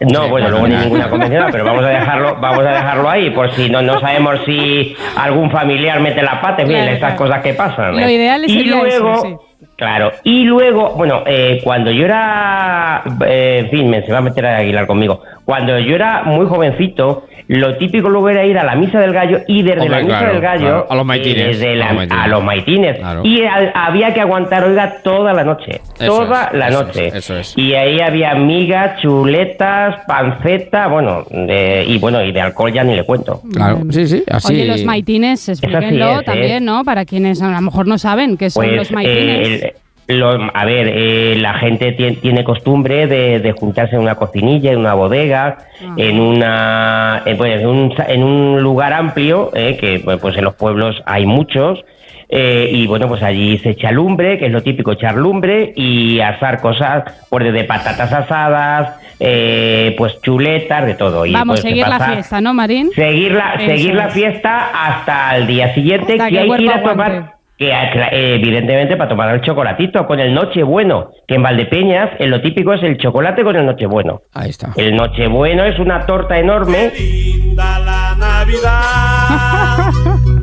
No, 0.00 0.28
bueno, 0.28 0.50
luego 0.50 0.68
ni 0.68 0.76
ninguna 0.76 1.08
convencional, 1.08 1.48
pero 1.50 1.64
vamos 1.64 1.84
a 1.84 1.88
dejarlo, 1.88 2.36
vamos 2.38 2.66
a 2.66 2.70
dejarlo 2.70 3.08
ahí, 3.08 3.30
por 3.30 3.50
si 3.52 3.70
no, 3.70 3.80
no 3.80 3.98
sabemos 4.00 4.40
si 4.44 4.94
algún 5.16 5.50
familiar 5.50 6.00
mete 6.00 6.22
la 6.22 6.40
pata, 6.40 6.62
en 6.62 6.68
fin, 6.68 6.76
Claro, 6.76 6.92
estas 6.92 7.14
claro. 7.14 7.24
cosas 7.24 7.42
que 7.42 7.54
pasan. 7.54 7.92
Lo 7.92 8.06
¿eh? 8.06 8.12
ideal 8.12 8.44
y 8.44 8.48
sería 8.48 8.76
luego, 8.76 9.12
eso, 9.12 9.22
sí. 9.22 9.36
Claro, 9.76 10.10
y 10.22 10.44
luego, 10.44 10.90
bueno, 10.90 11.22
eh, 11.26 11.60
cuando 11.64 11.90
yo 11.90 12.04
era, 12.04 13.02
eh, 13.26 13.60
en 13.64 13.70
fin, 13.70 13.88
me 13.88 14.02
se 14.02 14.12
va 14.12 14.18
a 14.18 14.22
meter 14.22 14.44
a 14.46 14.58
Aguilar 14.58 14.86
conmigo, 14.86 15.22
cuando 15.44 15.78
yo 15.78 15.94
era 15.94 16.24
muy 16.24 16.46
jovencito, 16.46 17.24
lo 17.48 17.76
típico 17.76 18.08
luego 18.08 18.28
era 18.28 18.44
ir 18.44 18.58
a 18.58 18.64
la 18.64 18.74
misa 18.74 18.98
del 19.00 19.12
gallo 19.12 19.40
y 19.46 19.62
desde 19.62 19.82
Hombre, 19.82 19.96
la 19.98 20.02
misa 20.04 20.18
claro, 20.18 20.32
del 20.32 20.42
gallo 20.42 20.60
claro, 20.66 20.86
a 20.90 20.94
los 20.96 21.06
maitines, 21.06 21.46
desde 21.46 21.76
la- 21.76 21.86
a 21.86 21.92
los 21.92 21.96
maitines. 21.98 22.24
a 22.24 22.28
los 22.28 22.44
maitines. 22.44 22.98
Claro. 22.98 23.20
y 23.24 23.42
a- 23.44 23.72
había 23.74 24.12
que 24.14 24.20
aguantar, 24.20 24.64
oiga, 24.64 24.96
toda 25.04 25.32
la 25.32 25.44
noche, 25.44 25.80
Eso 25.98 26.06
toda 26.06 26.46
es, 26.52 26.58
la 26.58 26.68
eso 26.68 26.82
noche. 26.82 27.06
es, 27.08 27.14
eso 27.14 27.36
es. 27.36 27.54
Y 27.56 27.74
ahí 27.74 28.00
había 28.00 28.34
migas, 28.34 29.00
chuletas, 29.00 29.96
panceta, 30.06 30.88
bueno, 30.88 31.24
de- 31.30 31.84
y 31.86 31.98
bueno, 31.98 32.22
y 32.22 32.32
de 32.32 32.40
alcohol 32.40 32.72
ya 32.72 32.82
ni 32.84 32.94
le 32.96 33.04
cuento. 33.04 33.40
Claro, 33.52 33.80
sí, 33.90 34.06
sí, 34.08 34.24
así. 34.30 34.52
Oye, 34.52 34.64
los 34.66 34.84
maitines, 34.84 35.48
explíquenlo 35.48 36.20
es, 36.20 36.24
también, 36.24 36.64
¿no? 36.64 36.84
Para 36.84 37.04
quienes 37.04 37.40
a 37.42 37.48
lo 37.50 37.60
mejor 37.60 37.86
no 37.86 37.98
saben 37.98 38.36
qué 38.36 38.50
son 38.50 38.64
Pues 38.64 38.76
los 38.76 38.92
maitines. 38.92 39.62
eh, 39.62 39.74
Lo- 40.08 40.50
a 40.54 40.64
ver, 40.64 40.88
eh, 40.88 41.36
la 41.40 41.54
gente 41.54 41.96
tie- 41.96 42.20
tiene 42.20 42.44
costumbre 42.44 43.08
de, 43.08 43.40
de 43.40 43.52
juntarse 43.52 43.96
en 43.96 44.02
una 44.02 44.14
cocinilla, 44.14 44.70
en 44.70 44.78
una 44.78 44.94
bodega, 44.94 45.58
en 45.96 46.20
una 46.20 47.22
en, 47.24 47.36
pues, 47.36 47.60
en 47.60 47.66
un, 47.66 47.96
sa- 47.96 48.04
en 48.06 48.22
un 48.22 48.62
lugar 48.62 48.92
amplio, 48.92 49.50
eh, 49.54 49.76
que 49.76 49.98
pues 50.18 50.36
en 50.36 50.44
los 50.44 50.54
pueblos 50.54 51.02
hay 51.06 51.26
muchos, 51.26 51.84
eh, 52.28 52.68
y 52.72 52.86
bueno, 52.86 53.08
pues 53.08 53.22
allí 53.22 53.58
se 53.58 53.70
echa 53.70 53.90
lumbre, 53.90 54.38
que 54.38 54.46
es 54.46 54.52
lo 54.52 54.62
típico, 54.62 54.92
echar 54.92 55.14
lumbre 55.16 55.72
y 55.74 56.20
asar 56.20 56.60
cosas, 56.60 57.02
pues 57.28 57.44
desde 57.44 57.64
patatas 57.64 58.12
asadas, 58.12 59.00
eh, 59.18 59.94
pues 59.98 60.20
chuletas, 60.22 60.86
de 60.86 60.94
todo. 60.94 61.26
Y, 61.26 61.32
Vamos, 61.32 61.54
pues, 61.54 61.60
se 61.62 61.68
seguir 61.68 61.88
la 61.88 61.98
fiesta, 62.00 62.40
¿no, 62.40 62.54
Marín? 62.54 62.90
Seguir 62.94 63.32
la, 63.32 63.54
Eso 63.54 63.66
seguir 63.66 63.94
la 63.94 64.06
es. 64.06 64.12
fiesta 64.14 64.70
hasta 64.72 65.36
el 65.36 65.46
día 65.48 65.74
siguiente, 65.74 66.12
Hasta 66.12 66.28
que 66.28 66.38
hay 66.38 66.48
que 66.50 66.62
ir 66.62 66.70
a 66.70 66.82
tomar. 66.82 67.35
Que 67.58 67.70
eh, 67.70 68.34
evidentemente 68.34 68.96
para 68.96 69.08
tomar 69.08 69.34
el 69.34 69.40
chocolatito 69.40 70.06
con 70.06 70.20
el 70.20 70.34
Nochebueno, 70.34 71.10
que 71.26 71.36
en 71.36 71.42
Valdepeñas 71.42 72.10
eh, 72.18 72.26
lo 72.26 72.40
típico 72.42 72.72
es 72.74 72.82
el 72.82 72.98
chocolate 72.98 73.42
con 73.44 73.56
el 73.56 73.64
Nochebueno. 73.64 74.22
Ahí 74.34 74.50
está. 74.50 74.72
El 74.76 74.94
Nochebueno 74.94 75.64
es 75.64 75.78
una 75.78 76.04
torta 76.06 76.38
enorme. 76.38 76.92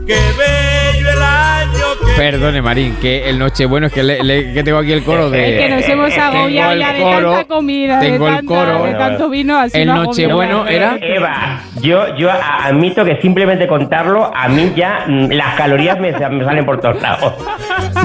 Qué 0.07 0.19
bello 0.37 0.62
el 0.62 0.62
año 0.62 0.62
que 0.62 0.62
Perdone, 2.17 2.61
Marín, 2.61 2.95
que 3.01 3.27
el 3.27 3.39
Nochebueno 3.39 3.87
es 3.87 3.93
que, 3.93 4.03
le- 4.03 4.23
le- 4.23 4.53
que 4.53 4.63
tengo 4.63 4.77
aquí 4.77 4.91
el 4.91 5.03
coro 5.03 5.29
de. 5.31 5.55
Es 5.57 5.61
que 5.63 5.69
nos 5.75 5.89
hemos 5.89 6.15
agobiado 6.17 6.75
ya 6.75 6.93
de 6.93 7.01
coro, 7.01 7.31
tanta 7.33 7.47
comida, 7.47 7.99
tengo 7.99 8.25
de, 8.27 8.35
el 8.37 8.45
coro. 8.45 8.83
de 8.85 8.93
tanto 8.93 9.29
vino. 9.29 9.59
Así 9.59 9.79
El. 9.81 9.87
Nochebueno 9.87 10.67
era- 10.67 10.95
Eva, 11.01 11.61
yo, 11.81 12.15
yo 12.15 12.29
admito 12.31 13.03
que 13.03 13.17
simplemente 13.19 13.67
contarlo, 13.67 14.31
a 14.33 14.47
mí 14.47 14.71
ya 14.75 15.05
mm, 15.07 15.31
las 15.31 15.55
calorías 15.55 15.99
me, 15.99 16.13
sa- 16.17 16.29
me 16.29 16.45
salen 16.45 16.65
por 16.65 16.79
todos 16.79 17.01
lados. 17.01 17.33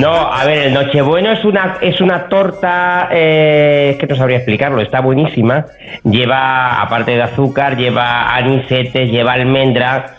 No, 0.00 0.10
a 0.14 0.44
ver, 0.46 0.58
el 0.68 0.74
Nochebueno 0.74 1.30
es 1.32 1.44
una, 1.44 1.76
es 1.82 2.00
una 2.00 2.28
torta, 2.28 3.08
eh, 3.12 3.90
es 3.92 3.98
que 3.98 4.06
no 4.06 4.16
sabría 4.16 4.38
explicarlo, 4.38 4.80
está 4.80 5.00
buenísima. 5.00 5.66
Lleva, 6.02 6.80
aparte 6.80 7.10
de 7.12 7.22
azúcar, 7.22 7.76
lleva 7.76 8.34
anisetes, 8.34 9.10
lleva 9.10 9.34
almendra. 9.34 10.14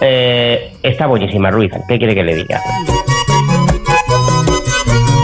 eh, 0.00 0.72
está 0.82 1.06
buenísima, 1.06 1.50
Ruiz. 1.50 1.72
¿Qué 1.88 1.98
quiere 1.98 2.14
que 2.14 2.22
le 2.24 2.34
diga? 2.34 2.60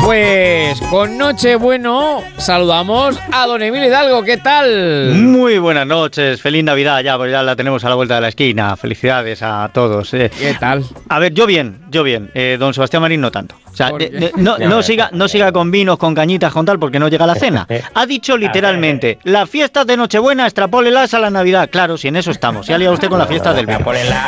Pues 0.04 0.80
con 0.90 1.16
Nochebueno 1.16 2.22
saludamos 2.36 3.16
a 3.30 3.46
don 3.46 3.62
Emilio 3.62 3.86
Hidalgo. 3.86 4.24
¿Qué 4.24 4.36
tal? 4.36 5.14
Muy 5.14 5.58
buenas 5.58 5.86
noches, 5.86 6.42
feliz 6.42 6.64
Navidad 6.64 7.00
ya, 7.02 7.16
pues 7.16 7.30
ya 7.30 7.42
la 7.44 7.54
tenemos 7.54 7.84
a 7.84 7.88
la 7.88 7.94
vuelta 7.94 8.16
de 8.16 8.22
la 8.22 8.28
esquina. 8.28 8.76
Felicidades 8.76 9.42
a 9.42 9.70
todos. 9.72 10.12
eh. 10.14 10.28
¿Qué 10.36 10.54
tal? 10.54 10.84
A 11.08 11.18
ver, 11.20 11.32
yo 11.32 11.46
bien, 11.46 11.82
yo 11.88 12.02
bien. 12.02 12.30
Eh, 12.34 12.56
don 12.58 12.74
Sebastián 12.74 13.00
Marín 13.02 13.20
no 13.20 13.30
tanto. 13.30 13.54
O 13.72 13.74
sea, 13.74 13.90
no, 14.36 14.58
no 14.58 14.82
siga, 14.82 15.08
no 15.14 15.28
siga 15.28 15.50
con 15.50 15.70
vinos, 15.70 15.96
con 15.96 16.14
cañitas, 16.14 16.52
con 16.52 16.66
tal, 16.66 16.78
porque 16.78 16.98
no 16.98 17.08
llega 17.08 17.26
la 17.26 17.34
cena. 17.34 17.66
Ha 17.94 18.06
dicho 18.06 18.36
literalmente, 18.36 19.18
las 19.24 19.48
fiestas 19.48 19.86
de 19.86 19.96
Nochebuena, 19.96 20.44
extrapólelas 20.44 21.14
a 21.14 21.18
la 21.18 21.30
Navidad. 21.30 21.68
Claro, 21.70 21.96
si 21.96 22.08
en 22.08 22.16
eso 22.16 22.30
estamos. 22.30 22.66
Se 22.66 22.74
ha 22.74 22.78
liado 22.78 22.94
usted 22.94 23.08
con 23.08 23.18
la 23.18 23.26
fiesta 23.26 23.52
del 23.54 23.66
vino. 23.66 23.78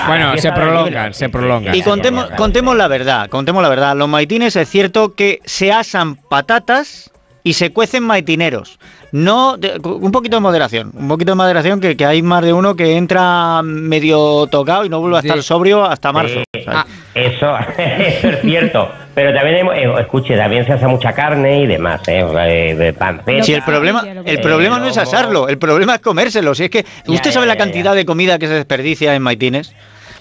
Bueno, 0.07 0.37
se 0.39 0.53
prolongan, 0.53 1.13
se 1.15 1.29
prolongan. 1.29 1.75
Y 1.75 1.83
contemos, 1.83 2.27
contemos 2.37 2.77
la 2.77 2.89
verdad, 2.89 3.29
contemos 3.29 3.63
la 3.63 3.69
verdad. 3.69 3.97
Los 3.97 4.09
maitines 4.09 4.55
es 4.57 4.69
cierto 4.69 5.15
que 5.15 5.41
se 5.45 5.64
asan 5.73 6.17
patatas 6.17 7.11
y 7.43 7.53
se 7.55 7.73
cuecen 7.73 8.03
maitineros. 8.05 8.79
No, 9.13 9.57
de- 9.57 9.79
un 9.85 10.11
poquito 10.11 10.37
de 10.37 10.41
moderación, 10.41 10.91
un 10.95 11.07
poquito 11.07 11.33
de 11.33 11.37
moderación 11.37 11.79
que, 11.79 11.97
que 11.97 12.05
hay 12.05 12.21
más 12.23 12.43
de 12.43 12.53
uno 12.53 12.75
que 12.75 12.97
entra 12.97 13.61
medio 13.63 14.47
tocado 14.49 14.85
y 14.85 14.89
no 14.89 14.99
vuelve 15.01 15.19
a 15.19 15.21
estar 15.21 15.41
sobrio 15.43 15.85
hasta 15.85 16.11
marzo. 16.13 16.43
Ah, 16.67 16.85
eso, 17.15 17.57
eso 17.79 18.29
es 18.31 18.41
cierto. 18.41 18.91
Pero 19.15 19.33
también, 19.33 19.59
hemos- 19.59 19.75
eh, 19.77 20.01
escuche, 20.01 20.37
también 20.37 20.67
se 20.67 20.73
hace 20.73 20.87
mucha 20.89 21.13
carne 21.13 21.63
y 21.63 21.67
demás, 21.69 22.01
¿eh? 22.09 22.25
O 22.25 22.33
sea, 22.33 22.49
eh, 22.49 22.75
de 22.75 22.93
panceta. 22.93 23.45
Si 23.45 23.53
el 23.53 23.63
problema, 23.63 24.01
el 24.25 24.41
problema 24.41 24.79
no 24.81 24.87
es 24.87 24.99
asarlo, 24.99 25.49
el 25.49 25.59
problema 25.59 25.95
es 25.97 26.01
comérselo. 26.01 26.55
Si 26.57 26.65
es 26.65 26.71
que 26.71 26.85
usted 27.07 27.31
sabe 27.31 27.47
la 27.47 27.57
cantidad 27.57 27.95
de 27.95 28.05
comida 28.05 28.39
que 28.41 28.49
se 28.49 28.55
desperdicia 28.55 29.15
en 29.15 29.23
maitines, 29.23 29.73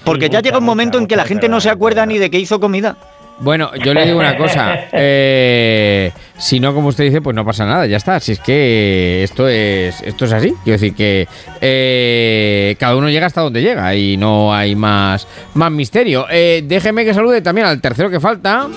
porque 0.03 0.29
ya 0.29 0.41
llega 0.41 0.59
un 0.59 0.65
momento 0.65 0.99
en 0.99 1.07
que 1.07 1.15
la 1.15 1.25
gente 1.25 1.49
no 1.49 1.61
se 1.61 1.71
acuerda 1.71 2.05
ni 2.05 2.19
de 2.19 2.29
que 2.29 2.37
hizo 2.37 2.59
comida. 2.59 2.97
Bueno, 3.39 3.71
yo 3.75 3.93
le 3.93 4.05
digo 4.05 4.19
una 4.19 4.37
cosa. 4.37 4.87
eh, 4.91 6.11
si 6.37 6.59
no, 6.59 6.73
como 6.73 6.89
usted 6.89 7.05
dice, 7.05 7.21
pues 7.21 7.35
no 7.35 7.45
pasa 7.45 7.65
nada, 7.65 7.85
ya 7.85 7.97
está. 7.97 8.19
Si 8.19 8.33
es 8.33 8.39
que 8.39 9.23
esto 9.23 9.47
es, 9.47 10.01
esto 10.01 10.25
es 10.25 10.33
así. 10.33 10.53
Quiero 10.63 10.79
decir 10.79 10.95
que 10.95 11.27
eh, 11.61 12.75
cada 12.79 12.95
uno 12.95 13.09
llega 13.09 13.25
hasta 13.25 13.41
donde 13.41 13.61
llega 13.61 13.95
y 13.95 14.17
no 14.17 14.53
hay 14.53 14.75
más, 14.75 15.27
más 15.53 15.71
misterio. 15.71 16.25
Eh, 16.29 16.63
déjeme 16.65 17.05
que 17.05 17.13
salude 17.13 17.41
también 17.41 17.67
al 17.67 17.81
tercero 17.81 18.09
que 18.09 18.19
falta. 18.19 18.69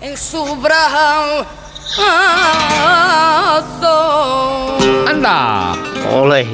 en 0.00 0.16
su 0.16 0.56
brazo. 0.56 1.46
¡Anda! 5.24 5.74
Ole. 6.10 6.44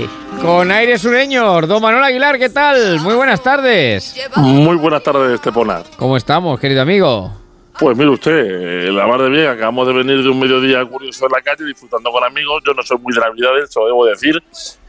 Con 0.42 0.70
aire 0.70 0.98
sureño, 0.98 1.62
don 1.62 1.80
Manuel 1.80 2.05
Aguilar, 2.05 2.38
¿qué 2.38 2.50
tal? 2.50 3.00
Muy 3.00 3.14
buenas 3.14 3.42
tardes. 3.42 4.14
Muy 4.36 4.76
buenas 4.76 5.02
tardes, 5.02 5.32
Esteponar. 5.32 5.84
¿Cómo 5.97 6.18
estamos, 6.18 6.60
querido 6.60 6.82
amigo? 6.82 7.32
Pues 7.78 7.97
mire 7.97 8.10
usted, 8.10 8.88
eh, 8.88 8.92
la 8.92 9.06
mar 9.06 9.22
de 9.22 9.30
bien, 9.30 9.47
acabamos 9.47 9.86
de 9.86 9.94
venir 9.94 10.22
de 10.22 10.28
un 10.28 10.38
mediodía 10.38 10.84
curioso 10.84 11.24
en 11.24 11.32
la 11.32 11.40
calle 11.40 11.64
disfrutando 11.64 12.12
con 12.12 12.22
amigos. 12.22 12.62
Yo 12.66 12.74
no 12.74 12.82
soy 12.82 12.98
muy 12.98 13.14
de 13.14 13.20
Navidad, 13.20 13.58
eso 13.58 13.86
debo 13.86 14.05
decir, 14.05 14.42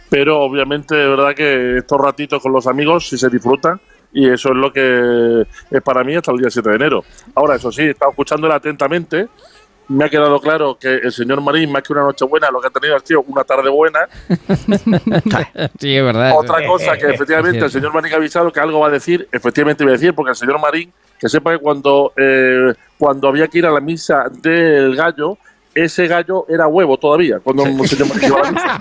pero 0.09 0.41
obviamente 0.41 1.01
es 1.01 1.09
verdad 1.09 1.33
que 1.33 1.77
estos 1.77 2.01
ratitos 2.01 2.41
con 2.41 2.51
los 2.51 2.67
amigos 2.67 3.07
sí 3.07 3.17
se 3.17 3.29
disfrutan 3.29 3.79
y 4.11 4.29
eso 4.29 4.49
es 4.49 4.55
lo 4.55 4.73
que 4.73 5.45
es 5.71 5.81
para 5.83 6.03
mí 6.03 6.15
hasta 6.15 6.33
el 6.33 6.39
día 6.39 6.49
7 6.49 6.67
de 6.67 6.75
enero. 6.75 7.05
Ahora, 7.33 7.55
eso 7.55 7.71
sí, 7.71 7.83
he 7.83 7.91
estado 7.91 8.11
escuchándole 8.11 8.53
atentamente. 8.53 9.29
Me 9.89 10.05
ha 10.05 10.09
quedado 10.09 10.39
claro 10.39 10.77
que 10.79 10.97
el 10.97 11.11
señor 11.11 11.41
Marín, 11.41 11.71
más 11.71 11.81
que 11.81 11.91
una 11.93 12.03
noche 12.03 12.23
buena, 12.23 12.51
lo 12.51 12.61
que 12.61 12.67
ha 12.67 12.69
tenido 12.69 12.95
ha 12.95 12.99
sido 12.99 13.21
una 13.27 13.43
tarde 13.43 13.69
buena. 13.69 13.99
Sí, 15.79 15.95
es 15.95 16.03
verdad. 16.03 16.33
Otra 16.35 16.65
cosa 16.65 16.97
que 16.97 17.07
efectivamente 17.09 17.59
el 17.59 17.71
señor 17.71 17.93
Marín 17.93 18.13
ha 18.13 18.17
avisado 18.17 18.51
que 18.51 18.59
algo 18.59 18.79
va 18.79 18.87
a 18.87 18.91
decir, 18.91 19.27
efectivamente 19.31 19.83
va 19.83 19.91
a 19.91 19.93
decir, 19.93 20.13
porque 20.13 20.31
el 20.31 20.35
señor 20.35 20.59
Marín, 20.59 20.91
que 21.19 21.27
sepa 21.27 21.51
que 21.51 21.57
cuando, 21.59 22.13
eh, 22.15 22.73
cuando 22.97 23.27
había 23.27 23.47
que 23.47 23.57
ir 23.59 23.65
a 23.65 23.71
la 23.71 23.79
misa 23.79 24.25
del 24.29 24.95
gallo, 24.95 25.37
ese 25.73 26.07
gallo 26.07 26.45
era 26.49 26.67
huevo 26.67 26.97
todavía, 26.97 27.39
cuando 27.39 27.63
el 27.65 27.87
señor 27.87 28.09
Marín 28.09 28.25
iba 28.27 28.39
a 28.39 28.43
la 28.43 28.51
misa. 28.51 28.77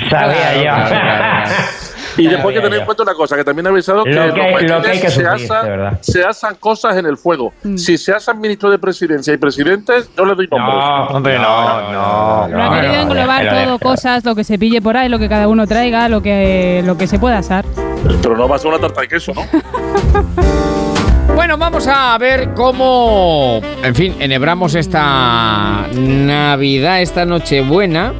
Sabía 0.10 0.62
yo. 0.64 1.89
Y 2.16 2.26
después 2.26 2.46
hay 2.48 2.54
que 2.54 2.60
tener 2.66 2.78
en 2.80 2.84
cuenta 2.84 3.02
una 3.02 3.14
cosa, 3.14 3.36
que 3.36 3.44
también 3.44 3.66
ha 3.66 3.70
avisado 3.70 4.04
que, 4.04 4.10
Lo 4.10 4.26
los 4.26 4.34
que- 4.34 4.66
lo 4.68 4.82
que 4.82 4.88
hay 4.90 5.00
que 5.00 5.10
se, 5.10 5.14
sufrir, 5.22 5.28
asan, 5.52 5.98
se 6.00 6.24
asan 6.24 6.54
cosas 6.56 6.96
en 6.96 7.06
el 7.06 7.16
fuego. 7.16 7.52
Si 7.76 7.96
se 7.98 8.12
asan 8.12 8.40
ministros 8.40 8.72
de 8.72 8.78
presidencia 8.78 9.32
y 9.32 9.36
presidentes, 9.36 10.10
yo 10.16 10.24
le 10.24 10.34
doy 10.34 10.48
nombres. 10.50 10.74
No, 10.76 11.06
hombre, 11.16 11.38
no, 11.38 11.92
no. 11.92 12.48
No 12.48 12.64
ha 12.64 12.80
querido 12.80 12.94
englobar 13.02 13.48
todo, 13.64 13.78
cosas, 13.78 14.24
lo 14.24 14.34
que 14.34 14.44
se 14.44 14.58
pille 14.58 14.80
por 14.82 14.96
ahí, 14.96 15.08
lo 15.08 15.18
que 15.18 15.28
cada 15.28 15.48
uno 15.48 15.66
traiga, 15.66 16.08
lo 16.08 16.22
que, 16.22 16.82
lo 16.84 16.96
que 16.96 17.06
se 17.06 17.18
pueda 17.18 17.38
asar. 17.38 17.64
Pero 18.22 18.36
no 18.36 18.48
va 18.48 18.56
a 18.56 18.58
ser 18.58 18.68
una 18.68 18.78
tarta 18.80 19.02
de 19.02 19.08
queso, 19.08 19.32
¿no? 19.34 19.42
Bueno, 21.40 21.56
vamos 21.56 21.86
a 21.86 22.18
ver 22.18 22.52
cómo, 22.52 23.62
en 23.82 23.94
fin, 23.94 24.14
enhebramos 24.20 24.74
esta 24.74 25.86
Navidad, 25.90 27.00
esta 27.00 27.24
Nochebuena. 27.24 28.12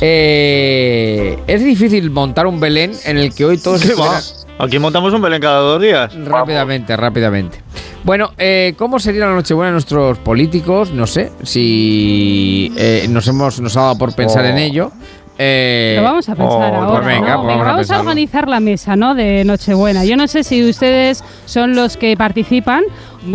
Eh, 0.00 1.38
es 1.46 1.62
difícil 1.62 2.10
montar 2.10 2.46
un 2.46 2.58
Belén 2.58 2.92
en 3.04 3.18
el 3.18 3.34
que 3.34 3.44
hoy 3.44 3.58
todos 3.58 3.82
¿Qué 3.82 3.92
va? 3.92 4.18
Aquí 4.58 4.78
montamos 4.78 5.12
un 5.12 5.20
Belén 5.20 5.42
cada 5.42 5.60
dos 5.60 5.82
días. 5.82 6.14
Rápidamente, 6.24 6.96
rápidamente. 6.96 7.60
Bueno, 8.04 8.32
eh, 8.38 8.72
¿cómo 8.78 8.98
sería 9.00 9.26
la 9.26 9.34
Nochebuena 9.34 9.66
de 9.68 9.72
nuestros 9.72 10.16
políticos? 10.20 10.92
No 10.92 11.06
sé 11.06 11.32
si 11.42 12.72
eh, 12.78 13.06
nos 13.10 13.28
hemos 13.28 13.60
nos 13.60 13.76
ha 13.76 13.82
dado 13.82 13.98
por 13.98 14.14
pensar 14.14 14.46
Oh. 14.46 14.48
en 14.48 14.56
ello. 14.56 14.92
Eh, 15.38 15.94
Lo 15.98 16.02
vamos 16.02 16.28
a 16.28 16.34
pensar 16.34 16.72
oh, 16.72 16.76
ahora. 16.76 16.88
pues 17.02 17.04
venga, 17.06 17.34
¿no? 17.34 17.42
pues 17.42 17.56
Venga, 17.56 17.64
vamos 17.72 17.90
a 17.90 17.96
a 17.96 18.00
organizar 18.00 18.48
la 18.48 18.60
mesa, 18.60 18.96
¿no? 18.96 19.14
De 19.14 19.44
Nochebuena. 19.44 20.04
Yo 20.04 20.16
no 20.16 20.26
sé 20.28 20.44
si 20.44 20.68
ustedes 20.68 21.22
son 21.44 21.74
los 21.74 21.96
que 21.96 22.16
participan. 22.16 22.84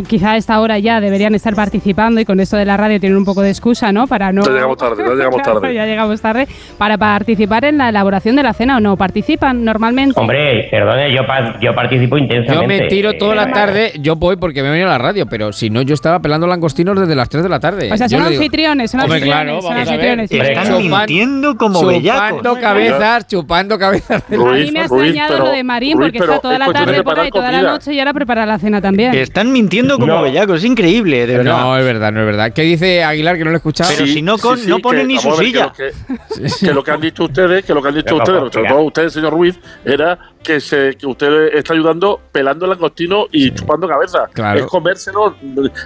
Quizá 0.07 0.31
a 0.31 0.37
esta 0.37 0.59
hora 0.59 0.79
ya 0.79 0.99
deberían 1.01 1.35
estar 1.35 1.55
participando 1.55 2.19
y 2.21 2.25
con 2.25 2.39
esto 2.39 2.57
de 2.57 2.65
la 2.65 2.77
radio 2.77 2.99
tienen 2.99 3.17
un 3.17 3.25
poco 3.25 3.41
de 3.41 3.49
excusa, 3.49 3.91
¿no? 3.91 4.07
Para 4.07 4.31
no. 4.31 4.43
Ya 4.43 4.51
llegamos 4.51 4.77
tarde, 4.77 5.03
ya 5.05 5.13
llegamos 5.15 5.41
tarde. 5.43 5.73
ya 5.73 5.85
llegamos 5.85 6.21
tarde. 6.21 6.47
Para 6.77 6.97
participar 6.97 7.65
en 7.65 7.77
la 7.77 7.89
elaboración 7.89 8.35
de 8.35 8.43
la 8.43 8.53
cena 8.53 8.77
o 8.77 8.79
no. 8.79 8.97
¿Participan 8.97 9.63
normalmente? 9.65 10.19
Hombre, 10.19 10.67
perdone, 10.71 11.13
yo, 11.13 11.25
pa- 11.25 11.59
yo 11.59 11.73
participo 11.75 12.17
Yo 12.17 12.23
intensamente. 12.23 12.67
me 12.83 12.87
tiro 12.89 13.13
toda 13.13 13.35
la 13.35 13.43
Eh, 13.43 13.51
tarde, 13.53 13.91
yo 13.99 14.15
voy 14.15 14.35
porque 14.37 14.61
me 14.61 14.69
he 14.69 14.71
venido 14.71 14.87
a 14.87 14.91
la 14.91 14.97
radio, 14.97 15.25
pero 15.25 15.51
si 15.51 15.69
no, 15.69 15.81
yo 15.81 15.93
estaba 15.93 16.19
pelando 16.19 16.47
langostinos 16.47 16.99
desde 16.99 17.15
las 17.15 17.27
3 17.29 17.43
de 17.43 17.49
la 17.49 17.59
tarde. 17.59 17.91
O 17.91 17.97
sea, 17.97 18.07
Yo 18.07 18.17
son 18.17 18.27
anfitriones, 18.27 18.91
son 18.91 19.01
Hombre, 19.01 19.17
anfitriones. 19.17 19.61
claro, 19.63 20.27
son. 20.27 20.41
Están 20.51 20.77
mintiendo 20.77 21.57
como 21.57 21.79
chupando 21.81 21.99
bellacos. 21.99 22.59
cabezas, 22.59 23.27
chupando 23.27 23.77
cabezas. 23.79 24.23
a 24.29 24.35
mí 24.35 24.71
me 24.71 24.79
ha 24.79 24.83
extrañado 24.83 25.37
lo 25.39 25.51
de 25.51 25.63
Marín 25.63 25.97
porque 25.97 26.17
está 26.19 26.39
toda 26.39 26.57
la 26.59 26.71
tarde 26.71 27.03
por 27.03 27.19
ahí, 27.19 27.29
toda 27.31 27.51
la 27.51 27.61
noche 27.61 27.93
y 27.93 27.99
ahora 27.99 28.13
prepara 28.13 28.45
la 28.45 28.59
cena 28.59 28.79
también. 28.81 29.13
Están 29.15 29.51
mintiendo 29.51 29.80
como 29.89 30.05
No. 30.07 30.21
bellaco, 30.21 30.55
es 30.55 30.63
increíble, 30.63 31.25
de 31.27 31.37
verdad. 31.37 31.59
No, 31.61 31.77
es 31.77 31.85
verdad, 31.85 32.11
no 32.11 32.19
es 32.21 32.25
verdad. 32.25 32.51
¿Qué 32.53 32.61
dice 32.63 33.03
Aguilar 33.03 33.37
que 33.37 33.43
no 33.43 33.51
lo 33.51 33.55
he 33.55 33.57
escuchado? 33.57 33.91
Pero 33.93 34.07
si 34.07 34.21
no 34.21 34.37
con- 34.37 34.65
no 34.67 34.79
ponen 34.79 35.07
ni 35.07 35.17
su 35.17 35.29
ver, 35.29 35.37
silla. 35.39 35.71
Que 35.75 35.83
lo 35.85 35.93
que, 35.93 36.51
que 36.67 36.73
lo 36.73 36.83
que 36.83 36.91
han 36.91 37.01
dicho 37.01 37.23
ustedes, 37.25 37.65
que 37.65 37.73
lo 37.73 37.81
que 37.81 37.87
han 37.89 37.95
dicho 37.95 38.15
ustedes, 38.15 38.53
sobre 38.53 38.69
todo 38.69 38.81
usted, 38.81 39.09
señor 39.09 39.33
Ruiz, 39.33 39.59
era 39.85 40.17
que 40.43 40.59
se 40.59 40.95
que 40.97 41.05
usted 41.05 41.53
está 41.53 41.73
ayudando 41.73 42.19
pelando 42.31 42.65
el 42.65 42.71
langostino 42.71 43.27
y 43.31 43.51
chupando 43.51 43.87
cabeza. 43.87 44.27
Claro. 44.33 44.59
Es 44.61 44.65
comérselo. 44.65 45.35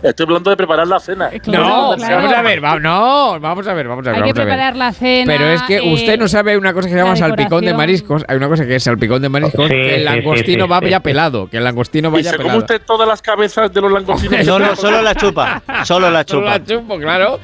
Estoy 0.02 0.26
hablando 0.26 0.50
de 0.50 0.56
preparar 0.58 0.88
la 0.88 1.00
cena. 1.00 1.30
No, 1.48 1.90
vamos 1.90 2.04
a 2.34 2.42
ver, 2.42 2.64
va- 2.64 2.80
no, 2.80 3.38
vamos 3.40 3.68
a 3.68 3.74
ver, 3.74 3.88
vamos 3.88 4.08
a 4.08 4.12
ver. 4.12 4.24
Hay 4.24 4.30
que 4.30 4.34
preparar 4.34 4.76
la 4.78 4.94
cena. 4.94 5.34
Pero 5.34 5.46
es 5.50 5.62
que 5.64 5.78
eh, 5.78 5.94
usted 5.94 6.18
no 6.18 6.28
sabe, 6.30 6.58
una 6.58 6.74
cosa 6.74 6.88
que 6.88 6.94
se 6.94 6.98
llama 7.00 7.12
la 7.12 7.16
salpicón 7.18 7.66
de 7.66 7.74
mariscos. 7.74 8.24
Hay 8.30 8.38
una 8.38 8.48
cosa 8.48 8.66
que 8.66 8.76
es 8.78 8.84
salpicón 8.84 9.22
de 9.22 9.28
mariscos, 9.30 9.66
Sí, 9.68 9.74
que 9.74 9.96
el 9.96 10.06
langostino 10.06 10.66
sí, 10.66 10.72
va 10.72 10.80
sí, 10.80 10.90
ya 10.90 10.98
sí. 10.98 11.04
pelado, 11.04 11.50
que 11.50 11.58
el 11.58 11.64
langostino 11.66 12.08
¿Y 12.08 12.12
vaya 12.14 12.30
se 12.32 12.38
come 12.38 12.44
pelado. 12.50 12.60
usted 12.60 12.82
todas 12.86 13.08
las 13.10 13.22
cabezas 13.22 13.74
de 13.76 13.82
los 13.82 13.92
langostinos? 13.92 14.46
No, 14.46 14.58
no, 14.60 14.76
solo 14.76 15.02
la 15.02 15.14
chupa, 15.16 15.62
solo 15.84 16.10
la 16.10 16.24
Solo 16.24 16.42
chupa. 16.42 16.58
la 16.58 16.64
chupo, 16.66 16.98
claro. 16.98 17.40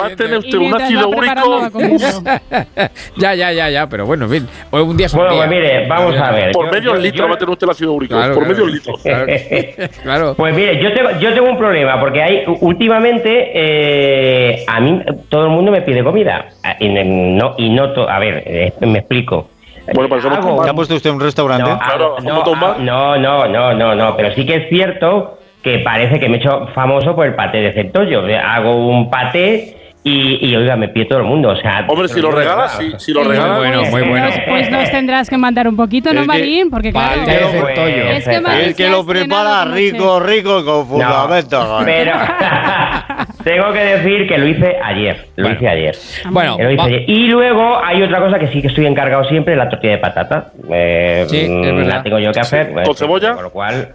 Va 0.00 0.06
a 0.06 0.10
tener 0.16 0.38
usted 0.38 0.58
un 0.58 0.74
ácido 0.80 1.08
úrico. 1.08 1.62
ya, 3.16 3.34
ya, 3.34 3.52
ya, 3.52 3.70
ya, 3.70 3.88
pero 3.88 4.06
bueno, 4.06 4.26
en 4.26 4.30
fin. 4.30 4.48
Hoy 4.70 4.82
un 4.82 4.96
día 4.96 5.06
es 5.06 5.14
un 5.14 5.20
Bueno, 5.20 5.34
día. 5.34 5.46
pues 5.46 5.50
mire, 5.58 5.86
vamos 5.88 6.16
a 6.16 6.30
ver. 6.30 6.52
Por 6.52 6.66
Yo- 6.66 6.72
medio 6.72 6.94
yo- 6.94 7.00
litro 7.00 7.24
yo- 7.24 7.28
va 7.28 7.34
a 7.34 7.38
tener 7.38 7.50
usted 7.50 7.66
el 7.66 7.70
ácido 7.70 7.92
úrico. 7.92 8.14
Claro, 8.14 8.34
por 8.34 8.44
claro. 8.44 8.58
medio 8.64 8.74
litro. 8.74 8.94
Claro. 10.02 10.34
Pues 10.36 10.54
mire, 10.54 10.82
yo 10.82 10.92
tengo, 10.92 11.10
yo 11.18 11.32
tengo 11.34 11.48
un 11.50 11.58
problema, 11.58 11.98
porque 12.00 12.22
hay 12.22 12.42
últimamente 12.60 13.50
eh, 13.54 14.64
a 14.66 14.80
mí 14.80 15.02
todo 15.28 15.44
el 15.44 15.50
mundo 15.50 15.72
me 15.72 15.80
pide 15.82 16.02
comida. 16.04 16.46
Ah, 16.64 16.76
Y 16.78 16.88
no, 16.88 17.54
y 17.58 17.70
no 17.70 17.92
to- 17.92 18.08
a 18.08 18.18
ver, 18.18 18.42
eh, 18.46 18.72
me 18.80 18.98
explico. 18.98 19.50
Bueno, 19.94 20.62
¿Te 20.62 20.70
ha 20.70 20.74
puesto 20.74 20.94
usted 20.94 21.10
un 21.10 21.18
restaurante? 21.20 21.68
No, 21.68 21.78
ah, 21.80 21.96
no, 21.98 23.16
no, 23.18 23.48
no, 23.48 23.74
no, 23.74 23.94
no, 23.94 24.16
pero 24.16 24.32
sí 24.34 24.46
que 24.46 24.56
es 24.56 24.68
cierto 24.68 25.38
que 25.62 25.78
parece 25.80 26.18
que 26.18 26.28
me 26.28 26.36
he 26.36 26.40
hecho 26.40 26.68
famoso 26.74 27.14
por 27.14 27.26
el 27.26 27.34
paté 27.34 27.58
de 27.58 27.72
centollo. 27.72 28.22
Hago 28.42 28.88
un 28.88 29.10
paté 29.10 29.76
y, 30.02 30.38
y, 30.48 30.56
oiga, 30.56 30.76
me 30.76 30.88
pide 30.88 31.04
todo 31.04 31.18
el 31.18 31.26
mundo. 31.26 31.50
O 31.50 31.56
sea, 31.56 31.84
Hombre, 31.86 32.08
si 32.08 32.22
lo 32.22 32.30
regalas, 32.30 32.78
si, 32.78 32.90
si 32.96 33.12
lo 33.12 33.22
regalas. 33.22 33.58
Bueno, 33.58 33.82
muy 33.84 34.00
bueno. 34.08 34.28
Pues, 34.28 34.40
pues 34.48 34.70
nos 34.70 34.90
tendrás 34.90 35.28
que 35.28 35.36
mandar 35.36 35.68
un 35.68 35.76
poquito, 35.76 36.14
¿no, 36.14 36.24
Marín? 36.24 36.70
Porque 36.70 36.90
claro. 36.90 37.20
Paté 37.20 37.32
de 37.32 37.46
centollo. 37.48 38.10
Es 38.10 38.28
que 38.28 38.40
Marín 38.40 38.64
El 38.68 38.74
que 38.74 38.88
lo 38.88 39.04
prepara 39.04 39.66
rico, 39.66 40.20
rico 40.20 40.64
con 40.64 40.86
fundamento. 40.86 41.60
joder. 41.60 41.84
Pero 41.84 42.12
tengo 43.44 43.72
que 43.72 43.78
decir 43.80 44.26
que 44.26 44.38
lo 44.38 44.46
hice 44.46 44.76
ayer. 44.82 45.26
Lo 45.36 45.50
hice 45.52 45.68
ayer. 45.68 45.96
Bueno, 46.30 46.56
lo 46.58 46.70
hice 46.70 46.82
ayer. 46.82 47.04
Y 47.06 47.26
luego 47.26 47.78
hay 47.84 48.02
otra 48.02 48.20
cosa 48.20 48.38
que 48.38 48.46
sí 48.46 48.62
que 48.62 48.68
estoy 48.68 48.86
encargado 48.86 49.24
siempre, 49.24 49.54
la 49.54 49.68
tortilla 49.68 49.92
de 49.92 49.98
patata. 49.98 50.46
Eh, 50.72 51.26
Sí, 51.28 51.40
es 51.42 51.50
mm, 51.50 51.86
la 51.86 52.02
tengo 52.02 52.18
yo 52.18 52.32
que 52.32 52.40
hacer. 52.40 52.72
¿Con 52.72 52.96
cebolla? 52.96 53.34
Con 53.34 53.44
lo 53.44 53.50
cual... 53.50 53.88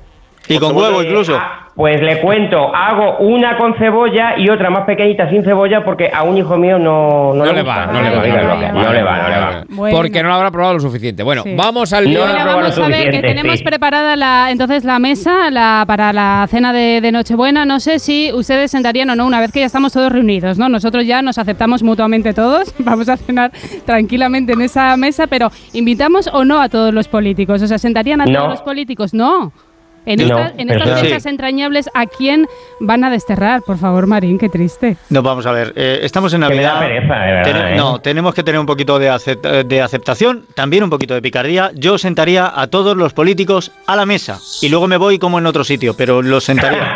Y 0.47 0.57
con 0.59 0.75
huevo 0.75 1.01
incluso. 1.03 1.35
Ah, 1.39 1.61
Pues 1.75 1.99
le 2.01 2.21
cuento, 2.21 2.73
hago 2.73 3.17
una 3.17 3.57
con 3.57 3.73
cebolla 3.77 4.35
y 4.37 4.49
otra 4.49 4.69
más 4.69 4.85
pequeñita 4.85 5.29
sin 5.29 5.43
cebolla 5.43 5.83
porque 5.83 6.09
a 6.13 6.23
un 6.23 6.37
hijo 6.37 6.55
mío 6.55 6.79
no, 6.79 7.33
no, 7.33 7.43
No 7.43 7.51
le 7.51 7.63
va, 7.63 7.87
no 7.87 8.01
le 8.01 8.09
va, 8.11 8.15
no 8.15 8.21
le 8.23 8.31
va, 8.31 8.71
no 8.71 8.93
le 8.93 9.03
va, 9.03 9.17
no 9.17 9.29
le 9.29 9.35
va. 9.41 9.63
Bueno. 9.67 9.97
Porque 9.97 10.23
no 10.23 10.29
lo 10.29 10.35
habrá 10.35 10.51
probado 10.51 10.75
lo 10.75 10.79
suficiente. 10.79 11.21
Bueno, 11.23 11.43
Sí. 11.43 11.53
vamos 11.57 11.91
al 11.91 12.05
No, 12.05 12.09
lío. 12.11 12.19
vamos 12.21 12.77
lo 12.77 12.85
a 12.85 12.87
ver 12.87 13.09
que 13.11 13.19
tenemos 13.21 13.57
sí. 13.57 13.63
preparada 13.65 14.15
la, 14.15 14.51
entonces 14.51 14.85
la 14.85 14.99
mesa 14.99 15.49
la, 15.51 15.83
para 15.85 16.13
la 16.13 16.47
cena 16.49 16.71
de, 16.71 17.01
de 17.01 17.11
Nochebuena. 17.11 17.65
No 17.65 17.81
sé 17.81 17.99
si 17.99 18.31
ustedes 18.31 18.71
sentarían 18.71 19.09
o 19.09 19.15
no 19.17 19.25
una 19.25 19.41
vez 19.41 19.51
que 19.51 19.59
ya 19.59 19.65
estamos 19.65 19.91
todos 19.91 20.11
reunidos, 20.13 20.57
¿no? 20.57 20.69
Nosotros 20.69 21.05
ya 21.05 21.21
nos 21.21 21.37
aceptamos 21.39 21.83
mutuamente 21.83 22.33
todos. 22.33 22.73
Vamos 22.79 23.09
a 23.09 23.17
cenar 23.17 23.51
tranquilamente 23.85 24.53
en 24.53 24.61
esa 24.61 24.95
mesa, 24.95 25.27
pero 25.27 25.49
¿invitamos 25.73 26.29
o 26.31 26.45
no 26.45 26.61
a 26.61 26.69
todos 26.69 26.93
los 26.93 27.09
políticos? 27.09 27.61
O 27.61 27.67
sea, 27.67 27.77
¿sentarían 27.79 28.21
a 28.21 28.25
No. 28.25 28.33
todos 28.33 28.49
los 28.51 28.61
políticos? 28.61 29.13
No. 29.13 29.51
En, 30.05 30.27
No, 30.27 30.37
estas- 30.39 30.53
en 30.57 30.69
sí. 30.97 31.01
fechas 31.05 31.25
entrañables, 31.25 31.89
¿a 31.93 32.05
quién 32.05 32.47
van 32.79 33.03
a 33.03 33.09
desterrar? 33.09 33.61
Por 33.63 33.77
favor, 33.77 34.07
Marín, 34.07 34.37
qué 34.37 34.49
triste. 34.49 34.97
No, 35.09 35.21
vamos 35.23 35.45
a 35.45 35.51
ver, 35.51 35.73
eh, 35.75 35.99
estamos 36.03 36.33
en 36.33 36.41
Que 36.41 36.49
me 36.49 36.55
da 36.61 36.73
Navidad. 36.75 36.79
pereza, 36.87 37.15
de 37.15 37.31
verdad, 37.31 37.73
¿eh? 37.73 37.75
No, 37.75 37.99
tenemos 37.99 38.33
que 38.33 38.43
tener 38.43 38.59
un 38.59 38.65
poquito 38.65 38.99
de, 38.99 39.09
acep- 39.11 39.63
de 39.65 39.81
aceptación, 39.81 40.45
también 40.53 40.83
un 40.83 40.89
poquito 40.89 41.13
de 41.13 41.21
picardía. 41.21 41.71
Yo 41.75 41.97
sentaría 41.97 42.51
a 42.55 42.67
todos 42.67 42.95
los 42.95 43.13
políticos 43.13 43.71
a 43.87 43.95
la 43.95 44.05
mesa 44.05 44.39
y 44.61 44.69
luego 44.69 44.87
me 44.87 44.97
voy 44.97 45.17
como 45.19 45.39
en 45.39 45.45
otro 45.47 45.63
sitio, 45.63 45.95
pero 45.97 46.21
los 46.21 46.43
sentaría. 46.43 46.93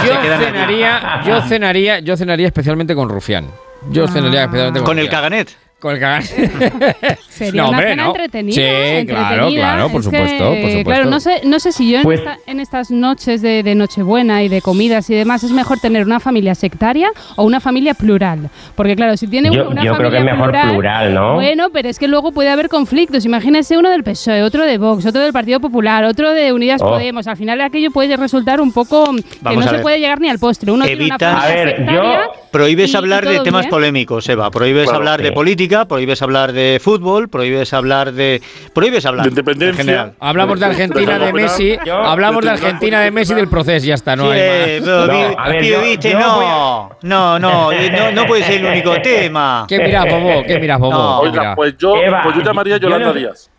Yo 0.06 0.14
cenaría, 0.38 1.20
yo 1.26 1.42
cenaría, 1.42 1.98
yo 1.98 2.16
cenaría 2.16 2.46
especialmente 2.46 2.94
con 2.94 3.08
Rufián. 3.08 3.46
Yo 3.90 4.06
cenaría 4.08 4.42
especialmente 4.44 4.80
con 4.80 4.86
Con 4.86 4.98
el 4.98 5.08
caganet. 5.08 5.50
Con 5.80 5.94
el 5.94 6.00
caganet. 6.00 6.28
Sería 7.30 7.62
No, 7.62 7.68
una 7.70 7.78
hombre, 7.78 7.90
cena 7.90 8.02
no. 8.04 8.10
entretenida. 8.10 8.54
Sí, 8.54 8.60
entretenida. 8.60 9.28
claro, 9.28 9.48
claro, 9.50 9.88
por 9.88 10.00
Es 10.00 10.04
supuesto, 10.04 10.28
que, 10.52 10.60
por 10.60 10.70
supuesto. 10.70 10.90
Claro, 10.90 11.04
no 11.10 11.20
sé, 11.20 11.40
no 11.44 11.58
sé 11.58 11.72
si 11.72 11.90
yo 11.90 11.96
en, 11.98 12.02
Pues- 12.02 12.18
esta- 12.20 12.38
en 12.46 12.60
estas 12.60 12.90
noches 12.90 13.40
de, 13.40 13.62
de 13.62 13.74
Nochebuena 13.74 14.42
y 14.42 14.48
de 14.48 14.60
comidas 14.60 15.08
y 15.08 15.14
demás 15.14 15.42
es 15.42 15.52
mejor 15.52 15.78
tener 15.80 16.04
una 16.04 16.20
familia 16.20 16.54
sectaria 16.54 17.10
o 17.36 17.44
una 17.44 17.60
familia 17.60 17.94
plural. 17.94 18.50
Porque 18.76 18.94
claro, 18.94 19.16
si 19.16 19.26
tiene 19.26 19.50
Yo- 19.50 19.70
una 19.70 19.82
yo 19.82 19.94
creo 19.94 20.10
familia 20.10 20.10
que 20.10 20.16
es 20.30 20.36
mejor 20.36 20.70
plural, 20.70 21.14
¿no? 21.14 21.34
Bueno, 21.36 21.68
pero 21.72 21.88
es 21.88 21.98
que 21.98 22.08
luego 22.08 22.30
puede 22.32 22.50
haber 22.50 22.68
conflictos. 22.68 23.24
Imagínese 23.24 23.78
uno 23.78 23.88
del 23.88 24.04
PSOE, 24.04 24.42
otro 24.42 24.64
de 24.66 24.76
Vox, 24.76 25.06
otro 25.06 25.22
del 25.22 25.32
Partido 25.32 25.60
Popular, 25.60 26.04
otro 26.04 26.32
de 26.34 26.52
Unidas 26.52 26.82
Oh. 26.82 26.90
Podemos. 26.90 27.26
Al 27.26 27.38
final 27.38 27.58
aquello 27.62 27.90
puede 27.90 28.18
resultar 28.18 28.60
un 28.60 28.72
poco 28.72 29.14
que 29.14 29.56
no 29.56 29.62
se 29.62 29.70
ver. 29.72 29.80
puede 29.82 29.98
llegar 29.98 30.20
ni 30.20 30.28
al 30.28 30.38
postre. 30.38 30.70
Uno 30.72 30.84
tiene 30.84 31.04
una 31.06 31.14
Evita- 31.16 31.32
familia 31.36 31.50
A 31.50 31.54
ver, 31.64 31.76
sectaria 31.76 32.02
yo- 32.02 32.32
Prohíbes 32.50 32.90
y- 32.90 32.92
y 32.92 32.96
hablar 32.96 33.26
de 33.26 33.40
temas 33.40 33.62
bien. 33.62 33.70
polémicos, 33.70 34.28
Eva. 34.28 34.50
Prohíbes 34.50 34.90
hablar 34.92 35.22
de 35.22 35.28
sí. 35.28 35.34
Política, 35.70 35.84
prohíbes 35.88 36.22
hablar 36.22 36.52
de 36.52 36.80
fútbol, 36.82 37.28
prohíbes 37.28 37.72
hablar 37.72 38.12
de. 38.12 38.42
Prohíbes 38.74 39.06
hablar. 39.06 39.24
De 39.24 39.30
independencia. 39.30 39.80
En 39.80 39.86
general. 39.86 40.14
Hablamos 40.18 40.58
de 40.60 40.66
Argentina 40.66 41.18
de 41.18 41.32
Messi, 41.32 41.76
Yo- 41.84 41.94
hablamos 41.96 42.44
de 42.44 42.50
Argentina 42.50 43.00
de 43.00 43.10
Messi 43.10 43.34
del 43.34 43.48
proceso, 43.48 43.86
ya 43.86 43.94
está, 43.94 44.16
no 44.16 44.24
Sí, 44.24 44.30
hay 44.38 44.48
más. 44.48 44.66
pero 44.84 45.06
No, 45.06 45.12
vi- 45.12 45.34
a 45.38 45.48
ver, 45.48 45.64
yo- 45.64 45.82
viste, 45.82 46.10
yo 46.10 46.18
no, 46.18 46.34
voy 46.36 46.46
no, 47.02 47.38
no, 47.38 47.72
eh, 47.72 47.90
no, 47.90 48.12
no 48.12 48.26
puede 48.26 48.42
ser 48.44 48.60
el 48.64 48.66
único 48.66 48.92
tema. 49.02 49.64
¿Qué 49.68 49.78
miras, 49.78 50.06
Bobo? 50.06 50.42
¿Qué 50.46 50.58
miras, 50.58 50.78
Bobo? 50.78 50.92
No. 50.92 51.20
¿Qué 51.22 51.28
Oiga, 51.28 51.54
pues 51.54 51.76
yo, 51.78 51.94
pues 52.22 52.36
yo 52.36 52.42
llamaría 52.42 52.74
a 52.74 52.78
yo 52.78 52.88
Yolanda 52.88 53.08
no- 53.08 53.14
Díaz. 53.14 53.50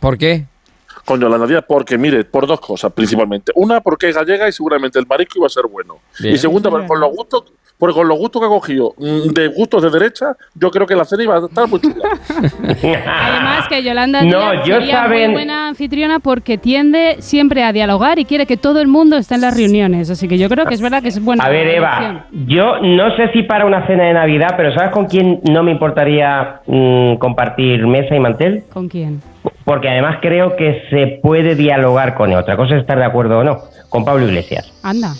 ¿Por 0.00 0.16
qué? 0.16 0.44
Con 1.04 1.20
Yolanda 1.20 1.46
Díaz, 1.46 1.64
porque 1.66 1.98
mire, 1.98 2.24
por 2.24 2.46
dos 2.46 2.60
cosas 2.60 2.92
principalmente. 2.92 3.52
Una, 3.56 3.80
porque 3.80 4.08
es 4.10 4.16
gallega 4.16 4.48
y 4.48 4.52
seguramente 4.52 4.98
el 4.98 5.06
marisco 5.06 5.38
iba 5.38 5.46
a 5.46 5.50
ser 5.50 5.64
bueno. 5.66 5.98
Bien. 6.20 6.34
Y 6.34 6.38
segunda, 6.38 6.70
porque 6.70 6.86
con 6.86 7.00
los 7.00 7.10
gustos, 7.10 7.44
porque 7.80 7.94
con 7.94 8.06
los 8.06 8.16
gustos 8.18 8.40
que 8.40 8.46
ha 8.46 8.50
cogido 8.50 8.94
mm, 8.98 9.30
de 9.32 9.48
gustos 9.48 9.82
de 9.82 9.90
derecha, 9.90 10.36
yo 10.54 10.70
creo 10.70 10.86
que 10.86 10.94
la 10.94 11.04
cena 11.04 11.24
iba 11.24 11.36
a 11.38 11.46
estar 11.46 11.66
muy 11.66 11.80
chula. 11.80 11.94
Además 12.68 13.66
que 13.68 13.82
Yolanda 13.82 14.22
No, 14.22 14.50
Díaz 14.52 14.66
yo 14.66 14.74
sería 14.76 15.00
muy 15.08 15.16
saben- 15.18 15.32
buena 15.32 15.68
anfitriona 15.68 16.18
porque 16.20 16.58
tiende 16.58 17.16
siempre 17.20 17.62
a 17.64 17.72
dialogar 17.72 18.18
y 18.18 18.24
quiere 18.24 18.46
que 18.46 18.56
todo 18.56 18.80
el 18.80 18.86
mundo 18.86 19.16
esté 19.16 19.34
en 19.36 19.40
las 19.40 19.56
reuniones. 19.56 20.10
Así 20.10 20.28
que 20.28 20.38
yo 20.38 20.48
creo 20.48 20.66
que 20.66 20.74
es 20.74 20.80
verdad 20.80 21.02
que 21.02 21.08
es 21.08 21.22
buena 21.24 21.42
A 21.44 21.48
ver. 21.48 21.66
Eva, 21.68 22.26
yo 22.46 22.80
no 22.82 23.16
sé 23.16 23.30
si 23.32 23.42
para 23.44 23.64
una 23.64 23.86
cena 23.86 24.04
de 24.04 24.12
Navidad, 24.12 24.54
pero 24.56 24.74
¿sabes 24.74 24.90
con 24.92 25.06
quién 25.06 25.40
no 25.50 25.62
me 25.62 25.70
importaría 25.72 26.60
mm, 26.66 27.14
compartir 27.16 27.86
mesa 27.86 28.14
y 28.14 28.20
mantel? 28.20 28.64
¿Con 28.72 28.88
quién? 28.88 29.22
Porque 29.64 29.88
además 29.88 30.18
creo 30.20 30.56
que 30.56 30.82
se 30.90 31.20
puede 31.22 31.54
dialogar 31.54 32.14
con 32.14 32.30
él. 32.30 32.38
Otra 32.38 32.56
cosa 32.56 32.74
es 32.74 32.80
estar 32.82 32.98
de 32.98 33.04
acuerdo 33.04 33.38
o 33.38 33.44
no. 33.44 33.58
Con 33.88 34.04
Pablo 34.04 34.26
Iglesias. 34.26 34.72
Anda. 34.82 35.12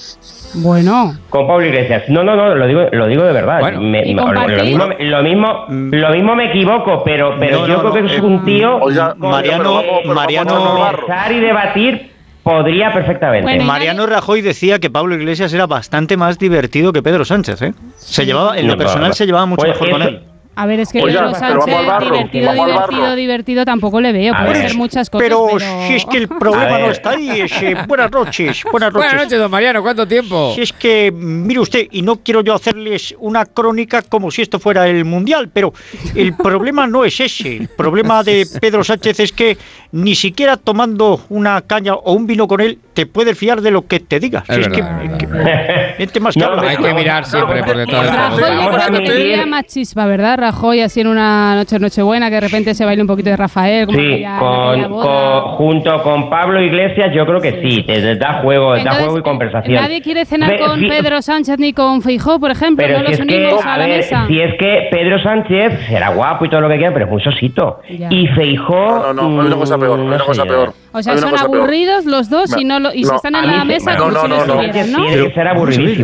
Bueno. 0.54 1.14
Con 1.28 1.46
Pablo 1.46 1.66
Iglesias. 1.66 2.04
No, 2.08 2.24
no, 2.24 2.34
no, 2.36 2.54
lo 2.54 2.66
digo, 2.66 2.82
lo 2.92 3.06
digo 3.06 3.22
de 3.24 3.32
verdad. 3.32 3.60
Bueno. 3.60 3.80
Me- 3.80 4.02
¿Y 4.06 4.14
lo, 4.14 4.26
mismo, 4.26 4.86
lo, 4.98 5.22
mismo, 5.22 5.64
lo 5.68 6.10
mismo 6.10 6.34
me 6.34 6.50
equivoco, 6.50 7.02
pero, 7.04 7.36
pero 7.38 7.60
No, 7.60 7.66
yo 7.66 7.74
no, 7.74 7.80
creo 7.90 8.02
no, 8.02 8.08
que 8.08 8.14
es 8.14 8.18
eh, 8.20 8.24
un 8.24 8.44
tío 8.44 8.76
Oiga, 8.78 9.14
Mariano- 9.18 9.82
Mariano- 10.06 10.54
conversar 10.74 11.32
y 11.32 11.40
debatir 11.40 12.10
podría 12.42 12.92
perfectamente. 12.92 13.42
Bueno, 13.44 13.64
Mariano 13.64 14.06
Rajoy 14.06 14.40
decía 14.40 14.78
que 14.78 14.90
Pablo 14.90 15.14
Iglesias 15.14 15.52
era 15.52 15.66
bastante 15.66 16.16
más 16.16 16.38
divertido 16.38 16.92
que 16.92 17.02
Pedro 17.02 17.24
Sánchez, 17.24 17.62
¿eh? 17.62 17.74
Se 17.96 18.24
llevaba, 18.24 18.56
en 18.58 18.66
lo 18.66 18.76
personal 18.76 19.12
se 19.14 19.26
llevaba 19.26 19.46
mucho 19.46 19.60
pues 19.66 19.72
mejor 19.80 19.90
con 19.90 20.02
él. 20.02 20.20
A 20.56 20.66
ver, 20.66 20.80
es 20.80 20.92
que 20.92 21.00
Pedro 21.00 21.12
pero 21.12 21.20
vamos 21.32 21.38
Sánchez, 21.38 21.74
al 21.74 21.86
barro, 21.86 22.04
divertido, 22.06 22.46
vamos 22.46 22.60
al 22.64 22.70
divertido, 22.72 23.00
barro. 23.02 23.16
divertido, 23.16 23.64
tampoco 23.64 24.00
le 24.00 24.12
veo. 24.12 24.34
A 24.34 24.38
Puede 24.44 24.58
ver. 24.58 24.68
ser 24.68 24.76
muchas 24.76 25.08
cosas, 25.08 25.24
Pero, 25.24 25.46
pero... 25.56 25.86
si 25.86 25.94
es 25.94 26.04
que 26.04 26.18
el 26.18 26.28
problema 26.40 26.78
no 26.78 26.90
está 26.90 27.10
ahí, 27.10 27.40
es, 27.40 27.62
eh, 27.62 27.76
buenas 27.86 28.10
noches, 28.10 28.62
buenas 28.70 28.92
noches. 28.92 29.08
Buenas 29.10 29.24
noches, 29.24 29.38
don 29.38 29.50
Mariano, 29.50 29.80
¿cuánto 29.82 30.06
tiempo? 30.06 30.52
Si 30.54 30.62
es 30.62 30.72
que, 30.72 31.12
mire 31.14 31.60
usted, 31.60 31.86
y 31.90 32.02
no 32.02 32.16
quiero 32.16 32.42
yo 32.42 32.54
hacerles 32.54 33.14
una 33.20 33.46
crónica 33.46 34.02
como 34.02 34.30
si 34.30 34.42
esto 34.42 34.58
fuera 34.58 34.86
el 34.88 35.04
Mundial, 35.04 35.48
pero 35.52 35.72
el 36.14 36.34
problema 36.34 36.86
no 36.86 37.04
es 37.04 37.20
ese. 37.20 37.56
El 37.56 37.68
problema 37.68 38.22
de 38.22 38.46
Pedro 38.60 38.84
Sánchez 38.84 39.20
es 39.20 39.32
que 39.32 39.56
ni 39.92 40.14
siquiera 40.14 40.56
tomando 40.56 41.20
una 41.30 41.60
caña 41.62 41.94
o 41.94 42.12
un 42.12 42.26
vino 42.26 42.46
con 42.46 42.60
él 42.60 42.78
te 42.92 43.06
puedes 43.06 43.38
fiar 43.38 43.60
de 43.60 43.70
lo 43.70 43.86
que 43.86 44.00
te 44.00 44.18
diga. 44.18 44.42
Es 44.48 44.54
Si 44.56 44.60
es 44.60 44.68
verdad, 44.68 44.98
que, 45.00 45.06
es 45.06 45.12
que- 45.18 45.26
verdad. 45.26 45.94
gente 45.96 46.20
más 46.20 46.36
No. 46.36 46.60
Hay 46.60 46.76
que 46.76 46.94
mirar 46.94 47.24
siempre 47.24 47.62
por 47.62 47.76
detrás 47.76 48.04
de 48.06 48.10
Rajoy 48.16 49.04
tendría 49.04 49.46
más 49.46 49.64
chispa, 49.66 50.06
¿verdad? 50.06 50.38
Rajoy 50.38 50.80
así 50.80 51.00
en 51.00 51.06
una 51.06 51.54
noche 51.54 51.78
nochebuena 51.78 52.28
que 52.28 52.34
de 52.36 52.40
repente 52.40 52.74
se 52.74 52.84
baile 52.84 53.02
un 53.02 53.08
poquito 53.08 53.30
de 53.30 53.36
Rafael. 53.36 53.86
Como 53.86 53.98
Sí, 53.98 54.06
aquella- 54.06 54.38
con, 54.38 54.70
aquella 54.70 54.88
boda. 54.88 55.42
con- 55.42 55.50
junto 55.56 56.02
con 56.02 56.30
Pablo 56.30 56.60
Iglesias 56.62 57.12
yo 57.14 57.24
creo 57.26 57.40
que 57.40 57.60
sí, 57.62 57.82
te, 57.84 58.00
te 58.00 58.16
da 58.16 58.40
juego, 58.42 58.72
da 58.72 58.78
Entonces, 58.78 59.02
juego 59.04 59.18
y 59.18 59.22
conversación. 59.22 59.74
Nadie 59.82 60.02
quiere 60.02 60.24
cenar 60.24 60.58
con 60.58 60.80
Pedro 60.80 61.22
Sánchez 61.22 61.58
ni 61.58 61.72
con 61.72 62.02
Feijó, 62.02 62.40
por 62.40 62.50
ejemplo. 62.50 62.84
Pero 62.86 62.98
no 62.98 63.04
si 63.06 63.10
los 63.12 63.20
es, 63.20 63.26
que, 63.26 63.36
unimos 63.36 63.64
a 63.64 63.74
a 63.74 63.78
la 63.78 63.86
mesa. 63.86 64.24
si 64.26 64.40
es 64.40 64.54
que 64.58 64.88
Pedro 64.90 65.22
Sánchez 65.22 65.86
será 65.88 66.10
guapo 66.10 66.44
y 66.44 66.50
todo 66.50 66.60
lo 66.62 66.68
que 66.68 66.76
quiera, 66.76 66.92
pero 66.92 67.06
es 67.06 67.12
un 67.12 67.20
sosito. 67.20 67.80
Ya. 67.88 68.08
Y 68.10 68.26
Feijó... 68.28 68.74
No, 68.74 69.12
no, 69.14 69.28
no, 69.28 69.40
hay 69.42 69.46
una 69.48 69.56
cosa 69.56 69.78
peor, 69.78 69.98
hay 70.00 70.06
una 70.06 70.16
no 70.18 70.24
cosa 70.26 70.44
peor. 70.44 70.72
O 70.92 71.02
sea, 71.02 71.16
son 71.18 71.30
peor. 71.30 71.42
aburridos 71.44 72.04
los 72.04 72.28
dos 72.30 72.50
y 72.58 72.64
Me- 72.64 72.79
no 72.80 72.92
y 72.94 73.02
No, 73.02 73.16
están 73.16 73.34
en 73.34 73.46
la 73.46 73.64
mesa 73.64 73.94
no, 73.94 73.98
como 73.98 74.10
no, 74.10 74.22
si 74.22 74.28
no, 74.28 74.46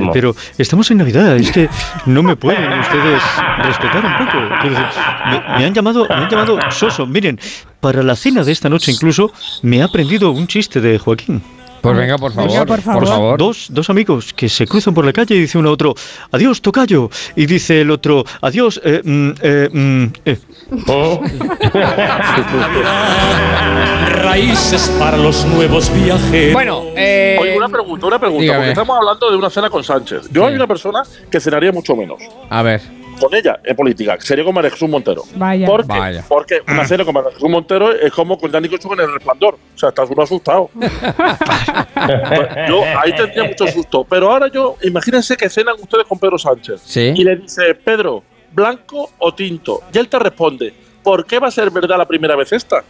no. 0.03 0.13
Pero 0.13 0.35
estamos 0.59 0.91
en 0.91 0.99
Navidad, 0.99 1.37
es 1.37 1.51
que 1.53 1.69
no 2.07 2.23
me 2.23 2.37
pueden 2.37 2.79
ustedes 2.79 3.23
respetar 3.59 4.05
un 4.05 4.27
poco. 4.27 4.39
Decir, 4.63 4.87
Me, 5.31 5.59
me 5.59 5.65
han 5.67 5.75
llamado, 5.75 6.07
me 6.09 6.15
han 6.15 6.29
llamado 6.29 6.59
soso. 6.71 7.07
Miren, 7.07 7.39
para 7.81 8.03
la 8.03 8.17
cena 8.17 8.45
de 8.45 8.53
esta 8.53 8.69
noche 8.69 8.93
incluso 8.93 9.33
me 9.63 9.83
ha 9.83 9.87
aprendido 9.87 10.31
un 10.31 10.47
chiste 10.47 10.81
de 10.81 10.99
Joaquín. 10.99 11.43
Pues 11.87 11.97
venga, 11.97 12.19
por 12.19 12.33
favor, 12.33 12.67
por 12.67 13.07
favor. 13.07 13.39
Dos, 13.39 13.69
dos 13.71 13.91
amigos 13.91 14.33
que 14.35 14.49
se 14.49 14.67
cruzan 14.67 14.93
por 14.93 15.05
la 15.05 15.13
calle 15.13 15.37
y 15.37 15.41
dice 15.43 15.57
uno 15.57 15.69
a 15.69 15.73
otro, 15.73 15.95
adiós, 16.33 16.61
tocayo. 16.61 17.11
Y 17.37 17.47
dice 17.47 17.83
el 17.83 17.93
otro, 17.93 18.25
adiós, 18.41 18.81
eh, 18.85 19.03
mm, 19.05 19.31
eh, 19.41 19.69
mm, 19.73 20.05
eh". 20.25 20.39
Raíces 24.23 24.93
para 24.99 25.17
los 25.17 25.45
nuevos 25.45 25.93
viajeros. 25.95 26.53
Bueno, 26.53 26.83
eh, 26.97 27.37
Oye, 27.41 27.57
una 27.57 27.69
pregunta, 27.69 28.07
una 28.07 28.19
pregunta, 28.19 28.43
dígame. 28.43 28.59
porque 28.59 28.71
estamos 28.71 28.97
hablando 28.97 29.31
de 29.31 29.37
una 29.37 29.49
cena 29.49 29.71
con 29.71 29.85
Sánchez. 29.85 30.29
Yo 30.33 30.45
hay 30.45 30.57
una 30.57 30.67
persona 30.67 31.05
que 31.31 31.39
cenaría 31.39 31.71
mucho 31.71 31.95
menos. 31.95 32.21
A 32.51 32.63
ver. 32.63 32.81
Con 33.21 33.33
ella, 33.35 33.61
en 33.65 33.75
política, 33.77 34.17
sería 34.21 34.45
con 34.45 34.55
María 34.55 34.71
Jesús 34.71 34.91
Montero. 34.91 35.23
Vaya. 35.37 35.67
¿Por 35.67 35.87
qué? 35.87 35.99
Vaya. 35.99 36.25
Porque 36.29 36.61
una 36.69 36.85
cena 36.85 37.05
con 37.05 37.15
María 37.15 37.31
Jesús 37.31 37.49
Montero 37.49 37.93
es 37.93 38.13
como 38.13 38.37
con 38.37 38.51
Dani 38.51 38.69
Cocho 38.69 38.93
en 38.93 39.01
el 39.01 39.15
resplandor. 39.15 39.55
O 39.55 39.79
sea, 39.79 39.89
estás 39.91 40.11
uno 40.11 40.23
asustado. 40.23 40.69
yo 42.69 42.83
ahí 42.99 43.13
tendría 43.17 43.45
mucho 43.45 43.67
susto. 43.69 44.05
Pero 44.05 44.31
ahora 44.33 44.49
yo, 44.53 44.77
imagínense 44.83 45.37
que 45.37 45.49
cenan 45.49 45.77
ustedes 45.81 46.05
con 46.07 46.19
Pedro 46.19 46.37
Sánchez. 46.39 46.83
Sí. 46.85 47.13
Y 47.17 47.23
le 47.25 47.37
dice, 47.37 47.75
Pedro, 47.77 48.23
¿blanco 48.57 49.11
o 49.19 49.35
tinto? 49.35 49.83
Y 49.93 49.99
él 49.99 50.09
te 50.09 50.19
responde, 50.19 50.73
¿por 51.03 51.27
qué 51.27 51.39
va 51.39 51.49
a 51.49 51.51
ser 51.51 51.71
verdad 51.71 51.99
la 51.99 52.07
primera 52.07 52.35
vez 52.35 52.53
esta? 52.53 52.83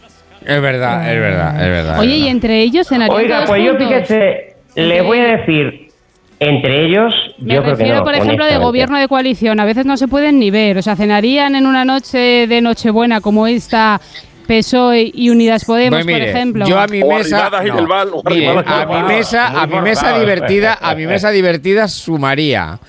Es 0.45 0.61
verdad, 0.61 1.13
es 1.13 1.19
verdad, 1.19 1.61
es 1.61 1.69
verdad. 1.69 1.99
Oye, 1.99 2.15
y 2.17 2.27
entre 2.29 2.61
ellos 2.61 2.87
cenarían 2.87 3.17
Oiga, 3.19 3.43
pues 3.45 3.61
yo 3.63 3.71
juntos? 3.71 3.87
fíjese, 3.87 4.55
le 4.75 5.01
voy 5.01 5.19
a 5.19 5.37
decir, 5.37 5.91
entre 6.39 6.85
ellos, 6.85 7.13
Me 7.39 7.55
yo 7.55 7.61
creo 7.61 7.63
que 7.63 7.69
refiero, 7.81 7.97
no. 7.99 8.03
por 8.05 8.13
ejemplo, 8.15 8.45
de 8.45 8.57
gobierno 8.57 8.97
de 8.97 9.07
coalición. 9.09 9.59
A 9.59 9.65
veces 9.65 9.85
no 9.85 9.97
se 9.97 10.07
pueden 10.07 10.39
ni 10.39 10.51
ver. 10.51 10.77
O 10.77 10.81
sea, 10.81 10.95
cenarían 10.95 11.55
en 11.55 11.65
una 11.65 11.83
noche 11.83 12.45
de 12.47 12.61
Nochebuena 12.61 13.19
como 13.21 13.47
esta 13.47 13.99
PSOE 14.47 15.11
y 15.13 15.29
Unidas 15.31 15.65
Podemos, 15.65 15.97
Pues 15.97 16.05
mire, 16.05 16.19
por 16.19 16.27
ejemplo. 16.29 16.65
yo 16.67 16.79
a 16.79 16.87
mi 16.87 17.03
mesa, 17.03 17.49
no. 17.49 18.21
Mire, 18.29 18.47
a 18.65 18.85
mi 18.85 19.07
mesa, 19.07 19.47
a 19.61 19.67
mi 19.67 19.81
mesa 19.81 20.17
divertida, 20.19 20.77
a 20.79 20.95
mi 20.95 21.05
mesa 21.07 21.31
divertida 21.31 21.87
sumaría 21.89 22.79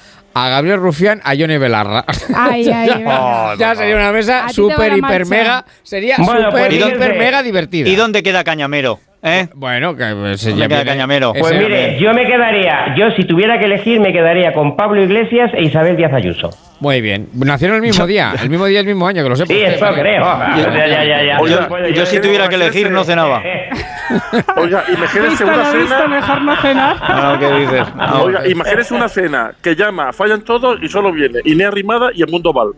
a 0.44 0.48
Gabriel 0.50 0.78
Rufián, 0.78 1.20
a 1.24 1.34
Johnny 1.36 1.58
Belarra. 1.58 2.04
Ay, 2.34 2.68
ay, 2.74 2.88
ya, 2.88 3.54
ya 3.58 3.74
sería 3.74 3.96
una 3.96 4.12
mesa 4.12 4.48
súper, 4.50 4.92
hiper, 4.96 5.00
marcha. 5.00 5.24
mega. 5.24 5.64
Sería 5.82 6.16
Bueno, 6.18 6.50
súper, 6.50 6.50
pues, 6.68 6.72
hiper, 6.74 6.92
fíjense. 6.98 7.18
mega 7.18 7.42
divertida. 7.42 7.88
¿Y 7.88 7.96
dónde 7.96 8.22
queda 8.22 8.44
Cañamero? 8.44 9.00
¿Eh? 9.20 9.48
Bueno, 9.54 9.96
que 9.96 10.04
pues, 10.14 10.44
¿Dónde 10.44 10.60
ya 10.60 10.68
queda 10.68 10.76
viene- 10.78 10.90
Cañamero? 10.92 11.30
ese- 11.34 11.40
Pues 11.40 11.58
mire, 11.58 11.98
yo 11.98 12.14
me 12.14 12.24
quedaría, 12.24 12.94
yo 12.96 13.10
si 13.12 13.24
tuviera 13.24 13.58
que 13.58 13.64
elegir, 13.64 13.98
me 14.00 14.12
quedaría 14.12 14.52
con 14.52 14.76
Pablo 14.76 15.02
Iglesias 15.02 15.50
e 15.54 15.64
Isabel 15.64 15.96
Díaz 15.96 16.12
Ayuso. 16.12 16.50
Muy 16.80 17.00
bien. 17.00 17.28
Nacieron 17.34 17.76
el 17.78 17.82
mismo 17.82 18.06
día, 18.06 18.32
el 18.40 18.48
mismo 18.48 18.66
día, 18.66 18.78
el 18.78 18.86
mismo 18.86 19.08
año, 19.08 19.24
que 19.24 19.28
lo 19.28 19.34
sepa 19.34 19.48
Sí, 19.52 19.54
usted, 19.60 19.74
eso 19.74 19.86
creo. 19.94 20.24
Yo 21.94 22.06
si 22.06 22.20
tuviera 22.20 22.48
que 22.48 22.54
elegir 22.54 22.90
no 22.92 23.02
cenaba. 23.02 23.42
Oiga, 24.56 24.84
imagínense 24.88 25.44
Visto 25.44 25.44
una 25.46 25.64
cena... 25.64 26.06
mejor 26.08 26.42
no 26.42 26.56
cenar. 26.56 26.96
Ah, 27.02 27.36
¿qué 27.38 27.50
dices? 27.60 27.82
Oiga, 28.22 28.46
imagínense 28.48 28.94
una 28.94 29.08
cena 29.08 29.50
que 29.62 29.74
llama, 29.74 30.12
fallan 30.12 30.42
todos 30.42 30.78
y 30.80 30.88
solo 30.88 31.12
viene 31.12 31.40
Inés 31.44 31.66
Arrimada 31.66 32.10
y 32.14 32.22
el 32.22 32.28
mundo 32.30 32.52
Val. 32.52 32.68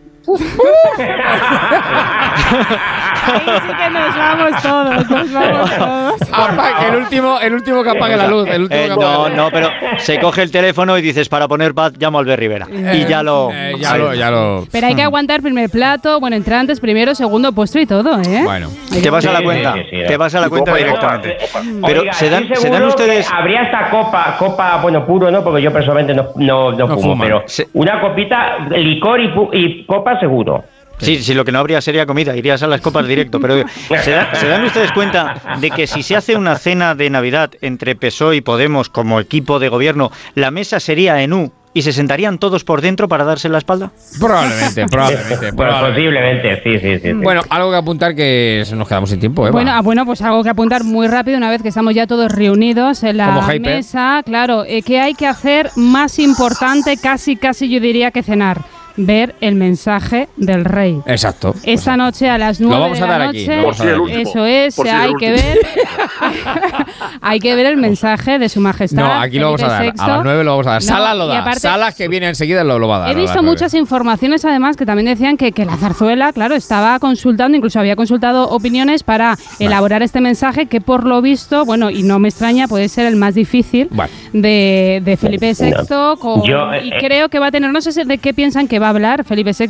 Ahí 3.23 3.45
sí 3.45 3.73
que 3.77 3.89
nos 3.89 4.15
vamos 4.17 4.61
todos, 4.61 5.09
nos 5.09 5.33
vamos 5.33 5.69
todos. 5.77 6.21
Apa- 6.31 6.87
el 6.87 6.95
último, 6.95 7.39
el 7.39 7.53
último 7.53 7.83
que 7.83 7.89
apague 7.89 8.17
la 8.17 8.27
luz. 8.27 8.47
El 8.47 8.63
último 8.63 8.81
Eh, 8.81 8.85
que 8.87 8.91
apague 8.93 9.05
no, 9.07 9.29
la 9.29 9.35
no, 9.35 9.49
pero 9.51 9.69
se 9.97 10.19
coge 10.19 10.43
el 10.43 10.51
teléfono 10.51 10.97
y 10.97 11.01
dices, 11.01 11.29
para 11.29 11.47
poner 11.47 11.73
paz, 11.73 11.93
llamo 11.97 12.17
a 12.17 12.21
Albert 12.21 12.39
Rivera. 12.39 12.67
Y 12.93 13.05
ya 13.05 13.23
lo... 13.23 13.49
Eh, 13.51 13.75
ya 13.79 13.97
lo, 13.97 14.13
ya 14.13 14.31
lo. 14.31 14.65
Pero 14.71 14.87
hay 14.87 14.95
que 14.95 15.03
aguantar 15.03 15.41
primer 15.41 15.69
plato, 15.69 16.19
bueno, 16.19 16.35
entrantes, 16.35 16.79
primero, 16.79 17.15
segundo, 17.15 17.51
postre 17.51 17.81
y 17.83 17.85
todo, 17.85 18.19
¿eh? 18.21 18.41
Bueno. 18.43 18.69
Te 19.01 19.09
vas 19.09 19.25
a 19.25 19.33
la 19.33 19.41
cuenta, 19.43 19.73
sí, 19.73 19.79
sí, 19.89 19.97
sí. 20.01 20.07
te 20.07 20.17
vas 20.17 20.35
a 20.35 20.41
la 20.41 20.49
cuenta 20.49 20.75
directamente. 20.75 21.37
copa, 21.51 21.65
Pero 21.85 22.01
Oiga, 22.01 22.13
se 22.13 22.29
dan, 22.29 22.47
se 22.53 22.69
dan 22.69 22.83
ustedes... 22.83 23.29
Habría 23.31 23.63
esta 23.63 23.89
copa, 23.89 24.35
copa, 24.37 24.77
bueno, 24.81 25.05
puro 25.05 25.31
no, 25.31 25.43
porque 25.43 25.61
yo 25.61 25.71
personalmente 25.71 26.13
no, 26.13 26.29
no, 26.35 26.71
no 26.71 26.77
No 26.87 26.87
fumo, 26.95 27.01
fuma. 27.13 27.23
pero 27.23 27.43
Se- 27.47 27.67
una 27.73 27.99
copita, 28.01 28.57
licor 28.71 29.19
y, 29.21 29.31
y 29.53 29.85
copa 29.85 30.10
seguro. 30.19 30.63
Sí, 30.99 31.23
sí, 31.23 31.33
lo 31.33 31.43
que 31.43 31.51
no 31.51 31.57
habría 31.57 31.81
sería 31.81 32.05
comida, 32.05 32.35
irías 32.37 32.61
a 32.61 32.67
las 32.67 32.79
copas 32.79 33.07
directo, 33.07 33.39
pero 33.39 33.63
¿se, 34.03 34.11
da- 34.11 34.35
se 34.35 34.47
dan 34.47 34.63
ustedes 34.65 34.91
cuenta 34.91 35.33
de 35.59 35.71
que 35.71 35.87
si 35.87 36.03
se 36.03 36.15
hace 36.15 36.35
una 36.35 36.55
cena 36.57 36.93
de 36.93 37.09
Navidad 37.09 37.49
entre 37.61 37.95
PSOE 37.95 38.35
y 38.35 38.41
Podemos 38.41 38.87
como 38.89 39.19
equipo 39.19 39.57
de 39.57 39.69
gobierno, 39.69 40.11
la 40.35 40.51
mesa 40.51 40.79
sería 40.79 41.23
en 41.23 41.33
U 41.33 41.51
y 41.73 41.81
se 41.81 41.91
sentarían 41.91 42.37
todos 42.37 42.63
por 42.63 42.81
dentro 42.81 43.07
para 43.07 43.23
darse 43.23 43.49
la 43.49 43.57
espalda? 43.57 43.91
Probablemente, 44.19 44.85
probablemente. 44.85 45.37
Pues 45.39 45.53
probablemente. 45.53 45.91
posiblemente, 45.95 46.61
sí, 46.63 46.79
sí, 46.79 46.99
sí. 46.99 47.07
sí. 47.07 47.13
Bueno, 47.13 47.41
algo 47.49 47.71
que 47.71 47.77
apuntar 47.77 48.13
que 48.13 48.63
nos 48.75 48.87
quedamos 48.87 49.09
sin 49.09 49.19
tiempo, 49.19 49.41
Eva. 49.47 49.53
Bueno, 49.53 49.71
ah, 49.71 49.81
bueno, 49.81 50.05
pues 50.05 50.21
algo 50.21 50.43
que 50.43 50.49
apuntar 50.49 50.83
muy 50.83 51.07
rápido 51.07 51.37
una 51.37 51.49
vez 51.49 51.63
que 51.63 51.69
estamos 51.69 51.95
ya 51.95 52.05
todos 52.05 52.31
reunidos 52.31 53.01
en 53.03 53.17
la 53.17 53.41
mesa. 53.59 54.21
Claro, 54.23 54.65
eh, 54.67 54.83
¿qué 54.83 54.99
hay 54.99 55.15
que 55.15 55.25
hacer 55.25 55.71
más 55.75 56.19
importante, 56.19 56.97
casi, 56.97 57.37
casi 57.37 57.69
yo 57.69 57.79
diría 57.79 58.11
que 58.11 58.21
cenar? 58.21 58.61
Ver 59.05 59.35
el 59.41 59.55
mensaje 59.55 60.27
del 60.37 60.65
rey. 60.65 60.99
Exacto. 61.05 61.53
Esta 61.63 61.97
noche 61.97 62.29
a 62.29 62.37
las 62.37 62.59
Lo 62.59 62.67
9 62.69 62.81
vamos 62.81 62.97
de 62.99 63.03
a 63.03 63.07
la 63.07 63.13
dar 63.17 63.27
aquí, 63.29 63.39
noche. 63.47 63.55
lo 63.55 63.61
vamos 63.63 63.81
a 63.81 63.85
dar 63.85 63.95
aquí. 63.95 64.21
Eso 64.21 64.45
es, 64.45 64.75
si 64.75 64.81
el 64.81 64.87
hay 64.89 65.13
que 65.15 65.31
ver. 65.31 65.57
hay 67.21 67.39
que 67.39 67.55
ver 67.55 67.65
el 67.67 67.77
mensaje 67.77 68.39
de 68.39 68.49
su 68.49 68.59
majestad. 68.59 69.01
No, 69.03 69.11
aquí 69.21 69.39
lo 69.39 69.45
vamos 69.47 69.63
a 69.63 69.67
dar. 69.67 69.81
A 69.81 69.85
las 69.85 70.17
VI. 70.17 70.21
9 70.23 70.43
lo 70.43 70.51
vamos 70.51 70.67
a 70.67 70.69
dar. 70.71 70.81
No, 70.81 70.87
Sala 70.87 71.13
lo 71.13 71.27
da. 71.27 71.39
aparte- 71.39 71.59
Salas 71.59 71.95
que 71.95 72.07
viene 72.07 72.27
enseguida 72.29 72.63
lo, 72.63 72.79
lo 72.79 72.87
va 72.87 72.97
a 72.97 72.99
dar. 72.99 73.11
He 73.11 73.15
visto 73.15 73.35
9. 73.41 73.47
muchas 73.49 73.73
informaciones 73.73 74.43
además 74.45 74.77
que 74.77 74.85
también 74.85 75.07
decían 75.07 75.37
que, 75.37 75.51
que 75.51 75.65
la 75.65 75.77
zarzuela, 75.77 76.33
claro, 76.33 76.55
estaba 76.55 76.99
consultando, 76.99 77.57
incluso 77.57 77.79
había 77.79 77.95
consultado 77.95 78.49
opiniones 78.49 79.03
para 79.03 79.37
elaborar 79.59 80.01
este 80.03 80.21
mensaje 80.21 80.65
que 80.67 80.81
por 80.81 81.05
lo 81.05 81.21
visto, 81.21 81.65
bueno, 81.65 81.89
y 81.89 82.03
no 82.03 82.19
me 82.19 82.29
extraña, 82.29 82.67
puede 82.67 82.89
ser 82.89 83.05
el 83.05 83.15
más 83.15 83.35
difícil 83.35 83.89
de, 84.33 85.01
de 85.03 85.17
Felipe 85.17 85.53
VI. 85.57 85.73
con- 86.19 86.43
Yo, 86.43 86.71
eh, 86.73 86.85
y 86.85 86.91
creo 86.91 87.29
que 87.29 87.39
va 87.39 87.47
a 87.47 87.51
tener, 87.51 87.71
no 87.71 87.81
sé 87.81 87.91
si- 87.91 88.03
de 88.03 88.17
qué 88.17 88.33
piensan 88.33 88.67
que 88.67 88.79
va 88.79 88.89
a 88.89 88.90
hablar 88.91 89.23
Felipe 89.23 89.51
VI, 89.57 89.67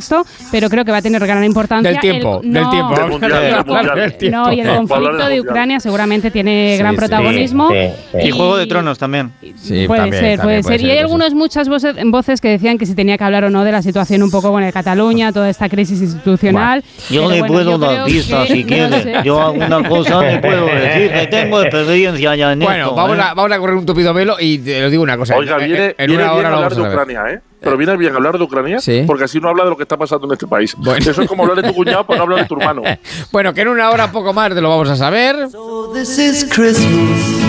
pero 0.52 0.70
creo 0.70 0.86
que 0.86 0.92
va 0.92 0.98
a 0.98 1.02
tener 1.02 1.26
gran 1.26 1.44
importancia. 1.44 1.92
Del 1.92 2.00
tiempo, 2.00 2.42
el- 2.44 2.52
del 2.52 2.64
no, 2.64 2.70
tiempo. 2.70 2.96
Del 2.96 3.08
mundial, 3.10 3.32
del 3.32 3.52
Vamos 3.56 3.76
a 3.76 3.80
hablar 3.80 3.86
mundial. 3.96 4.10
del 4.10 4.18
tiempo. 4.18 4.38
No, 4.38 4.54
y 4.54 4.60
el 4.62 4.68
conflicto 4.76 5.28
de. 5.28 5.42
Ucrania 5.42 5.80
seguramente 5.80 6.30
tiene 6.32 6.74
Sí, 6.76 6.80
gran 6.80 6.92
sí, 6.94 6.98
protagonismo. 6.98 7.70
sí, 7.72 7.76
sí. 8.12 8.28
Y 8.28 8.32
Juego 8.32 8.58
de 8.58 8.68
Tronos 8.68 8.98
también. 9.00 9.32
Sí, 9.56 9.86
puede 9.88 10.02
también, 10.02 10.24
ser, 10.24 10.40
puede 10.40 10.64
ser. 10.64 10.82
Y 10.82 10.92
hay 10.92 10.98
algunas 11.00 11.34
muchas 11.34 11.68
voces, 11.68 11.96
voces 12.06 12.42
que 12.42 12.50
decían 12.50 12.78
que 12.78 12.86
si 12.86 12.94
tenía 12.96 13.18
que 13.18 13.24
hablar 13.24 13.46
o 13.46 13.50
no 13.50 13.64
de 13.64 13.72
la 13.72 13.82
situación 13.82 14.22
un 14.24 14.30
poco 14.32 14.52
con 14.52 14.64
el 14.64 14.72
Cataluña, 14.72 15.32
toda 15.32 15.50
esta 15.50 15.68
crisis 15.70 16.02
institucional. 16.02 16.84
Yo 17.10 17.22
le 17.30 17.40
bueno, 17.40 17.48
puedo 17.48 17.72
yo 17.72 17.78
dar 17.78 18.06
pistas 18.06 18.48
si 18.48 18.62
no 18.64 18.68
quiere. 18.68 19.02
sé. 19.04 19.14
Yo 19.24 19.42
alguna 19.42 19.88
cosa 19.90 20.22
le 20.22 20.38
puedo 20.40 20.66
decir, 20.66 21.12
que 21.12 21.28
tengo 21.28 21.62
experiencia 21.62 22.36
ya 22.36 22.52
en 22.54 22.60
Bueno, 22.60 22.84
esto. 22.86 22.96
vamos, 22.96 23.18
¿eh? 23.18 23.22
a, 23.22 23.34
vamos 23.34 23.52
a 23.52 23.60
correr 23.60 23.76
un 23.76 23.86
tupido 23.86 24.14
velo 24.14 24.36
y 24.40 24.60
te 24.60 24.86
os 24.86 24.92
digo 24.92 25.04
una 25.04 25.18
cosa. 25.18 25.36
Oiga, 25.38 25.58
en- 25.58 25.66
viene, 25.68 25.86
en, 25.86 25.96
en 25.98 26.08
viene 26.08 26.24
una 26.24 26.34
hora 26.34 26.50
lo 26.52 26.62
vamos. 26.62 26.78
Ucrania, 26.78 27.24
¿eh? 27.30 27.40
Pero 27.62 27.78
viene 27.78 27.96
bien 27.96 28.16
hablar 28.16 28.38
de 28.38 28.44
Ucrania 28.44 28.80
Sí. 28.80 29.04
porque 29.06 29.26
así 29.26 29.40
no 29.40 29.48
habla 29.50 29.64
de 29.66 29.70
lo 29.70 29.78
que 29.78 29.84
está 29.84 29.96
pasando 29.96 30.26
en 30.28 30.34
este 30.34 30.48
país. 30.48 30.74
Bueno. 30.78 30.98
Eso 31.00 31.22
es 31.22 31.28
como 31.28 31.44
hablar 31.44 31.62
de 31.62 31.70
tu 31.70 31.76
cuñado, 31.76 32.06
pero 32.08 32.18
no 32.18 32.24
hablar 32.24 32.40
de 32.40 32.46
tu 32.46 32.56
hermano. 32.56 32.82
Bueno, 33.32 33.54
que 33.54 33.62
en 33.62 33.68
una 33.68 33.90
hora 33.92 34.12
poco 34.12 34.34
más 34.34 34.54
de 34.56 34.62
lo 34.62 34.70
vamos 34.70 34.90
a 34.90 34.96
saber. 34.96 35.48
This 35.94 36.18
is 36.18 36.46
Christmas. 36.46 37.42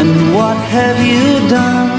And 0.00 0.34
what 0.34 0.56
have 0.72 0.96
you 1.06 1.48
done? 1.48 1.90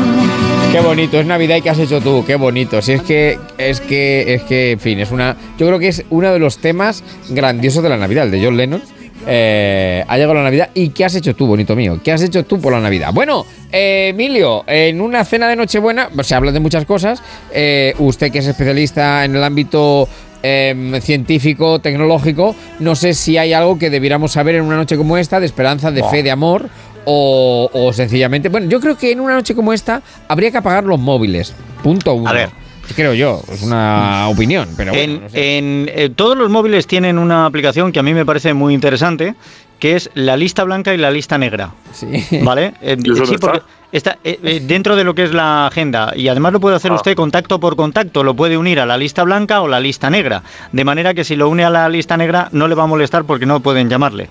Qué 0.71 0.79
bonito, 0.79 1.19
es 1.19 1.25
Navidad 1.25 1.57
y 1.57 1.61
qué 1.61 1.69
has 1.69 1.79
hecho 1.79 1.99
tú, 2.01 2.23
qué 2.25 2.35
bonito. 2.35 2.81
Si 2.81 2.93
es 2.93 3.01
que, 3.01 3.37
es 3.57 3.81
que, 3.81 4.33
es 4.35 4.43
que, 4.43 4.71
en 4.71 4.79
fin, 4.79 4.99
es 4.99 5.11
una. 5.11 5.35
Yo 5.57 5.67
creo 5.67 5.79
que 5.79 5.89
es 5.89 6.05
uno 6.09 6.31
de 6.31 6.39
los 6.39 6.57
temas 6.59 7.03
grandiosos 7.29 7.83
de 7.83 7.89
la 7.89 7.97
Navidad, 7.97 8.25
el 8.25 8.31
de 8.31 8.43
John 8.43 8.55
Lennon. 8.57 8.81
Eh, 9.27 10.03
ha 10.07 10.15
llegado 10.15 10.33
la 10.33 10.43
Navidad 10.43 10.69
y 10.73 10.89
¿qué 10.89 11.05
has 11.05 11.15
hecho 11.15 11.35
tú, 11.35 11.45
bonito 11.47 11.75
mío? 11.75 11.99
¿Qué 12.03 12.11
has 12.11 12.21
hecho 12.21 12.43
tú 12.43 12.59
por 12.59 12.73
la 12.73 12.79
Navidad? 12.79 13.11
Bueno, 13.13 13.45
eh, 13.71 14.09
Emilio, 14.09 14.63
en 14.67 15.01
una 15.01 15.23
cena 15.25 15.47
de 15.47 15.55
Nochebuena 15.55 16.09
se 16.23 16.35
habla 16.35 16.51
de 16.51 16.59
muchas 16.59 16.85
cosas. 16.85 17.21
Eh, 17.53 17.93
usted 17.99 18.31
que 18.31 18.39
es 18.39 18.47
especialista 18.47 19.23
en 19.25 19.35
el 19.35 19.43
ámbito 19.43 20.07
em, 20.41 20.99
científico, 21.01 21.79
tecnológico, 21.79 22.55
no 22.79 22.95
sé 22.95 23.13
si 23.13 23.37
hay 23.37 23.53
algo 23.53 23.77
que 23.77 23.89
debiéramos 23.89 24.31
saber 24.31 24.55
en 24.55 24.63
una 24.63 24.75
noche 24.75 24.97
como 24.97 25.17
esta, 25.17 25.39
de 25.39 25.45
esperanza, 25.45 25.91
de 25.91 26.03
fe, 26.03 26.23
de 26.23 26.31
amor, 26.31 26.69
o, 27.05 27.69
o 27.73 27.93
sencillamente. 27.93 28.49
Bueno, 28.49 28.67
yo 28.69 28.79
creo 28.79 28.97
que 28.97 29.11
en 29.11 29.19
una 29.19 29.35
noche 29.35 29.55
como 29.55 29.73
esta 29.73 30.01
habría 30.27 30.51
que 30.51 30.57
apagar 30.57 30.83
los 30.83 30.99
móviles. 30.99 31.53
Punto 31.83 32.13
uno. 32.13 32.29
A 32.29 32.33
ver. 32.33 32.49
Creo 32.95 33.13
yo, 33.13 33.41
es 33.51 33.61
una 33.61 34.27
opinión, 34.29 34.69
pero 34.77 34.91
bueno, 34.91 35.13
en, 35.15 35.21
no 35.23 35.29
sé. 35.29 35.57
en, 35.57 35.89
eh, 35.93 36.09
todos 36.15 36.37
los 36.37 36.49
móviles 36.49 36.87
tienen 36.87 37.17
una 37.17 37.45
aplicación 37.45 37.91
que 37.91 37.99
a 37.99 38.03
mí 38.03 38.13
me 38.13 38.25
parece 38.25 38.53
muy 38.53 38.73
interesante, 38.73 39.35
que 39.79 39.95
es 39.95 40.09
la 40.13 40.37
lista 40.37 40.63
blanca 40.63 40.93
y 40.93 40.97
la 40.97 41.09
lista 41.11 41.37
negra. 41.37 41.71
Sí. 41.93 42.07
¿Vale? 42.43 42.73
Eh, 42.81 42.97
¿Y 43.03 43.11
eso 43.11 43.25
sí, 43.25 43.37
porque 43.39 43.61
está 43.91 44.17
eh, 44.23 44.39
eh, 44.43 44.61
dentro 44.63 44.95
de 44.95 45.03
lo 45.03 45.13
que 45.15 45.23
es 45.23 45.33
la 45.33 45.67
agenda. 45.67 46.13
Y 46.15 46.27
además 46.27 46.53
lo 46.53 46.59
puede 46.59 46.75
hacer 46.75 46.91
Ah. 46.91 46.95
usted 46.95 47.15
contacto 47.15 47.59
por 47.59 47.75
contacto. 47.75 48.23
Lo 48.23 48.35
puede 48.35 48.57
unir 48.57 48.79
a 48.79 48.85
la 48.85 48.97
lista 48.97 49.23
blanca 49.23 49.61
o 49.61 49.67
la 49.67 49.79
lista 49.79 50.09
negra. 50.09 50.43
De 50.71 50.83
manera 50.85 51.13
que 51.13 51.23
si 51.23 51.35
lo 51.35 51.49
une 51.49 51.63
a 51.65 51.69
la 51.69 51.89
lista 51.89 52.15
negra 52.17 52.47
no 52.51 52.67
le 52.67 52.75
va 52.75 52.83
a 52.83 52.87
molestar 52.87 53.23
porque 53.25 53.45
no 53.45 53.59
pueden 53.59 53.89
llamarle. 53.89 54.29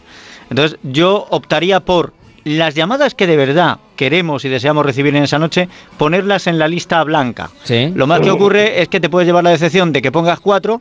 Entonces 0.51 0.79
yo 0.83 1.27
optaría 1.31 1.81
por 1.81 2.13
las 2.57 2.75
llamadas 2.75 3.15
que 3.15 3.27
de 3.27 3.37
verdad 3.37 3.79
queremos 3.97 4.45
y 4.45 4.49
deseamos 4.49 4.85
recibir 4.85 5.15
en 5.17 5.25
esa 5.25 5.39
noche, 5.39 5.69
ponerlas 5.99 6.47
en 6.47 6.59
la 6.59 6.69
lista 6.69 7.03
blanca. 7.05 7.51
Sí. 7.65 7.93
Lo 7.95 8.07
más 8.07 8.21
que 8.21 8.31
ocurre 8.31 8.81
es 8.81 8.89
que 8.89 9.01
te 9.01 9.09
puedes 9.09 9.27
llevar 9.27 9.45
la 9.45 9.51
decepción 9.51 9.93
de 9.93 10.03
que 10.03 10.13
pongas 10.13 10.41
cuatro 10.41 10.81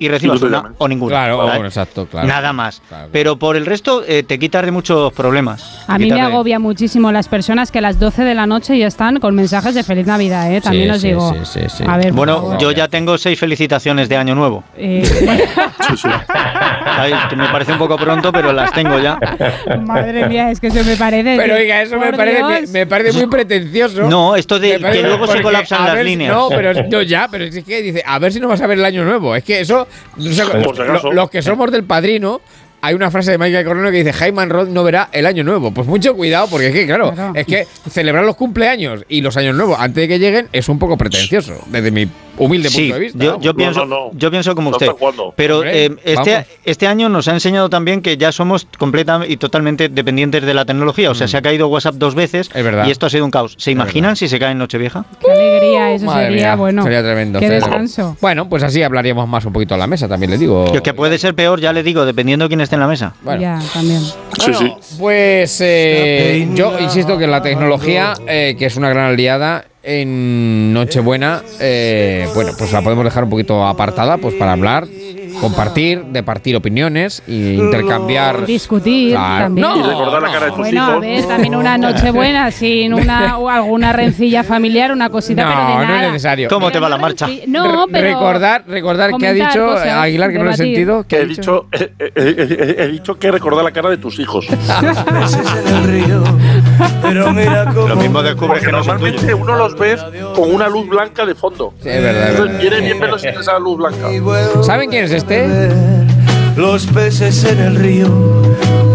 y 0.00 0.08
recibas 0.08 0.40
una 0.42 0.72
o 0.78 0.88
ninguna. 0.88 1.10
Claro, 1.14 1.38
¿vale? 1.38 1.50
bueno, 1.50 1.66
exacto, 1.66 2.06
claro. 2.06 2.26
Nada 2.26 2.52
más. 2.52 2.82
Pero 3.12 3.38
por 3.38 3.56
el 3.56 3.66
resto 3.66 4.02
eh, 4.06 4.22
te 4.22 4.38
quitas 4.38 4.64
de 4.64 4.70
muchos 4.72 5.12
problemas. 5.12 5.84
A 5.86 5.98
mí 5.98 6.08
me 6.08 6.14
de- 6.16 6.20
agobia 6.22 6.58
muchísimo 6.58 7.12
las 7.12 7.28
personas 7.28 7.70
que 7.70 7.78
a 7.78 7.82
las 7.82 8.00
12 8.00 8.24
de 8.24 8.34
la 8.34 8.46
noche 8.46 8.78
ya 8.78 8.86
están 8.86 9.20
con 9.20 9.34
mensajes 9.34 9.74
de 9.74 9.84
Feliz 9.84 10.06
Navidad, 10.06 10.50
¿eh? 10.52 10.60
También 10.62 10.86
Sí, 10.86 10.90
os 10.94 11.00
sí, 11.02 11.08
digo. 11.08 11.34
sí, 11.44 11.60
sí, 11.60 11.68
sí. 11.68 11.84
A 11.86 11.98
ver, 11.98 12.12
bueno, 12.12 12.58
yo 12.58 12.72
ya 12.72 12.88
tengo 12.88 13.18
seis 13.18 13.38
felicitaciones 13.38 14.08
de 14.08 14.16
Año 14.16 14.34
Nuevo. 14.34 14.64
Eh, 14.76 15.02
me 17.36 17.48
parece 17.48 17.72
un 17.72 17.78
poco 17.78 17.96
pronto, 17.96 18.32
pero 18.32 18.52
las 18.52 18.72
tengo 18.72 18.98
ya. 18.98 19.18
madre 19.86 20.26
mía, 20.28 20.50
es 20.50 20.60
que 20.60 20.68
eso 20.68 20.84
me 20.84 20.96
parece. 20.96 21.36
Pero 21.36 21.54
oiga, 21.56 21.82
eso 21.82 21.98
me 21.98 22.12
parece, 22.12 22.42
me, 22.42 22.66
me 22.66 22.86
parece 22.86 23.12
muy 23.18 23.26
pretencioso. 23.26 24.02
No, 24.08 24.36
esto 24.36 24.58
de 24.58 24.78
que 24.78 25.02
luego 25.02 25.26
se 25.26 25.42
colapsan 25.42 25.84
las 25.84 25.94
ver, 25.94 26.06
líneas. 26.06 26.34
No, 26.34 26.48
pero 26.48 26.72
no, 26.88 27.02
ya, 27.02 27.28
pero 27.30 27.44
es 27.44 27.64
que 27.64 27.82
dice, 27.82 28.02
a 28.06 28.18
ver 28.18 28.32
si 28.32 28.40
no 28.40 28.48
vas 28.48 28.60
a 28.60 28.66
ver 28.66 28.78
el 28.78 28.84
año 28.84 29.04
nuevo. 29.04 29.34
Es 29.34 29.44
que 29.44 29.60
eso, 29.60 29.86
lo- 30.16 31.12
los 31.12 31.30
que 31.30 31.42
somos 31.42 31.70
del 31.70 31.84
padrino. 31.84 32.40
Hay 32.82 32.94
una 32.94 33.10
frase 33.10 33.32
de 33.32 33.36
Michael 33.36 33.66
Corleone 33.66 33.90
que 33.90 33.98
dice 33.98 34.12
Jaime 34.14 34.46
Rod 34.46 34.68
no 34.68 34.82
verá 34.82 35.10
el 35.12 35.26
año 35.26 35.44
nuevo. 35.44 35.70
Pues 35.70 35.86
mucho 35.86 36.14
cuidado, 36.16 36.46
porque 36.50 36.68
es 36.68 36.72
que, 36.72 36.86
claro, 36.86 37.12
Claro. 37.12 37.32
es 37.34 37.44
que 37.46 37.66
celebrar 37.90 38.24
los 38.24 38.36
cumpleaños 38.36 39.04
y 39.06 39.20
los 39.20 39.36
años 39.36 39.54
nuevos 39.54 39.78
antes 39.78 39.96
de 40.02 40.08
que 40.08 40.18
lleguen 40.18 40.48
es 40.50 40.66
un 40.70 40.78
poco 40.78 40.96
pretencioso, 40.96 41.58
desde 41.66 41.90
mi 41.90 42.08
humilde 42.44 42.68
Sí, 42.68 42.82
punto 42.82 42.94
de 42.94 43.00
vista. 43.00 43.38
yo, 43.40 43.54
pienso, 43.54 44.10
yo 44.14 44.30
pienso 44.30 44.54
como 44.54 44.70
usted. 44.70 44.88
Pero 45.36 45.64
eh, 45.64 45.90
este, 46.04 46.46
este 46.64 46.86
año 46.86 47.08
nos 47.08 47.28
ha 47.28 47.32
enseñado 47.32 47.68
también 47.70 48.02
que 48.02 48.16
ya 48.16 48.32
somos 48.32 48.66
completamente 48.78 49.32
y 49.32 49.36
totalmente 49.36 49.88
dependientes 49.88 50.42
de 50.44 50.54
la 50.54 50.64
tecnología. 50.64 51.10
O 51.10 51.14
sea, 51.14 51.28
se 51.28 51.36
ha 51.36 51.42
caído 51.42 51.68
WhatsApp 51.68 51.94
dos 51.96 52.14
veces 52.14 52.30
Mm. 52.30 52.58
Es 52.58 52.64
verdad. 52.64 52.86
y 52.86 52.90
esto 52.90 53.06
ha 53.06 53.10
sido 53.10 53.24
un 53.24 53.30
caos. 53.30 53.54
¿Se 53.58 53.70
imaginan 53.70 54.16
si 54.16 54.28
se 54.28 54.38
cae 54.38 54.52
en 54.52 54.58
Nochevieja? 54.58 55.04
Qué 55.20 55.30
alegría, 55.30 55.92
eso 55.92 56.06
Madre 56.06 56.26
sería 56.26 56.46
mía, 56.48 56.56
bueno. 56.56 56.82
Sería 56.82 57.02
tremendo. 57.02 57.38
Qué 57.40 57.50
descanso. 57.50 58.16
Bueno, 58.20 58.48
pues 58.48 58.62
así 58.62 58.82
hablaríamos 58.82 59.28
más 59.28 59.44
un 59.44 59.52
poquito 59.52 59.74
a 59.74 59.78
la 59.78 59.86
mesa, 59.86 60.08
también 60.08 60.30
le 60.30 60.38
digo. 60.38 60.72
Yo 60.72 60.82
que 60.82 60.94
puede 60.94 61.18
ser 61.18 61.34
peor, 61.34 61.60
ya 61.60 61.72
le 61.72 61.82
digo, 61.82 62.04
dependiendo 62.04 62.44
de 62.44 62.48
quién 62.48 62.60
esté 62.60 62.76
en 62.76 62.80
la 62.80 62.86
mesa. 62.86 63.14
Bueno. 63.22 63.40
Ya, 63.42 63.58
también. 63.74 64.00
Bueno, 64.38 64.78
Pues 64.98 65.60
eh, 65.60 66.48
yo 66.54 66.78
insisto 66.80 67.18
que 67.18 67.26
la 67.26 67.42
tecnología, 67.42 68.14
eh, 68.26 68.54
que 68.58 68.66
es 68.66 68.76
una 68.76 68.88
gran 68.88 69.06
aliada 69.06 69.64
en 69.82 70.72
Nochebuena, 70.72 71.42
eh, 71.60 72.28
bueno, 72.34 72.52
pues 72.58 72.72
la 72.72 72.82
podemos 72.82 73.04
dejar 73.04 73.24
un 73.24 73.30
poquito 73.30 73.64
apartada, 73.64 74.18
pues 74.18 74.34
para 74.34 74.52
hablar, 74.52 74.86
compartir, 75.40 76.04
departir 76.06 76.56
opiniones 76.56 77.22
e 77.28 77.54
intercambiar. 77.58 78.46
Discutir 78.46 79.10
Claro. 79.12 79.44
también. 79.44 79.68
No, 79.68 79.76
Y 79.78 79.82
recordar 79.82 80.22
la 80.22 80.32
cara 80.32 80.44
de 80.46 80.50
tus 80.52 80.58
Bueno, 80.60 80.84
a 80.84 80.88
hijos. 80.90 81.00
ver, 81.00 81.24
también 81.26 81.54
una 81.56 81.78
noche 81.78 82.10
buena, 82.10 82.50
sin 82.50 82.94
una 82.94 83.38
o 83.38 83.48
alguna 83.48 83.92
rencilla 83.92 84.42
familiar, 84.44 84.92
una 84.92 85.10
cosita, 85.10 85.46
pero 85.46 85.58
de 85.60 85.64
No, 85.64 85.78
no 85.80 85.84
nada. 85.88 86.02
es 86.06 86.12
necesario. 86.12 86.48
¿Cómo 86.48 86.70
te 86.72 86.78
va 86.80 86.88
la 86.88 86.98
marcha? 86.98 87.28
No, 87.46 87.86
pero 87.90 88.06
recordar, 88.08 88.64
recordar 88.66 89.10
que 89.18 89.26
ha 89.28 89.32
dicho 89.32 89.66
cosas, 89.66 89.86
Aguilar 89.88 90.30
que 90.32 90.38
no 90.38 90.44
lo 90.44 90.50
he 90.50 90.52
debatir. 90.56 90.74
sentido. 90.76 91.04
Que 91.06 91.16
he 91.20 91.26
dicho, 91.26 91.66
he, 91.72 91.92
he- 91.98 92.12
he- 92.16 92.82
he 92.84 92.88
dicho 92.88 93.18
que 93.18 93.30
recordar 93.30 93.64
la 93.64 93.70
cara 93.72 93.90
de 93.90 93.96
tus 93.98 94.18
hijos. 94.18 94.46
Pero 97.02 97.32
mira 97.32 97.64
cómo 97.74 97.88
Lo 97.88 97.96
mismo 97.96 98.22
descubres 98.22 98.62
que 98.64 98.72
no 98.72 98.78
normalmente 98.78 99.34
uno 99.34 99.56
los 99.56 99.78
ves 99.78 100.00
con 100.34 100.54
una 100.54 100.68
luz 100.68 100.88
blanca 100.88 101.26
de 101.26 101.34
fondo. 101.34 101.74
Sí, 101.82 101.88
es 101.88 102.02
verdad, 102.02 102.22
es 102.22 102.30
Entonces 102.30 102.46
verdad. 102.56 102.60
viene 102.70 102.80
bien 102.86 103.00
verlos 103.00 103.20
sin 103.20 103.30
esa 103.30 103.58
luz 103.58 103.78
blanca. 103.78 104.08
¿Saben 104.62 104.90
quién 104.90 105.04
es 105.04 105.10
los 106.56 106.86
peces 106.86 107.44
en 107.44 107.58
el 107.60 107.76
río 107.76 108.08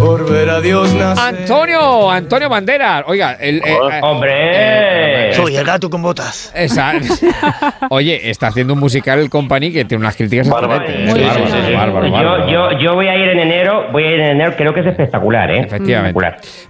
por 0.05 0.29
ver 0.31 0.49
a 0.49 0.61
Dios 0.61 0.93
nacer. 0.93 1.39
Antonio, 1.39 2.11
Antonio 2.11 2.47
Banderas. 2.49 3.03
Oiga, 3.07 3.33
el, 3.39 3.57
eh, 3.57 3.61
eh, 3.65 3.99
¡Hombre! 4.03 5.33
Soy 5.33 5.55
el 5.55 5.65
gato 5.65 5.89
con 5.89 6.01
botas. 6.03 6.53
Oye, 7.89 8.29
está 8.29 8.47
haciendo 8.47 8.73
un 8.73 8.79
musical 8.79 9.19
el 9.19 9.29
Company 9.29 9.71
que 9.71 9.85
tiene 9.85 10.03
unas 10.03 10.15
críticas 10.15 10.47
Bárbaro. 10.49 10.83
excelentes. 10.85 11.15
Sí, 11.15 11.23
Bárbaro, 11.23 11.45
sí, 11.47 11.51
sí, 11.51 11.57
sí. 11.67 11.73
bárbaro, 11.73 12.05
Yo, 12.07 12.11
bárbaro. 12.13 12.49
yo, 12.49 12.71
yo 12.79 12.93
voy 12.93 13.07
a 13.07 13.15
ir 13.17 13.29
en 13.29 13.39
enero, 13.39 13.85
voy 13.91 14.03
a 14.03 14.07
ir 14.11 14.19
en 14.19 14.25
enero, 14.31 14.53
creo 14.55 14.73
que 14.73 14.81
es 14.81 14.85
espectacular, 14.87 15.49
¿eh? 15.51 15.59
Efectivamente. 15.61 16.19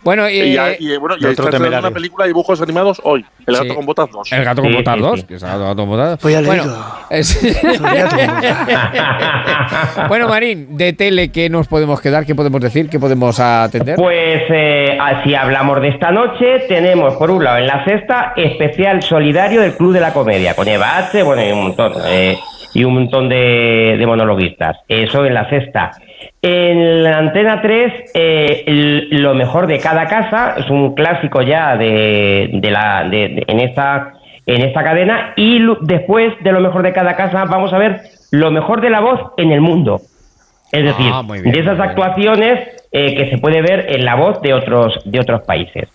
Bueno, 0.03 0.29
y, 0.29 0.39
Y, 0.41 0.53
ya- 0.53 0.71
y, 0.79 0.95
bueno, 0.97 1.15
y 1.19 1.25
otro 1.25 1.49
está 1.49 1.79
una 1.79 1.91
película 1.91 2.23
de 2.25 2.29
dibujos 2.29 2.61
animados 2.61 3.01
hoy. 3.03 3.25
El 3.45 3.55
gato 3.55 3.67
Sí. 3.69 3.75
con 3.75 3.85
botas 3.85 4.09
2. 4.11 4.31
el 4.31 4.43
gato 4.45 4.61
con 4.61 4.71
Sí, 4.71 4.77
botas 4.77 4.95
sí, 4.95 5.01
2. 5.01 5.19
sí. 5.19 5.25
que 5.27 5.35
es 5.35 5.43
el 5.43 5.49
gato 5.49 5.75
con 5.75 5.89
botas. 5.89 6.19
Bueno, 6.21 6.63
bueno, 10.07 10.27
Marín, 10.27 10.77
de 10.77 10.93
tele, 10.93 11.31
¿qué 11.31 11.49
nos 11.49 11.67
podemos 11.67 11.99
quedar? 12.01 12.25
¿Qué 12.25 12.35
podemos 12.35 12.61
decir? 12.61 12.89
¿Qué 12.89 12.99
podemos 12.99 13.24
atender? 13.39 13.95
Pues 13.95 14.43
eh, 14.49 14.97
así 14.99 15.33
hablamos 15.35 15.81
de 15.81 15.89
esta 15.89 16.11
noche. 16.11 16.59
Tenemos 16.67 17.15
por 17.15 17.31
un 17.31 17.43
lado 17.43 17.57
en 17.57 17.67
la 17.67 17.83
sexta 17.85 18.33
especial 18.35 19.01
solidario 19.01 19.61
del 19.61 19.75
Club 19.75 19.93
de 19.93 19.99
la 20.01 20.13
Comedia 20.13 20.55
con 20.55 20.67
Eva 20.67 20.97
H. 20.97 21.23
Bueno, 21.23 21.43
y 21.45 21.51
un 21.51 21.63
montón 21.63 21.93
eh, 22.07 22.37
y 22.73 22.83
un 22.83 22.93
montón 22.93 23.29
de, 23.29 23.95
de 23.97 24.05
monologuistas. 24.05 24.77
Eso 24.87 25.25
en 25.25 25.33
la 25.33 25.49
sexta. 25.49 25.91
En 26.41 27.03
la 27.03 27.17
antena 27.17 27.61
3, 27.61 28.11
eh, 28.13 28.63
el- 28.67 29.09
lo 29.21 29.33
mejor 29.33 29.67
de 29.67 29.79
cada 29.79 30.05
casa 30.05 30.55
es 30.57 30.69
un 30.69 30.93
clásico 30.93 31.41
ya 31.41 31.75
de, 31.75 32.49
de 32.53 32.71
la 32.71 33.07
de- 33.09 33.43
en 33.47 33.59
esta 33.59 34.11
en 34.47 34.61
esta 34.61 34.83
cadena 34.83 35.33
y 35.35 35.59
después 35.81 36.31
de 36.43 36.51
lo 36.51 36.59
mejor 36.59 36.83
de 36.83 36.93
cada 36.93 37.15
casa 37.15 37.45
vamos 37.45 37.73
a 37.73 37.79
ver 37.79 38.01
lo 38.31 38.51
mejor 38.51 38.79
de 38.79 38.91
la 38.91 38.99
voz 38.99 39.19
en 39.37 39.51
el 39.51 39.59
mundo. 39.59 40.01
Es 40.71 40.83
decir, 40.83 41.09
Ah, 41.11 41.23
bien, 41.27 41.51
de 41.51 41.59
esas 41.59 41.79
actuaciones 41.79 42.59
eh, 42.97 43.13
que 43.15 43.29
se 43.29 43.37
puede 43.39 43.61
ver 43.61 43.87
en 43.89 44.05
la 44.05 44.15
voz 44.15 44.41
de 44.41 44.53
otros 44.53 44.93
de 45.03 45.19
otros 45.19 45.41
países. 45.41 45.89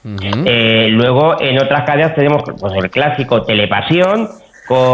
Eh, 0.44 0.88
luego 0.90 1.40
en 1.40 1.58
otras 1.58 1.82
cadenas 1.86 2.14
tenemos 2.14 2.42
pues, 2.60 2.74
el 2.74 2.90
clásico 2.90 3.42
Telepasión, 3.42 4.28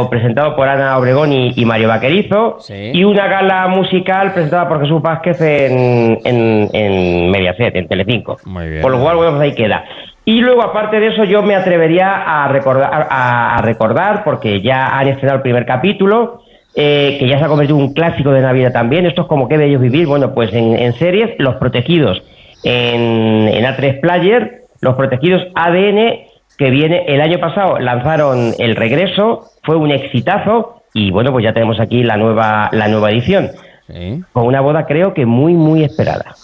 presentado 0.09 0.57
por 0.57 0.67
Ana 0.69 0.97
Obregón 0.97 1.33
y, 1.33 1.53
y 1.55 1.65
Mario 1.67 1.89
Vaquerizo, 1.89 2.57
Sí. 2.61 2.93
y 2.95 3.05
una 3.05 3.27
gala 3.27 3.67
musical 3.69 4.33
presentada 4.33 4.69
por 4.69 4.81
Jesús 4.81 5.03
Vázquez 5.03 5.39
en, 5.41 6.19
en, 6.25 6.69
en 6.73 7.31
Mediaset, 7.31 7.77
en 7.77 7.87
Telecinco. 7.87 8.37
Por 8.81 8.91
lo 8.93 9.01
cual, 9.01 9.17
bueno, 9.17 9.33
pues 9.33 9.43
ahí 9.43 9.55
queda. 9.55 9.85
Y 10.25 10.41
luego, 10.41 10.63
aparte 10.63 10.99
de 10.99 11.09
eso, 11.09 11.25
yo 11.25 11.43
me 11.43 11.55
atrevería 11.55 12.23
a 12.45 12.49
recordar, 12.49 13.07
a, 13.11 13.57
a 13.57 13.63
recordar 13.63 14.25
porque 14.25 14.61
ya 14.63 14.99
han 14.99 15.09
estrenado 15.09 15.37
el 15.37 15.43
primer 15.43 15.67
capítulo, 15.67 16.41
eh, 16.77 17.17
que 17.19 17.27
ya 17.29 17.39
se 17.39 17.45
ha 17.45 17.49
convertido 17.49 17.79
en 17.79 17.85
un 17.87 17.95
clásico 17.95 18.31
de 18.31 18.43
Navidad 18.43 18.73
también. 18.73 19.07
Esto 19.07 19.23
es 19.23 19.29
como 19.29 19.49
que 19.49 19.57
de 19.59 19.67
ellos 19.67 19.81
vivir. 19.81 20.07
Bueno, 20.07 20.35
pues 20.35 20.53
en, 20.53 20.79
en 20.79 20.93
series, 20.95 21.31
Los 21.39 21.57
Protegidos 21.57 22.23
en, 22.63 23.49
en 23.49 23.65
A3 23.65 24.01
Player, 24.01 24.63
Los 24.81 24.95
Protegidos 24.95 25.43
ADN, 25.55 26.21
que 26.59 26.71
viene 26.71 27.05
el 27.09 27.21
año 27.21 27.39
pasado, 27.39 27.79
lanzaron 27.79 28.53
El 28.59 28.77
Regreso, 28.77 29.45
fue 29.63 29.77
un 29.77 29.91
exitazo 29.91 30.83
y 30.95 31.11
bueno, 31.11 31.33
pues 31.33 31.45
ya 31.45 31.53
tenemos 31.53 31.79
aquí 31.81 32.03
la 32.03 32.17
nueva, 32.17 32.69
la 32.73 32.89
nueva 32.89 33.11
edición. 33.11 33.51
Sí, 33.87 34.23
Con 34.33 34.47
una 34.47 34.61
boda 34.61 34.87
creo 34.87 35.15
que 35.15 35.27
muy, 35.27 35.55
muy 35.55 35.85
esperada. 35.85 36.35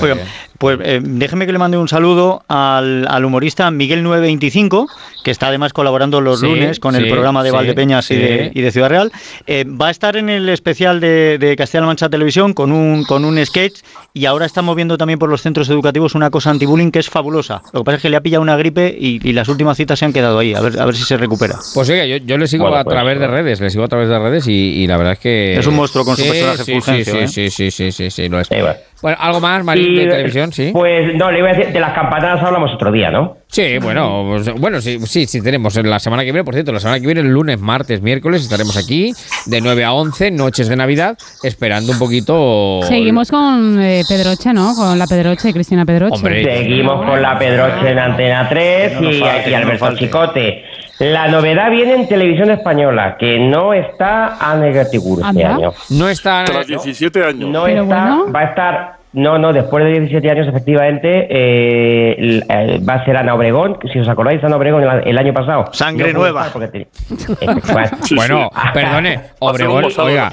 muy 0.00 0.12
bien. 0.12 0.18
Pues 0.60 0.78
eh, 0.82 1.00
déjeme 1.02 1.46
que 1.46 1.52
le 1.52 1.58
mande 1.58 1.78
un 1.78 1.88
saludo 1.88 2.42
al, 2.46 3.06
al 3.08 3.24
humorista 3.24 3.70
Miguel925, 3.70 4.88
que 5.24 5.30
está 5.30 5.46
además 5.48 5.72
colaborando 5.72 6.20
los 6.20 6.40
Sí, 6.40 6.46
lunes 6.46 6.78
con 6.78 6.94
el 6.94 7.08
programa 7.08 7.42
de 7.42 7.48
sí, 7.48 7.56
Valdepeñas 7.56 8.10
y, 8.10 8.16
de, 8.16 8.52
y 8.54 8.60
de 8.60 8.70
Ciudad 8.70 8.90
Real. 8.90 9.10
Eh, 9.46 9.64
va 9.64 9.88
a 9.88 9.90
estar 9.90 10.18
en 10.18 10.28
el 10.28 10.50
especial 10.50 11.00
de, 11.00 11.38
de 11.38 11.56
Castilla-La 11.56 11.86
Mancha 11.86 12.10
Televisión 12.10 12.52
con 12.52 12.72
un, 12.72 13.04
con 13.04 13.24
un 13.24 13.42
sketch 13.46 13.80
y 14.12 14.26
ahora 14.26 14.44
estamos 14.44 14.76
viendo 14.76 14.98
también 14.98 15.18
por 15.18 15.30
los 15.30 15.40
centros 15.40 15.66
educativos 15.70 16.14
una 16.14 16.28
cosa 16.28 16.50
anti-bullying 16.50 16.90
que 16.90 16.98
es 16.98 17.08
fabulosa. 17.08 17.62
Lo 17.72 17.80
que 17.80 17.84
pasa 17.84 17.96
es 17.96 18.02
que 18.02 18.10
le 18.10 18.16
ha 18.16 18.20
pillado 18.20 18.42
una 18.42 18.58
gripe 18.58 18.94
y, 19.00 19.26
y 19.26 19.32
las 19.32 19.48
últimas 19.48 19.78
citas 19.78 19.98
se 19.98 20.04
han 20.04 20.12
quedado 20.12 20.38
ahí, 20.40 20.52
a 20.52 20.60
ver, 20.60 20.78
a 20.78 20.84
ver 20.84 20.94
si 20.94 21.04
se 21.04 21.16
recupera. 21.16 21.56
Pues 21.72 21.88
oiga, 21.88 22.04
yo, 22.04 22.18
yo 22.18 22.36
le 22.36 22.46
sigo 22.46 22.64
Bueno, 22.64 22.76
a 22.76 22.84
pues, 22.84 22.94
través 22.94 23.18
de 23.18 23.26
bueno. 23.26 23.42
redes, 23.42 23.62
le 23.62 23.70
sigo 23.70 23.84
a 23.84 23.88
través 23.88 24.10
de 24.10 24.18
redes 24.18 24.46
y, 24.46 24.52
y 24.52 24.86
la 24.86 24.98
verdad 24.98 25.14
es 25.14 25.20
que... 25.20 25.56
Es 25.58 25.66
un 25.66 25.76
monstruo 25.76 26.04
con 26.04 26.16
su 26.18 26.22
personaje 26.22 26.64
sí, 26.64 26.72
Fulgencio, 26.72 27.14
sí, 27.14 27.44
¿eh? 27.44 27.50
sí, 27.50 27.70
sí, 27.70 27.92
sí, 27.92 28.10
sí, 28.10 28.22
es. 28.24 28.30
Va. 28.30 28.76
Bueno, 29.02 29.16
algo 29.18 29.40
más, 29.40 29.64
Marín, 29.64 29.94
de 29.94 30.02
Y, 30.02 30.30
sí. 30.52 30.70
Pues 30.72 31.14
no, 31.14 31.30
le 31.30 31.38
iba 31.38 31.50
a 31.50 31.52
decir, 31.52 31.72
de 31.72 31.80
las 31.80 31.92
campanadas 31.92 32.42
hablamos 32.42 32.72
otro 32.72 32.90
día, 32.92 33.10
¿no? 33.10 33.36
Sí, 33.48 33.78
bueno, 33.78 34.24
pues, 34.28 34.52
bueno, 34.54 34.80
sí, 34.80 34.98
sí, 35.06 35.26
sí, 35.26 35.42
tenemos 35.42 35.74
la 35.76 35.98
semana 35.98 36.22
que 36.22 36.30
viene, 36.30 36.44
por 36.44 36.54
cierto, 36.54 36.72
la 36.72 36.78
semana 36.80 37.00
que 37.00 37.06
viene, 37.06 37.20
el 37.20 37.28
lunes, 37.32 37.58
martes, 37.60 38.00
miércoles, 38.00 38.42
estaremos 38.42 38.76
aquí 38.76 39.12
de 39.46 39.60
9 39.60 39.84
a 39.84 39.92
11, 39.92 40.30
noches 40.30 40.68
de 40.68 40.76
Navidad, 40.76 41.18
esperando 41.42 41.92
un 41.92 41.98
poquito... 41.98 42.80
Seguimos 42.84 43.30
con 43.30 43.80
eh, 43.82 44.02
Pedroche, 44.08 44.52
¿no? 44.52 44.74
Con 44.74 44.98
la 44.98 45.06
Pedroche, 45.06 45.52
Cristina 45.52 45.84
Pedroche. 45.84 46.14
Hombre. 46.14 46.44
Seguimos 46.44 47.04
con 47.04 47.20
la 47.20 47.38
Pedroche 47.38 47.90
en 47.90 47.98
Antena 47.98 48.48
3 48.48 48.92
Que 48.92 48.94
no 48.94 49.00
nos 49.02 49.14
y, 49.16 49.20
falte, 49.20 49.50
y 49.50 49.54
Alberto. 49.54 49.96
Chicote. 49.96 50.64
La 51.00 51.28
novedad 51.28 51.70
viene 51.70 51.94
en 51.94 52.06
televisión 52.06 52.50
española, 52.50 53.16
que 53.18 53.38
no 53.38 53.72
está 53.72 54.36
a 54.38 54.54
Negatigur 54.56 55.22
este 55.26 55.44
año. 55.44 55.72
No 55.88 56.08
está... 56.10 56.44
Tras 56.44 56.66
17 56.66 57.24
años. 57.24 57.48
No 57.48 57.64
Pero 57.64 57.84
está, 57.84 58.16
bueno. 58.16 58.32
va 58.32 58.40
a 58.40 58.44
estar 58.44 58.99
No, 59.12 59.38
no, 59.38 59.52
después 59.52 59.82
de 59.84 59.90
17 59.90 60.30
años, 60.30 60.46
efectivamente, 60.46 61.26
eh, 61.28 62.40
eh, 62.48 62.80
va 62.88 62.94
a 62.94 63.04
ser 63.04 63.16
Ana 63.16 63.34
Obregón. 63.34 63.76
Si 63.92 63.98
os 63.98 64.08
acordáis, 64.08 64.42
Ana 64.44 64.54
Obregón 64.56 64.84
el, 64.84 65.08
el 65.08 65.18
año 65.18 65.34
pasado. 65.34 65.64
Sangre 65.72 66.12
No 66.12 66.20
nueva. 66.20 66.46
te- 66.70 66.86
bueno, 68.14 68.50
perdone, 68.72 69.20
Obregón, 69.40 69.86
oiga, 69.98 70.30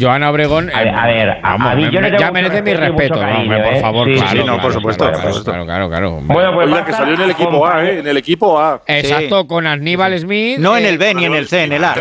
Joana 0.00 0.30
Obregón. 0.30 0.70
A 0.74 0.78
ver, 0.80 0.88
a 0.94 1.06
ver, 1.06 1.30
a- 1.30 1.38
vamos, 1.42 1.72
a 1.72 1.74
mí 1.76 1.88
yo 1.90 2.00
me- 2.00 2.18
ya 2.18 2.30
merece 2.32 2.62
mi 2.62 2.74
respeto 2.74 3.14
no, 3.14 3.20
cariño, 3.20 3.56
por 3.58 3.66
¿eh? 3.74 3.80
favor, 3.80 4.06
Sí, 4.08 4.14
claro, 4.14 4.30
sí, 4.30 4.38
no, 4.38 4.44
claro, 4.44 4.62
por 4.62 4.72
supuesto, 4.72 5.04
claro, 5.04 5.12
por 5.12 5.20
claro, 5.22 5.34
supuesto. 5.36 5.64
claro, 5.64 5.88
claro, 5.88 5.88
claro. 5.88 6.20
Bueno, 6.34 6.52
pues 6.54 6.66
Oiga, 6.68 6.84
que 6.84 6.92
salió 6.92 7.14
en 7.14 7.20
el 7.20 7.30
equipo 7.30 7.66
A, 7.66 7.84
¿eh? 7.84 7.98
En 8.00 8.06
el 8.08 8.16
equipo 8.16 8.58
A. 8.58 8.80
Exacto, 8.88 9.46
con 9.46 9.66
Aníbal 9.68 10.18
Smith. 10.18 10.58
No 10.58 10.76
en 10.76 10.84
eh, 10.84 10.88
el 10.88 10.98
B 10.98 11.14
ni 11.14 11.24
en 11.26 11.34
el 11.34 11.46
C, 11.46 11.62
en 11.64 11.72
el 11.74 11.84
A. 11.84 11.94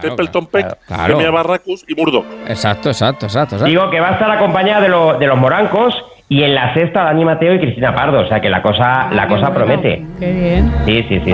Templeton 0.00 0.46
Peck, 0.48 0.76
Barracus 0.88 1.84
y 1.88 1.94
Murdo. 1.94 2.24
Exacto, 2.48 2.88
exacto, 2.90 3.26
exacto. 3.26 3.58
Digo 3.64 3.88
que 3.90 4.00
va 4.00 4.08
a 4.08 4.12
estar 4.12 4.30
acompañada 4.30 4.80
de, 4.80 4.88
lo- 4.88 5.18
de 5.18 5.26
los 5.36 5.42
morancos 5.42 5.94
y 6.28 6.42
en 6.42 6.54
la 6.54 6.74
sexta 6.74 7.04
Dani 7.04 7.24
Mateo 7.24 7.54
y 7.54 7.58
Cristina 7.60 7.94
Pardo. 7.94 8.20
O 8.20 8.28
sea 8.28 8.40
que 8.40 8.48
la 8.50 8.62
cosa, 8.62 9.08
la 9.12 9.28
cosa 9.28 9.52
promete. 9.52 10.02
Qué 10.18 10.32
bien. 10.32 10.72
Sí, 10.84 11.04
sí, 11.08 11.20
sí. 11.24 11.24
sí. 11.26 11.32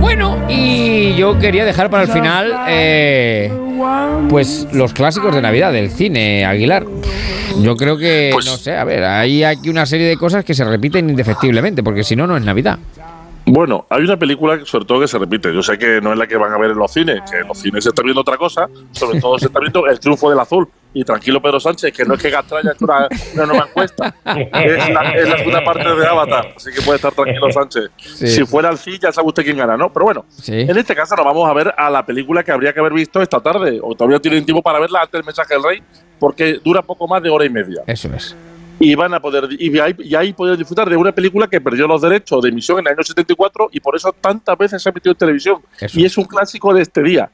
Bueno, 0.00 0.38
y 0.48 1.14
yo 1.14 1.38
quería 1.38 1.64
dejar 1.64 1.90
para 1.90 2.04
el 2.04 2.08
final, 2.08 2.52
eh, 2.68 3.52
pues 4.30 4.66
los 4.72 4.94
clásicos 4.94 5.34
de 5.34 5.42
Navidad 5.42 5.72
del 5.72 5.90
cine, 5.90 6.44
Aguilar. 6.46 6.84
Yo 7.60 7.76
creo 7.76 7.96
que, 7.96 8.30
Pues 8.32 8.46
no 8.46 8.56
sé, 8.56 8.74
a 8.76 8.84
ver, 8.84 9.04
hay 9.04 9.44
aquí 9.44 9.68
una 9.68 9.86
serie 9.86 10.08
de 10.08 10.16
cosas 10.16 10.44
que 10.44 10.54
se 10.54 10.64
repiten 10.64 11.08
indefectiblemente, 11.08 11.82
porque 11.82 12.02
si 12.02 12.16
no, 12.16 12.26
no 12.26 12.36
es 12.36 12.42
Navidad. 12.42 12.78
Bueno, 13.46 13.86
hay 13.90 14.02
una 14.02 14.16
película 14.16 14.64
sobre 14.64 14.86
todo 14.86 15.00
que 15.00 15.08
se 15.08 15.18
repite. 15.18 15.52
Yo 15.52 15.62
sé 15.62 15.76
que 15.78 16.00
no 16.00 16.12
es 16.12 16.18
la 16.18 16.26
que 16.26 16.36
van 16.36 16.52
a 16.52 16.58
ver 16.58 16.70
en 16.70 16.78
los 16.78 16.90
cines, 16.92 17.20
que 17.30 17.38
en 17.38 17.48
los 17.48 17.58
cines 17.58 17.84
se 17.84 17.90
está 17.90 18.02
viendo 18.02 18.22
otra 18.22 18.36
cosa. 18.38 18.68
Sobre 18.92 19.20
todo 19.20 19.38
se 19.38 19.46
está 19.46 19.60
viendo 19.60 19.86
El 19.86 20.00
triunfo 20.00 20.30
del 20.30 20.38
azul. 20.38 20.68
Y 20.96 21.02
tranquilo, 21.02 21.42
Pedro 21.42 21.58
Sánchez, 21.58 21.92
que 21.92 22.04
no 22.04 22.14
es 22.14 22.22
que 22.22 22.30
Gastra 22.30 22.60
haya 22.60 22.70
hecho 22.70 22.84
una, 22.84 23.08
una 23.34 23.46
nueva 23.46 23.66
encuesta. 23.66 24.14
Es 24.24 24.88
la, 24.90 25.10
es 25.10 25.28
la 25.28 25.38
segunda 25.38 25.64
parte 25.64 25.92
de 25.92 26.06
Avatar. 26.06 26.54
Así 26.56 26.70
que 26.70 26.80
puede 26.82 26.96
estar 26.96 27.12
tranquilo, 27.12 27.50
Sánchez. 27.50 27.90
Sí. 27.96 28.28
Si 28.28 28.46
fuera 28.46 28.68
al 28.68 28.78
CID, 28.78 29.00
ya 29.02 29.12
sabe 29.12 29.26
usted 29.26 29.42
quién 29.42 29.56
gana, 29.56 29.76
¿no? 29.76 29.92
Pero 29.92 30.04
bueno, 30.04 30.24
en 30.46 30.78
este 30.78 30.94
caso 30.94 31.16
nos 31.16 31.24
vamos 31.24 31.48
a 31.48 31.52
ver 31.52 31.74
a 31.76 31.90
la 31.90 32.06
película 32.06 32.44
que 32.44 32.52
habría 32.52 32.72
que 32.72 32.78
haber 32.78 32.92
visto 32.92 33.20
esta 33.20 33.40
tarde. 33.40 33.80
O 33.82 33.96
todavía 33.96 34.20
tienen 34.20 34.44
tiempo 34.44 34.62
para 34.62 34.78
verla 34.78 35.00
antes 35.00 35.12
del 35.12 35.24
mensaje 35.24 35.54
del 35.54 35.64
rey, 35.64 35.82
porque 36.20 36.60
dura 36.64 36.80
poco 36.80 37.08
más 37.08 37.20
de 37.22 37.28
hora 37.28 37.44
y 37.44 37.50
media 37.50 37.82
Eso 37.88 38.08
es. 38.14 38.36
Y 38.84 38.94
van 38.94 39.14
a 39.14 39.20
poder 39.20 39.48
y 39.58 39.78
ahí, 39.78 39.94
y 39.98 40.14
ahí 40.14 40.32
poder 40.34 40.58
disfrutar 40.58 40.90
de 40.90 40.96
una 40.96 41.12
película 41.12 41.48
que 41.48 41.58
perdió 41.60 41.86
los 41.86 42.02
derechos 42.02 42.42
de 42.42 42.50
emisión 42.50 42.78
en 42.80 42.86
el 42.86 42.92
año 42.92 43.02
74 43.02 43.70
y 43.72 43.80
por 43.80 43.96
eso 43.96 44.14
tantas 44.20 44.58
veces 44.58 44.82
se 44.82 44.88
ha 44.88 44.92
emitido 44.92 45.12
en 45.12 45.18
televisión. 45.18 45.62
Y 45.94 46.04
es 46.04 46.18
un 46.18 46.24
clásico 46.24 46.74
de 46.74 46.82
este 46.82 47.02
día 47.02 47.30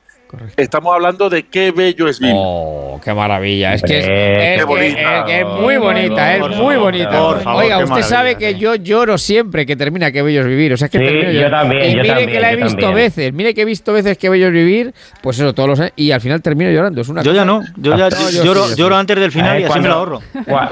estamos 0.57 0.95
hablando 0.95 1.29
de 1.31 1.45
qué 1.45 1.71
bello 1.71 2.09
es 2.09 2.19
vivir 2.21 2.35
Oh, 2.37 3.01
qué 3.05 3.13
maravilla. 3.15 3.75
Es 3.75 3.83
que 3.83 4.57
es, 4.59 4.67
muy 4.67 5.77
bonita, 5.77 6.37
es 6.37 6.49
muy 6.57 6.77
bonita. 6.77 7.11
favor, 7.11 7.41
Oiga, 7.65 7.79
usted 7.85 8.03
sabe 8.03 8.37
que 8.37 8.55
yo 8.57 8.75
lloro 8.75 9.19
siempre 9.19 9.67
que 9.67 9.77
termina 9.77 10.11
Qué 10.13 10.23
bello 10.23 10.41
es 10.43 10.47
vivir. 10.47 10.73
O 10.73 10.77
sea, 10.77 10.87
es 10.87 10.93
que 10.93 10.99
Sí, 10.99 11.05
termino 11.05 11.31
yo 11.33 11.51
también, 11.51 11.83
Y 11.85 11.91
yo 11.91 11.97
mire 12.03 12.09
también, 12.09 12.31
que 12.31 12.41
la 12.41 12.53
he 12.53 12.57
visto 12.57 12.71
también. 12.79 12.95
veces, 12.95 13.33
mire 13.33 13.55
que 13.55 13.63
he 13.63 13.65
visto 13.65 13.93
veces 13.93 14.19
Qué 14.19 14.29
bello 14.29 14.47
es 14.49 14.53
vivir, 14.53 14.95
pues 15.23 15.39
eso, 15.39 15.53
todos 15.55 15.69
los 15.69 15.81
años, 15.81 15.93
y 15.97 16.11
al 16.13 16.21
final 16.21 16.43
termino 16.43 16.71
llorando. 16.71 17.01
Es 17.01 17.09
una 17.09 17.23
Yo 17.23 17.31
cosa- 17.33 17.41
ya 17.43 17.45
no, 17.45 17.63
yo 17.77 17.97
ya 17.97 18.09
No, 18.11 18.31
yo 18.31 18.45
lloro, 18.45 18.65
sí, 18.65 18.67
yo 18.67 18.69
sí. 18.69 18.75
lloro 18.77 18.97
antes 18.97 19.19
del 19.19 19.33
final 19.33 19.61
y 19.61 19.65
así 19.65 19.81
me 19.81 19.89
lo 19.89 19.95
ahorro. 19.95 20.21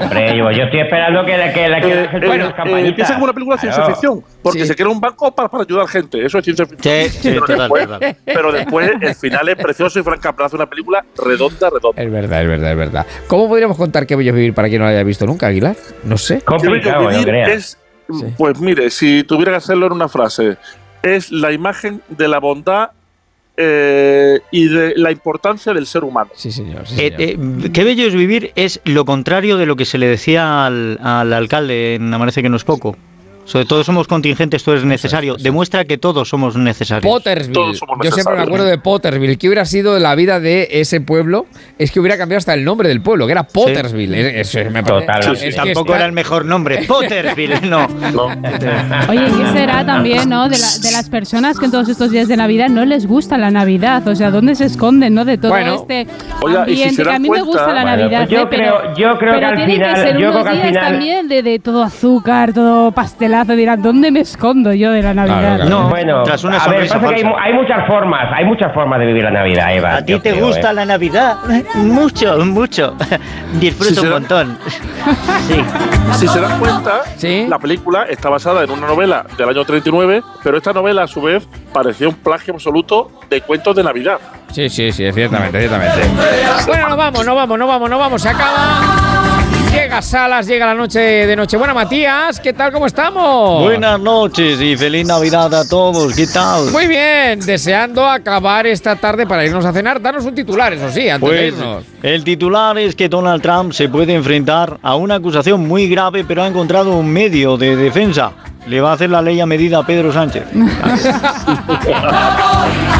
Hombre, 0.00 0.36
yo, 0.36 0.50
estoy 0.50 0.80
esperando 0.80 1.24
que 1.24 1.36
la 1.36 1.52
que 1.52 1.68
la 1.68 1.80
que 1.80 1.92
Eh, 1.92 1.94
la 2.02 2.08
gente 2.10 2.26
eh, 2.26 2.30
eh, 2.34 2.52
campanitas. 2.56 2.88
empieza 2.88 3.12
como 3.14 3.24
una 3.24 3.32
película 3.32 3.56
de 3.56 3.60
ciencia 3.60 3.84
ficción 3.86 4.22
porque 4.42 4.64
se 4.66 4.74
crea 4.74 4.88
un 4.88 5.00
banco 5.00 5.34
para, 5.34 5.48
para 5.48 5.64
ayudar 5.64 5.86
gente 5.88 6.24
eso 6.24 6.38
es 6.38 6.44
ciencia 6.44 6.66
ficción 6.66 6.94
Sí, 7.04 7.08
sí, 7.10 7.28
pero, 7.30 7.40
total, 7.40 7.58
después, 7.58 7.86
total. 7.86 8.16
pero 8.24 8.52
después 8.52 8.90
el 9.00 9.14
final 9.14 9.47
es 9.52 9.56
precioso 9.56 9.98
y 9.98 10.02
Frank 10.02 10.20
Capra 10.20 10.46
hace 10.46 10.56
una 10.56 10.66
película 10.66 11.04
redonda 11.16 11.70
redonda 11.70 12.02
Es 12.02 12.10
verdad, 12.10 12.42
es 12.42 12.48
verdad, 12.48 12.72
es 12.72 12.78
verdad. 12.78 13.06
¿Cómo 13.26 13.48
podríamos 13.48 13.76
contar 13.76 14.06
Qué 14.06 14.16
bello 14.16 14.30
es 14.30 14.36
vivir 14.36 14.54
para 14.54 14.68
quien 14.68 14.80
no 14.80 14.86
lo 14.86 14.90
haya 14.90 15.02
visto 15.02 15.26
nunca, 15.26 15.48
Aguilar? 15.48 15.76
No 16.04 16.18
sé. 16.18 16.42
Qué 16.60 16.68
bello 16.68 17.08
vivir 17.08 17.34
es, 17.34 17.78
pues 18.36 18.60
mire, 18.60 18.90
si 18.90 19.24
tuviera 19.24 19.52
que 19.52 19.56
hacerlo 19.58 19.86
en 19.86 19.92
una 19.92 20.08
frase, 20.08 20.56
es 21.02 21.30
la 21.30 21.52
imagen 21.52 22.02
de 22.08 22.28
la 22.28 22.38
bondad 22.38 22.90
eh, 23.56 24.40
y 24.52 24.68
de 24.68 24.94
la 24.96 25.10
importancia 25.10 25.74
del 25.74 25.86
ser 25.86 26.04
humano. 26.04 26.30
Sí, 26.34 26.52
señor. 26.52 26.84
Eh, 26.96 27.12
eh, 27.18 27.70
qué 27.72 27.84
bello 27.84 28.06
es 28.06 28.14
vivir 28.14 28.52
es 28.54 28.80
lo 28.84 29.04
contrario 29.04 29.56
de 29.56 29.66
lo 29.66 29.74
que 29.74 29.84
se 29.84 29.98
le 29.98 30.06
decía 30.06 30.64
al, 30.64 30.98
al 31.02 31.32
alcalde 31.32 31.96
en 31.96 32.14
Amanece 32.14 32.40
que 32.40 32.48
no 32.48 32.56
es 32.56 32.64
poco. 32.64 32.96
Sobre 33.48 33.64
todo 33.64 33.82
somos 33.82 34.06
contingentes, 34.06 34.62
todo 34.62 34.76
es 34.76 34.84
necesario. 34.84 35.36
Demuestra 35.36 35.84
que 35.86 35.96
todos 35.96 36.28
somos 36.28 36.54
necesarios. 36.56 37.10
Pottersville. 37.10 37.72
Yo 38.04 38.12
siempre 38.12 38.36
me 38.36 38.42
acuerdo 38.42 38.66
de 38.66 38.76
Pottersville. 38.78 39.38
¿Qué 39.38 39.48
hubiera 39.48 39.64
sido 39.64 39.98
la 39.98 40.14
vida 40.14 40.38
de 40.38 40.68
ese 40.70 41.00
pueblo? 41.00 41.46
Es 41.78 41.90
que 41.90 41.98
hubiera 41.98 42.18
cambiado 42.18 42.38
hasta 42.38 42.52
el 42.52 42.62
nombre 42.64 42.88
del 42.90 43.00
pueblo, 43.00 43.24
que 43.26 43.32
era 43.32 43.44
Pottersville. 43.44 44.40
Es- 44.40 44.54
eso 44.54 44.70
me 44.70 44.82
parece- 44.82 45.48
es 45.48 45.54
que 45.54 45.60
Tampoco 45.62 45.86
está- 45.86 45.96
era 45.96 46.06
el 46.06 46.12
mejor 46.12 46.44
nombre. 46.44 46.78
Pottersville, 46.86 47.60
no. 47.62 47.86
Oye, 49.08 49.24
¿qué 49.36 49.46
será 49.52 49.84
también, 49.84 50.28
no? 50.28 50.48
De, 50.48 50.58
la- 50.58 50.78
de 50.82 50.90
las 50.92 51.08
personas 51.08 51.58
que 51.58 51.64
en 51.66 51.70
todos 51.72 51.88
estos 51.88 52.10
días 52.10 52.28
de 52.28 52.36
Navidad 52.36 52.68
no 52.68 52.84
les 52.84 53.06
gusta 53.06 53.38
la 53.38 53.50
Navidad. 53.50 54.06
O 54.08 54.14
sea, 54.14 54.30
¿dónde 54.30 54.54
se 54.54 54.64
esconden, 54.66 55.14
no? 55.14 55.24
De 55.24 55.38
todo 55.38 55.52
Bueno. 55.52 55.74
este 55.76 56.06
Oiga, 56.42 56.64
y 56.68 56.76
si 56.90 56.96
que 57.02 57.10
a 57.10 57.18
mí 57.18 57.28
me 57.30 57.42
cuenta- 57.42 57.46
gusta 57.46 57.66
la 57.68 57.82
Bueno, 57.82 57.96
Navidad, 57.96 58.18
pues 58.26 58.30
yo 58.30 58.40
¿eh? 58.42 58.46
pero, 58.50 58.78
creo- 58.78 58.96
yo 58.96 59.18
creo 59.18 59.32
que 59.32 59.38
pero 59.38 59.46
al 59.48 59.56
tienen 59.56 59.74
final- 59.76 59.94
que 59.94 60.00
ser 60.00 60.18
yo 60.18 60.30
unos 60.30 60.32
creo 60.32 60.44
que 60.44 60.48
al 60.50 60.56
días 60.56 60.68
final- 60.68 60.84
también 60.92 61.28
de, 61.28 61.42
de 61.42 61.58
todo 61.58 61.82
azúcar, 61.82 62.52
todo 62.52 62.92
Dirán, 63.46 63.82
¿dónde 63.82 64.10
me 64.10 64.20
escondo 64.20 64.72
yo 64.72 64.90
de 64.92 65.02
la 65.02 65.14
Navidad? 65.14 65.88
bueno, 65.88 66.22
tras 66.24 66.44
una 66.44 66.56
a 66.58 66.68
ver, 66.68 66.88
sonrisa 66.88 67.00
pasa 67.00 67.14
que 67.14 67.26
hay, 67.40 67.52
muchas 67.54 67.86
formas, 67.86 68.20
hay 68.34 68.44
muchas 68.44 68.72
formas 68.74 68.98
de 69.00 69.06
vivir 69.06 69.24
la 69.24 69.30
Navidad, 69.30 69.74
Eva. 69.74 69.96
¿A 69.96 70.04
ti 70.04 70.18
te 70.20 70.32
gusta 70.40 70.72
la 70.72 70.84
Navidad? 70.84 71.36
Mucho, 71.74 72.38
mucho. 72.44 72.94
Disfruto 73.60 73.94
Sí, 73.94 73.98
un 74.00 74.04
será- 74.04 74.14
montón. 74.14 74.58
Si 76.14 76.26
se 76.26 76.40
dan 76.40 76.58
cuenta, 76.58 77.02
la 77.48 77.58
película 77.58 78.04
está 78.04 78.28
basada 78.28 78.64
en 78.64 78.70
una 78.70 78.86
novela 78.86 79.24
del 79.36 79.48
año 79.50 79.64
39, 79.64 80.22
pero 80.42 80.56
esta 80.56 80.72
novela 80.72 81.02
a 81.04 81.06
su 81.06 81.20
vez 81.22 81.46
parecía 81.72 82.08
un 82.08 82.14
plagio 82.14 82.54
absoluto 82.54 83.10
de 83.30 83.40
cuentos 83.42 83.76
de 83.76 83.84
Navidad. 83.84 84.18
Sí, 84.52 84.68
sí, 84.68 84.90
sí, 84.92 85.04
ciertamente, 85.12 85.58
ciertamente. 85.58 86.00
Bueno, 86.66 86.88
nos 86.88 86.96
vamos, 86.96 87.26
nos 87.26 87.34
vamos, 87.36 87.58
nos 87.58 87.68
vamos, 87.68 87.90
nos 87.90 87.98
vamos. 87.98 88.22
Se 88.22 88.28
acaba. 88.30 88.80
Llega 89.72 90.00
Salas, 90.02 90.46
llega 90.46 90.66
la 90.66 90.74
noche 90.74 90.98
de 90.98 91.36
Nochebuena. 91.36 91.72
Matías, 91.74 92.40
¿qué 92.40 92.52
tal? 92.54 92.72
¿Cómo 92.72 92.86
estamos? 92.86 93.62
Buenas 93.62 94.00
noches 94.00 94.60
y 94.60 94.76
feliz 94.76 95.06
Navidad 95.06 95.54
a 95.54 95.68
todos. 95.68 96.14
¿Qué 96.16 96.26
tal? 96.26 96.70
Muy 96.72 96.86
bien, 96.88 97.38
deseando 97.40 98.04
acabar 98.06 98.66
esta 98.66 98.96
tarde 98.96 99.26
para 99.26 99.44
irnos 99.44 99.64
a 99.64 99.72
cenar. 99.72 100.00
Danos 100.00 100.24
un 100.24 100.34
titular, 100.34 100.72
eso 100.72 100.90
sí, 100.90 101.08
antes 101.08 101.30
de 101.30 101.36
Pues 101.36 101.52
irnos. 101.54 101.84
el 102.02 102.24
titular 102.24 102.76
es 102.78 102.96
que 102.96 103.08
Donald 103.08 103.42
Trump 103.42 103.72
se 103.72 103.88
puede 103.88 104.14
enfrentar 104.14 104.78
a 104.82 104.96
una 104.96 105.16
acusación 105.16 105.68
muy 105.68 105.88
grave, 105.88 106.24
pero 106.26 106.42
ha 106.42 106.46
encontrado 106.48 106.96
un 106.96 107.12
medio 107.12 107.56
de 107.58 107.76
defensa. 107.76 108.32
Le 108.66 108.80
va 108.80 108.90
a 108.90 108.94
hacer 108.94 109.10
la 109.10 109.22
ley 109.22 109.38
a 109.40 109.46
medida 109.46 109.78
a 109.78 109.86
Pedro 109.86 110.12
Sánchez. 110.12 110.42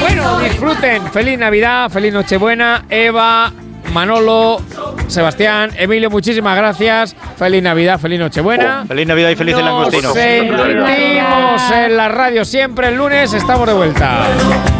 Bueno, 0.00 0.38
disfruten. 0.40 1.10
Feliz 1.10 1.38
Navidad, 1.38 1.90
feliz 1.90 2.12
Nochebuena. 2.12 2.84
Eva, 2.88 3.52
Manolo, 3.92 4.60
Sebastián, 5.08 5.70
Emilio, 5.76 6.10
muchísimas 6.10 6.56
gracias. 6.56 7.16
Feliz 7.36 7.62
Navidad, 7.62 7.98
feliz 7.98 8.18
Nochebuena. 8.18 8.84
Feliz 8.86 9.06
Navidad 9.06 9.30
y 9.30 9.36
feliz 9.36 9.56
el 9.56 9.64
langostino. 9.64 10.08
Nos 10.08 10.14
sentimos 10.14 11.70
en 11.72 11.96
la 11.96 12.08
radio 12.08 12.44
siempre 12.44 12.88
el 12.88 12.96
lunes. 12.96 13.32
Estamos 13.32 13.66
de 13.66 13.74
vuelta. 13.74 14.79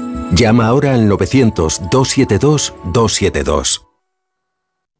Llama 0.33 0.67
ahora 0.67 0.93
al 0.93 1.09
900-272-272. 1.09 3.81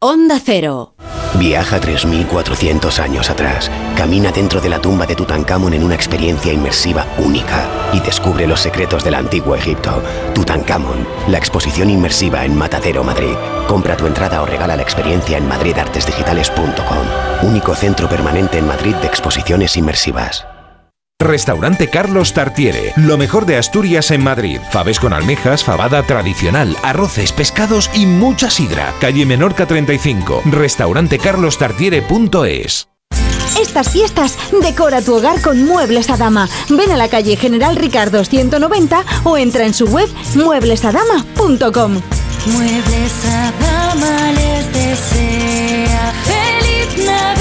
Onda 0.01 0.41
Cero. 0.43 0.95
Viaja 1.39 1.79
3.400 1.79 2.99
años 2.99 3.29
atrás, 3.29 3.71
camina 3.95 4.31
dentro 4.31 4.59
de 4.59 4.67
la 4.67 4.81
tumba 4.81 5.05
de 5.05 5.15
Tutankamón 5.15 5.73
en 5.73 5.83
una 5.83 5.95
experiencia 5.95 6.51
inmersiva 6.51 7.05
única 7.17 7.65
y 7.93 8.01
descubre 8.01 8.45
los 8.45 8.59
secretos 8.59 9.05
del 9.05 9.15
antiguo 9.15 9.55
Egipto. 9.55 10.03
Tutankamón, 10.35 11.07
la 11.29 11.37
exposición 11.37 11.89
inmersiva 11.89 12.43
en 12.43 12.57
Matadero, 12.57 13.05
Madrid. 13.05 13.35
Compra 13.67 13.95
tu 13.95 14.07
entrada 14.07 14.41
o 14.41 14.45
regala 14.45 14.75
la 14.75 14.83
experiencia 14.83 15.37
en 15.37 15.47
madridartesdigitales.com. 15.47 17.47
Único 17.47 17.73
centro 17.75 18.09
permanente 18.09 18.57
en 18.57 18.67
Madrid 18.67 18.95
de 18.95 19.07
exposiciones 19.07 19.77
inmersivas. 19.77 20.45
Restaurante 21.21 21.87
Carlos 21.87 22.33
Tartiere, 22.33 22.91
lo 22.95 23.17
mejor 23.17 23.45
de 23.45 23.57
Asturias 23.57 24.09
en 24.11 24.23
Madrid. 24.23 24.59
Faves 24.71 24.99
con 24.99 25.13
almejas, 25.13 25.63
fabada 25.63 26.01
tradicional, 26.03 26.75
arroces, 26.83 27.31
pescados 27.31 27.91
y 27.93 28.07
mucha 28.07 28.49
sidra. 28.49 28.91
Calle 28.99 29.27
Menorca 29.27 29.67
35. 29.67 30.41
Restaurantecarlostartiere.es. 30.45 32.87
Estas 33.59 33.89
fiestas 33.89 34.37
decora 34.63 35.01
tu 35.01 35.15
hogar 35.15 35.41
con 35.41 35.63
Muebles 35.63 36.09
a 36.09 36.17
Dama. 36.17 36.49
Ven 36.69 36.91
a 36.91 36.97
la 36.97 37.09
calle 37.09 37.37
General 37.37 37.75
Ricardo 37.75 38.25
190 38.25 39.03
o 39.23 39.37
entra 39.37 39.65
en 39.65 39.75
su 39.75 39.85
web 39.85 40.09
mueblesadama.com. 40.35 42.01
Muebles 42.47 43.25
a 43.25 43.51
dama 43.61 44.31
les 44.31 44.73
desea 44.73 46.11
feliz 46.25 47.05
Navidad. 47.05 47.40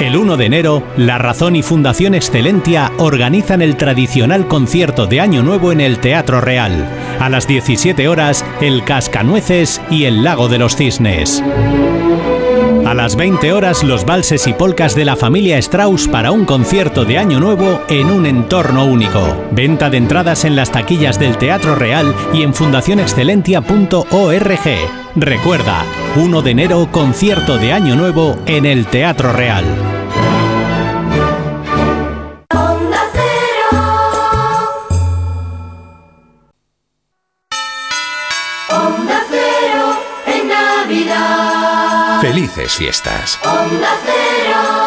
El 0.00 0.16
1 0.16 0.36
de 0.36 0.46
enero, 0.46 0.82
La 0.96 1.18
Razón 1.18 1.56
y 1.56 1.62
Fundación 1.62 2.14
Excelentia 2.14 2.92
organizan 2.98 3.62
el 3.62 3.76
tradicional 3.76 4.46
concierto 4.46 5.06
de 5.06 5.20
Año 5.20 5.42
Nuevo 5.42 5.72
en 5.72 5.80
el 5.80 5.98
Teatro 5.98 6.40
Real. 6.40 6.88
A 7.18 7.28
las 7.28 7.48
17 7.48 8.06
horas, 8.06 8.44
El 8.60 8.84
Cascanueces 8.84 9.80
y 9.90 10.04
El 10.04 10.22
Lago 10.22 10.48
de 10.48 10.58
los 10.58 10.76
Cisnes. 10.76 11.42
A 12.86 12.94
las 12.94 13.16
20 13.16 13.52
horas, 13.52 13.82
los 13.82 14.06
valses 14.06 14.46
y 14.46 14.52
polcas 14.54 14.94
de 14.94 15.04
la 15.04 15.16
familia 15.16 15.58
Strauss 15.58 16.06
para 16.08 16.30
un 16.30 16.44
concierto 16.44 17.04
de 17.04 17.18
Año 17.18 17.40
Nuevo 17.40 17.82
en 17.88 18.06
un 18.06 18.24
entorno 18.24 18.84
único. 18.86 19.36
Venta 19.50 19.90
de 19.90 19.96
entradas 19.98 20.44
en 20.44 20.54
las 20.56 20.70
taquillas 20.70 21.18
del 21.18 21.36
Teatro 21.36 21.74
Real 21.74 22.14
y 22.32 22.44
en 22.44 22.54
fundacionexcelentia.org. 22.54 25.07
Recuerda, 25.20 25.84
1 26.14 26.42
de 26.42 26.50
enero, 26.52 26.88
concierto 26.92 27.58
de 27.58 27.72
Año 27.72 27.96
Nuevo 27.96 28.36
en 28.46 28.64
el 28.64 28.86
Teatro 28.86 29.32
Real. 29.32 29.64
Onda 32.54 33.00
Cero. 33.12 33.80
Onda 38.70 39.24
Cero 39.28 39.96
en 40.26 40.48
Navidad. 40.48 42.20
Felices 42.20 42.72
fiestas. 42.74 43.40
Onda 43.44 43.90
Cero. 44.04 44.77